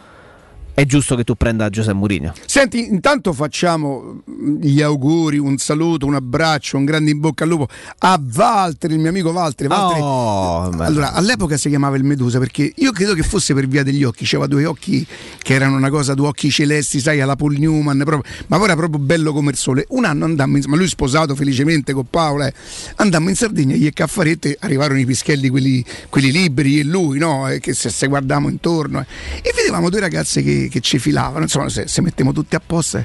È 0.75 0.85
giusto 0.87 1.15
che 1.15 1.23
tu 1.23 1.37
prenda 1.37 1.71
Giuseppe 1.71 1.97
Mourinho. 1.97 2.33
Senti, 2.47 2.89
intanto 2.89 3.33
facciamo 3.33 4.23
mm, 4.29 4.57
gli 4.61 4.83
auguri, 4.83 5.39
un 5.39 5.57
saluto, 5.57 6.05
un 6.05 6.15
abbraccio, 6.17 6.77
un 6.77 6.85
grande 6.85 7.13
in 7.13 7.21
bocca 7.21 7.45
al 7.45 7.51
lupo 7.51 7.69
a 7.99 8.19
Valtteri, 8.21 8.95
il 8.95 8.99
mio 8.99 9.11
amico 9.11 9.31
Valtteri. 9.31 9.69
Valtteri- 9.69 10.01
Oh, 10.03 10.63
allora, 10.79 11.13
all'epoca 11.13 11.57
si 11.57 11.69
chiamava 11.69 11.97
il 11.97 12.03
Medusa 12.03 12.39
perché 12.41 12.73
io 12.75 12.91
credo 12.91 13.15
che 13.15 13.23
fosse 13.23 13.55
per 13.55 13.69
via 13.69 13.85
degli 13.85 14.03
occhi, 14.03 14.25
c'aveva 14.25 14.49
due 14.49 14.65
occhi 14.65 15.07
che 15.43 15.55
erano 15.55 15.77
una 15.77 15.91
cosa, 15.91 16.15
due 16.15 16.27
occhi 16.27 16.51
celesti, 16.51 16.99
sai, 16.99 17.21
alla 17.21 17.37
Paul 17.37 17.57
Newman, 17.57 18.03
proprio- 18.05 18.33
ma 18.49 18.57
poi 18.57 18.67
era 18.67 18.75
proprio 18.77 18.99
bello 18.99 19.33
come 19.33 19.53
il 19.53 19.57
sole. 19.57 19.85
Un 19.91 20.05
anno 20.05 20.25
andammo, 20.25 20.57
in, 20.57 20.65
ma 20.67 20.77
lui 20.77 20.89
sposato 20.89 21.37
felicemente 21.37 21.93
con 21.93 22.07
Paola, 22.11 22.49
eh, 22.49 22.55
andammo 22.97 23.29
in 23.29 23.37
Sardegna, 23.37 23.77
io 23.77 23.87
e 23.89 23.93
Caffarette, 23.93 24.57
arrivarono 24.61 24.99
i 24.99 25.05
pischelli, 25.07 25.49
quelli, 25.49 25.85
quelli 26.09 26.33
liberi, 26.33 26.81
e 26.81 26.85
lui, 26.85 27.19
no, 27.19 27.49
eh, 27.49 27.61
che 27.61 27.75
se, 27.75 27.91
se 27.91 28.09
guardavamo 28.09 28.49
intorno, 28.49 29.01
eh, 29.01 29.07
e 29.41 29.53
vedevamo 29.55 29.89
due 29.89 30.01
ragazze 30.01 30.43
che, 30.43 30.64
che 30.69 30.81
ci 30.81 30.99
filavano, 30.99 31.45
insomma, 31.45 31.69
se, 31.69 31.89
se 31.89 32.01
mettiamo 32.03 32.33
tutti 32.33 32.55
apposta, 32.55 33.05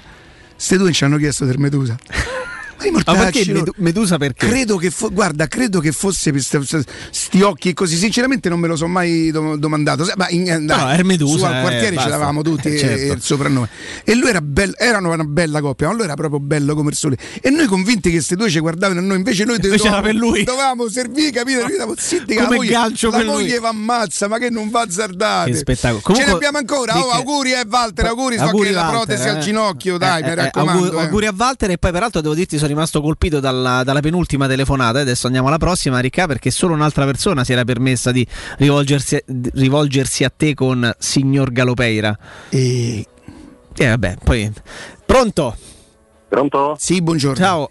queste 0.54 0.78
due 0.78 0.92
ci 0.92 1.04
hanno 1.04 1.18
chiesto 1.18 1.46
del 1.46 1.58
Medusa. 1.58 1.98
Ma 2.80 2.86
i 2.86 2.92
Ma 2.92 3.02
mortacci 3.06 3.16
perché 3.32 3.46
loro- 3.52 3.60
Medu- 3.60 3.76
Medusa 3.78 4.18
perché? 4.18 4.48
Credo 4.48 4.78
che, 4.78 4.90
fo- 4.90 5.10
guarda, 5.12 5.48
credo 5.48 5.80
che 5.80 5.92
fosse 5.92 6.32
per 6.32 6.42
st- 6.42 6.60
st- 6.62 6.90
sti 7.12 7.42
occhi 7.42 7.74
così. 7.74 7.96
Sinceramente 7.98 8.50
non 8.50 8.60
me 8.60 8.68
lo 8.68 8.76
sono 8.76 8.92
mai 8.92 9.32
do- 9.32 9.56
domandato. 9.58 10.08
Ma 10.16 10.28
in, 10.30 10.50
eh, 10.50 10.60
dai, 10.62 10.78
No, 10.80 10.90
era 10.92 11.04
Medusa, 11.04 11.38
Su 11.38 11.44
al 11.46 11.56
eh, 11.58 11.62
quartiere 11.62 11.88
ce 11.90 11.94
basta. 11.96 12.10
l'avevamo 12.10 12.42
tutti 12.42 12.68
Eh, 12.70 12.74
eh, 12.76 12.78
certo. 12.78 13.14
il 13.14 13.22
soprannome. 13.22 13.70
E 14.04 14.16
lui 14.16 14.30
era 14.30 14.42
bello, 14.42 14.74
erano 14.78 15.12
una 15.14 15.24
bella 15.24 15.62
coppia, 15.62 15.88
ma 15.88 15.94
lui 15.94 16.04
era 16.04 16.14
proprio 16.16 16.40
bello 16.40 16.74
come 16.76 16.90
il 16.92 16.96
sole. 16.96 17.18
E 17.42 17.50
noi 17.50 17.66
convinti 17.68 18.10
che 18.10 18.16
queste 18.16 18.36
due 18.36 18.50
ci 18.50 18.60
guardavano 18.60 19.00
a 19.00 19.04
noi, 19.04 19.18
invece 19.18 19.44
noi 19.46 19.58
Invece 19.62 19.88
era 19.88 20.02
per 20.02 20.16
lui. 20.16 20.44
dovevamo 20.44 20.88
servire, 20.90 21.32
dovevamo- 21.44 21.94
zitti, 21.98 22.26
che 22.26 22.36
Come 22.36 22.48
la 22.50 22.56
moglie, 22.56 22.72
gancio 22.72 23.10
la 23.12 23.24
moglie 23.24 23.60
va 23.60 23.70
ammazza, 23.70 24.28
ma 24.28 24.38
che 24.38 24.50
non 24.50 24.70
va 24.70 24.82
azzardate. 24.82 25.52
Che 25.52 25.58
spettacolo. 25.58 25.98
Ce 26.00 26.04
Comunque, 26.06 26.30
ne 26.30 26.36
abbiamo 26.36 26.58
ancora. 26.60 26.98
Oh, 27.00 27.10
auguri, 27.12 27.52
eh, 27.54 27.66
Walter, 27.70 28.06
auguri, 28.06 28.38
so 28.38 28.44
Auguri, 28.44 28.68
che 28.68 28.74
la 28.74 28.82
Walter, 28.84 28.98
protesi 29.06 29.28
eh. 29.28 29.30
al 29.32 29.40
ginocchio, 29.40 29.98
dai, 29.98 30.22
Eh, 30.22 30.26
mi 30.26 30.30
eh, 30.32 30.36
raccomando. 30.36 30.82
auguri, 30.84 30.98
eh. 30.98 31.04
auguri 31.06 31.26
a 31.28 31.34
Walter 31.38 31.70
e 31.72 31.78
poi 31.78 31.92
peraltro 31.92 32.22
devo 32.22 32.34
dirti 32.34 32.58
sono 32.58 32.69
rimasto 32.70 33.02
colpito 33.02 33.40
dalla, 33.40 33.84
dalla 33.84 34.00
penultima 34.00 34.48
telefonata. 34.48 35.00
Adesso 35.00 35.28
andiamo 35.28 35.48
alla 35.48 35.58
prossima, 35.58 36.00
Ricca, 36.00 36.26
perché 36.28 36.52
solo 36.52 36.74
un'altra 36.74 37.06
persona 37.06 37.44
si 37.44 37.52
era 37.52 37.64
permessa 37.66 38.12
di 38.12 38.26
rivolgersi, 38.58 39.22
di 39.26 39.50
rivolgersi 39.54 40.24
a 40.24 40.32
te 40.36 40.54
con 40.54 40.92
signor 40.98 41.52
Galopeira. 41.52 42.18
E... 42.50 43.06
Eh, 43.76 43.88
vabbè, 43.88 44.18
poi... 44.24 44.52
Pronto? 45.06 45.56
Pronto? 46.28 46.76
Sì, 46.78 47.02
buongiorno. 47.02 47.44
Ciao. 47.44 47.68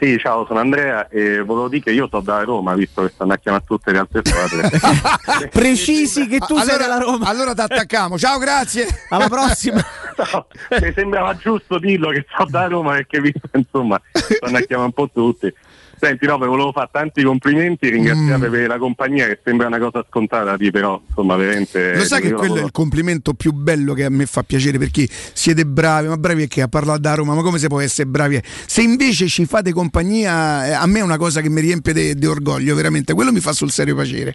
Sì, 0.00 0.16
ciao, 0.16 0.46
sono 0.46 0.60
Andrea 0.60 1.08
e 1.08 1.40
volevo 1.40 1.68
dire 1.68 1.82
che 1.82 1.90
io 1.90 2.06
sto 2.06 2.20
da 2.20 2.44
Roma, 2.44 2.74
visto 2.74 3.02
che 3.02 3.10
stanno 3.12 3.32
a 3.32 3.36
chiamare 3.36 3.64
tutte 3.66 3.90
le 3.90 3.98
altre 3.98 4.20
squadre. 4.22 4.70
Precisi 5.50 6.28
che 6.28 6.38
tu 6.38 6.56
sei 6.56 6.74
allora, 6.74 6.76
della 6.76 6.98
Roma. 6.98 7.26
Allora 7.26 7.52
ti 7.52 7.60
attacchiamo. 7.62 8.16
Ciao, 8.16 8.38
grazie. 8.38 8.86
Alla 9.08 9.28
prossima. 9.28 9.84
No, 10.18 10.48
mi 10.80 10.92
sembrava 10.96 11.36
giusto 11.36 11.78
dirlo 11.78 12.10
che 12.10 12.26
sto 12.28 12.44
da 12.50 12.66
Roma 12.66 12.94
perché 12.94 13.20
visto 13.20 13.48
insomma 13.52 14.00
stanno 14.10 14.56
a 14.56 14.60
chiamare 14.62 14.88
un 14.88 14.92
po' 14.92 15.08
tutti. 15.12 15.54
Senti, 16.00 16.26
no, 16.26 16.38
volevo 16.38 16.72
fare 16.72 16.88
tanti 16.92 17.22
complimenti, 17.22 17.88
ringraziate 17.88 18.48
Mm. 18.48 18.50
per 18.50 18.66
la 18.68 18.78
compagnia 18.78 19.26
che 19.26 19.40
sembra 19.44 19.66
una 19.66 19.78
cosa 19.78 20.04
scontata, 20.08 20.56
di 20.56 20.70
però 20.70 21.00
insomma 21.06 21.36
veramente... 21.36 21.96
Lo 21.96 22.04
sai 22.04 22.20
che 22.20 22.28
io 22.28 22.36
quello 22.36 22.56
è 22.56 22.62
il 22.64 22.70
complimento 22.70 23.34
più 23.34 23.52
bello 23.52 23.94
che 23.94 24.04
a 24.04 24.10
me 24.10 24.26
fa 24.26 24.42
piacere 24.42 24.78
perché 24.78 25.08
siete 25.32 25.66
bravi, 25.66 26.08
ma 26.08 26.16
bravi 26.16 26.44
è 26.44 26.48
che 26.48 26.62
a 26.62 26.68
parlare 26.68 27.00
da 27.00 27.14
Roma, 27.14 27.34
ma 27.34 27.42
come 27.42 27.58
si 27.58 27.66
può 27.66 27.80
essere 27.80 28.08
bravi? 28.08 28.40
Se 28.66 28.82
invece 28.82 29.26
ci 29.26 29.44
fate 29.46 29.72
compagnia, 29.72 30.66
eh, 30.66 30.72
a 30.72 30.86
me 30.86 31.00
è 31.00 31.02
una 31.02 31.16
cosa 31.16 31.40
che 31.40 31.48
mi 31.48 31.60
riempie 31.60 32.14
di 32.14 32.26
orgoglio, 32.26 32.74
veramente, 32.74 33.14
quello 33.14 33.32
mi 33.32 33.40
fa 33.40 33.52
sul 33.52 33.70
serio 33.70 33.94
piacere. 33.94 34.34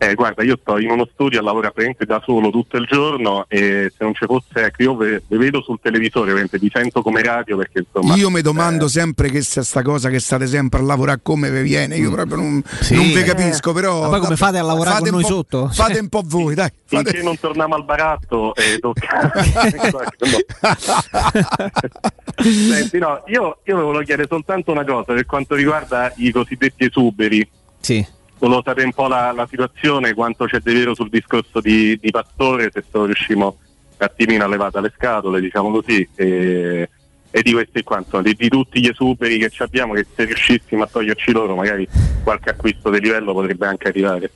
Eh, 0.00 0.14
guarda, 0.14 0.44
io 0.44 0.56
sto 0.60 0.78
in 0.78 0.90
uno 0.90 1.08
studio 1.12 1.40
a 1.40 1.42
lavorare 1.42 1.72
praticamente 1.72 2.06
da 2.06 2.22
solo 2.24 2.50
tutto 2.50 2.76
il 2.76 2.86
giorno 2.86 3.46
e 3.48 3.90
se 3.90 4.04
non 4.04 4.14
ci 4.14 4.26
fosse, 4.26 4.66
ecco, 4.66 4.82
io 4.84 4.94
ve, 4.94 5.24
ve 5.26 5.36
vedo 5.36 5.60
sul 5.60 5.80
televisore, 5.82 6.26
veramente 6.26 6.56
vi 6.58 6.70
sento 6.72 7.02
come 7.02 7.20
radio 7.20 7.56
perché 7.56 7.84
insomma... 7.84 8.14
Io 8.14 8.30
mi 8.30 8.40
domando 8.40 8.84
eh, 8.84 8.88
sempre 8.88 9.28
che 9.28 9.42
sta 9.42 9.64
sta 9.64 9.82
cosa 9.82 10.08
che 10.08 10.20
state 10.20 10.46
sempre 10.46 10.78
a 10.78 10.82
lavorare 10.84 11.18
come 11.20 11.50
vi 11.50 11.62
viene, 11.62 11.96
io 11.96 12.12
proprio 12.12 12.36
non, 12.36 12.62
Sì. 12.80 12.94
non 12.94 13.06
vi 13.06 13.24
capisco, 13.24 13.72
però... 13.72 14.02
Ma 14.02 14.08
poi 14.10 14.20
come 14.20 14.36
fate 14.36 14.58
a 14.58 14.62
lavorare 14.62 14.98
fate 14.98 15.10
con 15.10 15.18
noi 15.18 15.28
sotto? 15.28 15.68
Fate 15.72 15.98
un 15.98 16.08
po' 16.08 16.22
voi, 16.24 16.54
dai. 16.54 16.70
Fate... 16.84 17.10
Finché 17.10 17.22
non 17.24 17.36
torniamo 17.40 17.74
al 17.74 17.84
baratto 17.84 18.54
e 18.54 18.78
tocca... 18.78 19.32
Senti, 22.38 22.98
no, 22.98 23.24
io, 23.26 23.58
io 23.64 23.76
volevo 23.76 24.04
chiedere 24.04 24.28
soltanto 24.28 24.70
una 24.70 24.84
cosa 24.84 25.12
per 25.12 25.26
quanto 25.26 25.56
riguarda 25.56 26.12
i 26.18 26.30
cosiddetti 26.30 26.84
esuberi. 26.84 27.50
Sì. 27.80 28.06
Sapere 28.38 28.84
un 28.84 28.92
po' 28.92 29.08
la, 29.08 29.32
la 29.32 29.46
situazione, 29.48 30.14
quanto 30.14 30.44
c'è 30.44 30.60
di 30.60 30.72
vero 30.72 30.94
sul 30.94 31.08
discorso 31.08 31.60
di, 31.60 31.98
di 32.00 32.10
Pastore, 32.10 32.70
se 32.72 32.84
solo 32.90 33.06
riuscimo 33.06 33.46
un 33.46 34.06
attimino 34.06 34.44
a 34.44 34.48
levare 34.48 34.80
le 34.80 34.92
scatole, 34.96 35.40
diciamo 35.40 35.70
così, 35.70 36.08
e, 36.14 36.88
e 37.30 37.42
di 37.42 37.52
questi 37.52 37.82
qua, 37.82 37.98
insomma, 37.98 38.22
di, 38.22 38.34
di 38.34 38.48
tutti 38.48 38.80
gli 38.80 38.88
esuberi 38.88 39.38
che 39.38 39.50
abbiamo, 39.62 39.94
che 39.94 40.06
se 40.14 40.24
riuscissimo 40.24 40.84
a 40.84 40.86
toglierci 40.86 41.32
loro, 41.32 41.56
magari 41.56 41.86
qualche 42.22 42.50
acquisto 42.50 42.90
di 42.90 43.00
livello 43.00 43.32
potrebbe 43.32 43.66
anche 43.66 43.88
arrivare. 43.88 44.30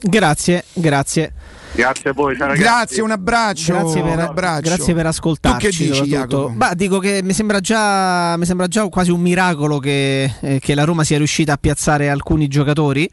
Grazie, 0.00 0.64
grazie. 0.74 1.32
Grazie 1.72 2.10
a 2.10 2.12
voi, 2.12 2.36
ciao 2.36 2.48
ragazzi. 2.48 2.62
Grazie, 2.62 3.02
un 3.02 3.10
abbraccio. 3.10 3.72
Grazie 3.72 4.02
per, 4.02 4.12
un 4.12 4.18
abbraccio. 4.20 4.60
grazie 4.60 4.94
per 4.94 5.06
ascoltarci. 5.06 5.68
Tu 5.68 5.76
che 5.76 5.90
dici. 5.90 6.02
Jacopo? 6.02 6.52
Bah, 6.54 6.74
dico 6.74 6.98
che 6.98 7.20
mi 7.22 7.32
sembra 7.32 7.60
già, 7.60 8.36
mi 8.36 8.44
sembra 8.44 8.66
già 8.66 8.88
quasi 8.88 9.10
un 9.10 9.20
miracolo 9.20 9.78
che, 9.78 10.32
eh, 10.40 10.58
che 10.60 10.74
la 10.74 10.84
Roma 10.84 11.04
sia 11.04 11.18
riuscita 11.18 11.52
a 11.52 11.56
piazzare 11.56 12.08
alcuni 12.08 12.48
giocatori, 12.48 13.08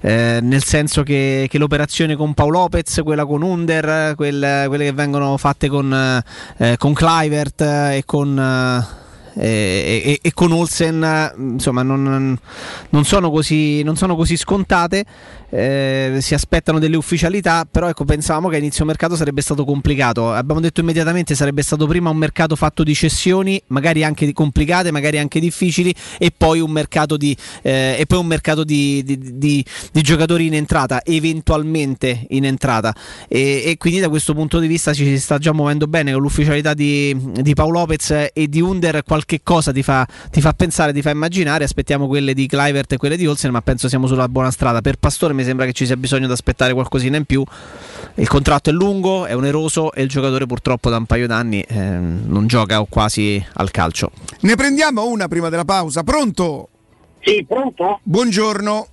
eh, 0.00 0.38
nel 0.42 0.64
senso 0.64 1.02
che, 1.02 1.46
che 1.48 1.58
l'operazione 1.58 2.16
con 2.16 2.34
Paolo 2.34 2.54
Lopez, 2.56 3.00
quella 3.04 3.26
con 3.26 3.42
Under, 3.42 4.14
quelle, 4.16 4.64
quelle 4.68 4.84
che 4.84 4.92
vengono 4.92 5.36
fatte 5.36 5.68
con, 5.68 6.22
eh, 6.56 6.76
con 6.78 6.94
Clivert 6.94 7.60
e 7.60 8.02
con... 8.04 9.04
eh, 9.36 10.02
e, 10.04 10.10
e- 10.12 10.18
e 10.22 10.32
con 10.32 10.52
Olsen 10.52 11.02
eh, 11.02 11.32
insomma 11.36 11.82
non, 11.82 12.38
non 12.90 13.04
sono 13.04 13.30
così, 13.30 13.82
non 13.82 13.96
sono 13.96 14.16
così 14.16 14.36
scontate 14.36 15.04
eh, 15.50 16.16
si 16.20 16.34
aspettano 16.34 16.78
delle 16.78 16.96
ufficialità 16.96 17.66
però 17.70 17.88
ecco 17.88 18.04
pensavamo 18.04 18.48
che 18.48 18.56
a 18.56 18.58
inizio 18.58 18.84
mercato 18.84 19.16
sarebbe 19.16 19.42
stato 19.42 19.64
complicato. 19.64 20.32
Abbiamo 20.32 20.60
detto 20.60 20.80
immediatamente 20.80 21.34
sarebbe 21.34 21.62
stato 21.62 21.86
prima 21.86 22.10
un 22.10 22.16
mercato 22.16 22.56
fatto 22.56 22.82
di 22.82 22.94
cessioni 22.94 23.60
magari 23.68 24.02
anche 24.04 24.32
complicate 24.32 24.90
magari 24.90 25.18
anche 25.18 25.40
difficili 25.40 25.94
e 26.18 26.32
poi 26.36 26.60
un 26.60 26.70
mercato 26.70 27.16
di, 27.16 27.36
eh, 27.62 27.96
e 27.98 28.06
poi 28.06 28.18
un 28.18 28.26
mercato 28.26 28.64
di, 28.64 29.02
di- 29.04 29.38
di- 29.38 29.64
di 29.92 30.02
giocatori 30.02 30.46
in 30.46 30.54
entrata 30.54 31.02
eventualmente 31.04 32.26
in 32.30 32.44
entrata. 32.44 32.94
E, 33.28 33.62
e 33.66 33.76
quindi 33.76 34.00
da 34.00 34.08
questo 34.08 34.34
punto 34.34 34.58
di 34.58 34.66
vista 34.66 34.92
ci 34.92 35.04
si 35.04 35.18
sta 35.18 35.38
già 35.38 35.52
muovendo 35.52 35.86
bene 35.86 36.12
con 36.12 36.22
l'ufficialità 36.22 36.74
di, 36.74 37.16
di 37.40 37.54
Paolo 37.54 37.80
Lopez 37.80 38.28
e 38.32 38.48
di 38.48 38.60
Under 38.60 39.02
qualche 39.02 39.25
cosa 39.42 39.72
ti 39.72 39.82
fa, 39.82 40.06
ti 40.30 40.40
fa 40.40 40.52
pensare, 40.52 40.92
ti 40.92 41.02
fa 41.02 41.10
immaginare 41.10 41.64
aspettiamo 41.64 42.06
quelle 42.06 42.34
di 42.34 42.46
Clivert 42.46 42.92
e 42.92 42.96
quelle 42.96 43.16
di 43.16 43.26
Olsen 43.26 43.50
ma 43.50 43.60
penso 43.60 43.88
siamo 43.88 44.06
sulla 44.06 44.28
buona 44.28 44.50
strada 44.50 44.80
per 44.80 44.96
Pastore 44.96 45.32
mi 45.32 45.44
sembra 45.44 45.66
che 45.66 45.72
ci 45.72 45.86
sia 45.86 45.96
bisogno 45.96 46.26
di 46.26 46.32
aspettare 46.32 46.72
qualcosina 46.72 47.16
in 47.16 47.24
più 47.24 47.44
il 48.14 48.28
contratto 48.28 48.70
è 48.70 48.72
lungo, 48.72 49.26
è 49.26 49.36
oneroso 49.36 49.92
e 49.92 50.02
il 50.02 50.08
giocatore 50.08 50.46
purtroppo 50.46 50.90
da 50.90 50.96
un 50.96 51.04
paio 51.06 51.26
d'anni 51.26 51.60
eh, 51.60 51.76
non 51.76 52.46
gioca 52.46 52.80
o 52.80 52.86
quasi 52.86 53.44
al 53.54 53.70
calcio 53.70 54.10
Ne 54.40 54.54
prendiamo 54.54 55.06
una 55.06 55.28
prima 55.28 55.48
della 55.48 55.64
pausa. 55.64 56.02
Pronto? 56.02 56.68
Sì, 57.20 57.44
pronto? 57.46 58.00
Buongiorno. 58.02 58.86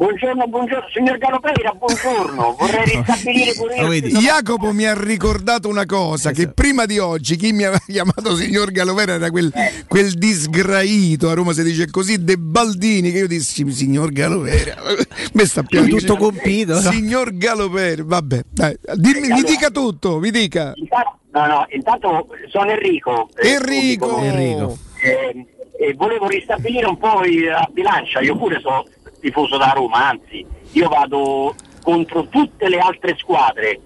Buongiorno, 0.00 0.46
buongiorno, 0.46 0.88
signor 0.92 1.16
Galopera, 1.16 1.72
buongiorno. 1.72 2.54
Vorrei 2.58 2.84
ristabilire 2.96 3.52
pure 3.54 3.96
io. 3.96 4.18
Jacopo 4.20 4.70
mi 4.72 4.84
ha 4.84 4.92
ricordato 4.94 5.68
una 5.68 5.86
cosa: 5.86 6.32
che 6.32 6.48
prima 6.48 6.84
di 6.84 6.98
oggi 6.98 7.36
chi 7.36 7.52
mi 7.52 7.62
aveva 7.64 7.80
chiamato 7.88 8.36
signor 8.36 8.72
Galovera 8.72 9.14
era 9.14 9.30
quel, 9.30 9.50
quel 9.88 10.12
disgraito 10.12 11.30
a 11.30 11.34
Roma 11.34 11.54
si 11.54 11.62
dice 11.62 11.90
così, 11.90 12.22
De 12.22 12.36
Baldini. 12.36 13.10
Che 13.10 13.18
io 13.20 13.26
dissi 13.26 13.70
signor 13.72 14.12
Galovera. 14.12 14.74
Me 15.32 15.46
sta 15.46 15.62
piangendo. 15.62 15.96
Tutto 15.98 16.16
compito, 16.16 16.74
no? 16.74 16.80
Signor 16.90 17.34
Galovera, 17.34 18.02
vabbè, 18.04 18.40
dai, 18.50 18.76
dimmi- 18.96 19.28
mi 19.28 19.42
dica 19.44 19.70
tutto, 19.70 20.18
mi 20.18 20.30
dica. 20.30 20.72
Intanto- 20.74 21.14
No, 21.36 21.44
no, 21.46 21.66
intanto 21.70 22.26
sono 22.48 22.70
Enrico. 22.70 23.28
eh, 23.36 23.48
Enrico! 23.52 24.18
Enrico. 24.20 24.78
eh, 25.02 25.44
e 25.78 25.92
volevo 25.94 26.28
ristabilire 26.28 26.86
un 26.86 26.96
po' 26.96 27.20
la 27.20 27.68
bilancia. 27.70 28.20
Io 28.20 28.36
pure 28.38 28.58
sono 28.60 28.86
tifoso 29.26 29.56
da 29.56 29.72
Roma, 29.74 30.08
anzi, 30.08 30.46
io 30.72 30.88
vado 30.88 31.54
contro 31.82 32.28
tutte 32.28 32.68
le 32.68 32.78
altre 32.78 33.16
squadre. 33.16 33.80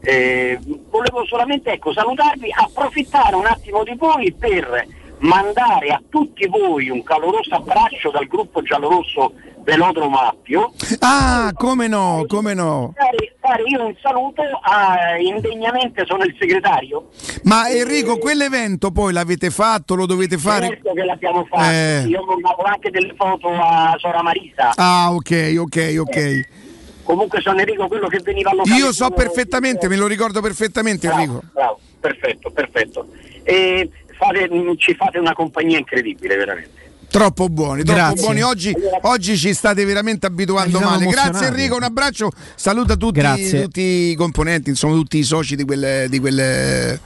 Eh, 0.00 0.58
volevo 0.88 1.24
solamente 1.26 1.72
ecco, 1.72 1.92
salutarvi, 1.92 2.48
approfittare 2.50 3.34
un 3.34 3.44
attimo 3.44 3.82
di 3.82 3.94
voi 3.94 4.32
per 4.32 4.86
mandare 5.18 5.88
a 5.90 6.02
tutti 6.08 6.46
voi 6.46 6.90
un 6.90 7.02
caloroso 7.02 7.54
abbraccio 7.54 8.10
dal 8.10 8.26
gruppo 8.26 8.62
giallorosso 8.62 9.32
Velodromo 9.62 10.18
Appio. 10.18 10.72
Ah, 11.00 11.52
come 11.56 11.88
no, 11.88 12.24
come 12.28 12.54
no. 12.54 12.92
Fare, 12.94 13.34
fare 13.40 13.62
io 13.64 13.86
un 13.86 13.94
saluto, 14.00 14.42
a, 14.62 15.16
indegnamente 15.18 16.04
sono 16.06 16.22
il 16.22 16.36
segretario. 16.38 17.08
Ma 17.42 17.68
Enrico, 17.68 18.18
quell'evento 18.18 18.92
poi 18.92 19.12
l'avete 19.12 19.50
fatto, 19.50 19.96
lo 19.96 20.06
dovete 20.06 20.38
fare? 20.38 20.68
Certo 20.68 20.92
che 20.92 21.04
l'abbiamo 21.04 21.44
fatto, 21.46 21.72
Eh. 21.72 22.04
io 22.06 22.20
ho 22.20 22.26
mandato 22.26 22.62
anche 22.62 22.90
delle 22.90 23.12
foto 23.16 23.48
a 23.48 23.96
Sora 23.98 24.22
Marisa. 24.22 24.72
Ah, 24.76 25.12
ok, 25.12 25.56
ok, 25.58 25.94
ok. 25.98 26.48
Comunque 27.02 27.40
sono 27.40 27.58
Enrico 27.58 27.88
quello 27.88 28.06
che 28.06 28.20
veniva 28.22 28.50
allocato. 28.50 28.76
Io 28.76 28.92
so 28.92 29.10
perfettamente, 29.10 29.88
me 29.88 29.96
lo 29.96 30.06
ricordo 30.06 30.40
perfettamente, 30.40 31.08
Enrico. 31.08 31.42
Bravo, 31.52 31.80
perfetto, 31.98 32.50
perfetto. 32.50 33.08
E 33.42 33.90
fate- 34.18 34.48
ci 34.78 34.94
fate 34.94 35.18
una 35.18 35.32
compagnia 35.32 35.78
incredibile, 35.78 36.36
veramente. 36.36 36.84
Troppo 37.08 37.48
buoni, 37.48 37.82
troppo 37.84 37.98
Grazie. 38.00 38.20
buoni. 38.20 38.42
Oggi, 38.42 38.74
oggi 39.02 39.36
ci 39.36 39.54
state 39.54 39.84
veramente 39.84 40.26
abituando 40.26 40.80
male. 40.80 41.06
Grazie. 41.06 41.46
Enrico, 41.46 41.76
un 41.76 41.84
abbraccio. 41.84 42.30
Saluta 42.56 42.96
tutti, 42.96 43.22
tutti 43.50 43.80
i 43.80 44.14
componenti, 44.16 44.70
insomma 44.70 44.94
tutti 44.94 45.18
i 45.18 45.22
soci 45.22 45.54
di 45.56 45.64
quel, 45.64 46.08
di 46.08 46.18
quel- 46.18 46.98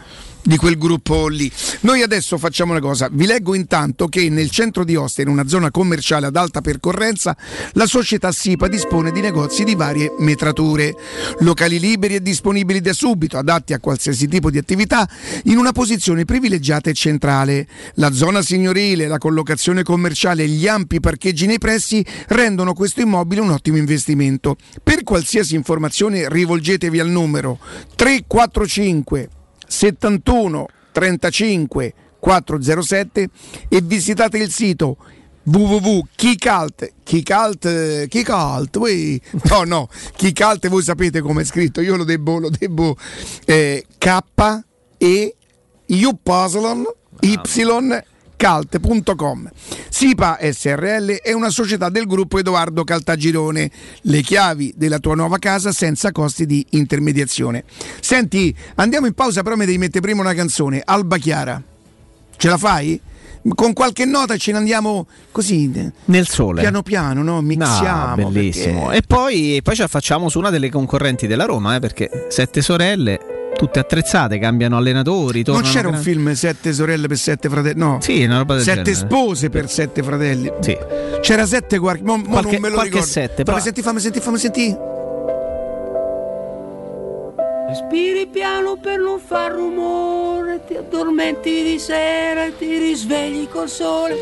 di 0.43 0.57
quel 0.57 0.79
gruppo 0.79 1.29
lì. 1.29 1.51
Noi 1.81 2.03
adesso 2.03 2.39
facciamo 2.39 2.73
una 2.73 2.81
cosa, 2.81 3.09
vi 3.11 3.27
leggo 3.27 3.55
intanto 3.55 4.09
che 4.09 4.29
nel 4.29 4.51
centro 4.51 4.85
di 4.85 4.97
Ostia, 4.97 5.25
in 5.25 5.31
una 5.31 5.47
zona 5.47 5.71
commerciale 5.71 6.27
ad 6.27 6.37
alta 6.37 6.61
percorrenza, 6.61 7.37
la 7.73 7.87
società 7.87 8.33
SIPA 8.33 8.69
dispone 8.69 9.11
di 9.13 9.21
negozi 9.21 9.65
di 9.65 9.75
varie 9.75 10.15
metrature, 10.19 10.95
locali 11.41 11.79
liberi 11.79 12.17
e 12.17 12.23
disponibili 12.23 12.81
da 12.81 12.93
subito, 12.93 13.39
adatti 13.39 13.73
a 13.73 13.79
qualsiasi 13.79 14.29
tipo 14.29 14.51
di 14.51 14.59
attività, 14.59 15.09
in 15.45 15.59
una 15.59 15.73
posizione 15.73 16.25
privilegiata 16.25 16.91
e 16.91 16.95
centrale. 16.95 17.67
La 17.95 18.13
zona 18.13 18.43
signorile, 18.43 19.07
la 19.07 19.19
collocazione 19.19 19.83
commerciale 19.83 20.45
e 20.45 20.49
gli 20.49 20.67
ampi 20.67 21.01
parcheggi 21.01 21.47
nei 21.47 21.59
pressi 21.59 22.05
rendono 22.29 22.75
questo 22.75 23.01
immobile 23.01 23.41
un 23.41 23.51
ottimo 23.51 23.77
investimento. 23.77 24.57
Per 24.83 25.03
qualsiasi 25.03 25.55
informazione 25.55 26.29
rivolgetevi 26.29 27.01
al 27.01 27.09
numero 27.09 27.59
345 27.97 29.29
71 29.71 30.67
35 30.91 31.95
407 32.19 33.29
e 33.69 33.81
visitate 33.81 34.39
il 34.39 34.51
sito 34.51 34.97
www.kicalt 35.43 36.93
Kicalt 37.03 38.09
Kicalt 38.09 38.79
voi 38.79 39.21
no 39.49 39.65
no 39.65 39.89
Kicalt 40.17 40.69
voi 40.69 40.83
sapete 40.83 41.21
come 41.21 41.43
è 41.43 41.45
scritto 41.45 41.81
io 41.81 41.97
lo 41.97 42.05
devo 42.05 42.39
lo 42.39 42.51
devo 42.51 42.97
eh, 43.47 43.87
K 43.97 44.19
E 44.99 45.35
U 45.87 46.19
Y 47.21 47.41
calt.com 48.41 49.51
SIPA 49.91 50.39
SRL 50.41 51.11
è 51.23 51.33
una 51.35 51.51
società 51.51 51.91
del 51.91 52.07
gruppo 52.07 52.39
Edoardo 52.39 52.85
Caltagirone 52.85 53.71
le 54.03 54.23
chiavi 54.23 54.73
della 54.77 54.99
tua 54.99 55.15
nuova 55.15 55.37
casa 55.37 55.73
senza 55.73 56.11
costi 56.11 56.47
di 56.47 56.65
intermediazione 56.71 57.65
senti 58.01 58.55
andiamo 58.77 59.07
in 59.07 59.13
pausa 59.13 59.43
però 59.43 59.57
mi 59.57 59.67
devi 59.67 59.77
mettere 59.77 60.01
prima 60.01 60.23
una 60.23 60.33
canzone 60.33 60.81
Alba 60.83 61.19
Chiara 61.19 61.63
ce 62.35 62.49
la 62.49 62.57
fai? 62.57 62.99
con 63.55 63.75
qualche 63.75 64.07
nota 64.07 64.39
ce 64.39 64.53
ne 64.53 64.59
andiamo 64.59 65.07
così 65.31 65.71
nel 66.07 66.27
sole 66.27 66.63
piano 66.63 66.83
piano 66.83 67.23
no? 67.23 67.43
mixiamo 67.43 68.23
No, 68.23 68.31
bellissimo. 68.31 68.85
perché- 68.87 68.97
E 68.97 69.03
poi, 69.07 69.61
poi 69.63 69.75
ce 69.75 69.83
la 69.83 69.89
facciamo 69.89 70.31
su 70.31 70.39
una 70.39 70.49
delle 70.49 70.71
concorrenti 70.71 71.27
della 71.27 71.45
Roma, 71.45 71.75
eh, 71.77 71.79
perché 71.79 72.27
sette 72.31 72.61
sorelle, 72.63 73.19
tutte 73.57 73.79
attrezzate, 73.79 74.39
cambiano 74.39 74.77
allenatori. 74.77 75.43
non 75.47 75.63
c'era 75.63 75.89
un 75.89 75.93
gran- 75.95 76.03
film 76.03 76.33
Sette 76.33 76.73
sorelle 76.73 77.07
per 77.09 77.17
sette 77.19 77.49
fratelli 77.49 77.79
no 77.79 77.99
Sì, 78.01 78.23
una 78.25 78.39
roba 78.39 78.55
del 78.55 78.63
sette 78.65 78.83
genere. 78.93 79.07
spose 79.07 79.51
per 79.51 79.69
sette 79.69 80.03
fratelli 80.03 80.51
Sì. 80.61 80.77
c'era 81.21 81.45
sette 81.47 81.77
guardi 81.79 82.03
mo, 82.05 82.17
mo 82.17 82.23
Qualche- 82.29 82.53
non 82.53 82.61
me 82.63 82.69
lo 82.69 82.75
qualche 82.75 82.93
ricordo 82.95 83.13
sette, 83.13 83.43
però- 83.45 83.51
fammi 83.59 83.61
senti 83.63 83.83
fammi 83.83 84.01
senti 84.01 84.21
fammi 84.21 84.39
senti 84.39 84.77
Respiri 87.69 88.27
piano 88.27 88.77
per 88.83 88.99
non 88.99 89.21
far 89.21 89.53
rumore, 89.53 90.61
ti 90.67 90.75
addormenti 90.75 91.63
di 91.63 91.79
sera 91.79 92.47
e 92.47 92.57
ti 92.59 92.79
risvegli 92.79 93.47
col 93.49 93.69
sole. 93.69 94.17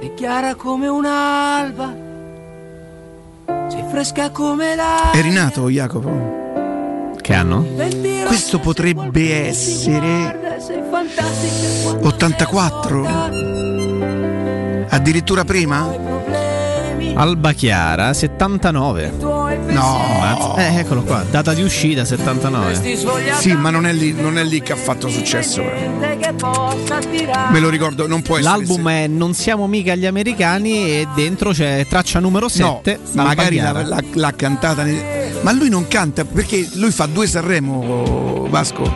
Sei 0.00 0.12
chiara 0.14 0.56
come 0.56 0.88
un'alba, 0.88 1.94
sei 3.68 3.84
fresca 3.90 4.30
come 4.30 4.74
l'aria. 4.74 5.12
è 5.12 5.22
rinato 5.22 5.68
Jacopo 5.68 6.40
Che 7.22 7.34
anno? 7.34 7.64
questo 8.26 8.58
potrebbe 8.58 9.46
essere 9.46 10.36
Guarda, 10.40 10.58
sei 10.58 10.82
fantastica 10.90 11.68
quando 11.82 12.06
84 12.08 13.06
addirittura 14.88 15.44
prima 15.44 15.86
Alba 17.14 17.52
Chiara, 17.52 18.12
79. 18.14 19.12
no 19.18 20.54
Eh, 20.56 20.78
eccolo 20.78 21.02
qua, 21.02 21.24
data 21.30 21.52
di 21.52 21.62
uscita 21.62 22.04
79. 22.04 22.74
sì 23.38 23.52
ma 23.54 23.70
non 23.70 23.86
è 23.86 23.92
lì, 23.92 24.12
non 24.12 24.38
è 24.38 24.44
lì 24.44 24.60
che 24.62 24.72
ha 24.72 24.76
fatto 24.76 25.08
successo 25.08 25.62
tirare. 27.10 27.50
me 27.52 27.60
lo 27.60 27.68
ricordo 27.68 28.06
non 28.06 28.22
può 28.22 28.38
essere 28.38 28.56
L'album 28.56 28.88
è 28.88 29.06
Non 29.06 29.34
siamo 29.34 29.66
mica 29.66 29.94
gli 29.94 30.06
americani 30.06 30.86
e 30.86 31.06
dentro 31.14 31.50
c'è 31.50 31.86
traccia 31.86 32.18
numero 32.18 32.48
7. 32.48 32.98
No, 33.12 33.22
magari 33.22 33.56
l'ha, 33.56 33.72
l'ha- 33.82 34.02
l'ha 34.12 34.32
cantata. 34.34 34.82
nel- 34.82 35.30
Ma 35.42 35.52
lui 35.52 35.68
non 35.68 35.86
canta 35.88 36.24
perché 36.24 36.66
lui 36.74 36.90
fa 36.90 37.06
due 37.06 37.26
Sanremo, 37.26 38.46
Vasco. 38.48 38.90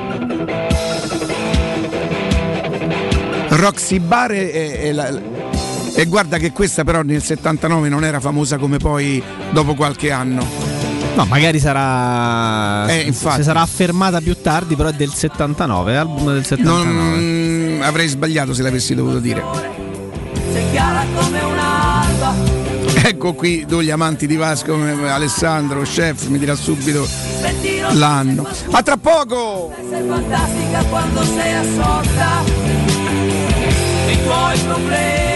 Roxy 3.48 3.98
Bar 3.98 4.32
e, 4.32 4.78
e 4.82 4.92
la- 4.92 5.34
e 5.98 6.04
guarda 6.04 6.36
che 6.36 6.52
questa 6.52 6.84
però 6.84 7.00
nel 7.00 7.22
79 7.22 7.88
non 7.88 8.04
era 8.04 8.20
famosa 8.20 8.58
come 8.58 8.76
poi 8.76 9.22
dopo 9.50 9.74
qualche 9.74 10.10
anno. 10.10 10.46
No, 11.14 11.24
magari 11.24 11.58
sarà. 11.58 12.86
Eh, 12.88 13.00
infatti. 13.00 13.36
Se 13.36 13.42
sarà 13.44 13.62
affermata 13.62 14.20
più 14.20 14.36
tardi, 14.40 14.76
però 14.76 14.90
è 14.90 14.92
del 14.92 15.10
79, 15.10 15.96
album 15.96 16.32
del 16.34 16.44
79. 16.44 16.90
Non 16.90 17.80
avrei 17.82 18.08
sbagliato 18.08 18.52
se 18.52 18.62
l'avessi 18.62 18.94
dovuto 18.94 19.18
dire. 19.18 19.42
Sei 20.52 20.70
chiara 20.70 21.04
come 21.14 21.40
un'alba 21.40 22.56
Ecco 23.02 23.34
qui 23.34 23.64
due 23.66 23.84
gli 23.84 23.90
amanti 23.90 24.26
di 24.26 24.36
Vasco, 24.36 24.72
come 24.72 25.08
Alessandro, 25.08 25.82
chef, 25.82 26.26
mi 26.26 26.38
dirà 26.38 26.54
subito 26.54 27.06
l'anno. 27.92 28.46
A 28.72 28.82
tra 28.82 28.96
poco! 28.96 29.72
Sei 29.88 30.02
fantastica 30.06 30.82
quando 30.84 31.22
sei 31.22 31.54
assorta 31.54 32.42
Nei 34.06 34.22
tuoi 34.22 34.58
problemi 34.58 35.35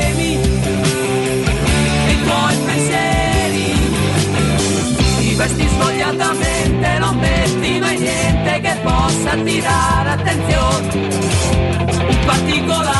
Ti 5.40 5.46
vesti 5.46 5.68
svogliatamente 5.68 6.98
Non 6.98 7.16
metti 7.16 7.78
mai 7.80 7.98
niente 7.98 8.60
che 8.60 8.76
possa 8.82 9.30
attirare 9.30 10.10
attenzione. 10.10 11.08
Particolare 12.26 12.99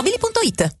ValentinoAutomobili.it 0.01 0.80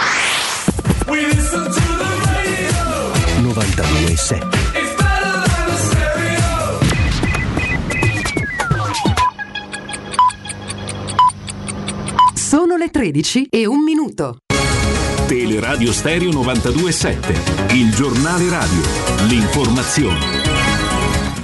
sé. 4.31 4.39
Sono 12.33 12.77
le 12.77 12.89
13 12.89 13.47
e 13.49 13.65
un 13.65 13.83
minuto. 13.83 14.37
Teleradio 15.27 15.91
Stereo 15.93 16.31
927, 16.31 17.73
il 17.73 17.93
giornale 17.93 18.49
radio, 18.49 18.81
l'informazione. 19.27 20.90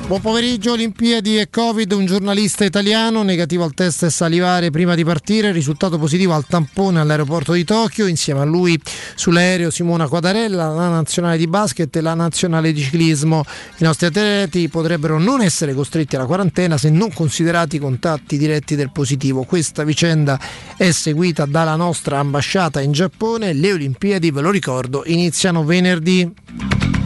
Buon 0.08 0.22
pomeriggio, 0.22 0.72
Olimpiadi 0.72 1.38
e 1.38 1.50
Covid, 1.50 1.92
un 1.92 2.06
giornalista 2.06 2.64
italiano 2.64 3.24
negativo 3.24 3.66
al 3.66 3.74
test 3.74 4.06
salivare 4.06 4.72
prima 4.72 4.96
di 4.96 5.04
partire, 5.04 5.52
risultato 5.52 5.98
positivo 5.98 6.34
al 6.34 6.46
tampone 6.46 7.02
all'aeroporto 7.02 7.52
di 7.52 7.66
Tokyo, 7.66 8.08
insieme 8.08 8.40
a 8.40 8.46
lui 8.46 8.80
sull'aereo 9.16 9.70
Simona 9.70 10.08
Quadarella, 10.08 10.70
la 10.70 10.88
nazionale 10.88 11.36
di 11.36 11.46
basket 11.48 11.94
e 11.94 12.00
la 12.00 12.14
nazionale 12.14 12.72
di 12.72 12.84
ciclismo. 12.84 13.44
I 13.80 13.84
nostri 13.84 14.06
atleti 14.06 14.70
potrebbero 14.70 15.20
non 15.20 15.42
essere 15.42 15.74
costretti 15.74 16.16
alla 16.16 16.26
quarantena 16.26 16.78
se 16.78 16.90
non 16.90 17.12
considerati 17.12 17.78
contatti 17.78 18.38
diretti 18.38 18.78
del 18.78 18.94
positivo. 18.94 19.44
Questa 19.44 19.84
vicenda 19.84 20.40
è 20.78 20.90
seguita 20.92 21.44
dalla 21.46 21.76
nostra 21.76 22.20
ambasciata 22.20 22.80
in 22.80 22.94
Giappone, 22.94 23.52
le 23.52 23.74
Olimpiadi, 23.74 24.32
ve 24.32 24.40
lo 24.40 24.52
ricordo, 24.52 25.04
iniziano 25.06 25.66
venerdì. 25.66 26.97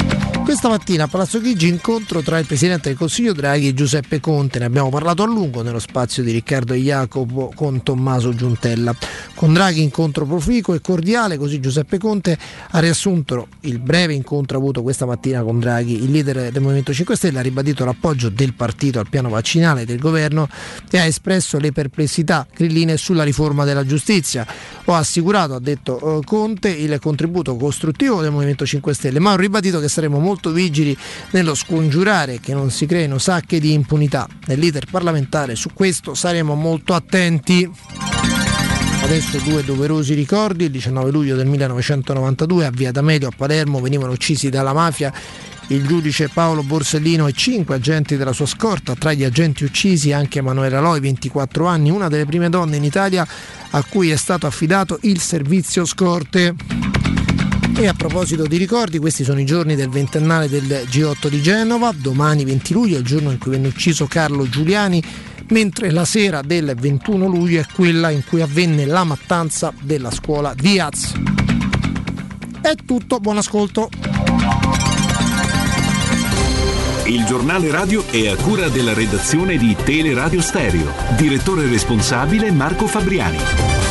Questa 0.44 0.68
mattina 0.68 1.04
a 1.04 1.08
Palazzo 1.08 1.40
Chigi 1.40 1.68
incontro 1.68 2.22
tra 2.22 2.38
il 2.40 2.46
Presidente 2.46 2.90
del 2.90 2.98
Consiglio 2.98 3.32
Draghi 3.32 3.70
e 3.70 3.74
Giuseppe 3.74 4.20
Conte. 4.20 4.60
Ne 4.60 4.66
abbiamo 4.66 4.90
parlato 4.90 5.24
a 5.24 5.26
lungo 5.26 5.62
nello 5.62 5.80
spazio 5.80 6.24
di 6.24 6.32
Riccardo 6.32 6.74
Jacopo 6.74 7.54
con 7.56 7.84
Tommaso 7.84 8.34
Giuntella. 8.34 8.94
Con 9.34 9.54
Draghi 9.54 9.82
incontro 9.82 10.26
proficuo 10.26 10.74
e 10.74 10.82
cordiale, 10.82 11.38
così 11.38 11.62
Giuseppe 11.62 11.98
Conte 11.98 12.38
ha 12.72 12.80
riassunto 12.80 13.48
il 13.62 13.80
breve 13.80 14.14
incontro 14.14 14.58
avuto 14.58 14.82
questa 14.82 15.06
mattina 15.06 15.42
con 15.42 15.60
Draghi. 15.60 16.04
Il 16.04 16.12
leader 16.12 16.52
del 16.52 16.62
Movimento 16.62 16.92
5 16.92 17.16
Stelle 17.16 17.40
ha 17.40 17.44
ribadito 17.44 17.86
l'appoggio 17.86 18.30
del 18.30 18.54
partito 18.54 19.00
al 19.00 19.08
piano 19.10 19.30
vaccinale 19.30 19.86
del 19.86 20.00
governo 20.00 20.50
e 20.90 20.98
ha 20.98 21.06
espresso 21.06 21.60
le 21.60 21.72
perplessità 21.72 22.46
grilline 22.54 22.98
sulla 22.98 23.24
riforma 23.24 23.64
della 23.64 23.86
giustizia. 23.86 24.46
Ho 24.86 24.96
assicurato, 24.96 25.54
ha 25.54 25.60
detto 25.60 26.20
eh, 26.20 26.26
Conte, 26.26 26.70
il 26.70 27.00
contributo 27.00 27.56
costruttivo 27.56 28.22
del 28.22 28.32
Movimento 28.32 28.66
5 28.66 28.94
Stelle, 28.94 29.20
ma 29.20 29.32
ho 29.32 29.38
ribadito 29.38 29.80
che 29.80 29.88
saremo 29.88 30.20
molto 30.20 30.31
vigili 30.52 30.96
nello 31.32 31.56
scongiurare 31.56 32.40
che 32.40 32.54
non 32.54 32.72
si 32.72 32.86
creino 32.86 33.18
sacche 33.18 33.60
di 33.60 33.74
impunità. 33.74 34.28
Nell'iter 34.46 34.86
parlamentare 34.90 35.56
su 35.56 35.70
questo 35.74 36.14
saremo 36.14 36.56
molto 36.56 36.94
attenti. 36.94 37.70
Adesso 39.04 39.40
due 39.40 39.64
doverosi 39.64 40.14
ricordi, 40.14 40.66
il 40.66 40.72
19 40.72 41.12
luglio 41.12 41.36
del 41.36 41.48
1992 41.48 42.66
a 42.66 42.70
Via 42.70 42.92
D'Amelio 42.92 43.28
a 43.28 43.34
Palermo 43.36 43.82
venivano 43.82 44.12
uccisi 44.12 44.50
dalla 44.50 44.74
mafia 44.74 45.12
il 45.72 45.88
giudice 45.88 46.28
Paolo 46.28 46.64
Borsellino 46.64 47.28
e 47.28 47.32
cinque 47.32 47.76
agenti 47.76 48.18
della 48.18 48.34
sua 48.34 48.46
scorta, 48.46 48.94
tra 48.96 49.14
gli 49.14 49.24
agenti 49.24 49.64
uccisi 49.64 50.12
anche 50.12 50.40
Emanuela 50.40 50.82
Loi, 50.82 51.00
24 51.00 51.66
anni, 51.66 51.90
una 51.90 52.10
delle 52.10 52.26
prime 52.26 52.50
donne 52.50 52.76
in 52.76 52.84
Italia 52.84 53.26
a 53.70 53.84
cui 53.84 54.10
è 54.10 54.18
stato 54.18 54.48
affidato 54.48 55.00
il 55.04 55.20
servizio 55.20 55.86
scorte. 55.86 57.11
E 57.76 57.88
a 57.88 57.94
proposito 57.94 58.46
di 58.46 58.58
ricordi, 58.58 59.00
questi 59.00 59.24
sono 59.24 59.40
i 59.40 59.46
giorni 59.46 59.76
del 59.76 59.90
ventennale 59.90 60.48
del 60.50 60.86
G8 60.90 61.28
di 61.28 61.42
Genova, 61.42 61.92
domani 61.96 62.46
20 62.46 62.74
luglio 62.74 62.96
è 62.96 63.00
il 63.00 63.06
giorno 63.06 63.32
in 63.32 63.40
cui 63.40 63.52
venne 63.52 63.70
ucciso 63.70 64.06
Carlo 64.06 64.48
Giuliani, 64.48 65.02
mentre 65.50 65.92
la 65.92 66.06
sera 66.06 66.42
del 66.42 66.76
21 66.78 67.28
luglio 67.28 67.60
è 67.60 67.66
quella 67.74 68.10
in 68.10 68.24
cui 68.24 68.42
avvenne 68.42 68.86
la 68.86 69.04
mattanza 69.04 69.74
della 69.82 70.12
scuola 70.12 70.54
Diaz. 70.54 71.14
È 72.62 72.76
tutto, 72.86 73.20
buon 73.20 73.38
ascolto. 73.38 73.90
Il 77.06 77.26
giornale 77.26 77.72
radio 77.72 78.06
è 78.08 78.28
a 78.28 78.36
cura 78.36 78.70
della 78.70 78.94
redazione 78.94 79.58
di 79.58 79.76
Teleradio 79.84 80.40
Stereo. 80.40 80.94
Direttore 81.18 81.68
responsabile 81.68 82.52
Marco 82.52 82.88
Fabriani. 82.88 83.91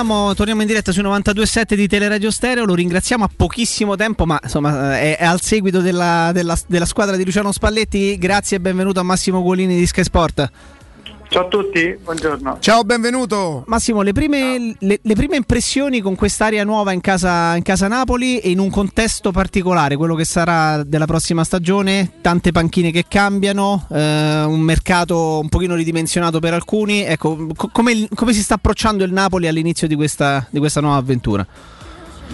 Torniamo, 0.00 0.34
torniamo 0.34 0.62
in 0.62 0.66
diretta 0.66 0.92
sui 0.92 1.02
92.7 1.02 1.74
di 1.74 1.86
Teleradio 1.86 2.30
Stereo, 2.30 2.64
lo 2.64 2.72
ringraziamo 2.72 3.22
a 3.22 3.28
pochissimo 3.36 3.96
tempo, 3.96 4.24
ma 4.24 4.40
insomma 4.42 4.98
è, 4.98 5.18
è 5.18 5.26
al 5.26 5.42
seguito 5.42 5.82
della, 5.82 6.30
della- 6.32 6.56
della 6.66 6.86
squadra 6.86 7.16
di 7.16 7.24
Luciano 7.26 7.52
Spalletti. 7.52 8.16
Grazie 8.16 8.56
e 8.56 8.60
benvenuto 8.60 8.98
a 9.00 9.02
Massimo 9.02 9.42
Guolini 9.42 9.76
di 9.76 9.86
Sky 9.86 10.02
Sport. 10.02 10.50
Ciao 11.30 11.44
a 11.44 11.48
tutti, 11.48 11.96
buongiorno. 12.02 12.56
Ciao, 12.58 12.82
benvenuto. 12.82 13.62
Massimo, 13.68 14.02
le 14.02 14.10
prime, 14.10 14.74
le- 14.76 14.98
le 15.00 15.14
prime 15.14 15.36
impressioni 15.36 16.00
con 16.00 16.16
quest'area 16.16 16.64
nuova 16.64 16.90
in 16.90 17.00
casa, 17.00 17.54
in 17.54 17.62
casa 17.62 17.86
Napoli 17.86 18.40
e 18.40 18.50
in 18.50 18.58
un 18.58 18.68
contesto 18.68 19.30
particolare, 19.30 19.94
quello 19.94 20.16
che 20.16 20.24
sarà 20.24 20.82
della 20.82 21.06
prossima 21.06 21.44
stagione, 21.44 22.14
tante 22.20 22.50
panchine 22.50 22.90
che 22.90 23.04
cambiano, 23.06 23.86
eh, 23.92 24.42
un 24.42 24.58
mercato 24.58 25.38
un 25.38 25.48
pochino 25.48 25.76
ridimensionato 25.76 26.40
per 26.40 26.52
alcuni. 26.54 27.04
Ecco, 27.04 27.46
co- 27.54 27.68
come, 27.70 28.08
come 28.12 28.32
si 28.32 28.42
sta 28.42 28.54
approcciando 28.54 29.04
il 29.04 29.12
Napoli 29.12 29.46
all'inizio 29.46 29.86
di 29.86 29.94
questa, 29.94 30.44
di 30.50 30.58
questa 30.58 30.80
nuova 30.80 30.96
avventura? 30.96 31.46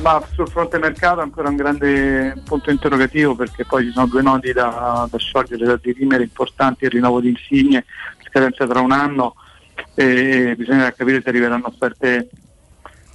Ma 0.03 0.23
sul 0.35 0.49
fronte 0.49 0.79
mercato 0.79 1.21
ancora 1.21 1.49
un 1.49 1.57
grande 1.57 2.43
punto 2.45 2.71
interrogativo 2.71 3.35
perché 3.35 3.65
poi 3.65 3.85
ci 3.85 3.93
sono 3.93 4.07
due 4.07 4.21
nodi 4.21 4.53
da, 4.53 5.09
da 5.11 5.19
sciogliere, 5.19 5.65
da 5.65 5.79
dirimere 5.81 6.23
importanti, 6.23 6.85
il 6.85 6.91
rinnovo 6.91 7.21
di 7.21 7.31
Insigne, 7.31 7.87
scadenza 8.37 8.67
tra 8.67 8.81
un 8.81 8.93
anno 8.93 9.35
e 9.95 10.55
bisognerà 10.57 10.93
capire 10.93 11.23
se 11.23 11.31
arriveranno 11.31 11.69
offerte 11.69 12.29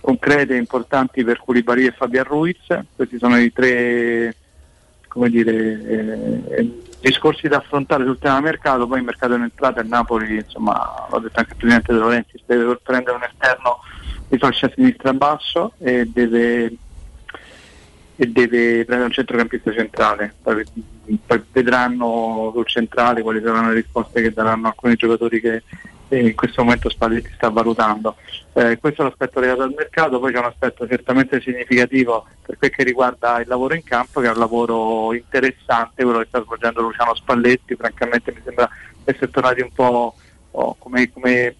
concrete 0.01 0.55
e 0.55 0.57
importanti 0.57 1.23
per 1.23 1.37
Curibari 1.37 1.85
e 1.85 1.91
Fabian 1.91 2.23
Ruiz. 2.23 2.57
Questi 2.95 3.19
sono 3.19 3.37
i 3.37 3.53
tre 3.53 4.35
dire, 5.27 6.47
eh, 6.47 6.81
discorsi 7.01 7.47
da 7.47 7.57
affrontare 7.57 8.03
sul 8.05 8.17
tema 8.17 8.39
mercato, 8.39 8.87
poi 8.87 8.99
il 8.99 9.03
mercato 9.03 9.35
in 9.35 9.43
entrata 9.43 9.81
il 9.81 9.87
Napoli, 9.87 10.37
insomma, 10.37 11.07
l'ho 11.11 11.19
detto 11.19 11.39
anche 11.39 11.51
il 11.51 11.57
Presidente 11.57 11.93
De 11.93 11.99
Laurentiis, 11.99 12.43
deve 12.45 12.79
prendere 12.81 13.17
un 13.17 13.23
esterno 13.23 13.79
di 14.27 14.37
fascia 14.37 14.71
sinistra 14.73 15.13
basso 15.13 15.73
e 15.77 16.09
deve, 16.11 16.73
e 18.21 18.27
deve 18.27 18.85
prendere 18.85 19.05
un 19.05 19.11
centrocampista 19.11 19.73
centrale. 19.73 20.35
Poi, 20.43 20.63
vedranno 21.51 22.51
sul 22.53 22.67
centrale 22.67 23.23
quali 23.23 23.41
saranno 23.41 23.69
le 23.69 23.81
risposte 23.81 24.21
che 24.21 24.31
daranno 24.31 24.67
alcuni 24.67 24.93
giocatori 24.93 25.41
che 25.41 25.63
eh, 26.09 26.27
in 26.27 26.35
questo 26.35 26.61
momento 26.61 26.87
Spalletti 26.87 27.31
sta 27.33 27.49
valutando. 27.49 28.17
Eh, 28.53 28.77
questo 28.77 29.01
è 29.01 29.05
l'aspetto 29.05 29.39
legato 29.39 29.63
al 29.63 29.73
mercato, 29.75 30.19
poi 30.19 30.31
c'è 30.31 30.37
un 30.37 30.45
aspetto 30.45 30.87
certamente 30.87 31.41
significativo 31.41 32.27
per 32.45 32.59
quel 32.59 32.69
che 32.69 32.83
riguarda 32.83 33.39
il 33.39 33.47
lavoro 33.47 33.73
in 33.73 33.83
campo, 33.83 34.19
che 34.19 34.27
è 34.27 34.31
un 34.31 34.37
lavoro 34.37 35.15
interessante, 35.15 36.03
quello 36.03 36.19
che 36.19 36.27
sta 36.27 36.43
svolgendo 36.43 36.81
Luciano 36.81 37.15
Spalletti, 37.15 37.75
francamente 37.75 38.31
mi 38.31 38.41
sembra 38.43 38.69
essere 39.03 39.31
tornati 39.31 39.61
un 39.61 39.71
po' 39.73 40.13
oh, 40.51 40.75
come, 40.77 41.11
come 41.11 41.55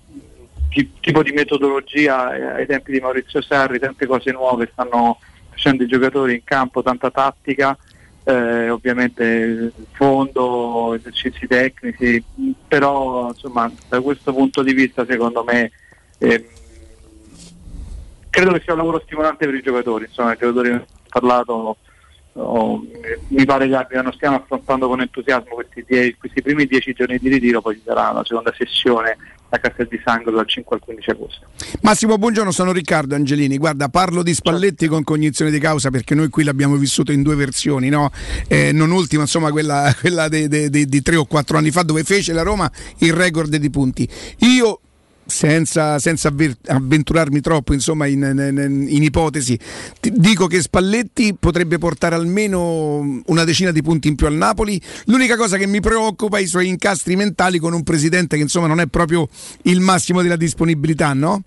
ti- 0.70 0.92
tipo 1.00 1.24
di 1.24 1.32
metodologia 1.32 2.36
eh, 2.36 2.62
ai 2.62 2.66
tempi 2.68 2.92
di 2.92 3.00
Maurizio 3.00 3.42
Sarri, 3.42 3.80
tante 3.80 4.06
cose 4.06 4.32
nuove 4.32 4.70
stanno 4.72 5.18
facendo 5.52 5.84
i 5.84 5.88
giocatori 5.88 6.34
in 6.34 6.44
campo, 6.44 6.82
tanta 6.82 7.12
tattica, 7.12 7.78
eh, 8.24 8.70
ovviamente 8.70 9.72
fondo, 9.92 10.94
esercizi 10.96 11.46
tecnici, 11.46 12.24
però 12.68 13.28
insomma 13.30 13.72
da 13.88 14.02
questo 14.02 14.34
punto 14.34 14.64
di 14.64 14.74
vista 14.74 15.06
secondo 15.06 15.44
me 15.44 15.72
ehm, 16.18 16.44
credo 18.30 18.52
che 18.54 18.62
sia 18.64 18.74
un 18.74 18.80
lavoro 18.80 19.02
stimolante 19.06 19.46
per 19.46 19.56
i 19.56 19.62
giocatori, 19.62 20.06
insomma 20.06 20.34
i 20.34 20.38
giocatori 20.38 20.70
hanno 20.70 20.86
parlato 21.10 21.78
oh, 22.34 22.84
mi 23.30 23.46
pare 23.46 23.68
che 23.68 24.02
non 24.02 24.14
stiamo 24.14 24.38
affrontando 24.38 24.88
con 24.88 25.02
entusiasmo 25.02 25.56
questi, 25.56 25.84
die- 25.88 26.16
questi 26.18 26.42
primi 26.42 26.66
dieci 26.66 26.94
giorni 26.94 27.18
di 27.18 27.30
ritiro, 27.30 27.62
poi 27.62 27.76
ci 27.76 27.82
sarà 27.86 28.12
la 28.12 28.24
seconda 28.26 28.54
sessione 28.56 29.18
a 29.54 29.60
Castel 29.60 29.88
di 29.88 30.00
Sangro 30.04 30.32
dal 30.32 30.48
5 30.48 30.76
al 30.78 30.82
15 30.82 31.10
agosto. 31.10 31.46
Massimo, 31.82 32.18
buongiorno, 32.18 32.52
sono 32.52 32.72
Riccardo 32.72 33.16
Angelini. 33.16 33.58
Guarda, 33.58 33.90
parlo 33.90 34.24
di 34.24 34.34
Spalletti 34.34 34.88
con 34.88 35.04
cognizione 35.04 35.52
di 35.52 35.60
causa 35.60 35.90
perché 35.90 36.16
noi 36.16 36.30
qui 36.30 36.46
l'abbiamo 36.46 36.76
vissuto 36.76 37.12
in 37.12 37.22
due 37.22 37.36
versioni, 37.36 37.90
no? 37.90 38.12
Eh, 38.48 38.72
non 38.72 38.92
ultima, 38.92 39.24
insomma, 39.24 39.52
quella, 39.52 39.94
quella 40.00 40.30
di 40.30 41.02
tre 41.02 41.18
o 41.18 41.26
quattro 41.26 41.58
anni 41.58 41.72
fa 41.72 41.84
dove 41.84 42.04
fece 42.04 42.32
la 42.32 42.44
Roma 42.44 42.72
il 43.00 43.14
record 43.14 43.54
di 43.54 43.70
punti. 43.70 44.08
Io 44.40 44.80
senza, 45.32 45.98
senza 45.98 46.34
avventurarmi 46.68 47.40
troppo 47.40 47.74
insomma, 47.74 48.06
in, 48.06 48.22
in- 48.22 48.86
in 48.88 49.04
ipotesi, 49.04 49.58
ti 50.00 50.12
dico 50.14 50.48
che 50.48 50.62
Spalletti 50.62 51.36
potrebbe 51.40 51.78
portare 51.78 52.16
almeno 52.16 53.22
una 53.26 53.44
decina 53.44 53.72
di 53.72 53.82
punti 53.82 54.10
in 54.10 54.16
più 54.16 54.28
al 54.28 54.34
Napoli. 54.34 54.80
L'unica 55.06 55.38
cosa 55.38 55.58
che 55.58 55.66
mi 55.66 55.80
preoccupa 55.80 56.38
è 56.38 56.42
i 56.42 56.48
suoi 56.48 56.68
incastri 56.68 57.16
mentali 57.16 57.58
con 57.58 57.74
un 57.74 57.84
presidente 57.84 58.36
che 58.36 58.44
insomma 58.44 58.68
non 58.68 58.80
è 58.80 58.88
proprio 58.88 59.28
il 59.64 59.80
massimo 59.80 60.22
della 60.22 60.36
disponibilità, 60.36 61.14
no? 61.14 61.44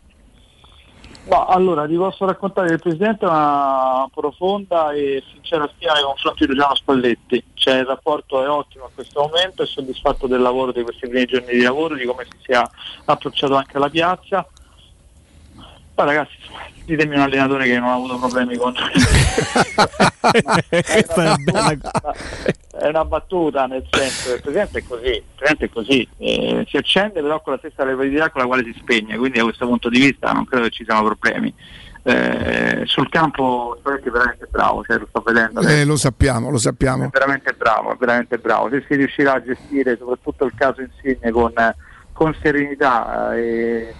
No, 1.26 1.46
allora 1.46 1.86
ti 1.86 1.96
posso 1.96 2.26
raccontare 2.26 2.68
che 2.68 2.74
il 2.74 2.80
Presidente 2.80 3.24
ha 3.24 3.96
una 3.96 4.10
profonda 4.12 4.92
e 4.92 5.22
sincera 5.32 5.68
stima 5.74 5.94
nei 5.94 6.02
confronti 6.02 6.44
di 6.44 6.52
Luciano 6.52 6.74
Spalletti, 6.74 7.44
cioè 7.54 7.76
il 7.76 7.86
rapporto 7.86 8.44
è 8.44 8.48
ottimo 8.48 8.84
a 8.84 8.90
questo 8.94 9.20
momento, 9.22 9.62
è 9.62 9.66
soddisfatto 9.66 10.26
del 10.26 10.42
lavoro 10.42 10.70
di 10.72 10.82
questi 10.82 11.08
primi 11.08 11.24
giorni 11.24 11.52
di 11.52 11.62
lavoro, 11.62 11.94
di 11.94 12.04
come 12.04 12.24
si 12.24 12.38
sia 12.42 12.68
approcciato 13.06 13.54
anche 13.54 13.76
alla 13.78 13.88
piazza. 13.88 14.46
Poi 15.94 16.06
ragazzi, 16.06 16.34
ditemi 16.84 17.14
un 17.14 17.20
allenatore 17.20 17.66
che 17.66 17.78
non 17.78 17.88
ha 17.88 17.94
avuto 17.94 18.18
problemi 18.18 18.56
con... 18.56 18.74
È 20.70 21.04
buona. 21.14 21.36
è 22.76 22.88
una 22.88 23.04
battuta 23.04 23.66
nel 23.66 23.86
senso 23.88 24.30
che 24.30 24.34
il 24.34 24.40
Presidente 24.42 24.78
è 24.78 24.84
così, 24.86 25.10
il 25.10 25.22
Presidente 25.36 25.64
è 25.66 25.70
così, 25.70 26.08
eh, 26.18 26.66
si 26.68 26.76
accende 26.76 27.22
però 27.22 27.40
con 27.40 27.52
la 27.52 27.58
stessa 27.58 27.84
rapidità 27.84 28.30
con 28.30 28.40
la 28.40 28.46
quale 28.46 28.64
si 28.64 28.74
spegne, 28.76 29.16
quindi 29.16 29.38
da 29.38 29.44
questo 29.44 29.66
punto 29.66 29.88
di 29.88 30.00
vista 30.00 30.32
non 30.32 30.44
credo 30.44 30.64
che 30.64 30.70
ci 30.70 30.84
siano 30.84 31.04
problemi. 31.04 31.54
Eh, 32.06 32.82
sul 32.84 33.08
campo 33.08 33.76
Spalletti 33.78 34.08
è 34.08 34.10
veramente 34.10 34.46
bravo, 34.50 34.84
cioè, 34.84 34.98
lo 34.98 35.06
sto 35.08 35.22
vedendo. 35.22 35.60
Eh, 35.60 35.84
lo 35.84 35.96
sappiamo, 35.96 36.50
lo 36.50 36.58
sappiamo. 36.58 37.04
È 37.04 37.08
veramente 37.10 37.54
bravo, 37.54 37.92
è 37.92 37.96
veramente 37.96 38.36
bravo. 38.38 38.68
Se 38.68 38.84
si 38.86 38.96
riuscirà 38.96 39.34
a 39.34 39.42
gestire 39.42 39.96
soprattutto 39.96 40.44
il 40.44 40.52
caso 40.54 40.82
Insigne 40.82 41.30
con, 41.30 41.52
con 42.12 42.36
serenità 42.42 43.34
e 43.34 43.94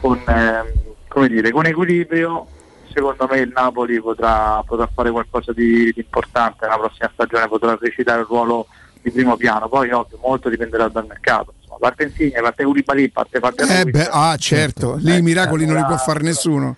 con, 0.00 0.18
ehm, 0.26 0.66
come 1.10 1.28
dire, 1.28 1.50
con 1.50 1.66
equilibrio, 1.66 2.46
secondo 2.92 3.26
me 3.28 3.40
il 3.40 3.50
Napoli 3.52 4.00
potrà, 4.00 4.62
potrà 4.64 4.88
fare 4.94 5.10
qualcosa 5.10 5.52
di, 5.52 5.92
di 5.92 6.00
importante 6.00 6.64
nella 6.64 6.78
prossima 6.78 7.10
stagione, 7.12 7.48
potrà 7.48 7.76
recitare 7.78 8.20
il 8.20 8.26
ruolo 8.26 8.68
di 9.02 9.10
primo 9.10 9.36
piano. 9.36 9.68
Poi 9.68 9.90
ovvio 9.90 10.18
molto 10.22 10.48
dipenderà 10.48 10.88
dal 10.88 11.06
mercato. 11.06 11.54
Insomma, 11.58 11.78
parte 11.80 12.04
Insigne, 12.04 12.40
parte 12.40 12.62
Koulibaly, 12.62 13.08
parte 13.10 13.40
parte 13.40 13.80
Eh 13.80 13.84
beh, 13.86 14.08
ah 14.08 14.36
certo, 14.36 14.96
lì 15.00 15.16
i 15.16 15.22
miracoli 15.22 15.66
non 15.66 15.76
li 15.76 15.84
può 15.84 15.96
fare 15.96 16.20
nessuno. 16.20 16.76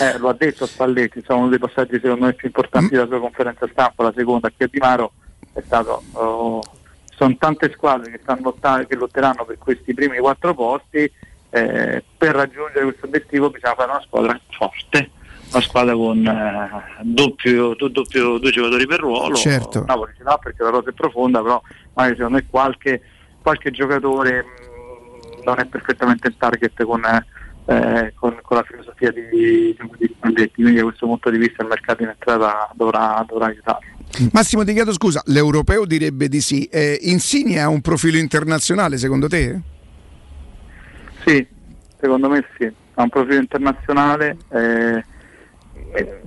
Eh, 0.00 0.16
lo 0.18 0.30
ha 0.30 0.34
detto 0.34 0.64
Spalletti, 0.64 1.22
sono 1.26 1.40
uno 1.40 1.48
dei 1.48 1.58
passaggi 1.58 1.98
secondo 2.00 2.24
me 2.24 2.32
più 2.32 2.46
importanti 2.46 2.94
della 2.94 3.06
sua 3.06 3.20
conferenza 3.20 3.68
stampa, 3.70 4.04
la 4.04 4.12
seconda 4.16 4.46
a 4.46 4.52
Di 4.56 4.78
Maro 4.78 5.12
è 5.52 5.60
stato 5.62 6.02
oh, 6.12 6.62
sono 7.14 7.36
tante 7.36 7.70
squadre 7.74 8.12
che, 8.12 8.20
stanno 8.22 8.40
lotta- 8.44 8.86
che 8.86 8.94
lotteranno 8.94 9.44
per 9.44 9.58
questi 9.58 9.92
primi 9.92 10.16
quattro 10.18 10.54
posti 10.54 11.12
eh, 11.50 12.02
per 12.16 12.34
raggiungere 12.34 12.84
questo 12.84 13.06
obiettivo 13.06 13.50
bisogna 13.50 13.74
fare 13.74 13.90
una 13.90 14.02
squadra 14.02 14.40
forte 14.50 15.10
una 15.52 15.62
squadra 15.62 15.94
con 15.94 16.24
eh, 16.24 17.02
doppio, 17.02 17.74
do- 17.74 17.88
doppio- 17.88 18.38
due 18.38 18.50
giocatori 18.50 18.86
per 18.86 19.00
ruolo 19.00 19.34
Certo. 19.34 19.84
Napoli 19.84 20.12
ce 20.16 20.22
l'ha 20.22 20.38
perché 20.38 20.62
la 20.62 20.70
rosa 20.70 20.90
è 20.90 20.92
profonda 20.92 21.42
però 21.42 21.60
magari 21.94 22.16
secondo 22.16 22.38
me 22.38 22.46
qualche, 22.48 23.02
qualche 23.42 23.70
giocatore 23.70 24.44
mh, 24.44 25.42
non 25.44 25.58
è 25.58 25.66
perfettamente 25.66 26.28
in 26.28 26.36
target 26.36 26.84
con, 26.84 27.02
eh, 27.04 28.12
con, 28.14 28.38
con 28.42 28.56
la 28.56 28.62
filosofia 28.62 29.10
di, 29.10 29.22
di, 29.30 30.16
quindi 30.54 30.74
da 30.74 30.82
questo 30.84 31.06
punto 31.06 31.30
di 31.30 31.38
vista 31.38 31.62
il 31.62 31.68
mercato 31.68 32.02
in 32.02 32.10
entrata 32.10 32.70
dovrà, 32.74 33.24
dovrà 33.26 33.46
aiutarlo 33.46 33.98
Massimo 34.32 34.64
ti 34.64 34.72
chiedo 34.72 34.92
scusa, 34.92 35.22
l'europeo 35.26 35.86
direbbe 35.86 36.28
di 36.28 36.40
sì. 36.40 36.64
Eh, 36.64 36.98
Insigne 37.02 37.60
ha 37.60 37.68
un 37.68 37.80
profilo 37.80 38.18
internazionale 38.18 38.98
secondo 38.98 39.28
te? 39.28 39.60
Sì, 41.24 41.46
secondo 41.98 42.28
me 42.28 42.44
sì, 42.56 42.64
ha 42.94 43.02
un 43.02 43.08
profilo 43.08 43.38
internazionale. 43.40 44.36
eh, 44.50 45.04
eh, 45.92 46.20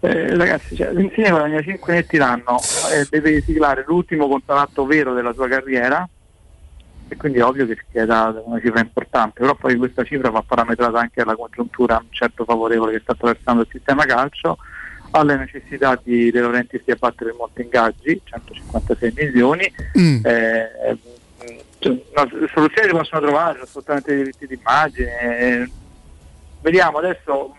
eh, 0.00 0.36
ragazzi, 0.36 0.76
cioè, 0.76 0.90
Insigne 0.92 1.30
guadagna 1.30 1.62
5 1.62 1.94
netti 1.94 2.16
l'anno 2.18 2.58
e 2.92 3.06
deve 3.08 3.40
siglare 3.40 3.84
l'ultimo 3.86 4.28
contratto 4.28 4.84
vero 4.84 5.14
della 5.14 5.32
sua 5.32 5.48
carriera 5.48 6.06
e 7.08 7.16
quindi 7.16 7.38
è 7.38 7.44
ovvio 7.44 7.66
che 7.66 7.74
si 7.74 7.84
chieda 7.90 8.34
una 8.44 8.60
cifra 8.60 8.80
importante, 8.80 9.40
però 9.40 9.54
poi 9.54 9.76
questa 9.76 10.04
cifra 10.04 10.30
va 10.30 10.42
parametrata 10.46 10.98
anche 10.98 11.20
alla 11.22 11.36
congiuntura 11.36 11.96
un 12.00 12.06
certo 12.10 12.44
favorevole 12.44 12.92
che 12.92 13.00
sta 13.00 13.12
attraversando 13.12 13.62
il 13.62 13.68
sistema 13.70 14.04
calcio, 14.04 14.58
alle 15.10 15.36
necessità 15.36 15.98
di 16.02 16.30
De 16.30 16.40
Laurentiis 16.40 16.82
di 16.84 16.90
abbattere 16.92 17.34
molti 17.38 17.62
ingaggi, 17.62 18.20
156 18.24 19.12
milioni, 19.16 19.72
Mm. 19.98 20.24
eh, 20.24 20.98
no, 21.88 22.48
soluzioni 22.52 22.88
si 22.88 22.94
possono 22.94 23.20
trovare, 23.26 23.58
lo 23.58 23.66
sfruttamento 23.66 24.08
dei 24.08 24.18
diritti 24.18 24.46
d'immagine. 24.46 25.70
vediamo 26.62 26.98
adesso. 26.98 27.56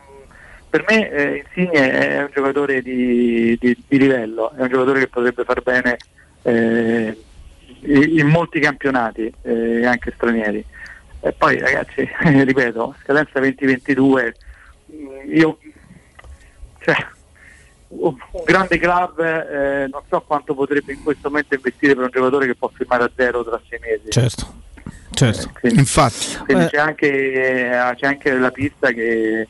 Per 0.69 0.83
me 0.89 1.09
eh, 1.09 1.43
Insigne 1.45 1.91
è 1.91 2.21
un 2.23 2.29
giocatore 2.33 2.81
di, 2.81 3.57
di- 3.59 3.77
di 3.87 3.97
livello, 3.97 4.51
è 4.57 4.61
un 4.61 4.67
giocatore 4.67 4.99
che 4.99 5.07
potrebbe 5.07 5.43
far 5.45 5.61
bene 5.61 5.97
eh, 6.41 7.17
in 7.81 8.27
molti 8.27 8.59
campionati, 8.59 9.31
eh, 9.43 9.85
anche 9.85 10.11
stranieri. 10.15 10.65
E 11.21 11.31
poi 11.31 11.57
ragazzi, 11.59 12.07
ripeto, 12.21 12.95
scadenza 13.03 13.39
2022, 13.39 14.35
mh, 14.87 15.07
io 15.33 15.57
cioè, 16.79 16.95
un 17.99 18.43
grande 18.45 18.77
club 18.77 19.19
eh, 19.19 19.87
non 19.91 20.01
so 20.09 20.21
quanto 20.21 20.53
potrebbe 20.53 20.93
in 20.93 21.03
questo 21.03 21.29
momento 21.29 21.55
investire 21.55 21.95
per 21.95 22.03
un 22.03 22.09
giocatore 22.11 22.45
che 22.47 22.55
può 22.55 22.69
firmare 22.73 23.03
a 23.03 23.11
zero 23.15 23.43
tra 23.43 23.59
sei 23.67 23.79
mesi. 23.79 24.09
Certo, 24.09 24.45
certo. 25.11 25.49
Quindi, 25.59 25.79
Infatti. 25.79 26.37
quindi 26.45 26.63
Eh. 26.65 26.69
c'è, 26.69 26.77
anche, 26.77 27.07
eh, 27.07 27.95
c'è 27.95 28.07
anche 28.07 28.33
la 28.33 28.51
pista 28.51 28.91
che, 28.91 29.47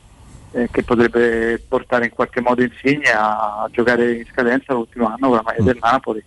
eh, 0.52 0.68
che 0.70 0.82
potrebbe 0.82 1.62
portare 1.66 2.06
in 2.06 2.12
qualche 2.12 2.40
modo 2.40 2.62
Insigne 2.62 3.10
a, 3.10 3.62
a 3.62 3.68
giocare 3.70 4.12
in 4.12 4.24
scadenza 4.32 4.72
l'ultimo 4.72 5.06
anno 5.06 5.28
con 5.28 5.36
la 5.36 5.42
maglia 5.42 5.62
del 5.62 5.78
Napoli. 5.80 6.24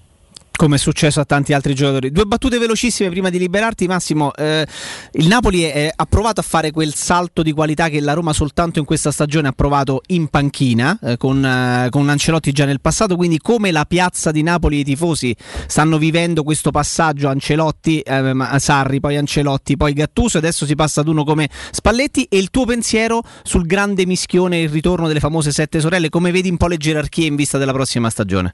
Come 0.59 0.75
è 0.75 0.77
successo 0.77 1.21
a 1.21 1.23
tanti 1.23 1.53
altri 1.53 1.73
giocatori. 1.73 2.11
Due 2.11 2.25
battute 2.25 2.57
velocissime 2.57 3.09
prima 3.09 3.29
di 3.29 3.39
liberarti, 3.39 3.87
Massimo. 3.87 4.33
Eh, 4.35 4.67
il 5.13 5.27
Napoli 5.27 5.61
è- 5.61 5.89
ha 5.95 6.05
provato 6.05 6.41
a 6.41 6.43
fare 6.43 6.71
quel 6.71 6.93
salto 6.93 7.43
di 7.43 7.53
qualità 7.53 7.87
che 7.87 8.01
la 8.01 8.11
Roma 8.11 8.33
soltanto 8.33 8.77
in 8.77 8.83
questa 8.83 9.09
stagione 9.09 9.47
ha 9.47 9.53
provato 9.53 10.01
in 10.07 10.27
panchina, 10.27 10.99
eh, 11.01 11.15
con, 11.15 11.45
eh, 11.45 11.87
con 11.89 12.09
Ancelotti 12.09 12.51
già 12.51 12.65
nel 12.65 12.81
passato. 12.81 13.15
Quindi, 13.15 13.37
come 13.37 13.71
la 13.71 13.85
piazza 13.85 14.31
di 14.31 14.43
Napoli 14.43 14.75
e 14.75 14.79
i 14.79 14.83
tifosi 14.83 15.33
stanno 15.65 15.97
vivendo 15.97 16.43
questo 16.43 16.71
passaggio 16.71 17.29
Ancelotti, 17.29 18.01
eh, 18.01 18.33
Sarri, 18.57 18.99
poi 18.99 19.15
Ancelotti, 19.15 19.77
poi 19.77 19.93
Gattuso, 19.93 20.35
e 20.35 20.39
adesso 20.41 20.65
si 20.65 20.75
passa 20.75 20.99
ad 20.99 21.07
uno 21.07 21.23
come 21.23 21.47
Spalletti. 21.71 22.23
E 22.25 22.37
il 22.37 22.49
tuo 22.49 22.65
pensiero 22.65 23.21
sul 23.43 23.65
grande 23.65 24.05
mischione 24.05 24.59
il 24.59 24.67
ritorno 24.67 25.07
delle 25.07 25.21
famose 25.21 25.53
sette 25.53 25.79
sorelle, 25.79 26.09
come 26.09 26.31
vedi 26.31 26.49
un 26.49 26.57
po' 26.57 26.67
le 26.67 26.75
gerarchie 26.75 27.27
in 27.27 27.37
vista 27.37 27.57
della 27.57 27.71
prossima 27.71 28.09
stagione? 28.09 28.53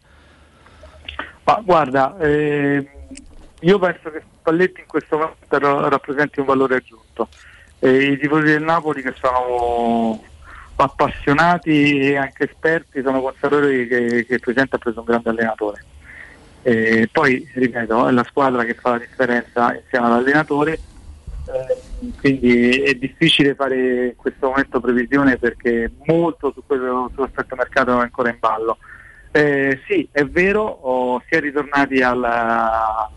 Ma 1.45 1.61
guarda, 1.63 2.17
eh, 2.19 2.87
io 3.59 3.79
penso 3.79 4.11
che 4.11 4.23
Spalletti 4.39 4.81
in 4.81 4.87
questo 4.87 5.17
momento 5.17 5.59
ra- 5.59 5.89
rappresenti 5.89 6.39
un 6.39 6.45
valore 6.45 6.77
aggiunto. 6.77 7.29
Eh, 7.79 8.11
I 8.11 8.17
tifosi 8.17 8.45
del 8.45 8.63
Napoli 8.63 9.01
che 9.03 9.13
sono 9.19 10.23
appassionati 10.75 11.99
e 11.99 12.17
anche 12.17 12.49
esperti 12.51 13.01
sono 13.01 13.21
consapevoli 13.21 13.87
che, 13.87 14.25
che 14.25 14.33
il 14.33 14.39
Presidente 14.39 14.75
ha 14.75 14.79
preso 14.79 14.99
un 14.99 15.05
grande 15.05 15.29
allenatore. 15.29 15.83
Eh, 16.63 17.09
poi, 17.11 17.47
ripeto, 17.53 18.07
è 18.07 18.11
la 18.11 18.23
squadra 18.23 18.63
che 18.63 18.73
fa 18.73 18.91
la 18.91 18.97
differenza 18.97 19.75
insieme 19.75 20.07
all'allenatore, 20.07 20.73
eh, 20.73 22.09
quindi 22.19 22.81
è 22.81 22.95
difficile 22.95 23.53
fare 23.53 24.07
in 24.07 24.15
questo 24.15 24.47
momento 24.47 24.79
previsione 24.79 25.37
perché 25.37 25.91
molto 26.05 26.51
su 26.51 26.63
quello, 26.65 27.11
sull'aspetto 27.13 27.55
mercato 27.55 27.99
è 27.99 28.01
ancora 28.01 28.29
in 28.29 28.37
ballo. 28.39 28.79
Eh, 29.35 29.81
sì, 29.85 30.07
è 30.13 30.23
vero, 30.23 30.61
oh, 30.63 31.21
si 31.27 31.35
è 31.35 31.41
ritornati 31.41 32.01
alla- 32.01 33.11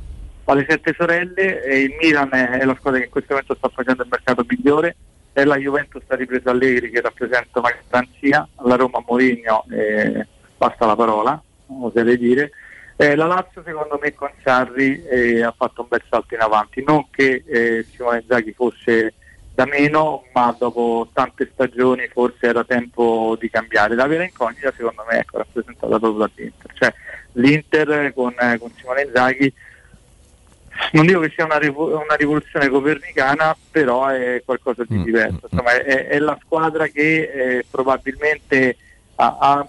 alle 0.46 0.66
sette 0.68 0.92
sorelle 0.98 1.62
e 1.62 1.82
il 1.82 1.94
Milan 2.00 2.30
è, 2.32 2.64
la 2.64 2.74
squadra 2.74 2.98
che 2.98 3.04
in 3.04 3.12
questo 3.12 3.34
momento 3.34 3.54
sta 3.54 3.68
facendo 3.68 4.02
il 4.02 4.08
mercato 4.10 4.44
migliore, 4.48 4.96
è 5.32 5.44
la 5.44 5.54
Juventus 5.58 6.02
sta 6.02 6.16
ripresa 6.16 6.50
Allegri 6.50 6.90
che 6.90 7.00
rappresenta 7.00 7.60
una 7.60 7.72
garanzia, 7.88 8.48
la 8.64 8.74
Roma 8.74 9.00
Mourinho 9.06 9.64
eh, 9.70 10.26
basta 10.56 10.86
la 10.86 10.96
parola, 10.96 11.40
oserei 11.68 12.18
dire. 12.18 12.50
Eh, 12.96 13.14
la 13.14 13.26
Lazio 13.26 13.62
secondo 13.64 13.96
me 14.02 14.12
con 14.12 14.30
Sarri 14.42 15.00
eh, 15.04 15.44
ha 15.44 15.54
fatto 15.56 15.82
un 15.82 15.86
bel 15.88 16.02
salto 16.08 16.34
in 16.34 16.40
avanti, 16.40 16.82
non 16.84 17.06
che 17.12 17.44
eh, 17.46 17.86
Simone 17.92 18.24
Zaghi 18.26 18.52
fosse 18.54 19.14
da 19.58 19.66
meno, 19.66 20.22
ma 20.34 20.54
dopo 20.56 21.08
tante 21.12 21.50
stagioni 21.52 22.06
forse 22.06 22.46
era 22.46 22.62
tempo 22.62 23.36
di 23.40 23.50
cambiare. 23.50 23.96
La 23.96 24.06
vera 24.06 24.22
incognita 24.22 24.72
secondo 24.76 25.04
me 25.10 25.18
ecco, 25.18 25.34
è 25.34 25.38
rappresentata 25.38 25.98
proprio 25.98 26.12
dall'Inter, 26.12 26.72
cioè 26.74 26.94
l'Inter 27.32 28.12
con, 28.14 28.36
eh, 28.38 28.56
con 28.56 28.70
Simone 28.76 29.02
Inzaghi 29.02 29.52
non 30.92 31.06
dico 31.06 31.18
che 31.18 31.32
sia 31.34 31.44
una, 31.44 31.58
una 31.58 32.14
rivoluzione 32.14 32.68
copernicana, 32.68 33.56
però 33.68 34.06
è 34.06 34.40
qualcosa 34.44 34.84
di 34.86 35.02
diverso. 35.02 35.48
Insomma, 35.50 35.72
è, 35.72 36.06
è 36.06 36.18
la 36.20 36.38
squadra 36.40 36.86
che 36.86 37.22
eh, 37.22 37.66
probabilmente 37.68 38.76
ha- 39.16 39.38
ha- 39.40 39.68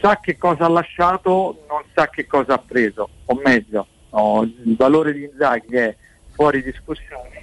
sa 0.00 0.20
che 0.22 0.38
cosa 0.38 0.66
ha 0.66 0.68
lasciato, 0.68 1.64
non 1.68 1.82
sa 1.92 2.08
che 2.08 2.28
cosa 2.28 2.54
ha 2.54 2.62
preso, 2.64 3.08
o 3.24 3.40
meglio, 3.42 3.84
no, 4.10 4.42
il 4.44 4.76
valore 4.76 5.12
di 5.12 5.24
Inzaghi 5.24 5.74
è 5.74 5.96
fuori 6.30 6.62
discussione. 6.62 7.41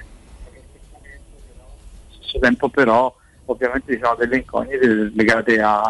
Stesso 2.29 2.39
tempo 2.39 2.69
però 2.69 3.13
ovviamente 3.45 3.93
ci 3.93 3.99
sono 4.01 4.15
delle 4.15 4.37
incognite 4.37 5.11
legate 5.15 5.59
a, 5.59 5.81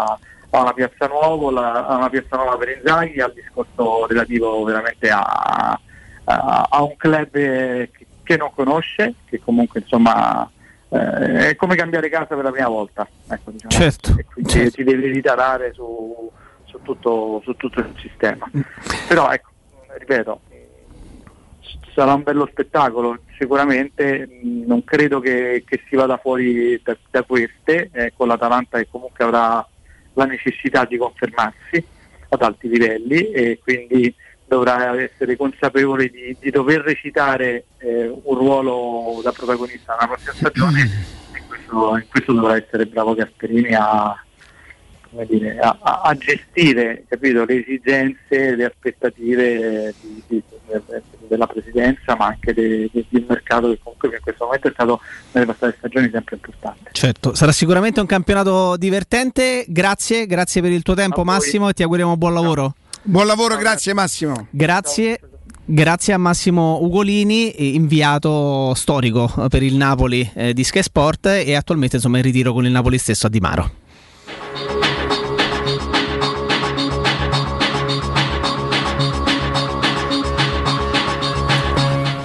a 0.52 0.62
una 0.62 0.74
piazza 0.74 1.08
nuova, 1.08 1.52
la- 1.52 1.86
a 1.86 1.98
una 1.98 2.10
piazza 2.10 2.38
nuova 2.38 2.56
per 2.58 2.70
Inzaghi, 2.78 3.20
al 3.20 3.34
discorso 3.34 4.08
relativo 4.08 4.64
veramente 4.64 5.10
a, 5.10 5.22
a- 6.24 6.68
a 6.70 6.82
un 6.84 6.96
club 6.96 7.30
che, 7.32 7.92
che 8.24 8.38
non 8.38 8.52
conosce, 8.56 9.16
che 9.26 9.40
comunque 9.44 9.82
insomma 9.82 10.50
eh, 10.90 11.50
è 11.50 11.56
come 11.58 11.76
cambiare 11.76 12.08
casa 12.10 12.28
per 12.36 12.44
la 12.46 12.52
prima 12.52 12.70
volta. 12.70 13.06
Ecco, 13.30 13.52
diciamo. 13.52 13.72
Certo, 13.72 14.16
E 14.18 14.26
quindi 14.26 14.72
ti 14.72 14.84
devi 14.84 15.12
ritarare 15.12 15.74
su, 15.74 16.32
su 16.64 16.80
tutto, 16.82 17.42
su 17.44 17.54
tutto 17.56 17.80
il 17.82 17.94
sistema. 18.00 18.50
Però 19.08 19.30
ecco, 19.32 19.50
ripeto, 19.98 20.40
sarà 21.94 22.14
un 22.14 22.24
bello 22.24 22.48
spettacolo, 22.52 23.20
sicuramente 23.38 24.28
mh, 24.42 24.66
non 24.66 24.84
credo 24.84 25.20
che, 25.20 25.64
che 25.66 25.82
si 25.88 25.96
vada 25.96 26.18
fuori 26.18 26.80
da, 26.84 26.98
da 27.10 27.24
queste, 27.24 27.90
eh, 27.92 28.14
con 28.16 28.28
l'Atalanta 28.28 28.78
che 28.78 28.88
comunque 28.90 29.24
avrà 29.24 29.66
la 30.14 30.26
necessità 30.26 30.86
di 30.86 30.98
confermarsi 30.98 31.84
ad 32.30 32.42
alti 32.42 32.68
livelli 32.70 33.32
e 33.32 33.60
quindi 33.62 34.14
dovrà 34.46 35.00
essere 35.00 35.36
consapevole 35.38 36.10
di, 36.10 36.36
di 36.40 36.50
dover 36.50 36.82
recitare 36.82 37.66
eh, 37.78 38.08
un 38.08 38.36
ruolo 38.36 39.22
da 39.24 39.32
protagonista 39.32 39.94
nella 39.94 40.08
prossima 40.14 40.34
stagione. 40.34 41.18
E 41.32 41.44
questo, 41.48 41.96
in 41.98 42.06
questo 42.10 42.34
dovrà 42.34 42.56
essere 42.56 42.88
bravo 42.88 43.14
Gasperini 43.14 43.74
a, 43.76 44.20
come 45.10 45.26
dire, 45.28 45.60
a, 45.60 45.78
a- 45.82 46.16
gestire 46.16 47.06
capito, 47.08 47.46
le 47.46 47.60
esigenze, 47.62 48.56
le 48.56 48.66
aspettative 48.66 49.94
di- 50.02 50.24
di- 50.28 50.44
della 51.28 51.48
presidenza 51.48 52.16
ma 52.16 52.28
anche 52.28 52.54
de- 52.54 52.90
de- 52.92 53.06
del 53.10 53.26
mercato 53.28 53.70
che 53.70 53.80
comunque 53.82 54.10
in 54.10 54.22
questo 54.22 54.46
momento 54.46 54.68
è 54.68 54.72
stato 54.72 55.02
nelle 55.32 55.46
passate 55.46 55.76
stagioni 55.78 56.10
sempre 56.12 56.36
importante. 56.36 56.90
Certo, 56.92 57.36
sarà 57.36 57.52
sicuramente 57.52 58.00
un 58.00 58.06
campionato 58.06 58.78
divertente. 58.78 59.66
Grazie, 59.68 60.26
grazie 60.26 60.62
per 60.62 60.72
il 60.72 60.82
tuo 60.82 60.96
tempo 60.96 61.24
Massimo 61.24 61.70
e 61.70 61.74
ti 61.74 61.84
auguriamo 61.84 62.18
buon 62.18 62.34
lavoro. 62.34 62.76
Buon 63.02 63.28
lavoro, 63.28 63.56
grazie 63.58 63.94
Massimo. 63.94 64.48
Grazie. 64.50 65.20
Grazie 65.72 66.14
a 66.14 66.18
Massimo 66.18 66.80
Ugolini, 66.82 67.52
eh, 67.52 67.68
inviato 67.76 68.74
storico 68.74 69.32
eh, 69.38 69.50
per 69.50 69.62
il 69.62 69.76
Napoli 69.76 70.28
eh, 70.34 70.52
di 70.52 70.64
Sky 70.64 70.82
Sport 70.82 71.28
e 71.28 71.54
attualmente 71.54 71.98
insomma 71.98 72.18
in 72.18 72.24
ritiro 72.24 72.54
con 72.54 72.66
il 72.66 72.72
Napoli 72.72 72.98
stesso 72.98 73.28
a 73.28 73.30
Di 73.30 73.40
Maro. 73.40 73.72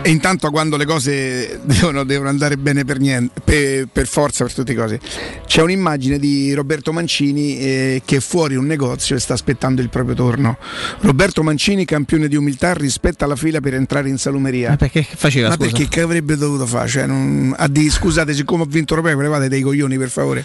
E 0.07 0.11
intanto 0.11 0.51
quando 0.51 0.77
le 0.77 0.85
cose 0.85 1.61
devono, 1.65 2.05
devono 2.05 2.29
andare 2.29 2.59
bene 2.59 2.85
per, 2.85 2.99
niente, 2.99 3.41
per, 3.43 3.89
per 3.91 4.07
forza, 4.07 4.45
per 4.45 4.53
tutte 4.53 4.75
le 4.75 4.79
cose, 4.79 5.01
c'è 5.47 5.63
un'immagine 5.63 6.19
di 6.19 6.53
Roberto 6.53 6.93
Mancini 6.93 7.59
eh, 7.59 8.03
che 8.05 8.17
è 8.17 8.21
fuori 8.21 8.55
un 8.55 8.67
negozio 8.67 9.17
e 9.17 9.19
sta 9.19 9.33
aspettando 9.33 9.81
il 9.81 9.89
proprio 9.89 10.15
turno. 10.15 10.59
Roberto 11.01 11.43
Mancini, 11.43 11.87
campione 11.87 12.29
di 12.29 12.37
umiltà, 12.37 12.75
rispetta 12.75 13.25
la 13.25 13.35
fila 13.35 13.61
per 13.61 13.73
entrare 13.73 14.11
in 14.11 14.19
salumeria. 14.19 14.69
Ma 14.69 14.77
perché 14.77 15.07
faceva 15.11 15.49
Ma 15.49 15.55
scusa? 15.55 15.71
perché 15.71 15.89
che 15.89 16.03
avrebbe 16.03 16.37
dovuto 16.37 16.67
fare? 16.67 16.87
Cioè, 16.87 17.07
non- 17.07 17.55
a 17.57 17.67
dire 17.67 17.89
scusate, 17.89 18.35
siccome 18.35 18.65
ho 18.65 18.67
vinto 18.69 18.95
europeo, 18.95 19.19
levate 19.19 19.49
dei 19.49 19.63
coglioni 19.63 19.97
per 19.97 20.11
favore. 20.11 20.45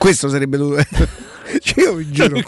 Questo 0.00 0.30
sarebbe 0.30 0.56
dovuto. 0.56 0.82
Cioè, 1.58 1.82
io 1.82 1.94
vi 1.94 2.08
giuro, 2.12 2.40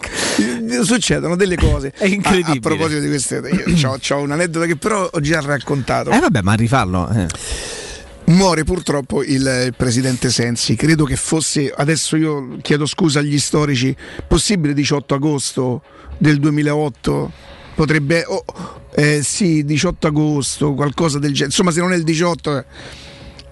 succedono 0.83 1.35
delle 1.35 1.57
cose. 1.57 1.91
È 1.91 2.05
incredibile. 2.05 2.53
A, 2.53 2.55
a 2.55 2.59
proposito 2.61 3.01
di 3.01 3.07
queste, 3.07 3.41
io 3.75 3.99
ho 4.09 4.17
un 4.21 4.31
aneddoto 4.31 4.65
che 4.65 4.77
però 4.77 5.07
ho 5.11 5.19
già 5.19 5.41
raccontato. 5.41 6.09
Eh 6.09 6.19
vabbè, 6.19 6.41
ma 6.41 6.53
rifarlo. 6.53 7.09
eh. 7.09 7.27
Muore 8.27 8.63
purtroppo 8.63 9.21
il, 9.23 9.73
presidente 9.75 10.29
Sensi. 10.29 10.75
Credo 10.77 11.03
che 11.03 11.17
fosse, 11.17 11.69
adesso 11.69 12.15
io 12.15 12.57
chiedo 12.61 12.85
scusa 12.85 13.19
agli 13.19 13.37
storici, 13.37 13.93
possibile 14.25 14.73
18 14.73 15.13
agosto 15.13 15.81
del 16.17 16.39
2008? 16.39 17.31
Potrebbe, 17.75 18.23
oh, 18.25 18.45
eh, 18.95 19.21
sì, 19.21 19.65
18 19.65 20.07
agosto, 20.07 20.73
qualcosa 20.73 21.19
del 21.19 21.31
genere. 21.31 21.47
Insomma, 21.47 21.71
se 21.71 21.81
non 21.81 21.91
è 21.91 21.97
il 21.97 22.03
18, 22.03 22.57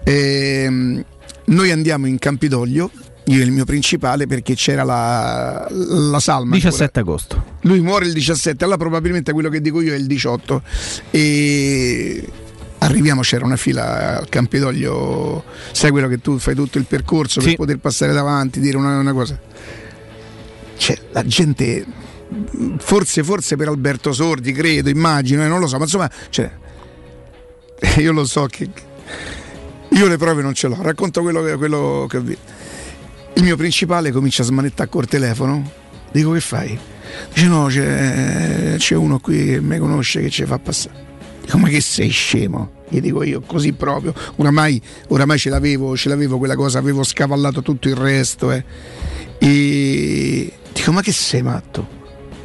eh, 0.04 0.62
ehm, 0.64 1.04
noi 1.44 1.70
andiamo 1.70 2.06
in 2.06 2.18
Campidoglio. 2.18 2.90
Io 3.26 3.42
il 3.42 3.52
mio 3.52 3.64
principale 3.64 4.26
perché 4.26 4.54
c'era 4.54 4.82
la, 4.82 5.66
la 5.70 6.20
salma. 6.20 6.54
17 6.54 7.00
agosto. 7.00 7.44
Lui 7.60 7.80
muore 7.80 8.06
il 8.06 8.12
17, 8.12 8.64
allora 8.64 8.78
probabilmente 8.78 9.32
quello 9.32 9.48
che 9.48 9.60
dico 9.60 9.80
io 9.80 9.92
è 9.92 9.96
il 9.96 10.06
18. 10.06 10.62
E 11.10 12.28
arriviamo, 12.78 13.20
c'era 13.22 13.44
una 13.44 13.56
fila 13.56 14.18
al 14.18 14.28
Campidoglio, 14.28 15.44
sai 15.70 15.90
quello 15.90 16.08
che 16.08 16.20
tu 16.20 16.38
fai 16.38 16.54
tutto 16.54 16.78
il 16.78 16.84
percorso 16.84 17.40
per 17.40 17.54
poter 17.54 17.78
passare 17.78 18.12
davanti, 18.12 18.60
dire 18.60 18.76
una, 18.76 18.98
una 18.98 19.12
cosa. 19.12 19.38
Cioè, 20.76 20.98
la 21.12 21.24
gente, 21.24 21.86
forse, 22.78 23.22
forse 23.22 23.54
per 23.56 23.68
Alberto 23.68 24.12
Sordi, 24.12 24.52
credo, 24.52 24.88
immagino, 24.88 25.44
eh, 25.44 25.48
non 25.48 25.60
lo 25.60 25.68
so, 25.68 25.76
ma 25.76 25.84
insomma, 25.84 26.10
cioè, 26.30 26.50
io 27.98 28.12
lo 28.12 28.24
so 28.24 28.46
che... 28.46 28.68
Io 29.90 30.08
le 30.08 30.16
prove 30.16 30.40
non 30.40 30.54
ce 30.54 30.68
l'ho, 30.68 30.78
racconto 30.80 31.20
quello 31.20 31.42
che, 31.42 31.56
quello 31.56 32.06
che 32.08 32.16
ho 32.16 32.20
visto. 32.22 32.50
Il 33.34 33.42
mio 33.44 33.56
principale 33.56 34.12
comincia 34.12 34.42
a 34.42 34.46
smanettare 34.46 34.88
col 34.88 35.06
telefono. 35.06 35.70
Dico 36.12 36.32
che 36.32 36.40
fai? 36.40 36.78
Dice 37.32 37.46
no, 37.46 37.66
c'è, 37.66 38.74
c'è 38.78 38.94
uno 38.94 39.18
qui 39.18 39.44
che 39.44 39.60
mi 39.60 39.78
conosce 39.78 40.20
che 40.20 40.30
ci 40.30 40.44
fa 40.44 40.58
passare. 40.58 41.10
Dico 41.44 41.58
ma 41.58 41.68
che 41.68 41.80
sei 41.80 42.08
scemo? 42.10 42.80
Gli 42.88 43.00
dico 43.00 43.22
io 43.22 43.40
così 43.40 43.72
proprio. 43.72 44.14
Oramai, 44.36 44.80
oramai 45.08 45.38
ce, 45.38 45.48
l'avevo, 45.48 45.96
ce 45.96 46.08
l'avevo 46.10 46.38
quella 46.38 46.54
cosa, 46.56 46.78
avevo 46.78 47.02
scavallato 47.02 47.62
tutto 47.62 47.88
il 47.88 47.96
resto. 47.96 48.50
eh. 48.52 48.64
E 49.38 50.52
dico 50.72 50.92
ma 50.92 51.00
che 51.00 51.12
sei 51.12 51.42
matto? 51.42 52.00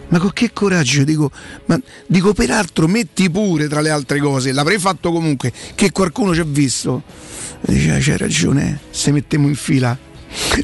Ma 0.09 0.19
con 0.19 0.31
che 0.31 0.51
coraggio? 0.53 1.03
Dico, 1.03 1.29
ma, 1.65 1.77
dico 2.05 2.33
peraltro 2.33 2.87
metti 2.87 3.29
pure 3.29 3.67
tra 3.67 3.81
le 3.81 3.89
altre 3.89 4.19
cose, 4.19 4.53
l'avrei 4.53 4.79
fatto 4.79 5.11
comunque, 5.11 5.51
che 5.75 5.91
qualcuno 5.91 6.33
ci 6.33 6.39
ha 6.39 6.45
visto. 6.45 7.03
Dice, 7.59 7.91
"Ah, 7.91 7.97
c'hai 7.99 8.17
ragione, 8.17 8.79
se 8.89 9.11
mettiamo 9.11 9.49
in 9.49 9.55
fila. 9.55 9.97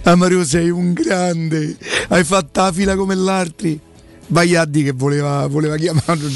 Ah 0.03 0.15
Mario 0.15 0.43
sei 0.43 0.69
un 0.69 0.93
grande, 0.93 1.77
hai 2.09 2.23
fatto 2.23 2.61
la 2.61 2.71
fila 2.71 2.95
come 2.95 3.15
l'altri. 3.15 3.79
Baiaddi 4.25 4.83
che 4.83 4.93
voleva, 4.93 5.45
voleva 5.47 5.75
chiamarlo. 5.75 6.29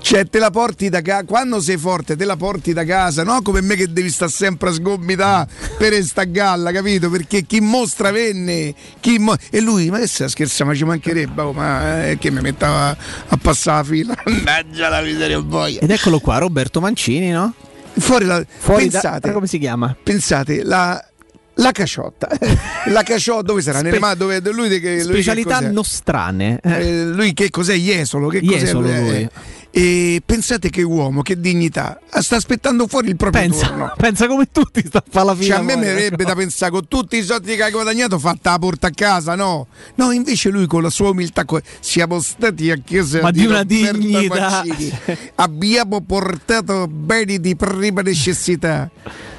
Cioè, 0.00 0.26
te 0.28 0.38
la 0.38 0.50
porti 0.50 0.88
da 0.88 1.00
casa. 1.00 1.24
Quando 1.24 1.60
sei 1.60 1.76
forte, 1.78 2.16
te 2.16 2.24
la 2.24 2.36
porti 2.36 2.72
da 2.72 2.84
casa, 2.84 3.22
no? 3.22 3.40
Come 3.40 3.60
me 3.62 3.76
che 3.76 3.90
devi 3.90 4.10
stare 4.10 4.30
sempre 4.30 4.70
a 4.70 4.72
sgomitare 4.72 5.48
per 5.78 5.94
sta 6.04 6.24
galla, 6.24 6.72
capito? 6.72 7.08
Perché 7.08 7.44
chi 7.44 7.60
mostra 7.60 8.10
venne. 8.10 8.74
Chi 8.98 9.18
mo- 9.18 9.36
e 9.50 9.60
lui, 9.60 9.88
ma 9.90 9.98
che 10.00 10.06
stai 10.08 10.28
scherzando? 10.28 10.72
Ma 10.72 10.78
ci 10.78 10.84
mancherebbe, 10.84 11.40
oh, 11.40 11.52
ma 11.52 12.08
eh, 12.08 12.18
che 12.18 12.30
mi 12.30 12.40
metteva 12.40 12.90
a 12.90 13.36
passare 13.40 13.78
la 13.78 13.84
fila. 13.84 14.14
Mannaggia 14.26 14.88
la 14.88 15.00
miseria 15.00 15.40
boia. 15.40 15.80
Ed 15.80 15.90
eccolo 15.90 16.18
qua, 16.18 16.38
Roberto 16.38 16.80
Mancini, 16.80 17.30
no? 17.30 17.54
Fuori 17.96 18.24
la. 18.24 18.44
Fuori 18.58 18.88
da- 18.88 19.00
pensate, 19.00 19.32
come 19.32 19.46
si 19.46 19.58
chiama? 19.58 19.96
Pensate, 20.02 20.62
la. 20.64 21.02
La 21.60 21.72
caciotta, 21.72 22.28
la 22.86 23.02
caciotta 23.02 23.42
dove 23.42 23.60
sarà? 23.62 23.78
Spe- 23.80 23.98
mani 23.98 24.16
dove 24.16 24.40
lui, 24.50 24.68
che- 24.68 24.78
lui 24.78 24.96
che 24.96 25.00
Specialità 25.02 25.56
cos'è? 25.58 25.68
nostrane. 25.70 26.58
Eh, 26.62 27.04
lui 27.06 27.32
che 27.34 27.50
cos'è? 27.50 27.74
Jesolo? 27.76 28.28
Che 28.28 28.40
Jesolo 28.40 28.88
cos'è? 28.88 29.00
lui. 29.00 29.14
Eh, 29.16 29.30
E 29.72 30.22
pensate 30.26 30.68
che 30.68 30.82
uomo, 30.82 31.22
che 31.22 31.38
dignità, 31.38 32.00
Ah, 32.10 32.22
sta 32.22 32.34
aspettando 32.36 32.88
fuori 32.88 33.08
il 33.10 33.14
proprio 33.16 33.42
Pensa, 33.42 33.66
turno. 33.68 33.92
pensa 33.96 34.26
come 34.26 34.48
tutti 34.50 34.82
sta 34.84 35.00
a 35.12 35.22
la 35.22 35.32
Cioè, 35.34 35.42
fila. 35.42 35.56
a 35.58 35.62
me 35.62 35.76
verrebbe 35.76 36.24
da 36.24 36.34
pensare 36.34 36.72
con 36.72 36.88
tutti 36.88 37.16
i 37.18 37.22
soldi 37.22 37.54
che 37.54 37.62
hai 37.62 37.70
guadagnato 37.70 38.18
fatta 38.18 38.50
la 38.50 38.58
porta 38.58 38.88
a 38.88 38.90
casa, 38.92 39.36
no? 39.36 39.68
No, 39.94 40.10
invece 40.10 40.48
lui 40.48 40.66
con 40.66 40.82
la 40.82 40.90
sua 40.90 41.10
umiltà 41.10 41.44
siamo 41.78 42.20
stati 42.20 42.68
a 42.70 42.76
chiesa 42.84 43.20
Ma 43.20 43.30
di 43.30 43.46
una 43.46 43.58
Roberto 43.58 43.96
dignità. 43.98 44.62
Mancini. 44.66 44.98
Abbiamo 45.36 46.00
portato 46.00 46.88
beni 46.88 47.38
di 47.38 47.54
prima 47.54 48.00
necessità. 48.02 48.90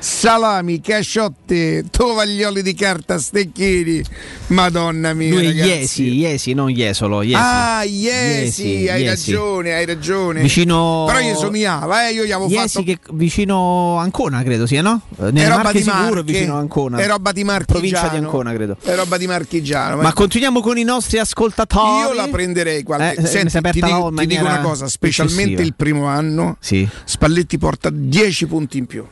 Salami, 0.05 0.81
casciotte, 0.81 1.85
tovaglioli 1.89 2.63
di 2.63 2.73
carta, 2.73 3.19
stecchini. 3.19 4.01
Madonna 4.47 5.13
mia, 5.13 5.29
Lui 5.29 5.45
ragazzi. 5.45 5.69
Iesi, 5.69 6.13
Iesi, 6.17 6.53
non 6.53 6.69
Jesolo. 6.69 7.21
Iesi. 7.21 7.35
Ah, 7.41 7.83
Iesi, 7.83 8.67
Iesi, 8.67 8.89
hai 8.89 9.03
Iesi. 9.03 9.31
ragione, 9.31 9.73
hai 9.73 9.85
ragione. 9.85 10.41
Vicino. 10.41 11.03
Però 11.07 11.19
io 11.19 11.35
somigliava, 11.35 12.07
eh, 12.09 12.13
io 12.13 12.25
gli 12.25 12.31
avevo 12.31 12.49
Iesi 12.49 12.67
fatto 12.67 12.83
che 12.83 12.97
vicino 13.13 13.97
Ancona, 13.97 14.41
credo 14.43 14.65
sia, 14.65 14.81
no? 14.81 15.01
Eh, 15.19 15.31
Nelle 15.31 15.43
È 15.45 15.49
roba 15.49 15.61
Marche 15.63 15.77
di 15.77 15.83
sicuro 15.83 16.03
Marche, 16.15 16.23
vicino 16.23 16.57
Ancona. 16.57 16.97
è 16.97 17.07
roba 17.07 17.31
di 17.31 17.43
Marchigiano. 17.43 17.79
Provincia 17.79 18.07
di 18.07 18.17
Ancona, 18.17 18.53
credo. 18.53 18.77
È 18.81 18.95
roba 18.95 19.17
di 19.17 19.27
Marchigiano. 19.27 20.01
Ma 20.01 20.13
continuiamo 20.13 20.61
con 20.61 20.77
i 20.79 20.83
nostri 20.83 21.19
ascoltatori. 21.19 22.01
Io 22.01 22.13
la 22.13 22.27
prenderei 22.27 22.81
qualche 22.83 23.21
Eh, 23.21 23.25
Senti, 23.27 23.53
è 23.55 23.59
aperta 23.59 23.85
ti, 23.87 23.93
dico, 23.93 24.11
ti 24.15 24.25
dico 24.25 24.43
una 24.43 24.59
cosa, 24.61 24.87
specialmente 24.87 25.41
eccessiva. 25.43 25.61
il 25.61 25.73
primo 25.75 26.05
anno, 26.07 26.57
Sì. 26.59 26.87
Spalletti 27.05 27.57
porta 27.59 27.89
10 27.91 28.47
punti 28.47 28.77
in 28.79 28.85
più. 28.87 29.05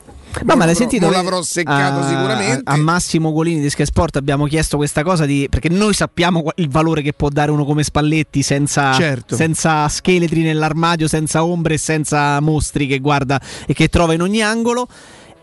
No, 0.43 0.55
ma 0.55 0.65
l'hai 0.65 0.75
sentito? 0.75 1.05
non 1.05 1.13
l'avrò 1.13 1.41
seccato 1.41 1.99
a- 1.99 2.07
sicuramente. 2.07 2.61
A 2.65 2.77
Massimo 2.77 3.31
Golini 3.31 3.61
di 3.61 3.69
Sky 3.69 3.85
Sport 3.85 4.15
abbiamo 4.15 4.45
chiesto 4.45 4.77
questa 4.77 5.03
cosa 5.03 5.25
di. 5.25 5.47
Perché 5.49 5.69
noi 5.69 5.93
sappiamo 5.93 6.43
il 6.55 6.69
valore 6.69 7.01
che 7.01 7.13
può 7.13 7.29
dare 7.29 7.51
uno 7.51 7.65
come 7.65 7.83
Spalletti 7.83 8.41
senza, 8.41 8.93
Certo. 8.93 9.35
senza 9.35 9.87
scheletri 9.89 10.41
nell'armadio, 10.41 11.07
senza 11.07 11.43
ombre 11.43 11.73
e 11.75 11.77
senza 11.77 12.39
mostri 12.39 12.87
che 12.87 12.99
guarda 12.99 13.39
e 13.65 13.73
che 13.73 13.87
trova 13.89 14.13
in 14.13 14.21
ogni 14.21 14.41
angolo. 14.41 14.87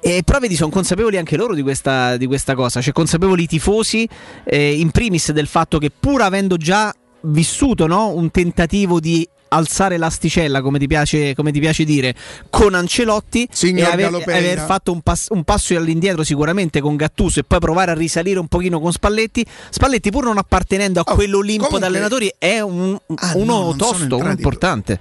E 0.01 0.23
però 0.25 0.39
vedi, 0.39 0.55
sono 0.55 0.71
consapevoli 0.71 1.17
anche 1.17 1.37
loro 1.37 1.53
di 1.55 1.63
questa, 1.63 2.17
di 2.17 2.27
questa 2.27 2.55
cosa, 2.55 2.81
cioè 2.81 2.93
consapevoli 2.93 3.43
i 3.43 3.47
tifosi, 3.47 4.09
eh, 4.45 4.79
in 4.79 4.91
primis 4.93 5.33
del 5.33 5.49
fatto 5.49 5.79
che 5.79 5.91
pur 5.91 6.23
avendo 6.23 6.57
già 6.57 6.95
vissuto 7.23 7.87
no, 7.89 8.09
un 8.15 8.31
tentativo 8.31 9.01
di 9.01 9.29
alzare 9.49 9.97
l'asticella, 9.97 10.61
come 10.63 10.79
ti 10.79 10.87
piace, 10.87 11.35
come 11.35 11.53
ti 11.53 11.61
piace 11.61 11.85
dire, 11.85 12.15
con 12.51 12.75
Ancelotti 12.75 13.49
Signor 13.51 13.89
e 13.89 13.93
aver, 13.93 14.15
aver 14.29 14.59
fatto 14.61 14.93
un, 14.93 15.01
pass- 15.01 15.29
un 15.31 15.45
passo 15.45 15.77
all'indietro 15.77 16.23
sicuramente 16.25 16.81
con 16.81 16.97
Gattuso 16.97 17.41
e 17.41 17.45
poi 17.45 17.59
provare 17.59 17.91
a 17.91 17.95
risalire 17.95 18.39
un 18.39 18.49
pochino 18.49 18.81
con 18.81 18.93
Spalletti. 18.93 19.45
Spalletti 19.71 20.11
pur 20.11 20.25
non 20.25 20.39
appartenendo 20.39 21.01
a 21.01 21.05
quell'Olimpo 21.05 21.65
Oh, 21.65 21.67
comunque- 21.69 21.89
d'allenatori 21.91 22.33
è 22.39 22.61
un, 22.61 22.97
Ah, 23.17 23.33
uno 23.37 23.63
no, 23.65 23.77
tosto, 23.77 24.17
uno 24.17 24.31
importante. 24.31 24.99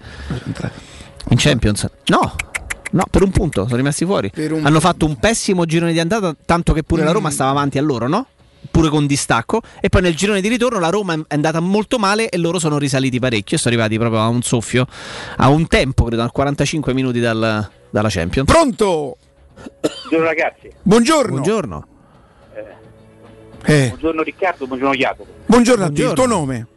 In 1.29 1.37
Champions? 1.37 1.87
No. 2.07 2.35
No, 2.91 3.03
per 3.09 3.23
un 3.23 3.31
punto 3.31 3.63
sono 3.65 3.75
rimasti 3.75 4.05
fuori. 4.05 4.31
Hanno 4.61 4.79
fatto 4.79 5.05
un 5.05 5.17
pessimo 5.17 5.65
girone 5.65 5.91
di 5.91 5.99
andata, 5.99 6.33
tanto 6.45 6.71
che 6.71 6.83
pure 6.83 7.03
la 7.03 7.11
Roma 7.11 7.27
Mm. 7.29 7.31
stava 7.31 7.49
avanti 7.49 7.77
a 7.77 7.81
loro, 7.81 8.07
no? 8.07 8.27
Pure 8.71 8.89
con 8.89 9.05
distacco. 9.05 9.61
E 9.79 9.89
poi 9.89 10.01
nel 10.01 10.15
girone 10.15 10.41
di 10.41 10.47
ritorno 10.47 10.79
la 10.79 10.89
Roma 10.89 11.13
è 11.13 11.33
andata 11.35 11.59
molto 11.59 11.97
male 11.99 12.29
e 12.29 12.37
loro 12.37 12.59
sono 12.59 12.77
risaliti 12.77 13.19
parecchio. 13.19 13.57
E 13.57 13.59
sono 13.59 13.73
arrivati 13.75 13.97
proprio 13.97 14.21
a 14.21 14.27
un 14.27 14.41
soffio, 14.41 14.85
a 15.37 15.49
un 15.49 15.67
tempo, 15.67 16.05
credo, 16.05 16.23
a 16.23 16.31
45 16.31 16.93
minuti 16.93 17.19
dal- 17.19 17.69
dalla 17.89 18.09
Champions. 18.09 18.51
Pronto? 18.51 19.17
Buongiorno 20.09 20.25
ragazzi, 20.25 20.69
Buongiorno. 20.81 21.31
Buongiorno. 21.31 21.87
Eh, 23.67 23.87
buongiorno 23.87 24.21
Riccardo, 24.21 24.67
buongiorno 24.67 24.93
Jacopo. 24.95 25.25
buongiorno 25.47 25.85
a 25.85 25.87
te, 25.87 25.93
il 25.93 26.03
Buongiorno. 26.03 26.23
tuo 26.27 26.37
nome? 26.37 26.67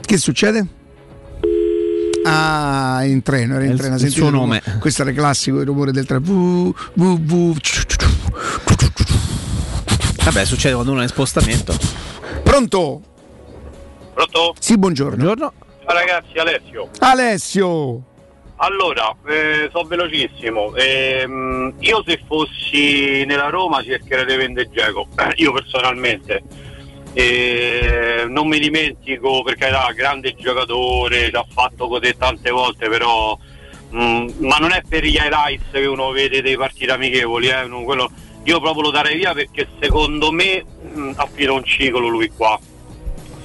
Che 0.00 0.16
succede? 0.18 0.66
Ah, 2.26 3.02
in 3.04 3.22
treno, 3.22 3.54
era 3.56 3.64
in 3.64 3.72
Il- 3.72 3.78
treno. 3.78 3.96
il 3.96 4.08
suo 4.10 4.26
il 4.26 4.32
rumore? 4.32 4.62
nome. 4.64 4.78
Questo 4.78 5.02
era 5.02 5.10
classico, 5.12 5.58
il 5.60 5.66
rumore 5.66 5.90
del 5.90 6.06
treno. 6.06 6.72
Vabbè, 10.24 10.44
succede 10.46 10.72
quando 10.72 10.92
uno 10.92 11.00
è 11.00 11.04
in 11.04 11.10
spostamento. 11.10 11.76
Pronto? 12.42 13.02
Pronto? 14.14 14.54
Sì, 14.58 14.78
buongiorno. 14.78 15.16
Buongiorno. 15.16 15.52
Ciao 15.84 15.94
ragazzi, 15.94 16.38
Alessio. 16.38 16.88
Alessio. 17.00 18.02
Allora, 18.56 19.14
eh, 19.26 19.68
so 19.70 19.82
velocissimo. 19.84 20.74
Ehm, 20.76 21.74
io 21.80 22.02
se 22.06 22.22
fossi 22.26 23.24
nella 23.26 23.50
Roma 23.50 23.82
cercherei 23.82 24.24
di 24.24 24.36
vendere 24.36 24.70
Geco, 24.70 25.08
io 25.36 25.52
personalmente. 25.52 26.42
Eh, 27.12 28.24
non 28.26 28.48
mi 28.48 28.58
dimentico 28.58 29.42
perché 29.42 29.66
era 29.66 29.92
grande 29.94 30.34
giocatore, 30.36 31.28
ci 31.28 31.36
ha 31.36 31.44
fatto 31.48 31.86
così 31.86 32.14
tante 32.16 32.50
volte, 32.50 32.88
però 32.88 33.38
mm, 33.94 34.28
ma 34.38 34.56
non 34.56 34.72
è 34.72 34.82
per 34.88 35.04
gli 35.04 35.14
highlights 35.16 35.66
che 35.70 35.84
uno 35.86 36.10
vede 36.10 36.42
dei 36.42 36.56
partiti 36.56 36.90
amichevoli, 36.90 37.48
eh, 37.48 37.66
non 37.66 37.84
quello- 37.84 38.10
io 38.44 38.60
proprio 38.60 38.82
lo 38.84 38.90
darei 38.90 39.16
via 39.16 39.32
perché 39.32 39.68
secondo 39.80 40.30
me 40.30 40.64
mm, 40.96 41.12
ha 41.16 41.26
finito 41.32 41.54
un 41.54 41.64
ciclo 41.64 42.08
lui 42.08 42.28
qua. 42.30 42.58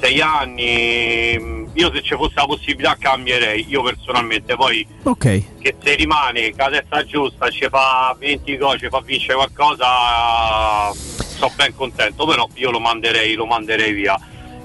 Sei 0.02 0.22
anni, 0.22 1.68
io 1.74 1.92
se 1.94 2.02
ci 2.02 2.16
fosse 2.16 2.36
la 2.36 2.46
possibilità 2.46 2.96
cambierei, 2.98 3.66
io 3.68 3.82
personalmente, 3.82 4.56
poi 4.56 4.86
Ok. 5.04 5.60
che 5.60 5.76
se 5.84 5.96
rimane 5.96 6.52
con 6.52 6.70
la 6.72 6.80
testa 6.80 7.04
giusta, 7.04 7.50
ci 7.50 7.68
fa 7.70 8.16
20 8.18 8.58
gol, 8.58 8.80
ci 8.80 8.88
fa 8.88 9.02
vincere 9.02 9.34
qualcosa, 9.36 10.94
sono 10.94 11.52
ben 11.56 11.76
contento, 11.76 12.26
però 12.26 12.48
io 12.54 12.72
lo 12.72 12.80
manderei, 12.80 13.34
lo 13.34 13.46
manderei 13.46 13.92
via. 13.92 14.18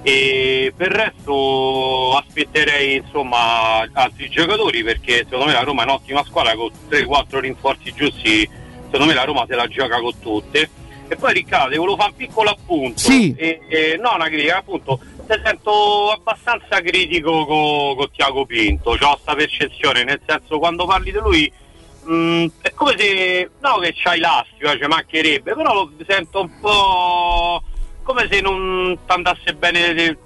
E 0.02 0.72
per 0.76 0.88
il 0.90 0.94
resto 0.96 2.16
aspetterei 2.16 2.96
insomma 2.96 3.88
altri 3.92 4.28
giocatori 4.28 4.84
perché 4.84 5.24
secondo 5.24 5.46
me 5.46 5.52
la 5.52 5.62
Roma 5.62 5.82
è 5.82 5.84
un'ottima 5.86 6.22
squadra 6.24 6.54
con 6.54 6.70
3-4 6.90 7.38
rinforzi 7.40 7.92
giusti, 7.94 8.48
secondo 8.94 9.06
me 9.06 9.14
la 9.14 9.24
Roma 9.24 9.44
se 9.48 9.56
la 9.56 9.66
gioca 9.66 9.98
con 9.98 10.18
tutte. 10.20 10.70
E 11.06 11.16
poi 11.16 11.34
Riccardo, 11.34 11.76
volevo 11.76 11.96
fare 11.96 12.10
un 12.10 12.16
piccolo 12.16 12.50
appunto. 12.50 12.98
Sì. 12.98 13.34
E, 13.36 13.60
e- 13.68 13.98
no, 14.00 14.14
una 14.14 14.26
critica, 14.26 14.58
appunto, 14.58 15.00
ti 15.26 15.40
sento 15.42 16.12
abbastanza 16.12 16.80
critico 16.80 17.44
con, 17.44 17.96
con 17.96 18.10
Tiago 18.12 18.46
Pinto, 18.46 18.90
ho 18.90 18.96
questa 18.96 19.34
percezione, 19.34 20.04
nel 20.04 20.20
senso 20.24 20.58
quando 20.58 20.86
parli 20.86 21.10
di 21.10 21.18
lui 21.18 21.52
mm, 22.08 22.46
è 22.62 22.72
come 22.72 22.94
se, 22.96 23.50
no 23.60 23.78
che 23.78 23.92
c'hai 23.94 24.20
l'astio, 24.20 24.78
ci 24.78 24.86
mancherebbe, 24.86 25.54
però 25.54 25.74
lo 25.74 25.92
sento 26.06 26.40
un 26.40 26.60
po' 26.60 27.62
come 28.02 28.28
se 28.30 28.40
non 28.40 28.96
andasse 29.06 29.54
bene, 29.54 29.92
de- 29.92 29.94
che, 29.94 30.18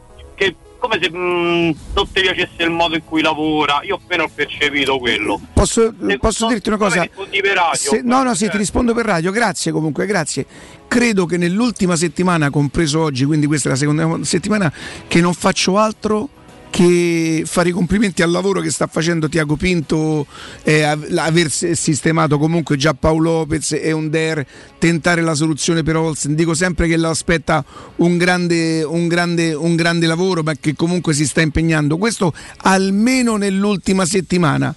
come 0.79 0.99
se 1.01 1.11
mm, 1.11 1.71
non 1.95 2.13
ti 2.13 2.21
piacesse 2.21 2.63
il 2.63 2.71
modo 2.71 2.95
in 2.95 3.05
cui 3.05 3.21
lavora, 3.23 3.81
io 3.83 3.97
appena 3.97 4.23
ho 4.25 4.31
percepito 4.33 4.99
quello. 4.99 5.41
Posso, 5.53 5.93
Se- 6.07 6.19
posso 6.19 6.45
no, 6.47 6.53
dirti 6.53 6.69
una 6.69 6.79
cosa? 6.79 7.09
radio? 7.55 7.73
Se- 7.73 8.01
no, 8.03 8.23
no, 8.23 8.35
sì, 8.35 8.49
ti 8.49 8.57
rispondo 8.57 8.95
per 8.95 9.05
radio. 9.05 9.31
Grazie 9.31 9.73
comunque, 9.73 10.07
grazie. 10.07 10.47
Credo 10.87 11.27
che 11.27 11.37
nell'ultima 11.37 11.97
settimana, 11.97 12.51
compreso 12.51 13.01
oggi, 13.01 13.25
quindi 13.25 13.47
questa 13.47 13.69
è 13.69 13.73
la 13.73 13.79
seconda 13.79 14.25
settimana, 14.25 14.73
che 15.07 15.21
non 15.21 15.35
faccio 15.35 15.77
altro 15.77 16.29
che 16.71 17.43
fare 17.47 17.69
i 17.69 17.73
complimenti 17.73 18.23
al 18.23 18.31
lavoro 18.31 18.61
che 18.61 18.71
sta 18.71 18.87
facendo 18.87 19.29
Tiago 19.29 19.57
Pinto, 19.57 20.27
eh, 20.63 20.83
av- 20.83 21.07
aver 21.17 21.51
sistemato 21.51 22.39
comunque 22.39 22.77
già 22.77 22.95
Paolo 22.95 23.33
Lopez 23.39 23.73
e 23.73 23.93
Under, 23.93 24.47
tentare 24.79 25.23
la 25.23 25.35
soluzione 25.35 25.83
per 25.83 25.97
Olsen. 25.97 26.35
Dico 26.35 26.55
sempre 26.55 26.89
che 26.89 26.97
lo 26.97 27.11
aspetta 27.11 27.65
un 27.97 28.17
grande, 28.17 28.83
un, 28.83 29.09
grande, 29.09 29.55
un 29.55 29.77
grande 29.77 30.07
lavoro, 30.07 30.43
ma 30.43 30.55
che 30.55 30.75
comunque 30.75 31.15
si 31.15 31.27
sta 31.27 31.41
impegnando. 31.41 31.97
Questo 31.99 32.33
almeno 32.63 33.37
nell'ultima 33.37 34.05
settimana 34.05 34.75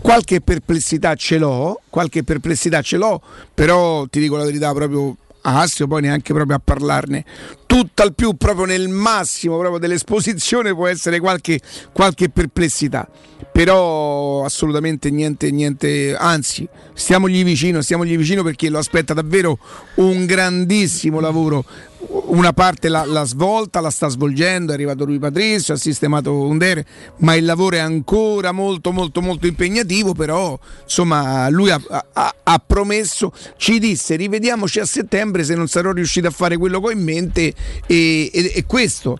qualche 0.00 0.40
perplessità 0.40 1.16
ce 1.16 1.36
l'ho, 1.36 1.80
qualche 1.90 2.22
perplessità 2.22 2.80
ce 2.80 2.96
l'ho, 2.96 3.20
però 3.52 4.06
ti 4.06 4.20
dico 4.20 4.36
la 4.36 4.44
verità 4.44 4.72
proprio 4.72 5.16
a 5.46 5.60
Astio 5.60 5.86
poi 5.86 6.02
neanche 6.02 6.32
proprio 6.32 6.56
a 6.56 6.60
parlarne. 6.62 7.24
Tutt'al 7.66 8.14
più 8.14 8.34
proprio 8.34 8.64
nel 8.64 8.88
massimo 8.88 9.58
proprio 9.58 9.78
dell'esposizione 9.78 10.74
può 10.74 10.88
essere 10.88 11.20
qualche, 11.20 11.60
qualche 11.92 12.28
perplessità. 12.28 13.08
Però 13.52 14.44
assolutamente 14.44 15.10
niente, 15.10 15.50
niente, 15.50 16.16
anzi, 16.16 16.68
stiamogli 16.94 17.44
vicino, 17.44 17.80
stiamogli 17.80 18.16
vicino 18.16 18.42
perché 18.42 18.68
lo 18.68 18.78
aspetta 18.78 19.14
davvero 19.14 19.58
un 19.96 20.26
grandissimo 20.26 21.20
lavoro. 21.20 21.64
Una 22.08 22.52
parte 22.52 22.88
la 22.88 23.24
svolta, 23.24 23.80
la 23.80 23.90
sta 23.90 24.08
svolgendo, 24.08 24.70
è 24.70 24.74
arrivato 24.74 25.04
lui 25.04 25.18
Patrizio, 25.18 25.74
ha 25.74 25.76
sistemato 25.76 26.32
Under, 26.32 26.84
ma 27.18 27.34
il 27.34 27.44
lavoro 27.44 27.76
è 27.76 27.80
ancora 27.80 28.52
molto 28.52 28.92
molto 28.92 29.20
molto 29.20 29.46
impegnativo, 29.46 30.12
però 30.12 30.58
insomma 30.82 31.48
lui 31.48 31.70
ha, 31.70 31.80
ha- 32.12 32.34
ha 32.42 32.62
promesso, 32.64 33.32
ci 33.56 33.78
disse 33.78 34.16
rivediamoci 34.16 34.78
a 34.78 34.84
settembre 34.84 35.44
se 35.44 35.54
non 35.54 35.68
sarò 35.68 35.92
riuscito 35.92 36.28
a 36.28 36.30
fare 36.30 36.56
quello 36.56 36.80
che 36.80 36.86
ho 36.86 36.90
in 36.90 37.02
mente 37.02 37.54
e, 37.86 38.30
e- 38.32 38.52
e 38.54 38.64
questo 38.66 39.18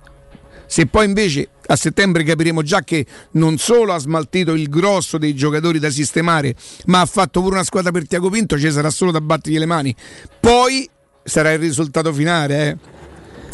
se 0.66 0.86
poi 0.86 1.06
invece 1.06 1.48
a 1.68 1.76
settembre 1.76 2.22
capiremo 2.24 2.62
già 2.62 2.82
che 2.82 3.06
non 3.32 3.56
solo 3.58 3.92
ha 3.92 3.98
smaltito 3.98 4.54
il 4.54 4.68
grosso 4.68 5.18
dei 5.18 5.34
giocatori 5.34 5.78
da 5.78 5.90
sistemare, 5.90 6.54
ma 6.86 7.00
ha 7.00 7.06
fatto 7.06 7.40
pure 7.40 7.54
una 7.54 7.64
squadra 7.64 7.90
per 7.90 8.06
Tiago 8.06 8.30
Pinto, 8.30 8.58
ci 8.58 8.70
sarà 8.70 8.90
solo 8.90 9.10
da 9.10 9.20
battergli 9.20 9.58
le 9.58 9.66
mani. 9.66 9.94
Poi 10.38 10.88
sarà 11.26 11.52
il 11.52 11.58
risultato 11.58 12.12
finale, 12.12 12.68
eh. 12.68 12.94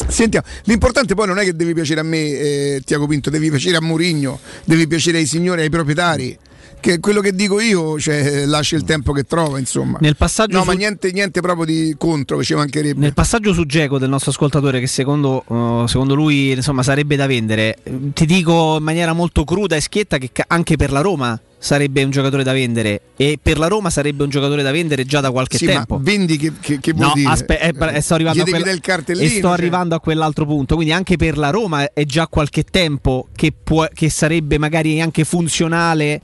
Sentiamo, 0.07 0.45
l'importante 0.65 1.15
poi 1.15 1.27
non 1.27 1.39
è 1.39 1.43
che 1.43 1.55
devi 1.55 1.73
piacere 1.73 1.99
a 1.99 2.03
me, 2.03 2.17
eh, 2.17 2.81
Tiago 2.85 3.07
Pinto, 3.07 3.29
devi 3.29 3.49
piacere 3.49 3.77
a 3.77 3.81
Mourinho, 3.81 4.39
devi 4.63 4.87
piacere 4.87 5.17
ai 5.17 5.25
signori, 5.25 5.61
ai 5.61 5.69
proprietari. 5.69 6.37
Che 6.83 6.99
quello 6.99 7.21
che 7.21 7.33
dico 7.33 7.61
io 7.61 7.97
cioè, 7.97 8.43
lascia 8.45 8.75
il 8.75 8.83
tempo 8.83 9.13
che 9.13 9.23
trova, 9.23 9.57
insomma. 9.57 9.99
Nel 10.01 10.17
passaggio 10.17 10.57
no, 10.57 10.63
su- 10.63 10.67
ma 10.67 10.73
niente, 10.73 11.13
niente 11.13 11.39
proprio 11.39 11.63
di 11.65 11.95
contro, 11.97 12.35
che 12.37 12.43
ci 12.43 12.55
mancherebbe. 12.55 12.99
Nel 12.99 13.13
passaggio 13.13 13.53
su 13.53 13.65
Geco 13.65 13.97
del 13.97 14.09
nostro 14.09 14.31
ascoltatore, 14.31 14.81
che 14.81 14.87
secondo, 14.87 15.45
uh, 15.47 15.87
secondo 15.87 16.13
lui 16.13 16.51
insomma, 16.51 16.83
sarebbe 16.83 17.15
da 17.15 17.25
vendere, 17.25 17.77
ti 18.13 18.25
dico 18.25 18.75
in 18.79 18.83
maniera 18.83 19.13
molto 19.13 19.45
cruda 19.45 19.77
e 19.77 19.81
schietta 19.81 20.17
che 20.17 20.29
anche 20.45 20.75
per 20.75 20.91
la 20.91 20.99
Roma 20.99 21.39
sarebbe 21.57 22.03
un 22.03 22.09
giocatore 22.09 22.43
da 22.43 22.51
vendere 22.51 22.99
e 23.15 23.39
per 23.41 23.57
la 23.57 23.67
Roma 23.67 23.89
sarebbe 23.89 24.23
un 24.23 24.29
giocatore 24.29 24.63
da 24.63 24.71
vendere 24.71 25.05
già 25.05 25.21
da 25.21 25.31
qualche 25.31 25.55
Sì, 25.55 25.65
tempo. 25.65 25.95
ma 25.95 26.01
vendi 26.03 26.35
che, 26.35 26.51
che, 26.59 26.81
che 26.81 26.91
vuol 26.91 27.07
No, 27.07 27.13
dire? 27.13 27.29
aspe- 27.31 27.61
eh, 27.61 27.73
eh, 27.95 28.01
sto 28.01 28.15
arrivando 28.15 28.41
a 28.43 28.77
cartellino. 28.81 29.25
e 29.25 29.29
sto 29.29 29.39
cioè. 29.43 29.51
arrivando 29.51 29.95
a 29.95 30.01
quell'altro 30.01 30.45
punto. 30.45 30.75
Quindi 30.75 30.91
anche 30.91 31.15
per 31.15 31.37
la 31.37 31.51
Roma 31.51 31.93
è 31.93 32.03
già 32.03 32.27
qualche 32.27 32.63
tempo 32.63 33.29
che, 33.33 33.53
può- 33.53 33.87
che 33.93 34.09
sarebbe 34.09 34.57
magari 34.57 34.99
anche 34.99 35.23
funzionale 35.23 36.19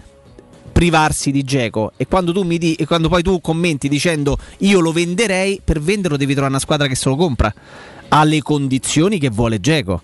privarsi 0.79 1.31
di 1.31 1.43
Geco. 1.43 1.91
E 1.97 2.07
quando 2.07 2.31
tu 2.31 2.43
mi 2.43 2.57
di- 2.57 2.75
e 2.75 2.85
quando 2.85 3.09
poi 3.09 3.21
tu 3.21 3.41
commenti 3.41 3.89
dicendo 3.89 4.37
io 4.59 4.79
lo 4.79 4.93
venderei, 4.93 5.59
per 5.61 5.81
venderlo 5.81 6.15
devi 6.15 6.31
trovare 6.31 6.53
una 6.53 6.61
squadra 6.61 6.87
che 6.87 6.95
se 6.95 7.09
lo 7.09 7.17
compra 7.17 7.53
alle 8.07 8.41
condizioni 8.41 9.19
che 9.19 9.29
vuole 9.29 9.59
Geco. 9.59 10.01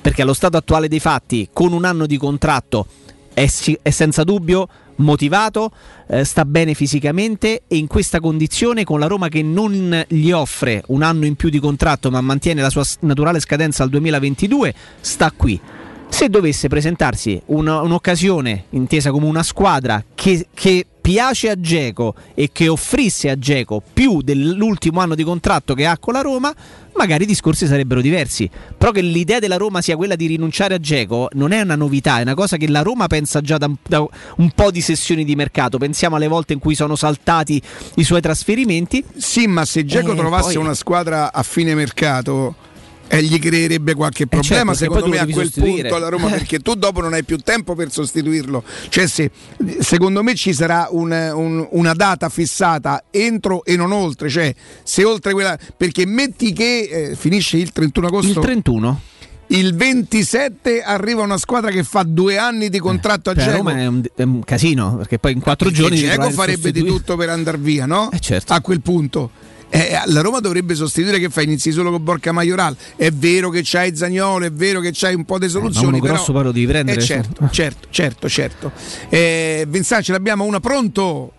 Perché 0.00 0.22
allo 0.22 0.32
stato 0.32 0.56
attuale 0.56 0.88
dei 0.88 0.98
fatti, 0.98 1.50
con 1.52 1.74
un 1.74 1.84
anno 1.84 2.06
di 2.06 2.16
contratto, 2.16 2.86
è, 3.34 3.46
è 3.82 3.90
senza 3.90 4.24
dubbio 4.24 4.66
motivato, 4.96 5.70
eh, 6.08 6.24
sta 6.24 6.46
bene 6.46 6.72
fisicamente 6.72 7.64
e 7.68 7.76
in 7.76 7.86
questa 7.86 8.18
condizione 8.18 8.82
con 8.84 9.00
la 9.00 9.06
Roma 9.06 9.28
che 9.28 9.42
non 9.42 10.06
gli 10.08 10.30
offre 10.30 10.84
un 10.86 11.02
anno 11.02 11.26
in 11.26 11.34
più 11.34 11.50
di 11.50 11.58
contratto 11.58 12.10
ma 12.10 12.22
mantiene 12.22 12.62
la 12.62 12.70
sua 12.70 12.84
naturale 13.00 13.40
scadenza 13.40 13.82
al 13.82 13.90
2022, 13.90 14.74
sta 15.00 15.30
qui. 15.36 15.60
Se 16.08 16.28
dovesse 16.28 16.68
presentarsi 16.68 17.40
una- 17.46 17.80
un'occasione 17.82 18.66
intesa 18.70 19.10
come 19.10 19.26
una 19.26 19.42
squadra 19.42 20.02
che, 20.14 20.46
che 20.54 20.86
piace 21.00 21.50
a 21.50 21.60
Geco 21.60 22.14
e 22.34 22.50
che 22.52 22.68
offrisse 22.68 23.28
a 23.30 23.38
Geco 23.38 23.82
più 23.92 24.22
dell'ultimo 24.22 25.00
anno 25.00 25.16
di 25.16 25.24
contratto 25.24 25.74
che 25.74 25.84
ha 25.86 25.98
con 25.98 26.14
la 26.14 26.20
Roma, 26.22 26.54
magari 26.96 27.24
i 27.24 27.26
discorsi 27.26 27.66
sarebbero 27.66 28.00
diversi. 28.00 28.48
Però 28.78 28.92
che 28.92 29.02
l'idea 29.02 29.40
della 29.40 29.56
Roma 29.56 29.82
sia 29.82 29.96
quella 29.96 30.14
di 30.14 30.26
rinunciare 30.28 30.74
a 30.74 30.78
Geco 30.78 31.28
non 31.32 31.50
è 31.50 31.60
una 31.60 31.74
novità, 31.74 32.20
è 32.20 32.22
una 32.22 32.34
cosa 32.34 32.56
che 32.56 32.68
la 32.68 32.82
Roma 32.82 33.08
pensa 33.08 33.40
già 33.40 33.58
da, 33.58 33.68
un 34.36 34.50
po' 34.54 34.70
di 34.70 34.80
sessioni 34.80 35.24
di 35.24 35.34
mercato. 35.34 35.78
Pensiamo 35.78 36.14
alle 36.16 36.28
volte 36.28 36.52
in 36.52 36.60
cui 36.60 36.76
sono 36.76 36.94
saltati 36.94 37.60
i 37.96 38.04
suoi 38.04 38.20
trasferimenti. 38.20 39.04
Sì, 39.16 39.46
ma 39.48 39.64
se 39.64 39.84
Geco 39.84 40.12
Eh, 40.12 40.16
trovasse 40.16 40.52
poi- 40.54 40.62
una 40.62 40.74
squadra 40.74 41.32
a 41.32 41.42
fine 41.42 41.74
mercato 41.74 42.54
e 43.18 43.22
gli 43.22 43.38
creerebbe 43.38 43.94
qualche 43.94 44.26
problema, 44.26 44.74
certo, 44.74 44.92
perché 44.94 44.94
secondo 44.94 45.08
me 45.08 45.18
a 45.18 45.26
quel 45.34 45.50
punto 45.52 45.94
alla 45.94 46.08
Roma, 46.08 46.28
Eh. 46.34 46.38
perché 46.38 46.58
tu 46.60 46.74
dopo 46.74 47.00
non 47.00 47.12
hai 47.12 47.24
più 47.24 47.36
tempo 47.38 47.74
per 47.74 47.90
sostituirlo. 47.90 48.62
Cioè, 48.88 49.06
se, 49.06 49.30
secondo 49.80 50.22
me 50.22 50.34
ci 50.34 50.52
sarà 50.52 50.88
un- 50.90 51.10
un- 51.34 51.66
una 51.72 51.92
data 51.94 52.28
fissata 52.28 53.04
entro 53.10 53.64
e 53.64 53.76
non 53.76 53.92
oltre, 53.92 54.28
cioè 54.28 54.54
se 54.82 55.04
oltre 55.04 55.32
quella. 55.32 55.58
Perché 55.76 56.06
metti 56.06 56.52
che 56.52 56.88
eh, 57.10 57.14
finisce 57.16 57.56
il 57.56 57.72
31 57.72 58.06
agosto. 58.06 58.30
Il 58.30 58.38
31? 58.38 59.00
Il 59.48 59.74
27 59.74 60.80
arriva 60.82 61.22
una 61.22 61.36
squadra 61.36 61.70
che 61.70 61.84
fa 61.84 62.02
due 62.02 62.38
anni 62.38 62.70
di 62.70 62.78
contratto 62.78 63.28
a 63.30 63.34
Per 63.34 63.44
la 63.44 63.52
Geco. 63.52 63.62
Roma 63.68 63.78
è 63.78 63.86
un, 63.86 64.02
è 64.16 64.22
un 64.22 64.42
casino, 64.42 64.96
perché 64.96 65.18
poi 65.18 65.32
in 65.32 65.40
quattro 65.40 65.68
Perché 65.68 65.82
giorni... 65.82 66.00
il 66.00 66.32
farebbe 66.32 66.72
di 66.72 66.82
tutto 66.82 67.14
per 67.16 67.28
andare 67.28 67.58
via, 67.58 67.84
no? 67.84 68.08
certo. 68.20 68.52
A 68.54 68.60
quel 68.60 68.80
punto. 68.80 69.30
Eh, 69.70 70.00
la 70.06 70.20
Roma 70.20 70.38
dovrebbe 70.40 70.74
sostituire 70.74 71.18
che 71.18 71.28
fa 71.30 71.42
inizi 71.42 71.72
solo 71.72 71.90
con 71.90 72.02
Borca 72.04 72.30
Majoral. 72.32 72.76
È 72.96 73.10
vero 73.10 73.50
che 73.50 73.62
c'hai 73.64 73.96
Zagnolo, 73.96 74.44
è 74.44 74.52
vero 74.52 74.80
che 74.80 74.90
c'hai 74.92 75.14
un 75.14 75.24
po' 75.24 75.38
di 75.38 75.48
soluzioni. 75.48 75.98
Eh, 75.98 76.00
però... 76.00 76.14
grosso 76.14 76.32
lo 76.32 76.52
devi 76.52 76.66
prendere, 76.66 76.98
Eh, 76.98 77.00
su. 77.00 77.06
certo, 77.06 77.48
certo, 77.50 77.88
certo, 77.90 78.28
certo. 78.28 78.72
Eh, 79.08 79.64
Vincent, 79.68 80.02
ce 80.04 80.12
l'abbiamo 80.12 80.44
una 80.44 80.60
pronto? 80.60 81.32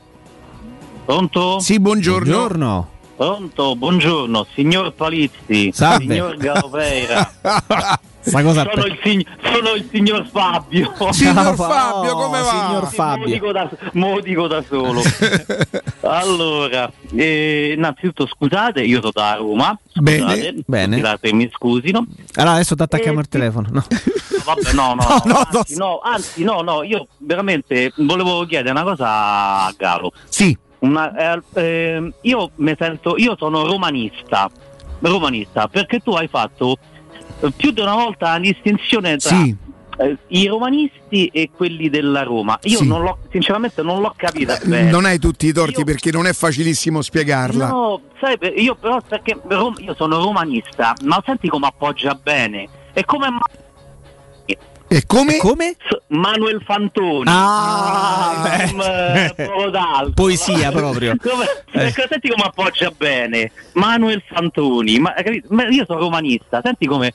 Pronto? 1.05 1.59
Sì, 1.59 1.79
buongiorno. 1.79 2.25
Buongiorno. 2.25 2.89
Pronto, 3.15 3.75
buongiorno, 3.77 4.45
signor 4.53 4.91
Palizzi, 4.93 5.71
Salve. 5.71 6.03
signor 6.03 6.35
Galopeira. 6.35 7.31
Sta 8.25 8.41
cosa 8.43 8.65
sono, 8.71 8.85
il 8.85 8.99
sign- 9.03 9.21
sono 9.43 9.69
il 9.75 9.87
signor 9.91 10.25
Fabio. 10.27 10.93
Signor 11.11 11.53
Fabio, 11.55 12.13
come 12.15 12.39
va? 12.41 12.49
Signor 12.49 12.83
Mo 12.83 12.89
Fabio. 12.89 13.25
dico 13.25 13.51
da, 13.51 13.69
mo 13.93 14.19
dico 14.19 14.47
da 14.47 14.63
solo. 14.67 15.01
allora, 16.01 16.91
eh, 17.15 17.73
innanzitutto 17.75 18.27
scusate, 18.27 18.81
io 18.81 18.99
sono 18.99 19.11
da 19.13 19.35
Roma. 19.35 19.77
Bene, 19.93 20.21
Scusate, 20.21 20.55
bene. 20.65 20.97
scusate, 20.97 21.33
mi 21.33 21.49
scusino. 21.53 22.05
Allora 22.35 22.53
adesso 22.55 22.75
ti 22.75 22.81
attacchiamo 22.81 23.19
il 23.19 23.27
telefono. 23.27 23.67
No. 23.71 23.83
Vabbè, 24.45 24.73
no, 24.73 24.93
no, 24.95 25.03
No, 25.25 25.31
no, 25.33 25.47
anzi, 25.51 25.75
no, 25.77 25.99
anzi, 26.03 26.43
no, 26.43 26.61
no, 26.61 26.83
io 26.83 27.07
veramente 27.17 27.91
volevo 27.97 28.45
chiedere 28.45 28.71
una 28.71 28.83
cosa 28.83 29.07
a 29.65 29.73
Galo. 29.77 30.11
Sì. 30.27 30.57
Una- 30.79 31.35
eh, 31.35 31.41
eh, 31.55 32.13
io 32.21 32.51
mi 32.55 32.75
sento, 32.77 33.15
io 33.17 33.35
sono 33.37 33.65
romanista, 33.65 34.49
romanista, 34.99 35.67
perché 35.67 35.99
tu 35.99 36.11
hai 36.11 36.27
fatto 36.27 36.73
eh, 36.73 36.94
più 37.55 37.71
di 37.71 37.81
una 37.81 37.95
volta 37.95 38.31
la 38.33 38.39
distinzione 38.39 39.17
tra 39.17 39.35
Sì. 39.35 39.55
eh, 39.97 40.17
i 40.27 40.47
romanisti 40.47 41.27
e 41.27 41.49
quelli 41.55 41.89
della 41.89 42.23
Roma. 42.23 42.57
Io 42.63 42.79
Sì. 42.79 42.87
non 42.87 43.01
l'ho, 43.01 43.17
sinceramente 43.31 43.81
non 43.81 44.01
l'ho 44.01 44.13
capita 44.15 44.59
bene. 44.63 44.89
Non 44.91 45.05
hai 45.05 45.19
tutti 45.19 45.47
i 45.47 45.53
torti 45.53 45.83
perché 45.83 46.11
non 46.11 46.25
è 46.27 46.33
facilissimo 46.33 47.01
spiegarla. 47.01 47.67
No, 47.69 48.01
sai, 48.19 48.37
io 48.61 48.75
però 48.75 48.99
perché 49.07 49.39
Rom- 49.47 49.77
io 49.79 49.93
sono 49.95 50.17
romanista, 50.17 50.93
ma 51.03 51.21
senti 51.25 51.47
come 51.47 51.67
appoggia 51.67 52.13
bene. 52.21 52.67
È 52.93 53.03
come 53.05 53.27
E 54.87 55.03
come? 55.07 55.37
Come? 55.37 55.75
Manuel 56.09 56.61
Fantoni. 56.63 57.23
Ah, 57.27 58.41
beh. 58.43 58.71
Mm, 58.73 58.79
eh, 58.79 59.33
poco 59.47 59.69
d'altro. 59.71 60.11
Poesia 60.13 60.71
proprio. 60.71 61.15
Come, 61.19 61.45
Eh. 61.71 61.87
ecco, 61.87 62.03
Senti 62.07 62.29
come 62.29 62.43
appoggia 62.45 62.91
bene 62.95 63.51
Manuel 63.73 64.21
Fantoni. 64.27 64.99
Ma, 64.99 65.13
capito? 65.13 65.47
Ma 65.49 65.67
io 65.69 65.85
sono 65.87 65.99
romanista, 65.99 66.61
senti 66.63 66.85
come. 66.85 67.13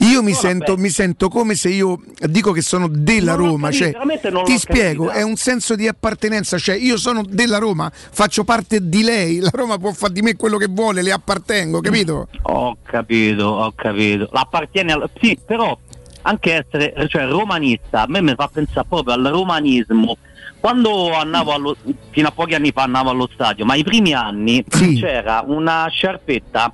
Io 0.00 0.22
mi 0.22 0.30
No, 0.32 0.36
sento, 0.38 0.76
mi 0.76 0.90
sento 0.90 1.28
come 1.28 1.54
se 1.54 1.70
io 1.70 2.00
dico 2.28 2.52
che 2.52 2.62
sono 2.62 2.86
della 2.88 3.34
Non 3.34 3.46
Roma. 3.46 3.66
capito, 3.68 3.82
cioè, 3.84 3.92
veramente 3.92 4.30
non 4.30 4.44
ti 4.44 4.56
spiego, 4.58 5.04
capita. 5.06 5.20
è 5.20 5.24
un 5.24 5.36
senso 5.36 5.74
di 5.74 5.88
appartenenza. 5.88 6.56
Cioè, 6.56 6.76
io 6.76 6.96
sono 6.96 7.22
della 7.28 7.58
Roma, 7.58 7.90
faccio 7.92 8.44
parte 8.44 8.88
di 8.88 9.02
lei. 9.02 9.40
La 9.40 9.50
Roma 9.52 9.76
può 9.78 9.92
fare 9.92 10.12
di 10.12 10.22
me 10.22 10.36
quello 10.36 10.56
che 10.56 10.68
vuole, 10.70 11.02
le 11.02 11.10
appartengo, 11.12 11.80
capito? 11.80 12.28
Ho 12.42 12.76
capito, 12.84 13.44
ho 13.46 13.72
capito. 13.74 14.28
L'appartiene 14.32 14.92
al. 14.92 15.10
Sì, 15.20 15.36
però 15.44 15.76
anche 16.22 16.64
essere 16.64 16.94
cioè, 17.08 17.26
romanista 17.26 18.02
a 18.02 18.06
me 18.08 18.20
mi 18.22 18.34
fa 18.36 18.48
pensare 18.52 18.86
proprio 18.88 19.14
al 19.14 19.22
romanismo. 19.24 20.16
Quando 20.60 21.12
andavo 21.12 21.52
allo, 21.52 21.76
fino 22.10 22.28
a 22.28 22.32
pochi 22.32 22.54
anni 22.54 22.72
fa 22.72 22.82
andavo 22.82 23.10
allo 23.10 23.28
stadio, 23.32 23.64
ma 23.64 23.74
i 23.76 23.84
primi 23.84 24.12
anni 24.12 24.64
c'era 24.98 25.44
una 25.46 25.86
sciarpetta 25.88 26.72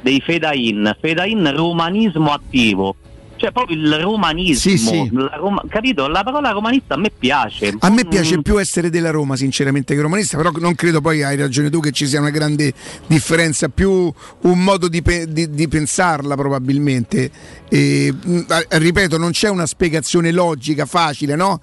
dei 0.00 0.20
Fedain, 0.24 0.96
Fedain 1.00 1.52
romanismo 1.54 2.32
attivo. 2.32 2.96
Cioè 3.38 3.52
proprio 3.52 3.76
il 3.76 3.94
romanismo, 4.00 4.56
Sì, 4.58 4.76
sì. 4.78 5.08
la 5.12 5.36
Roma- 5.36 5.62
capito? 5.68 6.08
La 6.08 6.24
parola 6.24 6.50
romanista 6.50 6.94
a 6.94 6.96
me 6.96 7.12
piace. 7.16 7.72
A 7.78 7.88
me 7.88 8.04
Mm, 8.04 8.08
piace 8.08 8.42
più 8.42 8.58
essere 8.58 8.90
della 8.90 9.10
Roma, 9.12 9.36
sinceramente, 9.36 9.94
che 9.94 10.00
romanista, 10.00 10.36
però 10.36 10.50
non 10.58 10.74
credo 10.74 11.00
poi, 11.00 11.22
hai 11.22 11.36
ragione 11.36 11.70
tu, 11.70 11.78
che 11.78 11.92
ci 11.92 12.08
sia 12.08 12.18
una 12.18 12.30
grande 12.30 12.72
differenza, 13.06 13.68
più 13.68 14.12
un 14.40 14.58
modo 14.64 14.88
di, 14.88 15.02
pe- 15.02 15.32
di- 15.32 15.48
di 15.50 15.68
pensarla 15.68 16.34
probabilmente. 16.34 17.30
E, 17.68 18.12
eh, 18.48 18.66
ripeto, 18.70 19.16
non 19.18 19.30
c'è 19.30 19.48
una 19.48 19.66
spiegazione 19.66 20.32
logica, 20.32 20.84
facile, 20.84 21.36
no? 21.36 21.60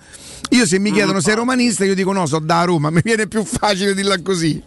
Io 0.51 0.65
se 0.65 0.79
mi 0.79 0.93
chiedono 0.93 1.19
se 1.19 1.33
è 1.33 1.35
romanista, 1.35 1.83
io 1.83 1.93
dico 1.93 2.13
no, 2.13 2.25
so 2.25 2.39
da 2.39 2.63
Roma, 2.63 2.89
mi 2.91 3.01
viene 3.03 3.27
più 3.27 3.43
facile 3.43 3.93
dirla 3.93 4.21
così. 4.21 4.63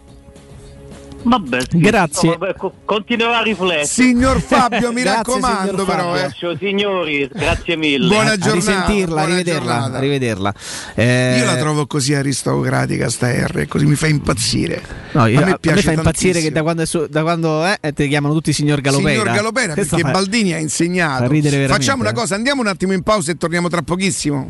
Vabbè, 1.21 1.59
sì, 1.69 1.79
Grazie. 1.79 2.29
no, 2.29 2.37
vabbè, 2.37 2.55
co- 2.55 2.73
continuerò 2.85 3.33
a 3.33 3.41
riflettere. 3.41 3.85
Signor 3.85 4.39
Fabio, 4.41 4.91
mi 4.93 5.01
Grazie, 5.01 5.17
raccomando 5.17 5.69
signor 5.71 5.85
però, 5.85 6.15
Fabio. 6.15 6.51
eh. 6.51 6.57
Signori, 6.57 7.29
grazie 7.33 7.75
mille. 7.75 8.07
Buona 8.07 8.31
a 8.31 8.37
giornata, 8.37 8.55
risentirla, 8.55 9.05
buona 9.05 9.21
a 9.21 9.25
rivederla, 9.27 9.59
giornata. 9.73 9.97
a 9.97 9.99
rivederla. 9.99 10.53
Eh, 10.95 11.35
Io 11.39 11.45
la 11.45 11.55
trovo 11.57 11.87
così 11.87 12.13
aristocratica 12.13 13.09
sta 13.09 13.29
R, 13.29 13.67
così 13.67 13.85
mi 13.85 13.95
fa 13.95 14.07
impazzire. 14.07 14.81
No, 15.11 15.25
io- 15.27 15.41
a 15.41 15.45
me 15.45 15.57
piace 15.59 15.81
fa 15.81 15.91
impazzire 15.91 16.39
che 16.41 16.51
da 16.51 16.61
quando, 16.61 16.83
è 16.83 16.85
su- 16.85 17.07
da 17.09 17.21
quando 17.21 17.65
eh, 17.65 17.93
ti 17.93 18.07
chiamano 18.07 18.33
tutti 18.33 18.53
signor 18.53 18.79
Galopera. 18.79 19.09
Signor 19.19 19.35
Galopera, 19.35 19.73
perché 19.73 19.97
fa- 19.99 20.11
Baldini 20.11 20.53
ha 20.53 20.57
insegnato. 20.57 21.29
Facciamo 21.67 22.01
una 22.01 22.11
eh. 22.11 22.13
cosa, 22.13 22.35
andiamo 22.35 22.61
un 22.61 22.67
attimo 22.67 22.93
in 22.93 23.03
pausa 23.03 23.31
e 23.31 23.35
torniamo 23.37 23.67
tra 23.67 23.81
pochissimo. 23.81 24.49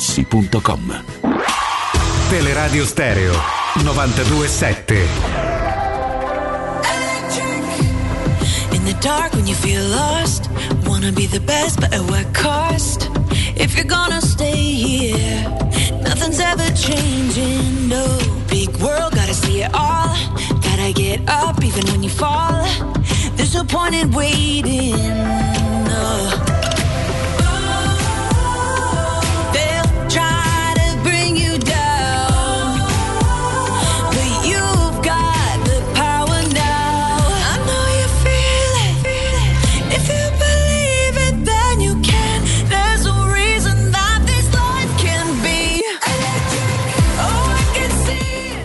artigianamaterassi.com. 0.01 1.03
Teleradio 2.29 2.85
Stereo 2.85 3.33
927. 3.83 5.07
In 8.71 8.83
the 8.83 8.93
dark 8.99 9.33
when 9.33 9.45
you 9.45 9.55
feel 9.55 9.83
lost, 9.83 10.49
wanna 10.85 11.11
be 11.11 11.27
the 11.27 11.39
best, 11.39 11.79
but 11.79 11.93
at 11.93 12.01
what 12.09 12.25
cost? 12.33 13.09
If 13.55 13.75
you're 13.75 13.85
gonna 13.85 14.21
stay 14.21 14.55
here, 14.55 15.43
nothing's 16.01 16.39
ever 16.39 16.67
changing. 16.73 17.87
No 17.87 18.05
big 18.49 18.69
world, 18.77 19.13
gotta 19.13 19.33
see 19.33 19.61
it 19.61 19.71
all. 19.73 20.15
Gotta 20.61 20.93
get 20.93 21.21
up 21.27 21.63
even 21.63 21.85
when 21.91 22.01
you 22.01 22.09
fall. 22.09 22.65
There's 23.35 23.53
no 23.53 23.63
point 23.63 23.93
in 23.93 24.11
waiting. 24.11 24.95
No. 25.85 26.50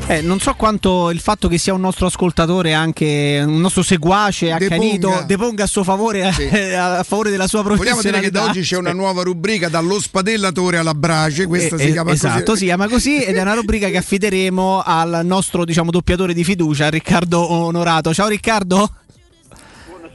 Eh, 0.08 0.20
non 0.20 0.38
so 0.38 0.54
quanto 0.54 1.10
il 1.10 1.18
fatto 1.18 1.48
che 1.48 1.58
sia 1.58 1.74
un 1.74 1.80
nostro 1.80 2.06
ascoltatore, 2.06 2.72
anche 2.72 3.42
un 3.44 3.60
nostro 3.60 3.82
seguace 3.82 4.52
accanito, 4.52 5.24
Deponga. 5.26 5.64
a 5.64 5.66
suo 5.66 5.82
favore 5.82 6.32
eh, 6.38 6.74
a 6.78 7.02
favore 7.02 7.30
della 7.30 7.48
sua 7.48 7.62
Vogliamo 7.62 7.80
dire 7.80 7.90
che 7.90 8.30
professionalità. 8.30 8.38
da 8.38 8.44
oggi 8.50 8.60
c'è 8.60 8.76
una 8.76 8.92
nuova 8.92 9.22
rubrica 9.24 9.68
dallo 9.68 10.00
spadellatore 10.00 10.76
alla 10.76 10.94
brace, 10.94 11.46
questa 11.46 11.74
Eh, 11.74 11.78
si 11.80 11.88
eh, 11.88 11.92
chiama 11.92 12.12
esatto, 12.12 12.44
così. 12.44 12.58
si 12.58 12.64
chiama 12.66 12.86
così 12.86 13.20
ed 13.24 13.34
è 13.36 13.40
una 13.40 13.54
rubrica 13.54 13.88
che 13.88 13.96
affideremo 13.96 14.80
al 14.84 15.22
nostro 15.24 15.64
diciamo 15.64 15.90
doppiatore 15.90 16.34
di 16.34 16.44
fiducia, 16.44 16.88
Riccardo 16.88 17.40
Onorato. 17.52 18.14
Ciao 18.14 18.28
Riccardo. 18.28 18.88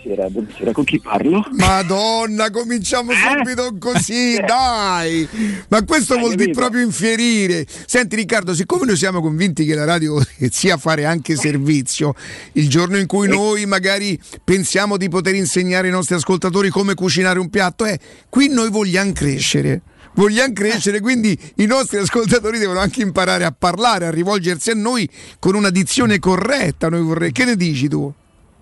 Buonasera, 0.02 0.30
buonasera, 0.30 0.72
con 0.72 0.84
chi 0.84 1.00
parlo? 1.00 1.46
Madonna, 1.52 2.50
cominciamo 2.50 3.12
subito 3.12 3.76
così, 3.78 4.36
dai! 4.46 5.28
Ma 5.68 5.84
questo 5.84 6.18
vuol 6.18 6.36
dire 6.36 6.52
proprio 6.52 6.84
infierire. 6.84 7.66
Senti 7.86 8.16
Riccardo, 8.16 8.54
siccome 8.56 8.86
noi 8.86 8.98
siamo 8.98 9.22
convinti 9.22 9.64
che 9.64 9.76
la 9.76 9.86
radio 9.86 10.20
sia 10.50 10.78
fare 10.78 11.06
anche 11.06 11.36
servizio, 11.36 12.16
il 12.54 12.68
giorno 12.68 12.98
in 12.98 13.06
cui 13.06 13.28
noi 13.28 13.66
magari 13.66 14.20
pensiamo 14.44 14.98
di 14.98 15.08
poter 15.08 15.36
insegnare 15.36 15.88
ai 15.88 15.94
nostri 15.94 16.16
ascoltatori 16.16 16.70
come 16.70 16.96
cucinare 16.96 17.40
un 17.40 17.50
piatto, 17.50 17.86
eh, 17.86 18.00
qui 18.30 18.50
noi 18.50 18.70
vogliamo 18.70 19.12
crescere. 19.14 19.82
Vogliamo 20.14 20.52
crescere, 20.52 21.00
quindi 21.00 21.38
i 21.58 21.66
nostri 21.66 21.98
ascoltatori 21.98 22.58
devono 22.58 22.80
anche 22.80 23.02
imparare 23.02 23.46
a 23.46 23.56
parlare, 23.58 24.08
a 24.08 24.12
rivolgersi 24.12 24.72
a 24.72 24.76
noi 24.76 25.10
con 25.40 25.56
una 25.56 25.70
dizione 25.70 26.20
corretta. 26.20 26.90
Noi 26.90 27.02
vorrei... 27.02 27.32
Che 27.32 27.46
ne 27.46 27.56
dici 27.56 27.88
tu? 27.88 28.14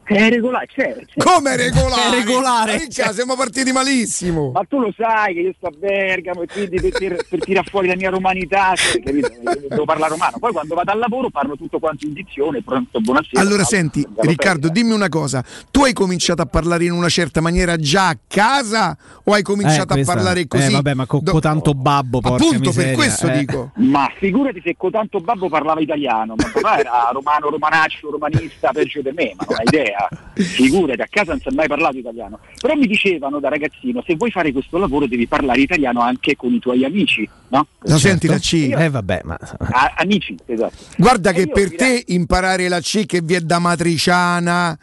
È 0.10 0.28
regolare, 0.30 0.68
certo. 0.74 1.24
Come 1.24 1.56
regolare? 1.56 2.02
È 2.02 2.20
regolare. 2.20 2.78
Ricca, 2.80 3.14
siamo 3.14 3.36
partiti 3.36 3.72
malissimo. 3.72 4.50
Ma 4.52 4.64
tu 4.68 4.80
lo 4.80 4.92
sai 4.98 5.36
che 5.36 5.40
io 5.42 5.54
sto 5.56 5.68
a 5.68 5.72
Bergamo 5.78 6.42
e 6.42 6.48
quindi 6.48 6.82
per, 6.82 6.92
tir- 6.98 7.26
per 7.30 7.40
tirare 7.40 7.70
fuori 7.70 7.88
la 7.88 7.96
mia 7.96 8.10
romanità, 8.10 8.74
cioè, 8.76 9.02
capito? 9.04 9.28
Io 9.32 9.68
devo 9.70 9.86
parlare 9.86 10.12
romano. 10.14 10.38
Poi 10.40 10.52
quando 10.52 10.74
vado 10.74 10.92
al 10.92 10.98
lavoro 10.98 11.30
parlo 11.30 11.56
tutto 11.56 11.78
quanto 11.78 12.08
in 12.08 12.14
dizione, 12.14 12.64
pronto, 12.64 13.00
buonasera. 13.00 13.40
Allora 13.40 13.64
senti, 13.64 14.04
Riccardo, 14.18 14.70
dimmi 14.70 14.94
una 14.94 15.10
cosa. 15.10 15.44
Tu 15.70 15.84
hai 15.84 15.94
cominciato 15.94 16.42
a 16.42 16.46
parlare 16.48 16.86
in 16.86 16.92
una 16.94 17.10
certa 17.10 17.40
maniera 17.40 17.78
già 17.78 18.08
a 18.08 18.18
casa 18.28 18.98
o 19.26 19.34
hai 19.34 19.44
cominciato 19.44 19.94
Eh, 19.94 19.96
questa- 19.98 20.12
a 20.12 20.16
parlare 20.16 20.48
così? 20.48 20.70
Eh, 20.70 20.72
vabbè, 20.72 20.94
ma 20.96 21.06
con 21.06 21.24
con 21.24 21.40
tanto 21.40 21.76
babbo, 21.76 22.20
porca 22.20 22.36
Appunto, 22.44 22.72
per 22.72 22.78
miseria, 22.86 22.96
questo 22.96 23.28
eh. 23.28 23.38
dico. 23.38 23.72
Ma 23.76 24.12
figurati 24.18 24.60
se 24.64 24.74
con 24.76 24.90
tanto 24.90 25.20
babbo 25.20 25.50
parlava 25.50 25.80
italiano, 25.82 26.34
ma 26.36 26.50
papà 26.52 26.80
era 26.80 27.10
romano, 27.14 27.50
romanaccio, 27.52 28.10
romanista, 28.10 28.72
peggio 28.72 29.02
di 29.04 29.12
me, 29.14 29.34
ma 29.38 29.46
non 29.48 29.58
hai 29.60 29.66
idea. 29.68 29.98
Figurati, 30.34 31.02
a 31.02 31.08
casa 31.10 31.32
non 31.32 31.42
si 31.42 31.50
è 31.50 31.52
mai 31.52 31.68
parlato 31.68 31.98
italiano. 31.98 32.40
Però 32.60 32.74
mi 32.76 32.88
dicevano 32.88 33.40
da 33.40 33.50
ragazzino, 33.50 34.04
se 34.06 34.16
vuoi 34.16 34.32
fare 34.32 34.52
questo 34.52 34.78
lavoro 34.78 35.08
devi 35.08 35.28
parlare 35.28 35.60
italiano 35.62 36.02
anche 36.02 36.36
con 36.36 36.54
i 36.54 36.60
tuoi 36.60 36.86
amici, 36.86 37.28
no? 37.50 37.68
La 37.82 37.98
senti 37.98 38.28
la 38.28 38.38
C? 38.38 38.54
Io- 38.54 38.78
Eh 38.78 38.90
vabbè, 38.90 39.22
ma 39.26 39.38
A- 39.60 39.94
amici, 39.98 40.36
esatto. 40.46 40.76
Guarda 40.98 41.32
E 41.32 41.34
che 41.34 41.48
per 41.48 41.76
te 41.76 42.04
imparare 42.08 42.68
la 42.70 42.80
C 42.80 43.06
che 43.06 43.22
vi 43.22 43.34
è 43.34 43.40
da 43.42 43.60
matriciana 43.60 44.78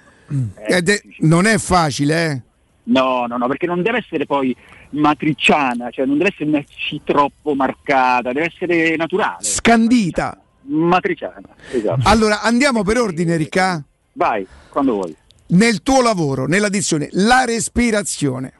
ed 0.66 0.88
è- 0.88 1.02
non 1.20 1.46
è 1.46 1.56
facile, 1.58 2.30
eh? 2.30 2.42
No, 2.84 3.26
no, 3.26 3.36
no, 3.36 3.46
perché 3.48 3.66
non 3.66 3.82
deve 3.82 3.98
essere 3.98 4.26
poi 4.26 4.54
matriciana, 4.90 5.90
cioè 5.90 6.04
non 6.06 6.18
deve 6.18 6.30
essere 6.30 6.48
una 6.48 6.62
C 6.62 7.00
troppo 7.02 7.54
marcata, 7.54 8.32
deve 8.32 8.46
essere 8.54 8.94
naturale. 8.96 9.42
Scandita. 9.42 10.40
Matriciana, 10.68 11.40
esatto. 11.72 12.00
Allora 12.08 12.42
andiamo 12.42 12.82
per 12.82 12.98
ordine, 12.98 13.36
Ricca. 13.36 13.82
Vai, 14.16 14.46
quando 14.70 14.94
vuoi. 14.94 15.14
Nel 15.48 15.82
tuo 15.82 16.00
lavoro, 16.00 16.46
nella 16.46 16.70
dizione, 16.70 17.08
la 17.12 17.44
respirazione. 17.44 18.54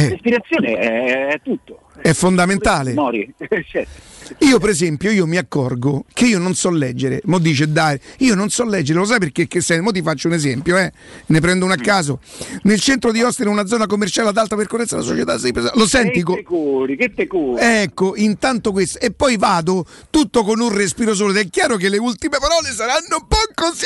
L'ispirazione 0.00 0.76
è, 0.76 1.26
è 1.34 1.40
tutto. 1.42 1.80
È 2.00 2.12
fondamentale. 2.12 2.92
Mori, 2.94 3.32
certo. 3.70 4.12
Io, 4.38 4.58
per 4.58 4.70
esempio, 4.70 5.10
io 5.10 5.26
mi 5.26 5.36
accorgo 5.36 6.04
che 6.12 6.24
io 6.26 6.38
non 6.38 6.54
so 6.54 6.70
leggere. 6.70 7.20
Mo 7.24 7.38
dice 7.38 7.70
dai, 7.70 7.98
io 8.18 8.34
non 8.34 8.48
so 8.48 8.64
leggere, 8.64 8.98
lo 8.98 9.04
sai 9.04 9.18
perché? 9.18 9.46
Che 9.46 9.60
sei? 9.60 9.80
Mo 9.80 9.92
ti 9.92 10.00
faccio 10.02 10.28
un 10.28 10.34
esempio, 10.34 10.76
eh? 10.78 10.90
Ne 11.26 11.40
prendo 11.40 11.66
uno 11.66 11.74
a 11.74 11.76
caso. 11.76 12.20
Nel 12.62 12.80
centro 12.80 13.12
di 13.12 13.22
Ostia, 13.22 13.44
in 13.44 13.50
una 13.50 13.66
zona 13.66 13.86
commerciale 13.86 14.30
ad 14.30 14.36
alta 14.38 14.56
percorrenza, 14.56 14.96
la 14.96 15.02
società 15.02 15.38
si 15.38 15.52
presa. 15.52 15.72
Lo 15.74 15.86
senti? 15.86 16.18
Che 16.18 16.22
co- 16.24 16.34
te 16.34 16.42
curi, 16.42 16.96
che 16.96 17.12
te 17.14 17.26
curi. 17.26 17.60
Ecco, 17.62 18.16
intanto 18.16 18.72
questo. 18.72 18.98
E 19.00 19.12
poi 19.12 19.36
vado 19.36 19.84
tutto 20.10 20.42
con 20.42 20.58
un 20.60 20.74
respiro 20.74 21.14
solo. 21.14 21.30
Ed 21.30 21.36
è 21.46 21.50
chiaro 21.50 21.76
che 21.76 21.88
le 21.90 21.98
ultime 21.98 22.38
parole 22.40 22.70
saranno 22.72 23.18
un 23.20 23.26
po' 23.28 23.36
così. 23.54 23.84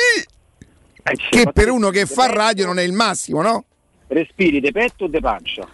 Eh, 1.03 1.17
Che 1.31 1.51
per 1.53 1.69
uno 1.71 1.91
che 1.91 2.07
fa 2.07 2.27
radio 2.27 2.67
non 2.67 2.79
è 2.79 2.83
il 2.83 2.93
massimo, 2.93 3.43
no? 3.43 3.65
Respiri 4.09 4.61
de 4.61 4.73
petto 4.73 5.05
o 5.05 5.09
de 5.09 5.21
pancia? 5.21 5.69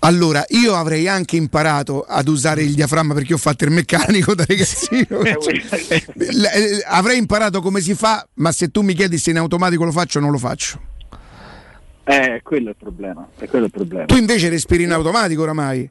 Allora, 0.00 0.44
io 0.48 0.74
avrei 0.74 1.06
anche 1.08 1.36
imparato 1.36 2.02
ad 2.02 2.26
usare 2.28 2.62
il 2.62 2.74
diaframma 2.74 3.14
perché 3.14 3.34
ho 3.34 3.38
fatto 3.38 3.64
il 3.64 3.70
meccanico 3.70 4.34
da 4.34 4.44
ragazzino. 4.46 5.20
L- 5.22 6.44
eh, 6.44 6.84
avrei 6.86 7.18
imparato 7.18 7.60
come 7.60 7.80
si 7.80 7.94
fa, 7.94 8.26
ma 8.34 8.50
se 8.52 8.68
tu 8.68 8.82
mi 8.82 8.94
chiedi 8.94 9.18
se 9.18 9.30
in 9.30 9.38
automatico 9.38 9.84
lo 9.84 9.92
faccio, 9.92 10.18
non 10.18 10.30
lo 10.30 10.38
faccio. 10.38 10.80
Eh, 12.04 12.40
quello 12.42 12.68
è 12.68 12.70
il 12.70 12.76
problema. 12.78 13.28
È 13.36 13.46
quello 13.46 13.66
il 13.66 13.70
problema. 13.70 14.06
Tu 14.06 14.16
invece 14.16 14.48
respiri 14.48 14.84
in 14.84 14.92
automatico 14.92 15.42
oramai. 15.42 15.88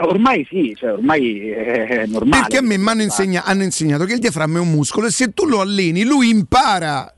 Ormai 0.00 0.46
sì, 0.48 0.74
cioè 0.76 0.92
ormai 0.92 1.50
è 1.50 2.06
normale. 2.06 2.42
Perché 2.42 2.58
a 2.58 2.62
me 2.62 2.76
hanno 2.76 3.62
insegnato 3.62 4.04
che 4.04 4.12
il 4.12 4.20
diaframma 4.20 4.58
è 4.58 4.60
un 4.60 4.70
muscolo 4.70 5.08
e 5.08 5.10
se 5.10 5.32
tu 5.32 5.44
lo 5.46 5.60
alleni, 5.60 6.04
lui 6.04 6.28
impara. 6.28 7.12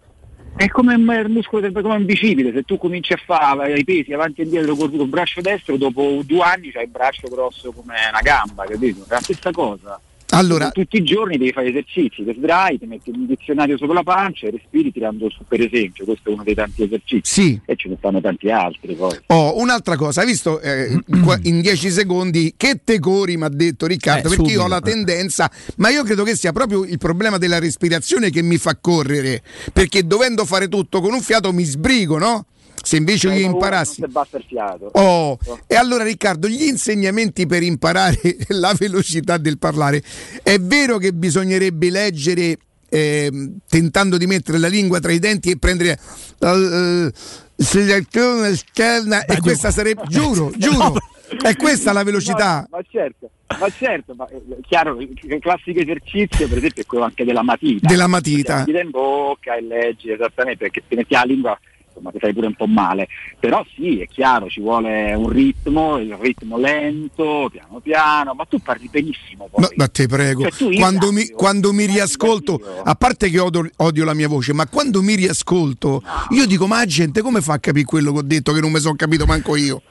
È 0.56 0.68
come 0.68 0.94
il 0.94 1.28
muscolo 1.28 1.62
del 1.62 1.72
come 1.72 1.94
un 1.94 2.04
bicipite, 2.04 2.52
se 2.52 2.62
tu 2.64 2.76
cominci 2.76 3.14
a 3.14 3.20
fare 3.24 3.78
i 3.78 3.84
pesi 3.84 4.12
avanti 4.12 4.42
e 4.42 4.44
indietro 4.44 4.74
con 4.74 4.92
il 4.92 5.06
braccio 5.06 5.40
destro, 5.40 5.76
dopo 5.76 6.20
due 6.24 6.42
anni 6.42 6.70
c'hai 6.70 6.84
il 6.84 6.90
braccio 6.90 7.28
grosso 7.28 7.72
come 7.72 7.94
una 8.10 8.20
gamba, 8.20 8.64
capito? 8.64 9.04
È 9.04 9.12
la 9.12 9.20
stessa 9.20 9.50
cosa. 9.52 10.00
Allora, 10.30 10.70
tutti 10.70 10.96
i 10.96 11.02
giorni 11.02 11.36
devi 11.36 11.52
fare 11.52 11.68
esercizi, 11.68 12.24
ti 12.24 12.34
sdrai, 12.36 12.78
ti 12.78 12.86
metti 12.86 13.10
un 13.10 13.26
dizionario 13.26 13.76
sopra 13.76 13.94
la 13.94 14.02
pancia 14.02 14.46
e 14.46 14.50
respiri 14.52 14.92
tirando 14.92 15.28
su, 15.28 15.44
per 15.48 15.60
esempio, 15.60 16.04
questo 16.04 16.30
è 16.30 16.32
uno 16.32 16.44
dei 16.44 16.54
tanti 16.54 16.82
esercizi. 16.84 17.20
Sì. 17.42 17.60
E 17.64 17.74
ce 17.76 17.88
ne 17.88 17.96
stanno 17.98 18.20
tanti 18.20 18.50
altri 18.50 18.94
poi. 18.94 19.18
Oh, 19.26 19.58
un'altra 19.58 19.96
cosa, 19.96 20.20
hai 20.20 20.26
visto 20.26 20.60
eh, 20.60 20.98
in 21.42 21.60
dieci 21.60 21.90
secondi 21.90 22.54
che 22.56 22.80
te 22.84 22.98
cori, 23.00 23.36
mi 23.36 23.44
ha 23.44 23.48
detto 23.48 23.86
Riccardo, 23.86 24.28
Eh, 24.28 24.36
perché 24.36 24.52
io 24.52 24.60
ho 24.62 24.68
subito. 24.68 24.68
la 24.68 24.80
tendenza, 24.80 25.50
ma 25.76 25.88
io 25.90 26.04
credo 26.04 26.22
che 26.22 26.36
sia 26.36 26.52
proprio 26.52 26.84
il 26.84 26.98
problema 26.98 27.36
della 27.38 27.58
respirazione 27.58 28.30
che 28.30 28.42
mi 28.42 28.56
fa 28.56 28.76
correre, 28.80 29.42
perché 29.72 30.06
dovendo 30.06 30.44
fare 30.44 30.68
tutto 30.68 31.00
con 31.00 31.12
un 31.12 31.20
fiato 31.20 31.52
mi 31.52 31.64
sbrigo, 31.64 32.18
no? 32.18 32.46
Se 32.82 32.96
invece 32.96 33.32
io 33.32 33.46
imparassi... 33.46 34.02
Fiato. 34.46 34.90
Oh, 34.92 35.38
e 35.66 35.74
allora 35.74 36.02
Riccardo, 36.02 36.48
gli 36.48 36.62
insegnamenti 36.62 37.46
per 37.46 37.62
imparare 37.62 38.18
la 38.48 38.74
velocità 38.76 39.36
del 39.36 39.58
parlare, 39.58 40.02
è 40.42 40.58
vero 40.58 40.98
che 40.98 41.12
bisognerebbe 41.12 41.90
leggere 41.90 42.56
ehm, 42.88 43.58
tentando 43.68 44.16
di 44.16 44.26
mettere 44.26 44.58
la 44.58 44.68
lingua 44.68 45.00
tra 45.00 45.12
i 45.12 45.18
denti 45.18 45.50
e 45.50 45.58
prendere 45.58 45.98
eh, 46.40 47.12
selezione 47.56 48.48
esterna 48.48 49.24
e 49.24 49.40
questa 49.40 49.70
sarebbe, 49.70 50.02
giuro, 50.08 50.50
giuro, 50.56 50.94
è 51.42 51.54
questa 51.56 51.92
la 51.92 52.02
velocità. 52.02 52.66
Ma, 52.70 52.78
ma 52.78 52.84
certo, 52.88 53.30
ma 53.58 53.68
certo, 53.70 54.14
ma 54.14 54.26
è 54.26 54.40
chiaro, 54.66 55.00
il 55.00 55.38
classico 55.40 55.80
esercizio 55.80 56.48
per 56.48 56.58
esempio 56.58 56.82
è 56.82 56.86
quello 56.86 57.04
anche 57.04 57.24
della 57.24 57.42
matita. 57.42 57.88
Della 57.88 58.06
matita. 58.06 58.64
In 58.66 58.90
bocca 58.90 59.54
e 59.54 59.62
leggi 59.62 60.10
esattamente 60.10 60.64
perché 60.64 60.82
ti 60.86 60.96
metti 60.96 61.14
la 61.14 61.22
lingua 61.22 61.58
insomma 62.00 62.10
ti 62.10 62.18
fai 62.18 62.32
pure 62.32 62.46
un 62.46 62.54
po' 62.54 62.66
male. 62.66 63.08
Però 63.38 63.64
sì, 63.74 64.00
è 64.00 64.08
chiaro, 64.08 64.48
ci 64.48 64.60
vuole 64.60 65.14
un 65.14 65.28
ritmo, 65.28 65.98
il 65.98 66.14
ritmo 66.14 66.56
lento, 66.56 67.48
piano 67.52 67.80
piano, 67.80 68.34
ma 68.34 68.44
tu 68.46 68.58
parli 68.58 68.88
benissimo 68.90 69.48
poi. 69.50 69.62
Ma, 69.62 69.68
ma 69.76 69.88
te 69.88 70.06
prego, 70.06 70.48
Cioè, 70.50 70.74
quando, 70.76 71.12
mi, 71.12 71.28
quando 71.28 71.72
mi 71.72 71.84
riascolto, 71.84 72.60
a 72.82 72.94
parte 72.94 73.30
che 73.30 73.38
odio, 73.38 73.68
odio 73.76 74.04
la 74.04 74.14
mia 74.14 74.28
voce, 74.28 74.52
ma 74.52 74.66
quando 74.66 75.02
mi 75.02 75.14
riascolto, 75.14 76.02
io 76.30 76.46
dico: 76.46 76.66
Ma 76.66 76.84
gente 76.86 77.20
come 77.20 77.40
fa 77.40 77.54
a 77.54 77.58
capire 77.58 77.84
quello 77.84 78.12
che 78.12 78.18
ho 78.18 78.22
detto 78.22 78.52
che 78.52 78.60
non 78.60 78.72
mi 78.72 78.80
sono 78.80 78.96
capito 78.96 79.26
manco 79.26 79.54
io? 79.56 79.82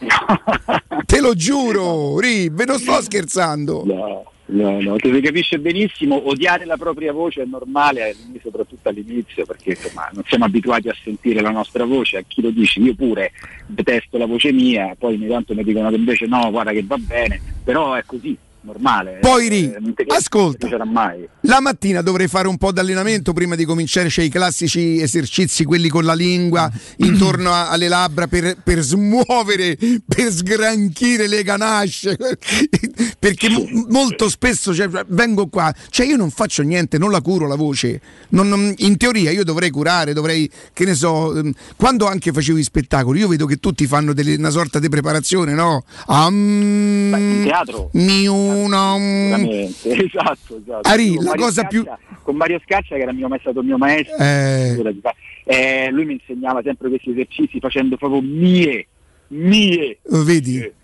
Te 1.04 1.20
lo 1.20 1.34
giuro, 1.34 2.18
Ri, 2.18 2.48
ve 2.48 2.64
non 2.64 2.78
sto 2.78 3.02
scherzando. 3.02 3.82
No, 3.84 4.32
no, 4.50 4.80
no, 4.80 4.96
si 5.00 5.20
capisce 5.20 5.58
benissimo, 5.58 6.28
odiare 6.28 6.64
la 6.64 6.76
propria 6.76 7.12
voce 7.12 7.42
è 7.42 7.44
normale, 7.44 8.10
eh, 8.10 8.40
soprattutto 8.42 8.88
all'inizio, 8.88 9.44
perché 9.46 9.70
insomma 9.70 10.08
non 10.12 10.22
siamo 10.26 10.44
abituati 10.44 10.88
a 10.88 10.96
sentire 11.02 11.40
la 11.40 11.50
nostra 11.50 11.84
voce, 11.84 12.18
a 12.18 12.24
chi 12.26 12.42
lo 12.42 12.50
dice, 12.50 12.80
io 12.80 12.94
pure 12.94 13.32
detesto 13.66 14.18
la 14.18 14.26
voce 14.26 14.52
mia, 14.52 14.94
poi 14.98 15.14
ogni 15.14 15.28
tanto 15.28 15.54
mi 15.54 15.64
dicono 15.64 15.88
che 15.90 15.96
invece 15.96 16.26
no, 16.26 16.50
guarda 16.50 16.72
che 16.72 16.84
va 16.86 16.96
bene, 16.98 17.40
però 17.64 17.94
è 17.94 18.02
così, 18.04 18.36
normale. 18.62 19.18
Poi 19.20 19.46
eh, 19.46 19.48
Ri, 19.48 19.76
non 19.78 19.94
ti- 19.94 20.04
ascolta. 20.08 20.68
La 21.42 21.60
mattina 21.60 22.02
dovrei 22.02 22.28
fare 22.28 22.48
un 22.48 22.58
po' 22.58 22.72
d'allenamento 22.72 23.32
prima 23.32 23.54
di 23.54 23.64
cominciare, 23.64 24.08
c'è 24.08 24.22
i 24.22 24.28
classici 24.28 25.00
esercizi, 25.00 25.64
quelli 25.64 25.88
con 25.88 26.04
la 26.04 26.14
lingua 26.14 26.70
intorno 26.98 27.50
a- 27.52 27.70
alle 27.70 27.88
labbra 27.88 28.26
per, 28.26 28.56
per 28.62 28.80
smuovere, 28.80 29.76
per 29.76 30.30
sgranchire 30.30 31.26
le 31.26 31.42
ganasce. 31.42 32.16
Perché 33.20 33.50
mo- 33.50 33.68
molto 33.90 34.30
spesso 34.30 34.72
cioè, 34.74 34.88
vengo 35.08 35.46
qua, 35.48 35.70
cioè 35.90 36.06
io 36.06 36.16
non 36.16 36.30
faccio 36.30 36.62
niente, 36.62 36.96
non 36.96 37.10
la 37.10 37.20
curo 37.20 37.46
la 37.46 37.54
voce. 37.54 38.00
Non- 38.30 38.48
non- 38.48 38.72
in 38.78 38.96
teoria 38.96 39.30
io 39.30 39.44
dovrei 39.44 39.68
curare, 39.68 40.14
dovrei, 40.14 40.50
che 40.72 40.86
ne 40.86 40.94
so, 40.94 41.36
ehm, 41.36 41.52
quando 41.76 42.06
anche 42.06 42.32
facevo 42.32 42.56
i 42.56 42.62
spettacoli, 42.62 43.20
io 43.20 43.28
vedo 43.28 43.44
che 43.44 43.56
tutti 43.56 43.86
fanno 43.86 44.14
delle- 44.14 44.36
una 44.36 44.48
sorta 44.48 44.78
di 44.78 44.88
preparazione, 44.88 45.52
no? 45.52 45.84
Am- 46.06 47.12
in 47.14 47.42
teatro. 47.44 47.90
miu, 47.92 48.34
nom. 48.66 49.02
Sicuramente, 49.34 49.90
esatto, 50.06 50.56
esatto. 50.62 50.88
Ari, 50.88 51.14
Con 51.14 51.24
la 51.24 51.30
Mario 51.30 51.44
cosa 51.44 51.64
più- 51.64 51.82
Scaccia- 51.84 51.98
Con 52.22 52.36
Mario 52.36 52.60
Scaccia, 52.64 52.94
che 52.96 53.02
era 53.02 53.12
mio, 53.12 53.34
è 53.34 53.38
stato 53.40 53.62
mio 53.62 53.76
maestro, 53.76 54.16
Eh. 54.16 54.76
eh, 55.44 55.88
lui 55.90 56.04
mi 56.06 56.12
insegnava 56.14 56.62
sempre 56.64 56.88
questi 56.88 57.10
esercizi 57.10 57.58
facendo 57.60 57.96
proprio 57.98 58.22
mie, 58.22 58.86
mie. 59.28 59.98
Vedi? 60.08 60.78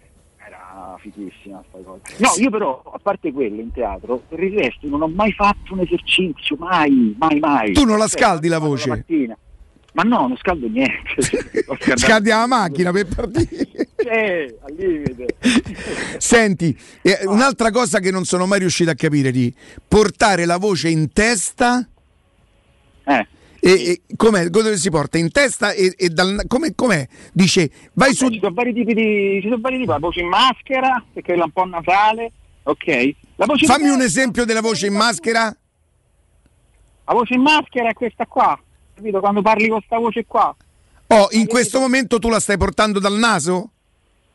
Fighissima 1.10 1.62
sta 1.68 1.78
cosa. 1.84 2.00
No, 2.18 2.30
io 2.42 2.50
però, 2.50 2.82
a 2.92 2.98
parte 3.00 3.32
quello 3.32 3.60
in 3.60 3.70
teatro, 3.72 4.22
per 4.28 4.42
il 4.42 4.52
resto 4.58 4.88
non 4.88 5.02
ho 5.02 5.08
mai 5.08 5.32
fatto 5.32 5.72
un 5.74 5.80
esercizio, 5.80 6.56
mai, 6.58 7.14
mai, 7.18 7.38
mai. 7.38 7.72
Tu 7.72 7.84
non 7.84 7.98
la 7.98 8.08
Cioè, 8.08 8.18
scaldi 8.20 8.48
la 8.48 8.58
voce? 8.58 8.88
mattina. 8.88 9.36
Ma 9.92 10.02
no, 10.02 10.26
non 10.28 10.36
scaldo 10.36 10.66
niente. 10.68 11.14
Scaldato- 11.22 11.96
Scaldi 11.96 12.28
la 12.28 12.46
macchina 12.46 12.90
per 12.92 13.06
partire. 13.06 13.68
Eh, 14.06 14.56
al 14.62 14.72
limite. 14.76 15.26
Senti, 16.18 16.78
eh, 17.02 17.26
un'altra 17.26 17.72
cosa 17.72 17.98
che 17.98 18.12
non 18.12 18.24
sono 18.24 18.46
mai 18.46 18.60
riuscito 18.60 18.88
a 18.88 18.94
capire 18.94 19.32
di 19.32 19.52
portare 19.88 20.44
la 20.44 20.58
voce 20.58 20.88
in 20.90 21.10
testa. 21.12 21.84
Eh. 23.04 23.26
E, 23.66 24.02
e 24.06 24.14
com'è? 24.16 24.46
Dove 24.46 24.76
si 24.76 24.90
porta? 24.90 25.18
In 25.18 25.32
testa 25.32 25.72
e, 25.72 25.92
e 25.96 26.08
dal, 26.08 26.44
com'è, 26.46 26.72
com'è? 26.76 27.04
Dice 27.32 27.68
vai 27.94 28.14
su. 28.14 28.28
Ci 28.28 28.38
sono 28.38 28.54
vari 28.54 28.72
tipi 28.72 28.94
di. 28.94 29.40
Ci 29.42 29.48
sono 29.48 29.60
vari 29.60 29.78
tipi, 29.78 29.88
la 29.88 29.98
voce 29.98 30.20
in 30.20 30.28
maschera, 30.28 31.04
perché 31.12 31.34
è 31.34 31.42
un 31.42 31.50
po' 31.50 31.64
nasale, 31.64 32.30
ok. 32.62 33.14
Fammi 33.66 33.88
un 33.88 34.02
esempio 34.02 34.44
della 34.44 34.60
voce 34.60 34.86
in 34.86 34.94
maschera. 34.94 35.44
La 37.06 37.12
voce 37.12 37.34
in 37.34 37.40
maschera 37.40 37.88
è 37.88 37.92
questa 37.92 38.24
qua, 38.26 38.56
capito? 38.94 39.18
Quando 39.18 39.42
parli 39.42 39.66
con 39.66 39.78
questa 39.78 39.98
voce 39.98 40.24
qua. 40.26 40.54
Oh, 41.08 41.26
in 41.32 41.46
questo 41.48 41.80
momento 41.80 42.20
tu 42.20 42.28
la 42.28 42.38
stai 42.38 42.56
portando 42.56 43.00
dal 43.00 43.14
naso? 43.14 43.70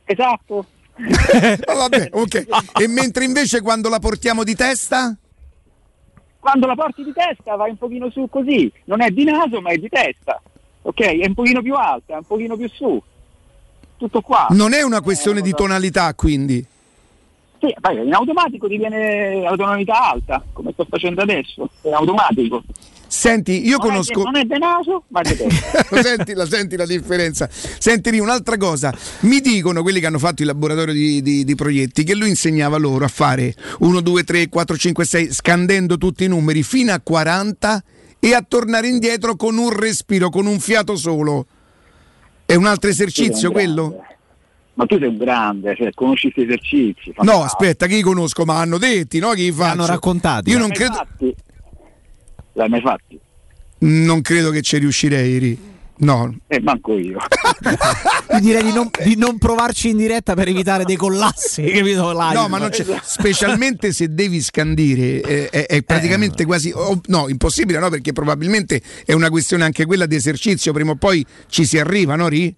Esatto. 0.03 0.65
Oh, 1.67 1.75
vabbè, 1.75 2.09
ok. 2.11 2.47
E 2.81 2.87
mentre 2.87 3.23
invece 3.23 3.61
quando 3.61 3.87
la 3.87 3.99
portiamo 3.99 4.43
di 4.43 4.55
testa? 4.55 5.17
Quando 6.41 6.65
la 6.65 6.73
porti 6.73 7.03
di 7.03 7.13
testa 7.13 7.55
vai 7.55 7.69
un 7.69 7.77
pochino 7.77 8.09
su 8.09 8.27
così, 8.27 8.69
non 8.85 8.99
è 8.99 9.11
di 9.11 9.23
naso 9.25 9.61
ma 9.61 9.69
è 9.69 9.77
di 9.77 9.87
testa, 9.87 10.41
ok? 10.81 10.99
È 10.99 11.27
un 11.27 11.35
pochino 11.35 11.61
più 11.61 11.75
alta, 11.75 12.15
è 12.15 12.17
un 12.17 12.25
pochino 12.25 12.57
più 12.57 12.67
su. 12.67 12.99
Tutto 13.95 14.21
qua. 14.21 14.47
Non 14.49 14.73
è 14.73 14.81
una 14.81 15.01
questione 15.01 15.41
di 15.41 15.51
tonalità, 15.51 16.15
quindi. 16.15 16.65
Sì, 17.59 17.71
in 17.91 18.11
automatico 18.11 18.67
ti 18.67 18.77
viene 18.77 19.39
la 19.41 19.55
tonalità 19.55 20.09
alta, 20.09 20.43
come 20.51 20.71
sto 20.71 20.87
facendo 20.89 21.21
adesso, 21.21 21.69
è 21.81 21.91
automatico. 21.91 22.63
Senti, 23.14 23.67
io 23.67 23.75
Non 23.75 23.88
è 23.88 23.90
conosco. 23.90 24.14
di- 24.19 24.23
non 24.23 24.35
è 24.38 24.43
di 24.45 24.57
naso, 24.57 25.03
ma 25.09 25.19
è 25.19 25.23
di 25.27 25.35
testa. 25.35 26.01
senti, 26.01 26.33
la, 26.33 26.45
senti 26.45 26.77
la 26.77 26.85
differenza. 26.85 27.49
Senti 27.51 28.09
lì 28.09 28.19
un'altra 28.19 28.56
cosa. 28.56 28.95
Mi 29.22 29.41
dicono 29.41 29.81
quelli 29.81 29.99
che 29.99 30.06
hanno 30.06 30.17
fatto 30.17 30.43
il 30.43 30.48
laboratorio 30.48 30.93
di, 30.93 31.22
di- 31.22 31.43
di 31.43 31.56
proietti 31.56 32.06
che 32.06 32.15
lui 32.15 32.30
insegnava 32.30 32.77
loro 32.77 33.03
a 33.03 33.09
fare 33.09 33.53
1, 33.80 33.99
2, 33.99 34.23
3, 34.23 34.48
4, 34.48 34.77
5, 34.77 35.03
6, 35.06 35.33
scandendo 35.33 35.98
tutti 35.98 36.23
i 36.23 36.27
numeri 36.30 36.64
fino 36.64 36.93
a 36.93 37.01
40 37.03 37.83
e 38.17 38.33
a 38.33 38.41
tornare 38.48 38.88
indietro 38.88 39.35
con 39.35 39.57
un 39.57 39.72
respiro, 39.77 40.30
con 40.30 40.45
un 40.45 40.59
fiato 40.61 40.95
solo. 40.95 41.45
È 42.45 42.56
un 42.56 42.65
altro 42.65 42.90
esercizio 42.90 43.49
un 43.49 43.53
quello? 43.53 44.03
Ma 44.75 44.85
tu 44.85 44.98
sei 44.98 45.09
un 45.09 45.17
grande, 45.17 45.75
cioè, 45.75 45.91
conosci 45.93 46.31
questi 46.31 46.49
esercizi. 46.49 47.14
No, 47.23 47.43
aspetta, 47.43 47.88
chi 47.88 47.99
conosco? 48.01 48.45
Ma 48.45 48.59
hanno 48.61 48.77
detti, 48.77 49.19
no? 49.19 49.31
Chi 49.31 49.51
faccio? 49.51 49.72
hanno 49.72 49.85
raccontati. 49.85 50.49
Io 50.49 50.57
non 50.57 50.69
credo? 50.69 51.06
L'hai 52.53 52.69
mai 52.69 52.81
fatti? 52.81 53.19
non 53.81 54.21
credo 54.21 54.51
che 54.51 54.61
ci 54.61 54.77
riuscirei. 54.77 55.38
Ri. 55.38 55.69
No. 55.97 56.35
E 56.47 56.59
manco 56.59 56.97
io. 56.97 57.19
Io 58.31 58.39
direi 58.39 58.63
di 58.63 58.73
non, 58.73 58.89
di 59.03 59.15
non 59.15 59.38
provarci 59.38 59.89
in 59.89 59.97
diretta 59.97 60.33
per 60.33 60.47
evitare 60.47 60.83
dei 60.83 60.95
collassi, 60.95 61.61
capito? 61.69 62.11
Live. 62.11 62.33
No, 62.33 62.47
ma 62.47 62.57
non 62.57 62.69
c'è, 62.69 62.83
specialmente 63.03 63.91
se 63.91 64.11
devi 64.11 64.41
scandire, 64.41 65.21
eh, 65.21 65.49
è, 65.49 65.65
è 65.67 65.83
praticamente 65.83 66.43
quasi 66.45 66.71
oh, 66.73 66.99
no, 67.07 67.27
impossibile, 67.27 67.77
no? 67.77 67.89
Perché 67.89 68.13
probabilmente 68.13 68.81
è 69.05 69.13
una 69.13 69.30
questione 69.30 69.63
anche 69.63 69.85
quella 69.85 70.07
di 70.07 70.15
esercizio, 70.15 70.73
prima 70.73 70.91
o 70.91 70.95
poi 70.95 71.23
ci 71.47 71.65
si 71.65 71.77
arriva, 71.77 72.15
no? 72.15 72.27
Ri? 72.27 72.55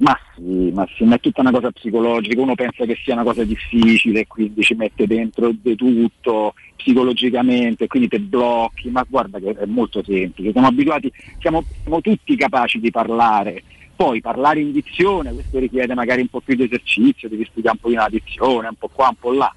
Ma 0.00 0.16
sì, 0.36 0.70
ma 0.72 0.86
sì, 0.96 1.02
ma 1.02 1.16
è 1.16 1.20
tutta 1.20 1.40
una 1.40 1.50
cosa 1.50 1.72
psicologica, 1.72 2.40
uno 2.40 2.54
pensa 2.54 2.84
che 2.84 2.96
sia 3.02 3.14
una 3.14 3.24
cosa 3.24 3.42
difficile 3.42 4.28
quindi 4.28 4.62
ci 4.62 4.74
mette 4.74 5.08
dentro 5.08 5.50
di 5.52 5.74
tutto 5.74 6.54
psicologicamente, 6.76 7.88
quindi 7.88 8.06
te 8.06 8.20
blocchi, 8.20 8.90
ma 8.90 9.04
guarda 9.08 9.40
che 9.40 9.50
è 9.50 9.66
molto 9.66 10.00
semplice, 10.04 10.52
siamo 10.52 10.68
abituati, 10.68 11.10
siamo, 11.40 11.64
siamo 11.82 12.00
tutti 12.00 12.36
capaci 12.36 12.78
di 12.78 12.92
parlare, 12.92 13.64
poi 13.96 14.20
parlare 14.20 14.60
in 14.60 14.70
dizione, 14.70 15.32
questo 15.32 15.58
richiede 15.58 15.94
magari 15.94 16.20
un 16.20 16.28
po' 16.28 16.40
più 16.42 16.54
di 16.54 16.62
esercizio, 16.64 17.28
devi 17.28 17.44
studiare 17.50 17.78
un 17.82 17.90
po' 17.90 17.96
la 17.96 18.08
dizione, 18.08 18.68
un 18.68 18.76
po' 18.76 18.90
qua, 18.92 19.08
un 19.08 19.16
po' 19.18 19.32
là. 19.32 19.52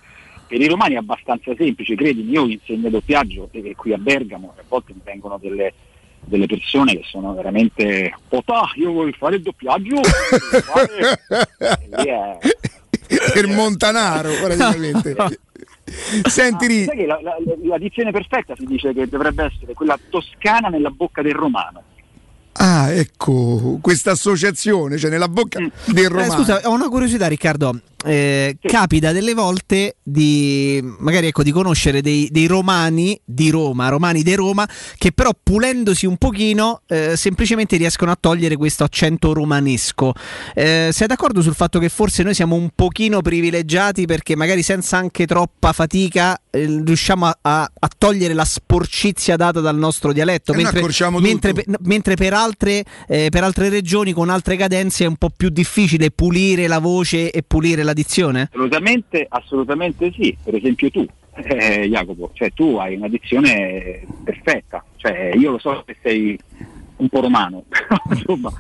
Per 0.48 0.60
i 0.60 0.68
romani 0.68 0.96
è 0.96 0.98
abbastanza 0.98 1.54
semplice, 1.56 1.94
credimi, 1.96 2.32
io 2.32 2.48
insegno 2.48 2.90
doppiaggio 2.90 3.48
e 3.52 3.76
qui 3.76 3.94
a 3.94 3.98
Bergamo 4.00 4.54
a 4.58 4.64
volte 4.68 4.94
mi 4.94 5.02
vengono 5.04 5.38
delle, 5.38 5.74
delle 6.26 6.46
persone 6.46 6.94
che 6.94 7.04
sono 7.06 7.34
veramente 7.34 8.14
Otà, 8.30 8.72
io 8.76 8.92
voglio 8.92 9.14
fare 9.18 9.36
il 9.36 9.42
doppiaggio 9.42 9.96
voglio 9.96 10.62
fare-" 10.62 11.22
è- 11.90 12.38
Per 13.34 13.48
Montanaro, 13.48 14.30
praticamente. 14.42 15.16
Senti, 16.30 16.68
Ri, 16.68 16.84
sai 16.86 16.98
che 16.98 17.06
la, 17.06 17.20
la- 17.22 17.36
la 17.64 17.78
dizione 17.78 18.12
perfetta 18.12 18.54
si 18.58 18.66
dice 18.66 18.94
che 18.94 19.08
dovrebbe 19.10 19.44
essere 19.46 19.74
quella 19.74 20.00
toscana 20.10 20.70
nella 20.70 20.90
bocca 20.90 21.22
del 21.22 21.34
romano 21.34 21.84
ah, 22.54 22.90
ecco, 22.92 23.80
questa 23.82 24.12
associazione, 24.12 24.98
cioè 24.98 25.10
nella 25.10 25.28
bocca 25.28 25.60
del 25.60 26.06
Eh, 26.06 26.08
romano. 26.08 26.32
scusa, 26.32 26.62
ho 26.66 26.72
una 26.74 26.88
curiosità, 26.88 27.28
Riccardo. 27.28 27.80
Eh, 28.04 28.58
Capita 28.62 29.12
delle 29.12 29.34
volte 29.34 29.98
di 30.02 30.82
magari 31.00 31.28
ecco 31.28 31.44
di 31.44 31.52
conoscere 31.52 32.02
dei, 32.02 32.30
dei 32.32 32.48
romani 32.48 33.20
di 33.24 33.50
Roma, 33.50 33.90
romani 33.90 34.24
di 34.24 34.34
Roma, 34.36 34.68
che 34.98 35.12
però 35.12 35.32
pulendosi 35.42 36.06
un 36.06 36.18
pochino 36.18 36.82
eh, 36.88 37.16
semplicemente 37.16 37.78
riescono 37.78 38.12
a 38.12 38.18
togliere 38.20 38.56
questo 38.56 38.84
accento 38.84 39.34
romanesco. 39.34 40.14
Eh, 40.56 40.90
sei 40.92 41.08
d'accordo 41.08 41.42
sul 41.42 41.56
fatto 41.56 41.80
che 41.80 41.90
forse 41.90 42.24
noi 42.24 42.34
siamo 42.34 42.56
un 42.56 42.70
pochino 42.74 43.22
privilegiati 43.22 44.06
perché 44.06 44.36
magari 44.36 44.64
senza 44.64 44.98
anche 44.98 45.26
troppa 45.26 45.72
fatica 45.74 46.40
eh, 46.50 46.66
riusciamo 46.84 47.26
a, 47.26 47.38
a- 47.42 47.72
a 47.80 47.90
togliere 47.98 48.34
la 48.34 48.46
sporcizia 48.46 49.36
data 49.36 49.60
dal 49.60 49.78
nostro 49.78 50.12
dialetto, 50.12 50.54
E 50.54 50.56
noi 50.56 50.64
mentre, 50.64 51.54
mentre 51.54 52.02
mentre 52.02 52.16
per 52.16 52.34
altre, 52.34 52.84
eh, 53.08 53.30
per 53.30 53.44
altre 53.44 53.70
regioni 53.70 54.12
con 54.12 54.30
altre 54.30 54.56
cadenze 54.56 55.04
è 55.04 55.08
un 55.08 55.18
po' 55.18 55.30
più 55.30 55.50
difficile 55.50 56.10
pulire 56.10 56.68
la 56.68 56.80
voce 56.80 57.32
e 57.32 57.44
pulire 57.44 57.84
la 57.84 57.91
dizione? 57.94 58.50
assolutamente, 58.52 59.26
assolutamente 59.30 60.12
sì 60.14 60.36
per 60.44 60.56
esempio 60.56 60.90
tu 60.90 61.06
eh, 61.36 61.88
Jacopo 61.90 62.32
cioè 62.34 62.52
tu 62.54 62.76
hai 62.78 62.96
una 62.96 63.08
dizione 63.08 64.06
perfetta 64.24 64.84
cioè 64.98 65.32
io 65.36 65.52
lo 65.52 65.60
so 65.60 65.84
che 65.86 65.96
sei 66.02 66.38
un 66.98 67.10
po' 67.10 67.22
romano 67.22 67.64
insomma 68.12 68.52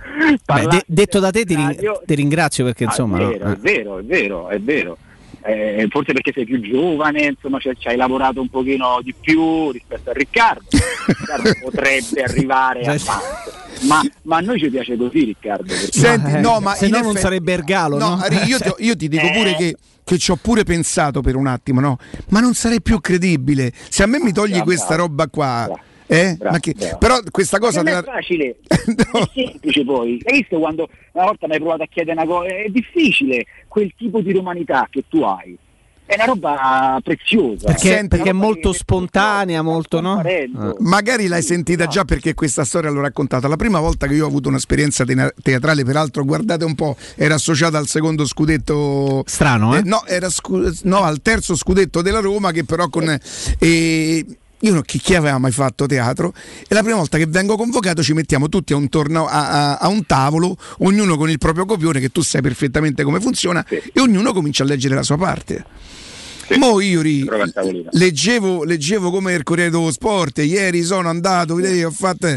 Beh, 0.46 0.68
de- 0.68 0.84
detto 0.88 1.20
da 1.20 1.32
te 1.32 1.46
ti, 1.46 1.56
rin- 1.56 1.68
radio- 1.68 2.02
ti 2.06 2.16
ringrazio 2.16 2.64
perché 2.66 2.86
Ah, 2.86 2.88
insomma... 2.88 3.18
è 3.20 3.22
no, 3.24 3.28
vero, 3.30 3.48
eh. 3.48 3.52
è 3.52 3.56
vero, 3.58 3.98
è 4.00 4.04
vero, 4.04 4.48
è 4.50 4.60
vero. 4.60 4.98
Eh, 5.44 5.88
forse 5.90 6.14
perché 6.14 6.32
sei 6.34 6.46
più 6.46 6.60
giovane, 6.62 7.24
insomma, 7.24 7.60
cioè, 7.60 7.74
ci 7.78 7.88
hai 7.88 7.96
lavorato 7.96 8.42
un 8.42 8.50
pochino 8.50 9.00
di 9.04 9.14
più 9.20 9.72
rispetto 9.72 10.12
a 10.12 10.14
Riccardo. 10.14 10.66
Riccardo 11.08 11.52
potrebbe 11.64 12.24
arrivare 12.24 12.82
a 12.82 12.98
tanto. 12.98 13.60
Ma, 13.88 14.02
ma 14.24 14.38
a 14.38 14.40
noi 14.42 14.60
ci 14.60 14.70
piace 14.70 14.96
così, 14.96 15.24
Riccardo. 15.24 15.74
Senti, 15.74 16.40
no, 16.40 16.60
ma 16.60 16.76
se 16.76 16.88
no 16.88 16.98
non 16.98 17.06
effetti- 17.08 17.22
sarebbe 17.22 17.54
Ergalo, 17.54 17.98
no? 17.98 18.16
No, 18.18 18.26
io, 18.46 18.60
ti, 18.60 18.72
io 18.80 18.96
ti 18.96 19.08
dico 19.08 19.26
Eh. 19.26 19.32
pure 19.34 19.56
che, 19.56 19.76
che 20.04 20.18
ci 20.20 20.30
ho 20.32 20.36
pure 20.36 20.64
pensato 20.64 21.22
per 21.22 21.36
un 21.36 21.48
attimo, 21.48 21.80
no? 21.80 21.98
Ma 22.30 22.40
non 22.40 22.54
sarei 22.54 22.82
più 22.82 23.00
credibile. 23.02 23.72
Se 23.90 24.04
a 24.04 24.06
me 24.06 24.20
mi 24.20 24.32
togli 24.32 24.60
questa 24.62 24.96
roba 24.96 25.28
qua. 25.28 25.68
Eh? 26.14 26.36
Bravo, 26.38 26.54
Ma 26.56 26.60
che- 26.60 26.76
però 27.00 27.20
questa 27.32 27.58
cosa 27.58 27.82
te 27.84 27.98
è 27.98 28.04
facile, 28.04 28.58
è 28.68 29.30
semplice 29.34 29.86
poi. 29.86 30.22
Hai 30.26 30.40
visto 30.40 30.60
quando 30.60 30.90
una 31.14 31.24
volta 31.26 31.48
mi 31.48 31.54
hai 31.54 31.60
provato 31.60 31.84
a 31.84 31.88
chiedere 31.90 32.18
una 32.22 32.26
cosa? 32.30 32.48
È 32.50 32.68
difficile 32.68 33.46
quel 33.70 33.94
tipo 33.98 34.20
di 34.20 34.34
romanità 34.34 34.88
che 34.92 35.06
tu 35.08 35.22
hai. 35.22 35.58
È 36.06 36.16
una 36.16 36.26
roba 36.26 37.00
preziosa. 37.02 37.68
Perché, 37.68 38.00
Una 38.00 38.08
perché 38.10 38.30
è 38.32 38.34
molto 38.34 38.72
che- 38.72 38.78
spontanea, 38.80 39.62
molto 39.62 40.02
no? 40.02 40.16
comparendo. 40.16 40.76
Magari 40.80 41.28
l'hai 41.28 41.42
sentita 41.42 41.88
già 41.88 42.04
perché 42.04 42.34
questa 42.34 42.66
storia 42.66 42.90
l'ho 42.90 43.00
raccontata. 43.00 43.48
La 43.48 43.56
prima 43.56 43.80
volta 43.80 44.08
che 44.08 44.16
io 44.16 44.26
ho 44.26 44.28
avuto 44.28 44.50
un'esperienza 44.50 45.06
teatrale, 45.42 45.86
peraltro, 45.86 46.26
guardate 46.26 46.66
un 46.66 46.76
po', 46.76 46.98
era 47.16 47.36
associata 47.36 47.78
al 47.78 47.88
secondo 47.88 48.26
scudetto. 48.26 49.24
Strano, 49.26 49.78
eh? 49.78 49.84
no, 49.86 50.04
era 50.06 50.30
scu- 50.30 50.82
no, 50.84 51.04
al 51.04 51.22
terzo 51.22 51.56
scudetto 51.56 52.02
della 52.02 52.20
Roma, 52.20 52.52
che 52.52 52.66
però 52.66 52.90
con. 52.90 53.18
eh, 53.58 54.26
io 54.62 54.74
non, 54.74 54.82
chi, 54.84 55.00
chi 55.00 55.16
aveva 55.16 55.38
mai 55.38 55.52
fatto 55.52 55.86
teatro 55.86 56.34
e 56.68 56.74
la 56.74 56.82
prima 56.82 56.98
volta 56.98 57.18
che 57.18 57.26
vengo 57.28 57.56
convocato 57.56 58.02
ci 58.04 58.14
mettiamo 58.14 58.50
tutti 58.50 58.74
a 58.74 58.76
un, 58.76 58.90
torno- 58.90 59.28
a, 59.28 59.50
a- 59.50 59.78
a 59.78 59.88
un 59.88 60.06
tavolo, 60.06 60.56
ognuno 60.80 61.18
con 61.18 61.30
il 61.30 61.38
proprio 61.38 61.66
copione 61.66 62.00
che 62.00 62.10
tu 62.10 62.22
sai 62.22 62.42
perfettamente 62.42 63.04
come 63.04 63.20
funziona 63.20 63.66
e 63.68 64.00
ognuno 64.00 64.34
comincia 64.34 64.64
a 64.64 64.66
leggere 64.68 64.96
la 64.96 65.04
sua 65.04 65.18
parte. 65.18 65.66
Mo 66.58 66.82
io 66.82 67.02
ri- 67.02 67.26
leggevo, 67.92 68.64
leggevo 68.64 69.10
come 69.10 69.34
il 69.34 69.44
Corriere 69.44 69.70
dello 69.70 69.92
Sport, 69.92 70.40
ieri 70.40 70.84
sono 70.84 71.10
andato, 71.10 71.56
vedete, 71.56 71.86
ho 71.86 71.92
fatto... 71.92 72.28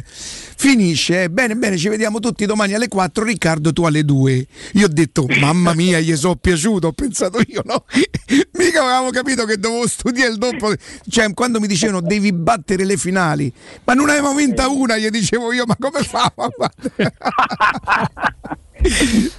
Finisce, 0.56 1.24
eh, 1.24 1.30
bene, 1.30 1.56
bene, 1.56 1.76
ci 1.76 1.88
vediamo 1.88 2.20
tutti 2.20 2.46
domani 2.46 2.74
alle 2.74 2.88
4, 2.88 3.24
Riccardo 3.24 3.72
tu 3.72 3.84
alle 3.84 4.04
2. 4.04 4.46
Io 4.74 4.86
ho 4.86 4.88
detto, 4.88 5.26
mamma 5.40 5.74
mia, 5.74 6.00
gli 6.00 6.14
sono 6.16 6.36
piaciuto, 6.36 6.86
ho 6.86 6.92
pensato 6.92 7.40
io, 7.46 7.62
no? 7.64 7.84
Mica 8.56 8.82
avevamo 8.82 9.10
capito 9.10 9.44
che 9.44 9.58
dovevo 9.58 9.86
studiare 9.86 10.30
il 10.30 10.38
doppio. 10.38 10.74
Cioè, 11.08 11.32
quando 11.34 11.60
mi 11.60 11.66
dicevano 11.66 12.00
devi 12.00 12.32
battere 12.32 12.84
le 12.84 12.96
finali, 12.96 13.52
ma 13.84 13.94
non 13.94 14.08
avevamo 14.08 14.36
vinta 14.36 14.68
una, 14.68 14.96
gli 14.96 15.08
dicevo 15.08 15.52
io, 15.52 15.64
ma 15.66 15.76
come 15.78 16.02
fa? 16.02 16.32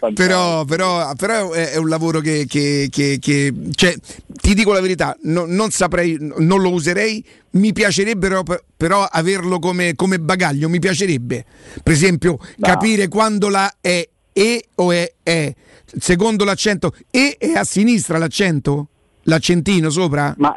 No, 0.00 0.12
però, 0.14 0.64
però, 0.64 1.14
però 1.14 1.50
è, 1.52 1.76
un 1.76 1.88
lavoro 1.88 2.20
che, 2.20 2.46
che- 2.48 2.88
che- 2.90 3.18
che- 3.20 3.52
cioè, 3.72 3.94
ti 4.40 4.54
dico 4.54 4.72
la 4.72 4.80
verità, 4.80 5.16
no- 5.22 5.44
non 5.46 5.70
saprei, 5.70 6.16
non 6.18 6.60
lo 6.60 6.70
userei, 6.72 7.24
mi 7.52 7.72
piacerebbe 7.72 8.28
però, 8.28 8.42
però 8.76 9.02
averlo 9.04 9.58
come, 9.58 9.94
come 9.94 10.18
bagaglio, 10.18 10.68
mi 10.68 10.78
piacerebbe. 10.78 11.44
Per 11.82 11.92
esempio, 11.92 12.38
capire 12.58 13.08
quando 13.08 13.48
la 13.48 13.72
è 13.80 14.08
E 14.32 14.64
o 14.76 14.92
è 14.92 15.12
E. 15.22 15.54
Secondo 15.98 16.44
l'accento, 16.44 16.94
E 17.10 17.36
è 17.38 17.52
a 17.52 17.64
sinistra 17.64 18.16
l'accento? 18.18 18.88
L'accentino 19.24 19.90
sopra? 19.90 20.34
Ma 20.38 20.54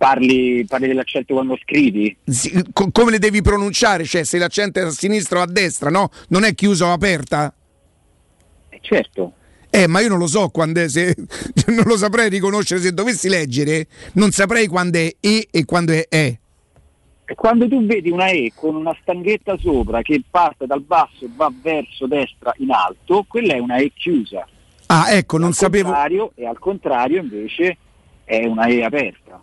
parli, 0.00 0.64
parli 0.66 0.86
dell'accento 0.86 1.34
quando 1.34 1.58
scrivi? 1.60 2.16
Sì, 2.24 2.64
co- 2.72 2.88
come 2.90 3.10
le 3.10 3.18
devi 3.18 3.42
pronunciare? 3.42 4.04
Cioè, 4.04 4.24
se 4.24 4.38
l'accento 4.38 4.78
è 4.78 4.84
a 4.84 4.90
sinistra 4.90 5.40
o 5.40 5.42
a 5.42 5.46
destra, 5.46 5.90
no? 5.90 6.08
Non 6.28 6.44
è 6.44 6.54
chiusa 6.54 6.86
o 6.86 6.92
aperta? 6.92 7.52
certo. 8.80 9.34
Eh, 9.68 9.86
ma 9.86 10.00
io 10.00 10.08
non 10.08 10.18
lo 10.18 10.26
so 10.26 10.48
quando 10.48 10.80
è, 10.80 10.88
se, 10.88 11.14
non 11.68 11.84
lo 11.84 11.98
saprei 11.98 12.30
riconoscere 12.30 12.80
se 12.80 12.94
dovessi 12.94 13.28
leggere, 13.28 13.88
non 14.14 14.30
saprei 14.30 14.68
quando 14.68 14.96
è 14.96 15.14
E 15.20 15.48
e 15.50 15.64
quando 15.66 15.92
è 15.92 16.06
E. 16.08 16.40
E 17.26 17.34
quando 17.34 17.68
tu 17.68 17.84
vedi 17.84 18.08
una 18.08 18.28
E 18.28 18.52
con 18.54 18.74
una 18.74 18.96
stanghetta 19.02 19.58
sopra 19.58 20.00
che 20.00 20.22
parte 20.30 20.64
dal 20.64 20.80
basso 20.80 21.26
e 21.26 21.28
va 21.36 21.52
verso 21.62 22.06
destra 22.06 22.54
in 22.56 22.70
alto, 22.70 23.26
quella 23.28 23.52
è 23.52 23.58
una 23.58 23.76
E 23.76 23.92
chiusa. 23.94 24.48
Ah, 24.86 25.12
ecco, 25.12 25.36
non 25.36 25.48
al 25.48 25.54
sapevo. 25.54 25.94
E 26.34 26.46
al 26.46 26.58
contrario 26.58 27.20
invece 27.20 27.76
è 28.24 28.46
una 28.46 28.64
E 28.64 28.82
aperta. 28.82 29.40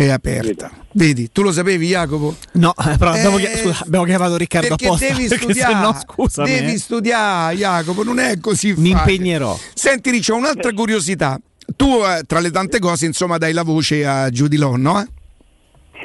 È 0.00 0.08
aperta. 0.08 0.70
Vedi, 0.92 1.30
tu 1.30 1.42
lo 1.42 1.52
sapevi, 1.52 1.88
Jacopo? 1.88 2.34
No, 2.52 2.70
eh, 2.70 2.96
però 2.96 3.10
abbiamo, 3.10 3.36
Eh, 3.36 3.58
scusa, 3.58 3.84
abbiamo 3.84 4.06
chiamato 4.06 4.38
Riccardo 4.38 4.68
Perché 4.68 4.86
apposta. 4.86 5.06
devi 5.08 5.28
perché 5.28 5.44
studiare, 5.44 5.74
se 5.74 5.78
no, 5.78 6.00
scusami. 6.00 6.48
devi 6.50 6.72
eh. 6.72 6.78
studiare, 6.78 7.56
Jacopo, 7.56 8.02
non 8.02 8.18
è 8.18 8.40
così 8.40 8.68
Mi 8.78 8.92
facile. 8.92 9.12
impegnerò. 9.12 9.58
Senti, 9.74 10.10
Riccio, 10.10 10.36
un'altra 10.36 10.72
curiosità. 10.72 11.38
Tu, 11.76 11.84
eh, 12.02 12.22
tra 12.26 12.40
le 12.40 12.50
tante 12.50 12.78
cose, 12.78 13.04
insomma, 13.04 13.36
dai 13.36 13.52
la 13.52 13.62
voce 13.62 14.06
a 14.06 14.30
Judy 14.30 14.56
Lon, 14.56 14.80
no? 14.80 15.06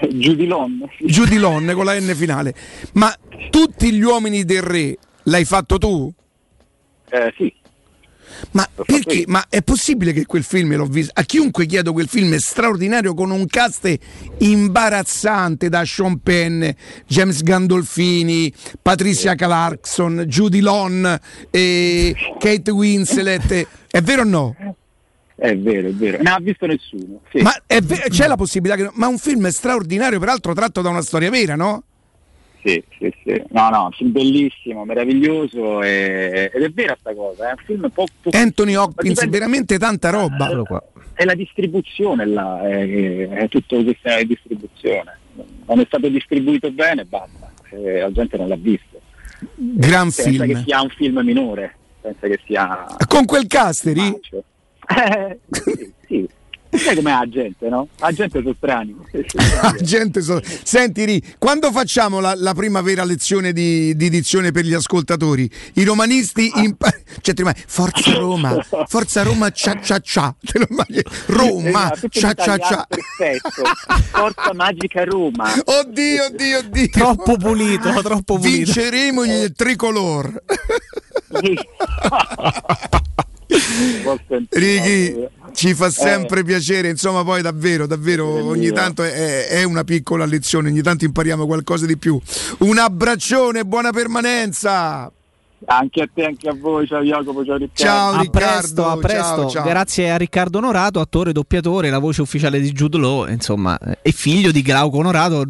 Judy 0.11 0.45
Lon. 0.45 0.89
Judy 0.99 1.37
Lon 1.37 1.71
con 1.73 1.85
la 1.85 1.97
N 1.97 2.13
finale. 2.15 2.53
Ma 2.95 3.15
tutti 3.49 3.93
gli 3.93 4.01
uomini 4.03 4.43
del 4.43 4.61
re 4.61 4.97
l'hai 5.23 5.45
fatto 5.45 5.77
tu? 5.77 6.13
Eh, 7.11 7.33
sì. 7.37 7.53
Ma 8.51 8.67
perché? 8.85 9.23
Ma 9.27 9.45
è 9.49 9.61
possibile 9.61 10.13
che 10.13 10.25
quel 10.25 10.43
film 10.43 10.75
l'ho 10.75 10.85
visto? 10.85 11.11
A 11.15 11.23
chiunque 11.23 11.65
chiedo 11.65 11.93
quel 11.93 12.07
film 12.07 12.35
straordinario 12.37 13.13
con 13.13 13.31
un 13.31 13.45
cast 13.47 13.93
imbarazzante 14.39 15.69
da 15.69 15.83
Sean 15.85 16.19
Penn, 16.19 16.63
James 17.07 17.41
Gandolfini, 17.43 18.51
Patricia 18.81 19.35
Clarkson, 19.35 20.25
Judy 20.27 20.59
Lon, 20.59 21.19
e 21.49 22.15
Kate 22.39 22.71
Winslet. 22.71 23.67
È 23.89 24.01
vero 24.01 24.21
o 24.21 24.25
no? 24.25 24.55
È 25.35 25.55
vero, 25.57 25.89
è 25.89 25.91
vero. 25.91 26.21
Ne 26.21 26.29
ha 26.29 26.39
visto 26.39 26.65
nessuno. 26.65 27.21
sì. 27.31 27.41
Ma 27.41 27.53
è 27.65 27.81
ve- 27.81 28.05
c'è 28.09 28.27
la 28.27 28.37
possibilità 28.37 28.81
che. 28.81 28.89
Ma 28.93 29.07
un 29.07 29.17
film 29.17 29.47
straordinario, 29.49 30.19
peraltro 30.19 30.53
tratto 30.53 30.81
da 30.81 30.89
una 30.89 31.01
storia 31.01 31.29
vera, 31.29 31.55
no? 31.55 31.83
Sì, 32.65 32.83
sì, 32.97 33.13
sì. 33.23 33.43
No, 33.49 33.69
no, 33.69 33.85
un 33.85 33.91
film 33.91 34.11
bellissimo, 34.11 34.85
meraviglioso 34.85 35.83
e- 35.83 36.49
ed 36.51 36.63
è 36.63 36.69
vera 36.71 36.97
sta 36.99 37.13
cosa, 37.13 37.49
è 37.49 37.51
un 37.51 37.63
film 37.63 37.89
po'... 37.93 38.05
po- 38.21 38.31
Anthony 38.33 38.73
Hopkins, 38.73 39.13
dipende- 39.13 39.37
veramente 39.37 39.77
tanta 39.77 40.09
roba. 40.09 40.49
È 41.13 41.23
la 41.25 41.35
distribuzione 41.35 42.25
là, 42.25 42.67
è, 42.67 43.27
è 43.29 43.47
tutto 43.49 43.83
questione 43.83 44.17
di 44.21 44.27
distribuzione. 44.27 45.19
Non 45.67 45.79
è 45.79 45.85
stato 45.85 46.07
distribuito 46.09 46.71
bene, 46.71 47.05
basta. 47.05 47.53
Eh, 47.69 47.99
la 47.99 48.11
gente 48.11 48.35
non 48.35 48.47
l'ha 48.47 48.57
visto. 48.57 48.99
Gran 49.53 50.03
Pensa 50.05 50.23
film. 50.23 50.47
che 50.47 50.63
sia 50.65 50.81
un 50.81 50.89
film 50.89 51.19
minore, 51.19 51.75
pensa 52.01 52.27
che 52.27 52.39
sia... 52.47 52.85
Con 53.07 53.25
quel 53.25 53.45
casteri? 53.45 54.07
Eh, 54.87 55.39
sì. 55.51 55.93
Sai 56.77 56.95
com'è 56.95 57.11
la 57.11 57.25
gente, 57.29 57.69
no? 57.69 57.87
La 57.97 58.11
gente 58.11 58.41
sono 58.41 58.53
strani. 58.57 58.95
La 59.61 59.75
gente 59.81 60.21
so- 60.21 60.41
Senti, 60.63 61.05
Ri, 61.05 61.23
quando 61.37 61.71
facciamo 61.71 62.19
la, 62.19 62.33
la 62.35 62.53
prima 62.53 62.81
vera 62.81 63.03
lezione 63.03 63.53
di, 63.53 63.95
di 63.95 64.09
dizione 64.09 64.51
per 64.51 64.65
gli 64.65 64.73
ascoltatori? 64.73 65.49
I 65.75 65.83
romanisti 65.83 66.51
impa- 66.55 66.89
cioè, 67.21 67.33
ti 67.33 67.41
rimane, 67.43 67.61
Forza 67.65 68.13
Roma, 68.13 68.57
Forza 68.87 69.23
Roma, 69.23 69.49
cia 69.51 69.79
cia 69.81 69.99
cia. 69.99 70.35
Te 70.39 70.59
lo 70.59 70.67
immagini? 70.69 71.03
Roma, 71.27 71.93
Esatto, 71.93 72.07
cia 72.09 72.29
in 72.29 72.35
cia 72.37 72.57
cia. 72.57 72.87
Perfetto. 72.87 73.61
Forza 74.11 74.53
magica 74.53 75.03
Roma. 75.03 75.51
Oddio, 75.63 76.25
oddio, 76.25 76.57
oddio. 76.59 76.89
Troppo 76.89 77.37
pulito, 77.37 77.89
troppo 78.01 78.37
pulito. 78.37 78.55
Vinceremo 78.57 79.23
il 79.23 79.53
tricolor. 79.55 80.43
Righi, 84.49 85.27
ci 85.53 85.73
fa 85.73 85.89
sempre 85.89 86.43
piacere, 86.43 86.89
insomma, 86.89 87.23
poi 87.23 87.41
davvero, 87.41 87.85
davvero, 87.85 88.45
ogni 88.45 88.71
tanto 88.71 89.03
è, 89.03 89.47
è 89.47 89.63
una 89.63 89.83
piccola 89.83 90.25
lezione, 90.25 90.69
ogni 90.69 90.81
tanto 90.81 91.05
impariamo 91.05 91.45
qualcosa 91.45 91.85
di 91.85 91.97
più. 91.97 92.19
Un 92.59 92.77
abbraccione, 92.77 93.65
buona 93.65 93.91
permanenza. 93.91 95.11
Anche 95.67 96.01
a 96.01 96.09
te, 96.13 96.25
anche 96.25 96.47
a 96.49 96.53
voi, 96.53 96.85
ciao 96.85 97.01
Jacopo, 97.01 97.43
ciao 97.43 97.55
Riccardo. 97.57 97.73
Ciao 97.83 98.11
a 98.21 98.29
presto, 98.29 98.87
a 98.87 98.97
presto. 98.97 99.23
ciao, 99.23 99.49
ciao. 99.49 99.63
Grazie 99.63 100.11
a 100.11 100.17
Riccardo 100.17 100.57
Onorato, 100.59 100.99
attore 100.99 101.31
doppiatore, 101.31 101.89
la 101.89 101.97
voce 101.97 102.21
ufficiale 102.21 102.59
di 102.59 102.71
Jude 102.71 102.97
Law, 102.99 103.27
insomma, 103.27 103.75
eh, 103.79 103.97
e 104.03 104.11
figlio 104.11 104.51
di 104.51 104.61
Glauco 104.61 104.97
Onorato, 104.97 105.45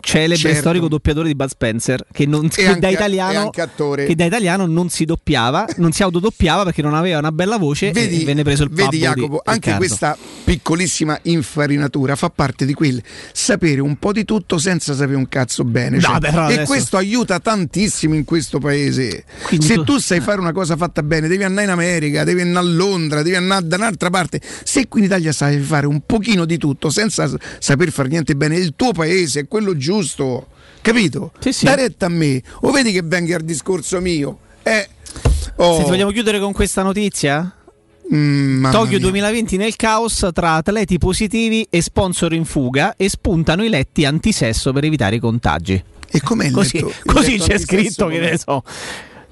celebre 0.00 0.36
Certo. 0.36 0.58
storico 0.58 0.88
doppiatore 0.88 1.28
di 1.28 1.34
Bud 1.36 1.48
Spencer, 1.48 2.04
che, 2.10 2.26
non, 2.26 2.48
che 2.50 2.66
anche- 2.66 2.80
da 2.80 2.88
italiano, 2.88 3.50
che 3.50 4.14
da 4.16 4.24
italiano 4.24 4.66
non 4.66 4.88
si 4.88 5.04
doppiava, 5.04 5.66
non 5.76 5.92
si 5.92 6.02
autodoppiava 6.02 6.64
perché 6.64 6.82
non 6.82 6.94
aveva 6.94 7.18
una 7.18 7.30
bella 7.32 7.58
voce 7.58 7.90
e 7.90 8.24
venne 8.24 8.42
preso 8.42 8.64
il 8.64 8.70
Vedi 8.70 8.98
babbo 8.98 9.14
di 9.14 9.20
Jacopo, 9.20 9.42
anche 9.44 9.70
Riccardo. 9.72 9.78
questa 9.78 10.16
piccolissima 10.44 11.18
infarinatura 11.22 12.16
fa 12.16 12.30
parte 12.30 12.64
di 12.64 12.74
quel 12.74 13.00
sapere 13.32 13.80
un 13.80 13.96
po' 13.96 14.12
di 14.12 14.24
tutto 14.24 14.58
senza 14.58 14.92
sapere 14.94 15.16
un 15.16 15.28
cazzo 15.28 15.62
bene. 15.62 15.96
No, 15.96 16.02
cioè, 16.02 16.18
però 16.18 16.48
e 16.48 16.54
adesso- 16.54 16.72
questo 16.72 16.96
aiuta 16.96 17.38
tantissimo 17.38 18.14
in 18.14 18.24
questo 18.24 18.58
paese. 18.58 19.24
Quindi 19.44 19.66
Se 19.66 19.74
tu- 19.74 19.84
tu 19.84 19.98
sai 19.98 20.20
fare 20.20 20.40
una 20.40 20.52
cosa 20.52 20.76
fatta 20.76 21.02
bene, 21.02 21.28
devi 21.28 21.44
andare 21.44 21.66
in 21.66 21.72
America, 21.72 22.24
devi 22.24 22.40
andare 22.40 22.66
a 22.66 22.68
Londra, 22.70 23.22
devi 23.22 23.36
andare 23.36 23.66
da 23.66 23.76
un'altra 23.76 24.10
parte. 24.10 24.40
Se 24.64 24.88
qui 24.88 25.00
in 25.00 25.06
Italia 25.06 25.32
sai 25.32 25.58
fare 25.60 25.86
un 25.86 26.02
pochino 26.06 26.44
di 26.44 26.58
tutto 26.58 26.90
senza 26.90 27.30
saper 27.58 27.90
fare 27.90 28.08
niente 28.08 28.34
bene, 28.34 28.56
il 28.56 28.74
tuo 28.76 28.92
paese 28.92 29.40
è 29.40 29.48
quello 29.48 29.76
giusto. 29.76 30.48
Capito? 30.80 31.32
Da 31.62 31.74
retta 31.74 32.06
a 32.06 32.08
me. 32.08 32.42
O 32.62 32.70
vedi 32.70 32.92
che 32.92 33.02
venga 33.04 33.36
al 33.36 33.42
discorso 33.42 34.00
mio? 34.00 34.38
Eh, 34.62 34.88
oh, 35.56 35.74
Senti, 35.76 35.90
vogliamo 35.90 36.10
chiudere 36.10 36.38
con 36.40 36.52
questa 36.52 36.82
notizia? 36.82 37.56
mm, 38.12 38.64
Tokyo 38.70 38.88
mia. 38.90 38.98
2020 38.98 39.56
nel 39.56 39.76
caos 39.76 40.28
tra 40.32 40.54
atleti 40.54 40.98
positivi 40.98 41.66
e 41.70 41.80
sponsor 41.80 42.32
in 42.34 42.44
fuga 42.44 42.94
e 42.96 43.08
spuntano 43.08 43.64
i 43.64 43.68
letti 43.68 44.04
antisesso 44.04 44.72
per 44.72 44.84
evitare 44.84 45.16
i 45.16 45.18
contagi. 45.20 45.82
E 46.14 46.20
com'è 46.20 46.46
il 46.46 46.52
così, 46.52 46.80
letto- 46.80 46.88
il 47.04 47.12
così 47.12 47.30
letto 47.38 47.44
c'è 47.46 47.58
scritto 47.58 48.06
che 48.08 48.18
ne 48.18 48.36
so. 48.38 48.62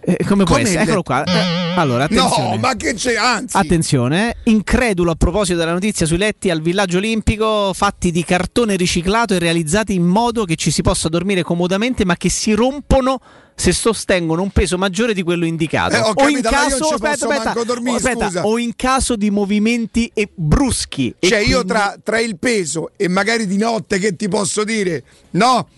Eh, 0.02 0.24
come 0.26 0.44
può 0.44 0.56
essere? 0.56 0.82
Eccolo 0.82 1.02
qua. 1.02 1.24
Eh, 1.24 1.78
allora, 1.78 2.04
attenzione. 2.04 2.50
No, 2.50 2.56
ma 2.56 2.74
che 2.74 2.94
c'è? 2.94 3.14
Anzi, 3.16 3.56
Attenzione, 3.56 4.30
eh. 4.30 4.36
incredulo 4.50 5.10
a 5.10 5.14
proposito 5.14 5.58
della 5.58 5.72
notizia 5.72 6.06
sui 6.06 6.16
letti 6.18 6.50
al 6.50 6.60
villaggio 6.60 6.98
olimpico 6.98 7.72
fatti 7.74 8.10
di 8.10 8.24
cartone 8.24 8.76
riciclato 8.76 9.34
e 9.34 9.38
realizzati 9.38 9.94
in 9.94 10.04
modo 10.04 10.44
che 10.44 10.56
ci 10.56 10.70
si 10.70 10.82
possa 10.82 11.08
dormire 11.08 11.42
comodamente 11.42 12.04
ma 12.04 12.16
che 12.16 12.28
si 12.28 12.52
rompono 12.52 13.20
se 13.54 13.72
sostengono 13.72 14.40
un 14.40 14.50
peso 14.50 14.78
maggiore 14.78 15.12
di 15.12 15.22
quello 15.22 15.44
indicato. 15.44 15.94
Eh, 15.94 15.98
o, 16.00 16.28
in 16.28 16.40
capito, 16.40 16.48
io 16.48 16.50
caso, 16.50 16.84
aspetta, 16.94 17.28
aspetta, 17.28 17.64
dormire, 17.64 17.96
aspetta, 17.96 18.46
o 18.46 18.58
in 18.58 18.72
caso 18.74 19.16
di 19.16 19.30
movimenti 19.30 20.10
e 20.14 20.30
bruschi. 20.34 21.14
E 21.18 21.28
Cioè, 21.28 21.38
io 21.40 21.62
quindi- 21.62 21.66
tra, 21.68 21.96
tra 22.02 22.18
il 22.20 22.38
peso 22.38 22.92
e 22.96 23.06
magari 23.08 23.46
di 23.46 23.58
notte 23.58 23.98
che 23.98 24.16
ti 24.16 24.28
posso 24.28 24.64
dire, 24.64 25.04
no, 25.32 25.68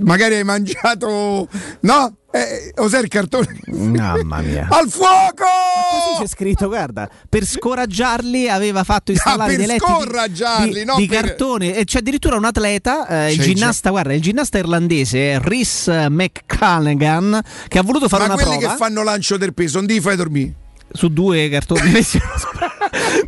magari 0.00 0.34
hai 0.34 0.44
mangiato, 0.44 1.48
no, 1.80 2.16
eh, 2.30 2.72
cos'è 2.74 3.00
il 3.00 3.08
cartone? 3.08 3.58
Mamma 3.68 4.40
mia. 4.40 4.66
Al 4.70 4.88
fuoco! 4.90 5.44
Così 6.14 6.22
c'è 6.22 6.26
scritto, 6.28 6.66
guarda, 6.68 7.08
per 7.28 7.44
scoraggiarli 7.46 8.48
aveva 8.48 8.84
fatto 8.84 9.12
installare 9.12 9.54
Ah, 9.54 9.56
per 9.56 9.56
dei 9.56 9.66
letti 9.66 9.84
di- 10.64 10.72
di, 10.78 10.84
no, 10.84 10.96
di 10.96 11.06
per- 11.06 11.20
cartone 11.24 11.74
e 11.76 11.84
c'è 11.84 11.98
addirittura 11.98 12.36
un 12.36 12.44
atleta, 12.44 13.06
eh, 13.06 13.32
il 13.32 13.40
ginnasta, 13.40 13.90
guarda, 13.90 14.12
il 14.12 14.20
ginnasta 14.20 14.58
irlandese 14.58 15.38
Rhys 15.40 15.86
McCallaghan 15.88 17.40
che 17.68 17.78
ha 17.78 17.82
voluto 17.82 18.08
fare 18.08 18.26
Ma 18.26 18.34
una 18.34 18.42
quelli 18.42 18.58
prova 18.58 18.72
che 18.72 18.78
fanno 18.78 19.02
lancio 19.02 19.36
del 19.36 19.54
peso, 19.54 19.78
non 19.78 19.86
ti 19.86 20.00
fai 20.00 20.16
dormire. 20.16 20.54
Su 20.92 21.08
due 21.08 21.48
cartoni 21.48 21.90
messi 21.90 22.18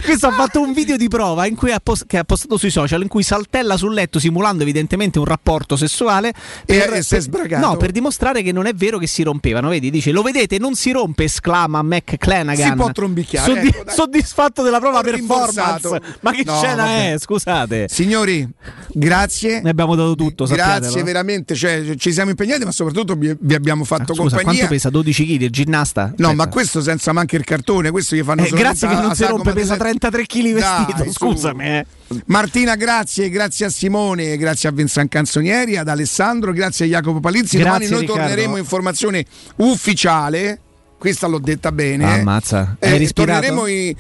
Questo 0.03 0.27
ha 0.29 0.33
fatto 0.33 0.61
un 0.63 0.73
video 0.73 0.97
di 0.97 1.09
prova 1.09 1.47
in 1.47 1.55
cui 1.55 1.71
ha 1.71 1.81
pos- 1.83 2.05
che 2.07 2.17
ha 2.17 2.25
postato 2.25 2.57
sui 2.57 2.71
social 2.71 3.03
in 3.03 3.09
cui 3.09 3.23
saltella 3.23 3.77
sul 3.77 3.93
letto 3.93 4.19
simulando 4.19 4.63
evidentemente 4.63 5.19
un 5.19 5.27
rapporto 5.27 5.77
sessuale 5.77 6.33
E- 6.65 6.77
e 6.93 7.03
si 7.03 7.17
è 7.17 7.21
sbragato. 7.21 7.67
No, 7.67 7.77
per 7.77 7.91
dimostrare 7.91 8.43
che 8.43 8.53
non 8.53 8.67
è 8.67 8.73
vero 8.73 8.97
che 8.99 9.07
si 9.07 9.23
rompevano. 9.23 9.69
Vedi, 9.69 9.91
dice 9.91 10.11
"Lo 10.13 10.23
vedete, 10.23 10.59
non 10.59 10.75
si 10.75 10.91
rompe", 10.93 11.25
esclama 11.25 11.83
McClanagan. 11.83 12.71
Si 12.71 12.75
può 12.75 12.91
trombicchiare, 12.93 13.53
ecco, 13.61 13.85
dai. 13.85 13.95
soddisfatto 13.95 14.63
della 14.63 14.79
prova 14.81 15.03
performance. 15.03 16.01
Ma 16.21 16.33
che 16.33 16.43
No, 16.45 16.57
scena 16.57 16.85
vabbè. 16.85 17.13
è? 17.13 17.19
Scusate. 17.19 17.87
Signori, 17.89 18.49
grazie. 18.89 19.61
Ne 19.61 19.71
abbiamo 19.71 19.95
dato 19.95 20.15
tutto, 20.15 20.47
sappiatelo. 20.47 20.81
Grazie 20.81 21.03
veramente, 21.03 21.55
cioè, 21.55 21.95
ci 21.97 22.13
siamo 22.13 22.31
impegnati, 22.31 22.65
ma 22.65 22.73
soprattutto 22.73 23.15
vi, 23.15 23.37
abbiamo 23.55 23.85
fatto 23.85 24.13
Ah, 24.13 24.15
Scusa, 24.15 24.37
compagnia. 24.37 24.45
quanto 24.53 24.67
pesa 24.69 24.91
12 24.91 25.27
kg 25.27 25.43
il 25.43 25.51
ginnasta? 25.51 26.03
No, 26.17 26.29
Aspetta. 26.29 26.35
ma 26.35 26.49
questo 26.49 26.81
senza 26.81 27.13
manche 27.13 27.37
il 27.37 27.45
cartone, 27.51 27.91
questo 27.91 28.15
gli 28.15 28.23
fanno 28.23 28.45
Eh, 28.45 28.51
grazie 28.51 28.87
che 28.89 28.95
non 28.95 29.15
si 29.15 29.25
rompe, 29.25 29.53
pesa 29.53 29.77
Matese- 29.77 29.99
33 29.99 30.27
kg 30.27 30.53
vestito, 30.53 31.03
Dai, 31.03 31.13
scusami. 31.13 31.65
eh. 31.67 31.87
Martina, 32.27 32.77
grazie, 32.77 33.29
grazie 33.29 33.67
a 33.67 33.69
Simone, 33.71 34.37
grazie 34.37 34.69
a 34.69 34.73
Vincent 34.73 35.11
Canzonieri, 35.11 35.77
ad 35.77 35.89
Alessandro, 35.89 36.53
grazie 36.53 36.85
a 36.85 36.89
Jacopo 36.89 37.19
Palizzi. 37.21 37.57
Grazie, 37.59 37.63
Domani 37.65 37.89
noi 37.91 38.01
Riccardo. 38.01 38.23
torneremo 38.23 38.57
in 38.57 38.65
formazione 38.65 39.25
ufficiale. 39.57 40.61
Questa 40.99 41.27
l'ho 41.27 41.39
detta 41.39 41.73
bene. 41.73 42.05
Ah, 42.05 42.13
ammazza. 42.15 42.77
Hai 42.79 42.93
Eh, 42.95 42.99
respirato? 42.99 43.41
torneremo 43.41 43.67
in 43.67 43.95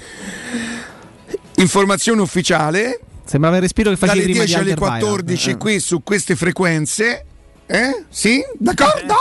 informazione 1.56 2.20
ufficiale 2.20 3.00
Sembrava 3.24 3.56
il 3.56 3.62
respiro 3.62 3.90
che 3.90 3.96
facevi 3.96 4.20
dalle 4.20 4.30
prima 4.30 4.44
10 4.44 4.54
di 4.56 4.60
alle 4.60 4.70
Alder 4.72 4.82
Weireld. 4.88 5.08
14 5.08 5.50
Eh. 5.50 5.56
qui 5.56 5.78
su 5.78 6.02
queste 6.02 6.34
frequenze. 6.34 7.24
Eh? 7.66 8.04
Sì? 8.08 8.42
D'accordo? 8.58 9.14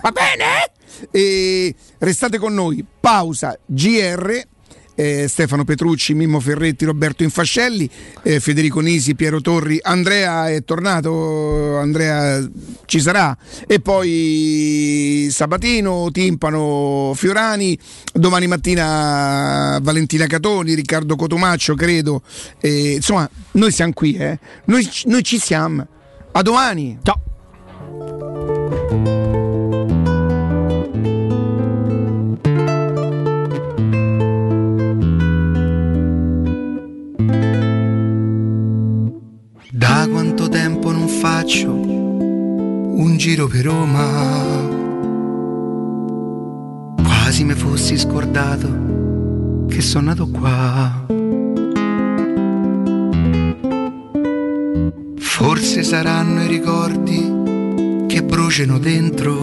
Va 0.00 0.10
bene? 0.10 0.70
E 1.10 1.74
restate 1.98 2.38
con 2.38 2.54
noi. 2.54 2.84
Pausa 3.00 3.58
GR. 3.66 4.50
eh, 4.94 5.26
Stefano 5.26 5.64
Petrucci, 5.64 6.12
Mimmo 6.12 6.38
Ferretti, 6.38 6.84
Roberto 6.84 7.22
Infascelli, 7.22 7.88
eh, 8.22 8.40
Federico 8.40 8.80
Nisi, 8.80 9.14
Piero 9.14 9.40
Torri, 9.40 9.78
Andrea 9.80 10.50
è 10.50 10.62
tornato, 10.64 11.78
Andrea 11.78 12.46
ci 12.84 13.00
sarà 13.00 13.34
e 13.66 13.80
poi 13.80 15.28
Sabatino, 15.30 16.10
Timpano, 16.12 17.12
Fiorani, 17.14 17.76
domani 18.12 18.46
mattina 18.46 19.78
Valentina 19.80 20.26
Catoni, 20.26 20.74
Riccardo 20.74 21.16
Cotomaccio 21.16 21.74
credo, 21.74 22.20
Eh, 22.60 22.96
insomma 22.96 23.28
noi 23.52 23.72
siamo 23.72 23.94
qui, 23.94 24.14
eh. 24.14 24.38
noi, 24.66 24.86
noi 25.06 25.22
ci 25.22 25.38
siamo, 25.38 25.86
a 26.32 26.42
domani. 26.42 26.98
Ciao. 27.02 29.40
Da 39.82 40.06
quanto 40.08 40.48
tempo 40.48 40.92
non 40.92 41.08
faccio 41.08 41.72
un 41.72 43.16
giro 43.16 43.48
per 43.48 43.64
Roma? 43.64 44.68
Quasi 47.02 47.42
mi 47.42 47.54
fossi 47.54 47.98
scordato 47.98 49.66
che 49.66 49.80
sono 49.80 50.04
nato 50.04 50.28
qua. 50.28 51.04
Forse 55.16 55.82
saranno 55.82 56.44
i 56.44 56.46
ricordi 56.46 58.06
che 58.06 58.22
bruciano 58.22 58.78
dentro. 58.78 59.34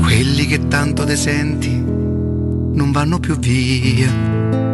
Quelli 0.00 0.46
che 0.46 0.68
tanto 0.68 1.04
te 1.04 1.16
senti 1.16 1.76
non 1.76 2.92
vanno 2.92 3.18
più 3.18 3.36
via. 3.36 4.69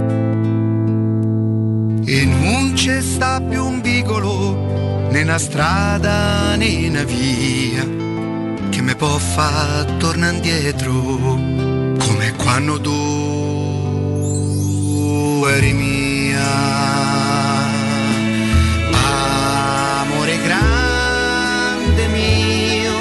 E 2.09 2.25
non 2.25 2.75
c'è 2.75 3.01
sta 3.01 3.41
più 3.41 3.65
un 3.65 3.81
vicolo 3.81 4.55
né 5.10 5.23
una 5.23 5.39
strada 5.39 6.55
né 6.55 6.86
una 6.89 7.02
via 7.02 7.83
che 8.70 8.81
mi 8.81 8.94
può 8.94 9.18
far 9.18 9.86
tornare 9.99 10.36
indietro 10.36 10.93
come 10.93 12.33
quando 12.36 12.81
tu 12.81 12.94
eri 15.49 15.73
mia. 15.73 16.47
Amore 20.02 20.39
grande 20.44 22.07
mio 22.07 22.93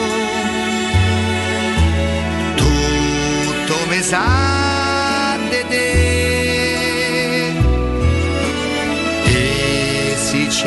tutto 2.55 3.75
mi 3.87 4.01
sa 4.01 4.54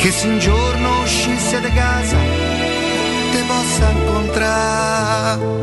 che 0.00 0.10
se 0.10 0.28
un 0.28 0.38
giorno 0.38 1.02
uscisse 1.02 1.60
da 1.60 1.68
casa 1.68 2.16
te 3.32 3.42
possa 3.46 3.90
incontrare. 3.90 5.58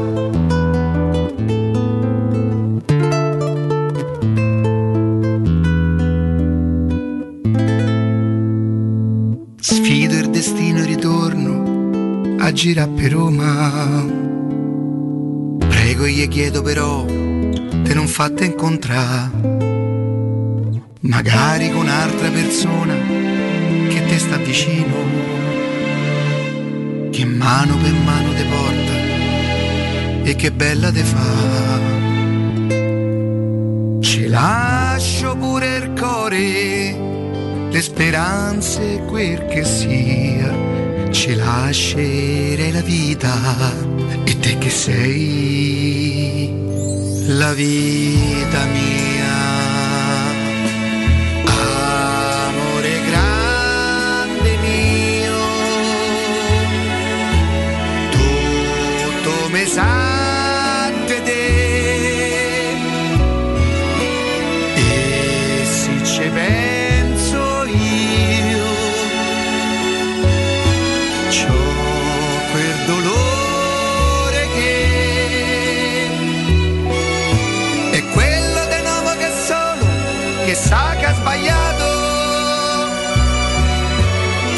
Sfido 9.60 10.18
il 10.18 10.30
destino 10.30 10.80
e 10.82 10.86
ritorno 10.86 12.38
a 12.38 12.52
girare 12.52 12.92
per 12.92 13.12
Roma. 13.14 14.06
Prego 15.68 16.06
e 16.06 16.12
gli 16.12 16.28
chiedo 16.28 16.62
però 16.62 17.04
te 17.06 17.94
non 17.96 18.06
fatte 18.06 18.46
incontrare. 18.46 19.66
Magari 21.00 21.72
con 21.72 21.82
un'altra 21.82 22.30
persona 22.30 23.47
sta 24.20 24.38
vicino, 24.38 24.96
che 27.12 27.26
mano 27.26 27.78
per 27.78 27.94
mano 27.94 28.34
te 28.34 28.44
porta 28.44 28.96
e 30.24 30.36
che 30.36 30.52
bella 30.52 30.92
te 30.92 31.04
fa. 31.04 31.80
Ci 34.02 34.28
lascio 34.28 35.36
pure 35.36 35.78
il 35.78 35.94
cuore, 36.00 36.98
le 37.70 37.82
speranze 37.82 39.04
quel 39.08 39.46
che 39.46 39.64
sia, 39.64 40.54
ci 41.12 41.36
lascerei 41.36 42.72
la 42.72 42.82
vita 42.82 43.36
e 44.24 44.40
te 44.40 44.58
che 44.58 44.70
sei 44.70 46.52
la 47.28 47.54
vita 47.54 48.66
mia. 48.66 49.17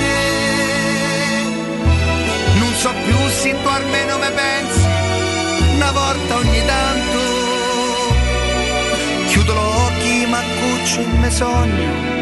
te. 0.00 1.44
Non 2.58 2.72
so 2.74 2.90
più 3.04 3.16
se 3.40 3.50
tu 3.62 3.68
almeno 3.68 4.18
me 4.18 4.30
pensi, 4.30 4.86
una 5.74 5.92
volta 5.92 6.36
ogni 6.36 6.62
tanto. 6.64 7.20
Chiudo 9.28 9.52
gli 9.52 9.56
occhi 9.56 10.26
ma 10.28 10.40
cuccio 10.58 11.00
e 11.00 11.18
me 11.20 11.30
sogno 11.30 12.20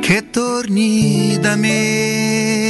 che 0.00 0.28
torni 0.30 1.38
da 1.40 1.54
me. 1.54 2.69